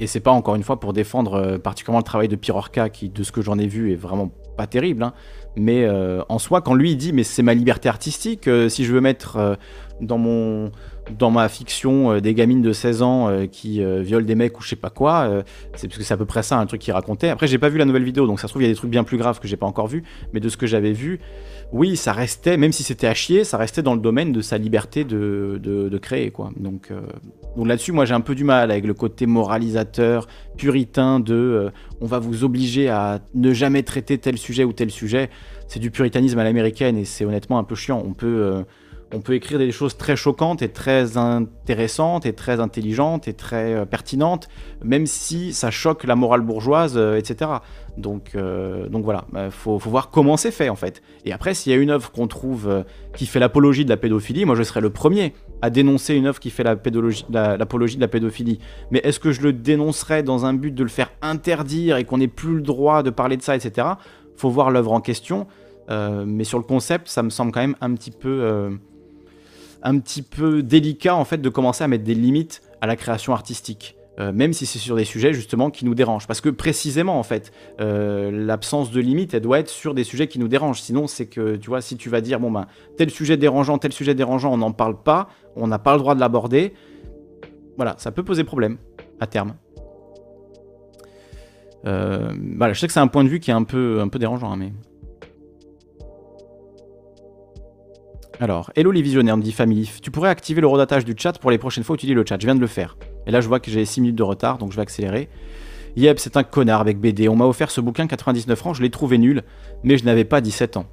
Et 0.00 0.06
c'est 0.06 0.20
pas 0.20 0.30
encore 0.30 0.54
une 0.54 0.62
fois 0.62 0.80
pour 0.80 0.94
défendre 0.94 1.34
euh, 1.34 1.58
particulièrement 1.58 1.98
le 1.98 2.04
travail 2.04 2.28
de 2.28 2.36
Pirorca, 2.36 2.88
qui, 2.88 3.10
de 3.10 3.22
ce 3.22 3.30
que 3.30 3.42
j'en 3.42 3.58
ai 3.58 3.66
vu, 3.66 3.92
est 3.92 3.96
vraiment 3.96 4.32
pas 4.56 4.66
terrible. 4.66 5.02
Hein. 5.02 5.12
Mais 5.56 5.84
euh, 5.84 6.22
en 6.30 6.38
soi, 6.38 6.62
quand 6.62 6.74
lui 6.74 6.92
il 6.92 6.96
dit, 6.96 7.12
mais 7.12 7.22
c'est 7.22 7.42
ma 7.42 7.52
liberté 7.52 7.88
artistique, 7.88 8.48
euh, 8.48 8.70
si 8.70 8.84
je 8.84 8.92
veux 8.92 9.02
mettre 9.02 9.58
dans 10.00 10.18
mon 10.18 10.72
dans 11.18 11.30
ma 11.30 11.48
fiction 11.48 12.20
des 12.20 12.34
gamines 12.34 12.62
de 12.62 12.72
16 12.72 13.02
ans 13.02 13.46
qui 13.50 13.82
violent 13.82 14.24
des 14.24 14.36
mecs 14.36 14.56
ou 14.58 14.62
je 14.62 14.68
sais 14.68 14.76
pas 14.76 14.90
quoi, 14.90 15.42
c'est 15.74 15.88
parce 15.88 15.98
que 15.98 16.04
c'est 16.04 16.14
à 16.14 16.16
peu 16.16 16.24
près 16.24 16.44
ça 16.44 16.56
un 16.56 16.66
truc 16.66 16.80
qu'il 16.80 16.92
racontait. 16.92 17.30
Après, 17.30 17.48
j'ai 17.48 17.58
pas 17.58 17.68
vu 17.68 17.78
la 17.78 17.84
nouvelle 17.84 18.04
vidéo, 18.04 18.28
donc 18.28 18.38
ça 18.38 18.46
se 18.46 18.52
trouve 18.52 18.62
il 18.62 18.66
y 18.66 18.68
a 18.68 18.72
des 18.72 18.76
trucs 18.76 18.90
bien 18.90 19.02
plus 19.02 19.18
graves 19.18 19.40
que 19.40 19.48
j'ai 19.48 19.56
pas 19.56 19.66
encore 19.66 19.88
vu, 19.88 20.04
mais 20.32 20.38
de 20.38 20.48
ce 20.48 20.56
que 20.56 20.68
j'avais 20.68 20.92
vu, 20.92 21.18
oui, 21.72 21.96
ça 21.96 22.12
restait, 22.12 22.56
même 22.56 22.72
si 22.72 22.82
c'était 22.82 23.06
à 23.06 23.14
chier, 23.14 23.44
ça 23.44 23.56
restait 23.56 23.82
dans 23.82 23.94
le 23.94 24.00
domaine 24.00 24.32
de 24.32 24.40
sa 24.40 24.58
liberté 24.58 25.04
de, 25.04 25.60
de, 25.62 25.98
créer, 25.98 26.30
quoi. 26.30 26.50
Donc, 26.56 26.88
euh, 26.90 27.00
donc 27.56 27.68
là-dessus, 27.68 27.92
moi 27.92 28.04
j'ai 28.04 28.14
un 28.14 28.20
peu 28.20 28.34
du 28.34 28.42
mal 28.42 28.70
avec 28.70 28.86
le 28.86 28.94
côté 28.94 29.26
moralisateur, 29.26 30.26
puritain 30.56 31.20
de 31.20 31.34
euh, 31.34 31.70
on 32.00 32.06
va 32.06 32.18
vous 32.18 32.42
obliger 32.42 32.88
à 32.88 33.20
ne 33.34 33.52
jamais 33.52 33.82
traiter 33.82 34.18
tel 34.18 34.36
sujet 34.36 34.64
ou 34.64 34.72
tel 34.72 34.90
sujet. 34.90 35.30
C'est 35.68 35.78
du 35.78 35.90
puritanisme 35.90 36.38
à 36.38 36.44
l'américaine 36.44 36.96
et 36.96 37.04
c'est 37.04 37.24
honnêtement 37.24 37.58
un 37.58 37.64
peu 37.64 37.74
chiant. 37.74 38.02
On 38.04 38.14
peut. 38.14 38.26
Euh, 38.26 38.62
on 39.12 39.18
peut 39.18 39.34
écrire 39.34 39.58
des 39.58 39.72
choses 39.72 39.96
très 39.96 40.14
choquantes 40.14 40.62
et 40.62 40.68
très 40.68 41.16
intéressantes 41.16 42.26
et 42.26 42.32
très 42.32 42.60
intelligentes 42.60 43.26
et 43.26 43.32
très 43.32 43.84
pertinentes, 43.84 44.48
même 44.84 45.04
si 45.04 45.52
ça 45.52 45.72
choque 45.72 46.04
la 46.04 46.14
morale 46.14 46.42
bourgeoise, 46.42 46.96
etc. 46.96 47.50
Donc, 47.96 48.32
euh, 48.34 48.88
donc 48.88 49.04
voilà, 49.04 49.24
il 49.28 49.34
bah, 49.34 49.50
faut, 49.50 49.78
voir 49.78 50.10
comment 50.10 50.36
c'est 50.36 50.50
fait 50.50 50.68
en 50.68 50.76
fait. 50.76 51.02
Et 51.24 51.32
après, 51.32 51.54
s'il 51.54 51.72
y 51.72 51.74
a 51.74 51.78
une 51.78 51.90
œuvre 51.90 52.10
qu'on 52.10 52.26
trouve 52.26 52.84
qui 53.14 53.26
fait 53.26 53.40
l'apologie 53.40 53.84
de 53.84 53.90
la 53.90 53.96
pédophilie, 53.96 54.44
moi 54.44 54.54
je 54.54 54.62
serais 54.62 54.80
le 54.80 54.90
premier 54.90 55.34
à 55.62 55.70
dénoncer 55.70 56.14
une 56.14 56.26
œuvre 56.26 56.40
qui 56.40 56.50
fait 56.50 56.62
l'apologie 56.62 57.26
la, 57.30 57.56
de 57.56 58.00
la 58.00 58.08
pédophilie. 58.08 58.58
Mais 58.90 59.00
est-ce 59.04 59.20
que 59.20 59.32
je 59.32 59.42
le 59.42 59.52
dénoncerais 59.52 60.22
dans 60.22 60.46
un 60.46 60.54
but 60.54 60.74
de 60.74 60.82
le 60.82 60.88
faire 60.88 61.10
interdire 61.20 61.96
et 61.96 62.04
qu'on 62.04 62.18
n'ait 62.18 62.28
plus 62.28 62.54
le 62.54 62.62
droit 62.62 63.02
de 63.02 63.10
parler 63.10 63.36
de 63.36 63.42
ça, 63.42 63.56
etc. 63.56 63.88
Faut 64.36 64.50
voir 64.50 64.70
l'œuvre 64.70 64.92
en 64.92 65.00
question. 65.00 65.46
mais 65.88 66.44
sur 66.44 66.58
le 66.58 66.64
concept, 66.64 67.08
ça 67.08 67.22
me 67.22 67.30
semble 67.30 67.52
quand 67.52 67.60
même 67.60 67.76
un 67.80 67.94
petit 67.94 68.12
peu 68.12 68.70
un 69.82 69.98
petit 69.98 70.22
peu 70.22 70.62
délicat 70.62 71.14
en 71.14 71.24
fait 71.24 71.38
de 71.38 71.48
commencer 71.48 71.84
à 71.84 71.88
mettre 71.88 72.04
des 72.04 72.14
limites 72.14 72.62
à 72.80 72.86
la 72.86 72.96
création 72.96 73.32
artistique. 73.32 73.96
Euh, 74.20 74.32
même 74.32 74.52
si 74.52 74.66
c'est 74.66 74.78
sur 74.78 74.96
des 74.96 75.06
sujets 75.06 75.32
justement 75.32 75.70
qui 75.70 75.86
nous 75.86 75.94
dérangent. 75.94 76.26
Parce 76.26 76.42
que 76.42 76.50
précisément 76.50 77.18
en 77.18 77.22
fait, 77.22 77.52
euh, 77.80 78.30
l'absence 78.30 78.90
de 78.90 79.00
limite, 79.00 79.32
elle 79.32 79.40
doit 79.40 79.58
être 79.58 79.70
sur 79.70 79.94
des 79.94 80.04
sujets 80.04 80.28
qui 80.28 80.38
nous 80.38 80.48
dérangent. 80.48 80.82
Sinon, 80.82 81.06
c'est 81.06 81.26
que 81.26 81.56
tu 81.56 81.68
vois, 81.70 81.80
si 81.80 81.96
tu 81.96 82.10
vas 82.10 82.20
dire 82.20 82.38
bon 82.38 82.50
ben 82.50 82.66
tel 82.98 83.10
sujet 83.10 83.38
dérangeant, 83.38 83.78
tel 83.78 83.92
sujet 83.92 84.14
dérangeant, 84.14 84.52
on 84.52 84.58
n'en 84.58 84.72
parle 84.72 85.02
pas, 85.02 85.28
on 85.56 85.66
n'a 85.66 85.78
pas 85.78 85.94
le 85.94 86.00
droit 86.00 86.14
de 86.14 86.20
l'aborder. 86.20 86.74
Voilà, 87.76 87.94
ça 87.96 88.10
peut 88.12 88.22
poser 88.22 88.44
problème 88.44 88.76
à 89.20 89.26
terme. 89.26 89.54
Euh, 91.86 92.34
voilà, 92.58 92.74
je 92.74 92.80
sais 92.80 92.86
que 92.86 92.92
c'est 92.92 93.00
un 93.00 93.06
point 93.06 93.24
de 93.24 93.30
vue 93.30 93.40
qui 93.40 93.50
est 93.50 93.54
un 93.54 93.62
peu, 93.62 94.00
un 94.02 94.08
peu 94.08 94.18
dérangeant, 94.18 94.52
hein, 94.52 94.56
mais 94.58 94.72
Alors, 98.38 98.70
hello 98.74 98.90
les 98.90 99.02
visionnaires, 99.02 99.36
me 99.36 99.42
dit 99.42 99.52
Family. 99.52 99.90
Tu 100.02 100.10
pourrais 100.10 100.30
activer 100.30 100.60
le 100.60 100.66
redatage 100.66 101.06
du 101.06 101.14
chat 101.16 101.38
pour 101.38 101.50
les 101.50 101.58
prochaines 101.58 101.84
fois 101.84 101.94
utiliser 101.94 102.14
le 102.14 102.24
chat. 102.26 102.38
Je 102.38 102.46
viens 102.46 102.54
de 102.54 102.60
le 102.60 102.66
faire. 102.66 102.96
Et 103.26 103.30
là, 103.30 103.40
je 103.40 103.48
vois 103.48 103.60
que 103.60 103.70
j'ai 103.70 103.84
6 103.84 104.00
minutes 104.00 104.16
de 104.16 104.22
retard, 104.22 104.58
donc 104.58 104.72
je 104.72 104.76
vais 104.76 104.82
accélérer. 104.82 105.28
Yep, 105.96 106.18
c'est 106.18 106.36
un 106.36 106.44
connard 106.44 106.80
avec 106.80 106.98
BD. 106.98 107.28
On 107.28 107.36
m'a 107.36 107.46
offert 107.46 107.70
ce 107.70 107.80
bouquin 107.80 108.06
99 108.06 108.58
francs, 108.58 108.76
je 108.76 108.82
l'ai 108.82 108.90
trouvé 108.90 109.18
nul, 109.18 109.42
mais 109.82 109.98
je 109.98 110.04
n'avais 110.04 110.24
pas 110.24 110.40
17 110.40 110.76
ans. 110.76 110.86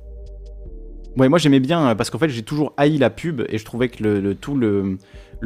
Ouais, 1.18 1.30
moi 1.30 1.40
j'aimais 1.40 1.60
bien 1.60 1.96
parce 1.96 2.12
qu'en 2.12 2.20
fait 2.20 2.30
j'ai 2.30 2.44
toujours 2.44 2.74
haï 2.78 3.00
la 3.00 3.10
pub 3.10 3.42
et 3.50 3.58
je 3.58 3.66
trouvais 3.66 3.90
que 3.90 4.04
le, 4.04 4.36
tout 4.36 4.56
le, 4.56 5.00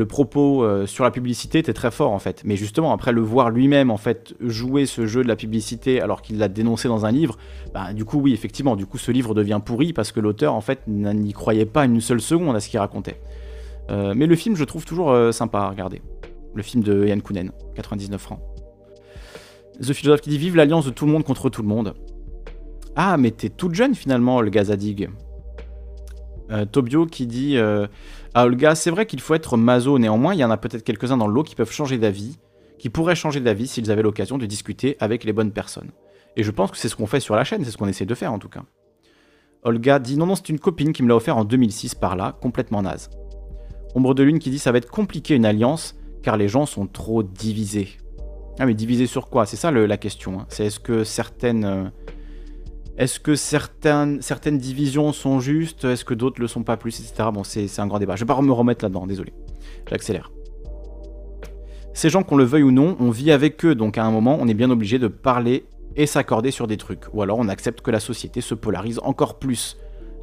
propos 0.06 0.66
euh, 0.66 0.86
sur 0.86 1.06
la 1.06 1.12
publicité 1.12 1.60
était 1.60 1.72
très 1.72 1.92
fort 1.92 2.12
en 2.12 2.20
fait. 2.20 2.42
Mais 2.44 2.58
justement, 2.58 2.92
après 2.92 3.14
le 3.14 3.22
voir 3.22 3.50
lui-même 3.50 3.90
en 3.90 3.96
fait 3.96 4.34
jouer 4.42 4.86
ce 4.86 5.06
jeu 5.06 5.24
de 5.24 5.30
la 5.30 5.38
publicité 5.38 6.02
alors 6.02 6.22
qu'il 6.22 6.40
l'a 6.40 6.50
dénoncé 6.50 6.90
dans 6.90 7.06
un 7.06 7.12
livre, 7.12 7.38
bah, 7.74 7.94
du 7.94 8.04
coup 8.04 8.20
oui 8.20 8.34
effectivement, 8.34 8.76
du 8.76 8.86
coup 8.86 8.98
ce 8.98 9.12
livre 9.12 9.34
devient 9.34 9.62
pourri 9.64 9.94
parce 9.94 10.12
que 10.12 10.20
l'auteur 10.20 10.56
en 10.56 10.62
fait 10.62 10.82
n'y 10.88 11.32
croyait 11.32 11.66
pas 11.66 11.86
une 11.86 12.02
seule 12.02 12.20
seconde 12.20 12.54
à 12.58 12.60
ce 12.60 12.68
qu'il 12.68 12.80
racontait. 12.80 13.22
Euh, 13.90 14.14
mais 14.14 14.26
le 14.26 14.36
film 14.36 14.58
je 14.58 14.66
trouve 14.66 14.84
toujours 14.84 15.12
euh, 15.12 15.32
sympa 15.32 15.60
à 15.60 15.70
regarder. 15.70 16.02
Le 16.54 16.64
film 16.64 16.84
de 16.84 17.06
Yann 17.06 17.22
Kounen, 17.22 17.52
99 17.76 18.20
francs. 18.22 18.40
The 19.82 19.94
Philosophe 19.94 20.22
qui 20.22 20.30
dit 20.30 20.38
Vive 20.38 20.56
l'alliance 20.56 20.86
de 20.86 20.92
tout 20.92 21.06
le 21.06 21.12
monde 21.12 21.24
contre 21.24 21.50
tout 21.50 21.62
le 21.62 21.68
monde. 21.68 21.94
Ah 22.96 23.18
mais 23.18 23.32
t'es 23.32 23.50
toute 23.50 23.74
jeune 23.74 23.96
finalement 23.96 24.42
le 24.42 24.50
Gazadig. 24.50 25.10
Tobio 26.74 27.06
qui 27.06 27.28
dit 27.28 27.58
ah 28.34 28.46
Olga, 28.46 28.76
c'est 28.76 28.92
vrai 28.92 29.06
qu'il 29.06 29.20
faut 29.20 29.34
être 29.34 29.58
maso, 29.58 30.00
néanmoins, 30.00 30.34
il 30.34 30.40
y 30.40 30.44
en 30.44 30.52
a 30.52 30.58
peut-être 30.58 30.84
quelques-uns 30.84 31.18
dans 31.18 31.28
l'eau 31.28 31.44
qui 31.44 31.56
peuvent 31.56 31.72
changer 31.72 31.98
d'avis, 31.98 32.38
qui 32.80 32.90
pourraient 32.90 33.16
changer 33.16 33.42
d'avis 33.42 33.68
s'ils 33.68 33.92
avaient 33.92 34.02
l'occasion 34.02 34.38
de 34.38 34.46
discuter 34.46 34.96
avec 35.00 35.26
les 35.26 35.34
bonnes 35.34 35.52
personnes. 35.52 35.92
Et 36.38 36.44
je 36.44 36.52
pense 36.52 36.72
que 36.72 36.78
c'est 36.78 36.88
ce 36.88 36.96
qu'on 36.96 37.08
fait 37.08 37.20
sur 37.20 37.36
la 37.36 37.44
chaîne, 37.44 37.66
c'est 37.66 37.72
ce 37.72 37.78
qu'on 37.78 37.90
essaie 37.90 38.06
de 38.06 38.16
faire 38.16 38.32
en 38.32 38.40
tout 38.40 38.48
cas. 38.48 38.64
Olga 39.64 40.00
dit 40.00 40.18
non, 40.18 40.26
non, 40.26 40.36
c'est 40.36 40.50
une 40.50 40.60
copine 40.60 40.94
qui 40.94 41.04
me 41.04 41.10
l'a 41.10 41.16
offert 41.16 41.36
en 41.38 41.44
2006 41.44 41.96
par 41.96 42.16
là, 42.16 42.38
complètement 42.42 42.82
naze. 42.82 43.10
Ombre 43.96 44.16
de 44.16 44.24
Lune 44.24 44.40
qui 44.40 44.50
dit 44.50 44.60
ça 44.60 44.72
va 44.72 44.78
être 44.78 44.90
compliqué 44.90 45.36
une 45.36 45.46
alliance 45.46 45.96
car 46.24 46.38
les 46.38 46.48
gens 46.48 46.66
sont 46.66 46.88
trop 46.88 47.24
divisés. 47.24 47.90
Ah 48.60 48.66
mais 48.66 48.74
divisés 48.74 49.08
sur 49.08 49.30
quoi? 49.30 49.46
C'est 49.46 49.58
ça 49.58 49.72
la 49.72 49.98
question. 49.98 50.40
Hein. 50.40 50.46
C'est 50.50 50.66
est-ce 50.66 50.80
que 50.80 51.04
certaines... 51.04 51.66
Euh, 51.66 51.86
Est-ce 52.98 53.20
que 53.20 53.36
certaines, 53.36 54.22
certaines 54.22 54.58
divisions 54.58 55.14
sont 55.14 55.40
justes? 55.40 55.86
Est-ce 55.86 56.06
que 56.06 56.14
d'autres 56.14 56.42
le 56.42 56.48
sont 56.48 56.64
pas 56.64 56.78
plus, 56.78 57.00
etc. 57.00 57.30
Bon, 57.34 57.44
c'est 57.44 57.80
un 57.80 57.88
grand 57.88 58.00
débat. 58.00 58.16
Je 58.16 58.22
vais 58.24 58.28
pas 58.28 58.40
me 58.42 58.52
remettre 58.52 58.86
là-dedans, 58.86 59.08
désolé. 59.08 59.34
J'accélère. 59.90 60.32
Ces 61.94 62.10
gens, 62.10 62.24
qu'on 62.24 62.38
le 62.38 62.44
veuille 62.44 62.64
ou 62.64 62.72
non, 62.72 62.96
on 63.00 63.10
vit 63.10 63.32
avec 63.32 63.66
eux, 63.66 63.76
donc 63.76 63.98
à 63.98 64.06
un 64.06 64.12
moment, 64.12 64.38
on 64.40 64.48
est 64.48 64.54
bien 64.54 64.70
obligé 64.70 65.00
de 65.00 65.08
parler 65.08 65.66
et 65.96 66.06
s'accorder 66.06 66.52
sur 66.52 66.68
des 66.68 66.78
trucs. 66.78 67.06
Ou 67.14 67.22
alors 67.22 67.40
on 67.40 67.50
accepte 67.50 67.82
que 67.82 67.92
la 67.92 68.00
société 68.00 68.40
se 68.42 68.54
polarise 68.54 69.00
encore 69.04 69.40
plus, 69.40 69.78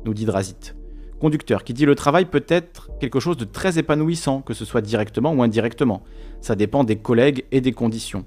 nous 0.04 0.14
dit 0.14 0.24
Drazit. 0.24 0.77
Conducteur, 1.20 1.64
qui 1.64 1.74
dit 1.74 1.84
le 1.84 1.94
travail 1.94 2.26
peut 2.26 2.44
être 2.48 2.90
quelque 3.00 3.20
chose 3.20 3.36
de 3.36 3.44
très 3.44 3.78
épanouissant, 3.78 4.40
que 4.40 4.54
ce 4.54 4.64
soit 4.64 4.80
directement 4.80 5.32
ou 5.32 5.42
indirectement. 5.42 6.02
Ça 6.40 6.54
dépend 6.54 6.84
des 6.84 6.96
collègues 6.96 7.44
et 7.50 7.60
des 7.60 7.72
conditions. 7.72 8.24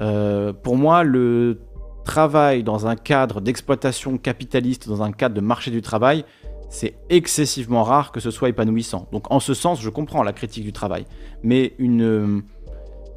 Euh, 0.00 0.52
pour 0.52 0.76
moi, 0.76 1.04
le 1.04 1.60
travail 2.04 2.62
dans 2.62 2.86
un 2.86 2.96
cadre 2.96 3.40
d'exploitation 3.40 4.18
capitaliste, 4.18 4.88
dans 4.88 5.02
un 5.02 5.12
cadre 5.12 5.34
de 5.34 5.40
marché 5.40 5.70
du 5.70 5.82
travail, 5.82 6.24
c'est 6.68 6.96
excessivement 7.10 7.84
rare 7.84 8.12
que 8.12 8.20
ce 8.20 8.30
soit 8.30 8.48
épanouissant. 8.48 9.08
Donc 9.12 9.30
en 9.30 9.40
ce 9.40 9.54
sens, 9.54 9.80
je 9.80 9.90
comprends 9.90 10.22
la 10.22 10.32
critique 10.32 10.64
du 10.64 10.72
travail. 10.72 11.04
Mais 11.42 11.74
une, 11.78 12.42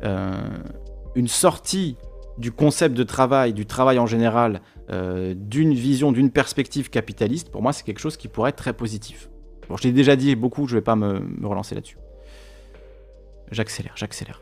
euh, 0.03 0.41
une 1.15 1.27
sortie 1.27 1.97
du 2.37 2.51
concept 2.51 2.95
de 2.95 3.03
travail, 3.03 3.53
du 3.53 3.65
travail 3.65 3.99
en 3.99 4.05
général, 4.05 4.61
euh, 4.91 5.35
d'une 5.35 5.73
vision, 5.73 6.11
d'une 6.11 6.31
perspective 6.31 6.89
capitaliste, 6.89 7.51
pour 7.51 7.61
moi, 7.61 7.73
c'est 7.73 7.83
quelque 7.83 7.99
chose 7.99 8.17
qui 8.17 8.27
pourrait 8.27 8.49
être 8.49 8.55
très 8.55 8.73
positif. 8.73 9.29
Bon, 9.67 9.77
je 9.77 9.83
l'ai 9.83 9.91
déjà 9.91 10.15
dit 10.15 10.35
beaucoup, 10.35 10.65
je 10.67 10.73
ne 10.73 10.79
vais 10.79 10.83
pas 10.83 10.95
me, 10.95 11.21
relancer 11.45 11.75
là-dessus. 11.75 11.97
J'accélère, 13.51 13.93
j'accélère. 13.95 14.41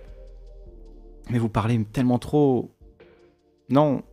Mais 1.29 1.37
vous 1.37 1.49
parlez 1.49 1.83
tellement 1.91 2.17
trop. 2.17 2.71
Non. 3.69 4.03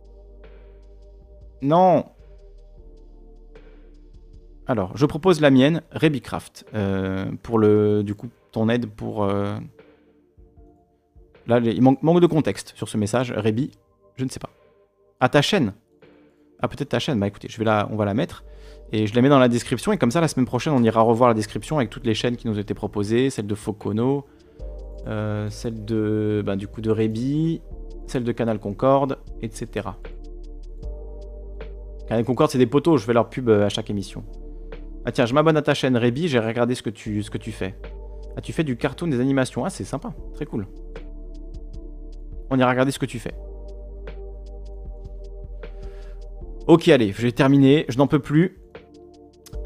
Non. 1.61 2.05
Alors, 4.67 4.97
je 4.97 5.05
propose 5.05 5.39
la 5.39 5.51
mienne, 5.51 5.83
Rebicraft, 5.91 6.65
euh, 6.73 7.31
pour 7.43 7.59
le, 7.59 8.03
du 8.03 8.13
coup, 8.13 8.27
ton 8.51 8.67
aide 8.67 8.87
pour. 8.87 9.23
Euh, 9.23 9.55
là, 11.47 11.59
il 11.59 11.81
manque, 11.81 12.03
manque, 12.03 12.19
de 12.19 12.27
contexte 12.27 12.73
sur 12.75 12.89
ce 12.89 12.97
message. 12.97 13.31
Rebi, 13.31 13.71
je 14.17 14.25
ne 14.25 14.29
sais 14.29 14.39
pas. 14.39 14.49
À 15.21 15.29
ta 15.29 15.41
chaîne. 15.41 15.73
Ah, 16.65 16.67
peut-être 16.67 16.89
ta 16.89 16.97
chaîne. 16.97 17.19
Bah 17.19 17.27
écoutez, 17.27 17.47
je 17.47 17.59
vais 17.59 17.63
la, 17.63 17.87
on 17.91 17.95
va 17.95 18.05
la 18.05 18.15
mettre. 18.15 18.43
Et 18.91 19.05
je 19.05 19.13
la 19.13 19.21
mets 19.21 19.29
dans 19.29 19.37
la 19.37 19.49
description. 19.49 19.91
Et 19.91 19.99
comme 19.99 20.09
ça, 20.09 20.19
la 20.19 20.27
semaine 20.27 20.47
prochaine, 20.47 20.73
on 20.73 20.81
ira 20.81 20.99
revoir 21.01 21.29
la 21.29 21.35
description 21.35 21.77
avec 21.77 21.91
toutes 21.91 22.07
les 22.07 22.15
chaînes 22.15 22.37
qui 22.37 22.47
nous 22.47 22.55
ont 22.55 22.59
été 22.59 22.73
proposées. 22.73 23.29
Celle 23.29 23.45
de 23.45 23.53
Focono, 23.53 24.25
euh, 25.05 25.47
celle 25.51 25.85
de, 25.85 26.41
bah, 26.43 26.55
du 26.55 26.67
coup, 26.67 26.81
de 26.81 26.89
Rebi, 26.89 27.61
celle 28.07 28.23
de 28.23 28.31
Canal 28.31 28.57
Concorde, 28.57 29.19
etc. 29.43 29.89
Canal 32.07 32.25
Concorde, 32.25 32.49
c'est 32.49 32.57
des 32.57 32.65
poteaux. 32.65 32.97
Je 32.97 33.05
fais 33.05 33.13
leur 33.13 33.29
pub 33.29 33.47
à 33.47 33.69
chaque 33.69 33.91
émission. 33.91 34.23
Ah 35.05 35.11
tiens, 35.11 35.27
je 35.27 35.35
m'abonne 35.35 35.57
à 35.57 35.61
ta 35.61 35.75
chaîne 35.75 35.97
Rebi. 35.97 36.27
J'ai 36.27 36.39
regardé 36.39 36.73
ce 36.73 36.81
que, 36.81 36.89
tu, 36.89 37.21
ce 37.21 37.29
que 37.29 37.37
tu 37.37 37.51
fais. 37.51 37.75
Ah, 38.35 38.41
tu 38.41 38.53
fais 38.53 38.63
du 38.63 38.75
cartoon, 38.75 39.07
des 39.07 39.19
animations. 39.19 39.65
Ah, 39.65 39.69
c'est 39.69 39.83
sympa. 39.83 40.15
Très 40.33 40.47
cool. 40.47 40.65
On 42.49 42.57
ira 42.57 42.71
regarder 42.71 42.91
ce 42.91 42.97
que 42.97 43.05
tu 43.05 43.19
fais. 43.19 43.35
Ok, 46.67 46.87
allez, 46.87 47.13
j'ai 47.15 47.31
terminé, 47.31 47.85
je 47.89 47.97
n'en 47.99 48.07
peux 48.07 48.17
plus. 48.17 48.57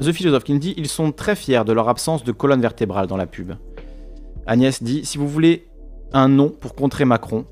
The 0.00 0.12
Philosophe 0.12 0.44
qui 0.44 0.52
me 0.52 0.58
dit 0.58 0.74
Ils 0.76 0.86
sont 0.88 1.12
très 1.12 1.34
fiers 1.34 1.64
de 1.64 1.72
leur 1.72 1.88
absence 1.88 2.24
de 2.24 2.32
colonne 2.32 2.60
vertébrale 2.60 3.06
dans 3.06 3.16
la 3.16 3.26
pub. 3.26 3.54
Agnès 4.46 4.82
dit 4.82 5.06
Si 5.06 5.16
vous 5.16 5.26
voulez 5.26 5.66
un 6.12 6.28
nom 6.28 6.50
pour 6.50 6.74
contrer 6.74 7.06
Macron, 7.06 7.46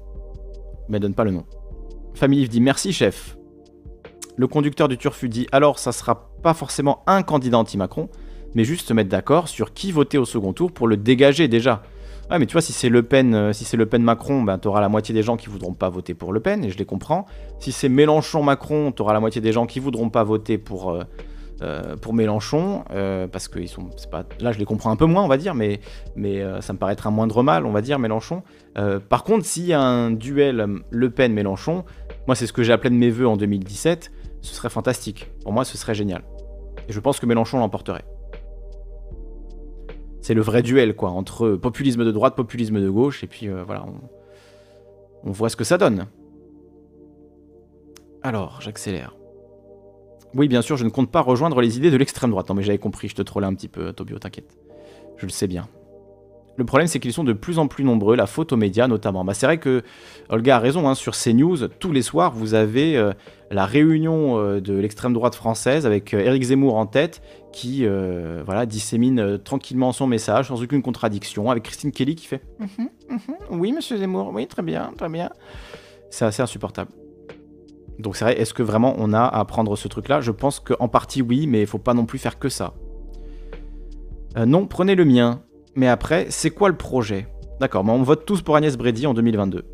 mais 0.90 1.00
donne 1.00 1.14
pas 1.14 1.24
le 1.24 1.30
nom. 1.30 1.46
Famille 2.14 2.46
dit 2.46 2.60
Merci, 2.60 2.92
chef. 2.92 3.38
Le 4.36 4.46
conducteur 4.46 4.86
du 4.86 4.98
Turfu 4.98 5.30
dit 5.30 5.46
Alors, 5.50 5.78
ça 5.78 5.92
sera 5.92 6.30
pas 6.42 6.52
forcément 6.52 7.02
un 7.06 7.22
candidat 7.22 7.56
anti-Macron, 7.56 8.10
mais 8.54 8.64
juste 8.64 8.88
se 8.88 8.92
mettre 8.92 9.08
d'accord 9.08 9.48
sur 9.48 9.72
qui 9.72 9.92
voter 9.92 10.18
au 10.18 10.26
second 10.26 10.52
tour 10.52 10.72
pour 10.72 10.88
le 10.88 10.98
dégager 10.98 11.48
déjà. 11.48 11.82
Ouais, 12.30 12.38
mais 12.38 12.44
tu 12.44 12.52
vois, 12.52 12.60
si 12.60 12.74
c'est 12.74 12.90
Le 12.90 13.02
Pen, 13.02 13.34
euh, 13.34 13.52
si 13.54 13.64
c'est 13.64 13.78
Le 13.78 13.86
Pen 13.86 14.02
Macron, 14.02 14.42
ben 14.42 14.58
t'auras 14.58 14.82
la 14.82 14.90
moitié 14.90 15.14
des 15.14 15.22
gens 15.22 15.38
qui 15.38 15.48
voudront 15.48 15.72
pas 15.72 15.88
voter 15.88 16.12
pour 16.12 16.34
Le 16.34 16.40
Pen, 16.40 16.62
et 16.62 16.68
je 16.68 16.76
les 16.76 16.84
comprends. 16.84 17.24
Si 17.58 17.72
c'est 17.72 17.88
Mélenchon 17.88 18.42
Macron, 18.42 18.92
t'auras 18.92 19.14
la 19.14 19.20
moitié 19.20 19.40
des 19.40 19.50
gens 19.50 19.64
qui 19.64 19.80
voudront 19.80 20.10
pas 20.10 20.24
voter 20.24 20.58
pour 20.58 20.90
euh, 20.90 21.04
euh, 21.62 21.96
Mélenchon, 22.12 22.84
parce 23.32 23.48
que 23.48 23.60
là 24.40 24.52
je 24.52 24.58
les 24.58 24.66
comprends 24.66 24.90
un 24.90 24.96
peu 24.96 25.06
moins, 25.06 25.22
on 25.24 25.28
va 25.28 25.38
dire, 25.38 25.54
mais 25.54 25.80
ça 26.60 26.74
me 26.74 26.78
paraît 26.78 26.92
être 26.92 27.06
un 27.06 27.10
moindre 27.10 27.42
mal, 27.42 27.64
on 27.64 27.72
va 27.72 27.80
dire 27.80 27.98
Mélenchon. 27.98 28.42
par 29.08 29.24
contre, 29.24 29.46
s'il 29.46 29.64
y 29.64 29.72
a 29.72 29.80
un 29.80 30.10
duel 30.10 30.82
Le 30.90 31.10
Pen 31.10 31.32
Mélenchon, 31.32 31.84
moi 32.26 32.36
c'est 32.36 32.46
ce 32.46 32.52
que 32.52 32.62
j'ai 32.62 32.72
appelé 32.72 32.90
de 32.90 32.94
mes 32.94 33.10
voeux 33.10 33.26
en 33.26 33.36
2017, 33.36 34.12
ce 34.42 34.54
serait 34.54 34.70
fantastique. 34.70 35.30
Pour 35.42 35.52
moi, 35.52 35.64
ce 35.64 35.76
serait 35.76 35.94
génial. 35.94 36.22
Et 36.88 36.92
je 36.92 37.00
pense 37.00 37.18
que 37.18 37.26
Mélenchon 37.26 37.58
l'emporterait 37.58 38.04
c'est 40.20 40.34
le 40.34 40.42
vrai 40.42 40.62
duel, 40.62 40.94
quoi, 40.94 41.10
entre 41.10 41.52
populisme 41.52 42.04
de 42.04 42.12
droite, 42.12 42.36
populisme 42.36 42.80
de 42.80 42.90
gauche, 42.90 43.24
et 43.24 43.26
puis 43.26 43.48
euh, 43.48 43.62
voilà, 43.64 43.86
on, 45.24 45.30
voit 45.30 45.48
ce 45.48 45.56
que 45.56 45.64
ça 45.64 45.78
donne. 45.78 46.06
Alors, 48.22 48.60
j'accélère. 48.60 49.14
Oui, 50.34 50.48
bien 50.48 50.62
sûr, 50.62 50.76
je 50.76 50.84
ne 50.84 50.90
compte 50.90 51.10
pas 51.10 51.20
rejoindre 51.20 51.60
les 51.60 51.78
idées 51.78 51.90
de 51.90 51.96
l'extrême 51.96 52.30
droite. 52.30 52.48
Non, 52.48 52.54
mais 52.54 52.62
j'avais 52.62 52.78
compris, 52.78 53.08
je 53.08 53.14
te 53.14 53.22
trollais 53.22 53.46
un 53.46 53.54
petit 53.54 53.68
peu, 53.68 53.92
Tobio, 53.92 54.18
t'inquiète. 54.18 54.58
Je 55.16 55.26
le 55.26 55.30
sais 55.30 55.46
bien. 55.46 55.68
Le 56.58 56.64
problème, 56.64 56.88
c'est 56.88 56.98
qu'ils 56.98 57.12
sont 57.12 57.22
de 57.22 57.32
plus 57.32 57.60
en 57.60 57.68
plus 57.68 57.84
nombreux, 57.84 58.16
la 58.16 58.26
faute 58.26 58.52
aux 58.52 58.56
médias 58.56 58.88
notamment. 58.88 59.24
Bah, 59.24 59.32
c'est 59.32 59.46
vrai 59.46 59.58
que 59.58 59.84
Olga 60.28 60.56
a 60.56 60.58
raison, 60.58 60.88
hein, 60.88 60.96
sur 60.96 61.14
CNews, 61.14 61.68
tous 61.78 61.92
les 61.92 62.02
soirs, 62.02 62.32
vous 62.32 62.54
avez 62.54 62.96
euh, 62.96 63.12
la 63.52 63.64
réunion 63.64 64.40
euh, 64.40 64.60
de 64.60 64.74
l'extrême 64.74 65.12
droite 65.12 65.36
française 65.36 65.86
avec 65.86 66.12
euh, 66.14 66.18
Éric 66.18 66.42
Zemmour 66.42 66.76
en 66.76 66.86
tête, 66.86 67.22
qui 67.52 67.86
voilà, 68.44 68.66
dissémine 68.66 69.38
tranquillement 69.38 69.92
son 69.92 70.06
message, 70.08 70.48
sans 70.48 70.60
aucune 70.60 70.82
contradiction, 70.82 71.48
avec 71.50 71.62
Christine 71.62 71.92
Kelly 71.92 72.16
qui 72.16 72.26
fait 72.26 72.42
mhm, 72.58 72.88
mhm, 73.08 73.60
Oui, 73.60 73.72
monsieur 73.72 73.96
Zemmour, 73.96 74.32
oui, 74.34 74.46
très 74.48 74.62
bien, 74.62 74.92
très 74.98 75.08
bien. 75.08 75.30
C'est 76.10 76.24
assez 76.24 76.42
insupportable. 76.42 76.90
Donc 78.00 78.16
c'est 78.16 78.24
vrai, 78.24 78.40
est-ce 78.40 78.52
que 78.52 78.62
vraiment 78.64 78.94
on 78.98 79.12
a 79.12 79.24
à 79.24 79.44
prendre 79.44 79.76
ce 79.76 79.86
truc-là? 79.86 80.20
Je 80.20 80.32
pense 80.32 80.58
qu'en 80.58 80.88
partie 80.88 81.22
oui, 81.22 81.46
mais 81.46 81.60
il 81.60 81.66
faut 81.68 81.78
pas 81.78 81.94
non 81.94 82.04
plus 82.04 82.18
faire 82.18 82.38
que 82.40 82.48
ça. 82.48 82.74
non, 84.36 84.66
prenez 84.66 84.96
le 84.96 85.04
mien. 85.04 85.42
Mais 85.78 85.86
après, 85.86 86.26
c'est 86.30 86.50
quoi 86.50 86.68
le 86.68 86.76
projet? 86.76 87.28
D'accord, 87.60 87.84
mais 87.84 87.92
on 87.92 88.02
vote 88.02 88.26
tous 88.26 88.42
pour 88.42 88.56
Agnès 88.56 88.76
Brady 88.76 89.06
en 89.06 89.14
2022. 89.14 89.64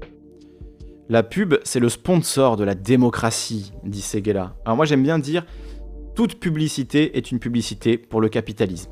La 1.09 1.23
pub, 1.23 1.55
c'est 1.65 1.81
le 1.81 1.89
sponsor 1.89 2.59
de 2.59 2.65
la 2.65 2.75
démocratie, 2.75 3.73
dit 3.85 4.03
Seguela. 4.03 4.55
Alors 4.67 4.77
moi 4.77 4.85
j'aime 4.85 5.03
bien 5.03 5.19
dire, 5.19 5.47
toute 6.15 6.39
publicité 6.39 7.17
est 7.17 7.33
une 7.33 7.39
publicité 7.39 7.97
pour 7.97 8.21
le 8.21 8.29
capitalisme. 8.29 8.91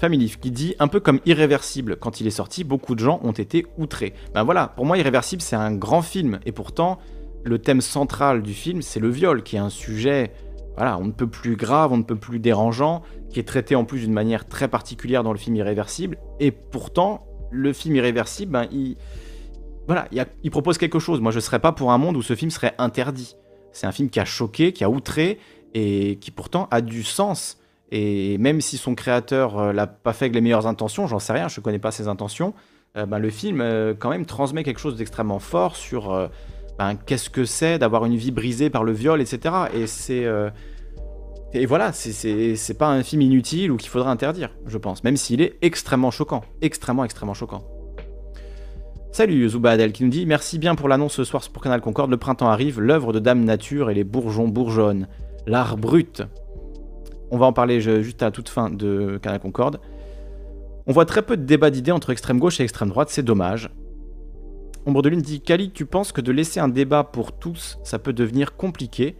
Family 0.00 0.32
qui 0.40 0.52
dit 0.52 0.76
un 0.78 0.86
peu 0.86 1.00
comme 1.00 1.18
Irréversible, 1.26 1.96
quand 1.96 2.20
il 2.20 2.28
est 2.28 2.30
sorti, 2.30 2.62
beaucoup 2.62 2.94
de 2.94 3.00
gens 3.00 3.18
ont 3.24 3.32
été 3.32 3.66
outrés. 3.78 4.14
Ben 4.32 4.44
voilà, 4.44 4.68
pour 4.68 4.86
moi 4.86 4.96
Irréversible 4.96 5.42
c'est 5.42 5.56
un 5.56 5.74
grand 5.74 6.02
film, 6.02 6.38
et 6.46 6.52
pourtant 6.52 7.00
le 7.42 7.58
thème 7.58 7.80
central 7.80 8.42
du 8.42 8.54
film 8.54 8.80
c'est 8.80 9.00
le 9.00 9.10
viol, 9.10 9.42
qui 9.42 9.56
est 9.56 9.58
un 9.58 9.70
sujet 9.70 10.30
voilà, 10.78 10.96
on 10.96 11.06
ne 11.06 11.10
peut 11.10 11.26
plus 11.26 11.56
grave, 11.56 11.90
on 11.92 11.96
ne 11.96 12.04
peut 12.04 12.14
plus 12.14 12.38
dérangeant, 12.38 13.02
qui 13.30 13.40
est 13.40 13.44
traité 13.44 13.74
en 13.74 13.84
plus 13.84 14.00
d'une 14.00 14.12
manière 14.12 14.46
très 14.46 14.68
particulière 14.68 15.22
dans 15.22 15.32
le 15.32 15.38
film 15.38 15.56
Irréversible. 15.56 16.18
Et 16.40 16.50
pourtant, 16.50 17.26
le 17.50 17.72
film 17.72 17.96
Irréversible, 17.96 18.52
ben, 18.52 18.66
il, 18.72 18.96
voilà, 19.86 20.06
il, 20.42 20.50
propose 20.50 20.78
quelque 20.78 20.98
chose. 20.98 21.20
Moi, 21.20 21.32
je 21.32 21.38
ne 21.38 21.40
serais 21.42 21.58
pas 21.58 21.72
pour 21.72 21.92
un 21.92 21.98
monde 21.98 22.16
où 22.16 22.22
ce 22.22 22.34
film 22.34 22.50
serait 22.50 22.74
interdit. 22.78 23.36
C'est 23.72 23.86
un 23.86 23.92
film 23.92 24.10
qui 24.10 24.20
a 24.20 24.24
choqué, 24.24 24.72
qui 24.72 24.84
a 24.84 24.90
outré, 24.90 25.38
et 25.74 26.18
qui 26.20 26.30
pourtant 26.30 26.68
a 26.70 26.80
du 26.80 27.02
sens. 27.02 27.58
Et 27.90 28.36
même 28.38 28.60
si 28.60 28.76
son 28.76 28.94
créateur 28.94 29.58
euh, 29.58 29.72
l'a 29.72 29.86
pas 29.86 30.12
fait 30.12 30.26
avec 30.26 30.34
les 30.34 30.40
meilleures 30.40 30.66
intentions, 30.66 31.06
j'en 31.06 31.18
sais 31.18 31.32
rien, 31.32 31.48
je 31.48 31.60
ne 31.60 31.64
connais 31.64 31.78
pas 31.78 31.90
ses 31.90 32.06
intentions, 32.06 32.52
euh, 32.96 33.06
ben, 33.06 33.18
le 33.18 33.30
film 33.30 33.60
euh, 33.60 33.94
quand 33.98 34.10
même 34.10 34.26
transmet 34.26 34.62
quelque 34.62 34.80
chose 34.80 34.96
d'extrêmement 34.96 35.38
fort 35.38 35.76
sur 35.76 36.28
ben, 36.78 36.94
qu'est-ce 36.94 37.30
que 37.30 37.44
c'est 37.44 37.78
d'avoir 37.78 38.04
une 38.04 38.16
vie 38.16 38.30
brisée 38.30 38.68
par 38.68 38.84
le 38.84 38.92
viol, 38.92 39.20
etc. 39.20 39.54
Et 39.74 39.86
c'est. 39.86 40.26
Et 41.54 41.64
voilà, 41.64 41.92
c'est 41.92 42.78
pas 42.78 42.88
un 42.88 43.02
film 43.02 43.22
inutile 43.22 43.72
ou 43.72 43.76
qu'il 43.76 43.88
faudra 43.88 44.10
interdire, 44.10 44.50
je 44.66 44.76
pense, 44.76 45.02
même 45.02 45.16
s'il 45.16 45.40
est 45.40 45.56
extrêmement 45.62 46.10
choquant. 46.10 46.42
Extrêmement, 46.60 47.04
extrêmement 47.04 47.34
choquant. 47.34 47.64
Salut 49.12 49.48
Zuba 49.48 49.70
Adel 49.70 49.92
qui 49.92 50.04
nous 50.04 50.10
dit 50.10 50.26
Merci 50.26 50.58
bien 50.58 50.74
pour 50.74 50.88
l'annonce 50.88 51.14
ce 51.14 51.24
soir 51.24 51.42
pour 51.50 51.62
Canal 51.62 51.80
Concorde. 51.80 52.10
Le 52.10 52.18
printemps 52.18 52.48
arrive, 52.48 52.80
l'œuvre 52.80 53.14
de 53.14 53.18
Dame 53.18 53.42
Nature 53.44 53.90
et 53.90 53.94
les 53.94 54.04
bourgeons 54.04 54.46
bourgeonnent. 54.46 55.08
L'art 55.46 55.78
brut. 55.78 56.22
On 57.30 57.38
va 57.38 57.46
en 57.46 57.54
parler 57.54 57.80
juste 57.80 58.22
à 58.22 58.30
toute 58.30 58.50
fin 58.50 58.68
de 58.68 59.18
Canal 59.22 59.40
Concorde. 59.40 59.80
On 60.86 60.92
voit 60.92 61.06
très 61.06 61.22
peu 61.22 61.38
de 61.38 61.44
débats 61.44 61.70
d'idées 61.70 61.92
entre 61.92 62.10
extrême 62.10 62.38
gauche 62.38 62.60
et 62.60 62.62
extrême 62.62 62.90
droite, 62.90 63.08
c'est 63.10 63.22
dommage. 63.22 63.70
Ombre 64.84 65.02
de 65.02 65.08
Lune 65.08 65.22
dit 65.22 65.40
Kali, 65.40 65.70
tu 65.70 65.86
penses 65.86 66.12
que 66.12 66.20
de 66.20 66.32
laisser 66.32 66.60
un 66.60 66.68
débat 66.68 67.04
pour 67.04 67.32
tous, 67.32 67.78
ça 67.84 67.98
peut 67.98 68.12
devenir 68.12 68.56
compliqué? 68.56 69.16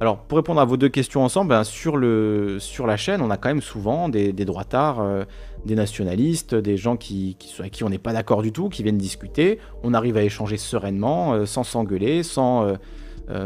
Alors, 0.00 0.16
pour 0.16 0.36
répondre 0.36 0.62
à 0.62 0.64
vos 0.64 0.78
deux 0.78 0.88
questions 0.88 1.22
ensemble, 1.22 1.50
ben, 1.50 1.62
sur, 1.62 1.98
la 1.98 2.96
chaîne, 2.96 3.20
on 3.20 3.28
a 3.28 3.36
quand 3.36 3.50
même 3.50 3.60
souvent 3.60 4.08
des, 4.08 4.32
droitards, 4.32 5.00
euh, 5.00 5.24
des 5.66 5.74
nationalistes, 5.74 6.54
des 6.54 6.78
gens 6.78 6.96
qui, 6.96 7.36
qui, 7.38 7.54
avec 7.60 7.72
qui 7.72 7.84
on 7.84 7.90
n'est 7.90 7.98
pas 7.98 8.14
d'accord 8.14 8.40
du 8.40 8.50
tout, 8.50 8.70
qui 8.70 8.82
viennent 8.82 8.96
discuter. 8.96 9.58
On 9.82 9.92
arrive 9.92 10.16
à 10.16 10.22
échanger 10.22 10.56
sereinement, 10.56 11.34
euh, 11.34 11.44
sans 11.44 11.64
s'engueuler, 11.64 12.22
sans, 12.22 12.76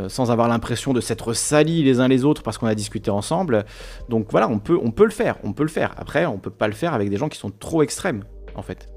sans 0.08 0.30
avoir 0.30 0.48
l'impression 0.48 0.94
de 0.94 1.00
s'être 1.00 1.34
salis 1.34 1.82
les 1.82 2.00
uns 2.00 2.08
les 2.08 2.24
autres 2.24 2.42
parce 2.42 2.56
qu'on 2.56 2.68
a 2.68 2.74
discuté 2.76 3.10
ensemble. 3.10 3.64
Donc 4.08 4.28
voilà, 4.30 4.48
on 4.48 4.60
peut, 4.60 4.78
on 4.80 4.92
peut 4.92 5.04
le 5.04 5.10
faire, 5.10 5.36
on 5.42 5.52
peut 5.52 5.64
le 5.64 5.68
faire. 5.68 5.92
Après, 5.98 6.24
on 6.24 6.38
peut 6.38 6.50
pas 6.50 6.68
le 6.68 6.72
faire 6.72 6.94
avec 6.94 7.10
des 7.10 7.16
gens 7.16 7.28
qui 7.28 7.36
sont 7.36 7.50
trop 7.50 7.82
extrêmes, 7.82 8.24
en 8.54 8.62
fait. 8.62 8.88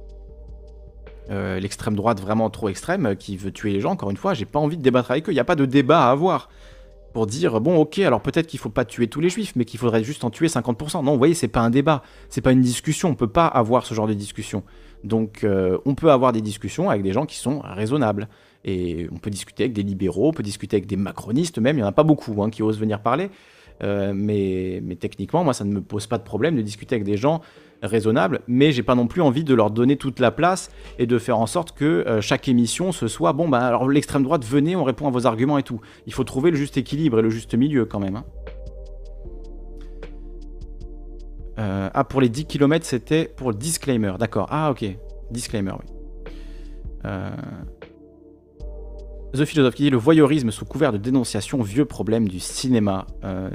L'extrême 1.30 1.96
droite 1.96 2.22
vraiment 2.22 2.50
trop 2.50 2.70
extrême 2.70 3.16
qui 3.18 3.36
veut 3.36 3.52
tuer 3.52 3.74
les 3.74 3.82
gens, 3.82 3.92
encore 3.92 4.12
une 4.12 4.18
fois, 4.18 4.34
j'ai 4.34 4.46
pas 4.46 4.60
envie 4.60 4.78
de 4.78 4.82
débattre 4.84 5.12
avec 5.12 5.28
eux. 5.28 5.32
Il 5.34 5.36
n'y 5.36 5.42
a 5.42 5.44
pas 5.44 5.56
de 5.56 5.66
débat 5.66 6.08
à 6.08 6.12
avoir 6.12 6.48
pour 7.14 7.28
dire 7.28 7.60
bon 7.62 7.78
ok 7.78 8.00
alors 8.00 8.22
peut-être 8.22 8.48
qu'il 8.48 8.60
faut 8.60 8.70
pas 8.70 8.86
tuer 8.86 9.08
tous 9.08 9.22
les 9.22 9.30
juifs 9.30 9.54
mais 9.56 9.66
qu'il 9.66 9.80
faudrait 9.80 10.04
juste 10.04 10.24
en 10.24 10.30
tuer 10.30 10.48
50%. 10.48 11.04
Non 11.04 11.14
vous 11.14 11.18
voyez 11.18 11.34
c'est 11.34 11.48
pas 11.48 11.62
un 11.62 11.70
débat, 11.70 12.04
c'est 12.30 12.42
pas 12.42 12.52
une 12.52 12.62
discussion, 12.62 13.10
on 13.10 13.16
peut 13.16 13.28
pas 13.28 13.48
avoir 13.48 13.86
ce 13.86 13.94
genre 13.94 14.08
de 14.08 14.14
discussion. 14.14 14.64
Donc 15.04 15.44
euh, 15.44 15.78
on 15.86 15.96
peut 15.96 16.12
avoir 16.12 16.32
des 16.32 16.42
discussions 16.42 16.90
avec 16.90 17.04
des 17.04 17.14
gens 17.14 17.26
qui 17.26 17.38
sont 17.38 17.60
raisonnables. 17.60 18.28
Et 18.66 19.08
on 19.14 19.18
peut 19.18 19.30
discuter 19.30 19.64
avec 19.64 19.74
des 19.74 19.84
libéraux, 19.84 20.30
on 20.30 20.34
peut 20.34 20.44
discuter 20.44 20.76
avec 20.76 20.88
des 20.88 20.98
macronistes 20.98 21.60
même, 21.60 21.78
il 21.78 21.80
n'y 21.80 21.86
en 21.86 21.88
a 21.88 21.94
pas 21.94 22.04
beaucoup 22.04 22.44
hein, 22.44 22.50
qui 22.50 22.64
osent 22.64 22.80
venir 22.80 23.02
parler. 23.02 23.30
Euh, 23.84 24.14
mais, 24.16 24.82
mais 24.84 24.96
techniquement, 24.96 25.44
moi, 25.44 25.54
ça 25.54 25.64
ne 25.64 25.72
me 25.72 25.82
pose 25.82 26.08
pas 26.08 26.18
de 26.18 26.24
problème 26.24 26.56
de 26.56 26.62
discuter 26.62 26.96
avec 26.96 27.06
des 27.06 27.18
gens 27.18 27.42
raisonnable, 27.82 28.42
mais 28.48 28.72
j'ai 28.72 28.84
pas 28.84 28.96
non 28.96 29.08
plus 29.08 29.22
envie 29.22 29.44
de 29.44 29.54
leur 29.54 29.72
donner 29.72 29.98
toute 29.98 30.20
la 30.20 30.32
place 30.32 30.72
et 31.00 31.06
de 31.06 31.20
faire 31.20 31.38
en 31.38 31.46
sorte 31.46 31.74
que 31.74 31.86
euh, 31.86 32.22
chaque 32.22 32.48
émission 32.48 32.92
ce 32.92 33.08
soit 33.08 33.34
bon 33.34 33.48
bah 33.48 33.60
alors 33.60 33.88
l'extrême 33.90 34.24
droite 34.24 34.44
venez, 34.46 34.76
on 34.76 34.84
répond 34.84 35.08
à 35.08 35.12
vos 35.12 35.28
arguments 35.28 35.58
et 35.58 35.64
tout. 35.64 35.80
Il 36.06 36.14
faut 36.14 36.24
trouver 36.24 36.52
le 36.52 36.58
juste 36.58 36.78
équilibre 36.78 37.20
et 37.20 37.22
le 37.22 37.30
juste 37.30 37.54
milieu 37.56 37.86
quand 37.86 38.00
même. 38.00 38.18
Hein. 38.18 38.26
Euh, 41.60 41.90
ah 41.94 42.04
pour 42.04 42.22
les 42.22 42.30
10 42.30 42.46
km 42.46 42.86
c'était 42.86 43.32
pour 43.36 43.52
le 43.52 43.58
disclaimer, 43.58 44.14
d'accord. 44.20 44.48
Ah 44.50 44.72
ok, 44.72 44.86
disclaimer 45.32 45.72
oui. 45.72 45.86
Euh, 47.06 47.30
The 49.34 49.46
Philosophe 49.46 49.76
qui 49.76 49.84
dit 49.84 49.90
le 49.90 49.98
voyeurisme 49.98 50.52
sous 50.52 50.66
couvert 50.66 50.92
de 50.92 50.98
dénonciation, 50.98 51.62
vieux 51.62 51.86
problème 51.86 52.28
du 52.28 52.40
cinéma, 52.40 53.06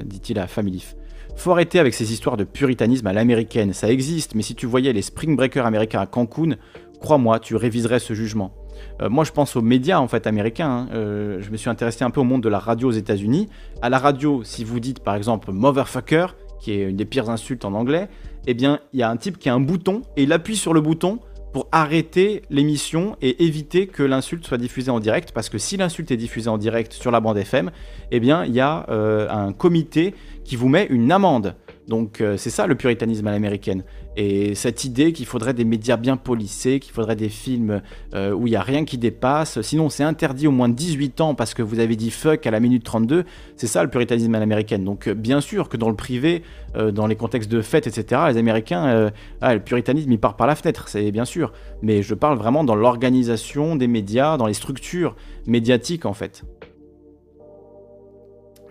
dit-il 0.05 0.37
à 0.39 0.47
Familif. 0.47 0.95
Faut 1.35 1.51
arrêter 1.51 1.79
avec 1.79 1.93
ces 1.93 2.13
histoires 2.13 2.37
de 2.37 2.43
puritanisme 2.43 3.07
à 3.07 3.13
l'américaine, 3.13 3.73
ça 3.73 3.89
existe, 3.89 4.35
mais 4.35 4.43
si 4.43 4.55
tu 4.55 4.65
voyais 4.65 4.93
les 4.93 5.01
spring 5.01 5.35
breakers 5.35 5.65
américains 5.65 5.99
à 5.99 6.05
Cancun, 6.05 6.55
crois-moi, 6.99 7.39
tu 7.39 7.55
réviserais 7.55 7.99
ce 7.99 8.13
jugement. 8.13 8.53
Euh, 9.01 9.09
moi, 9.09 9.23
je 9.23 9.31
pense 9.31 9.55
aux 9.55 9.61
médias 9.61 9.99
en 9.99 10.07
fait 10.07 10.27
américains. 10.27 10.69
Hein. 10.69 10.89
Euh, 10.93 11.41
je 11.41 11.51
me 11.51 11.57
suis 11.57 11.69
intéressé 11.69 12.03
un 12.03 12.11
peu 12.11 12.21
au 12.21 12.23
monde 12.23 12.41
de 12.41 12.49
la 12.49 12.59
radio 12.59 12.89
aux 12.89 12.93
États-Unis. 12.93 13.49
À 13.81 13.89
la 13.89 13.97
radio, 13.97 14.43
si 14.43 14.63
vous 14.63 14.79
dites 14.79 14.99
par 14.99 15.15
exemple 15.15 15.51
motherfucker, 15.51 16.27
qui 16.59 16.71
est 16.71 16.89
une 16.89 16.95
des 16.95 17.05
pires 17.05 17.29
insultes 17.29 17.65
en 17.65 17.73
anglais, 17.73 18.07
eh 18.47 18.53
bien, 18.53 18.79
il 18.93 18.99
y 18.99 19.03
a 19.03 19.09
un 19.09 19.17
type 19.17 19.37
qui 19.37 19.49
a 19.49 19.53
un 19.53 19.59
bouton 19.59 20.01
et 20.15 20.23
il 20.23 20.33
appuie 20.33 20.55
sur 20.55 20.73
le 20.73 20.81
bouton 20.81 21.19
pour 21.53 21.67
arrêter 21.71 22.41
l'émission 22.49 23.15
et 23.21 23.45
éviter 23.45 23.87
que 23.87 24.03
l'insulte 24.03 24.45
soit 24.45 24.57
diffusée 24.57 24.91
en 24.91 24.99
direct. 24.99 25.31
Parce 25.31 25.49
que 25.49 25.59
si 25.59 25.77
l'insulte 25.77 26.11
est 26.11 26.17
diffusée 26.17 26.49
en 26.49 26.57
direct 26.57 26.91
sur 26.91 27.11
la 27.11 27.19
bande 27.19 27.37
FM, 27.37 27.71
eh 28.11 28.19
bien, 28.19 28.43
il 28.43 28.53
y 28.53 28.59
a 28.59 28.85
euh, 28.89 29.29
un 29.29 29.53
comité 29.53 30.15
qui 30.43 30.55
vous 30.55 30.67
met 30.67 30.87
une 30.89 31.11
amende. 31.11 31.55
Donc 31.87 32.21
euh, 32.21 32.37
c'est 32.37 32.49
ça 32.49 32.65
le 32.67 32.75
puritanisme 32.75 33.27
à 33.27 33.31
l'américaine. 33.31 33.83
Et 34.15 34.55
cette 34.55 34.85
idée 34.85 35.11
qu'il 35.11 35.25
faudrait 35.25 35.53
des 35.53 35.65
médias 35.65 35.97
bien 35.97 36.17
polissés, 36.17 36.79
qu'il 36.79 36.93
faudrait 36.93 37.15
des 37.15 37.29
films 37.29 37.81
euh, 38.13 38.31
où 38.31 38.47
il 38.47 38.51
n'y 38.51 38.55
a 38.55 38.61
rien 38.61 38.85
qui 38.85 38.97
dépasse, 38.97 39.61
sinon 39.61 39.89
c'est 39.89 40.03
interdit 40.03 40.47
au 40.47 40.51
moins 40.51 40.69
de 40.69 40.75
18 40.75 41.19
ans 41.21 41.35
parce 41.35 41.53
que 41.53 41.61
vous 41.61 41.79
avez 41.79 41.95
dit 41.95 42.11
fuck 42.11 42.45
à 42.45 42.51
la 42.51 42.59
minute 42.59 42.83
32, 42.83 43.25
c'est 43.57 43.67
ça 43.67 43.83
le 43.83 43.89
puritanisme 43.89 44.33
à 44.35 44.39
l'américaine. 44.39 44.85
Donc 44.85 45.07
euh, 45.07 45.13
bien 45.13 45.41
sûr 45.41 45.67
que 45.67 45.77
dans 45.77 45.89
le 45.89 45.95
privé, 45.95 46.43
dans 46.91 47.05
les 47.05 47.15
contextes 47.15 47.51
de 47.51 47.61
fêtes, 47.61 47.85
etc., 47.85 48.23
les 48.29 48.37
Américains, 48.37 49.11
ah, 49.41 49.53
le 49.53 49.59
puritanisme 49.59 50.11
il 50.11 50.19
part 50.19 50.35
par 50.35 50.47
la 50.47 50.55
fenêtre, 50.55 50.87
c'est 50.87 51.11
bien 51.11 51.23
sûr. 51.23 51.53
Mais 51.83 52.01
je 52.01 52.15
parle 52.15 52.35
vraiment 52.35 52.63
dans 52.63 52.73
l'organisation 52.73 53.75
des 53.75 53.87
médias, 53.87 54.37
dans 54.37 54.47
les 54.47 54.55
structures 54.55 55.15
médiatiques 55.45 56.07
en 56.07 56.13
fait. 56.13 56.43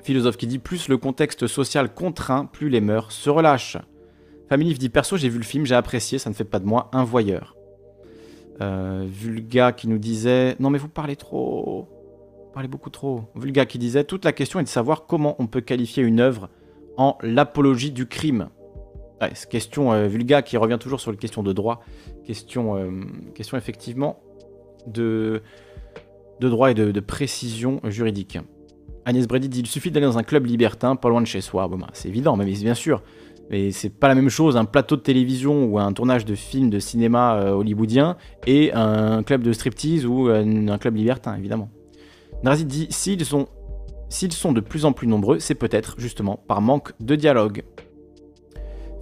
Philosophe 0.02 0.36
qui 0.36 0.46
dit 0.46 0.58
plus 0.58 0.88
le 0.88 0.98
contexte 0.98 1.46
social 1.46 1.94
contraint, 1.94 2.46
plus 2.46 2.68
les 2.68 2.80
mœurs 2.80 3.12
se 3.12 3.30
relâchent. 3.30 3.78
Family 4.48 4.74
dit 4.74 4.88
perso, 4.88 5.16
j'ai 5.16 5.28
vu 5.28 5.38
le 5.38 5.44
film, 5.44 5.64
j'ai 5.64 5.74
apprécié, 5.74 6.18
ça 6.18 6.28
ne 6.28 6.34
fait 6.34 6.44
pas 6.44 6.58
de 6.58 6.66
moi 6.66 6.90
un 6.92 7.04
voyeur. 7.04 7.56
Euh, 8.60 9.06
Vulga 9.08 9.72
qui 9.72 9.88
nous 9.88 9.98
disait 9.98 10.56
non 10.60 10.70
mais 10.70 10.78
vous 10.78 10.88
parlez 10.88 11.16
trop, 11.16 11.88
vous 12.46 12.52
parlez 12.52 12.68
beaucoup 12.68 12.90
trop. 12.90 13.24
Vulga 13.34 13.64
qui 13.64 13.78
disait 13.78 14.04
toute 14.04 14.24
la 14.24 14.32
question 14.32 14.60
est 14.60 14.64
de 14.64 14.68
savoir 14.68 15.06
comment 15.06 15.36
on 15.38 15.46
peut 15.46 15.62
qualifier 15.62 16.02
une 16.02 16.20
œuvre 16.20 16.50
en 16.96 17.16
l'apologie 17.22 17.92
du 17.92 18.06
crime. 18.06 18.48
Ouais, 19.20 19.32
question 19.48 19.92
euh, 19.92 20.08
Vulga 20.08 20.42
qui 20.42 20.56
revient 20.56 20.78
toujours 20.80 21.00
sur 21.00 21.12
les 21.12 21.16
questions 21.16 21.42
de 21.44 21.52
droit, 21.52 21.82
question, 22.26 22.76
euh, 22.76 22.90
effectivement 23.38 24.20
de 24.88 25.42
droit 26.40 26.72
et 26.72 26.74
de 26.74 27.00
précision 27.00 27.80
juridique. 27.84 28.38
Agnès 29.04 29.26
Brady 29.26 29.48
dit 29.48 29.60
il 29.60 29.66
suffit 29.66 29.90
d'aller 29.90 30.06
dans 30.06 30.18
un 30.18 30.22
club 30.22 30.46
libertin, 30.46 30.96
pas 30.96 31.08
loin 31.08 31.20
de 31.20 31.26
chez 31.26 31.40
soi. 31.40 31.66
Bon, 31.68 31.78
bah, 31.78 31.88
c'est 31.92 32.08
évident, 32.08 32.36
mais 32.36 32.44
bien 32.44 32.74
sûr. 32.74 33.02
Mais 33.50 33.70
c'est 33.70 33.90
pas 33.90 34.08
la 34.08 34.14
même 34.14 34.28
chose 34.28 34.56
un 34.56 34.64
plateau 34.64 34.96
de 34.96 35.02
télévision 35.02 35.64
ou 35.64 35.78
un 35.78 35.92
tournage 35.92 36.24
de 36.24 36.34
film 36.34 36.70
de 36.70 36.78
cinéma 36.78 37.36
euh, 37.36 37.50
hollywoodien 37.50 38.16
et 38.46 38.72
un 38.72 39.22
club 39.22 39.42
de 39.42 39.52
striptease 39.52 40.06
ou 40.06 40.28
un 40.28 40.78
club 40.78 40.96
libertin, 40.96 41.36
évidemment. 41.36 41.68
Narazit 42.42 42.64
dit 42.64 42.86
s'ils 42.90 43.24
sont, 43.24 43.48
s'ils 44.08 44.32
sont 44.32 44.52
de 44.52 44.60
plus 44.60 44.84
en 44.84 44.92
plus 44.92 45.06
nombreux, 45.06 45.38
c'est 45.38 45.54
peut-être 45.54 45.96
justement 45.98 46.42
par 46.48 46.60
manque 46.60 46.92
de 47.00 47.14
dialogue. 47.14 47.62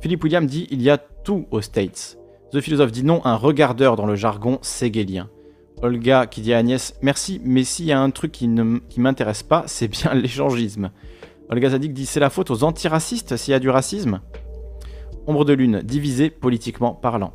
Philippe 0.01 0.24
William 0.24 0.47
dit 0.47 0.66
il 0.70 0.82
y 0.82 0.90
a 0.90 0.98
tout 0.98 1.47
aux 1.51 1.60
States. 1.60 2.18
The 2.52 2.60
Philosophe 2.60 2.90
dit 2.90 3.05
non, 3.05 3.20
un 3.24 3.36
regardeur 3.36 3.97
dans 3.97 4.06
le 4.06 4.16
jargon 4.16 4.59
ségélien. 4.62 5.28
Olga 5.82 6.27
qui 6.27 6.43
dit 6.43 6.52
à 6.52 6.59
Agnès 6.59 6.94
Merci, 7.02 7.40
mais 7.44 7.65
s'il 7.65 7.86
y 7.86 7.93
a 7.93 8.01
un 8.01 8.11
truc 8.11 8.32
qui 8.32 8.48
ne 8.48 8.81
m'intéresse 8.97 9.43
pas, 9.43 9.65
c'est 9.66 9.89
bien 9.89 10.15
l'échangisme. 10.15 10.90
Olga 11.48 11.70
Zadig 11.70 11.93
dit 11.93 12.07
C'est 12.07 12.20
la 12.20 12.31
faute 12.31 12.51
aux 12.51 12.65
antiracistes 12.65 13.36
s'il 13.36 13.52
y 13.52 13.55
a 13.55 13.59
du 13.59 13.70
racisme 13.70 14.20
Ombre 15.27 15.44
de 15.44 15.52
lune, 15.52 15.81
divisé 15.82 16.31
politiquement 16.31 16.94
parlant. 16.94 17.32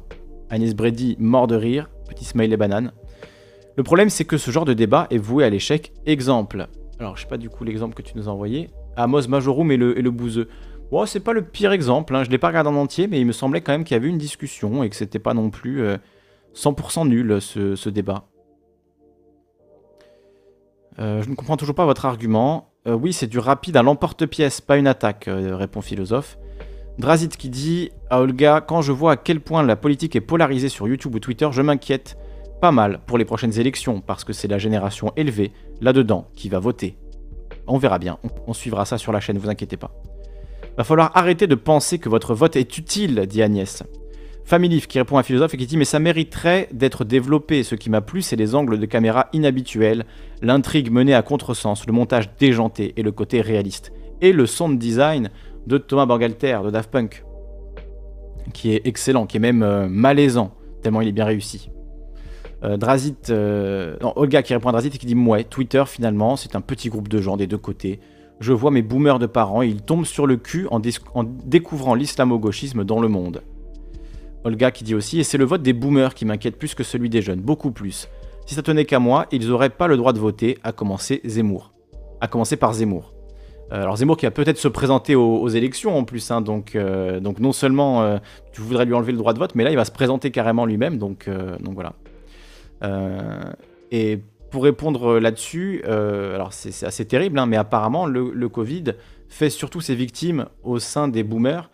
Agnès 0.50 0.76
Brady, 0.76 1.16
mort 1.20 1.48
de 1.48 1.56
rire, 1.56 1.90
petit 2.08 2.26
smiley 2.26 2.58
banane. 2.58 2.92
Le 3.78 3.84
problème, 3.84 4.10
c'est 4.10 4.26
que 4.26 4.38
ce 4.38 4.52
genre 4.52 4.66
de 4.66 4.74
débat 4.74 5.08
est 5.10 5.18
voué 5.18 5.44
à 5.44 5.50
l'échec. 5.50 5.92
Exemple. 6.06 6.68
Alors, 7.00 7.18
je 7.18 7.24
sais 7.24 7.28
pas 7.28 7.38
du 7.38 7.50
coup 7.50 7.64
l'exemple 7.64 7.96
que 7.96 8.02
tu 8.02 8.14
nous 8.16 8.30
as 8.30 8.32
envoyé. 8.32 8.70
Amos 8.96 9.28
Majorum 9.28 9.72
et 9.72 9.78
le, 9.78 9.98
et 9.98 10.02
le 10.02 10.12
bouseux. 10.12 10.48
Bon, 10.92 11.06
c'est 11.06 11.20
pas 11.20 11.34
le 11.34 11.42
pire 11.42 11.72
exemple, 11.72 12.16
hein. 12.16 12.24
je 12.24 12.30
l'ai 12.30 12.38
pas 12.38 12.48
regardé 12.48 12.70
en 12.70 12.76
entier, 12.76 13.08
mais 13.08 13.20
il 13.20 13.26
me 13.26 13.32
semblait 13.32 13.62
quand 13.62 13.72
même 13.72 13.84
qu'il 13.84 13.96
y 13.96 13.98
avait 13.98 14.08
une 14.08 14.20
discussion 14.20 14.84
et 14.84 14.90
que 14.90 14.96
c'était 14.96 15.20
pas 15.20 15.34
non 15.34 15.50
plus 15.50 15.82
100% 16.54 17.02
euh, 17.02 17.06
nul 17.06 17.42
ce 17.42 17.90
débat. 17.90 18.28
Euh, 21.00 21.22
je 21.22 21.30
ne 21.30 21.36
comprends 21.36 21.58
toujours 21.58 21.76
pas 21.76 21.86
votre 21.86 22.06
argument. 22.06 22.70
Euh, 22.88 22.94
oui, 22.94 23.14
c'est 23.14 23.28
du 23.28 23.40
rapide 23.40 23.78
à 23.78 23.84
l'emporte-pièce, 23.84 24.62
pas 24.62 24.78
une 24.78 24.88
attaque, 24.88 25.28
euh, 25.28 25.56
répond 25.56 25.82
Philosophe. 25.82 26.38
Drazit 26.98 27.36
qui 27.36 27.50
dit 27.50 27.92
à 28.10 28.22
Olga 28.22 28.62
Quand 28.62 28.82
je 28.82 28.92
vois 28.92 29.14
à 29.14 29.18
quel 29.18 29.42
point 29.42 29.64
la 29.64 29.76
politique 29.76 30.16
est 30.16 30.22
polarisée 30.22 30.70
sur 30.70 30.88
YouTube 30.88 31.16
ou 31.16 31.20
Twitter, 31.20 31.48
je 31.52 31.62
m'inquiète 31.62 32.18
pas 32.62 32.72
mal 32.72 33.00
pour 33.06 33.18
les 33.18 33.26
prochaines 33.26 33.60
élections, 33.60 34.00
parce 34.00 34.24
que 34.24 34.32
c'est 34.32 34.48
la 34.48 34.58
génération 34.58 35.12
élevée, 35.18 35.52
là-dedans, 35.82 36.28
qui 36.34 36.48
va 36.48 36.60
voter. 36.60 36.98
On 37.68 37.78
verra 37.78 38.00
bien, 38.00 38.18
on, 38.48 38.54
suivra 38.54 38.86
ça 38.86 38.98
sur 38.98 39.12
la 39.12 39.20
chaîne, 39.20 39.38
vous 39.38 39.50
inquiétez 39.50 39.76
pas. 39.76 39.92
Va 40.78 40.84
falloir 40.84 41.12
arrêter 41.16 41.48
de 41.48 41.56
penser 41.56 42.00
que 42.00 42.10
votre 42.10 42.34
vote 42.34 42.56
est 42.56 42.78
utile, 42.78 43.26
dit 43.28 43.42
Agnès. 43.42 43.84
Familif 44.46 44.86
qui 44.86 45.00
répond 45.00 45.18
à 45.18 45.22
un 45.22 45.24
philosophe 45.24 45.56
et 45.56 45.58
qui 45.58 45.66
dit 45.66 45.76
Mais 45.76 45.86
ça 45.86 45.98
mériterait 45.98 46.70
d'être 46.72 47.04
développé. 47.04 47.64
Ce 47.64 47.74
qui 47.74 47.90
m'a 47.90 48.02
plu, 48.02 48.22
c'est 48.22 48.36
les 48.36 48.54
angles 48.54 48.80
de 48.80 48.86
caméra 48.86 49.28
inhabituels, 49.34 50.06
l'intrigue 50.44 50.92
menée 50.92 51.16
à 51.16 51.24
contresens, 51.24 51.88
le 51.88 51.94
montage 51.94 52.30
déjanté 52.38 52.94
et 52.96 53.02
le 53.02 53.12
côté 53.12 53.42
réaliste. 53.42 53.92
Et 54.22 54.32
le 54.32 54.46
sound 54.46 54.78
design 54.78 55.32
de 55.66 55.80
Thomas 55.80 56.06
Bangalter 56.06 56.60
de 56.64 56.70
Daft 56.70 56.92
Punk, 56.92 57.26
qui 58.54 58.72
est 58.72 58.86
excellent, 58.86 59.26
qui 59.26 59.38
est 59.38 59.40
même 59.40 59.64
euh, 59.64 59.88
malaisant, 59.90 60.52
tellement 60.84 61.02
il 61.02 61.08
est 61.08 61.12
bien 61.12 61.26
réussi. 61.26 61.72
Euh, 62.64 62.78
euh, 63.30 63.98
Olga 64.16 64.44
qui 64.44 64.54
répond 64.54 64.70
à 64.70 64.72
Drazit 64.72 64.90
et 64.94 64.98
qui 65.00 65.08
dit 65.08 65.16
Ouais, 65.16 65.44
Twitter 65.44 65.84
finalement, 65.88 66.36
c'est 66.36 66.56
un 66.56 66.62
petit 66.62 66.90
groupe 66.90 67.08
de 67.08 67.20
gens 67.20 67.36
des 67.36 67.48
deux 67.48 67.58
côtés. 67.58 68.00
Je 68.40 68.54
vois 68.54 68.70
mes 68.70 68.84
boomers 68.84 69.18
de 69.18 69.26
parents 69.26 69.64
et 69.64 69.68
ils 69.68 69.82
tombent 69.82 70.06
sur 70.06 70.28
le 70.28 70.38
cul 70.38 70.68
en 70.70 70.80
découvrant 71.24 71.96
l'islamo-gauchisme 71.96 72.84
dans 72.84 73.00
le 73.00 73.08
monde. 73.08 73.42
Olga 74.46 74.72
qui 74.72 74.84
dit 74.84 74.96
aussi, 74.96 75.20
et 75.20 75.24
c'est 75.24 75.40
le 75.40 75.44
vote 75.44 75.64
des 75.64 75.74
boomers 75.74 76.14
qui 76.14 76.24
m'inquiète 76.24 76.58
plus 76.58 76.76
que 76.76 76.84
celui 76.84 77.10
des 77.10 77.22
jeunes, 77.22 77.42
beaucoup 77.42 77.72
plus. 77.72 78.08
Si 78.46 78.54
ça 78.54 78.62
tenait 78.62 78.86
qu'à 78.86 79.00
moi, 79.00 79.26
ils 79.32 79.48
n'auraient 79.48 79.72
pas 79.72 79.88
le 79.88 79.98
droit 79.98 80.14
de 80.14 80.20
voter, 80.20 80.60
à 80.64 80.72
commencer 80.72 81.20
Zemmour. 81.26 81.72
À 82.22 82.28
commencer 82.28 82.56
par 82.56 82.74
Zemmour. 82.74 83.16
Euh, 83.72 83.82
alors 83.82 83.98
Zemmour 83.98 84.18
qui 84.18 84.28
va 84.28 84.32
peut-être 84.32 84.60
se 84.60 84.68
présenter 84.68 85.16
aux, 85.16 85.48
élections 85.48 85.98
en 85.98 86.04
plus, 86.04 86.30
hein, 86.30 86.42
donc, 86.42 86.76
euh, 86.76 87.20
donc 87.20 87.40
non 87.40 87.52
seulement 87.52 88.04
euh, 88.04 88.20
tu 88.54 88.62
voudrais 88.62 88.86
lui 88.86 88.94
enlever 88.94 89.12
le 89.12 89.18
droit 89.18 89.34
de 89.34 89.40
vote, 89.40 89.56
mais 89.56 89.64
là 89.64 89.72
il 89.72 89.76
va 89.76 89.86
se 89.86 89.92
présenter 89.92 90.30
carrément 90.30 90.68
lui-même, 90.68 91.00
donc, 91.00 91.28
donc 91.60 91.74
voilà. 91.74 91.94
et 93.92 94.20
pour 94.52 94.64
répondre 94.64 95.18
là-dessus, 95.18 95.84
alors 95.86 96.54
c'est 96.54 96.86
assez 96.86 97.06
terrible, 97.06 97.40
hein, 97.40 97.48
mais 97.48 97.58
apparemment 97.58 98.06
le, 98.06 98.32
le, 98.32 98.50
Covid 98.50 98.94
fait 99.28 99.50
surtout 99.50 99.82
ses 99.82 99.96
victimes 99.96 100.46
au 100.64 100.78
sein 100.78 101.08
des 101.08 101.24
boomers, 101.24 101.72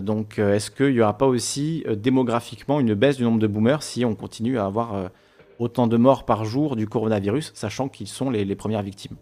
donc, 0.00 0.38
euh, 0.38 0.54
est-ce 0.54 0.70
qu'il 0.70 0.92
n'y 0.92 1.00
aura 1.00 1.16
pas 1.16 1.26
aussi 1.26 1.84
euh, 1.88 1.94
démographiquement 1.94 2.80
une 2.80 2.94
baisse 2.94 3.16
du 3.16 3.24
nombre 3.24 3.38
de 3.38 3.46
boomers 3.46 3.82
si 3.82 4.04
on 4.04 4.14
continue 4.14 4.58
à 4.58 4.66
avoir 4.66 5.10
autant 5.58 5.86
de 5.86 5.96
morts 5.96 6.24
par 6.24 6.44
jour 6.44 6.76
du 6.76 6.86
coronavirus, 6.86 7.52
sachant 7.54 7.88
qu'ils 7.88 8.08
sont 8.08 8.30
les, 8.30 8.54
premières 8.54 8.82
victimes? 8.82 9.16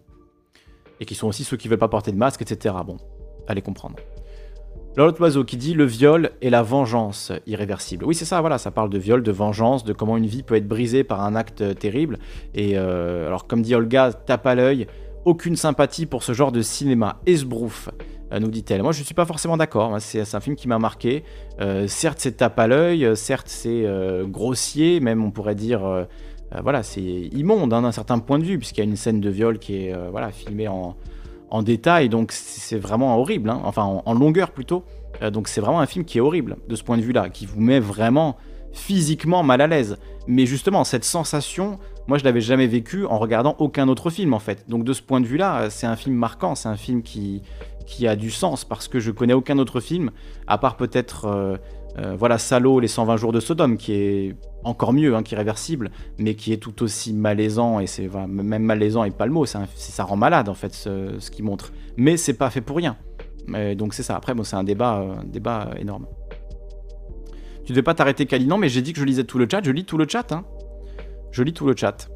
Et 0.99 1.05
qui 1.05 1.15
sont 1.15 1.27
aussi 1.27 1.43
ceux 1.43 1.57
qui 1.57 1.67
veulent 1.67 1.79
pas 1.79 1.87
porter 1.87 2.11
de 2.11 2.17
masque, 2.17 2.41
etc. 2.41 2.75
Bon, 2.85 2.97
allez 3.47 3.61
comprendre. 3.61 3.95
L'autre 4.97 5.21
oiseau 5.21 5.45
qui 5.45 5.55
dit 5.55 5.75
le 5.75 5.85
viol 5.85 6.31
et 6.41 6.49
la 6.49 6.61
vengeance 6.61 7.31
irréversible. 7.47 8.03
Oui, 8.03 8.15
c'est 8.15 8.25
ça, 8.25 8.41
voilà, 8.41 8.57
ça 8.57 8.71
parle 8.71 8.89
de 8.89 8.97
viol, 8.97 9.23
de 9.23 9.31
vengeance, 9.31 9.85
de 9.85 9.93
comment 9.93 10.17
une 10.17 10.25
vie 10.25 10.43
peut 10.43 10.55
être 10.55 10.67
brisée 10.67 11.05
par 11.05 11.21
un 11.21 11.35
acte 11.35 11.77
terrible. 11.79 12.17
Et 12.53 12.77
euh, 12.77 13.27
alors, 13.27 13.47
comme 13.47 13.61
dit 13.61 13.75
Olga, 13.75 14.11
tape 14.11 14.45
à 14.45 14.55
l'œil, 14.55 14.87
aucune 15.25 15.55
sympathie 15.55 16.05
pour 16.05 16.23
ce 16.23 16.33
genre 16.33 16.51
de 16.51 16.61
cinéma. 16.61 17.21
Esbrouf, 17.25 17.89
euh, 17.89 18.03
nous 18.37 18.49
dit-elle. 18.49 18.83
Moi, 18.83 18.91
je 18.91 18.99
ne 18.99 19.05
suis 19.05 19.15
pas 19.15 19.25
forcément 19.25 19.57
d'accord. 19.57 19.95
Hein. 19.95 19.99
C'est 19.99 20.35
un 20.35 20.39
film 20.39 20.55
qui 20.55 20.67
m'a 20.67 20.77
marqué. 20.77 21.23
Euh, 21.61 21.87
certes, 21.87 22.19
c'est 22.19 22.37
tape 22.37 22.59
à 22.59 22.67
l'œil, 22.67 23.15
certes, 23.15 23.47
c'est 23.47 23.85
grossier, 24.27 24.99
même 24.99 25.23
on 25.23 25.31
pourrait 25.31 25.55
dire. 25.55 26.07
voilà, 26.61 26.83
c'est 26.83 27.01
immonde 27.01 27.73
hein, 27.73 27.81
d'un 27.81 27.91
certain 27.91 28.19
point 28.19 28.39
de 28.39 28.43
vue, 28.43 28.57
puisqu'il 28.57 28.81
y 28.81 28.87
a 28.87 28.89
une 28.89 28.95
scène 28.95 29.21
de 29.21 29.29
viol 29.29 29.57
qui 29.57 29.87
est 29.87 29.95
voilà, 30.11 30.31
filmée 30.31 30.67
en, 30.67 30.95
en 31.51 31.63
détail, 31.63 32.09
donc 32.09 32.31
c'est 32.31 32.77
vraiment 32.77 33.17
horrible, 33.17 33.49
hein. 33.49 33.61
enfin 33.63 34.01
en, 34.05 34.13
longueur 34.13 34.51
plutôt. 34.51 34.83
Euh, 35.21 35.31
donc 35.31 35.47
c'est 35.47 35.61
vraiment 35.61 35.79
un 35.79 35.85
film 35.85 36.05
qui 36.05 36.19
est 36.19 36.21
horrible 36.21 36.57
de 36.67 36.75
ce 36.75 36.83
point 36.83 36.97
de 36.97 37.01
vue-là, 37.01 37.29
qui 37.29 37.45
vous 37.45 37.59
met 37.59 37.79
vraiment 37.79 38.37
physiquement 38.71 39.41
mal 39.41 39.61
à 39.61 39.67
l'aise. 39.67 39.97
Mais 40.27 40.45
justement, 40.45 40.83
cette 40.83 41.03
sensation, 41.03 41.79
moi 42.07 42.17
je 42.17 42.23
l'avais 42.23 42.41
jamais 42.41 42.67
vécu 42.67 43.05
en 43.05 43.17
regardant 43.17 43.55
aucun 43.59 43.87
autre 43.87 44.09
film 44.09 44.33
en 44.33 44.39
fait. 44.39 44.69
Donc 44.69 44.83
de 44.83 44.93
ce 44.93 45.01
point 45.01 45.21
de 45.21 45.25
vue-là, 45.25 45.69
c'est 45.69 45.87
un 45.87 45.95
film 45.95 46.15
marquant, 46.15 46.53
c'est 46.53 46.69
un 46.69 46.77
film 46.77 47.01
qui, 47.01 47.41
qui 47.89 48.07
a 48.07 48.15
du 48.15 48.29
sens 48.29 48.63
parce 48.63 48.87
que 48.87 48.99
je 48.99 49.09
connais 49.09 49.33
aucun 49.33 49.57
autre 49.57 49.79
film, 49.79 50.11
à 50.45 50.59
part 50.59 50.77
peut-être 50.77 51.25
euh, 51.25 51.57
euh, 51.97 52.15
voilà 52.15 52.37
Salo, 52.37 52.79
les 52.79 52.87
120 52.87 53.17
jours 53.17 53.31
de 53.33 53.39
Sodome, 53.39 53.77
qui 53.77 53.93
est 53.93 54.35
encore 54.63 54.93
mieux, 54.93 55.15
hein, 55.15 55.23
qui 55.23 55.33
est 55.33 55.37
réversible, 55.37 55.89
mais 56.19 56.35
qui 56.35 56.53
est 56.53 56.57
tout 56.57 56.83
aussi 56.83 57.13
malaisant, 57.13 57.79
et 57.79 57.87
c'est 57.87 58.07
même 58.27 58.63
malaisant 58.63 59.03
et 59.05 59.11
pas 59.11 59.25
le 59.25 59.31
mot, 59.31 59.45
ça 59.47 60.03
rend 60.03 60.15
malade 60.15 60.49
en 60.49 60.53
fait 60.53 60.73
ce, 60.73 61.29
qu'il 61.31 61.43
montre. 61.43 61.73
Mais 61.97 62.15
c'est 62.15 62.35
pas 62.35 62.51
fait 62.51 62.61
pour 62.61 62.77
rien. 62.77 62.95
donc 63.75 63.95
c'est 63.95 64.03
ça, 64.03 64.15
après 64.15 64.35
bon, 64.35 64.43
c'est 64.43 64.55
un 64.55 64.63
débat, 64.63 64.99
euh, 64.99 65.15
débat 65.25 65.71
énorme. 65.79 66.05
Tu 67.65 67.73
devais 67.73 67.83
pas 67.83 67.95
t'arrêter 67.95 68.27
Kali, 68.27 68.45
non 68.45 68.57
mais 68.57 68.69
j'ai 68.69 68.83
dit 68.83 68.93
que 68.93 68.99
je 68.99 69.05
lisais 69.05 69.23
tout 69.23 69.39
le 69.39 69.47
chat, 69.49 69.61
je 69.63 69.71
lis 69.71 69.85
tout 69.85 69.97
le 69.97 70.07
chat. 70.07 70.31
Hein. 70.31 70.45
Je 71.31 71.41
lis 71.41 71.53
tout 71.53 71.65
le 71.65 71.75
chat. 71.75 72.07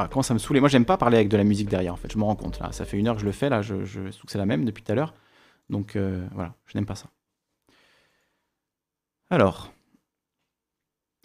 Ah, 0.00 0.08
comment 0.10 0.22
ça 0.22 0.32
me 0.32 0.38
saoulait 0.38 0.60
Moi 0.60 0.70
j'aime 0.70 0.86
pas 0.86 0.96
parler 0.96 1.18
avec 1.18 1.28
de 1.28 1.36
la 1.36 1.44
musique 1.44 1.68
derrière 1.68 1.92
en 1.92 1.96
fait, 1.96 2.10
je 2.10 2.16
me 2.16 2.24
rends 2.24 2.36
compte 2.36 2.58
là. 2.58 2.72
Ça 2.72 2.86
fait 2.86 2.96
une 2.98 3.06
heure 3.06 3.16
que 3.16 3.20
je 3.20 3.26
le 3.26 3.32
fais 3.32 3.50
là, 3.50 3.60
je, 3.60 3.84
je 3.84 4.00
trouve 4.00 4.24
que 4.24 4.32
c'est 4.32 4.38
la 4.38 4.46
même 4.46 4.64
depuis 4.64 4.82
tout 4.82 4.92
à 4.92 4.94
l'heure. 4.94 5.14
Donc 5.68 5.94
euh, 5.94 6.26
voilà, 6.32 6.54
je 6.66 6.78
n'aime 6.78 6.86
pas 6.86 6.94
ça. 6.94 7.10
Alors. 9.30 9.72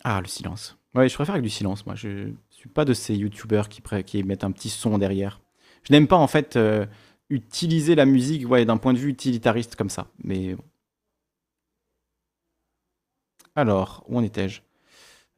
Ah, 0.04 0.22
le 0.22 0.28
silence. 0.28 0.78
Ouais, 0.94 1.10
je 1.10 1.16
préfère 1.16 1.36
avec 1.36 1.44
du 1.44 1.50
silence, 1.50 1.86
moi. 1.86 1.96
Je 1.96 2.32
suis 2.50 2.70
pas 2.70 2.86
de 2.86 2.94
ces 2.94 3.16
youtubeurs 3.16 3.70
qui, 3.70 3.82
qui 4.06 4.24
mettent 4.24 4.44
un 4.44 4.52
petit 4.52 4.70
son 4.70 4.98
derrière. 4.98 5.42
Je 5.84 5.92
n'aime 5.94 6.08
pas, 6.08 6.18
en 6.18 6.28
fait, 6.28 6.56
euh, 6.56 6.86
utiliser 7.30 7.96
la 7.96 8.06
musique 8.06 8.48
ouais, 8.48 8.66
d'un 8.66 8.78
point 8.78 8.94
de 8.94 9.00
vue 9.00 9.10
utilitariste 9.10 9.76
comme 9.76 9.90
ça. 9.90 10.08
Mais. 10.24 10.56
Alors, 13.56 14.04
où 14.08 14.18
en 14.18 14.24
étais-je? 14.24 14.62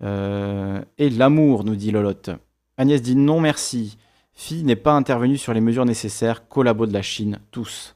Euh, 0.03 0.83
Et 0.97 1.09
l'amour, 1.09 1.63
nous 1.63 1.75
dit 1.75 1.91
Lolotte. 1.91 2.31
Agnès 2.77 3.01
dit 3.01 3.15
non 3.15 3.41
merci. 3.41 3.97
Fille 4.33 4.63
n'est 4.63 4.75
pas 4.75 4.93
intervenue 4.93 5.37
sur 5.37 5.53
les 5.53 5.61
mesures 5.61 5.85
nécessaires. 5.85 6.47
Collabo 6.47 6.85
de 6.85 6.93
la 6.93 7.01
Chine, 7.01 7.39
tous. 7.49 7.95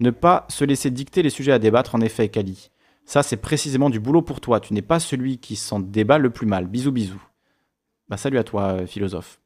Ne 0.00 0.10
pas 0.10 0.44
se 0.50 0.64
laisser 0.64 0.90
dicter 0.90 1.22
les 1.22 1.30
sujets 1.30 1.52
à 1.52 1.58
débattre, 1.58 1.94
en 1.94 2.02
effet, 2.02 2.28
Kali. 2.28 2.70
Ça, 3.06 3.22
c'est 3.22 3.38
précisément 3.38 3.88
du 3.88 4.00
boulot 4.00 4.20
pour 4.20 4.42
toi. 4.42 4.60
Tu 4.60 4.74
n'es 4.74 4.82
pas 4.82 5.00
celui 5.00 5.38
qui 5.38 5.56
s'en 5.56 5.80
débat 5.80 6.18
le 6.18 6.28
plus 6.28 6.46
mal. 6.46 6.66
Bisous, 6.66 6.92
bisous. 6.92 7.22
Bah, 8.08 8.18
salut 8.18 8.38
à 8.38 8.44
toi, 8.44 8.62
euh, 8.64 8.86
philosophe. 8.86 9.40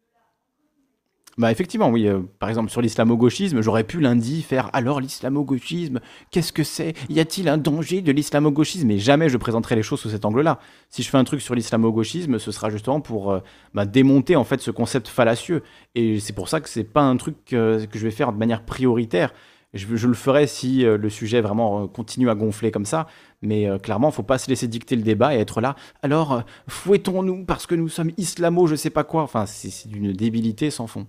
Bah 1.38 1.50
effectivement, 1.50 1.88
oui. 1.88 2.06
Euh, 2.06 2.20
par 2.38 2.48
exemple, 2.48 2.70
sur 2.70 2.80
l'islamo-gauchisme, 2.80 3.60
j'aurais 3.60 3.84
pu 3.84 4.00
lundi 4.00 4.42
faire 4.42 4.68
alors 4.72 5.00
l'islamo-gauchisme, 5.00 6.00
qu'est-ce 6.30 6.52
que 6.52 6.64
c'est? 6.64 6.94
Y 7.08 7.20
a-t-il 7.20 7.48
un 7.48 7.58
danger 7.58 8.02
de 8.02 8.12
l'islamo-gauchisme? 8.12 8.86
Mais 8.86 8.98
jamais 8.98 9.28
je 9.28 9.36
présenterai 9.36 9.76
les 9.76 9.82
choses 9.82 10.00
sous 10.00 10.10
cet 10.10 10.24
angle-là. 10.24 10.58
Si 10.88 11.02
je 11.02 11.08
fais 11.08 11.18
un 11.18 11.24
truc 11.24 11.40
sur 11.40 11.54
l'islamo-gauchisme, 11.54 12.38
ce 12.38 12.52
sera 12.52 12.70
justement 12.70 13.00
pour 13.00 13.32
euh, 13.32 13.40
bah, 13.74 13.86
démonter 13.86 14.36
en 14.36 14.44
fait 14.44 14.60
ce 14.60 14.70
concept 14.70 15.08
fallacieux. 15.08 15.62
Et 15.94 16.20
c'est 16.20 16.34
pour 16.34 16.48
ça 16.48 16.60
que 16.60 16.68
c'est 16.68 16.84
pas 16.84 17.02
un 17.02 17.16
truc 17.16 17.36
que 17.46 17.86
je 17.92 17.98
vais 17.98 18.10
faire 18.10 18.32
de 18.32 18.38
manière 18.38 18.64
prioritaire. 18.64 19.32
Je, 19.72 19.86
le 19.86 20.14
ferai 20.14 20.48
si 20.48 20.82
le 20.82 21.08
sujet 21.10 21.40
vraiment 21.40 21.86
continue 21.86 22.28
à 22.28 22.34
gonfler 22.34 22.72
comme 22.72 22.84
ça. 22.84 23.06
Mais 23.42 23.68
euh, 23.68 23.78
clairement, 23.78 24.10
il 24.10 24.14
faut 24.14 24.22
pas 24.22 24.38
se 24.38 24.48
laisser 24.48 24.68
dicter 24.68 24.96
le 24.96 25.02
débat 25.02 25.34
et 25.34 25.38
être 25.38 25.60
là. 25.60 25.76
Alors, 26.02 26.32
euh, 26.32 26.40
fouettons-nous 26.68 27.44
parce 27.44 27.66
que 27.66 27.74
nous 27.74 27.88
sommes 27.88 28.10
islamo, 28.16 28.66
je 28.66 28.74
sais 28.74 28.90
pas 28.90 29.04
quoi. 29.04 29.22
Enfin, 29.22 29.46
c'est 29.46 29.88
d'une 29.88 30.12
débilité 30.12 30.70
sans 30.70 30.86
fond. 30.86 31.06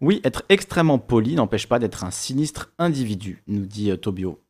Oui, 0.00 0.20
être 0.24 0.44
extrêmement 0.48 0.98
poli 0.98 1.34
n'empêche 1.34 1.68
pas 1.68 1.78
d'être 1.78 2.04
un 2.04 2.10
sinistre 2.10 2.72
individu, 2.78 3.42
nous 3.46 3.66
dit 3.66 3.90
euh, 3.90 3.96
Tobio. 3.96 4.40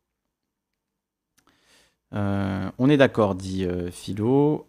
on 2.11 2.89
est 2.89 2.97
d'accord, 2.97 3.35
dit 3.35 3.65
Philo. 3.91 4.67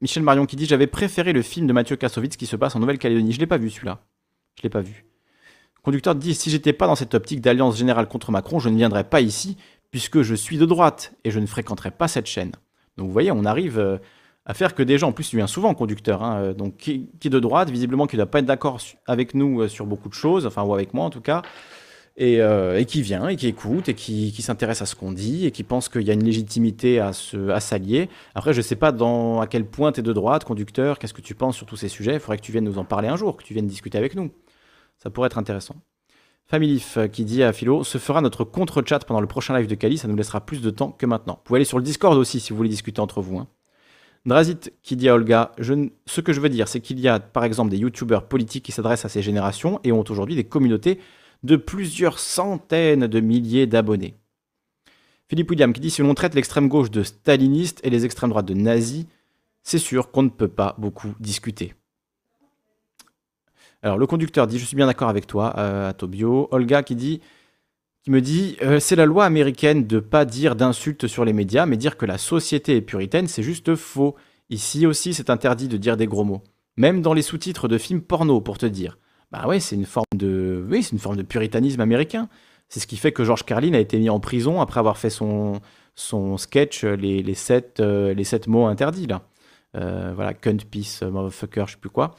Michel 0.00 0.22
Marion 0.22 0.44
qui 0.44 0.56
dit 0.56 0.66
J'avais 0.66 0.86
préféré 0.86 1.32
le 1.32 1.40
film 1.40 1.66
de 1.66 1.72
Mathieu 1.72 1.96
Kassovitz 1.96 2.36
qui 2.36 2.46
se 2.46 2.56
passe 2.56 2.76
en 2.76 2.80
Nouvelle-Calédonie. 2.80 3.32
Je 3.32 3.40
l'ai 3.40 3.46
pas 3.46 3.56
vu 3.56 3.70
celui-là. 3.70 4.00
Je 4.56 4.62
l'ai 4.62 4.68
pas 4.68 4.82
vu. 4.82 5.06
conducteur 5.82 6.14
dit 6.14 6.34
Si 6.34 6.50
j'étais 6.50 6.74
pas 6.74 6.86
dans 6.86 6.94
cette 6.94 7.14
optique 7.14 7.40
d'alliance 7.40 7.78
générale 7.78 8.06
contre 8.06 8.30
Macron, 8.30 8.58
je 8.58 8.68
ne 8.68 8.76
viendrais 8.76 9.04
pas 9.04 9.22
ici 9.22 9.56
puisque 9.90 10.22
je 10.22 10.34
suis 10.34 10.58
de 10.58 10.66
droite 10.66 11.14
et 11.24 11.30
je 11.30 11.38
ne 11.38 11.46
fréquenterai 11.46 11.90
pas 11.90 12.08
cette 12.08 12.26
chaîne. 12.26 12.52
Donc 12.96 13.06
vous 13.06 13.12
voyez, 13.12 13.30
on 13.30 13.44
arrive 13.44 13.78
euh, 13.78 13.98
à 14.46 14.54
faire 14.54 14.74
que 14.74 14.82
des 14.82 14.98
gens, 14.98 15.08
en 15.08 15.12
plus 15.12 15.32
il 15.32 15.36
vient 15.36 15.46
souvent 15.46 15.74
conducteur, 15.74 16.22
hein, 16.22 16.40
euh, 16.40 16.54
donc 16.54 16.76
qui, 16.76 17.08
est 17.24 17.28
de 17.28 17.40
droite, 17.40 17.70
visiblement 17.70 18.06
qui 18.06 18.16
ne 18.16 18.22
doit 18.22 18.30
pas 18.30 18.40
être 18.40 18.46
d'accord 18.46 18.80
avec 19.06 19.34
nous 19.34 19.62
euh, 19.62 19.68
sur 19.68 19.86
beaucoup 19.86 20.08
de 20.08 20.14
choses, 20.14 20.46
enfin 20.46 20.62
ou 20.62 20.74
avec 20.74 20.94
moi 20.94 21.04
en 21.04 21.10
tout 21.10 21.20
cas, 21.20 21.42
et, 22.16 22.38
qui 22.86 23.02
vient 23.02 23.26
et 23.26 23.34
qui 23.34 23.48
écoute 23.48 23.88
et 23.88 23.94
qui, 23.94 24.30
s'intéresse 24.40 24.82
à 24.82 24.86
ce 24.86 24.94
qu'on 24.94 25.10
dit 25.10 25.46
et 25.46 25.50
qui 25.50 25.64
pense 25.64 25.88
qu'il 25.88 26.02
y 26.02 26.10
a 26.10 26.12
une 26.12 26.22
légitimité 26.22 27.00
à, 27.00 27.12
s'allier. 27.12 28.08
Après, 28.36 28.52
je 28.52 28.58
ne 28.58 28.62
sais 28.62 28.76
pas 28.76 28.92
dans, 28.92 29.40
à 29.40 29.48
quel 29.48 29.66
point 29.66 29.90
tu 29.90 29.98
es 29.98 30.02
de 30.02 30.12
droite, 30.12 30.44
conducteur, 30.44 31.00
qu'est-ce 31.00 31.14
que 31.14 31.20
tu 31.20 31.34
penses 31.34 31.56
sur 31.56 31.66
tous 31.66 31.76
ces 31.76 31.88
sujets, 31.88 32.14
il 32.14 32.20
faudrait 32.20 32.36
que 32.36 32.42
tu 32.42 32.52
viennes 32.52 32.64
nous 32.64 32.78
en 32.78 32.84
parler 32.84 33.08
un 33.08 33.16
jour, 33.16 33.36
que 33.36 33.42
tu 33.42 33.52
viennes 33.52 33.66
discuter 33.66 33.98
avec 33.98 34.14
nous. 34.14 34.30
Ça 34.98 35.10
pourrait 35.10 35.26
être 35.26 35.38
intéressant. 35.38 35.74
Familif 36.46 36.98
euh, 36.98 37.06
qui 37.08 37.24
dit 37.24 37.42
à 37.42 37.52
Philo, 37.52 37.84
ce 37.84 37.98
fera 37.98 38.20
notre 38.20 38.44
contre-chat 38.44 39.00
pendant 39.00 39.20
le 39.20 39.26
prochain 39.26 39.56
live 39.56 39.66
de 39.66 39.74
Kali, 39.74 39.96
ça 39.96 40.08
nous 40.08 40.16
laissera 40.16 40.44
plus 40.44 40.60
de 40.60 40.70
temps 40.70 40.92
que 40.92 41.06
maintenant. 41.06 41.34
Vous 41.34 41.42
pouvez 41.44 41.58
aller 41.58 41.64
sur 41.64 41.78
le 41.78 41.84
Discord 41.84 42.16
aussi 42.18 42.38
si 42.38 42.50
vous 42.50 42.56
voulez 42.56 42.68
discuter 42.68 43.00
entre 43.00 43.22
vous. 43.22 43.38
Hein. 43.38 43.48
Drazit 44.26 44.72
qui 44.82 44.96
dit 44.96 45.08
à 45.08 45.14
Olga, 45.14 45.52
ce 45.58 46.20
que 46.20 46.32
je 46.32 46.40
veux 46.40 46.48
dire, 46.48 46.66
c'est 46.66 46.80
qu'il 46.80 46.98
y 46.98 47.08
a 47.08 47.20
par 47.20 47.44
exemple 47.44 47.70
des 47.70 47.76
youtubeurs 47.76 48.26
politiques 48.26 48.64
qui 48.64 48.72
s'adressent 48.72 49.04
à 49.04 49.10
ces 49.10 49.22
générations 49.22 49.80
et 49.84 49.92
ont 49.92 50.04
aujourd'hui 50.08 50.34
des 50.34 50.44
communautés 50.44 50.98
de 51.42 51.56
plusieurs 51.56 52.18
centaines 52.18 53.06
de 53.06 53.20
milliers 53.20 53.66
d'abonnés. 53.66 54.14
Philippe 55.28 55.50
William 55.50 55.72
qui 55.72 55.80
dit, 55.80 55.90
si 55.90 56.00
l'on 56.00 56.14
traite 56.14 56.34
l'extrême 56.34 56.68
gauche 56.68 56.90
de 56.90 57.02
staliniste 57.02 57.80
et 57.84 57.90
les 57.90 58.04
extrêmes 58.06 58.30
droites 58.30 58.46
de 58.46 58.54
nazis, 58.54 59.06
c'est 59.62 59.78
sûr 59.78 60.10
qu'on 60.10 60.22
ne 60.22 60.28
peut 60.28 60.48
pas 60.48 60.74
beaucoup 60.78 61.14
discuter. 61.20 61.74
Alors 63.82 63.98
le 63.98 64.06
conducteur 64.06 64.46
dit 64.46 64.58
je 64.58 64.64
suis 64.64 64.76
bien 64.76 64.86
d'accord 64.86 65.10
avec 65.10 65.26
toi 65.26 65.54
euh, 65.58 65.92
Tobio. 65.92 66.48
Olga 66.50 66.82
qui 66.82 66.94
dit 66.94 67.20
qui 68.04 68.10
me 68.10 68.20
dit 68.20 68.56
euh, 68.62 68.78
c'est 68.80 68.96
la 68.96 69.06
loi 69.06 69.24
américaine 69.24 69.86
de 69.86 69.98
pas 69.98 70.26
dire 70.26 70.56
d'insultes 70.56 71.06
sur 71.06 71.24
les 71.24 71.32
médias 71.32 71.64
mais 71.64 71.78
dire 71.78 71.96
que 71.96 72.04
la 72.04 72.18
société 72.18 72.76
est 72.76 72.82
puritaine 72.82 73.26
c'est 73.26 73.42
juste 73.42 73.74
faux. 73.74 74.14
Ici 74.50 74.86
aussi 74.86 75.14
c'est 75.14 75.30
interdit 75.30 75.68
de 75.68 75.78
dire 75.78 75.96
des 75.96 76.06
gros 76.06 76.24
mots. 76.24 76.42
Même 76.76 77.00
dans 77.00 77.14
les 77.14 77.22
sous-titres 77.22 77.66
de 77.66 77.78
films 77.78 78.02
porno 78.02 78.40
pour 78.40 78.58
te 78.58 78.66
dire. 78.66 78.98
Bah 79.32 79.46
ouais, 79.48 79.58
c'est 79.58 79.74
une 79.74 79.86
forme 79.86 80.04
de 80.14 80.64
oui, 80.68 80.82
c'est 80.82 80.92
une 80.92 80.98
forme 80.98 81.16
de 81.16 81.22
puritanisme 81.22 81.80
américain. 81.80 82.28
C'est 82.68 82.78
ce 82.78 82.86
qui 82.86 82.96
fait 82.96 83.12
que 83.12 83.24
George 83.24 83.44
Carlin 83.44 83.72
a 83.74 83.78
été 83.78 83.98
mis 83.98 84.10
en 84.10 84.20
prison 84.20 84.60
après 84.60 84.80
avoir 84.80 84.98
fait 84.98 85.10
son 85.10 85.60
son 85.94 86.36
sketch 86.36 86.84
les, 86.84 87.22
les, 87.22 87.34
sept, 87.34 87.78
euh, 87.80 88.14
les 88.14 88.24
sept 88.24 88.48
mots 88.48 88.66
interdits 88.66 89.06
là. 89.06 89.22
voilà, 89.72 90.34
cunt, 90.34 90.58
peace, 90.70 91.02
motherfucker, 91.02 91.64
je 91.66 91.72
sais 91.72 91.78
plus 91.78 91.90
quoi. 91.90 92.16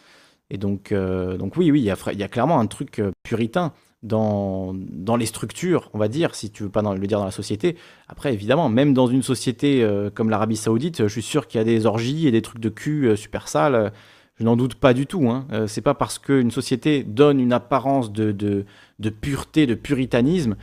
Et 0.49 0.57
donc, 0.57 0.91
euh, 0.91 1.37
donc 1.37 1.57
oui, 1.57 1.71
oui, 1.71 1.81
il 1.81 1.85
y, 1.85 1.91
a, 1.91 2.13
y 2.13 2.23
a 2.23 2.27
clairement 2.27 2.59
un 2.59 2.67
truc 2.67 2.99
euh, 2.99 3.11
puritain 3.23 3.73
dans, 4.03 4.73
les 5.17 5.25
structures, 5.25 5.89
on 5.93 5.97
va 5.97 6.07
dire, 6.07 6.35
si 6.35 6.51
tu 6.51 6.63
veux 6.63 6.69
pas 6.69 6.81
le 6.81 7.07
dire 7.07 7.19
dans 7.19 7.25
la 7.25 7.31
société. 7.31 7.75
Après, 8.07 8.33
évidemment, 8.33 8.69
même 8.69 8.93
dans 8.93 9.07
une 9.07 9.23
société 9.23 9.83
euh, 9.83 10.09
comme 10.09 10.29
l'Arabie 10.29 10.57
Saoudite, 10.57 11.03
je 11.03 11.07
suis 11.07 11.21
sûr 11.21 11.47
qu'il 11.47 11.57
y 11.57 11.61
a 11.61 11.63
des 11.63 11.85
orgies 11.85 12.27
et 12.27 12.31
des 12.31 12.41
trucs 12.41 12.59
de 12.59 12.69
cul 12.69 13.17
super 13.17 13.47
sales. 13.47 13.91
Je 14.37 14.43
n'en 14.43 14.57
doute 14.57 14.75
pas 14.75 14.93
du 14.93 15.07
tout. 15.07 15.29
Hein. 15.29 15.47
c'est 15.67 15.81
pas 15.81 15.93
parce 15.93 16.19
qu'une 16.19 16.51
société 16.51 17.03
donne 17.03 17.39
une 17.39 17.53
apparence 17.53 18.11
de, 18.11 18.31
de, 18.33 19.09
pureté, 19.09 19.65
de 19.65 19.75
puritanisme, 19.75 20.57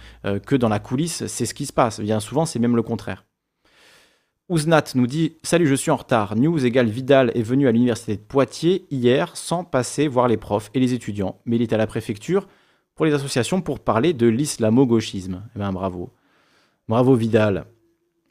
que 0.44 0.56
dans 0.56 0.68
la 0.68 0.78
coulisse, 0.78 1.26
c'est 1.26 1.46
ce 1.46 1.54
qui 1.54 1.64
se 1.64 1.72
passe. 1.72 1.98
Bien 1.98 2.20
souvent, 2.20 2.44
c'est 2.44 2.58
même 2.58 2.76
le 2.76 2.82
contraire. 2.82 3.24
Ouznat 4.52 4.84
nous 4.96 5.06
dit 5.06 5.36
Salut, 5.42 5.66
je 5.66 5.74
suis 5.74 5.90
en 5.90 5.96
retard. 5.96 6.36
News 6.36 6.66
égale 6.66 6.88
Vidal 6.88 7.32
est 7.34 7.42
venu 7.42 7.68
à 7.68 7.72
l'université 7.72 8.16
de 8.16 8.20
Poitiers 8.20 8.84
hier 8.90 9.34
sans 9.34 9.64
passer 9.64 10.08
voir 10.08 10.28
les 10.28 10.36
profs 10.36 10.70
et 10.74 10.80
les 10.80 10.92
étudiants, 10.92 11.40
mais 11.46 11.56
il 11.56 11.62
est 11.62 11.72
à 11.72 11.78
la 11.78 11.86
préfecture 11.86 12.46
pour 13.02 13.06
les 13.08 13.14
associations 13.14 13.60
pour 13.60 13.80
parler 13.80 14.12
de 14.12 14.28
l'islamo-gauchisme. 14.28 15.42
Eh 15.56 15.58
bien, 15.58 15.72
bravo. 15.72 16.12
Bravo, 16.86 17.16
Vidal. 17.16 17.64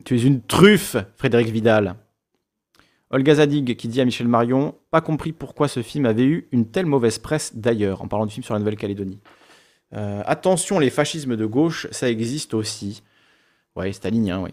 Tu 0.05 0.15
es 0.15 0.21
une 0.23 0.41
truffe, 0.41 0.95
Frédéric 1.17 1.49
Vidal. 1.49 1.95
Olga 3.09 3.35
Zadig 3.35 3.75
qui 3.75 3.89
dit 3.89 3.99
à 3.99 4.05
Michel 4.05 4.29
Marion 4.29 4.75
Pas 4.89 5.01
compris 5.01 5.33
pourquoi 5.33 5.67
ce 5.67 5.81
film 5.81 6.05
avait 6.05 6.23
eu 6.23 6.47
une 6.53 6.71
telle 6.71 6.85
mauvaise 6.85 7.19
presse 7.19 7.53
d'ailleurs, 7.53 8.01
en 8.01 8.07
parlant 8.07 8.25
du 8.25 8.31
film 8.31 8.45
sur 8.45 8.53
la 8.53 8.61
Nouvelle-Calédonie. 8.61 9.19
Euh, 9.93 10.23
attention, 10.25 10.79
les 10.79 10.89
fascismes 10.89 11.35
de 11.35 11.45
gauche, 11.45 11.87
ça 11.91 12.09
existe 12.09 12.53
aussi. 12.53 13.03
Ouais, 13.75 13.91
stalinien, 13.91 14.41
oui. 14.41 14.51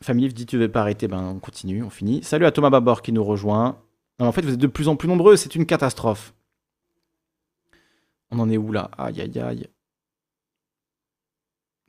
Family 0.00 0.32
dit 0.32 0.46
Tu 0.46 0.58
veux 0.58 0.70
pas 0.70 0.82
arrêter 0.82 1.08
Ben, 1.08 1.34
on 1.34 1.40
continue, 1.40 1.82
on 1.82 1.90
finit. 1.90 2.22
Salut 2.22 2.46
à 2.46 2.52
Thomas 2.52 2.70
Babor 2.70 3.02
qui 3.02 3.10
nous 3.10 3.24
rejoint. 3.24 3.80
en 4.20 4.30
fait, 4.30 4.42
vous 4.42 4.54
êtes 4.54 4.60
de 4.60 4.68
plus 4.68 4.86
en 4.86 4.94
plus 4.94 5.08
nombreux, 5.08 5.34
c'est 5.34 5.56
une 5.56 5.66
catastrophe. 5.66 6.34
On 8.34 8.40
en 8.40 8.50
est 8.50 8.56
où 8.56 8.72
là? 8.72 8.90
Aïe, 8.98 9.20
aïe, 9.20 9.38
aïe. 9.38 9.68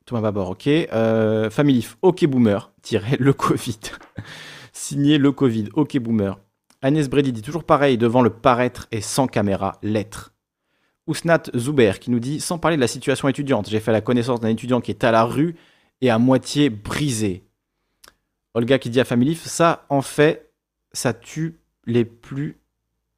Thomas 0.06 0.22
Babor, 0.22 0.52
ok. 0.52 0.68
Euh, 0.68 1.50
Family, 1.50 1.88
ok 2.04 2.26
boomer, 2.28 2.72
tiré 2.84 3.18
le 3.18 3.34
Covid. 3.34 3.80
Signé 4.74 5.18
le 5.18 5.32
Covid. 5.32 5.70
Ok, 5.74 5.98
boomer. 5.98 6.40
Agnès 6.84 7.10
Brady 7.10 7.32
dit 7.32 7.42
toujours 7.42 7.64
pareil 7.64 7.98
devant 7.98 8.22
le 8.22 8.30
paraître 8.30 8.88
et 8.92 9.02
sans 9.02 9.26
caméra, 9.26 9.80
l'être. 9.82 10.34
Ousnat 11.08 11.44
Zuber 11.56 11.94
qui 12.00 12.12
nous 12.12 12.20
dit 12.20 12.40
sans 12.40 12.60
parler 12.60 12.78
de 12.78 12.82
la 12.82 12.88
situation 12.88 13.28
étudiante, 13.28 13.70
j'ai 13.70 13.80
fait 13.80 13.92
la 13.92 14.02
connaissance 14.02 14.40
d'un 14.40 14.50
étudiant 14.50 14.82
qui 14.82 14.92
est 14.92 15.04
à 15.04 15.12
la 15.12 15.24
rue 15.24 15.56
et 16.02 16.12
à 16.12 16.20
moitié 16.20 16.70
brisé. 16.70 17.44
Olga 18.54 18.78
qui 18.78 18.92
dit 18.92 19.00
à 19.00 19.06
Family, 19.06 19.36
ça 19.36 19.86
en 19.90 20.02
fait, 20.04 20.52
ça 20.92 21.14
tue 21.14 21.60
les 21.86 22.06
plus. 22.06 22.58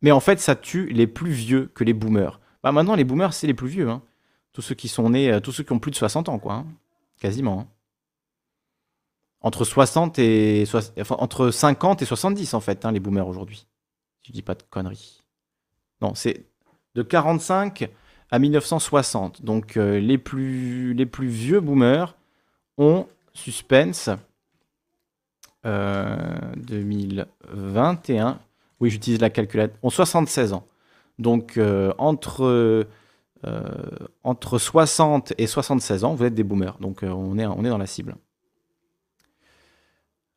Mais 0.02 0.12
en 0.12 0.20
fait, 0.22 0.40
ça 0.40 0.56
tue 0.56 0.88
les 0.88 1.08
plus 1.08 1.32
vieux 1.32 1.70
que 1.74 1.84
les 1.84 1.94
boomers. 1.94 2.40
Bah 2.64 2.72
maintenant, 2.72 2.96
les 2.96 3.04
boomers, 3.04 3.34
c'est 3.34 3.48
les 3.48 3.54
plus 3.54 3.68
vieux. 3.68 3.90
Hein. 3.90 4.02
Tous 4.54 4.62
ceux 4.62 4.76
qui 4.76 4.88
sont 4.88 5.10
nés, 5.10 5.32
euh, 5.32 5.40
tous 5.40 5.52
ceux 5.52 5.64
qui 5.64 5.72
ont 5.72 5.80
plus 5.80 5.92
de 5.92 5.96
60 5.96 6.30
ans, 6.30 6.40
quoi. 6.40 6.54
Hein. 6.54 6.66
Quasiment. 7.20 7.62
Hein 7.62 7.68
entre 9.42 9.64
60 9.64 10.20
et 10.20 10.66
entre 11.12 11.52
50 11.52 12.02
et 12.02 12.06
70 12.06 12.54
en 12.54 12.60
fait, 12.60 12.84
les 12.86 13.00
boomers 13.00 13.28
aujourd'hui. 13.28 13.68
Je 14.24 14.32
dis 14.32 14.42
pas 14.42 14.56
de 14.56 14.64
conneries. 14.70 15.24
Non, 16.02 16.16
c'est 16.16 16.46
de 16.96 17.04
45 17.04 17.90
à 18.30 18.40
1960. 18.40 19.44
Donc 19.44 19.78
euh, 19.78 20.00
les, 20.00 20.18
plus, 20.18 20.94
les 20.94 21.06
plus 21.06 21.28
vieux 21.28 21.62
boomers 21.62 22.16
ont 22.78 23.08
suspense 23.34 24.10
2021. 25.64 28.28
Euh, 28.28 28.34
oui, 28.80 28.90
j'utilise 28.90 29.22
la 29.22 29.30
calculette. 29.30 29.76
Ont 29.82 29.90
76 29.90 30.54
ans. 30.54 30.68
Donc 31.20 31.58
euh, 31.58 31.94
entre 31.98 32.88
entre 34.24 34.58
60 34.58 35.34
et 35.38 35.48
76 35.48 36.04
ans, 36.04 36.16
vous 36.16 36.26
êtes 36.26 36.34
des 36.34 36.44
boomers. 36.44 36.78
Donc 36.80 37.04
on 37.04 37.38
est 37.38 37.46
on 37.46 37.64
est 37.64 37.70
dans 37.70 37.78
la 37.78 37.88
cible. 37.88 38.16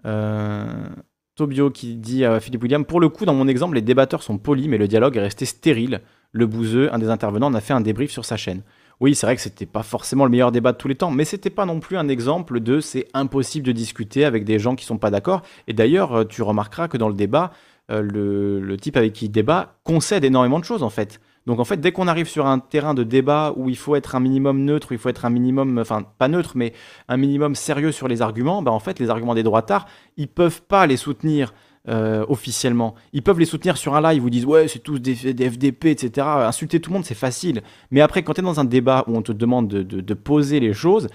Euh, 0.07 0.89
Tobio 1.34 1.70
qui 1.70 1.97
dit 1.97 2.25
à 2.25 2.41
Philippe 2.41 2.62
William 2.62 2.84
Pour 2.84 3.00
le 3.00 3.09
coup, 3.09 3.25
dans 3.25 3.34
mon 3.34 3.49
exemple, 3.49 3.75
les 3.75 3.83
débatteurs 3.83 4.23
sont 4.23 4.39
polis, 4.39 4.68
mais 4.68 4.78
le 4.78 4.89
dialogue 4.89 5.17
est 5.17 5.20
resté 5.20 5.44
stérile. 5.44 6.02
Le 6.33 6.47
bouseux, 6.47 6.92
un 6.92 6.99
des 6.99 7.09
intervenants, 7.09 7.49
en 7.49 7.55
a 7.55 7.60
fait 7.60 7.73
un 7.73 7.81
débrief 7.81 8.10
sur 8.10 8.25
sa 8.25 8.36
chaîne. 8.36 8.62
Oui, 9.00 9.15
c'est 9.15 9.26
vrai 9.26 9.34
que 9.34 9.42
c'était 9.42 9.67
pas 9.67 9.83
forcément 9.83 10.25
le 10.25 10.31
meilleur 10.31 10.52
débat 10.52 10.73
de 10.73 10.76
tous 10.76 10.86
les 10.86 10.94
temps, 10.94 11.10
mais 11.10 11.25
c'était 11.25 11.49
pas 11.49 11.65
non 11.65 11.81
plus 11.81 11.97
un 11.97 12.09
exemple 12.09 12.60
de 12.60 12.81
c'est 12.81 13.09
impossible 13.15 13.67
de 13.67 13.73
discuter 13.73 14.26
avec 14.26 14.44
des 14.44 14.59
gens 14.59 14.76
qui 14.76 14.84
sont 14.84 14.99
pas 14.99 15.10
d'accord. 15.10 15.42
Et 15.67 15.73
d'ailleurs, 15.73 16.12
euh, 16.12 16.25
tu 16.25 16.42
remarqueras 16.42 16.89
que 16.89 16.99
dans 16.99 17.09
le 17.09 17.15
débat, 17.15 17.50
euh, 17.50 17.55
le, 17.91 18.60
le, 18.60 18.77
type 18.77 18.97
avec 18.97 19.12
qui 19.12 19.27
il 19.27 19.31
débat 19.31 19.75
concède 19.85 20.25
énormément 20.25 20.59
de 20.59 20.65
choses 20.65 20.83
en 20.83 20.91
fait. 20.91 21.20
Donc 21.47 21.59
en 21.59 21.65
fait, 21.65 21.78
dès 21.78 21.93
qu'on 21.93 22.07
arrive 22.07 22.28
sur 22.28 22.47
un 22.47 22.59
terrain 22.59 22.94
de 22.94 23.02
débat 23.02 23.55
où 23.57 23.69
il 23.69 23.77
faut 23.77 23.97
être 23.97 24.15
un 24.15 24.20
minimum 24.20 24.65
neutre, 24.65 24.93
il 24.93 24.99
faut 24.99 25.09
être 25.09 25.25
un 25.25 25.31
minimum, 25.31 25.78
enfin 25.78 26.05
pas 26.19 26.28
neutre, 26.28 26.52
mais 26.55 26.73
un 27.09 27.17
minimum 27.17 27.55
sérieux 27.55 27.93
sur 27.93 28.09
les 28.09 28.23
arguments, 28.23 28.62
bah 28.62 28.70
en 28.70 28.78
fait, 28.78 28.99
les 28.99 29.10
arguments 29.10 29.35
des 29.35 29.43
droitards, 29.43 29.86
ils 30.17 30.28
peuvent 30.28 30.62
pas 30.62 30.86
les 30.86 30.97
soutenir. 30.97 31.52
Euh, 31.89 32.27
officiellement. 32.28 32.94
Ils 33.15 33.23
peuvent 33.23 33.39
les 33.39 33.47
soutenir 33.47 33.78
sur 33.78 33.94
un 33.94 34.02
live, 34.02 34.19
ils 34.19 34.20
vous 34.20 34.28
disent 34.28 34.44
ouais 34.44 34.69
c'est 34.69 34.81
tous 34.81 34.99
des, 34.99 35.15
FDP, 35.15 35.86
etc. 35.86 36.27
Insulter 36.27 36.78
tout 36.78 36.91
le 36.91 36.94
monde 36.97 37.07
c'est 37.07 37.15
facile. 37.15 37.62
Mais 37.91 38.02
après 38.02 38.23
quand 38.23 38.35
tu 38.35 38.41
es 38.41 38.44
dans 38.44 38.60
un 38.60 38.67
débat 38.67 39.02
où 39.07 39.17
on 39.17 39.23
te 39.23 39.33
demande 39.33 39.67
de, 39.67 39.83
de 39.83 40.15
poser 40.15 40.60
les 40.60 40.75
choses, 40.75 41.09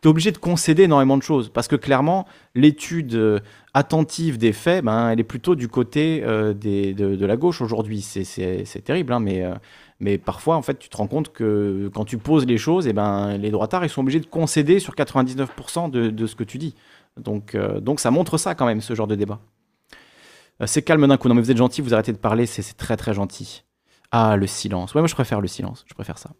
tu 0.00 0.08
es 0.08 0.10
obligé 0.10 0.32
de 0.32 0.38
concéder 0.38 0.84
énormément 0.84 1.18
de 1.18 1.22
choses. 1.22 1.50
Parce 1.50 1.68
que 1.68 1.76
clairement, 1.76 2.26
l'étude 2.54 3.14
euh, 3.14 3.40
attentive 3.74 4.38
des 4.38 4.52
faits, 4.52 4.84
ben, 4.84 5.10
elle 5.10 5.20
est 5.20 5.24
plutôt 5.24 5.54
du 5.54 5.68
côté 5.68 6.22
euh, 6.24 6.54
de, 6.54 7.26
la 7.26 7.36
gauche 7.36 7.60
aujourd'hui. 7.60 8.00
C'est 8.00 8.84
terrible, 8.84 9.12
hein, 9.12 9.20
mais, 9.20 9.44
euh, 9.44 9.54
mais 10.00 10.16
parfois, 10.16 10.56
en 10.56 10.62
fait, 10.62 10.78
tu 10.78 10.88
te 10.88 10.96
rends 10.96 11.06
compte 11.06 11.32
que 11.32 11.90
quand 11.94 12.04
tu 12.04 12.16
poses 12.16 12.46
les 12.46 12.58
choses, 12.58 12.86
eh 12.86 12.92
ben, 12.92 13.36
les 13.36 13.50
droitards, 13.50 13.84
ils 13.84 13.90
sont 13.90 14.00
obligés 14.00 14.20
de 14.20 14.26
concéder 14.26 14.78
sur 14.78 14.94
99% 14.94 15.90
de, 15.90 16.26
ce 16.26 16.34
que 16.34 16.44
tu 16.44 16.58
dis. 16.58 16.74
Donc, 17.18 17.56
donc 17.56 18.00
ça 18.00 18.10
montre 18.10 18.38
ça 18.38 18.54
quand 18.54 18.66
même, 18.66 18.80
ce 18.80 18.94
genre 18.94 19.08
de 19.08 19.16
débat. 19.16 19.40
c'est 20.64 20.82
calme 20.82 21.06
d'un 21.06 21.16
coup. 21.18 21.28
Non, 21.28 21.34
mais 21.34 21.42
vous 21.42 21.50
êtes 21.50 21.56
gentil, 21.56 21.82
vous 21.82 21.92
arrêtez 21.92 22.12
de 22.12 22.18
parler, 22.18 22.46
c'est 22.46 22.62
très 22.76 22.96
très 22.96 23.12
gentil. 23.12 23.64
Ah, 24.12 24.36
le 24.36 24.46
silence. 24.46 24.94
Ouais, 24.94 25.00
moi 25.00 25.08
je 25.08 25.14
préfère 25.14 25.40
le 25.40 25.48
silence. 25.48 25.84
Je 25.86 25.94
préfère 25.94 26.18
ça. 26.18 26.30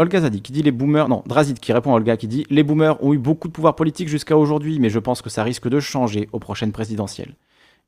Olga 0.00 0.22
Zadi 0.22 0.40
qui 0.40 0.52
dit 0.52 0.62
les 0.62 0.70
boomers, 0.70 1.10
non, 1.10 1.22
Drazid 1.26 1.58
qui 1.58 1.74
répond 1.74 1.92
à 1.92 1.96
Olga 1.96 2.16
qui 2.16 2.26
dit 2.26 2.46
les 2.48 2.62
boomers 2.62 3.04
ont 3.04 3.12
eu 3.12 3.18
beaucoup 3.18 3.48
de 3.48 3.52
pouvoir 3.52 3.76
politique 3.76 4.08
jusqu'à 4.08 4.34
aujourd'hui, 4.34 4.78
mais 4.78 4.88
je 4.88 4.98
pense 4.98 5.20
que 5.20 5.28
ça 5.28 5.44
risque 5.44 5.68
de 5.68 5.78
changer 5.78 6.26
aux 6.32 6.38
prochaines 6.38 6.72
présidentielles. 6.72 7.36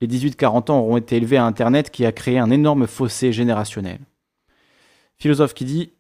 Les 0.02 0.06
18-40 0.06 0.70
ans 0.70 0.80
auront 0.80 0.98
été 0.98 1.16
élevés 1.16 1.38
à 1.38 1.46
Internet 1.46 1.90
qui 1.90 2.04
a 2.04 2.12
créé 2.12 2.38
un 2.38 2.50
énorme 2.50 2.86
fossé 2.86 3.32
générationnel. 3.32 3.98
Philosophe 5.16 5.54
qui 5.54 5.64
dit 5.64 5.92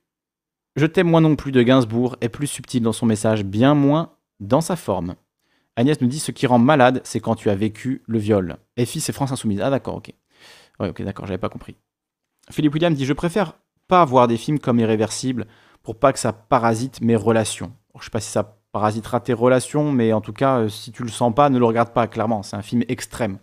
Je 0.76 0.84
t'aime 0.84 1.08
moins 1.08 1.22
non 1.22 1.34
plus 1.34 1.50
de 1.50 1.62
Gainsbourg 1.62 2.16
est 2.20 2.28
plus 2.28 2.46
subtil 2.46 2.82
dans 2.82 2.92
son 2.92 3.06
message, 3.06 3.42
bien 3.42 3.74
moins 3.74 4.12
dans 4.38 4.60
sa 4.60 4.76
forme. 4.76 5.14
Agnès 5.76 5.98
nous 6.02 6.08
dit 6.08 6.18
Ce 6.18 6.30
qui 6.30 6.46
rend 6.46 6.58
malade, 6.58 7.00
c'est 7.04 7.20
quand 7.20 7.36
tu 7.36 7.48
as 7.48 7.54
vécu 7.54 8.02
le 8.06 8.18
viol. 8.18 8.58
Fils, 8.84 9.06
c'est 9.06 9.14
France 9.14 9.32
Insoumise. 9.32 9.62
Ah, 9.62 9.70
d'accord, 9.70 9.94
ok. 9.94 10.12
Oui, 10.78 10.88
ok, 10.88 11.00
d'accord, 11.04 11.24
j'avais 11.24 11.38
pas 11.38 11.48
compris. 11.48 11.76
Philippe 12.50 12.74
William 12.74 12.92
dit 12.92 13.06
Je 13.06 13.14
préfère 13.14 13.54
pas 13.88 14.04
voir 14.04 14.28
des 14.28 14.36
films 14.36 14.58
comme 14.58 14.78
Irréversible 14.78 15.46
pour 15.82 15.98
pas 15.98 16.12
que 16.12 16.18
ça 16.18 16.32
parasite 16.32 17.00
mes 17.00 17.16
relations. 17.16 17.72
Je 17.98 18.04
sais 18.04 18.10
pas 18.10 18.20
si 18.20 18.30
ça 18.30 18.56
parasitera 18.72 19.20
tes 19.20 19.34
relations, 19.34 19.92
mais 19.92 20.12
en 20.12 20.20
tout 20.20 20.32
cas, 20.32 20.60
euh, 20.60 20.68
si 20.68 20.92
tu 20.92 21.02
le 21.02 21.10
sens 21.10 21.34
pas, 21.34 21.50
ne 21.50 21.58
le 21.58 21.64
regarde 21.64 21.92
pas, 21.92 22.06
clairement. 22.06 22.42
C'est 22.42 22.56
un 22.56 22.62
film 22.62 22.82
extrême. 22.88 23.38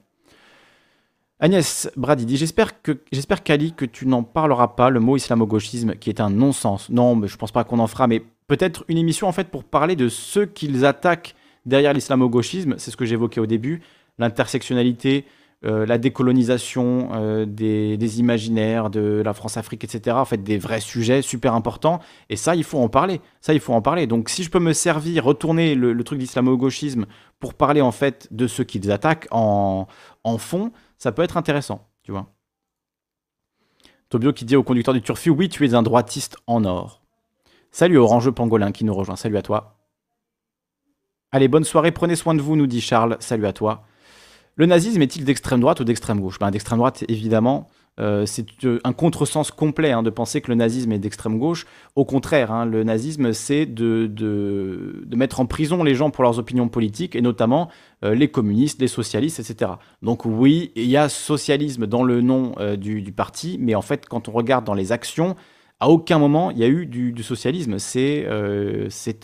Agnès 1.40 1.90
Brady 1.96 2.26
dit 2.26 2.36
J'espère 2.36 2.82
que 2.82 3.00
j'espère 3.12 3.44
qu'Ali 3.44 3.74
que 3.74 3.86
tu 3.86 4.06
n'en 4.08 4.24
parleras 4.24 4.70
pas 4.70 4.90
le 4.90 5.00
mot 5.00 5.16
islamo-gauchisme 5.16 5.96
qui 5.96 6.10
est 6.10 6.20
un 6.20 6.30
non-sens. 6.30 6.90
Non, 6.90 7.16
mais 7.16 7.28
je 7.28 7.38
pense 7.38 7.52
pas 7.52 7.64
qu'on 7.64 7.80
en 7.80 7.88
fera, 7.88 8.08
mais 8.08 8.24
peut-être 8.48 8.84
une 8.90 8.98
émission 8.98 9.28
en 9.28 9.32
fait 9.32 9.50
pour 9.50 9.64
parler 9.64 9.96
de 9.96 10.10
ceux 10.10 10.46
qu'ils 10.46 10.86
attaquent 10.86 11.36
derrière 11.66 11.94
l'islamo-gauchisme. 11.94 12.76
C'est 12.78 12.92
ce 12.92 12.98
que 12.98 13.06
j'évoquais 13.06 13.40
au 13.40 13.46
début, 13.46 13.82
l'intersectionnalité, 14.18 15.26
euh, 15.66 15.86
la 15.86 15.98
décolonisation 15.98 17.10
euh, 17.14 17.46
des, 17.46 18.20
imaginaires 18.20 18.90
de 18.90 19.22
la 19.24 19.34
France-Afrique, 19.34 19.84
etc. 19.84 20.16
En 20.16 20.24
fait, 20.24 20.42
des 20.42 20.58
vrais 20.58 20.80
sujets 20.80 21.22
super 21.22 21.54
importants. 21.54 22.00
Et 22.30 22.38
ça, 22.38 22.56
il 22.56 22.64
faut 22.64 22.80
en 22.80 22.88
parler. 22.88 23.20
Ça, 23.42 23.54
il 23.54 23.60
faut 23.60 23.74
en 23.74 23.82
parler. 23.82 24.08
Donc, 24.08 24.30
si 24.30 24.44
je 24.44 24.50
peux 24.50 24.60
me 24.60 24.72
servir, 24.72 25.26
retourner 25.26 25.76
le, 25.76 26.02
truc 26.04 26.20
d'islamo-gauchisme 26.20 27.06
pour 27.40 27.54
parler 27.56 27.82
en 27.82 27.92
fait 27.92 28.30
de 28.32 28.48
ce 28.48 28.64
qu'ils 28.64 28.90
attaquent 28.90 29.28
en, 29.32 29.88
en 30.24 30.38
fond, 30.38 30.72
ça 30.98 31.12
peut 31.12 31.24
être 31.24 31.36
intéressant, 31.36 31.90
tu 32.04 32.12
vois. 32.12 32.28
Tobio 34.08 34.32
qui 34.32 34.46
dit 34.46 34.56
au 34.56 34.64
conducteur 34.64 34.94
du 34.94 35.02
Turfu, 35.02 35.30
oui, 35.30 35.50
tu 35.50 35.66
es 35.66 35.74
un 35.74 35.84
droitiste 35.84 36.38
en 36.48 36.64
or. 36.64 37.02
Salut 37.72 37.98
Orange 37.98 38.32
Pangolin 38.32 38.72
qui 38.72 38.86
nous 38.86 38.94
rejoint. 38.94 39.18
Salut 39.18 39.38
à 39.38 39.42
toi. 39.42 39.76
Allez, 41.32 41.48
bonne 41.48 41.66
soirée, 41.66 41.92
prenez 41.92 42.16
soin 42.16 42.34
de 42.34 42.42
vous, 42.42 42.56
nous 42.56 42.66
dit 42.66 42.82
Charles. 42.82 43.18
Salut 43.20 43.46
à 43.46 43.54
toi. 43.54 43.84
Le 44.60 44.66
nazisme 44.66 45.02
est-il 45.02 45.24
d'extrême 45.24 45.62
droite 45.62 45.80
ou 45.80 45.86
d'extrême 45.86 46.20
gauche? 46.20 46.38
Ben, 46.38 46.52
D'extrême 46.52 46.80
droite, 46.80 47.06
évidemment. 47.08 47.70
Euh, 47.98 48.26
c'est 48.26 48.46
euh, 48.66 48.82
un 48.84 48.92
contresens 48.92 49.52
complet 49.52 49.92
hein, 49.92 50.04
de 50.04 50.10
penser 50.10 50.42
que 50.42 50.50
le 50.52 50.56
nazisme 50.56 50.92
est 50.92 51.00
d'extrême 51.00 51.40
gauche. 51.40 51.66
Au 51.96 52.04
contraire, 52.04 52.52
hein, 52.52 52.66
le 52.66 52.84
nazisme, 52.84 53.32
c'est 53.32 53.66
de, 53.66 54.12
mettre 55.16 55.40
en 55.40 55.46
prison 55.46 55.82
les 55.82 55.96
gens 55.96 56.10
pour 56.10 56.26
leurs 56.26 56.40
opinions 56.40 56.68
politiques, 56.68 57.16
et 57.16 57.22
notamment 57.22 57.70
euh, 58.04 58.14
les 58.14 58.28
communistes, 58.28 58.82
les 58.82 58.90
socialistes, 58.90 59.40
etc. 59.40 59.72
Donc 60.02 60.26
oui, 60.26 60.74
il 60.76 60.88
y 60.88 60.98
a 60.98 61.08
socialisme 61.08 61.88
dans 61.88 62.04
le 62.04 62.20
nom 62.20 62.54
du, 62.78 63.14
parti, 63.14 63.58
mais 63.62 63.76
en 63.76 63.82
fait, 63.82 64.08
quand 64.10 64.28
on 64.28 64.34
regarde 64.34 64.66
dans 64.66 64.74
les 64.74 64.92
actions, 64.92 65.38
à 65.80 65.90
aucun 65.90 66.20
moment 66.20 66.52
il 66.52 66.58
y 66.58 66.66
a 66.66 66.68
eu 66.68 66.86
du 66.86 67.24
socialisme. 67.24 67.80
C'est 67.80 68.26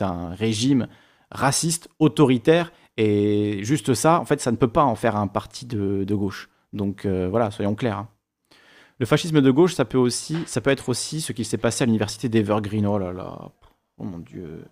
un 0.02 0.30
régime 0.30 0.88
raciste, 1.30 1.90
autoritaire, 2.00 2.72
et 2.98 3.60
juste 3.64 3.94
ça, 3.94 4.20
en 4.20 4.26
fait, 4.26 4.40
ça 4.40 4.52
ne 4.52 4.58
peut 4.58 4.68
pas 4.68 4.84
en 4.84 4.96
faire 4.96 5.16
un 5.16 5.28
parti 5.28 5.66
de, 5.66 6.06
gauche. 6.16 6.50
Donc 6.74 7.06
euh, 7.06 7.28
voilà, 7.30 7.52
soyons 7.52 7.76
clairs. 7.76 8.00
Hein. 8.00 8.08
Le 9.00 9.06
fascisme 9.06 9.42
de 9.42 9.52
gauche, 9.52 9.74
ça 9.74 9.86
peut 9.86 9.98
aussi, 9.98 10.38
ça 10.46 10.62
peut 10.62 10.70
être 10.70 10.88
aussi 10.88 11.20
ce 11.20 11.34
qui 11.34 11.44
s'est 11.44 11.58
passé 11.58 11.84
à 11.84 11.86
l'université 11.86 12.30
d'Evergreen. 12.30 12.86
Oh 12.88 12.98
là 12.98 13.12
là, 13.12 13.52
oh 13.98 14.04
mon 14.04 14.20
dieu. 14.20 14.64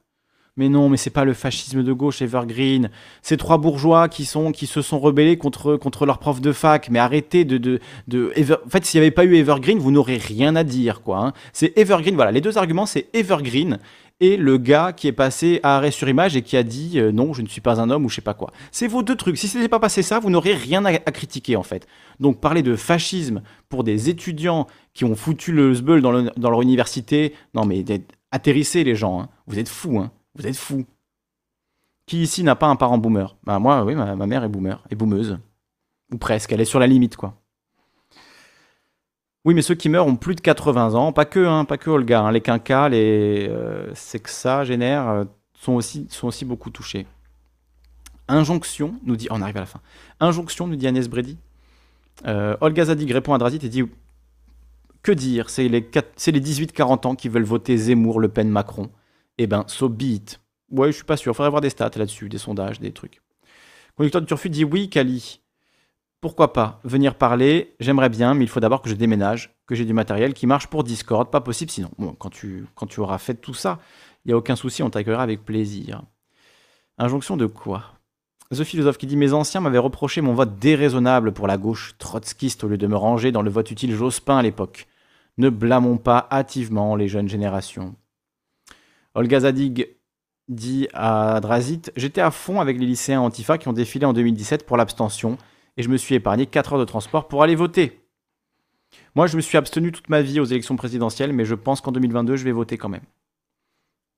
Mais 0.56 0.70
non, 0.70 0.88
mais 0.88 0.98
c'est 0.98 1.10
pas 1.10 1.26
le 1.26 1.34
fascisme 1.34 1.82
de 1.82 1.94
gauche, 1.94 2.22
Evergreen. 2.22 2.92
C'est 3.24 3.38
trois 3.38 3.58
bourgeois 3.58 4.08
qui 4.08 4.24
sont, 4.24 4.52
qui 4.52 4.68
se 4.68 4.84
sont 4.84 5.00
rebellés 5.00 5.36
contre, 5.36 5.78
contre 5.78 6.06
leur 6.06 6.20
de 6.20 6.52
fac. 6.52 6.90
Mais 6.92 7.00
arrêtez 7.00 7.44
de, 7.44 7.58
de, 7.58 7.80
de 8.08 8.32
En 8.64 8.70
fait, 8.70 8.86
s'il 8.86 9.00
n'y 9.00 9.08
avait 9.08 9.12
pas 9.12 9.26
eu 9.26 9.36
Evergreen, 9.36 9.80
vous 9.80 9.90
n'aurez 9.90 10.18
rien 10.18 10.56
à 10.56 10.64
dire, 10.64 11.02
quoi. 11.02 11.26
Hein. 11.26 11.34
C'est 11.54 11.76
Evergreen. 11.76 12.14
Voilà, 12.14 12.32
les 12.32 12.42
deux 12.42 12.60
arguments, 12.60 12.86
c'est 12.86 13.08
Evergreen 13.14 13.80
et 14.24 14.38
le 14.38 14.58
gars 14.58 14.94
qui 14.94 15.10
est 15.10 15.12
passé 15.12 15.60
à 15.64 15.76
arrêt 15.76 15.92
sur 15.92 16.08
image 16.08 16.38
et 16.38 16.44
qui 16.44 16.56
a 16.56 16.64
dit 16.64 16.98
euh, 16.98 17.12
non, 17.12 17.34
je 17.34 17.42
ne 17.42 17.48
suis 17.48 17.60
pas 17.60 17.82
un 17.82 17.90
homme 17.90 18.06
ou 18.06 18.10
je 18.10 18.16
sais 18.16 18.22
pas 18.22 18.34
quoi. 18.34 18.54
C'est 18.72 18.88
vos 18.88 19.04
deux 19.04 19.18
trucs. 19.18 19.38
Si 19.38 19.50
ce 19.50 19.58
n'était 19.58 19.68
pas 19.68 19.82
passé 19.82 20.02
ça, 20.02 20.20
vous 20.20 20.30
n'aurez 20.30 20.54
rien 20.54 20.86
à, 20.86 20.94
critiquer 21.12 21.58
en 21.58 21.64
fait. 21.64 21.88
Donc 22.22 22.40
parler 22.40 22.64
de 22.64 22.78
fascisme 22.78 23.42
pour 23.68 23.84
des 23.84 24.10
étudiants 24.10 24.68
qui 24.94 25.04
ont 25.04 25.16
foutu 25.16 25.52
le 25.52 25.74
zbeul 25.74 26.02
dans, 26.02 26.12
leur 26.12 26.62
université, 26.62 27.34
non 27.54 27.66
mais 27.66 27.84
atterrissez 28.32 28.86
les 28.86 28.96
gens, 28.96 29.20
hein. 29.20 29.30
vous 29.46 29.60
êtes 29.60 29.68
fous, 29.68 30.00
hein. 30.00 30.10
vous 30.36 30.48
êtes 30.48 30.56
fous. 30.56 30.86
Qui 32.06 32.22
ici 32.22 32.44
n'a 32.44 32.56
pas 32.56 32.68
un 32.68 32.78
parent 32.78 32.98
boomer? 32.98 33.36
Bah 33.44 33.60
moi, 33.60 33.84
oui, 33.84 33.94
ma, 33.94 34.16
mère 34.16 34.46
est 34.46 34.50
boomer, 34.50 34.82
est 34.90 34.96
boomeuse. 34.96 35.38
Ou 36.14 36.18
presque, 36.18 36.54
elle 36.54 36.62
est 36.62 36.66
sur 36.66 36.80
la 36.80 36.88
limite 36.88 37.18
quoi. 37.18 37.43
Oui, 39.46 39.54
mais 39.54 39.62
ceux 39.62 39.76
qui 39.76 39.90
meurent 39.90 40.08
ont 40.08 40.16
plus 40.16 40.36
de 40.36 40.42
80 40.42 40.94
ans, 40.94 41.12
pas 41.12 41.26
que, 41.26 41.46
hein, 41.46 41.66
pas 41.66 41.78
que 41.78 41.90
Olga, 41.90 42.22
hein. 42.22 42.32
les 42.32 42.40
quinquas, 42.40 42.88
les 42.88 43.48
euh, 43.50 43.94
sexagénaires 43.94 45.10
euh, 45.10 45.26
sont, 45.54 45.74
aussi, 45.74 46.08
sont 46.10 46.28
aussi 46.28 46.46
beaucoup 46.46 46.70
touchés. 46.70 47.06
Injonction, 48.30 48.96
nous 49.04 49.18
dit, 49.18 49.28
on 49.32 49.42
arrive 49.42 49.58
à 49.58 49.62
la 49.62 49.66
fin. 49.66 49.82
Injonction, 50.22 50.68
nous 50.68 50.78
dit 50.78 50.88
Agnès 50.88 51.10
Brady. 51.10 51.38
Euh, 52.26 52.56
Olga 52.62 52.86
Zadig 52.86 53.12
répond 53.12 53.34
à 53.34 53.38
Drazit 53.38 53.60
et 53.64 53.70
dit 53.70 53.84
Que 55.02 55.12
dire? 55.12 55.50
C'est 55.50 55.68
les, 55.68 55.82
les 55.82 56.42
18-40 56.42 57.08
ans 57.08 57.16
qui 57.16 57.28
veulent 57.28 57.44
voter 57.44 57.76
Zemmour, 57.76 58.22
Le 58.22 58.30
Pen, 58.30 58.50
Macron. 58.50 58.92
Eh 59.38 59.48
ben, 59.48 59.66
so 59.68 59.90
be 59.90 60.04
it. 60.04 60.40
Ouais, 60.72 60.88
je 60.88 60.96
suis 60.96 61.04
pas 61.04 61.18
sûr. 61.18 61.36
Faudrait 61.36 61.48
avoir 61.48 61.62
des 61.62 61.70
stats 61.70 61.92
là-dessus, 61.96 62.30
des 62.30 62.38
sondages, 62.38 62.80
des 62.80 62.94
trucs. 62.94 63.22
Conducteur 63.98 64.22
de 64.22 64.26
Turfu 64.26 64.50
dit 64.50 64.64
Oui, 64.64 64.90
Kali 64.90 65.42
pourquoi 66.24 66.54
pas 66.54 66.80
venir 66.86 67.16
parler? 67.16 67.76
J'aimerais 67.82 68.08
bien, 68.08 68.34
mais 68.34 68.46
il 68.46 68.48
faut 68.48 68.62
d'abord 68.62 68.82
que 68.82 68.90
je 68.90 68.96
déménage, 68.96 69.54
que 69.68 69.76
j'ai 69.76 69.84
du 69.84 69.92
matériel 69.92 70.34
qui 70.34 70.48
marche 70.48 70.68
pour 70.68 70.86
Discord. 70.86 71.30
Pas 71.30 71.42
possible 71.42 71.70
sinon. 71.70 71.92
Quand 72.18 72.30
tu, 72.30 72.66
quand 72.76 72.88
tu 72.88 73.02
auras 73.02 73.18
fait 73.18 73.34
tout 73.34 73.54
ça, 73.54 73.80
il 74.24 74.30
n'y 74.30 74.34
a 74.34 74.38
aucun 74.38 74.56
souci, 74.56 74.82
on 74.84 74.90
t'accueillera 74.90 75.22
avec 75.22 75.44
plaisir. 75.44 76.02
Injonction 76.98 77.36
de 77.36 77.46
quoi? 77.46 77.84
The 78.52 78.64
Philosophe 78.64 78.98
qui 78.98 79.06
dit 79.06 79.18
Mes 79.18 79.34
anciens 79.34 79.60
m'avaient 79.60 79.78
reproché 79.78 80.22
mon 80.22 80.34
vote 80.34 80.58
déraisonnable 80.60 81.34
pour 81.34 81.46
la 81.46 81.58
gauche 81.58 81.96
trotskiste 81.98 82.64
au 82.64 82.70
lieu 82.70 82.78
de 82.78 82.88
me 82.88 82.96
ranger 82.96 83.34
dans 83.34 83.42
le 83.42 83.52
vote 83.52 83.70
utile 83.70 83.94
Jospin 83.94 84.38
à 84.38 84.42
l'époque. 84.42 84.88
Ne 85.38 85.50
blâmons 85.50 85.98
pas 85.98 86.30
hâtivement 86.32 86.96
les 86.96 87.10
jeunes 87.10 87.28
générations. 87.28 87.96
Olga 89.14 89.42
Zadig 89.42 89.90
dit 90.48 90.88
à 90.94 91.42
Drazit 91.42 91.92
J'étais 91.98 92.22
à 92.22 92.32
fond 92.32 92.62
avec 92.62 92.80
les 92.80 92.86
lycéens 92.86 93.20
Antifa 93.20 93.58
qui 93.58 93.68
ont 93.68 93.74
défilé 93.74 94.06
en 94.06 94.14
2017 94.14 94.66
pour 94.66 94.78
l'abstention 94.78 95.38
et 95.78 95.84
je 95.84 95.90
me 95.90 95.98
suis 95.98 96.16
épargné 96.16 96.46
4 96.46 96.74
heures 96.74 96.80
de 96.80 96.86
transport 96.86 97.28
pour 97.28 97.44
aller 97.44 97.56
voter. 97.56 98.00
Moi, 99.16 99.28
je 99.28 99.36
me 99.36 99.42
suis 99.42 99.58
abstenu 99.58 99.92
toute 99.92 100.10
ma 100.10 100.22
vie 100.22 100.40
aux 100.40 100.46
élections 100.46 100.76
présidentielles, 100.76 101.34
mais 101.34 101.46
je 101.46 101.56
pense 101.56 101.82
qu'en 101.82 101.92
2022, 101.92 102.36
je 102.36 102.44
vais 102.44 102.52
voter 102.52 102.78
quand 102.78 102.90
même. 102.90 103.04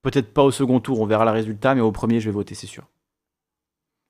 Peut-être 0.02 0.34
pas 0.34 0.44
au 0.44 0.52
second 0.52 0.80
tour, 0.80 1.00
on 1.00 1.06
verra 1.06 1.26
le 1.26 1.32
résultat, 1.32 1.76
mais 1.76 1.82
au 1.82 1.92
premier, 1.92 2.20
je 2.20 2.26
vais 2.26 2.34
voter, 2.34 2.56
c'est 2.56 2.68
sûr. 2.68 2.84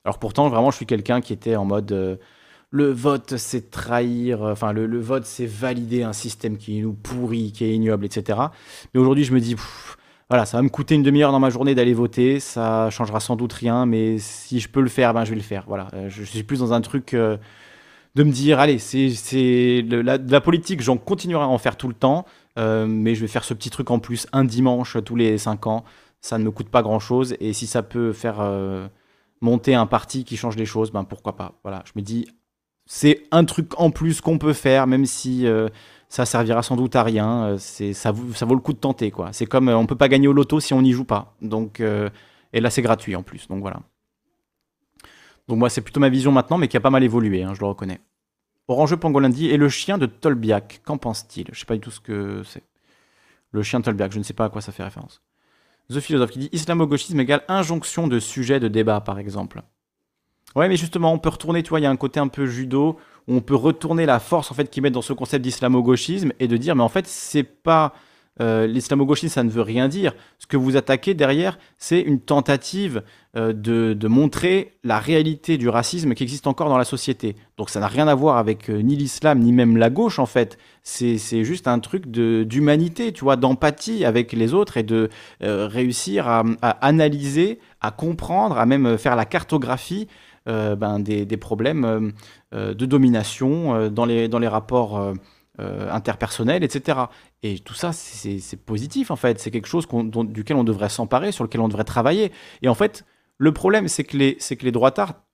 Alors 0.03 0.19
pourtant, 0.19 0.49
vraiment, 0.49 0.71
je 0.71 0.77
suis 0.77 0.85
quelqu'un 0.85 1.21
qui 1.21 1.33
était 1.33 1.55
en 1.55 1.65
mode 1.65 1.91
euh, 1.91 2.17
le 2.69 2.91
vote, 2.91 3.37
c'est 3.37 3.71
trahir, 3.71 4.43
euh, 4.43 4.51
enfin, 4.51 4.73
le, 4.73 4.99
vote, 4.99 5.25
c'est 5.25 5.45
valider 5.45 6.03
un 6.03 6.13
système 6.13 6.57
qui 6.57 6.81
nous 6.81 6.93
pourrit, 6.93 7.51
qui 7.51 7.65
est 7.65 7.73
ignoble, 7.73 8.05
etc. 8.05 8.39
Mais 8.93 8.99
aujourd'hui, 8.99 9.23
je 9.23 9.33
me 9.33 9.39
dis, 9.39 9.55
voilà, 10.29 10.45
ça 10.45 10.57
va 10.57 10.63
me 10.63 10.69
coûter 10.69 10.95
une 10.95 11.03
demi-heure 11.03 11.31
dans 11.31 11.39
ma 11.39 11.51
journée 11.51 11.75
d'aller 11.75 11.93
voter, 11.93 12.39
ça 12.39 12.89
changera 12.89 13.19
sans 13.19 13.35
doute 13.35 13.53
rien, 13.53 13.85
mais 13.85 14.17
si 14.17 14.59
je 14.59 14.67
peux 14.67 14.81
le 14.81 14.89
faire, 14.89 15.13
ben 15.13 15.23
je 15.23 15.29
vais 15.29 15.35
le 15.35 15.41
faire. 15.43 15.65
Voilà, 15.67 15.87
euh, 15.93 16.09
je 16.09 16.23
suis 16.23 16.41
plus 16.41 16.59
dans 16.59 16.73
un 16.73 16.81
truc 16.81 17.13
euh, 17.13 17.37
de 18.15 18.23
me 18.23 18.31
dire, 18.31 18.59
allez, 18.59 18.79
c'est 18.79 19.83
de 19.83 19.97
la, 19.97 20.41
politique, 20.41 20.81
j'en 20.81 20.97
continuerai 20.97 21.43
à 21.43 21.47
en 21.47 21.59
faire 21.59 21.77
tout 21.77 21.87
le 21.87 21.93
temps, 21.93 22.25
euh, 22.57 22.87
mais 22.87 23.13
je 23.13 23.21
vais 23.21 23.27
faire 23.27 23.43
ce 23.43 23.53
petit 23.53 23.69
truc 23.69 23.91
en 23.91 23.99
plus 23.99 24.25
un 24.33 24.43
dimanche 24.45 24.97
tous 25.05 25.15
les 25.15 25.37
cinq 25.37 25.67
ans. 25.67 25.83
Ça 26.21 26.39
ne 26.39 26.43
me 26.43 26.49
coûte 26.49 26.69
pas 26.69 26.81
grand-chose, 26.81 27.35
et 27.39 27.53
si 27.53 27.67
ça 27.67 27.83
peut 27.83 28.11
faire 28.11 28.37
monter 29.41 29.75
un 29.75 29.85
parti 29.85 30.23
qui 30.23 30.37
change 30.37 30.55
les 30.55 30.65
choses, 30.65 30.91
ben 30.91 31.03
pourquoi 31.03 31.35
pas. 31.35 31.53
Voilà, 31.63 31.83
je 31.85 31.91
me 31.95 32.01
dis, 32.01 32.27
c'est 32.87 33.21
un 33.29 33.45
truc 33.45 33.79
en 33.79 33.91
plus 33.91 34.21
qu'on 34.21 34.39
peut 34.39 34.53
faire, 34.53 34.87
même 34.87 35.05
si 35.05 35.45
ça 36.09 36.25
servira 36.25 36.63
sans 36.63 36.75
doute 36.75 36.95
à 36.95 37.03
rien. 37.03 37.45
Euh, 37.45 37.57
ça, 37.57 38.11
vaut 38.11 38.55
le 38.55 38.61
coup 38.61 38.73
de 38.73 38.77
tenter 38.77 39.11
quoi. 39.11 39.33
C'est 39.33 39.45
comme 39.45 39.69
euh, 39.69 39.77
on 39.77 39.85
peut 39.85 39.95
pas 39.95 40.07
gagner 40.07 40.27
au 40.27 40.33
loto 40.33 40.59
si 40.59 40.73
on 40.73 40.81
n'y 40.81 40.91
joue 40.91 41.05
pas. 41.05 41.35
Donc 41.41 41.79
euh, 41.79 42.09
et 42.53 42.61
là 42.61 42.69
c'est 42.69 42.81
gratuit 42.81 43.15
en 43.15 43.23
plus. 43.23 43.47
Donc 43.47 43.61
voilà. 43.61 43.79
Donc 45.47 45.59
moi 45.59 45.69
c'est 45.69 45.81
plutôt 45.81 45.99
ma 45.99 46.09
vision 46.09 46.31
maintenant, 46.31 46.57
mais 46.57 46.67
qui 46.67 46.77
a 46.77 46.81
pas 46.81 46.89
mal 46.89 47.03
évolué, 47.03 47.43
hein, 47.43 47.53
je 47.53 47.59
le 47.59 47.67
reconnais. 47.67 47.99
Orange 48.67 48.95
Pangolin 48.95 49.31
et 49.31 49.57
le 49.57 49.69
chien 49.69 49.97
de 49.97 50.05
Tolbiac. 50.07 50.81
Qu'en 50.85 50.97
pense-t-il? 50.97 51.47
Je 51.51 51.59
sais 51.59 51.65
pas 51.65 51.75
du 51.75 51.81
tout 51.81 51.91
ce 51.91 51.99
que 51.99 52.41
c'est. 52.43 52.63
Le 53.51 53.61
chien 53.61 53.79
de 53.79 53.85
Tolbiac, 53.85 54.11
je 54.11 54.17
ne 54.17 54.23
sais 54.23 54.33
pas 54.33 54.45
à 54.45 54.49
quoi 54.49 54.61
ça 54.61 54.71
fait 54.71 54.83
référence. 54.83 55.21
The 55.91 55.99
Philosophe 55.99 56.31
qui 56.31 56.39
dit 56.39 56.49
islamo-gauchisme 56.51 57.19
égale 57.19 57.43
injonction 57.47 58.07
de 58.07 58.19
sujet 58.19 58.59
de 58.59 58.67
débat, 58.67 59.01
par 59.01 59.19
exemple. 59.19 59.61
Ouais, 60.55 60.67
mais 60.67 60.77
justement, 60.77 61.13
on 61.13 61.19
peut 61.19 61.29
retourner, 61.29 61.61
tu 61.61 61.69
vois, 61.69 61.79
il 61.79 61.83
y 61.83 61.85
a 61.85 61.91
un 61.91 61.95
côté 61.95 62.19
un 62.19 62.27
peu 62.27 62.47
judo 62.47 62.97
on 63.27 63.41
peut 63.41 63.55
retourner 63.55 64.05
la 64.05 64.19
force 64.19 64.51
en 64.51 64.53
fait 64.53 64.69
qu'ils 64.69 64.83
mettent 64.83 64.93
dans 64.93 65.01
ce 65.01 65.13
concept 65.13 65.43
d'islamo-gauchisme 65.43 66.31
et 66.39 66.47
de 66.47 66.57
dire 66.57 66.75
mais 66.75 66.83
en 66.83 66.89
fait 66.89 67.07
c'est 67.07 67.43
pas 67.43 67.93
euh, 68.41 68.67
l'islamo-gauchisme 68.67 69.33
ça 69.33 69.43
ne 69.43 69.49
veut 69.49 69.61
rien 69.61 69.87
dire. 69.87 70.13
Ce 70.39 70.47
que 70.47 70.57
vous 70.57 70.75
attaquez 70.75 71.13
derrière, 71.13 71.57
c'est 71.77 72.01
une 72.01 72.19
tentative 72.19 73.03
euh, 73.37 73.53
de, 73.53 74.07
montrer 74.07 74.73
la 74.83 74.99
réalité 74.99 75.57
du 75.57 75.69
racisme 75.69 76.13
qui 76.13 76.23
existe 76.23 76.45
encore 76.45 76.67
dans 76.67 76.77
la 76.77 76.83
société. 76.83 77.37
Donc 77.57 77.69
ça 77.69 77.79
n'a 77.79 77.87
rien 77.87 78.07
à 78.07 78.15
voir 78.15 78.37
avec 78.37 78.69
euh, 78.69 78.81
ni 78.81 78.97
l'islam 78.97 79.39
ni 79.39 79.53
même 79.53 79.77
la 79.77 79.89
gauche 79.89 80.19
en 80.19 80.25
fait. 80.25 80.57
C'est 80.83 81.43
juste 81.43 81.67
un 81.67 81.79
truc 81.79 82.07
d'humanité, 82.07 83.11
tu 83.11 83.23
vois, 83.23 83.37
d'empathie 83.37 84.05
avec 84.05 84.33
les 84.33 84.53
autres 84.53 84.77
et 84.77 84.83
de 84.83 85.09
réussir 85.39 86.27
à, 86.27 86.43
analyser, 86.61 87.57
à 87.81 87.89
comprendre, 87.89 88.59
à 88.59 88.67
même 88.67 88.95
faire 88.99 89.15
la 89.15 89.25
cartographie 89.25 90.07
ben, 90.45 90.99
des, 90.99 91.37
problèmes 91.37 92.13
euh, 92.55 92.73
de 92.73 92.85
domination 92.85 93.75
euh, 93.75 93.89
dans, 93.89 94.05
les, 94.05 94.27
dans 94.27 94.39
les 94.39 94.47
rapports 94.47 94.97
euh, 94.97 95.13
interpersonnels, 95.91 96.63
etc. 96.63 96.99
Et 97.43 97.59
tout 97.59 97.73
ça, 97.73 97.91
c'est 97.91 98.65
positif 98.65 99.11
en 99.11 99.15
fait. 99.15 99.39
C'est 99.39 99.51
quelque 99.51 99.67
chose 99.67 99.87
duquel 100.25 100.55
on 100.55 100.63
devrait 100.63 100.89
s'emparer, 100.89 101.31
sur 101.31 101.43
lequel 101.43 101.61
on 101.61 101.67
devrait 101.67 101.83
travailler. 101.83 102.31
Et 102.61 102.69
en 102.69 102.75
fait, 102.75 103.03
le 103.37 103.51
problème, 103.51 103.87
c'est 103.87 104.03
que 104.03 104.15
les, 104.15 104.35
que 104.35 104.63
les 104.63 104.71
droitards 104.71 105.24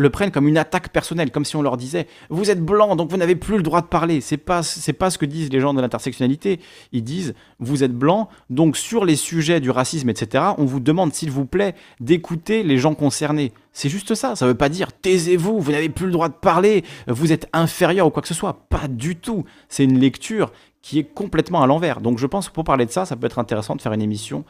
le 0.00 0.10
prennent 0.10 0.30
comme 0.30 0.48
une 0.48 0.58
attaque 0.58 0.88
personnelle, 0.88 1.30
comme 1.30 1.44
si 1.44 1.56
on 1.56 1.62
leur 1.62 1.76
disait 1.76 2.06
vous 2.30 2.50
êtes 2.50 2.60
blanc 2.60 2.96
donc 2.96 3.10
vous 3.10 3.16
n'avez 3.16 3.36
plus 3.36 3.56
le 3.56 3.62
droit 3.62 3.82
de 3.82 3.86
parler. 3.86 4.20
C'est 4.20 4.36
pas 4.36 4.62
pas 4.98 5.10
ce 5.10 5.18
que 5.18 5.26
disent 5.26 5.52
les 5.52 5.60
gens 5.60 5.74
de 5.74 5.80
l'intersectionnalité. 5.80 6.60
Ils 6.92 7.04
disent 7.04 7.34
vous 7.58 7.84
êtes 7.84 7.92
blanc 7.92 8.28
donc 8.48 8.76
sur 8.76 9.04
les 9.04 9.16
sujets 9.16 9.60
du 9.60 9.70
racisme 9.70 10.08
etc. 10.08 10.44
On 10.58 10.64
vous 10.64 10.80
demande 10.80 11.12
s'il 11.12 11.30
vous 11.30 11.44
plaît 11.44 11.74
d'écouter 12.00 12.62
les 12.62 12.78
gens 12.78 12.94
concernés. 12.94 13.52
C'est 13.72 13.88
juste 13.88 14.14
ça. 14.14 14.36
Ça 14.36 14.46
veut 14.46 14.54
pas 14.54 14.68
dire 14.68 14.92
taisez-vous, 14.92 15.60
vous, 15.60 15.72
n'avez 15.72 15.90
plus 15.90 16.06
le 16.06 16.12
droit 16.12 16.28
de 16.28 16.34
parler, 16.34 16.84
vous 17.06 17.32
êtes 17.32 17.48
inférieur 17.52 18.06
ou 18.06 18.10
quoi 18.10 18.22
que 18.22 18.28
ce 18.28 18.34
soit. 18.34 18.66
Pas 18.68 18.88
du 18.88 19.16
tout. 19.16 19.44
C'est 19.68 19.84
une 19.84 19.98
lecture 19.98 20.50
qui 20.82 20.98
est 20.98 21.04
complètement 21.04 21.62
à 21.62 21.66
l'envers. 21.66 22.00
Donc 22.00 22.18
je 22.18 22.26
pense 22.26 22.48
que 22.48 22.54
pour 22.54 22.64
parler 22.64 22.86
de 22.86 22.90
ça, 22.90 23.04
ça 23.04 23.16
peut 23.16 23.26
être 23.26 23.38
intéressant 23.38 23.76
de 23.76 23.82
faire 23.82 23.92
une 23.92 24.02
émission, 24.02 24.44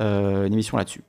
euh, 0.00 0.46
une 0.46 0.54
émission 0.54 0.76
là-dessus. 0.76 1.02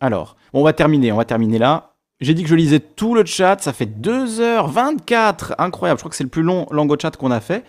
Alors, 0.00 0.36
on 0.54 0.62
va 0.62 0.72
terminer, 0.72 1.12
on 1.12 1.16
va 1.16 1.26
terminer 1.26 1.58
là. 1.58 1.89
J'ai 2.20 2.34
dit 2.34 2.42
que 2.42 2.48
je 2.50 2.54
lisais 2.54 2.80
tout 2.80 3.14
le 3.14 3.24
chat, 3.24 3.62
ça 3.62 3.72
fait 3.72 3.86
2h24, 3.86 5.54
incroyable, 5.56 5.98
je 5.98 6.02
crois 6.02 6.10
que 6.10 6.16
c'est 6.16 6.24
le 6.24 6.30
plus 6.30 6.42
long 6.42 6.66
lango 6.70 6.96
chat 7.00 7.16
qu'on 7.16 7.30
a 7.30 7.40
fait. 7.40 7.64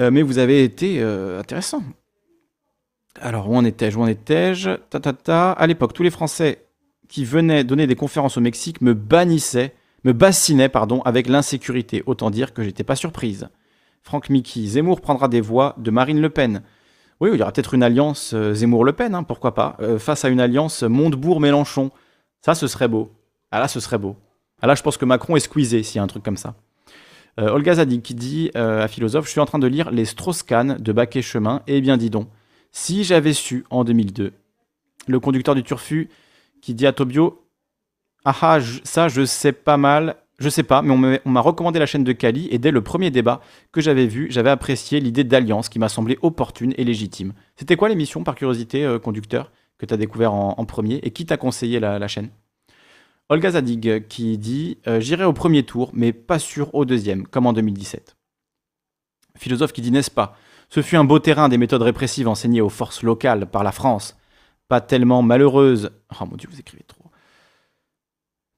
Euh, 0.00 0.10
mais 0.10 0.22
vous 0.22 0.38
avez 0.38 0.64
été 0.64 0.96
euh, 1.00 1.38
intéressant. 1.38 1.82
Alors, 3.20 3.48
où 3.48 3.56
en 3.56 3.64
étais-je 3.64 3.96
Où 3.96 4.02
en 4.02 4.08
étais-je? 4.08 4.70
Ta, 4.90 4.98
ta, 4.98 5.12
ta. 5.12 5.52
À 5.52 5.66
l'époque, 5.68 5.92
tous 5.92 6.02
les 6.02 6.10
Français 6.10 6.66
qui 7.08 7.24
venaient 7.24 7.62
donner 7.62 7.86
des 7.86 7.94
conférences 7.94 8.36
au 8.36 8.40
Mexique 8.40 8.80
me 8.80 8.92
bannissaient, 8.92 9.72
me 10.02 10.12
bassinaient, 10.12 10.68
pardon, 10.68 11.00
avec 11.02 11.28
l'insécurité. 11.28 12.02
Autant 12.06 12.30
dire 12.30 12.54
que 12.54 12.62
j'étais 12.64 12.82
pas 12.82 12.96
surprise. 12.96 13.48
Franck 14.02 14.30
Mickey, 14.30 14.66
Zemmour 14.66 15.00
prendra 15.00 15.28
des 15.28 15.40
voix 15.40 15.76
de 15.78 15.92
Marine 15.92 16.20
Le 16.20 16.28
Pen. 16.28 16.62
Oui, 17.20 17.30
il 17.32 17.38
y 17.38 17.42
aura 17.42 17.52
peut-être 17.52 17.74
une 17.74 17.84
alliance 17.84 18.32
euh, 18.34 18.52
Zemmour-Le 18.52 18.92
Pen, 18.94 19.14
hein, 19.14 19.22
pourquoi 19.22 19.54
pas, 19.54 19.76
face 19.98 20.24
à 20.24 20.28
une 20.28 20.40
alliance 20.40 20.82
Montebourg-Mélenchon. 20.82 21.92
Ça, 22.40 22.56
ce 22.56 22.66
serait 22.66 22.88
beau. 22.88 23.12
Ah 23.54 23.60
là, 23.60 23.68
ce 23.68 23.78
serait 23.78 23.98
beau. 23.98 24.16
Ah 24.60 24.66
là, 24.66 24.74
je 24.74 24.82
pense 24.82 24.96
que 24.96 25.04
Macron 25.04 25.36
est 25.36 25.40
squeezé 25.40 25.84
s'il 25.84 25.98
y 25.98 25.98
a 26.00 26.02
un 26.02 26.08
truc 26.08 26.24
comme 26.24 26.36
ça. 26.36 26.56
Euh, 27.38 27.50
Olga 27.50 27.74
Zadig 27.74 28.02
qui 28.02 28.16
dit 28.16 28.50
euh, 28.56 28.82
à 28.82 28.88
Philosophe 28.88 29.26
Je 29.26 29.30
suis 29.30 29.38
en 29.38 29.46
train 29.46 29.60
de 29.60 29.68
lire 29.68 29.92
Les 29.92 30.06
Strauss-Kahn 30.06 30.78
de 30.80 30.92
Baquet 30.92 31.22
Chemin. 31.22 31.62
Eh 31.68 31.80
bien, 31.80 31.96
dis 31.96 32.10
donc, 32.10 32.26
si 32.72 33.04
j'avais 33.04 33.32
su 33.32 33.64
en 33.70 33.84
2002, 33.84 34.32
le 35.06 35.20
conducteur 35.20 35.54
du 35.54 35.62
Turfu 35.62 36.10
qui 36.62 36.74
dit 36.74 36.84
à 36.84 36.92
Tobio 36.92 37.46
Ah 38.24 38.34
ah, 38.40 38.58
ça, 38.82 39.06
je 39.06 39.24
sais 39.24 39.52
pas 39.52 39.76
mal, 39.76 40.16
je 40.40 40.48
sais 40.48 40.64
pas, 40.64 40.82
mais 40.82 41.20
on 41.24 41.30
m'a 41.30 41.40
recommandé 41.40 41.78
la 41.78 41.86
chaîne 41.86 42.02
de 42.02 42.10
Kali 42.12 42.48
et 42.50 42.58
dès 42.58 42.72
le 42.72 42.82
premier 42.82 43.12
débat 43.12 43.40
que 43.70 43.80
j'avais 43.80 44.08
vu, 44.08 44.26
j'avais 44.30 44.50
apprécié 44.50 44.98
l'idée 44.98 45.22
d'alliance 45.22 45.68
qui 45.68 45.78
m'a 45.78 45.88
semblé 45.88 46.18
opportune 46.22 46.74
et 46.76 46.82
légitime. 46.82 47.34
C'était 47.54 47.76
quoi 47.76 47.88
l'émission, 47.88 48.24
par 48.24 48.34
curiosité, 48.34 48.84
euh, 48.84 48.98
conducteur, 48.98 49.52
que 49.78 49.86
tu 49.86 49.94
as 49.94 49.96
découvert 49.96 50.34
en, 50.34 50.64
premier 50.64 50.96
et 51.04 51.12
qui 51.12 51.24
t'a 51.24 51.36
conseillé 51.36 51.78
la 51.78 52.08
chaîne? 52.08 52.30
Olga 53.30 53.52
Zadig 53.52 54.06
qui 54.08 54.36
dit 54.36 54.78
euh, 54.86 55.00
J'irai 55.00 55.24
au 55.24 55.32
premier 55.32 55.62
tour, 55.62 55.90
mais 55.94 56.12
pas 56.12 56.38
sûr 56.38 56.74
au 56.74 56.84
deuxième, 56.84 57.26
comme 57.26 57.46
en 57.46 57.52
2017. 57.52 58.16
Philosophe 59.36 59.72
qui 59.72 59.80
dit 59.80 59.90
N'est-ce 59.90 60.10
pas? 60.10 60.36
Ce 60.68 60.82
fut 60.82 60.96
un 60.96 61.04
beau 61.04 61.18
terrain 61.18 61.48
des 61.48 61.58
méthodes 61.58 61.82
répressives 61.82 62.28
enseignées 62.28 62.60
aux 62.60 62.68
forces 62.68 63.02
locales 63.02 63.46
par 63.46 63.64
la 63.64 63.72
France. 63.72 64.16
Pas 64.68 64.80
tellement 64.80 65.22
malheureuse. 65.22 65.90
Oh 66.20 66.26
mon 66.26 66.36
dieu, 66.36 66.48
vous 66.50 66.60
écrivez 66.60 66.84
trop. 66.86 67.04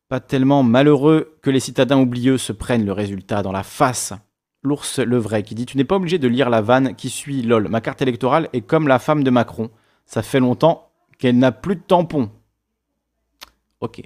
Pas 0.09 0.21
tellement 0.21 0.63
malheureux 0.63 1.37
que 1.43 1.51
les 1.51 1.61
citadins 1.61 2.01
oublieux 2.01 2.39
se 2.39 2.53
prennent 2.53 2.87
le 2.87 2.93
résultat 2.93 3.43
dans 3.43 3.53
la 3.53 3.65
face. 3.65 4.13
L'ours 4.63 4.99
le 4.99 5.19
vrai 5.19 5.43
qui 5.43 5.55
dit 5.55 5.67
Tu 5.67 5.77
n'es 5.77 5.85
pas 5.85 5.97
obligé 5.97 6.19
de 6.19 6.29
lire 6.29 6.51
la 6.51 6.61
vanne 6.61 6.97
qui 6.97 7.11
suit 7.11 7.43
lol. 7.43 7.69
Ma 7.69 7.81
carte 7.81 8.03
électorale 8.03 8.49
est 8.53 8.63
comme 8.63 8.89
la 8.89 8.99
femme 8.99 9.23
de 9.23 9.31
Macron. 9.31 9.71
Ça 10.07 10.23
fait 10.23 10.41
longtemps 10.41 10.91
qu'elle 11.19 11.39
n'a 11.39 11.53
plus 11.53 11.77
de 11.77 11.83
tampon. 11.83 12.31
Ok. 13.81 14.03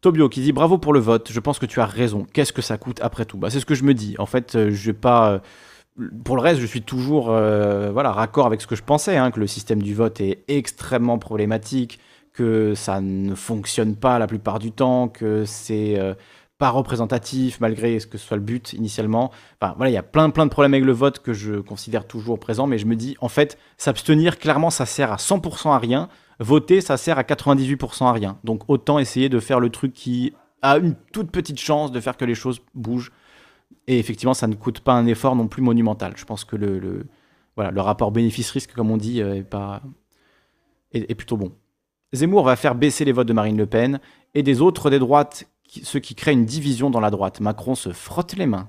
Tobio 0.00 0.28
qui 0.28 0.40
dit 0.40 0.52
bravo 0.52 0.78
pour 0.78 0.92
le 0.92 1.00
vote, 1.00 1.30
je 1.32 1.40
pense 1.40 1.58
que 1.58 1.66
tu 1.66 1.80
as 1.80 1.86
raison. 1.86 2.26
Qu'est-ce 2.32 2.52
que 2.52 2.62
ça 2.62 2.78
coûte 2.78 3.00
après 3.02 3.24
tout? 3.24 3.36
Bah, 3.36 3.50
C'est 3.50 3.60
ce 3.60 3.66
que 3.66 3.74
je 3.74 3.82
me 3.82 3.94
dis. 3.94 4.14
En 4.18 4.26
fait, 4.26 4.54
euh, 4.54 4.70
je 4.70 4.86
vais 4.86 4.98
pas. 4.98 5.32
Euh, 5.32 5.38
pour 6.24 6.36
le 6.36 6.42
reste, 6.42 6.60
je 6.60 6.66
suis 6.66 6.82
toujours 6.82 7.30
euh, 7.30 7.90
voilà, 7.90 8.12
raccord 8.12 8.46
avec 8.46 8.60
ce 8.60 8.68
que 8.68 8.76
je 8.76 8.84
pensais, 8.84 9.16
hein, 9.16 9.32
que 9.32 9.40
le 9.40 9.48
système 9.48 9.82
du 9.82 9.94
vote 9.94 10.20
est 10.20 10.44
extrêmement 10.46 11.18
problématique, 11.18 11.98
que 12.32 12.74
ça 12.76 13.00
ne 13.00 13.34
fonctionne 13.34 13.96
pas 13.96 14.20
la 14.20 14.28
plupart 14.28 14.60
du 14.60 14.70
temps, 14.70 15.08
que 15.08 15.44
c'est 15.44 15.98
pas 16.58 16.70
représentatif 16.70 17.60
malgré 17.60 17.98
ce 17.98 18.06
que 18.06 18.16
ce 18.16 18.26
soit 18.28 18.36
le 18.36 18.42
but 18.44 18.74
initialement. 18.74 19.32
Enfin 19.60 19.74
voilà, 19.76 19.90
il 19.90 19.94
y 19.94 19.98
a 19.98 20.04
plein 20.04 20.30
plein 20.30 20.46
de 20.46 20.50
problèmes 20.50 20.74
avec 20.74 20.84
le 20.84 20.92
vote 20.92 21.18
que 21.18 21.32
je 21.32 21.54
considère 21.54 22.06
toujours 22.06 22.38
présents, 22.38 22.68
mais 22.68 22.78
je 22.78 22.86
me 22.86 22.94
dis 22.94 23.16
en 23.20 23.28
fait, 23.28 23.58
s'abstenir 23.76 24.38
clairement 24.38 24.70
ça 24.70 24.86
sert 24.86 25.10
à 25.10 25.16
100% 25.16 25.70
à 25.72 25.78
rien 25.78 26.08
voter, 26.38 26.80
ça 26.80 26.96
sert 26.96 27.18
à 27.18 27.22
98% 27.22 28.04
à 28.04 28.12
rien. 28.12 28.38
Donc 28.44 28.62
autant 28.68 28.98
essayer 28.98 29.28
de 29.28 29.40
faire 29.40 29.60
le 29.60 29.70
truc 29.70 29.92
qui 29.92 30.32
a 30.62 30.78
une 30.78 30.94
toute 31.12 31.30
petite 31.30 31.58
chance 31.58 31.92
de 31.92 32.00
faire 32.00 32.16
que 32.16 32.24
les 32.24 32.34
choses 32.34 32.60
bougent. 32.74 33.12
Et 33.86 33.98
effectivement, 33.98 34.34
ça 34.34 34.46
ne 34.46 34.54
coûte 34.54 34.80
pas 34.80 34.92
un 34.92 35.06
effort 35.06 35.36
non 35.36 35.48
plus 35.48 35.62
monumental. 35.62 36.14
Je 36.16 36.24
pense 36.24 36.44
que 36.44 36.56
le, 36.56 37.06
voilà, 37.56 37.70
le 37.70 37.80
rapport 37.80 38.12
bénéfice-risque, 38.12 38.72
comme 38.72 38.90
on 38.90 38.96
dit, 38.96 39.22
euh, 39.22 39.36
est, 39.36 39.42
pas, 39.42 39.82
est, 40.92 41.14
plutôt 41.14 41.36
bon. 41.36 41.52
Zemmour 42.12 42.44
va 42.44 42.56
faire 42.56 42.74
baisser 42.74 43.04
les 43.04 43.12
votes 43.12 43.28
de 43.28 43.32
Marine 43.32 43.56
Le 43.56 43.66
Pen 43.66 44.00
et 44.34 44.42
des 44.42 44.60
autres 44.60 44.90
des 44.90 44.98
droites, 44.98 45.48
ceux 45.82 46.00
qui 46.00 46.14
créent 46.14 46.32
une 46.32 46.46
division 46.46 46.90
dans 46.90 47.00
la 47.00 47.10
droite. 47.10 47.40
Macron 47.40 47.74
se 47.74 47.92
frotte 47.92 48.34
les 48.36 48.46
mains. 48.46 48.68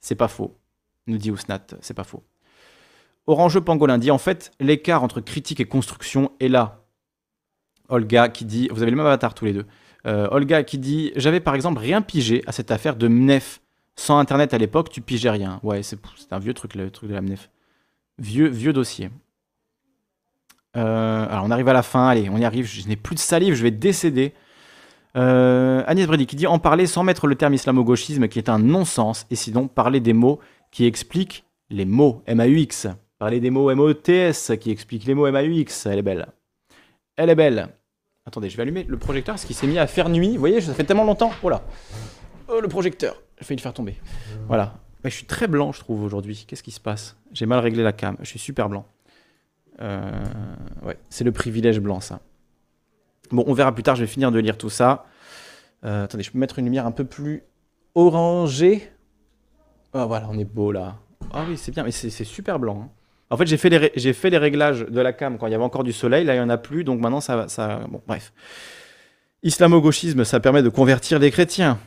C'est 0.00 0.14
pas 0.14 0.28
faux, 0.28 0.58
nous 1.06 1.18
dit 1.18 1.30
Ousnat, 1.30 1.66
c'est 1.80 1.94
pas 1.94 2.04
faux. 2.04 2.22
Orange 3.26 3.60
Pangolin 3.60 3.98
dit 3.98 4.10
en 4.10 4.18
fait, 4.18 4.52
l'écart 4.60 5.02
entre 5.02 5.20
critique 5.20 5.60
et 5.60 5.66
construction 5.66 6.32
est 6.40 6.48
là. 6.48 6.79
Olga 7.90 8.28
qui 8.28 8.44
dit, 8.44 8.68
vous 8.70 8.82
avez 8.82 8.90
le 8.90 8.96
même 8.96 9.06
avatar 9.06 9.34
tous 9.34 9.44
les 9.44 9.52
deux. 9.52 9.66
Euh, 10.06 10.28
Olga 10.30 10.62
qui 10.62 10.78
dit, 10.78 11.12
j'avais 11.16 11.40
par 11.40 11.54
exemple 11.54 11.80
rien 11.80 12.02
pigé 12.02 12.42
à 12.46 12.52
cette 12.52 12.70
affaire 12.70 12.96
de 12.96 13.08
MNEF. 13.08 13.60
Sans 13.96 14.18
Internet 14.18 14.54
à 14.54 14.58
l'époque, 14.58 14.88
tu 14.90 15.02
pigeais 15.02 15.30
rien. 15.30 15.60
Ouais, 15.62 15.82
c'est 15.82 15.98
un 16.30 16.38
vieux 16.38 16.54
truc, 16.54 16.74
le 16.74 16.90
truc 16.90 17.10
de 17.10 17.14
la 17.14 17.20
MNEF. 17.20 17.50
Vieux, 18.18 18.48
vieux 18.48 18.72
dossier. 18.72 19.10
Euh, 20.76 21.26
alors 21.28 21.44
on 21.44 21.50
arrive 21.50 21.68
à 21.68 21.72
la 21.72 21.82
fin, 21.82 22.08
allez, 22.08 22.28
on 22.30 22.38
y 22.38 22.44
arrive, 22.44 22.66
je 22.66 22.86
n'ai 22.86 22.96
plus 22.96 23.16
de 23.16 23.20
salive, 23.20 23.54
je 23.54 23.62
vais 23.62 23.72
décéder. 23.72 24.32
Euh, 25.16 25.82
Agnès 25.86 26.06
Brady 26.06 26.26
qui 26.26 26.36
dit 26.36 26.46
en 26.46 26.60
parler 26.60 26.86
sans 26.86 27.02
mettre 27.02 27.26
le 27.26 27.34
terme 27.34 27.54
islamo-gauchisme 27.54 28.28
qui 28.28 28.38
est 28.38 28.48
un 28.48 28.60
non-sens, 28.60 29.26
et 29.30 29.36
sinon 29.36 29.66
parler 29.66 30.00
des 30.00 30.12
mots 30.12 30.38
qui 30.70 30.86
expliquent 30.86 31.44
les 31.70 31.84
mots 31.84 32.22
M-A-U-X. 32.26 32.86
Parler 33.18 33.40
des 33.40 33.50
mots 33.50 33.70
M-O-T-S 33.70 34.52
qui 34.60 34.70
expliquent 34.70 35.04
les 35.04 35.14
mots 35.14 35.26
M-A-U-X, 35.26 35.86
elle 35.86 35.98
est 35.98 36.02
belle. 36.02 36.28
Elle 37.16 37.30
est 37.30 37.34
belle. 37.34 37.68
Attendez, 38.26 38.50
je 38.50 38.56
vais 38.56 38.62
allumer 38.62 38.84
le 38.84 38.98
projecteur 38.98 39.34
parce 39.34 39.44
qu'il 39.44 39.56
s'est 39.56 39.66
mis 39.66 39.78
à 39.78 39.86
faire 39.86 40.08
nuit. 40.08 40.34
Vous 40.34 40.40
voyez, 40.40 40.60
ça 40.60 40.74
fait 40.74 40.84
tellement 40.84 41.04
longtemps. 41.04 41.32
Voilà. 41.40 41.62
Oh, 42.48 42.60
le 42.60 42.68
projecteur. 42.68 43.20
J'ai 43.38 43.44
failli 43.46 43.56
le 43.56 43.62
faire 43.62 43.72
tomber. 43.72 43.96
Voilà. 44.46 44.74
je 45.04 45.08
suis 45.10 45.24
très 45.24 45.46
blanc, 45.46 45.72
je 45.72 45.80
trouve, 45.80 46.02
aujourd'hui. 46.02 46.44
Qu'est-ce 46.46 46.62
qui 46.62 46.70
se 46.70 46.80
passe? 46.80 47.16
J'ai 47.32 47.46
mal 47.46 47.60
réglé 47.60 47.82
la 47.82 47.92
cam. 47.92 48.16
Je 48.20 48.26
suis 48.26 48.38
super 48.38 48.68
blanc. 48.68 48.86
Euh, 49.80 50.24
ouais, 50.82 50.98
c'est 51.08 51.24
le 51.24 51.32
privilège 51.32 51.80
blanc, 51.80 52.00
ça. 52.00 52.20
Bon, 53.30 53.44
on 53.46 53.54
verra 53.54 53.72
plus 53.72 53.82
tard. 53.82 53.96
Je 53.96 54.02
vais 54.02 54.06
finir 54.06 54.30
de 54.30 54.38
lire 54.38 54.58
tout 54.58 54.70
ça. 54.70 55.06
Euh, 55.84 56.04
attendez, 56.04 56.22
je 56.22 56.30
peux 56.30 56.38
mettre 56.38 56.58
une 56.58 56.66
lumière 56.66 56.84
un 56.84 56.92
peu 56.92 57.04
plus 57.04 57.42
orangée. 57.94 58.92
Oh, 59.94 60.06
voilà, 60.06 60.28
on 60.28 60.38
est 60.38 60.44
beau 60.44 60.72
là. 60.72 60.96
Ah 61.32 61.44
oui, 61.48 61.56
c'est 61.56 61.72
bien, 61.72 61.84
mais 61.84 61.90
c'est 61.90 62.10
super 62.24 62.58
blanc. 62.58 62.82
Hein. 62.84 62.90
En 63.30 63.36
fait, 63.36 63.46
j'ai 63.46 63.56
fait, 63.56 64.30
les 64.30 64.38
réglages 64.38 64.80
de 64.80 65.00
la 65.00 65.12
cam 65.12 65.38
quand 65.38 65.46
il 65.46 65.52
y 65.52 65.54
avait 65.54 65.64
encore 65.64 65.84
du 65.84 65.92
soleil. 65.92 66.24
Là, 66.24 66.34
il 66.34 66.38
n'y 66.38 66.44
en 66.44 66.50
a 66.50 66.58
plus. 66.58 66.82
Donc 66.82 67.00
maintenant, 67.00 67.20
ça. 67.20 67.48
ça 67.48 67.86
bon, 67.88 68.02
bref. 68.06 68.32
Islamo-gauchisme, 69.42 70.24
ça 70.24 70.40
permet 70.40 70.62
de 70.62 70.68
convertir 70.68 71.18
les 71.18 71.30
chrétiens. 71.30 71.78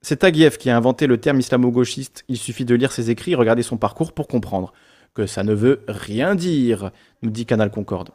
C'est 0.00 0.16
Taguieff 0.16 0.58
qui 0.58 0.70
a 0.70 0.76
inventé 0.76 1.06
le 1.06 1.18
terme 1.18 1.38
islamo-gauchiste. 1.38 2.24
Il 2.28 2.38
suffit 2.38 2.64
de 2.64 2.74
lire 2.74 2.90
ses 2.90 3.10
écrits, 3.10 3.34
regarder 3.34 3.62
son 3.62 3.76
parcours 3.76 4.12
pour 4.12 4.26
comprendre 4.26 4.72
que 5.14 5.26
ça 5.26 5.44
ne 5.44 5.52
veut 5.52 5.84
rien 5.86 6.34
dire, 6.34 6.90
nous 7.22 7.30
dit 7.30 7.46
Canal 7.46 7.70
Concorde. 7.70 8.10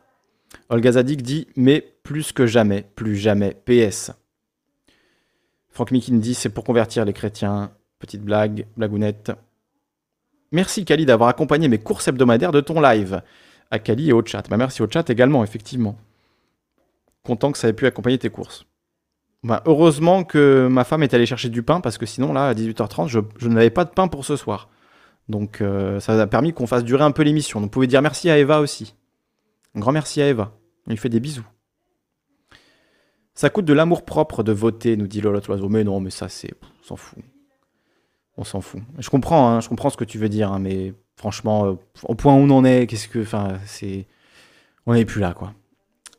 Olga 0.69 0.93
Zadig 0.93 1.21
dit 1.21 1.47
Mais 1.55 1.81
plus 2.03 2.31
que 2.31 2.47
jamais, 2.47 2.85
plus 2.95 3.15
jamais, 3.15 3.55
PS. 3.65 4.11
Franck 5.69 5.91
Mikin 5.91 6.15
dit 6.15 6.33
C'est 6.33 6.49
pour 6.49 6.63
convertir 6.63 7.05
les 7.05 7.13
chrétiens. 7.13 7.71
Petite 7.99 8.23
blague, 8.23 8.65
blagounette. 8.75 9.31
Merci 10.51 10.85
Kali 10.85 11.05
d'avoir 11.05 11.29
accompagné 11.29 11.67
mes 11.67 11.77
courses 11.77 12.07
hebdomadaires 12.07 12.51
de 12.51 12.61
ton 12.61 12.79
live. 12.79 13.21
À 13.69 13.79
Kali 13.79 14.09
et 14.09 14.13
au 14.13 14.25
chat. 14.25 14.43
Bah, 14.49 14.57
merci 14.57 14.81
au 14.81 14.87
chat 14.89 15.09
également, 15.09 15.43
effectivement. 15.43 15.97
Content 17.23 17.51
que 17.51 17.57
ça 17.57 17.67
ait 17.67 17.73
pu 17.73 17.85
accompagner 17.85 18.17
tes 18.17 18.29
courses. 18.29 18.65
Bah, 19.43 19.61
heureusement 19.65 20.23
que 20.23 20.67
ma 20.69 20.83
femme 20.83 21.03
est 21.03 21.13
allée 21.13 21.25
chercher 21.25 21.49
du 21.49 21.63
pain 21.63 21.81
parce 21.81 21.97
que 21.97 22.05
sinon, 22.05 22.31
là, 22.33 22.47
à 22.47 22.53
18h30, 22.53 23.07
je, 23.07 23.47
n'avais 23.47 23.69
pas 23.69 23.83
de 23.83 23.89
pain 23.89 24.07
pour 24.07 24.25
ce 24.25 24.35
soir. 24.35 24.69
Donc, 25.27 25.59
euh, 25.59 25.99
ça 25.99 26.19
a 26.19 26.27
permis 26.27 26.53
qu'on 26.53 26.67
fasse 26.67 26.85
durer 26.85 27.03
un 27.03 27.11
peu 27.11 27.23
l'émission. 27.23 27.59
Vous 27.59 27.67
pouvez 27.67 27.87
dire 27.87 28.01
merci 28.01 28.29
à 28.29 28.37
Eva 28.37 28.61
aussi. 28.61 28.95
Un 29.75 29.81
grand 29.81 29.91
merci 29.91 30.21
à 30.21 30.29
Eva. 30.29 30.53
On 30.89 30.95
fait 30.95 31.09
des 31.09 31.19
bisous. 31.19 31.45
Ça 33.33 33.49
coûte 33.49 33.65
de 33.65 33.73
l'amour 33.73 34.05
propre 34.05 34.41
de 34.41 34.53
voter, 34.53 34.95
nous 34.95 35.07
dit 35.07 35.19
Lolotte 35.21 35.49
Oiseau. 35.49 35.67
Mais 35.67 35.83
non, 35.83 35.99
mais 35.99 36.09
ça, 36.09 36.29
c'est. 36.29 36.53
S'en 36.81 36.95
fout 36.95 37.19
on 38.37 38.43
s'en 38.43 38.61
fout. 38.61 38.81
Je 38.99 39.09
comprends, 39.09 39.49
hein, 39.49 39.59
je 39.59 39.69
comprends 39.69 39.89
ce 39.89 39.97
que 39.97 40.05
tu 40.05 40.17
veux 40.17 40.29
dire, 40.29 40.51
hein, 40.51 40.59
mais 40.59 40.93
franchement, 41.15 41.65
euh, 41.65 41.73
au 42.03 42.15
point 42.15 42.33
où 42.33 42.37
on 42.37 42.49
en 42.51 42.63
est, 42.63 42.87
qu'est-ce 42.87 43.07
que, 43.07 43.19
enfin, 43.19 43.55
c'est, 43.65 44.07
on 44.85 44.93
n'est 44.93 45.05
plus 45.05 45.21
là, 45.21 45.33
quoi. 45.33 45.53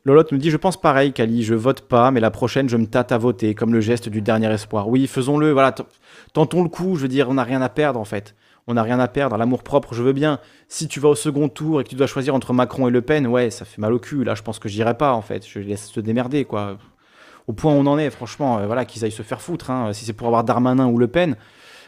Lolotte 0.05 0.31
nous 0.31 0.37
dit, 0.37 0.49
je 0.49 0.57
pense 0.57 0.79
pareil, 0.79 1.11
Kali, 1.11 1.43
je 1.43 1.53
vote 1.55 1.81
pas, 1.81 2.09
mais 2.11 2.19
la 2.19 2.31
prochaine, 2.31 2.69
je 2.69 2.77
me 2.77 2.85
tâte 2.85 3.11
à 3.11 3.17
voter, 3.17 3.53
comme 3.53 3.73
le 3.73 3.81
geste 3.81 4.09
du 4.09 4.21
dernier 4.21 4.51
espoir. 4.51 4.87
Oui, 4.87 5.07
faisons-le, 5.07 5.51
voilà, 5.51 5.75
tentons 6.33 6.63
le 6.63 6.69
coup, 6.69 6.95
je 6.95 7.01
veux 7.01 7.07
dire, 7.07 7.29
on 7.29 7.33
n'a 7.33 7.43
rien 7.43 7.61
à 7.61 7.69
perdre, 7.69 7.99
en 7.99 8.05
fait. 8.05 8.35
On 8.67 8.75
n'a 8.75 8.83
rien 8.83 8.99
à 8.99 9.07
perdre, 9.07 9.35
l'amour 9.35 9.63
propre, 9.63 9.93
je 9.93 10.03
veux 10.03 10.13
bien. 10.13 10.39
Si 10.67 10.87
tu 10.87 10.99
vas 10.99 11.09
au 11.09 11.15
second 11.15 11.49
tour 11.49 11.81
et 11.81 11.83
que 11.83 11.89
tu 11.89 11.95
dois 11.95 12.07
choisir 12.07 12.35
entre 12.35 12.53
Macron 12.53 12.87
et 12.87 12.91
Le 12.91 13.01
Pen, 13.01 13.25
ouais, 13.27 13.49
ça 13.49 13.65
fait 13.65 13.81
mal 13.81 13.93
au 13.93 13.99
cul. 13.99 14.23
Là, 14.23 14.35
je 14.35 14.43
pense 14.43 14.59
que 14.59 14.69
j'irai 14.69 14.93
pas, 14.93 15.13
en 15.13 15.21
fait. 15.21 15.45
Je 15.47 15.59
laisse 15.59 15.87
se 15.87 15.99
démerder, 15.99 16.45
quoi. 16.45 16.77
Au 17.47 17.53
point 17.53 17.73
où 17.73 17.77
on 17.77 17.87
en 17.87 17.97
est, 17.97 18.11
franchement, 18.11 18.59
euh, 18.59 18.67
voilà, 18.67 18.85
qu'ils 18.85 19.03
aillent 19.03 19.11
se 19.11 19.23
faire 19.23 19.41
foutre. 19.41 19.71
Hein. 19.71 19.91
Si 19.93 20.05
c'est 20.05 20.13
pour 20.13 20.27
avoir 20.27 20.43
Darmanin 20.43 20.85
ou 20.85 20.99
Le 20.99 21.07
Pen, 21.07 21.35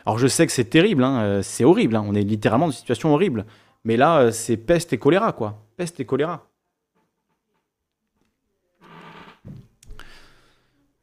alors 0.06 0.18
je 0.18 0.28
sais 0.28 0.46
que 0.48 0.52
c'est 0.52 0.66
terrible, 0.66 1.04
hein, 1.04 1.22
euh, 1.22 1.42
c'est 1.42 1.64
horrible, 1.64 1.96
hein, 1.96 2.04
on 2.08 2.16
est 2.16 2.24
littéralement 2.24 2.68
dans 2.68 2.72
une 2.72 2.78
situation 2.78 3.14
horrible. 3.14 3.46
Mais 3.84 3.98
là, 3.98 4.20
euh, 4.20 4.32
c'est 4.32 4.58
peste 4.58 4.94
et 4.94 4.98
choléra, 4.98 5.34
quoi. 5.34 5.66
Peste 5.78 6.00
et 6.00 6.06
choléra. 6.06 6.48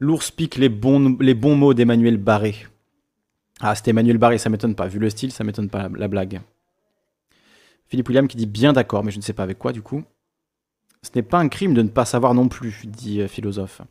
L'ours 0.00 0.30
pique 0.30 0.56
les 0.56 0.68
bons, 0.68 1.16
les 1.20 1.34
bons 1.34 1.56
mots 1.56 1.74
d'Emmanuel 1.74 2.18
Barré. 2.18 2.54
Ah, 3.60 3.74
c'était 3.74 3.90
Emmanuel 3.90 4.18
Barré, 4.18 4.38
ça 4.38 4.48
m'étonne 4.48 4.76
pas. 4.76 4.86
Vu 4.86 5.00
le 5.00 5.10
style, 5.10 5.32
ça 5.32 5.42
m'étonne 5.42 5.68
pas 5.68 5.88
la, 5.88 6.06
blague. 6.06 6.40
Philippe 7.88 8.08
William 8.08 8.28
qui 8.28 8.36
dit 8.36 8.46
bien 8.46 8.72
d'accord, 8.72 9.02
mais 9.02 9.10
je 9.10 9.16
ne 9.16 9.22
sais 9.22 9.32
pas 9.32 9.42
avec 9.42 9.58
quoi 9.58 9.72
du 9.72 9.82
coup. 9.82 10.04
Ce 11.02 11.10
n'est 11.16 11.22
pas 11.22 11.38
un 11.38 11.48
crime 11.48 11.74
de 11.74 11.82
ne 11.82 11.88
pas 11.88 12.04
savoir 12.04 12.34
non 12.34 12.48
plus, 12.48 12.86
dit 12.86 13.20
euh, 13.20 13.28
philosophe. 13.28 13.82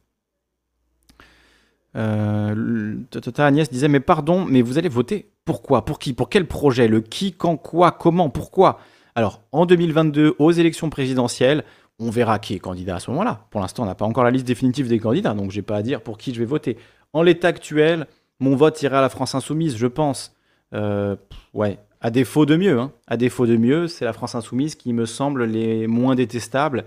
Euh, 1.97 2.95
Agnès 3.37 3.69
disait 3.69 3.87
Mais 3.87 3.99
pardon, 3.99 4.45
mais 4.45 4.61
vous 4.61 4.77
allez 4.77 4.89
voter 4.89 5.29
Pourquoi 5.45 5.85
Pour 5.85 5.99
qui? 5.99 6.13
Pour 6.13 6.29
quel 6.29 6.47
projet? 6.47 6.87
Le 6.87 7.01
qui, 7.01 7.33
quand, 7.33 7.57
quoi, 7.57 7.91
comment, 7.91 8.29
pourquoi? 8.29 8.79
Alors, 9.15 9.41
en 9.51 9.65
2022, 9.65 10.35
aux 10.37 10.51
élections 10.51 10.89
présidentielles, 10.89 11.63
on 11.99 12.11
verra 12.11 12.37
qui 12.37 12.53
est 12.53 12.59
candidat 12.59 12.97
à 12.97 12.99
ce 12.99 13.09
moment-là. 13.11 13.47
Pour 13.49 13.61
l'instant, 13.61 13.83
on 13.83 13.87
n'a 13.87 13.95
pas 13.95 14.05
encore 14.05 14.23
la 14.23 14.31
liste 14.31 14.45
définitive 14.45 14.87
des 14.87 14.99
candidats, 14.99 15.33
donc 15.33 15.51
j'ai 15.51 15.63
pas 15.63 15.77
à 15.77 15.81
dire 15.81 16.01
pour 16.01 16.17
qui 16.17 16.33
je 16.33 16.39
vais 16.39 16.45
voter. 16.45 16.77
En 17.13 17.23
l'état 17.23 17.47
actuel, 17.47 18.05
mon 18.39 18.55
vote 18.55 18.79
irait 18.83 18.97
à 18.97 19.01
la 19.01 19.09
France 19.09 19.33
Insoumise, 19.33 19.77
je 19.77 19.87
pense. 19.87 20.35
Euh, 20.73 21.15
ouais, 21.53 21.79
à 22.01 22.11
défaut 22.11 22.45
de 22.45 22.55
mieux. 22.55 22.79
Hein. 22.79 22.91
À 23.07 23.17
défaut 23.17 23.47
de 23.47 23.57
mieux, 23.57 23.87
c'est 23.87 24.05
la 24.05 24.13
France 24.13 24.35
Insoumise 24.35 24.75
qui 24.75 24.93
me 24.93 25.05
semble 25.07 25.45
les 25.45 25.87
moins 25.87 26.13
détestables, 26.13 26.85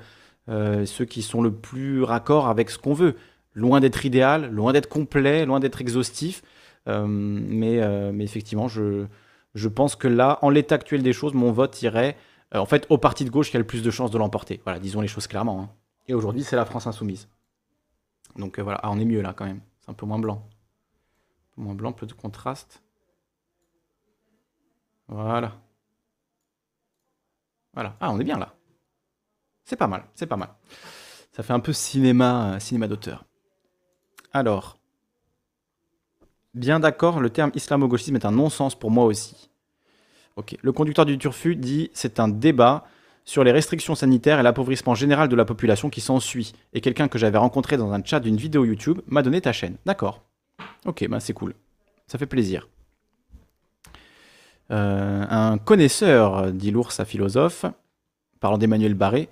euh, 0.49 0.87
ceux 0.87 1.05
qui 1.05 1.23
sont 1.23 1.43
le 1.43 1.51
plus 1.51 2.05
raccord 2.05 2.49
avec 2.49 2.71
ce 2.71 2.79
qu'on 2.79 2.95
veut 2.95 3.17
loin 3.61 3.81
d'être 3.81 4.05
idéal, 4.05 4.51
loin 4.51 4.73
d'être 4.73 4.89
complet, 4.89 5.47
loin 5.47 5.61
d'être 5.61 5.81
exhaustif. 5.81 6.43
Euh, 6.89 7.07
mais, 7.07 7.81
euh, 7.81 8.11
mais, 8.13 8.25
effectivement, 8.25 8.69
je, 8.69 9.07
pense 9.69 9.97
que 9.97 10.09
là, 10.09 10.39
en 10.43 10.51
l'état 10.51 10.75
actuel 10.75 11.03
des 11.03 11.13
choses, 11.13 11.35
mon 11.35 11.53
vote 11.53 11.81
irait 11.83 12.17
euh, 12.55 12.59
en 12.59 12.67
fait 12.67 12.87
au 12.89 12.99
parti 12.99 13.25
de 13.25 13.31
gauche 13.31 13.51
qui 13.51 13.57
a 13.57 13.61
le 13.61 13.67
plus 13.67 13.83
de 13.83 13.91
chances 13.91 14.11
de 14.11 14.19
l'emporter. 14.19 14.61
Voilà, 14.65 14.81
disons 14.81 15.01
les 15.01 15.09
choses 15.09 15.27
clairement. 15.27 15.63
Hein. 15.63 15.71
Et 16.09 16.15
aujourd'hui, 16.15 16.43
c'est 16.43 16.57
la 16.57 16.65
France 16.65 16.87
insoumise. 16.87 17.29
Donc 18.37 18.59
voilà, 18.59 18.81
ah, 18.83 18.91
on 18.91 18.99
est 18.99 19.05
mieux 19.05 19.21
là 19.21 19.35
quand 19.35 19.45
même. 19.45 19.61
C'est 19.81 19.91
un 19.91 19.95
peu 19.95 20.07
moins 20.07 20.19
blanc. 20.19 20.49
Un 21.53 21.55
peu 21.57 21.63
moins 21.63 21.75
blanc, 21.75 21.93
peu 21.93 22.07
de 22.07 22.13
contraste. 22.13 22.83
Voilà. 25.09 25.53
Voilà. 27.75 27.97
Ah, 28.01 28.11
on 28.11 28.19
est 28.19 28.25
bien 28.25 28.39
là. 28.39 28.55
C'est 29.65 29.77
pas 29.77 29.87
mal, 29.87 30.05
c'est 30.15 30.27
pas 30.27 30.37
mal. 30.37 30.51
Ça 31.33 31.43
fait 31.43 31.53
un 31.53 31.61
peu 31.61 31.73
cinéma, 31.73 32.59
cinéma 32.59 32.89
d'auteur. 32.89 33.25
Alors, 34.33 34.79
bien 36.55 36.81
d'accord, 36.81 37.21
le 37.21 37.31
terme 37.31 37.51
islamo-gauchisme 37.55 38.17
est 38.17 38.25
un 38.25 38.31
non-sens 38.31 38.79
pour 38.79 38.91
moi 38.91 39.05
aussi. 39.05 39.51
Ok. 40.37 40.57
Le 40.63 40.73
conducteur 40.73 41.05
du 41.05 41.19
Turfu 41.19 41.57
dit 41.57 41.91
c'est 41.93 42.21
un 42.21 42.29
débat 42.29 42.85
sur 43.25 43.45
les 43.45 43.53
restrictions 43.53 43.95
sanitaires 43.95 44.41
et 44.41 44.43
l'appauvrissement 44.43 44.95
général 44.95 45.29
de 45.29 45.37
la 45.37 45.45
population 45.45 45.91
qui 45.91 46.01
s'ensuit. 46.01 46.53
Et 46.73 46.81
quelqu'un 46.81 47.09
que 47.09 47.19
j'avais 47.19 47.39
rencontré 47.39 47.77
dans 47.77 47.93
un 47.93 48.03
chat 48.03 48.21
d'une 48.21 48.37
vidéo 48.37 48.65
YouTube 48.65 49.01
m'a 49.07 49.23
donné 49.23 49.41
ta 49.41 49.53
chaîne. 49.53 49.77
D'accord. 49.85 50.23
Ok, 50.87 51.07
bah 51.09 51.21
c'est 51.21 51.33
cool. 51.33 51.55
Ça 52.07 52.19
fait 52.19 52.27
plaisir. 52.27 52.69
Euh, 54.71 55.25
un 55.29 55.59
connaisseur, 55.59 56.53
dit 56.53 56.71
l'ours 56.71 57.01
à 57.01 57.05
philosophe, 57.05 57.67
parlant 58.41 58.59
d'Emmanuel 58.59 58.95
Barré. 58.95 59.29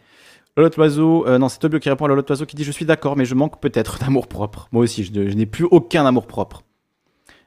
Lolotte 0.59 0.77
Oiseau, 0.77 1.25
euh, 1.29 1.39
non, 1.39 1.49
c'est 1.49 1.61
Tobio 1.61 1.79
qui 1.79 1.89
répond 1.89 2.07
à 2.07 2.09
Lolotte 2.09 2.29
Oiseau 2.31 2.45
qui 2.45 2.57
dit 2.57 2.65
Je 2.65 2.73
suis 2.73 2.85
d'accord, 2.85 3.17
mais 3.17 3.25
je 3.25 3.37
manque 3.37 3.61
peut-être 3.61 3.99
d'amour 4.01 4.27
propre. 4.27 4.69
Moi 4.73 4.83
aussi, 4.83 5.05
je, 5.05 5.13
n'ai 5.13 5.47
plus 5.47 5.65
aucun 5.71 6.05
amour 6.05 6.27
propre. 6.27 6.65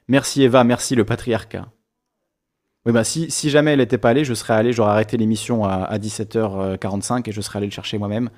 Merci 0.08 0.42
Eva, 0.42 0.64
merci 0.64 0.94
le 0.94 1.04
patriarcat. 1.04 1.68
Oui, 2.86 2.92
bah 2.92 3.04
si, 3.04 3.30
si 3.30 3.50
jamais 3.50 3.72
elle 3.72 3.80
n'était 3.80 3.98
pas 3.98 4.08
allée, 4.08 4.24
je 4.24 4.32
serais 4.32 4.54
allé, 4.54 4.72
j'aurais 4.72 4.92
arrêté 4.92 5.18
l'émission 5.18 5.62
à, 5.64 5.98
17h45 5.98 7.28
et 7.28 7.32
je 7.32 7.40
serais 7.42 7.58
allé 7.58 7.66
le 7.66 7.72
chercher 7.72 7.98
moi-même. 7.98 8.30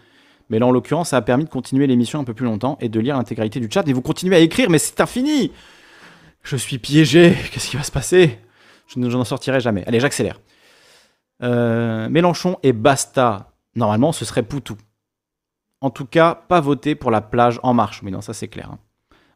Mais 0.50 0.58
là, 0.58 0.66
en 0.66 0.72
l'occurrence, 0.72 1.10
ça 1.10 1.18
a 1.18 1.22
permis 1.22 1.44
de 1.44 1.48
continuer 1.50 1.86
l'émission 1.86 2.18
un 2.18 2.24
peu 2.24 2.34
plus 2.34 2.44
longtemps 2.44 2.76
et 2.80 2.88
de 2.88 2.98
lire 2.98 3.16
l'intégralité 3.16 3.60
du 3.60 3.68
chat. 3.72 3.86
Et 3.86 3.92
vous 3.92 4.02
continuez 4.02 4.34
à 4.34 4.40
écrire, 4.40 4.70
mais 4.70 4.78
c'est 4.78 5.00
infini 5.00 5.52
Je 6.42 6.56
suis 6.56 6.78
piégé, 6.78 7.36
qu'est-ce 7.52 7.70
qui 7.70 7.76
va 7.76 7.84
se 7.84 7.92
passer? 7.92 8.40
Je 8.88 8.98
n'en 8.98 9.24
sortirai 9.24 9.60
jamais. 9.60 9.84
Allez, 9.86 10.00
j'accélère. 10.00 10.40
Euh, 11.42 12.08
Mélenchon 12.08 12.58
et 12.64 12.72
Basta. 12.72 13.53
Normalement, 13.74 14.12
ce 14.12 14.24
serait 14.24 14.42
Poutou. 14.42 14.76
En 15.80 15.90
tout 15.90 16.06
cas, 16.06 16.34
pas 16.34 16.60
voter 16.60 16.94
pour 16.94 17.10
la 17.10 17.20
plage 17.20 17.60
En 17.62 17.74
Marche. 17.74 18.02
Mais 18.02 18.10
non, 18.10 18.20
ça 18.20 18.32
c'est 18.32 18.48
clair. 18.48 18.70
Hein. 18.70 18.78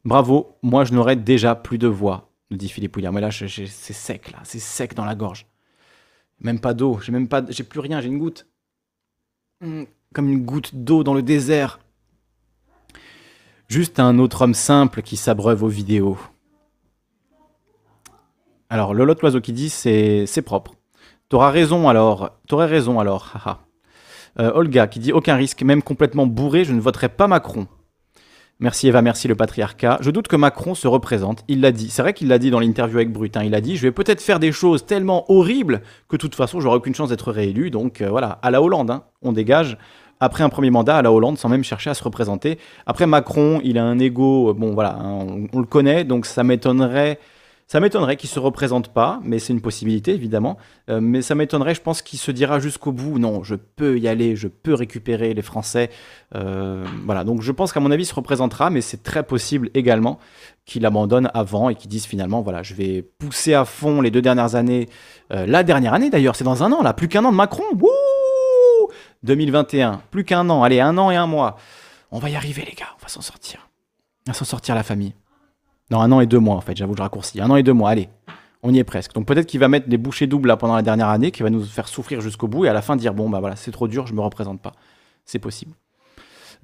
Bravo, 0.05 0.57
moi 0.62 0.84
je 0.84 0.94
n'aurais 0.94 1.17
déjà 1.17 1.55
plus 1.55 1.78
de 1.78 1.89
voix 1.89 2.28
nous 2.50 2.57
dit 2.57 2.68
Philippe 2.68 2.97
William. 2.97 3.15
Mais 3.15 3.20
là, 3.20 3.31
c'est 3.31 3.49
sec, 3.68 4.31
là, 4.31 4.39
c'est 4.44 4.58
sec 4.58 4.94
dans 4.94 5.05
la 5.05 5.15
gorge. 5.15 5.47
Même 6.41 6.60
pas 6.60 6.75
d'eau, 6.75 6.99
j'ai 7.00 7.12
même 7.12 7.28
pas, 7.28 7.42
j'ai 7.49 7.65
plus 7.65 7.81
rien, 7.81 8.00
j'ai 8.00 8.08
une 8.08 8.18
goutte. 8.18 8.47
Hmm, 9.60 9.84
comme 10.15 10.28
une 10.28 10.44
goutte 10.44 10.75
d'eau 10.75 11.02
dans 11.02 11.15
le 11.15 11.23
désert. 11.23 11.81
Juste 13.67 14.00
un 14.00 14.18
autre 14.18 14.42
homme 14.42 14.55
simple 14.55 15.02
qui 15.02 15.17
s'abreuve 15.17 15.62
aux 15.62 15.68
vidéos. 15.68 16.18
Alors, 18.70 18.94
le 18.94 19.05
lot 19.05 19.20
oiseau 19.23 19.41
qui 19.41 19.52
dit 19.52 19.68
c'est 19.68 20.42
propre. 20.42 20.75
T'auras 21.28 21.50
raison 21.50 21.89
alors, 21.89 22.39
t'aurais 22.47 22.67
raison 22.67 23.00
alors, 23.00 23.31
haha. 23.34 23.60
Euh, 24.41 24.52
Olga 24.55 24.86
qui 24.86 24.99
dit 25.00 25.12
aucun 25.12 25.34
risque, 25.34 25.62
même 25.62 25.83
complètement 25.83 26.26
bourré, 26.26 26.65
je 26.65 26.73
ne 26.73 26.81
voterai 26.81 27.08
pas 27.08 27.26
Macron. 27.26 27.67
Merci 28.60 28.89
Eva, 28.89 29.02
merci 29.02 29.28
le 29.28 29.36
patriarcat. 29.36 29.99
Je 30.00 30.10
doute 30.10 30.26
que 30.26 30.34
Macron 30.34 30.75
se 30.75 30.89
représente. 30.89 31.44
Il 31.47 31.60
l'a 31.60 31.70
dit. 31.70 31.91
C'est 31.91 32.02
vrai 32.02 32.12
qu'il 32.12 32.26
l'a 32.26 32.41
dit 32.41 32.50
dans 32.50 32.58
l'interview 32.58 32.97
avec 32.97 33.12
Brutin. 33.12 33.44
Il 33.44 33.55
a 33.55 33.60
dit 33.60 33.76
Je 33.76 33.83
vais 33.83 33.92
peut-être 33.92 34.20
faire 34.20 34.41
des 34.41 34.50
choses 34.50 34.84
tellement 34.84 35.31
horribles 35.31 35.81
que 36.08 36.17
de 36.17 36.20
toute 36.20 36.34
façon, 36.34 36.60
j'aurai 36.60 36.76
aucune 36.76 36.94
chance 36.94 37.10
d'être 37.10 37.31
réélu. 37.31 37.70
Donc 37.70 38.00
euh, 38.00 38.10
voilà, 38.10 38.41
à 38.42 38.50
la 38.50 38.60
Hollande, 38.60 38.91
hein. 38.91 39.05
on 39.23 39.31
dégage. 39.31 39.78
Après 40.18 40.42
un 40.42 40.49
premier 40.49 40.70
mandat 40.70 40.97
à 40.97 41.02
la 41.02 41.12
Hollande, 41.12 41.39
sans 41.39 41.49
même 41.49 41.62
chercher 41.62 41.91
à 41.91 41.94
se 41.94 42.02
représenter. 42.02 42.58
Après 42.86 43.07
Macron, 43.07 43.60
il 43.62 43.78
a 43.78 43.84
un 43.84 44.00
ego, 44.00 44.50
euh, 44.50 44.55
bon 44.55 44.75
voilà, 44.75 44.97
hein, 44.97 45.47
on, 45.52 45.58
le 45.60 45.67
connaît, 45.67 46.02
donc 46.02 46.26
ça 46.26 46.42
m'étonnerait 46.42 47.20
ça 47.68 47.80
m'étonnerait 47.80 48.16
qu'il 48.16 48.30
se 48.30 48.38
représente 48.38 48.88
pas, 48.88 49.20
mais 49.22 49.38
c'est 49.38 49.52
une 49.52 49.60
possibilité 49.60 50.14
évidemment. 50.14 50.56
Euh, 50.88 51.00
mais 51.02 51.20
ça 51.20 51.34
m'étonnerait, 51.34 51.74
je 51.74 51.82
pense 51.82 52.00
qu'il 52.00 52.18
se 52.18 52.30
dira 52.30 52.60
jusqu'au 52.60 52.92
bout, 52.92 53.18
non, 53.18 53.44
je 53.44 53.56
peux 53.56 53.98
y 53.98 54.08
aller, 54.08 54.36
je 54.36 54.48
peux 54.48 54.72
récupérer 54.72 55.34
les 55.34 55.42
Français. 55.42 55.90
Euh, 56.34 56.86
voilà, 57.05 57.24
donc 57.24 57.42
je 57.42 57.52
pense 57.52 57.74
qu'à 57.74 57.80
mon 57.80 57.90
avis, 57.90 58.05
il 58.05 58.06
se 58.06 58.14
représentera, 58.14 58.70
mais 58.70 58.80
c'est 58.80 59.02
très 59.02 59.22
possible 59.22 59.68
également 59.74 60.18
qu'il 60.64 60.86
abandonne 60.86 61.30
avant 61.34 61.68
et 61.68 61.74
qu'il 61.74 61.90
dise 61.90 62.06
finalement, 62.06 62.40
voilà, 62.40 62.62
je 62.62 62.72
vais 62.72 63.02
pousser 63.02 63.52
à 63.52 63.66
fond 63.66 64.00
les 64.00 64.10
deux 64.10 64.22
dernières 64.22 64.55
années. 64.55 64.88
Euh, 65.30 65.44
la 65.47 65.62
dernière 65.62 65.92
année 65.92 66.08
d'ailleurs, 66.08 66.36
c'est 66.36 66.44
dans 66.44 66.62
un 66.62 66.72
an 66.72 66.82
là, 66.82 66.94
plus 66.94 67.08
qu'un 67.08 67.24
an 67.26 67.32
de 67.32 67.36
Macron. 67.36 67.64
Wouh 67.74 68.88
2021, 69.24 70.00
plus 70.10 70.24
qu'un 70.24 70.48
an, 70.48 70.62
allez, 70.62 70.80
un 70.80 70.97
an 70.97 71.10
et 71.10 71.16
un 71.16 71.26
mois. 71.26 71.58
On 72.12 72.18
va 72.18 72.30
y 72.30 72.36
arriver 72.36 72.64
les 72.66 72.74
gars, 72.74 72.88
on 72.98 73.02
va 73.02 73.08
s'en 73.08 73.20
sortir. 73.20 73.68
On 74.26 74.30
va 74.30 74.34
s'en 74.34 74.47
sortir 74.47 74.74
la 74.74 74.82
famille. 74.82 75.12
Non, 75.91 76.00
un 76.00 76.12
an 76.12 76.20
et 76.20 76.26
deux 76.26 76.39
mois 76.39 76.57
en 76.57 76.60
fait, 76.60 76.76
j'avoue, 76.76 76.94
je 76.97 77.02
raccourcis. 77.02 77.41
Un 77.41 77.50
an 77.50 77.57
et 77.57 77.62
deux 77.62 77.73
mois, 77.73 77.91
allez, 77.91 78.08
on 78.62 78.73
y 78.73 78.78
est 78.78 78.84
presque. 78.84 79.15
Donc 79.15 79.26
peut-être 79.26 79.47
qu'il 79.47 79.60
va 79.60 79.68
mettre 79.68 79.89
des 79.89 79.99
bouchées 79.99 80.26
doubles 80.26 80.49
là 80.49 80.57
pendant 80.57 80.76
la 80.76 80.83
dernière 80.83 81.08
année, 81.08 81.31
qui 81.31 81.42
va 81.42 81.50
nous 81.50 81.65
faire 81.65 81.89
souffrir 81.89 82.20
jusqu'au 82.20 82.49
bout 82.49 82.65
et 82.65 82.68
à 82.68 82.73
la 82.73 82.83
fin 82.83 82.97
dire 82.97 83.15
bon 83.15 83.31
bah 83.31 83.41
voilà, 83.41 83.57
c'est 83.57 83.73
trop 83.73 83.89
dur, 83.89 84.07
je 84.07 84.15
me 84.15 84.20
représente 84.20 84.60
pas. 84.60 84.73
C'est 85.25 85.39
possible. 85.39 85.73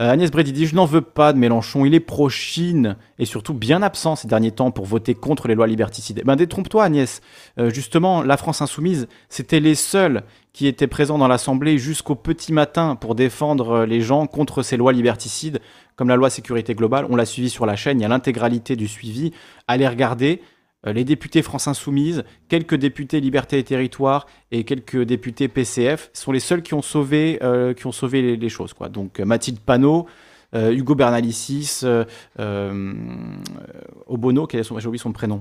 Euh, 0.00 0.10
Agnès 0.10 0.30
Brady 0.30 0.52
dit 0.52 0.66
Je 0.66 0.74
n'en 0.74 0.86
veux 0.86 1.00
pas 1.00 1.32
de 1.32 1.38
Mélenchon, 1.38 1.84
il 1.84 1.94
est 1.94 2.00
pro-Chine 2.00 2.96
et 3.18 3.24
surtout 3.24 3.54
bien 3.54 3.82
absent 3.82 4.16
ces 4.16 4.26
derniers 4.26 4.50
temps 4.50 4.70
pour 4.70 4.86
voter 4.86 5.14
contre 5.14 5.46
les 5.46 5.54
lois 5.54 5.66
liberticides. 5.66 6.18
Eh 6.20 6.24
ben 6.24 6.36
détrompe-toi 6.36 6.84
Agnès, 6.84 7.20
euh, 7.58 7.70
justement, 7.70 8.22
la 8.22 8.36
France 8.36 8.60
Insoumise, 8.60 9.06
c'était 9.28 9.60
les 9.60 9.76
seuls 9.76 10.24
qui 10.52 10.66
étaient 10.66 10.86
présents 10.86 11.18
dans 11.18 11.28
l'Assemblée 11.28 11.78
jusqu'au 11.78 12.14
petit 12.16 12.52
matin 12.52 12.96
pour 12.96 13.14
défendre 13.14 13.70
euh, 13.70 13.86
les 13.86 14.00
gens 14.00 14.26
contre 14.26 14.62
ces 14.62 14.76
lois 14.76 14.92
liberticides, 14.92 15.60
comme 15.96 16.08
la 16.08 16.16
loi 16.16 16.30
sécurité 16.30 16.74
globale. 16.74 17.06
On 17.08 17.16
l'a 17.16 17.26
suivi 17.26 17.50
sur 17.50 17.66
la 17.66 17.76
chaîne, 17.76 18.00
il 18.00 18.02
y 18.02 18.06
a 18.06 18.08
l'intégralité 18.08 18.76
du 18.76 18.88
suivi. 18.88 19.32
Allez 19.68 19.86
regarder, 19.88 20.40
euh, 20.86 20.92
les 20.92 21.04
députés 21.04 21.42
France 21.42 21.68
Insoumise, 21.68 22.24
quelques 22.48 22.74
députés 22.74 23.20
Liberté 23.20 23.58
et 23.58 23.64
Territoire 23.64 24.26
et 24.50 24.64
quelques 24.64 25.02
députés 25.02 25.48
PCF 25.48 26.10
sont 26.12 26.32
les 26.32 26.40
seuls 26.40 26.62
qui 26.62 26.74
ont 26.74 26.82
sauvé, 26.82 27.38
euh, 27.42 27.72
qui 27.74 27.86
ont 27.86 27.92
sauvé 27.92 28.36
les, 28.36 28.48
choses. 28.48 28.74
Donc 28.90 29.20
euh, 29.20 29.24
Mathilde 29.24 29.60
Panot, 29.60 30.06
Hugo 30.54 30.94
Bernalicis, 30.94 31.80
Obono, 34.06 34.48
j'ai 34.52 34.86
oublié 34.86 34.98
son 34.98 35.10
prénom. 35.10 35.40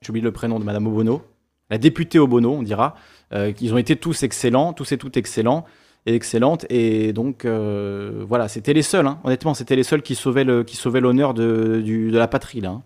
j'ai 0.00 0.08
oublié 0.08 0.24
le 0.24 0.32
prénom 0.32 0.58
de 0.58 0.64
Madame 0.64 0.86
Obono. 0.86 1.20
La 1.68 1.76
députée 1.76 2.18
Obono, 2.18 2.54
on 2.54 2.62
dira. 2.62 2.94
ils 3.34 3.74
ont 3.74 3.76
été 3.76 3.96
tous 3.96 4.22
excellents, 4.22 4.72
tous 4.72 4.92
et 4.92 4.96
toutes 4.96 5.18
excellents 5.18 5.66
et 6.06 6.14
excellentes. 6.14 6.64
Et 6.70 7.12
donc, 7.12 7.44
voilà, 7.44 8.48
c'était 8.48 8.72
les 8.72 8.82
seuls, 8.82 9.06
hein. 9.06 9.18
honnêtement, 9.24 9.54
c'était 9.54 9.76
les 9.76 9.82
seuls 9.82 10.02
qui 10.02 10.14
sauvaient 10.14 10.44
l'honneur 10.44 11.34
de, 11.34 11.82
de, 11.84 12.18
la 12.18 12.28
patrie. 12.28 12.64
Hein. 12.64 12.82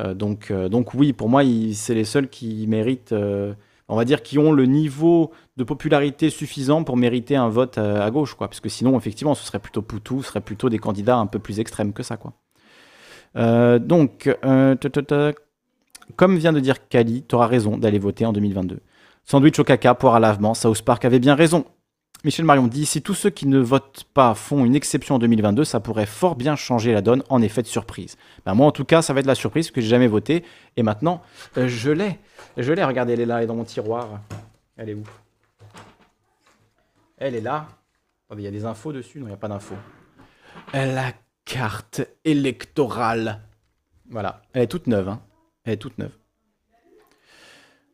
Euh, 0.00 0.14
donc, 0.14 0.50
euh, 0.50 0.68
donc 0.68 0.94
oui, 0.94 1.12
pour 1.12 1.28
moi, 1.28 1.42
c'est 1.72 1.94
les 1.94 2.04
seuls 2.04 2.28
qui 2.28 2.66
méritent, 2.68 3.12
euh, 3.12 3.54
on 3.88 3.96
va 3.96 4.04
dire, 4.04 4.22
qui 4.22 4.38
ont 4.38 4.52
le 4.52 4.66
niveau 4.66 5.32
de 5.56 5.64
popularité 5.64 6.30
suffisant 6.30 6.84
pour 6.84 6.96
mériter 6.96 7.36
un 7.36 7.48
vote 7.48 7.78
à, 7.78 8.10
gauche, 8.10 8.34
quoi. 8.34 8.48
Parce 8.48 8.60
que 8.60 8.68
sinon, 8.68 8.96
effectivement, 8.96 9.34
ce 9.34 9.44
serait 9.44 9.58
plutôt 9.58 9.82
Poutou, 9.82 10.22
ce 10.22 10.28
serait 10.28 10.40
plutôt 10.40 10.68
des 10.68 10.78
candidats 10.78 11.16
un 11.16 11.26
peu 11.26 11.38
plus 11.38 11.60
extrêmes 11.60 11.92
que 11.92 12.02
ça, 12.02 12.16
quoi. 12.16 12.32
donc, 13.78 14.30
comme 16.16 16.36
vient 16.36 16.52
de 16.52 16.60
dire 16.60 16.88
Kali, 16.88 17.24
tu 17.28 17.34
auras 17.34 17.46
raison 17.46 17.76
d'aller 17.76 17.98
voter 17.98 18.24
en 18.26 18.32
2022. 18.32 18.80
Sandwich 19.24 19.58
au 19.58 19.64
caca, 19.64 19.94
poire 19.94 20.14
à 20.14 20.20
lavement, 20.20 20.54
South 20.54 20.82
Park 20.82 21.04
avait 21.04 21.18
bien 21.18 21.34
raison. 21.34 21.64
Michel 22.24 22.44
Marion 22.44 22.66
dit 22.66 22.84
si 22.84 23.00
tous 23.00 23.14
ceux 23.14 23.30
qui 23.30 23.46
ne 23.46 23.58
votent 23.58 24.04
pas 24.12 24.34
font 24.34 24.64
une 24.64 24.74
exception 24.74 25.16
en 25.16 25.18
2022, 25.20 25.64
ça 25.64 25.78
pourrait 25.78 26.06
fort 26.06 26.34
bien 26.34 26.56
changer 26.56 26.92
la 26.92 27.00
donne 27.00 27.22
en 27.28 27.40
effet 27.42 27.62
de 27.62 27.68
surprise. 27.68 28.16
Ben 28.44 28.54
moi, 28.54 28.66
en 28.66 28.72
tout 28.72 28.84
cas, 28.84 29.02
ça 29.02 29.12
va 29.12 29.20
être 29.20 29.26
la 29.26 29.36
surprise 29.36 29.68
parce 29.68 29.74
que 29.74 29.80
j'ai 29.80 29.88
jamais 29.88 30.08
voté. 30.08 30.44
Et 30.76 30.82
maintenant, 30.82 31.22
euh, 31.56 31.68
je 31.68 31.92
l'ai. 31.92 32.18
Je 32.56 32.72
l'ai. 32.72 32.82
Regardez, 32.82 33.12
elle 33.12 33.20
est 33.20 33.26
là, 33.26 33.38
elle 33.38 33.44
est 33.44 33.46
dans 33.46 33.54
mon 33.54 33.64
tiroir. 33.64 34.20
Elle 34.76 34.90
est 34.90 34.94
où? 34.94 35.04
Elle 37.18 37.36
est 37.36 37.40
là. 37.40 37.68
il 38.32 38.40
y 38.40 38.48
a 38.48 38.50
des 38.50 38.64
infos 38.64 38.92
dessus? 38.92 39.20
Non, 39.20 39.26
il 39.26 39.30
n'y 39.30 39.34
a 39.34 39.38
pas 39.38 39.48
d'infos. 39.48 39.76
La 40.74 41.12
carte 41.44 42.02
électorale. 42.24 43.42
Voilà. 44.10 44.42
Elle 44.54 44.62
est 44.62 44.66
toute 44.66 44.88
neuve. 44.88 45.08
Hein. 45.08 45.20
Elle 45.64 45.74
est 45.74 45.76
toute 45.76 45.98
neuve. 45.98 46.17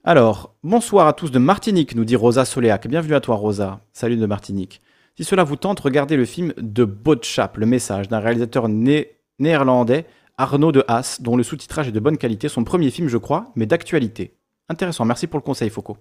Alors, 0.07 0.55
bonsoir 0.63 1.07
à 1.07 1.15
tous 1.15 1.31
de 1.31 1.39
Martinique, 1.39 1.95
nous 1.95 2.05
dit 2.05 2.15
Rosa 2.15 2.45
Soléac. 2.45 2.87
Bienvenue 2.89 3.15
à 3.15 3.23
toi, 3.23 3.37
Rosa. 3.37 3.81
Salut 3.95 4.19
de 4.19 4.27
Martinique. 4.27 4.83
Si 5.17 5.25
cela 5.25 5.45
vous 5.45 5.57
tente, 5.57 5.81
regardez 5.81 6.19
le 6.19 6.27
film 6.27 6.53
de 6.59 6.85
Botchap, 6.85 7.57
le 7.57 7.65
message 7.65 8.09
d'un 8.09 8.19
réalisateur 8.19 8.69
néerlandais, 8.69 10.05
Arnaud 10.37 10.73
de 10.73 10.85
Haas, 10.89 11.23
dont 11.23 11.39
le 11.39 11.43
sous-titrage 11.43 11.89
est 11.89 11.93
de 11.93 12.01
bonne 12.01 12.19
qualité. 12.19 12.51
Son 12.51 12.65
premier 12.65 12.91
film, 12.91 13.09
je 13.09 13.17
crois, 13.17 13.51
mais 13.57 13.65
d'actualité. 13.65 14.37
Intéressant, 14.69 15.07
merci 15.07 15.27
pour 15.27 15.39
le 15.39 15.43
conseil, 15.43 15.71
Foucault. 15.71 15.97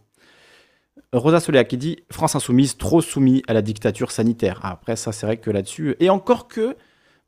Rosa 1.14 1.40
Soléac 1.40 1.70
qui 1.70 1.78
dit 1.78 2.00
France 2.12 2.36
insoumise, 2.36 2.76
trop 2.76 3.00
soumis 3.00 3.42
à 3.48 3.54
la 3.54 3.62
dictature 3.62 4.12
sanitaire. 4.12 4.60
Ah, 4.64 4.72
après, 4.72 4.98
ça, 4.98 5.14
c'est 5.14 5.26
vrai 5.26 5.38
que 5.38 5.50
là-dessus. 5.50 5.96
Et 6.02 6.10
encore 6.10 6.50
que 6.50 6.76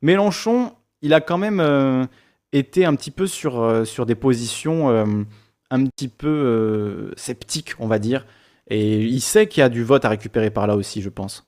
Mélenchon, 0.02 0.74
il 1.00 1.14
a 1.14 1.22
quand 1.22 1.38
même 1.38 1.60
euh, 1.60 2.04
été 2.52 2.84
un 2.84 2.94
petit 2.96 3.10
peu 3.10 3.26
sur, 3.26 3.62
euh, 3.62 4.04
des 4.06 4.14
positions. 4.14 4.90
Euh, 4.90 5.06
un 5.70 5.84
petit 5.86 6.08
peu 6.08 6.28
euh, 6.28 7.12
sceptique, 7.16 7.74
on 7.78 7.86
va 7.86 7.98
dire. 7.98 8.26
Et 8.68 9.02
il 9.04 9.20
sait 9.20 9.48
qu'il 9.48 9.60
y 9.60 9.64
a 9.64 9.68
du 9.68 9.84
vote 9.84 10.04
à 10.04 10.08
récupérer 10.08 10.50
par 10.50 10.66
là 10.66 10.76
aussi, 10.76 11.02
je 11.02 11.08
pense. 11.08 11.46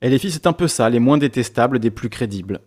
Et 0.00 0.10
les 0.10 0.18
filles, 0.18 0.32
c'est 0.32 0.46
un 0.46 0.52
peu 0.52 0.68
ça, 0.68 0.90
les 0.90 0.98
moins 0.98 1.18
détestables 1.18 1.78
des 1.78 1.90
plus 1.90 2.08
crédibles. 2.08 2.60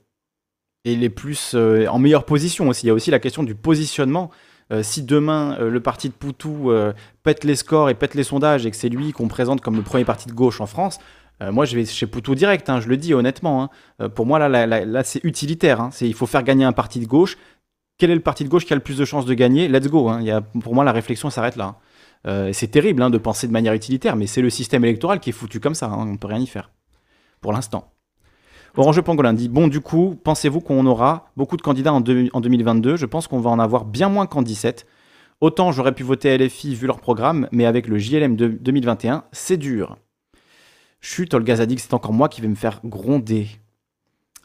Et 0.85 0.95
les 0.95 1.09
plus 1.09 1.53
euh, 1.55 1.87
en 1.87 1.99
meilleure 1.99 2.25
position 2.25 2.69
aussi. 2.69 2.85
Il 2.85 2.87
y 2.87 2.91
a 2.91 2.93
aussi 2.93 3.11
la 3.11 3.19
question 3.19 3.43
du 3.43 3.55
positionnement 3.55 4.31
Euh, 4.71 4.81
si 4.81 5.03
demain 5.03 5.59
le 5.59 5.79
parti 5.79 6.09
de 6.09 6.15
Poutou 6.15 6.71
pète 7.21 7.43
les 7.43 7.55
scores 7.55 7.91
et 7.91 7.93
pète 7.93 8.15
les 8.15 8.23
sondages 8.23 8.65
et 8.65 8.71
que 8.71 8.77
c'est 8.77 8.89
lui 8.89 9.11
qu'on 9.11 9.27
présente 9.27 9.61
comme 9.61 9.75
le 9.75 9.83
premier 9.83 10.05
parti 10.05 10.27
de 10.27 10.33
gauche 10.33 10.59
en 10.59 10.65
France, 10.65 10.97
moi 11.39 11.65
je 11.65 11.75
vais 11.75 11.85
chez 11.85 12.07
Poutou 12.07 12.33
direct, 12.33 12.67
hein, 12.67 12.79
je 12.81 12.89
le 12.89 12.97
dis 12.97 13.13
honnêtement. 13.13 13.69
Hein. 13.99 14.09
pour 14.09 14.25
moi 14.25 14.39
là, 14.39 14.65
là, 14.65 15.03
c'est 15.03 15.23
utilitaire. 15.23 15.81
Hein. 15.81 15.91
il 16.01 16.15
faut 16.15 16.25
faire 16.25 16.41
gagner 16.41 16.65
un 16.65 16.73
parti 16.73 16.99
de 16.99 17.05
gauche. 17.05 17.37
Quel 17.97 18.11
est 18.11 18.15
le 18.15 18.21
parti 18.21 18.43
de 18.43 18.49
gauche 18.49 18.65
qui 18.65 18.73
a 18.73 18.75
le 18.75 18.83
plus 18.83 18.97
de 18.97 19.05
chances 19.05 19.25
de 19.25 19.33
gagner? 19.33 19.67
Let's 19.67 19.87
go. 19.87 20.09
A, 20.09 20.41
pour 20.41 20.75
moi 20.75 20.83
la 20.83 20.91
réflexion 20.91 21.29
s'arrête 21.29 21.55
là. 21.55 21.75
c'est 22.51 22.67
terrible 22.67 23.09
de 23.09 23.17
penser 23.17 23.47
de 23.47 23.53
manière 23.53 23.73
utilitaire, 23.73 24.15
mais 24.15 24.27
c'est 24.27 24.41
le 24.41 24.49
système 24.49 24.83
électoral 24.83 25.19
qui 25.19 25.29
est 25.29 25.33
foutu 25.33 25.59
comme 25.59 25.75
ça. 25.75 25.89
on 25.91 26.05
ne 26.05 26.17
peut 26.17 26.27
rien 26.27 26.39
y 26.39 26.47
faire. 26.47 26.71
Pour 27.41 27.53
l'instant. 27.53 27.91
Orange 28.77 29.01
Pangolin 29.01 29.33
dit 29.33 29.47
Bon, 29.47 29.67
du 29.67 29.79
coup, 29.79 30.19
pensez-vous 30.23 30.59
qu'on 30.59 30.85
aura 30.85 31.29
beaucoup 31.37 31.55
de 31.55 31.61
candidats 31.61 31.93
en, 31.93 32.01
2022 32.01 32.97
Je 32.97 33.05
pense 33.05 33.27
qu'on 33.27 33.39
va 33.39 33.49
en 33.49 33.59
avoir 33.59 33.85
bien 33.85 34.09
moins 34.09 34.25
qu'en 34.25 34.41
17. 34.41 34.85
Autant 35.41 35.71
j'aurais 35.71 35.93
pu 35.93 36.03
voter 36.03 36.37
LFI 36.37 36.75
vu 36.75 36.87
leur 36.87 36.99
programme, 36.99 37.47
mais 37.51 37.65
avec 37.65 37.87
le 37.87 37.97
JLM 37.97 38.35
de 38.35 38.47
2021, 38.47 39.25
c'est 39.31 39.57
dur. 39.57 39.97
Chut, 41.01 41.33
Olga 41.33 41.57
Zadig, 41.57 41.79
c'est 41.79 41.93
encore 41.93 42.13
moi 42.13 42.29
qui 42.29 42.41
vais 42.41 42.47
me 42.47 42.55
faire 42.55 42.81
gronder. 42.83 43.47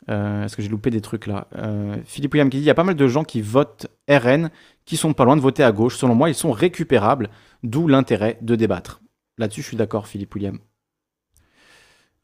Euh, 0.08 0.44
est-ce 0.44 0.56
que 0.56 0.62
j'ai 0.62 0.68
loupé 0.68 0.90
des 0.90 1.02
trucs 1.02 1.26
là 1.26 1.46
euh, 1.56 1.96
Philippe 2.04 2.32
William 2.32 2.48
qui 2.48 2.56
dit 2.56 2.62
il 2.62 2.66
y 2.66 2.70
a 2.70 2.74
pas 2.74 2.84
mal 2.84 2.96
de 2.96 3.06
gens 3.06 3.22
qui 3.22 3.42
votent 3.42 3.86
RN 4.08 4.50
qui 4.86 4.96
sont 4.96 5.12
pas 5.12 5.24
loin 5.24 5.36
de 5.36 5.42
voter 5.42 5.62
à 5.62 5.72
gauche. 5.72 5.96
Selon 5.96 6.14
moi, 6.14 6.30
ils 6.30 6.34
sont 6.34 6.52
récupérables, 6.52 7.28
d'où 7.62 7.86
l'intérêt 7.86 8.38
de 8.40 8.56
débattre. 8.56 9.02
Là-dessus, 9.38 9.62
je 9.62 9.68
suis 9.68 9.76
d'accord, 9.76 10.08
Philippe 10.08 10.34
William. 10.34 10.58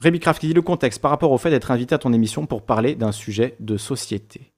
Rémi 0.01 0.21
Craft 0.21 0.41
qui 0.41 0.49
dit 0.49 0.55
le 0.55 0.63
contexte 0.63 1.01
par 1.01 1.11
rapport 1.11 1.33
au 1.33 1.39
fait 1.39 1.51
d'être 1.51 1.71
invité 1.71 1.95
à 1.95 1.99
ton 1.99 2.13
émission 2.13 2.47
pour 2.47 2.63
parler 2.67 2.95
d'un 2.95 3.13
sujet 3.13 3.57
de 3.61 3.77
société. 3.77 4.53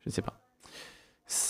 Je 0.00 0.10
ne 0.10 0.12
sais 0.12 0.22
pas. 0.22 0.38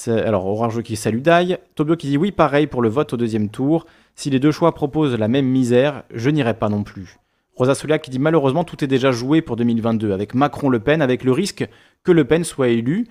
Alors, 0.06 0.46
Orange 0.46 0.82
qui 0.82 0.96
salue 0.96 1.20
Dai. 1.20 1.58
Tobio 1.74 1.96
qui 1.96 2.06
dit 2.06 2.16
oui, 2.16 2.32
pareil 2.32 2.66
pour 2.66 2.82
le 2.82 2.88
vote 2.88 3.12
au 3.12 3.16
deuxième 3.16 3.50
tour. 3.50 3.86
Si 4.14 4.30
les 4.30 4.38
deux 4.38 4.52
choix 4.52 4.74
proposent 4.74 5.18
la 5.18 5.28
même 5.28 5.46
misère, 5.46 6.04
je 6.12 6.30
n'irai 6.30 6.54
pas 6.54 6.68
non 6.68 6.84
plus. 6.84 7.18
Rosa 7.54 7.74
Solia 7.74 7.98
qui 7.98 8.10
dit 8.10 8.18
malheureusement 8.18 8.64
tout 8.64 8.82
est 8.82 8.86
déjà 8.88 9.12
joué 9.12 9.42
pour 9.42 9.56
2022 9.56 10.12
avec 10.12 10.34
Macron-Le 10.34 10.80
Pen, 10.80 11.02
avec 11.02 11.24
le 11.24 11.32
risque 11.32 11.68
que 12.02 12.12
Le 12.12 12.24
Pen 12.24 12.44
soit 12.44 12.68
élu. 12.68 13.06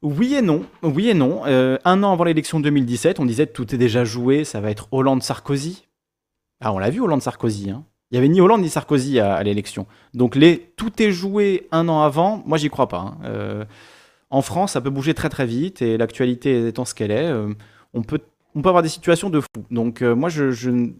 Oui 0.00 0.34
et 0.34 0.42
non, 0.42 0.64
oui 0.82 1.08
et 1.08 1.14
non. 1.14 1.42
Euh, 1.46 1.76
un 1.84 2.04
an 2.04 2.12
avant 2.12 2.22
l'élection 2.24 2.60
2017, 2.60 3.18
on 3.18 3.24
disait 3.24 3.46
tout 3.46 3.74
est 3.74 3.78
déjà 3.78 4.04
joué, 4.04 4.44
ça 4.44 4.60
va 4.60 4.70
être 4.70 4.86
Hollande-Sarkozy. 4.92 5.88
Ah, 6.60 6.72
on 6.72 6.78
l'a 6.78 6.90
vu 6.90 7.00
Hollande-Sarkozy. 7.00 7.70
Hein. 7.70 7.84
Il 8.10 8.14
n'y 8.14 8.18
avait 8.18 8.28
ni 8.28 8.40
Hollande 8.40 8.62
ni 8.62 8.68
Sarkozy 8.68 9.18
à, 9.18 9.42
l'élection. 9.42 9.86
Donc 10.14 10.36
les, 10.36 10.72
tout 10.76 11.02
est 11.02 11.10
joué 11.10 11.66
un 11.72 11.88
an 11.88 12.02
avant, 12.02 12.42
moi 12.46 12.58
j'y 12.58 12.70
crois 12.70 12.88
pas. 12.88 12.98
Hein. 12.98 13.18
Euh, 13.24 13.64
en 14.30 14.40
France, 14.40 14.72
ça 14.72 14.80
peut 14.80 14.90
bouger 14.90 15.14
très 15.14 15.28
très 15.28 15.46
vite 15.46 15.82
et 15.82 15.98
l'actualité 15.98 16.68
étant 16.68 16.84
ce 16.84 16.94
qu'elle 16.94 17.10
est, 17.10 17.26
euh, 17.26 17.52
on, 17.92 18.02
peut, 18.02 18.20
avoir 18.54 18.82
des 18.82 18.88
situations 18.88 19.30
de 19.30 19.40
fou. 19.40 19.64
Donc 19.72 20.02
moi 20.02 20.28
je, 20.28 20.92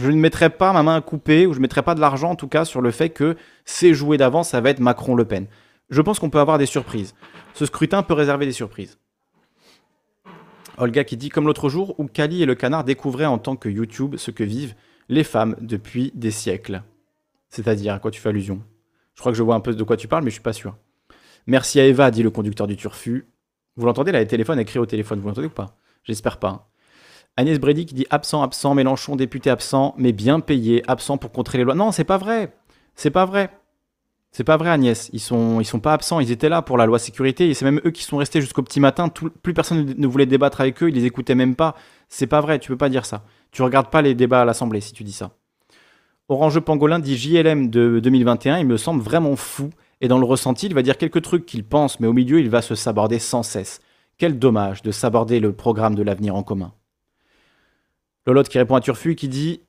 ne 0.00 0.16
mettrai 0.16 0.50
pas 0.50 0.72
ma 0.72 0.82
main 0.82 0.96
à 0.96 1.00
couper, 1.00 1.46
ou 1.46 1.52
je 1.52 1.58
ne 1.58 1.62
mettrai 1.62 1.82
pas 1.82 1.94
de 1.94 2.00
l'argent 2.00 2.30
en 2.30 2.36
tout 2.36 2.48
cas 2.48 2.64
sur 2.64 2.80
le 2.80 2.90
fait 2.90 3.10
que 3.10 3.36
c'est 3.64 3.94
joué 3.94 4.16
d'avance, 4.16 4.50
ça 4.50 4.60
va 4.60 4.70
être 4.70 4.80
Macron-Le 4.80 5.24
Pen. 5.24 5.46
Je 5.90 6.00
pense 6.00 6.18
qu'on 6.18 6.30
peut 6.30 6.40
avoir 6.40 6.58
des 6.58 6.66
surprises. 6.66 7.14
Ce 7.54 7.66
scrutin 7.66 8.02
peut 8.02 8.14
réserver 8.14 8.46
des 8.46 8.52
surprises. 8.52 8.98
Olga 10.76 11.04
qui 11.04 11.16
dit 11.16 11.28
comme 11.28 11.46
l'autre 11.46 11.68
jour 11.68 11.94
où 11.98 12.06
Kali 12.06 12.42
et 12.42 12.46
le 12.46 12.56
canard 12.56 12.84
découvraient 12.84 13.26
en 13.26 13.38
tant 13.38 13.54
que 13.54 13.68
YouTube 13.68 14.16
ce 14.16 14.30
que 14.30 14.42
vivent 14.42 14.74
les 15.08 15.22
femmes 15.22 15.54
depuis 15.60 16.10
des 16.14 16.30
siècles. 16.32 16.82
C'est-à-dire, 17.48 17.94
à 17.94 17.98
quoi 18.00 18.10
tu 18.10 18.20
fais 18.20 18.30
allusion? 18.30 18.62
Je 19.14 19.20
crois 19.20 19.30
que 19.30 19.38
je 19.38 19.42
vois 19.42 19.54
un 19.54 19.60
peu 19.60 19.74
de 19.74 19.82
quoi 19.84 19.96
tu 19.96 20.08
parles, 20.08 20.24
mais 20.24 20.30
je 20.30 20.34
suis 20.34 20.42
pas 20.42 20.52
sûr. 20.52 20.76
Merci 21.46 21.78
à 21.78 21.86
Eva, 21.86 22.10
dit 22.10 22.24
le 22.24 22.30
conducteur 22.30 22.66
du 22.66 22.76
turfu. 22.76 23.28
Vous 23.76 23.86
l'entendez 23.86 24.10
là, 24.10 24.18
les 24.18 24.26
téléphones 24.26 24.58
écrit 24.58 24.80
au 24.80 24.86
téléphone, 24.86 25.20
vous 25.20 25.28
l'entendez 25.28 25.46
ou 25.46 25.50
pas? 25.50 25.76
J'espère 26.02 26.38
pas. 26.38 26.68
Agnès 27.36 27.58
Brady 27.58 27.86
qui 27.86 27.94
dit 27.94 28.06
absent, 28.10 28.42
absent, 28.42 28.74
Mélenchon, 28.74 29.16
député 29.16 29.50
absent, 29.50 29.94
mais 29.98 30.12
bien 30.12 30.40
payé, 30.40 30.82
absent 30.88 31.18
pour 31.18 31.32
contrer 31.32 31.58
les 31.58 31.64
lois. 31.64 31.74
Non, 31.74 31.90
c'est 31.90 32.04
pas 32.04 32.18
vrai. 32.18 32.54
C'est 32.94 33.10
pas 33.10 33.24
vrai. 33.24 33.50
C'est 34.30 34.44
pas 34.44 34.56
vrai, 34.56 34.70
Agnès. 34.70 35.10
Ils 35.12 35.20
sont, 35.20 35.62
sont 35.62 35.80
pas 35.80 35.92
absents. 35.92 36.20
Ils 36.20 36.30
étaient 36.30 36.48
là 36.48 36.62
pour 36.62 36.76
la 36.76 36.86
loi 36.86 36.98
sécurité. 36.98 37.48
Et 37.48 37.54
c'est 37.54 37.64
même 37.64 37.80
eux 37.84 37.90
qui 37.90 38.02
sont 38.02 38.16
restés 38.16 38.40
jusqu'au 38.40 38.62
petit 38.62 38.80
matin. 38.80 39.08
plus 39.08 39.54
personne 39.54 39.94
ne 39.96 40.06
voulait 40.06 40.26
débattre 40.26 40.60
avec 40.60 40.82
eux. 40.82 40.88
Ils 40.88 40.94
les 40.94 41.04
écoutaient 41.04 41.34
même 41.34 41.54
pas. 41.54 41.76
C'est 42.08 42.26
pas 42.26 42.40
vrai. 42.40 42.58
Tu 42.58 42.68
peux 42.68 42.76
pas 42.76 42.88
dire 42.88 43.06
ça. 43.06 43.24
Tu 43.52 43.62
regardes 43.62 43.90
pas 43.90 44.02
les 44.02 44.14
débats 44.14 44.42
à 44.42 44.44
l'Assemblée 44.44 44.80
si 44.80 44.92
tu 44.92 45.04
dis 45.04 45.12
ça. 45.12 45.30
Orange 46.28 46.58
Pangolin 46.60 47.00
dit 47.00 47.18
JLM 47.18 47.68
de 47.68 48.00
2021, 48.00 48.58
il 48.58 48.66
me 48.66 48.78
semble 48.78 49.02
vraiment 49.02 49.36
fou. 49.36 49.70
Et 50.00 50.08
dans 50.08 50.18
le 50.18 50.24
ressenti, 50.24 50.66
il 50.66 50.74
va 50.74 50.82
dire 50.82 50.96
quelques 50.96 51.22
trucs 51.22 51.46
qu'il 51.46 51.64
pense, 51.64 52.00
mais 52.00 52.06
au 52.06 52.12
milieu, 52.12 52.40
il 52.40 52.48
va 52.48 52.62
se 52.62 52.74
saborder 52.74 53.18
sans 53.18 53.42
cesse. 53.42 53.80
Quel 54.16 54.38
dommage 54.38 54.82
de 54.82 54.90
saborder 54.90 55.38
le 55.38 55.52
programme 55.52 55.94
de 55.94 56.02
l'avenir 56.02 56.34
en 56.34 56.42
commun. 56.42 56.72
Lolotte 58.26 58.48
qui 58.48 58.58
répond 58.58 58.74
à 58.74 58.80
Turfu 58.80 59.14
qui 59.14 59.28
dit 59.28 59.60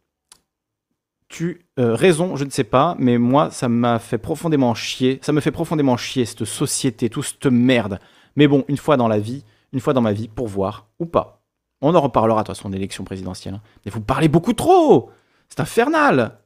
Tu 1.27 1.65
euh, 1.79 1.95
raison, 1.95 2.35
je 2.35 2.45
ne 2.45 2.49
sais 2.49 2.63
pas, 2.63 2.95
mais 2.99 3.17
moi, 3.17 3.51
ça 3.51 3.67
m'a 3.69 3.99
fait 3.99 4.17
profondément 4.17 4.73
chier. 4.73 5.19
Ça 5.21 5.33
me 5.33 5.41
fait 5.41 5.51
profondément 5.51 5.97
chier, 5.97 6.25
cette 6.25 6.45
société, 6.45 7.09
toute 7.09 7.25
cette 7.25 7.45
merde. 7.47 7.99
Mais 8.35 8.47
bon, 8.47 8.63
une 8.67 8.77
fois 8.77 8.97
dans 8.97 9.07
la 9.07 9.19
vie, 9.19 9.43
une 9.73 9.79
fois 9.79 9.93
dans 9.93 10.01
ma 10.01 10.13
vie, 10.13 10.27
pour 10.27 10.47
voir 10.47 10.87
ou 10.99 11.05
pas. 11.05 11.41
On 11.81 11.93
en 11.93 12.01
reparlera 12.01 12.41
de 12.41 12.47
toute 12.47 12.55
façon 12.55 12.69
d'élection 12.69 13.03
présidentielle. 13.03 13.55
Hein. 13.55 13.61
Mais 13.85 13.91
vous 13.91 14.01
parlez 14.01 14.29
beaucoup 14.29 14.53
trop 14.53 15.11
C'est 15.49 15.59
infernal 15.59 16.39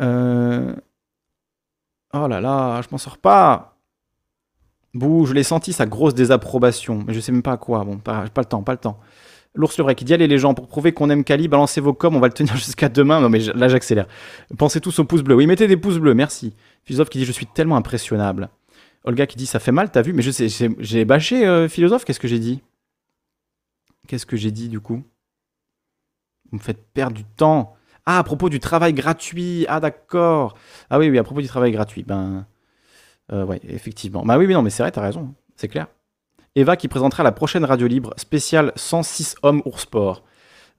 euh, 0.00 0.74
Oh 2.12 2.28
là 2.28 2.40
là, 2.40 2.82
je 2.82 2.88
m'en 2.90 2.98
sors 2.98 3.18
pas 3.18 3.75
Bouh, 4.94 5.26
je 5.26 5.34
l'ai 5.34 5.42
senti, 5.42 5.72
sa 5.72 5.86
grosse 5.86 6.14
désapprobation. 6.14 7.04
Mais 7.06 7.14
je 7.14 7.20
sais 7.20 7.32
même 7.32 7.42
pas 7.42 7.52
à 7.52 7.56
quoi. 7.56 7.84
Bon, 7.84 7.98
pas, 7.98 8.24
le 8.24 8.44
temps, 8.44 8.62
pas 8.62 8.72
le 8.72 8.78
temps. 8.78 8.98
L'ours 9.54 9.78
le 9.78 9.84
vrai 9.84 9.94
qui 9.94 10.04
dit 10.04 10.12
allez 10.12 10.26
les 10.26 10.38
gens 10.38 10.52
pour 10.52 10.68
prouver 10.68 10.92
qu'on 10.92 11.08
aime 11.08 11.24
Kali, 11.24 11.48
balancez 11.48 11.80
vos 11.80 11.94
coms, 11.94 12.14
on 12.14 12.20
va 12.20 12.26
le 12.26 12.34
tenir 12.34 12.54
jusqu'à 12.56 12.90
demain. 12.90 13.20
Non 13.20 13.30
mais 13.30 13.38
là 13.38 13.68
j'accélère. 13.68 14.06
Pensez 14.58 14.82
tous 14.82 14.98
aux 14.98 15.04
pouces 15.04 15.22
bleus. 15.22 15.34
Oui, 15.34 15.46
mettez 15.46 15.66
des 15.66 15.78
pouces 15.78 15.96
bleus, 15.98 16.12
merci. 16.12 16.54
Philosophe 16.84 17.08
qui 17.08 17.18
dit 17.18 17.24
je 17.24 17.32
suis 17.32 17.46
tellement 17.46 17.76
impressionnable. 17.76 18.50
Olga 19.04 19.26
qui 19.26 19.36
dit 19.36 19.46
ça 19.46 19.58
fait 19.58 19.72
mal, 19.72 19.90
t'as 19.90 20.02
vu 20.02 20.12
Mais 20.12 20.22
je 20.22 20.30
sais, 20.30 20.48
j'ai 20.78 21.04
bâché 21.06 21.46
euh, 21.46 21.68
philosophe, 21.68 22.04
qu'est-ce 22.04 22.20
que 22.20 22.28
j'ai 22.28 22.38
dit? 22.38 22.60
Qu'est-ce 24.06 24.26
que 24.26 24.36
j'ai 24.36 24.50
dit 24.50 24.68
du 24.68 24.80
coup? 24.80 25.02
Vous 26.50 26.58
me 26.58 26.62
faites 26.62 26.84
perdre 26.92 27.16
du 27.16 27.24
temps. 27.24 27.74
Ah, 28.04 28.18
à 28.18 28.22
propos 28.22 28.48
du 28.48 28.60
travail 28.60 28.92
gratuit. 28.92 29.66
Ah, 29.68 29.80
d'accord. 29.80 30.56
Ah 30.90 30.98
oui, 30.98 31.10
oui, 31.10 31.18
à 31.18 31.24
propos 31.24 31.40
du 31.40 31.48
travail 31.48 31.72
gratuit. 31.72 32.04
Ben, 32.04 32.46
euh, 33.32 33.44
ouais, 33.44 33.60
effectivement. 33.68 34.24
Bah 34.24 34.38
oui, 34.38 34.46
oui, 34.46 34.54
non, 34.54 34.62
mais 34.62 34.70
c'est 34.70 34.82
vrai, 34.82 34.92
t'as 34.92 35.02
raison, 35.02 35.34
c'est 35.56 35.68
clair. 35.68 35.86
Eva 36.54 36.76
qui 36.76 36.88
présentera 36.88 37.22
la 37.22 37.32
prochaine 37.32 37.64
radio 37.64 37.86
libre 37.86 38.14
spéciale 38.16 38.72
106 38.76 39.36
hommes 39.42 39.62
ours 39.64 39.82
sport. 39.82 40.22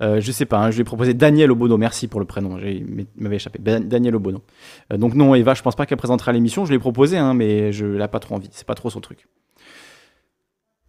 Euh, 0.01 0.22
je 0.22 0.32
sais 0.32 0.45
pas, 0.45 0.59
hein, 0.59 0.69
je 0.69 0.76
lui 0.76 0.82
ai 0.82 0.85
proposé 0.85 1.16
Daniel 1.16 1.51
Obono, 1.51 1.77
merci 1.77 2.08
pour 2.08 2.19
le 2.19 2.26
prénom, 2.27 2.59
il 2.59 3.08
m'avait 3.16 3.38
échappé. 3.38 3.59
Daniel 3.59 4.16
Obono. 4.16 4.43
Euh, 4.93 4.98
donc 4.98 5.16
non, 5.16 5.34
Eva, 5.34 5.56
je 5.56 5.64
pense 5.64 5.76
pas 5.76 5.85
qu'elle 5.88 5.98
présentera 5.98 6.32
l'émission, 6.32 6.66
je 6.66 6.69
lui 6.69 6.76
ai 6.76 6.80
proposé, 6.80 7.17
hein, 7.17 7.34
mais 7.34 7.72
je 7.72 7.85
l'ai 7.85 8.08
pas 8.08 8.19
trop 8.19 8.35
envie, 8.35 8.50
c'est 8.51 8.67
pas 8.67 8.76
trop 8.76 8.92
son 8.92 9.01
truc. 9.01 9.27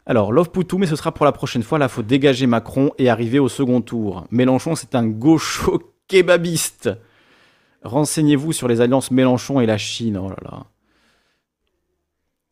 Alors, 0.05 0.33
Love 0.33 0.51
Poutou, 0.51 0.79
mais 0.79 0.87
ce 0.87 0.97
sera 0.97 1.13
pour 1.13 1.27
la 1.27 1.33
prochaine 1.33 1.63
fois, 1.63 1.79
là, 1.79 1.89
faut 1.89 2.03
dégager 2.03 2.47
Macron 2.47 2.93
et 2.97 3.11
arriver 3.11 3.39
au 3.39 3.49
second 3.49 3.83
tour. 3.83 4.25
Mélenchon, 4.31 4.75
c'est 4.75 4.95
un 4.95 5.07
gaucho 5.07 5.83
kebabiste. 6.09 6.91
Renseignez-vous 7.83 8.53
sur 8.53 8.69
les 8.69 8.81
alliances 8.81 9.11
Mélenchon 9.11 9.61
et 9.61 9.67
la 9.67 9.77
Chine, 9.77 10.17
oh 10.17 10.29
là 10.31 10.37
là. 10.43 10.65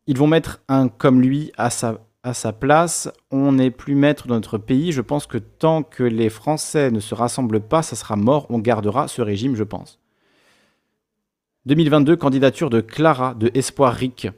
Ils 0.07 0.17
vont 0.17 0.27
mettre 0.27 0.61
un 0.69 0.87
comme 0.87 1.21
lui 1.21 1.51
à 1.57 1.69
sa 1.69 2.53
place. 2.53 3.09
On 3.29 3.51
n'est 3.51 3.71
plus 3.71 3.95
maître 3.95 4.27
de 4.27 4.33
notre 4.33 4.57
pays. 4.57 4.91
Je 4.93 5.01
pense 5.01 5.27
que 5.27 5.37
tant 5.37 5.83
que 5.83 6.03
les 6.03 6.29
Français 6.29 6.91
ne 6.91 6.99
se 6.99 7.13
rassemblent 7.13 7.59
pas, 7.59 7.83
ça 7.83 7.95
sera 7.97 8.15
mort. 8.15 8.47
On 8.49 8.59
gardera 8.59 9.07
ce 9.07 9.21
régime, 9.21 9.55
je 9.55 9.63
pense. 9.63 9.99
2022, 11.65 12.15
candidature 12.15 12.69
de 12.69 12.79
Clara 12.79 13.33
de 13.33 13.51
Espoir 13.53 13.93
Ric. 13.93 14.29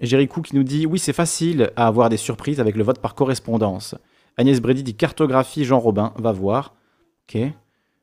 Jéricou 0.00 0.42
qui 0.42 0.56
nous 0.56 0.64
dit 0.64 0.86
Oui, 0.86 0.98
c'est 0.98 1.12
facile 1.12 1.70
à 1.76 1.86
avoir 1.86 2.08
des 2.08 2.16
surprises 2.16 2.58
avec 2.58 2.76
le 2.76 2.82
vote 2.82 2.98
par 2.98 3.14
correspondance. 3.14 3.94
Agnès 4.36 4.60
Brady 4.60 4.82
dit 4.82 4.96
Cartographie 4.96 5.64
Jean 5.64 5.78
Robin, 5.78 6.12
va 6.16 6.32
voir. 6.32 6.74
Ok. 7.28 7.40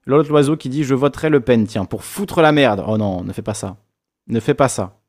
L'autre 0.05 0.29
Loiseau 0.29 0.55
qui 0.55 0.69
dit 0.69 0.85
Je 0.85 0.95
voterai 0.95 1.29
Le 1.29 1.41
Pen, 1.41 1.67
tiens, 1.67 1.83
pour 1.83 2.05
foutre 2.05 2.41
la 2.41 2.53
merde. 2.53 2.83
Oh 2.87 2.97
non, 2.97 3.23
ne 3.23 3.33
fais 3.33 3.41
pas 3.41 3.53
ça. 3.53 3.75
Ne 4.27 4.39
fais 4.39 4.53
pas 4.53 4.69
ça. 4.69 5.01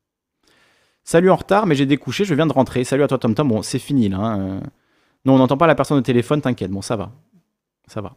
Salut 1.05 1.31
en 1.31 1.37
retard, 1.37 1.67
mais 1.67 1.75
j'ai 1.75 1.85
découché, 1.85 2.25
je 2.25 2.35
viens 2.35 2.47
de 2.47 2.53
rentrer. 2.53 2.83
Salut 2.83 3.03
à 3.03 3.09
toi, 3.09 3.19
Tom 3.19 3.35
Tom. 3.35 3.49
Bon, 3.49 3.61
c'est 3.63 3.79
fini 3.79 4.09
là. 4.09 4.19
Hein. 4.19 4.61
Non, 5.27 5.35
on 5.35 5.39
n'entend 5.39 5.59
pas 5.59 5.67
la 5.67 5.75
personne 5.75 5.99
au 5.99 6.03
téléphone, 6.03 6.41
t'inquiète. 6.41 6.71
Bon, 6.71 6.81
ça 6.81 6.97
va. 6.97 7.13
Ça 7.87 8.01
va. 8.01 8.17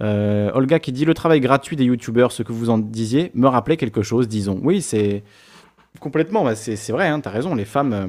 Euh, 0.00 0.50
Olga 0.54 0.78
qui 0.78 0.92
dit 0.92 1.04
le 1.04 1.14
travail 1.14 1.40
gratuit 1.40 1.76
des 1.76 1.84
youtubeurs, 1.84 2.32
ce 2.32 2.44
que 2.44 2.52
vous 2.52 2.70
en 2.70 2.78
disiez, 2.78 3.32
me 3.34 3.48
rappelait 3.48 3.76
quelque 3.76 4.02
chose, 4.02 4.28
disons. 4.28 4.60
Oui, 4.62 4.82
c'est 4.82 5.24
complètement, 6.00 6.44
bah, 6.44 6.54
c'est 6.54 6.92
vrai, 6.92 7.08
hein, 7.08 7.20
t'as 7.20 7.30
raison. 7.30 7.56
Les 7.56 7.64
femmes 7.64 7.92
euh, 7.92 8.06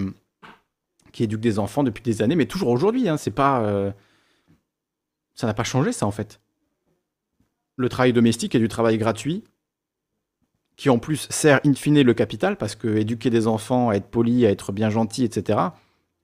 qui 1.12 1.24
éduquent 1.24 1.42
des 1.42 1.58
enfants 1.58 1.84
depuis 1.84 2.04
des 2.04 2.22
années, 2.22 2.36
mais 2.36 2.46
toujours 2.46 2.70
aujourd'hui, 2.70 3.10
hein, 3.10 3.18
c'est 3.18 3.32
pas. 3.32 3.64
Euh, 3.64 3.92
ça 5.34 5.48
n'a 5.48 5.56
pas 5.56 5.64
changé, 5.64 5.92
ça, 5.92 6.06
en 6.06 6.12
fait. 6.12 6.40
Le 7.78 7.90
travail 7.90 8.14
domestique 8.14 8.54
est 8.54 8.60
du 8.60 8.68
travail 8.68 9.00
gratuit. 9.00 9.44
Qui 10.76 10.90
en 10.90 10.98
plus 10.98 11.28
sert 11.30 11.60
in 11.66 11.74
fine 11.74 12.02
le 12.02 12.14
capital, 12.14 12.58
parce 12.58 12.76
que 12.76 12.88
éduquer 12.88 13.30
des 13.30 13.48
enfants 13.48 13.90
à 13.90 13.96
être 13.96 14.08
polis, 14.08 14.46
à 14.46 14.50
être 14.50 14.72
bien 14.72 14.90
gentils, 14.90 15.24
etc., 15.24 15.60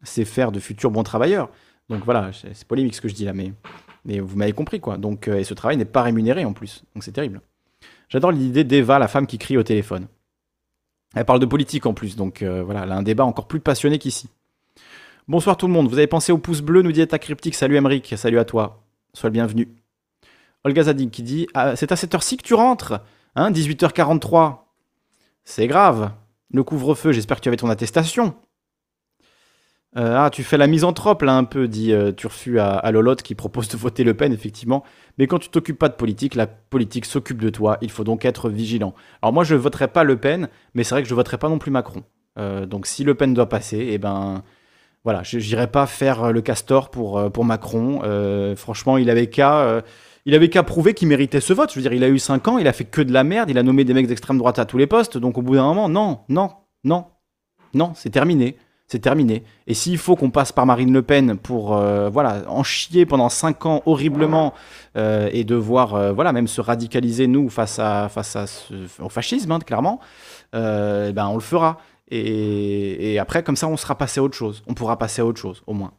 c'est 0.01 0.25
faire 0.25 0.51
de 0.51 0.59
futurs 0.59 0.91
bons 0.91 1.03
travailleurs. 1.03 1.49
Donc 1.89 2.03
voilà, 2.05 2.31
c'est 2.33 2.67
polémique 2.67 2.95
ce 2.95 3.01
que 3.01 3.07
je 3.07 3.15
dis 3.15 3.25
là, 3.25 3.33
mais, 3.33 3.53
mais 4.05 4.19
vous 4.19 4.37
m'avez 4.37 4.53
compris 4.53 4.79
quoi. 4.79 4.97
Donc, 4.97 5.27
euh, 5.27 5.39
et 5.39 5.43
ce 5.43 5.53
travail 5.53 5.77
n'est 5.77 5.85
pas 5.85 6.03
rémunéré 6.03 6.45
en 6.45 6.53
plus, 6.53 6.83
donc 6.93 7.03
c'est 7.03 7.11
terrible. 7.11 7.41
J'adore 8.09 8.31
l'idée 8.31 8.63
d'Eva, 8.63 8.97
la 8.99 9.07
femme 9.07 9.27
qui 9.27 9.37
crie 9.37 9.57
au 9.57 9.63
téléphone. 9.63 10.07
Elle 11.15 11.25
parle 11.25 11.39
de 11.39 11.45
politique 11.45 11.85
en 11.85 11.93
plus, 11.93 12.15
donc 12.15 12.41
euh, 12.41 12.63
voilà, 12.63 12.83
elle 12.83 12.91
a 12.91 12.95
un 12.95 13.03
débat 13.03 13.25
encore 13.25 13.47
plus 13.47 13.59
passionné 13.59 13.97
qu'ici. 13.97 14.29
Bonsoir 15.27 15.57
tout 15.57 15.67
le 15.67 15.73
monde, 15.73 15.87
vous 15.87 15.97
avez 15.97 16.07
pensé 16.07 16.31
au 16.31 16.37
pouce 16.37 16.61
bleu, 16.61 16.81
nous 16.81 16.91
dit 16.91 17.01
Eta 17.01 17.19
Cryptique. 17.19 17.55
Salut 17.55 17.77
Emric, 17.77 18.13
salut 18.17 18.39
à 18.39 18.45
toi, 18.45 18.83
sois 19.13 19.29
le 19.29 19.33
bienvenu. 19.33 19.67
Olga 20.63 20.83
Zadig 20.83 21.09
qui 21.09 21.23
dit 21.23 21.47
ah, 21.53 21.75
C'est 21.75 21.91
à 21.91 21.95
cette 21.95 22.13
heure-ci 22.13 22.37
que 22.37 22.43
tu 22.43 22.53
rentres 22.53 22.99
Hein 23.39 23.51
18h43 23.51 24.57
C'est 25.45 25.67
grave. 25.67 26.11
Le 26.51 26.61
couvre-feu, 26.61 27.13
j'espère 27.13 27.37
que 27.37 27.41
tu 27.43 27.47
avais 27.47 27.55
ton 27.55 27.69
attestation. 27.69 28.35
Euh, 29.95 30.13
ah, 30.17 30.29
tu 30.29 30.43
fais 30.43 30.57
la 30.57 30.67
misanthrope 30.67 31.21
là 31.21 31.37
un 31.37 31.45
peu, 31.45 31.69
dit 31.69 31.93
euh, 31.93 32.11
Turfu 32.11 32.59
à, 32.59 32.71
à, 32.71 32.91
Lolotte 32.91 33.21
qui 33.21 33.35
propose 33.35 33.69
de 33.69 33.77
voter 33.77 34.03
Le 34.03 34.13
Pen, 34.13 34.33
effectivement. 34.33 34.83
Mais 35.17 35.25
quand 35.25 35.39
tu 35.39 35.47
t'occupes 35.47 35.79
pas 35.79 35.87
de 35.87 35.93
politique, 35.93 36.35
la 36.35 36.47
politique 36.47 37.05
s'occupe 37.05 37.39
de 37.39 37.49
toi. 37.49 37.77
Il 37.81 37.91
faut 37.91 38.03
donc 38.03 38.25
être 38.25 38.49
vigilant. 38.49 38.93
Alors 39.21 39.31
moi, 39.31 39.45
je 39.45 39.55
voterai 39.55 39.87
pas 39.87 40.03
Le 40.03 40.17
Pen, 40.17 40.49
mais 40.73 40.83
c'est 40.83 40.95
vrai 40.95 41.01
que 41.01 41.07
je 41.07 41.15
voterai 41.15 41.37
pas 41.37 41.47
non 41.47 41.59
plus 41.59 41.71
Macron. 41.71 42.03
Euh, 42.37 42.65
donc 42.65 42.87
si 42.87 43.05
Le 43.05 43.15
Pen 43.15 43.33
doit 43.33 43.47
passer, 43.47 43.87
eh 43.91 43.97
ben 43.99 44.43
voilà, 45.05 45.23
je 45.23 45.37
n'irai 45.37 45.67
pas 45.67 45.85
faire 45.85 46.33
le 46.33 46.41
castor 46.41 46.91
pour, 46.91 47.31
pour 47.31 47.45
Macron. 47.45 48.01
franchement, 48.57 48.97
il 48.97 49.09
avait 49.09 49.27
qu'à 49.27 49.81
il 50.25 50.35
avait 50.35 50.49
qu'à 50.49 50.63
prouver 50.63 50.93
qu'il 50.93 51.07
méritait 51.07 51.41
ce 51.41 51.53
vote. 51.53 51.71
Je 51.71 51.75
veux 51.75 51.81
dire, 51.81 51.93
il 51.93 52.03
a 52.03 52.09
eu 52.09 52.19
5 52.19 52.47
ans, 52.47 52.57
il 52.57 52.67
a 52.67 52.73
fait 52.73 52.85
que 52.85 53.01
de 53.01 53.11
la 53.11 53.23
merde, 53.23 53.49
il 53.49 53.57
a 53.57 53.63
nommé 53.63 53.83
des 53.83 53.93
mecs 53.93 54.07
d'extrême 54.07 54.37
droite 54.37 54.59
à 54.59 54.65
tous 54.65 54.77
les 54.77 54.87
postes. 54.87 55.17
Donc 55.17 55.37
au 55.37 55.41
bout 55.41 55.55
d'un 55.55 55.63
moment, 55.63 55.89
non, 55.89 56.19
non, 56.29 56.51
non, 56.83 57.05
non, 57.73 57.93
c'est 57.95 58.09
terminé 58.09 58.57
c'est 58.89 58.99
terminé. 58.99 59.43
Et 59.67 59.75
s'il 59.75 59.99
faut 59.99 60.15
qu'on 60.15 60.31
passe 60.31 60.51
par 60.51 60.65
Marine 60.65 60.91
Le 60.91 61.03
Pen 61.03 61.37
pour 61.37 61.77
euh, 61.77 62.09
voilà 62.09 62.43
en 62.47 62.63
chier 62.63 63.05
pendant 63.05 63.29
cinq 63.29 63.67
ans 63.67 63.83
horriblement 63.85 64.53
euh, 64.97 65.29
et 65.31 65.43
devoir 65.43 65.93
euh, 65.93 66.11
voilà 66.11 66.33
même 66.33 66.47
se 66.47 66.59
radicaliser 66.59 67.27
nous 67.27 67.49
face 67.49 67.79
au 67.79 69.09
fascisme 69.09 69.51
hein, 69.51 69.59
clairement, 69.59 69.99
eh 70.53 71.11
ben 71.13 71.27
on 71.27 71.35
le 71.35 71.39
fera. 71.39 71.77
Et, 72.11 73.13
et, 73.13 73.19
après 73.19 73.43
comme 73.43 73.55
ça 73.55 73.67
on 73.67 73.77
sera 73.77 73.95
passé 73.95 74.19
à 74.19 74.23
autre 74.23 74.35
chose. 74.35 74.63
On 74.65 74.73
pourra 74.73 74.97
passer 74.97 75.21
à 75.21 75.25
autre 75.25 75.39
chose 75.39 75.61
au 75.67 75.73
moins. 75.73 75.93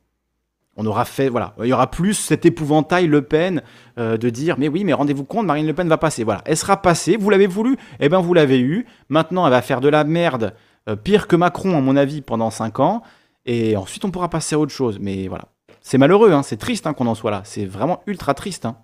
On 0.83 0.87
aura 0.87 1.05
fait 1.05 1.29
voilà, 1.29 1.55
il 1.61 1.67
y 1.67 1.75
aura 1.75 1.91
plus 1.91 2.15
cet 2.15 2.47
épouvantail 2.47 3.07
Le 3.07 3.21
Pen 3.21 3.63
de 3.99 4.31
dire 4.31 4.57
mais 4.59 4.69
oui 4.69 4.83
mais 4.85 4.95
rendez-vous 4.95 5.25
compte 5.25 5.45
Marine 5.45 5.67
Le 5.67 5.75
Pen 5.75 5.89
va 5.89 5.99
passer. 5.99 6.25
Voilà, 6.25 6.41
elle 6.47 6.57
sera 6.57 6.81
passée. 6.81 7.19
Vous 7.19 7.29
l'avez 7.29 7.47
voulu, 7.47 7.77
eh 7.99 8.09
ben 8.09 8.21
vous 8.21 8.33
l'avez 8.33 8.59
eu. 8.59 8.87
Maintenant 9.11 9.45
elle 9.45 9.53
va 9.53 9.61
faire 9.61 9.83
de 9.83 9.89
la 9.89 10.05
merde 10.05 10.55
euh, 10.89 10.97
pire 10.97 11.27
que 11.29 11.37
Macron, 11.37 11.77
à 11.77 11.81
mon 11.81 11.97
avis, 11.97 12.21
pendant 12.21 12.51
5 12.51 12.81
ans. 12.81 13.03
Et 13.47 13.77
ensuite, 13.77 14.05
on 14.05 14.11
pourra 14.11 14.29
passer 14.29 14.55
à 14.55 14.59
autre 14.59 14.73
chose. 14.73 14.99
Mais 15.01 15.29
voilà. 15.29 15.47
C'est 15.83 15.99
malheureux, 15.99 16.33
hein, 16.33 16.43
c'est 16.43 16.57
triste 16.57 16.87
hein, 16.87 16.93
qu'on 16.93 17.07
en 17.07 17.15
soit 17.15 17.31
là. 17.31 17.43
C'est 17.45 17.65
vraiment 17.65 18.03
ultra 18.07 18.35
triste. 18.35 18.67
Hein. 18.67 18.77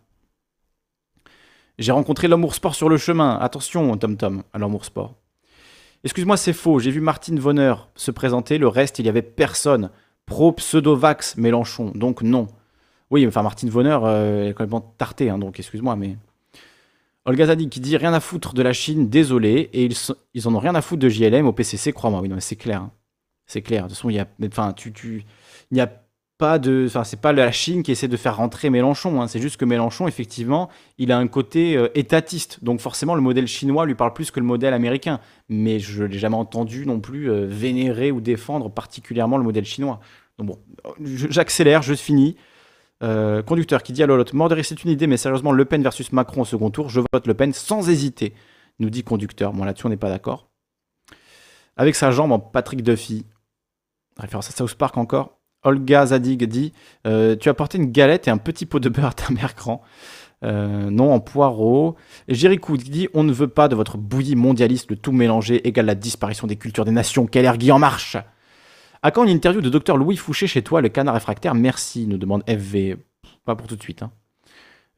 J'ai 1.79 1.93
rencontré 1.93 2.27
l'amour 2.27 2.55
sport 2.55 2.75
sur 2.75 2.89
le 2.89 2.97
chemin. 2.97 3.39
Attention, 3.39 3.97
Tom 3.99 4.17
Tom, 4.17 4.43
à 4.53 4.59
l'amour 4.59 4.85
sport. 4.85 5.15
Excuse-moi, 6.05 6.37
c'est 6.37 6.53
faux. 6.53 6.79
J'ai 6.79 6.91
vu 6.91 7.01
Martine 7.01 7.39
Vonner 7.39 7.75
se 7.97 8.11
présenter. 8.11 8.59
Le 8.59 8.69
reste, 8.69 8.99
il 8.99 9.07
y 9.07 9.09
avait 9.09 9.23
personne. 9.23 9.91
Pro 10.27 10.53
pseudo-vax 10.53 11.37
Mélenchon. 11.37 11.93
Donc 11.95 12.23
non. 12.23 12.49
Oui, 13.11 13.27
enfin, 13.27 13.43
Martine 13.43 13.71
Vonner, 13.71 13.99
euh, 14.03 14.49
est 14.49 14.53
complètement 14.53 14.81
tartée. 14.99 15.31
donc 15.39 15.59
excuse-moi, 15.59 15.97
mais. 15.97 16.17
Olga 17.25 17.47
Zadig 17.47 17.69
qui 17.69 17.81
dit 17.81 17.97
rien 17.97 18.13
à 18.13 18.21
foutre 18.21 18.55
de 18.55 18.63
la 18.63 18.73
Chine, 18.73 19.09
désolé, 19.09 19.69
et 19.73 19.85
ils, 19.85 19.97
ils 20.35 20.47
en 20.47 20.55
ont 20.55 20.61
rien 20.61 20.77
à 20.77 20.81
foutre 20.81 21.01
de 21.01 21.09
JLM 21.09 21.47
au 21.47 21.53
PCC, 21.53 21.93
crois-moi. 21.93 22.21
Oui, 22.21 22.29
non, 22.29 22.37
c'est 22.39 22.55
clair. 22.55 22.83
Hein. 22.83 22.93
C'est 23.47 23.63
clair. 23.63 23.85
De 23.85 23.89
toute 23.89 23.97
façon, 23.97 24.11
il 24.11 24.17
y 24.17 24.21
a, 24.21 24.29
enfin, 24.47 24.73
tu, 24.73 24.93
tu, 24.93 25.25
n'y 25.73 25.81
a 25.81 25.93
pas 26.39 26.59
de, 26.59 26.85
enfin, 26.87 27.05
c'est 27.05 27.21
pas 27.21 27.33
la 27.33 27.51
Chine 27.51 27.83
qui 27.83 27.93
essaie 27.93 28.09
de 28.09 28.17
faire 28.17 28.37
rentrer 28.37 28.69
Mélenchon. 28.69 29.21
Hein. 29.21 29.29
C'est 29.29 29.41
juste 29.41 29.57
que 29.57 29.65
Mélenchon, 29.65 30.07
effectivement, 30.07 30.69
il 30.99 31.11
a 31.11 31.19
un 31.19 31.27
côté 31.29 31.77
euh, 31.77 31.89
étatiste. 31.95 32.63
Donc 32.63 32.81
forcément, 32.81 33.15
le 33.15 33.23
modèle 33.23 33.47
chinois 33.47 33.87
lui 33.87 33.95
parle 33.95 34.13
plus 34.13 34.31
que 34.31 34.41
le 34.41 34.47
modèle 34.47 34.75
américain. 34.75 35.21
Mais 35.49 35.79
je 35.79 36.05
l'ai 36.05 36.19
jamais 36.19 36.37
entendu 36.37 36.87
non 36.87 37.01
plus 37.01 37.31
euh, 37.31 37.47
vénérer 37.47 38.11
ou 38.11 38.21
défendre 38.21 38.71
particulièrement 38.71 39.39
le 39.39 39.45
modèle 39.45 39.65
chinois. 39.65 40.01
Donc 40.39 40.49
bon, 40.49 40.59
j'accélère, 41.01 41.83
je 41.83 41.95
finis. 41.95 42.37
Euh, 43.03 43.43
conducteur 43.43 43.83
qui 43.83 43.93
dit 43.93 44.03
à 44.03 44.07
Lolotte 44.07 44.33
Mordre, 44.33 44.61
c'est 44.63 44.85
une 44.85 44.91
idée, 44.91 45.07
mais 45.07 45.17
sérieusement, 45.17 45.53
Le 45.53 45.65
Pen 45.65 45.83
versus 45.83 46.13
Macron 46.13 46.43
au 46.43 46.45
second 46.45 46.71
tour, 46.71 46.89
je 46.89 47.01
vote 47.13 47.27
Le 47.27 47.35
Pen 47.35 47.53
sans 47.53 47.91
hésiter, 47.91 48.35
nous 48.79 48.89
dit 48.89 49.03
conducteur. 49.03 49.53
Bon, 49.53 49.65
là-dessus, 49.65 49.87
on 49.87 49.91
n'est 49.91 49.99
pas 49.99 50.09
d'accord. 50.09 50.49
Avec 51.77 51.95
sa 51.95 52.11
jambe 52.11 52.33
en 52.33 52.39
Patrick 52.39 52.83
Duffy, 52.83 53.27
référence 54.17 54.49
à 54.49 54.53
South 54.53 54.75
Park 54.75 54.97
encore, 54.97 55.36
Olga 55.67 56.07
Zadig 56.07 56.45
dit 56.45 56.73
euh, 57.07 57.37
Tu 57.37 57.49
as 57.49 57.55
porté 57.55 57.79
une 57.79 57.91
galette 57.91 58.29
et 58.29 58.31
un 58.31 58.39
petit 58.39 58.67
pot 58.67 58.79
de 58.79 58.89
beurre 58.89 59.07
à 59.07 59.13
ta 59.13 59.33
mère 59.33 59.55
grand. 59.55 59.83
Euh, 60.45 60.91
non, 60.91 61.13
en 61.13 61.21
poireau. 61.21 61.97
Jéricho 62.29 62.77
dit 62.77 63.09
On 63.15 63.25
ne 63.25 63.33
veut 63.33 63.49
pas 63.49 63.69
de 63.69 63.75
votre 63.75 63.99
bouillie 63.99 64.37
mondialiste, 64.37 64.91
le 64.91 64.97
tout 64.97 65.13
mélangé 65.13 65.67
égale 65.67 65.87
la 65.87 65.95
disparition 65.95 66.47
des 66.47 66.57
cultures 66.57 66.85
des 66.85 66.93
nations. 66.93 67.27
Quelle 67.27 67.45
ergue 67.45 67.71
en 67.71 67.79
marche 67.79 68.17
à 69.03 69.11
quand 69.11 69.25
une 69.25 69.31
interview 69.31 69.61
de 69.61 69.69
docteur 69.69 69.97
Louis 69.99 70.17
Fouché 70.17 70.47
chez 70.47 70.63
toi, 70.63 70.81
le 70.81 70.89
canard 70.89 71.15
réfractaire? 71.15 71.55
Merci, 71.55 72.07
nous 72.07 72.17
demande 72.17 72.43
FV. 72.49 72.97
Pas 73.45 73.55
pour 73.55 73.67
tout 73.67 73.77
de 73.77 73.83
suite. 73.83 74.03
Hein. 74.03 74.11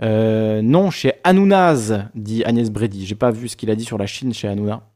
Euh, 0.02 0.62
non, 0.62 0.90
chez 0.90 1.14
Hanounaz, 1.24 2.04
dit 2.14 2.44
Agnès 2.44 2.70
Brady. 2.70 3.04
J'ai 3.06 3.16
pas 3.16 3.30
vu 3.30 3.48
ce 3.48 3.56
qu'il 3.56 3.70
a 3.70 3.74
dit 3.74 3.84
sur 3.84 3.98
la 3.98 4.06
Chine 4.06 4.32
chez 4.32 4.48
Hanouna. 4.48 4.88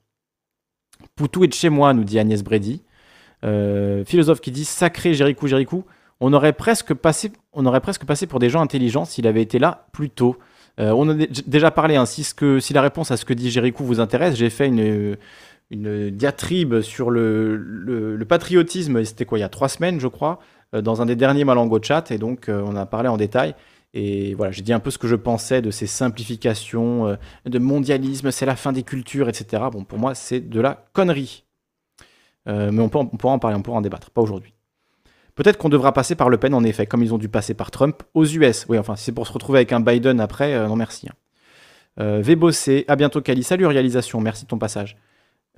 Poutou 1.17 1.45
est 1.45 1.49
de 1.49 1.55
chez 1.55 1.69
moi, 1.69 1.93
nous 1.93 2.05
dit 2.05 2.19
Agnès 2.19 2.43
Brady. 2.43 2.83
Euh, 3.45 4.05
philosophe 4.05 4.41
qui 4.41 4.51
dit 4.51 4.65
Sacré 4.65 5.15
Jérichou, 5.15 5.47
Jérichou, 5.47 5.85
on 6.21 6.33
aurait, 6.33 6.53
presque 6.53 6.95
passé, 6.95 7.33
on 7.53 7.67
aurait 7.67 7.81
presque 7.81 8.05
passé 8.05 8.27
pour 8.27 8.39
des 8.39 8.49
gens 8.49 8.61
intelligents 8.61 9.05
s'il 9.05 9.27
avait 9.27 9.43
été 9.43 9.59
là 9.59 9.87
plus 9.93 10.11
tôt. 10.11 10.37
Euh, 10.81 10.91
on 10.91 11.09
a 11.09 11.15
déjà 11.47 11.71
parlé, 11.71 11.97
hein, 11.97 12.07
si, 12.07 12.25
ce 12.25 12.35
que, 12.35 12.61
si 12.61 12.73
la 12.73 12.83
réponse 12.83 13.11
à 13.11 13.17
ce 13.17 13.25
que 13.25 13.35
dit 13.35 13.51
Jérichou 13.51 13.85
vous 13.85 14.01
intéresse, 14.01 14.37
j'ai 14.37 14.51
fait 14.51 14.69
une, 14.69 15.17
diatribe 16.11 16.81
sur 16.81 17.11
le, 17.11 18.25
patriotisme, 18.29 19.05
c'était 19.05 19.25
quoi, 19.25 19.39
il 19.39 19.41
y 19.41 19.45
a 19.45 19.49
trois 19.49 19.69
semaines, 19.69 19.99
je 20.01 20.09
crois, 20.09 20.39
euh, 20.75 20.81
dans 20.81 21.03
un 21.03 21.07
des 21.07 21.17
derniers 21.17 21.45
Malango 21.45 21.81
Chat, 21.83 22.11
et 22.11 22.19
donc 22.19 22.49
on 22.49 22.77
a 22.77 22.87
parlé 22.87 23.09
en 23.09 23.17
détail. 23.17 23.55
Et 23.95 24.35
voilà, 24.35 24.53
j'ai 24.53 24.63
dit 24.63 24.73
un 24.73 24.81
peu 24.81 24.91
ce 24.91 24.97
que 24.97 25.09
je 25.09 25.17
pensais 25.17 25.61
de 25.61 25.71
ces 25.71 25.87
simplifications, 25.87 27.19
de 27.45 27.59
mondialisme, 27.59 28.31
c'est 28.31 28.47
la 28.47 28.57
fin 28.57 28.73
des 28.73 28.85
cultures, 28.85 29.29
etc. 29.29 29.65
Bon, 29.71 29.85
pour 29.85 29.99
moi, 29.99 30.15
c'est 30.15 30.41
de 30.41 30.61
la 30.63 30.87
connerie. 30.95 31.45
Mais 32.47 32.81
on, 32.81 32.89
peut, 32.89 32.99
on 32.99 33.07
pourra 33.07 33.35
en 33.35 33.39
parler, 33.39 33.57
on 33.57 33.63
pourra 33.63 33.79
en 33.79 33.83
débattre, 33.83 34.11
pas 34.11 34.23
aujourd'hui. 34.23 34.53
Peut-être 35.35 35.57
qu'on 35.57 35.69
devra 35.69 35.93
passer 35.93 36.15
par 36.15 36.29
Le 36.29 36.37
Pen, 36.37 36.53
en 36.55 36.65
effet, 36.65 36.87
comme 36.87 37.03
ils 37.03 37.15
ont 37.15 37.19
dû 37.19 37.29
passer 37.29 37.55
par 37.55 37.71
Trump 37.71 38.03
aux 38.15 38.27
US. 38.27 38.67
Oui, 38.69 38.79
enfin, 38.79 38.97
si 38.97 39.05
c'est 39.05 39.13
pour 39.13 39.27
se 39.27 39.33
retrouver 39.33 39.61
avec 39.61 39.73
un 39.73 39.81
Biden 39.81 40.21
après, 40.21 40.69
non 40.69 40.77
merci. 40.77 41.09
Hein. 41.09 42.21
Vébossé, 42.21 42.85
à 42.89 42.97
bientôt 42.97 43.21
Cali. 43.21 43.43
Salut 43.43 43.67
réalisation, 43.67 44.21
merci 44.21 44.45
de 44.45 44.49
ton 44.49 44.59
passage. 44.59 44.97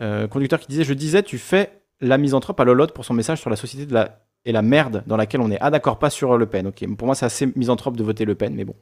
Euh, 0.01 0.27
conducteur 0.27 0.59
qui 0.59 0.67
disait 0.69 0.85
Je 0.85 0.95
disais, 0.95 1.23
tu 1.23 1.39
fais 1.39 1.81
la 2.01 2.19
misanthrope 2.19 2.59
à 2.61 2.65
Lolotte 2.65 2.93
pour 2.93 3.05
son 3.05 3.15
message 3.15 3.41
sur 3.41 3.51
la 3.51 3.57
société 3.57 3.87
de 3.87 3.95
la... 3.95 4.21
et 4.45 4.53
la 4.53 4.63
merde 4.63 5.05
dans 5.07 5.17
laquelle 5.17 5.41
on 5.41 5.51
est. 5.51 5.59
Ah, 5.61 5.71
d'accord, 5.71 5.99
pas 5.99 6.11
sur 6.11 6.37
Le 6.37 6.47
Pen. 6.47 6.67
Ok, 6.67 6.85
pour 6.97 7.07
moi, 7.07 7.15
c'est 7.15 7.27
assez 7.27 7.53
misanthrope 7.55 7.97
de 7.97 8.03
voter 8.03 8.25
Le 8.25 8.35
Pen, 8.35 8.55
mais 8.55 8.65
bon. 8.65 8.75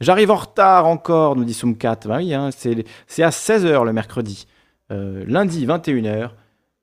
J'arrive 0.00 0.30
en 0.30 0.36
retard 0.36 0.86
encore, 0.86 1.36
nous 1.36 1.44
dit 1.44 1.54
Soumkat. 1.54 2.00
Bah 2.06 2.18
oui, 2.18 2.32
hein, 2.32 2.50
c'est 2.52 3.22
à 3.22 3.30
16h 3.30 3.84
le 3.84 3.92
mercredi. 3.92 4.46
Euh, 4.90 5.24
lundi, 5.26 5.66
21h. 5.66 6.30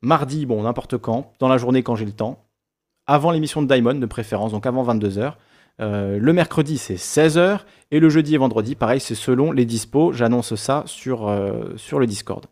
Mardi, 0.05 0.45
bon, 0.45 0.63
n'importe 0.63 0.97
quand. 0.97 1.33
Dans 1.39 1.47
la 1.47 1.57
journée, 1.57 1.83
quand 1.83 1.95
j'ai 1.95 2.05
le 2.05 2.11
temps. 2.11 2.45
Avant 3.07 3.31
l'émission 3.31 3.61
de 3.61 3.67
Diamond, 3.67 3.95
de 3.95 4.05
préférence, 4.05 4.51
donc 4.51 4.65
avant 4.65 4.85
22h. 4.85 5.33
Euh, 5.81 6.17
le 6.19 6.33
mercredi, 6.33 6.77
c'est 6.77 6.95
16h. 6.95 7.61
Et 7.91 7.99
le 7.99 8.09
jeudi 8.09 8.35
et 8.35 8.37
vendredi, 8.37 8.75
pareil, 8.75 8.99
c'est 8.99 9.15
selon 9.15 9.51
les 9.51 9.65
dispos. 9.65 10.13
J'annonce 10.13 10.55
ça 10.55 10.83
sur, 10.85 11.35
sur 11.75 11.99
le 11.99 12.07
Discord 12.07 12.45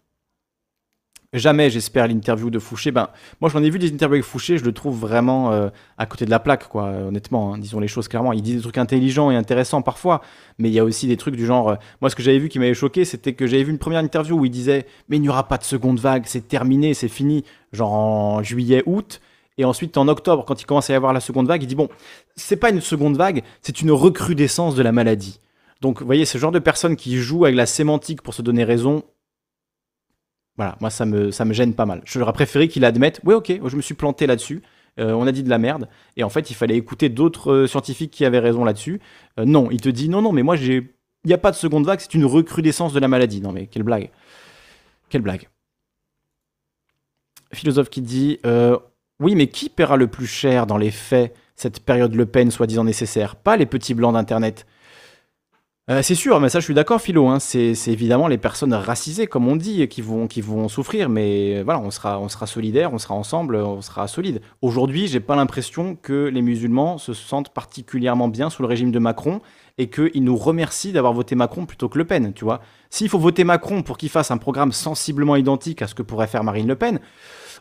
jamais, 1.40 1.70
j'espère, 1.70 2.08
l'interview 2.08 2.50
de 2.50 2.60
Fouché. 2.60 2.92
Ben, 2.92 3.10
moi, 3.42 3.50
j'en 3.50 3.64
ai 3.64 3.70
vu 3.70 3.80
des 3.80 3.88
interviews 3.88 4.16
avec 4.16 4.26
Fouché, 4.26 4.58
je 4.58 4.64
le 4.64 4.72
trouve 4.72 5.00
vraiment 5.00 5.52
euh, 5.52 5.70
à 5.98 6.06
côté 6.06 6.26
de 6.26 6.30
la 6.30 6.40
plaque, 6.40 6.68
quoi, 6.68 6.90
honnêtement. 7.08 7.54
Hein, 7.54 7.58
disons 7.58 7.80
les 7.80 7.88
choses 7.88 8.08
clairement. 8.08 8.34
Il 8.34 8.42
dit 8.42 8.56
des 8.56 8.62
trucs 8.62 8.78
intelligents 8.78 9.32
et 9.32 9.36
intéressants 9.36 9.82
parfois, 9.82 10.22
mais 10.60 10.70
il 10.70 10.74
y 10.74 10.80
a 10.80 10.84
aussi 10.84 11.08
des 11.08 11.18
trucs 11.18 11.36
du 11.36 11.46
genre. 11.46 11.70
Euh, 11.70 11.76
moi, 12.02 12.10
ce 12.10 12.16
que 12.16 12.24
j'avais 12.24 12.40
vu 12.40 12.50
qui 12.50 12.60
m'avait 12.60 12.74
choqué, 12.74 13.06
c'était 13.06 13.34
que 13.34 13.48
j'avais 13.48 13.64
vu 13.64 13.72
une 13.72 13.80
première 13.80 14.00
interview 14.00 14.38
où 14.38 14.46
il 14.46 14.52
disait 14.52 14.86
Mais 15.10 15.18
il 15.18 15.22
n'y 15.22 15.30
aura 15.30 15.48
pas 15.48 15.58
de 15.58 15.64
seconde 15.64 16.00
vague, 16.00 16.24
c'est 16.26 16.48
terminé, 16.48 16.94
c'est 16.94 17.08
fini, 17.08 17.44
genre 17.72 17.94
en 17.94 18.44
juillet, 18.44 18.84
août. 18.86 19.20
Et 19.58 19.66
ensuite, 19.66 19.98
en 19.98 20.08
octobre, 20.08 20.46
quand 20.46 20.62
il 20.62 20.66
commence 20.66 20.90
à 20.90 20.94
y 20.94 20.96
avoir 20.96 21.14
la 21.14 21.20
seconde 21.20 21.48
vague, 21.48 21.64
il 21.64 21.68
dit 21.68 21.76
Bon, 21.76 21.90
c'est 22.36 22.58
pas 22.58 22.70
une 22.70 22.82
seconde 22.82 23.18
vague, 23.18 23.44
c'est 23.62 23.82
une 23.82 23.92
recrudescence 23.92 24.76
de 24.76 24.84
la 24.84 24.92
maladie. 24.92 25.40
Donc, 25.82 26.00
vous 26.00 26.06
voyez, 26.06 26.26
ce 26.26 26.38
genre 26.38 26.52
de 26.52 26.60
personnes 26.60 26.96
qui 26.96 27.18
jouent 27.18 27.44
avec 27.44 27.58
la 27.58 27.66
sémantique 27.66 28.22
pour 28.22 28.34
se 28.34 28.42
donner 28.42 28.64
raison, 28.64 29.04
voilà, 30.58 30.78
moi 30.82 30.90
ça 30.90 31.06
me, 31.06 31.32
gêne 31.52 31.74
pas 31.74 31.86
mal. 31.86 32.02
J'aurais 32.06 32.34
préféré 32.34 32.68
qu'il 32.68 32.86
admette, 32.86 33.22
oui 33.24 33.34
ok, 33.34 33.60
je 33.66 33.76
me 33.76 33.82
suis 33.82 33.96
planté 33.96 34.28
là-dessus, 34.28 34.62
euh, 35.00 35.14
on 35.14 35.26
a 35.26 35.32
dit 35.32 35.44
de 35.44 35.50
la 35.50 35.58
merde, 35.58 35.90
et 36.16 36.24
en 36.24 36.30
fait 36.30 36.52
il 36.52 36.54
fallait 36.54 36.78
écouter 36.78 37.10
d'autres 37.10 37.52
euh, 37.52 37.68
scientifiques 37.68 38.12
qui 38.12 38.26
avaient 38.26 38.40
raison 38.40 38.64
là-dessus. 38.64 39.02
Euh, 39.40 39.46
non, 39.46 39.70
il 39.72 39.82
te 39.82 39.90
dit, 39.90 40.10
non, 40.10 40.22
non, 40.22 40.32
mais 40.32 40.44
moi 40.44 40.56
j'ai... 40.56 40.94
Il 41.26 41.30
n'y 41.30 41.34
a 41.34 41.38
pas 41.38 41.52
de 41.52 41.56
seconde 41.56 41.86
vague, 41.86 42.02
c'est 42.02 42.14
une 42.16 42.26
recrudescence 42.26 42.92
de 42.92 43.00
la 43.00 43.08
maladie. 43.08 43.40
Non 43.40 43.54
mais 43.54 43.68
quelle 43.68 43.84
blague. 43.84 44.10
Quelle 45.08 45.22
blague. 45.22 45.48
Philosophe 47.54 47.90
qui 47.90 48.02
dit 48.02 48.40
Oui, 49.22 49.36
mais 49.36 49.48
qui 49.48 49.70
paiera 49.70 49.96
le 49.96 50.08
plus 50.08 50.28
cher 50.28 50.68
dans 50.68 50.76
les 50.76 50.92
faits 50.92 51.34
cette 51.56 51.80
période 51.80 52.14
Le 52.14 52.26
Pen 52.26 52.52
soi-disant 52.52 52.84
nécessaire? 52.84 53.38
Pas 53.38 53.56
les 53.56 53.66
petits 53.66 53.94
blancs 53.94 54.12
d'Internet. 54.12 54.66
Euh, 55.90 56.02
c'est 56.02 56.16
sûr, 56.16 56.40
mais 56.40 56.48
ça 56.48 56.62
je 56.62 56.64
suis 56.64 56.74
d'accord, 56.74 57.02
Philo. 57.02 57.28
Hein. 57.28 57.40
c'est 57.40 57.74
évidemment 57.88 58.30
les 58.30 58.38
personnes 58.38 58.74
racisées, 58.74 59.28
comme 59.28 59.50
on 59.50 59.58
dit, 59.58 59.86
qui 59.90 60.02
vont, 60.02 60.70
souffrir. 60.70 61.10
Mais 61.10 61.58
euh, 61.58 61.64
voilà, 61.64 61.82
on 61.82 61.92
sera, 61.92 62.22
on 62.22 62.30
sera 62.30 62.48
solidaires, 62.48 62.94
on 62.94 62.98
sera 62.98 63.16
ensemble, 63.16 63.58
on 63.58 63.82
sera 63.82 64.08
solide. 64.08 64.42
Aujourd'hui, 64.62 65.08
j'ai 65.08 65.20
pas 65.20 65.36
l'impression 65.36 65.98
que 66.02 66.30
les 66.34 66.42
musulmans 66.42 66.98
se 66.98 67.14
sentent 67.14 67.54
particulièrement 67.54 68.30
bien 68.30 68.50
sous 68.50 68.62
le 68.62 68.70
régime 68.70 68.94
de 68.94 69.00
Macron 69.00 69.42
et 69.78 69.90
qu'ils 69.90 70.24
nous 70.24 70.38
remercient 70.38 70.94
d'avoir 70.94 71.12
voté 71.12 71.36
Macron 71.36 71.66
plutôt 71.66 71.90
que 71.90 71.98
Le 71.98 72.06
Pen. 72.06 72.32
Tu 72.34 72.46
vois, 72.46 72.62
s'il 72.90 73.10
faut 73.10 73.20
voter 73.20 73.44
Macron 73.44 73.82
pour 73.82 73.98
qu'il 73.98 74.10
fasse 74.10 74.32
un 74.32 74.38
programme 74.38 74.72
sensiblement 74.72 75.36
identique 75.36 75.82
à 75.82 75.88
ce 75.88 75.96
que 75.96 76.04
pourrait 76.04 76.28
faire 76.28 76.46
Marine 76.46 76.68
Le 76.68 76.76
Pen, 76.76 77.02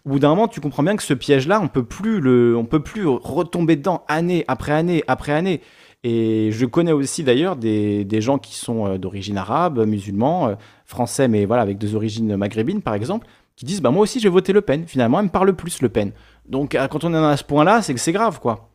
au 0.04 0.10
bout 0.10 0.18
d'un 0.20 0.28
moment, 0.28 0.46
tu 0.46 0.60
comprends 0.60 0.82
bien 0.84 0.94
que 0.94 1.02
ce 1.02 1.14
piège-là, 1.14 1.60
on 1.60 1.68
peut 1.68 1.84
plus 1.84 2.20
le, 2.20 2.56
on 2.56 2.64
peut 2.64 2.82
plus 2.82 3.06
retomber 3.06 3.74
dedans 3.74 4.04
année 4.06 4.44
après 4.46 4.72
année 4.72 5.02
après 5.08 5.32
année. 5.32 5.60
Et 6.04 6.50
je 6.50 6.66
connais 6.66 6.92
aussi 6.92 7.22
d'ailleurs 7.22 7.54
des, 7.56 8.20
gens 8.20 8.38
qui 8.38 8.54
sont 8.54 8.86
euh, 8.86 8.98
d'origine 8.98 9.38
arabe, 9.38 9.86
musulmans, 9.86 10.48
euh, 10.48 10.54
français, 10.84 11.28
mais 11.28 11.44
voilà, 11.44 11.62
avec 11.62 11.78
des 11.78 11.94
origines 11.94 12.36
maghrébines 12.36 12.82
par 12.82 12.94
exemple, 12.94 13.26
qui 13.54 13.64
disent 13.64 13.80
bah 13.80 13.90
moi 13.90 14.02
aussi 14.02 14.18
je 14.18 14.24
vais 14.24 14.32
voter 14.32 14.52
Le 14.52 14.62
Pen. 14.62 14.84
Finalement, 14.86 15.20
elle 15.20 15.26
me 15.26 15.30
parle 15.30 15.54
plus 15.54 15.80
Le 15.80 15.88
Pen. 15.88 16.12
Donc 16.48 16.74
euh, 16.74 16.88
quand 16.88 17.04
on 17.04 17.14
est 17.14 17.16
à 17.16 17.36
ce 17.36 17.44
point-là, 17.44 17.82
c'est 17.82 17.94
que 17.94 18.00
c'est 18.00 18.12
grave 18.12 18.40
quoi. 18.40 18.70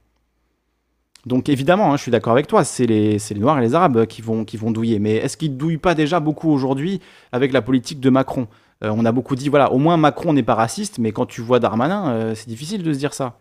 Donc 1.25 1.49
évidemment, 1.49 1.91
hein, 1.91 1.97
je 1.97 2.03
suis 2.03 2.11
d'accord 2.11 2.31
avec 2.31 2.47
toi, 2.47 2.63
c'est 2.63 2.85
les, 2.85 3.17
Noirs 3.35 3.59
et 3.59 3.61
les 3.61 3.75
Arabes 3.75 4.05
qui 4.05 4.21
vont, 4.21 4.45
qui 4.45 4.55
vont 4.55 4.71
douiller. 4.71 4.99
Mais 4.99 5.15
est-ce 5.15 5.35
qu'ils 5.35 5.51
ne 5.51 5.57
douillent 5.57 5.77
pas 5.77 5.95
déjà 5.95 6.21
beaucoup 6.21 6.49
aujourd'hui 6.49 7.01
avec 7.33 7.51
la 7.51 7.61
politique 7.61 7.99
de 7.99 8.09
Macron? 8.09 8.47
On 8.81 9.05
a 9.05 9.11
beaucoup 9.11 9.35
dit, 9.35 9.49
voilà, 9.49 9.73
au 9.73 9.79
moins 9.79 9.97
Macron 9.97 10.33
n'est 10.33 10.43
pas 10.43 10.53
raciste, 10.53 10.99
mais 10.99 11.11
quand 11.11 11.25
tu 11.25 11.41
vois 11.41 11.59
Darmanin, 11.59 12.33
c'est 12.35 12.47
difficile 12.47 12.83
de 12.83 12.93
se 12.93 12.99
dire 12.99 13.13
ça. 13.13 13.39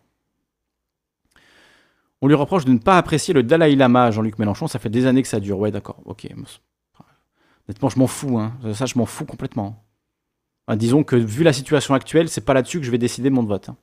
On 2.23 2.29
lui 2.29 2.35
reproche 2.35 2.65
de 2.65 2.73
ne 2.73 2.79
pas 2.79 2.97
apprécier 2.99 3.35
le 3.35 3.43
Dalai 3.43 3.77
Lama, 3.77 4.11
Jean-Luc 4.11 4.39
Mélenchon. 4.39 4.69
Ça 4.69 4.79
fait 4.79 4.89
des 4.89 5.07
années 5.07 5.23
que 5.23 5.29
ça 5.29 5.41
dure. 5.41 5.59
Ouais, 5.59 5.71
d'accord. 5.71 6.01
Ok. 6.05 6.27
Honnêtement, 7.69 7.89
je 7.89 7.99
m'en 7.99 8.07
fous. 8.07 8.39
Hein. 8.39 8.53
Ça, 8.75 8.87
je 8.87 8.99
m'en 8.99 9.07
fous 9.07 9.25
complètement. 9.25 9.85
disons 10.75 11.05
que 11.05 11.17
vu 11.17 11.43
la 11.43 11.53
situation 11.53 11.95
actuelle, 11.95 12.29
c'est 12.29 12.45
pas 12.45 12.55
là-dessus 12.55 12.79
que 12.81 12.87
je 12.87 12.91
vais 12.91 12.99
décider 12.99 13.31
mon 13.31 13.43
vote. 13.43 13.69
Hein. 13.69 13.77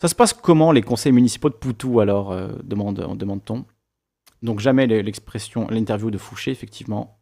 Ça 0.00 0.08
se 0.08 0.14
passe 0.14 0.32
comment 0.32 0.70
les 0.70 0.82
conseils 0.82 1.12
municipaux 1.12 1.48
de 1.48 1.54
Poutou 1.54 2.00
alors 2.00 2.30
euh, 2.30 2.48
demande, 2.62 3.16
demande-t-on. 3.16 3.64
Donc 4.42 4.60
jamais 4.60 4.86
l'expression, 4.86 5.66
l'interview 5.68 6.10
de 6.12 6.18
Fouché, 6.18 6.52
effectivement. 6.52 7.18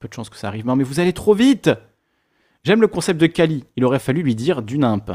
Peu 0.00 0.08
de 0.08 0.12
chance 0.12 0.28
que 0.28 0.36
ça 0.36 0.48
arrive. 0.48 0.66
Non, 0.66 0.76
mais 0.76 0.84
vous 0.84 1.00
allez 1.00 1.12
trop 1.12 1.34
vite 1.34 1.70
J'aime 2.64 2.80
le 2.80 2.88
concept 2.88 3.20
de 3.20 3.28
Cali. 3.28 3.64
Il 3.76 3.84
aurait 3.84 4.00
fallu 4.00 4.24
lui 4.24 4.34
dire 4.34 4.60
du 4.60 4.76
nimp. 4.76 5.12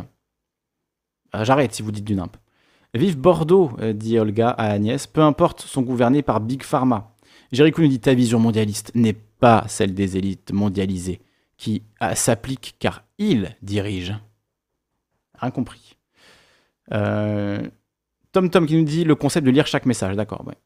Ah, 1.33 1.43
j'arrête 1.43 1.73
si 1.73 1.81
vous 1.81 1.91
dites 1.91 2.05
du 2.05 2.15
nimp. 2.15 2.37
Vive 2.93 3.17
Bordeaux, 3.17 3.71
euh, 3.79 3.93
dit 3.93 4.19
Olga 4.19 4.49
à 4.49 4.71
Agnès, 4.71 5.07
peu 5.07 5.21
importe, 5.21 5.61
sont 5.61 5.81
gouvernés 5.81 6.21
par 6.21 6.41
Big 6.41 6.61
Pharma. 6.61 7.15
Jéricho 7.53 7.81
nous 7.81 7.87
dit 7.87 7.99
ta 7.99 8.13
vision 8.13 8.37
mondialiste 8.37 8.91
n'est 8.95 9.13
pas 9.13 9.63
celle 9.67 9.93
des 9.93 10.17
élites 10.17 10.51
mondialisées, 10.51 11.21
qui 11.55 11.83
euh, 12.03 12.13
s'appliquent 12.15 12.75
car 12.79 13.03
ils 13.17 13.55
dirigent. 13.61 14.19
Rien 15.39 15.51
compris. 15.51 15.95
Euh, 16.91 17.61
Tom 18.33 18.49
Tom 18.49 18.65
qui 18.65 18.75
nous 18.75 18.83
dit 18.83 19.05
le 19.05 19.15
concept 19.15 19.45
de 19.45 19.51
lire 19.51 19.67
chaque 19.67 19.85
message, 19.85 20.17
d'accord. 20.17 20.45
Ouais. 20.45 20.57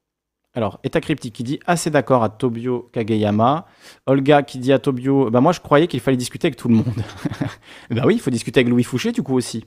Alors, 0.55 0.79
État 0.83 1.01
cryptique 1.01 1.35
qui 1.35 1.43
dit 1.43 1.59
assez 1.67 1.91
d'accord 1.91 2.23
à 2.23 2.29
Tobio 2.29 2.89
Kageyama. 2.91 3.67
Olga 4.07 4.41
qui 4.41 4.57
dit 4.57 4.73
à 4.73 4.79
Tobio, 4.79 5.29
bah 5.29 5.41
moi 5.41 5.51
je 5.51 5.59
croyais 5.59 5.85
qu'il 5.85 5.99
fallait 5.99 6.17
discuter 6.17 6.47
avec 6.47 6.57
tout 6.57 6.69
le 6.69 6.75
monde. 6.75 7.03
bah 7.91 8.03
oui, 8.05 8.15
il 8.15 8.19
faut 8.19 8.31
discuter 8.31 8.61
avec 8.61 8.69
Louis 8.69 8.83
Fouché 8.83 9.11
du 9.11 9.21
coup 9.21 9.35
aussi. 9.35 9.65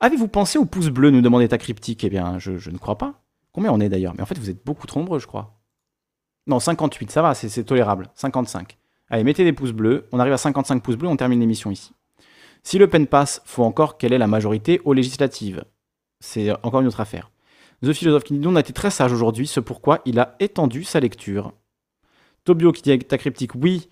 Avez-vous 0.00 0.28
pensé 0.28 0.58
au 0.58 0.64
pouce 0.64 0.88
bleu 0.88 1.10
nous 1.10 1.22
demandait 1.22 1.48
ta 1.48 1.58
cryptique. 1.58 2.04
Eh 2.04 2.10
bien, 2.10 2.38
je, 2.38 2.70
ne 2.70 2.78
crois 2.78 2.98
pas. 2.98 3.22
Combien 3.52 3.72
on 3.72 3.80
est 3.80 3.88
d'ailleurs? 3.88 4.14
Mais 4.14 4.22
en 4.22 4.26
fait, 4.26 4.38
vous 4.38 4.50
êtes 4.50 4.64
beaucoup 4.64 4.86
trop 4.86 5.00
nombreux, 5.00 5.18
je 5.18 5.26
crois. 5.26 5.58
Non, 6.46 6.60
58, 6.60 7.10
ça 7.10 7.22
va, 7.22 7.34
c'est 7.34 7.64
tolérable. 7.64 8.10
55. 8.14 8.76
Allez, 9.08 9.24
mettez 9.24 9.44
des 9.44 9.52
pouces 9.52 9.72
bleus. 9.72 10.08
On 10.12 10.18
arrive 10.18 10.32
à 10.32 10.38
55 10.38 10.82
pouces 10.82 10.96
bleus, 10.96 11.08
on 11.08 11.16
termine 11.16 11.40
l'émission 11.40 11.70
ici. 11.70 11.92
Si 12.62 12.78
Le 12.78 12.88
Pen 12.88 13.06
passe, 13.06 13.42
faut 13.44 13.64
encore 13.64 13.96
quelle 13.96 14.12
est 14.12 14.18
la 14.18 14.26
majorité 14.26 14.80
aux 14.84 14.92
législatives. 14.92 15.64
C'est 16.20 16.50
encore 16.64 16.80
une 16.80 16.88
autre 16.88 17.00
affaire. 17.00 17.30
The 17.82 17.92
Philosophe 17.92 18.24
qui 18.24 18.40
a 18.44 18.60
été 18.60 18.72
très 18.72 18.90
sage 18.90 19.12
aujourd'hui, 19.12 19.46
ce 19.46 19.60
pourquoi 19.60 20.00
il 20.04 20.18
a 20.18 20.34
étendu 20.40 20.82
sa 20.82 20.98
lecture. 20.98 21.52
Tobio 22.44 22.72
qui 22.72 22.82
dit 22.82 22.98
ta 22.98 23.18
cryptique 23.18 23.54
oui. 23.54 23.88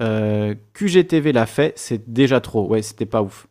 Euh, 0.00 0.54
QGTV 0.74 1.32
l'a 1.32 1.46
fait, 1.46 1.72
c'est 1.76 2.12
déjà 2.12 2.40
trop. 2.40 2.66
Ouais, 2.68 2.82
c'était 2.82 3.06
pas 3.06 3.22
ouf. 3.22 3.47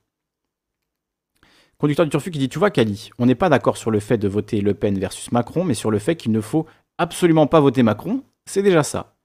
Conducteur 1.80 2.06
du 2.06 2.10
turfu 2.10 2.32
qui 2.32 2.40
dit 2.40 2.50
Tu 2.50 2.58
vois, 2.58 2.72
Kali, 2.72 3.12
on 3.20 3.26
n'est 3.26 3.36
pas 3.36 3.50
d'accord 3.50 3.78
sur 3.78 3.92
le 3.92 4.00
fait 4.00 4.18
de 4.18 4.28
voter 4.28 4.62
Le 4.62 4.74
Pen 4.74 4.98
versus 4.98 5.32
Macron, 5.32 5.64
mais 5.64 5.76
sur 5.76 5.92
le 5.92 6.00
fait 6.00 6.16
qu'il 6.16 6.32
ne 6.32 6.42
faut 6.42 6.66
absolument 6.98 7.46
pas 7.48 7.60
voter 7.60 7.84
Macron. 7.84 8.24
C'est 8.46 8.64
déjà 8.64 8.82
ça. 8.84 9.16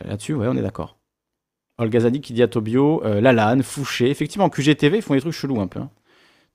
Euh, 0.00 0.08
là-dessus, 0.08 0.34
ouais, 0.34 0.46
on 0.48 0.56
est 0.56 0.62
d'accord. 0.62 0.96
Olga 1.78 2.00
Zadi 2.00 2.20
qui 2.20 2.32
dit 2.32 2.42
à 2.42 2.48
Tobio 2.48 3.04
euh, 3.04 3.20
Lalanne, 3.20 3.62
Fouché. 3.62 4.08
Effectivement, 4.10 4.48
QGTV, 4.48 5.00
font 5.00 5.14
des 5.14 5.20
trucs 5.20 5.34
chelous 5.34 5.60
un 5.60 5.66
peu. 5.66 5.80
Hein. 5.80 5.90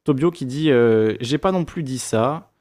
Tobio 0.03 0.32
qui 0.32 0.45
dit 0.45 0.72
euh, 0.72 1.16
J'ai 1.19 1.38
pas 1.38 1.51
non 1.51 1.66
plus 1.66 1.84
dit 1.84 2.00
ça. 2.00 2.51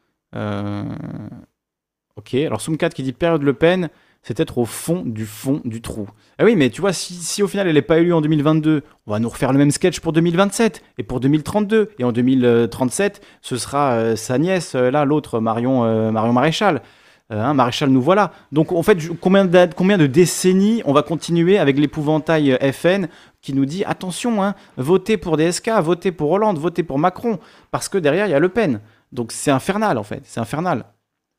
Ok. 2.17 2.35
Alors, 2.35 2.61
Soumkat 2.61 2.91
qui 2.91 3.03
dit 3.03 3.13
Période 3.13 3.43
Le 3.43 3.55
Pen 3.55 3.89
c'est 4.27 4.41
être 4.41 4.59
au 4.59 4.65
fond 4.65 5.05
du 5.07 5.25
fond 5.25 5.61
du 5.65 5.81
trou. 5.81 6.09
Ah 6.39 6.45
oui, 6.45 6.57
mais 6.57 6.69
tu 6.69 6.81
vois, 6.81 6.93
si, 6.93 7.45
au 7.45 7.47
final 7.47 7.69
elle 7.69 7.75
n'est 7.75 7.83
pas 7.83 7.99
élue 7.99 8.13
en 8.13 8.21
2022, 8.21 8.83
on 9.07 9.11
va 9.13 9.21
nous 9.21 9.29
refaire 9.29 9.53
le 9.53 9.59
même 9.59 9.71
sketch 9.71 10.01
pour 10.01 10.13
2027 10.13 10.83
et 10.99 11.05
pour 11.05 11.21
2032. 11.21 11.91
Et 12.01 12.05
en 12.05 12.11
2037, 12.11 13.21
ce 13.41 13.57
sera 13.57 13.93
euh, 13.93 14.17
sa 14.17 14.39
nièce, 14.39 14.75
euh, 14.75 14.91
là, 14.91 15.05
l'autre, 15.05 15.39
Marion, 15.39 15.85
euh, 15.85 16.11
Marion 16.11 16.33
Maréchal. 16.33 16.83
Hein, 17.31 17.55
Maréchal, 17.55 17.91
nous 17.91 18.03
voilà. 18.03 18.33
Donc 18.51 18.73
en 18.73 18.83
fait, 18.83 18.99
combien 19.21 19.45
de, 19.45 19.69
combien 19.77 19.97
de 19.99 20.07
décennies 20.07 20.83
on 20.87 20.93
va 20.93 21.03
continuer 21.03 21.59
avec 21.59 21.79
l'épouvantail 21.79 22.59
FN 22.73 23.07
qui 23.43 23.53
nous 23.53 23.65
dit 23.65 23.85
attention, 23.85 24.43
hein, 24.43 24.55
votez 24.77 25.17
pour 25.17 25.37
DSK, 25.37 25.71
votez 25.83 26.11
pour 26.11 26.33
Hollande, 26.33 26.59
votez 26.59 26.83
pour 26.83 26.99
Macron, 26.99 27.39
parce 27.71 27.89
que 27.89 27.99
derrière 27.99 28.27
il 28.27 28.31
y 28.31 28.35
a 28.35 28.41
Le 28.41 28.49
Pen. 28.49 28.81
Donc 29.13 29.31
c'est 29.31 29.51
infernal 29.53 29.99
en 29.99 30.05
fait, 30.05 30.23
c'est 30.25 30.41
infernal. 30.41 30.85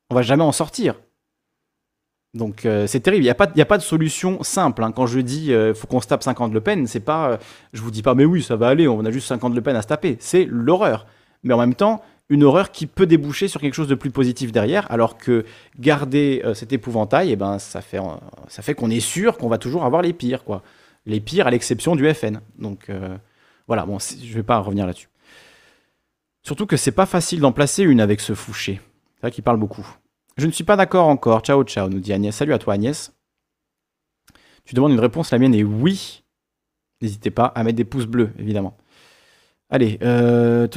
On 0.09 0.15
va 0.15 0.21
jamais 0.21 0.43
en 0.43 0.53
sortir. 0.53 0.95
Donc 2.37 2.65
euh, 2.65 2.87
c'est 2.87 3.01
terrible, 3.01 3.23
il 3.23 3.27
n'y 3.27 3.31
a, 3.31 3.35
pas, 3.35 3.49
a 3.53 3.65
pas 3.65 3.77
de 3.77 3.83
solution 3.83 4.41
simple. 4.43 4.83
Hein. 4.83 4.91
Quand 4.91 5.07
je 5.07 5.19
dis 5.19 5.51
euh, 5.51 5.73
faut 5.73 5.87
qu'on 5.87 5.99
se 5.99 6.07
tape 6.07 6.23
50 6.23 6.53
Le 6.53 6.61
Pen, 6.61 6.87
c'est 6.87 7.01
pas, 7.01 7.31
euh, 7.31 7.37
je 7.73 7.81
vous 7.81 7.91
dis 7.91 8.03
pas 8.03 8.15
mais 8.15 8.25
oui 8.25 8.41
ça 8.41 8.55
va 8.55 8.67
aller, 8.67 8.87
on 8.87 9.03
a 9.03 9.11
juste 9.11 9.27
50 9.27 9.53
Le 9.53 9.61
Pen 9.61 9.75
à 9.75 9.81
se 9.81 9.87
taper. 9.87 10.15
C'est 10.19 10.47
l'horreur. 10.49 11.07
Mais 11.43 11.53
en 11.53 11.57
même 11.57 11.75
temps, 11.75 12.01
une 12.29 12.43
horreur 12.43 12.71
qui 12.71 12.87
peut 12.87 13.05
déboucher 13.05 13.47
sur 13.47 13.59
quelque 13.59 13.73
chose 13.73 13.87
de 13.87 13.95
plus 13.95 14.11
positif 14.11 14.51
derrière, 14.51 14.89
alors 14.91 15.17
que 15.17 15.45
garder 15.79 16.43
cet 16.55 16.73
épouvantail, 16.73 17.31
eh 17.31 17.35
ben, 17.35 17.57
ça 17.57 17.79
fait, 17.79 17.99
fait 18.49 18.73
qu'on 18.73 18.89
est 18.89 18.99
sûr 18.99 19.37
qu'on 19.37 19.47
va 19.47 19.57
toujours 19.57 19.85
avoir 19.85 20.01
les 20.01 20.13
pires. 20.13 20.43
Quoi. 20.43 20.61
Les 21.05 21.21
pires 21.21 21.47
à 21.47 21.51
l'exception 21.51 21.95
du 21.95 22.11
FN. 22.13 22.41
Donc 22.59 22.91
voilà, 23.67 23.85
bon, 23.85 23.97
je 23.99 24.33
vais 24.33 24.43
pas 24.43 24.57
revenir 24.57 24.87
là-dessus. 24.87 25.07
Surtout 26.41 26.65
que 26.65 26.75
c'est 26.75 26.91
pas 26.91 27.05
facile 27.05 27.39
d'en 27.39 27.53
placer 27.53 27.83
une 27.83 28.01
avec 28.01 28.19
ce 28.19 28.33
Fouché. 28.33 28.81
C'est 29.15 29.21
vrai 29.21 29.31
qu'il 29.31 29.43
parle 29.43 29.57
beaucoup. 29.57 29.87
Je 30.37 30.45
ne 30.45 30.51
suis 30.51 30.63
pas 30.63 30.75
d'accord 30.75 31.07
encore. 31.07 31.41
Ciao, 31.41 31.63
ciao, 31.63 31.89
nous 31.89 31.99
dit 31.99 32.13
Agnès. 32.13 32.35
Salut 32.35 32.53
à 32.53 32.59
toi, 32.59 32.75
Agnès. 32.75 33.11
Tu 34.65 34.75
demandes 34.75 34.91
une 34.91 34.99
réponse, 34.99 35.31
la 35.31 35.39
mienne 35.39 35.55
est 35.55 35.63
oui. 35.63 36.23
N'hésitez 37.01 37.31
pas 37.31 37.45
à 37.45 37.63
mettre 37.63 37.77
des 37.77 37.85
pouces 37.85 38.05
bleus, 38.05 38.31
évidemment. 38.37 38.77
Allez, 39.69 39.97
euh, 40.01 40.67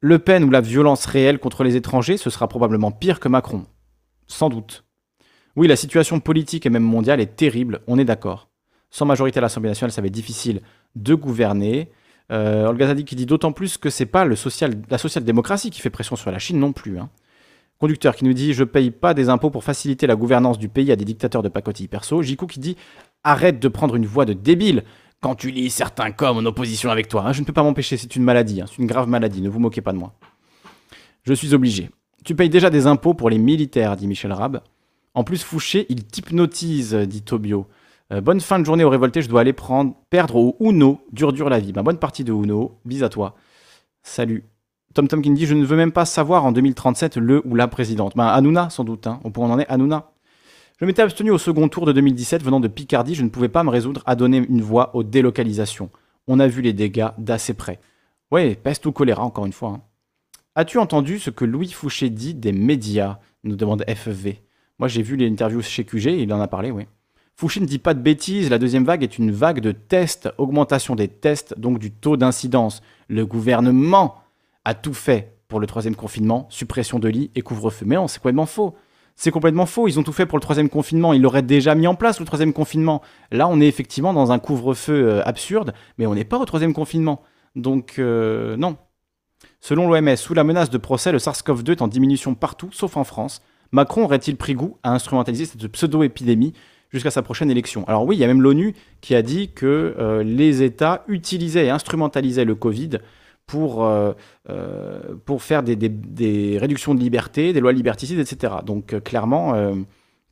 Le 0.00 0.18
Pen 0.18 0.44
ou 0.44 0.50
la 0.50 0.60
violence 0.60 1.06
réelle 1.06 1.38
contre 1.38 1.64
les 1.64 1.76
étrangers, 1.76 2.16
ce 2.16 2.30
sera 2.30 2.48
probablement 2.48 2.90
pire 2.90 3.18
que 3.18 3.28
Macron. 3.28 3.64
Sans 4.26 4.48
doute. 4.48 4.84
Oui, 5.56 5.68
la 5.68 5.76
situation 5.76 6.20
politique 6.20 6.64
et 6.64 6.70
même 6.70 6.82
mondiale 6.82 7.20
est 7.20 7.36
terrible, 7.36 7.80
on 7.86 7.98
est 7.98 8.04
d'accord. 8.04 8.48
Sans 8.90 9.06
majorité 9.06 9.38
à 9.38 9.42
l'Assemblée 9.42 9.70
nationale, 9.70 9.92
ça 9.92 10.00
va 10.00 10.06
être 10.06 10.12
difficile 10.12 10.60
de 10.96 11.14
gouverner. 11.14 11.90
Euh, 12.30 12.66
Olga 12.66 12.86
Zadi 12.86 13.04
qui 13.04 13.16
dit 13.16 13.26
d'autant 13.26 13.52
plus 13.52 13.76
que 13.78 13.90
c'est 13.90 14.06
pas 14.06 14.24
la 14.24 14.36
social-démocratie 14.98 15.70
qui 15.70 15.80
fait 15.80 15.90
pression 15.90 16.16
sur 16.16 16.30
la 16.30 16.38
Chine 16.38 16.58
non 16.58 16.72
plus. 16.72 16.98
Hein. 16.98 17.10
Conducteur 17.82 18.14
qui 18.14 18.24
nous 18.24 18.32
dit 18.32 18.52
Je 18.52 18.62
paye 18.62 18.92
pas 18.92 19.12
des 19.12 19.28
impôts 19.28 19.50
pour 19.50 19.64
faciliter 19.64 20.06
la 20.06 20.14
gouvernance 20.14 20.56
du 20.56 20.68
pays 20.68 20.92
à 20.92 20.96
des 20.96 21.04
dictateurs 21.04 21.42
de 21.42 21.48
pacotille 21.48 21.88
perso. 21.88 22.22
Jiku 22.22 22.46
qui 22.46 22.60
dit 22.60 22.76
Arrête 23.24 23.58
de 23.58 23.66
prendre 23.66 23.96
une 23.96 24.06
voix 24.06 24.24
de 24.24 24.34
débile 24.34 24.84
quand 25.20 25.34
tu 25.34 25.50
lis 25.50 25.68
certains 25.68 26.12
comme 26.12 26.36
en 26.36 26.44
opposition 26.44 26.92
avec 26.92 27.08
toi. 27.08 27.24
Hein. 27.26 27.32
je 27.32 27.40
ne 27.40 27.44
peux 27.44 27.52
pas 27.52 27.64
m'empêcher, 27.64 27.96
c'est 27.96 28.14
une 28.14 28.22
maladie, 28.22 28.60
hein. 28.60 28.66
c'est 28.68 28.78
une 28.78 28.86
grave 28.86 29.08
maladie, 29.08 29.42
ne 29.42 29.48
vous 29.48 29.58
moquez 29.58 29.80
pas 29.80 29.92
de 29.92 29.98
moi. 29.98 30.14
Je 31.24 31.34
suis 31.34 31.54
obligé. 31.54 31.90
Tu 32.24 32.36
payes 32.36 32.48
déjà 32.48 32.70
des 32.70 32.86
impôts 32.86 33.14
pour 33.14 33.30
les 33.30 33.38
militaires, 33.38 33.96
dit 33.96 34.06
Michel 34.06 34.32
Rab. 34.32 34.60
En 35.14 35.24
plus, 35.24 35.42
Fouché, 35.42 35.86
il 35.88 36.04
t'hypnotise, 36.04 36.94
dit 36.94 37.22
Tobio. 37.22 37.66
Euh, 38.12 38.20
bonne 38.20 38.40
fin 38.40 38.60
de 38.60 38.64
journée 38.64 38.84
au 38.84 38.90
révolté, 38.90 39.22
je 39.22 39.28
dois 39.28 39.40
aller 39.40 39.52
prendre, 39.52 39.96
perdre 40.08 40.36
au 40.36 40.56
Uno, 40.60 41.00
dur 41.10 41.32
dur 41.32 41.48
la 41.48 41.58
vie. 41.58 41.72
bonne 41.72 41.98
partie 41.98 42.22
de 42.22 42.32
Uno, 42.32 42.78
bis 42.84 43.02
à 43.02 43.08
toi. 43.08 43.34
Salut. 44.04 44.44
Tom 44.94 45.08
Tom 45.08 45.22
qui 45.22 45.30
dit 45.30 45.46
Je 45.46 45.54
ne 45.54 45.64
veux 45.64 45.76
même 45.76 45.92
pas 45.92 46.04
savoir 46.04 46.44
en 46.44 46.52
2037 46.52 47.16
le 47.16 47.42
ou 47.46 47.54
la 47.54 47.68
présidente. 47.68 48.12
Ben, 48.16 48.26
Hanouna, 48.26 48.70
sans 48.70 48.84
doute. 48.84 49.06
Hein. 49.06 49.20
On 49.24 49.30
pourrait 49.30 49.50
en 49.50 49.58
est 49.58 49.68
Hanouna. 49.68 50.12
Je 50.80 50.86
m'étais 50.86 51.02
abstenu 51.02 51.30
au 51.30 51.38
second 51.38 51.68
tour 51.68 51.86
de 51.86 51.92
2017 51.92 52.42
venant 52.42 52.58
de 52.58 52.66
Picardie, 52.66 53.14
je 53.14 53.22
ne 53.22 53.28
pouvais 53.28 53.48
pas 53.48 53.62
me 53.62 53.70
résoudre 53.70 54.02
à 54.04 54.16
donner 54.16 54.38
une 54.38 54.62
voix 54.62 54.96
aux 54.96 55.04
délocalisations. 55.04 55.90
On 56.26 56.40
a 56.40 56.48
vu 56.48 56.60
les 56.60 56.72
dégâts 56.72 57.10
d'assez 57.18 57.54
près. 57.54 57.78
Ouais, 58.32 58.56
peste 58.56 58.84
ou 58.86 58.92
choléra 58.92 59.22
encore 59.22 59.46
une 59.46 59.52
fois. 59.52 59.68
Hein. 59.70 59.82
As-tu 60.56 60.78
entendu 60.78 61.18
ce 61.18 61.30
que 61.30 61.44
Louis 61.44 61.70
Fouché 61.70 62.10
dit 62.10 62.34
des 62.34 62.52
médias? 62.52 63.18
nous 63.44 63.56
demande 63.56 63.84
FV. 63.86 64.40
Moi 64.78 64.88
j'ai 64.88 65.02
vu 65.02 65.16
l'interview 65.16 65.62
chez 65.62 65.84
QG, 65.84 66.06
il 66.06 66.32
en 66.32 66.40
a 66.40 66.48
parlé, 66.48 66.70
oui. 66.70 66.86
Fouché 67.36 67.60
ne 67.60 67.66
dit 67.66 67.78
pas 67.78 67.94
de 67.94 68.00
bêtises, 68.00 68.50
la 68.50 68.58
deuxième 68.58 68.84
vague 68.84 69.02
est 69.02 69.18
une 69.18 69.30
vague 69.30 69.60
de 69.60 69.72
tests, 69.72 70.30
augmentation 70.38 70.94
des 70.94 71.08
tests, 71.08 71.58
donc 71.58 71.78
du 71.78 71.90
taux 71.90 72.16
d'incidence. 72.16 72.82
Le 73.08 73.24
gouvernement 73.24 74.21
a 74.64 74.74
tout 74.74 74.94
fait 74.94 75.36
pour 75.48 75.60
le 75.60 75.66
troisième 75.66 75.96
confinement, 75.96 76.46
suppression 76.50 76.98
de 76.98 77.08
lits 77.08 77.30
et 77.34 77.42
couvre-feu. 77.42 77.84
Mais 77.86 77.96
non, 77.96 78.08
c'est 78.08 78.18
complètement 78.18 78.46
faux. 78.46 78.74
C'est 79.16 79.30
complètement 79.30 79.66
faux. 79.66 79.88
Ils 79.88 79.98
ont 79.98 80.02
tout 80.02 80.12
fait 80.12 80.24
pour 80.24 80.38
le 80.38 80.42
troisième 80.42 80.70
confinement. 80.70 81.12
Ils 81.12 81.20
l'auraient 81.20 81.42
déjà 81.42 81.74
mis 81.74 81.86
en 81.86 81.94
place, 81.94 82.18
le 82.18 82.26
troisième 82.26 82.52
confinement. 82.52 83.02
Là, 83.30 83.46
on 83.48 83.60
est 83.60 83.66
effectivement 83.66 84.14
dans 84.14 84.32
un 84.32 84.38
couvre-feu 84.38 85.08
euh, 85.08 85.22
absurde, 85.26 85.74
mais 85.98 86.06
on 86.06 86.14
n'est 86.14 86.24
pas 86.24 86.38
au 86.38 86.44
troisième 86.44 86.72
confinement. 86.72 87.22
Donc, 87.54 87.96
euh, 87.98 88.56
non. 88.56 88.76
Selon 89.60 89.88
l'OMS, 89.88 90.16
sous 90.16 90.34
la 90.34 90.44
menace 90.44 90.70
de 90.70 90.78
procès, 90.78 91.12
le 91.12 91.18
SARS-CoV-2 91.18 91.72
est 91.72 91.82
en 91.82 91.88
diminution 91.88 92.34
partout, 92.34 92.70
sauf 92.72 92.96
en 92.96 93.04
France. 93.04 93.42
Macron 93.70 94.04
aurait-il 94.04 94.36
pris 94.36 94.54
goût 94.54 94.78
à 94.82 94.92
instrumentaliser 94.92 95.46
cette 95.46 95.66
pseudo-épidémie 95.68 96.52
jusqu'à 96.90 97.10
sa 97.10 97.22
prochaine 97.22 97.50
élection? 97.50 97.86
Alors 97.88 98.04
oui, 98.04 98.16
il 98.16 98.20
y 98.20 98.24
a 98.24 98.26
même 98.26 98.42
l'ONU 98.42 98.74
qui 99.00 99.14
a 99.14 99.22
dit 99.22 99.52
que 99.52 99.94
euh, 99.98 100.22
les 100.22 100.62
États 100.62 101.04
utilisaient 101.08 101.66
et 101.66 101.70
instrumentalisaient 101.70 102.44
le 102.44 102.54
Covid 102.54 102.98
pour, 103.46 103.84
euh, 103.84 104.12
euh, 104.48 105.00
pour 105.24 105.42
faire 105.42 105.62
des, 105.62 105.76
des, 105.76 106.58
réductions 106.58 106.94
de 106.94 107.00
liberté, 107.00 107.52
des 107.52 107.60
lois 107.60 107.72
liberticides, 107.72 108.18
etc. 108.18 108.54
Donc 108.64 108.98
clairement, 109.02 109.54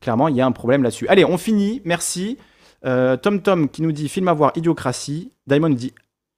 clairement, 0.01 0.29
il 0.29 0.37
y 0.37 0.41
a 0.41 0.47
un 0.47 0.53
problème 0.53 0.83
là-dessus. 0.83 1.07
Allez, 1.09 1.25
on 1.25 1.39
finit, 1.39 1.83
merci. 1.85 2.39
Tom 2.83 3.43
Tom 3.43 3.69
qui 3.69 3.83
nous 3.83 3.93
dit 3.93 4.09
film 4.09 4.29
à 4.29 4.33
voir 4.33 4.53
Idiocratie. 4.55 5.33
Diamond 5.47 5.71
dit 5.71 5.93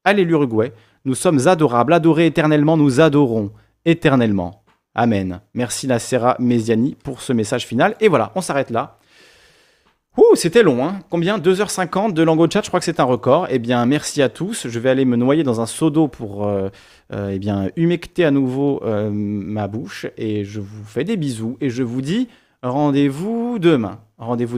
Allez 0.05 0.25
l'Uruguay, 0.25 0.73
nous 1.05 1.15
sommes 1.15 1.47
adorables, 1.47 1.93
adorés 1.93 2.27
éternellement, 2.27 2.77
nous 2.77 3.01
adorons 3.01 3.53
éternellement. 3.85 4.63
Amen. 4.95 5.41
Merci 5.55 5.87
Nacera 5.87 6.37
Mesiani 6.39 6.97
pour 7.03 7.23
ce 7.23 7.33
message 7.33 7.67
final. 7.67 7.97
Et 8.01 8.09
voilà, 8.09 8.33
on 8.35 8.41
s'arrête 8.41 8.71
là. 8.71 8.99
Ouh, 10.19 10.35
c'était 10.35 10.63
long, 10.63 10.85
hein 10.85 10.99
Combien? 11.09 11.39
2h50 11.39 12.13
de 12.13 12.23
langue 12.23 12.53
chat, 12.53 12.61
je 12.63 12.69
crois 12.69 12.81
que 12.81 12.85
c'est 12.85 13.01
un 13.01 13.05
record. 13.05 13.47
Eh 13.49 13.59
bien, 13.59 13.87
merci 13.87 14.21
à 14.21 14.29
tous. 14.29 14.69
Je 14.69 14.79
vais 14.79 14.91
aller 14.91 15.07
me 15.07 15.17
noyer 15.17 15.43
dans 15.43 15.63
un 15.63 15.67
seau 15.67 15.89
d'eau 15.89 16.07
pour 16.07 16.47
euh, 16.47 16.69
euh, 17.15 17.31
eh 17.33 17.39
bien, 17.39 17.71
humecter 17.77 18.27
à 18.27 18.31
nouveau 18.31 18.83
euh, 18.85 19.09
ma 19.11 19.69
bouche. 19.69 20.07
Et 20.19 20.45
je 20.45 20.61
vous 20.61 20.85
fais 20.85 21.05
des 21.05 21.17
bisous. 21.17 21.57
Et 21.63 21.71
je 21.71 21.83
vous 21.83 22.03
dis 22.03 22.29
rendez-vous 22.63 23.59
demain. 23.59 24.01
Rendez-vous 24.19 24.51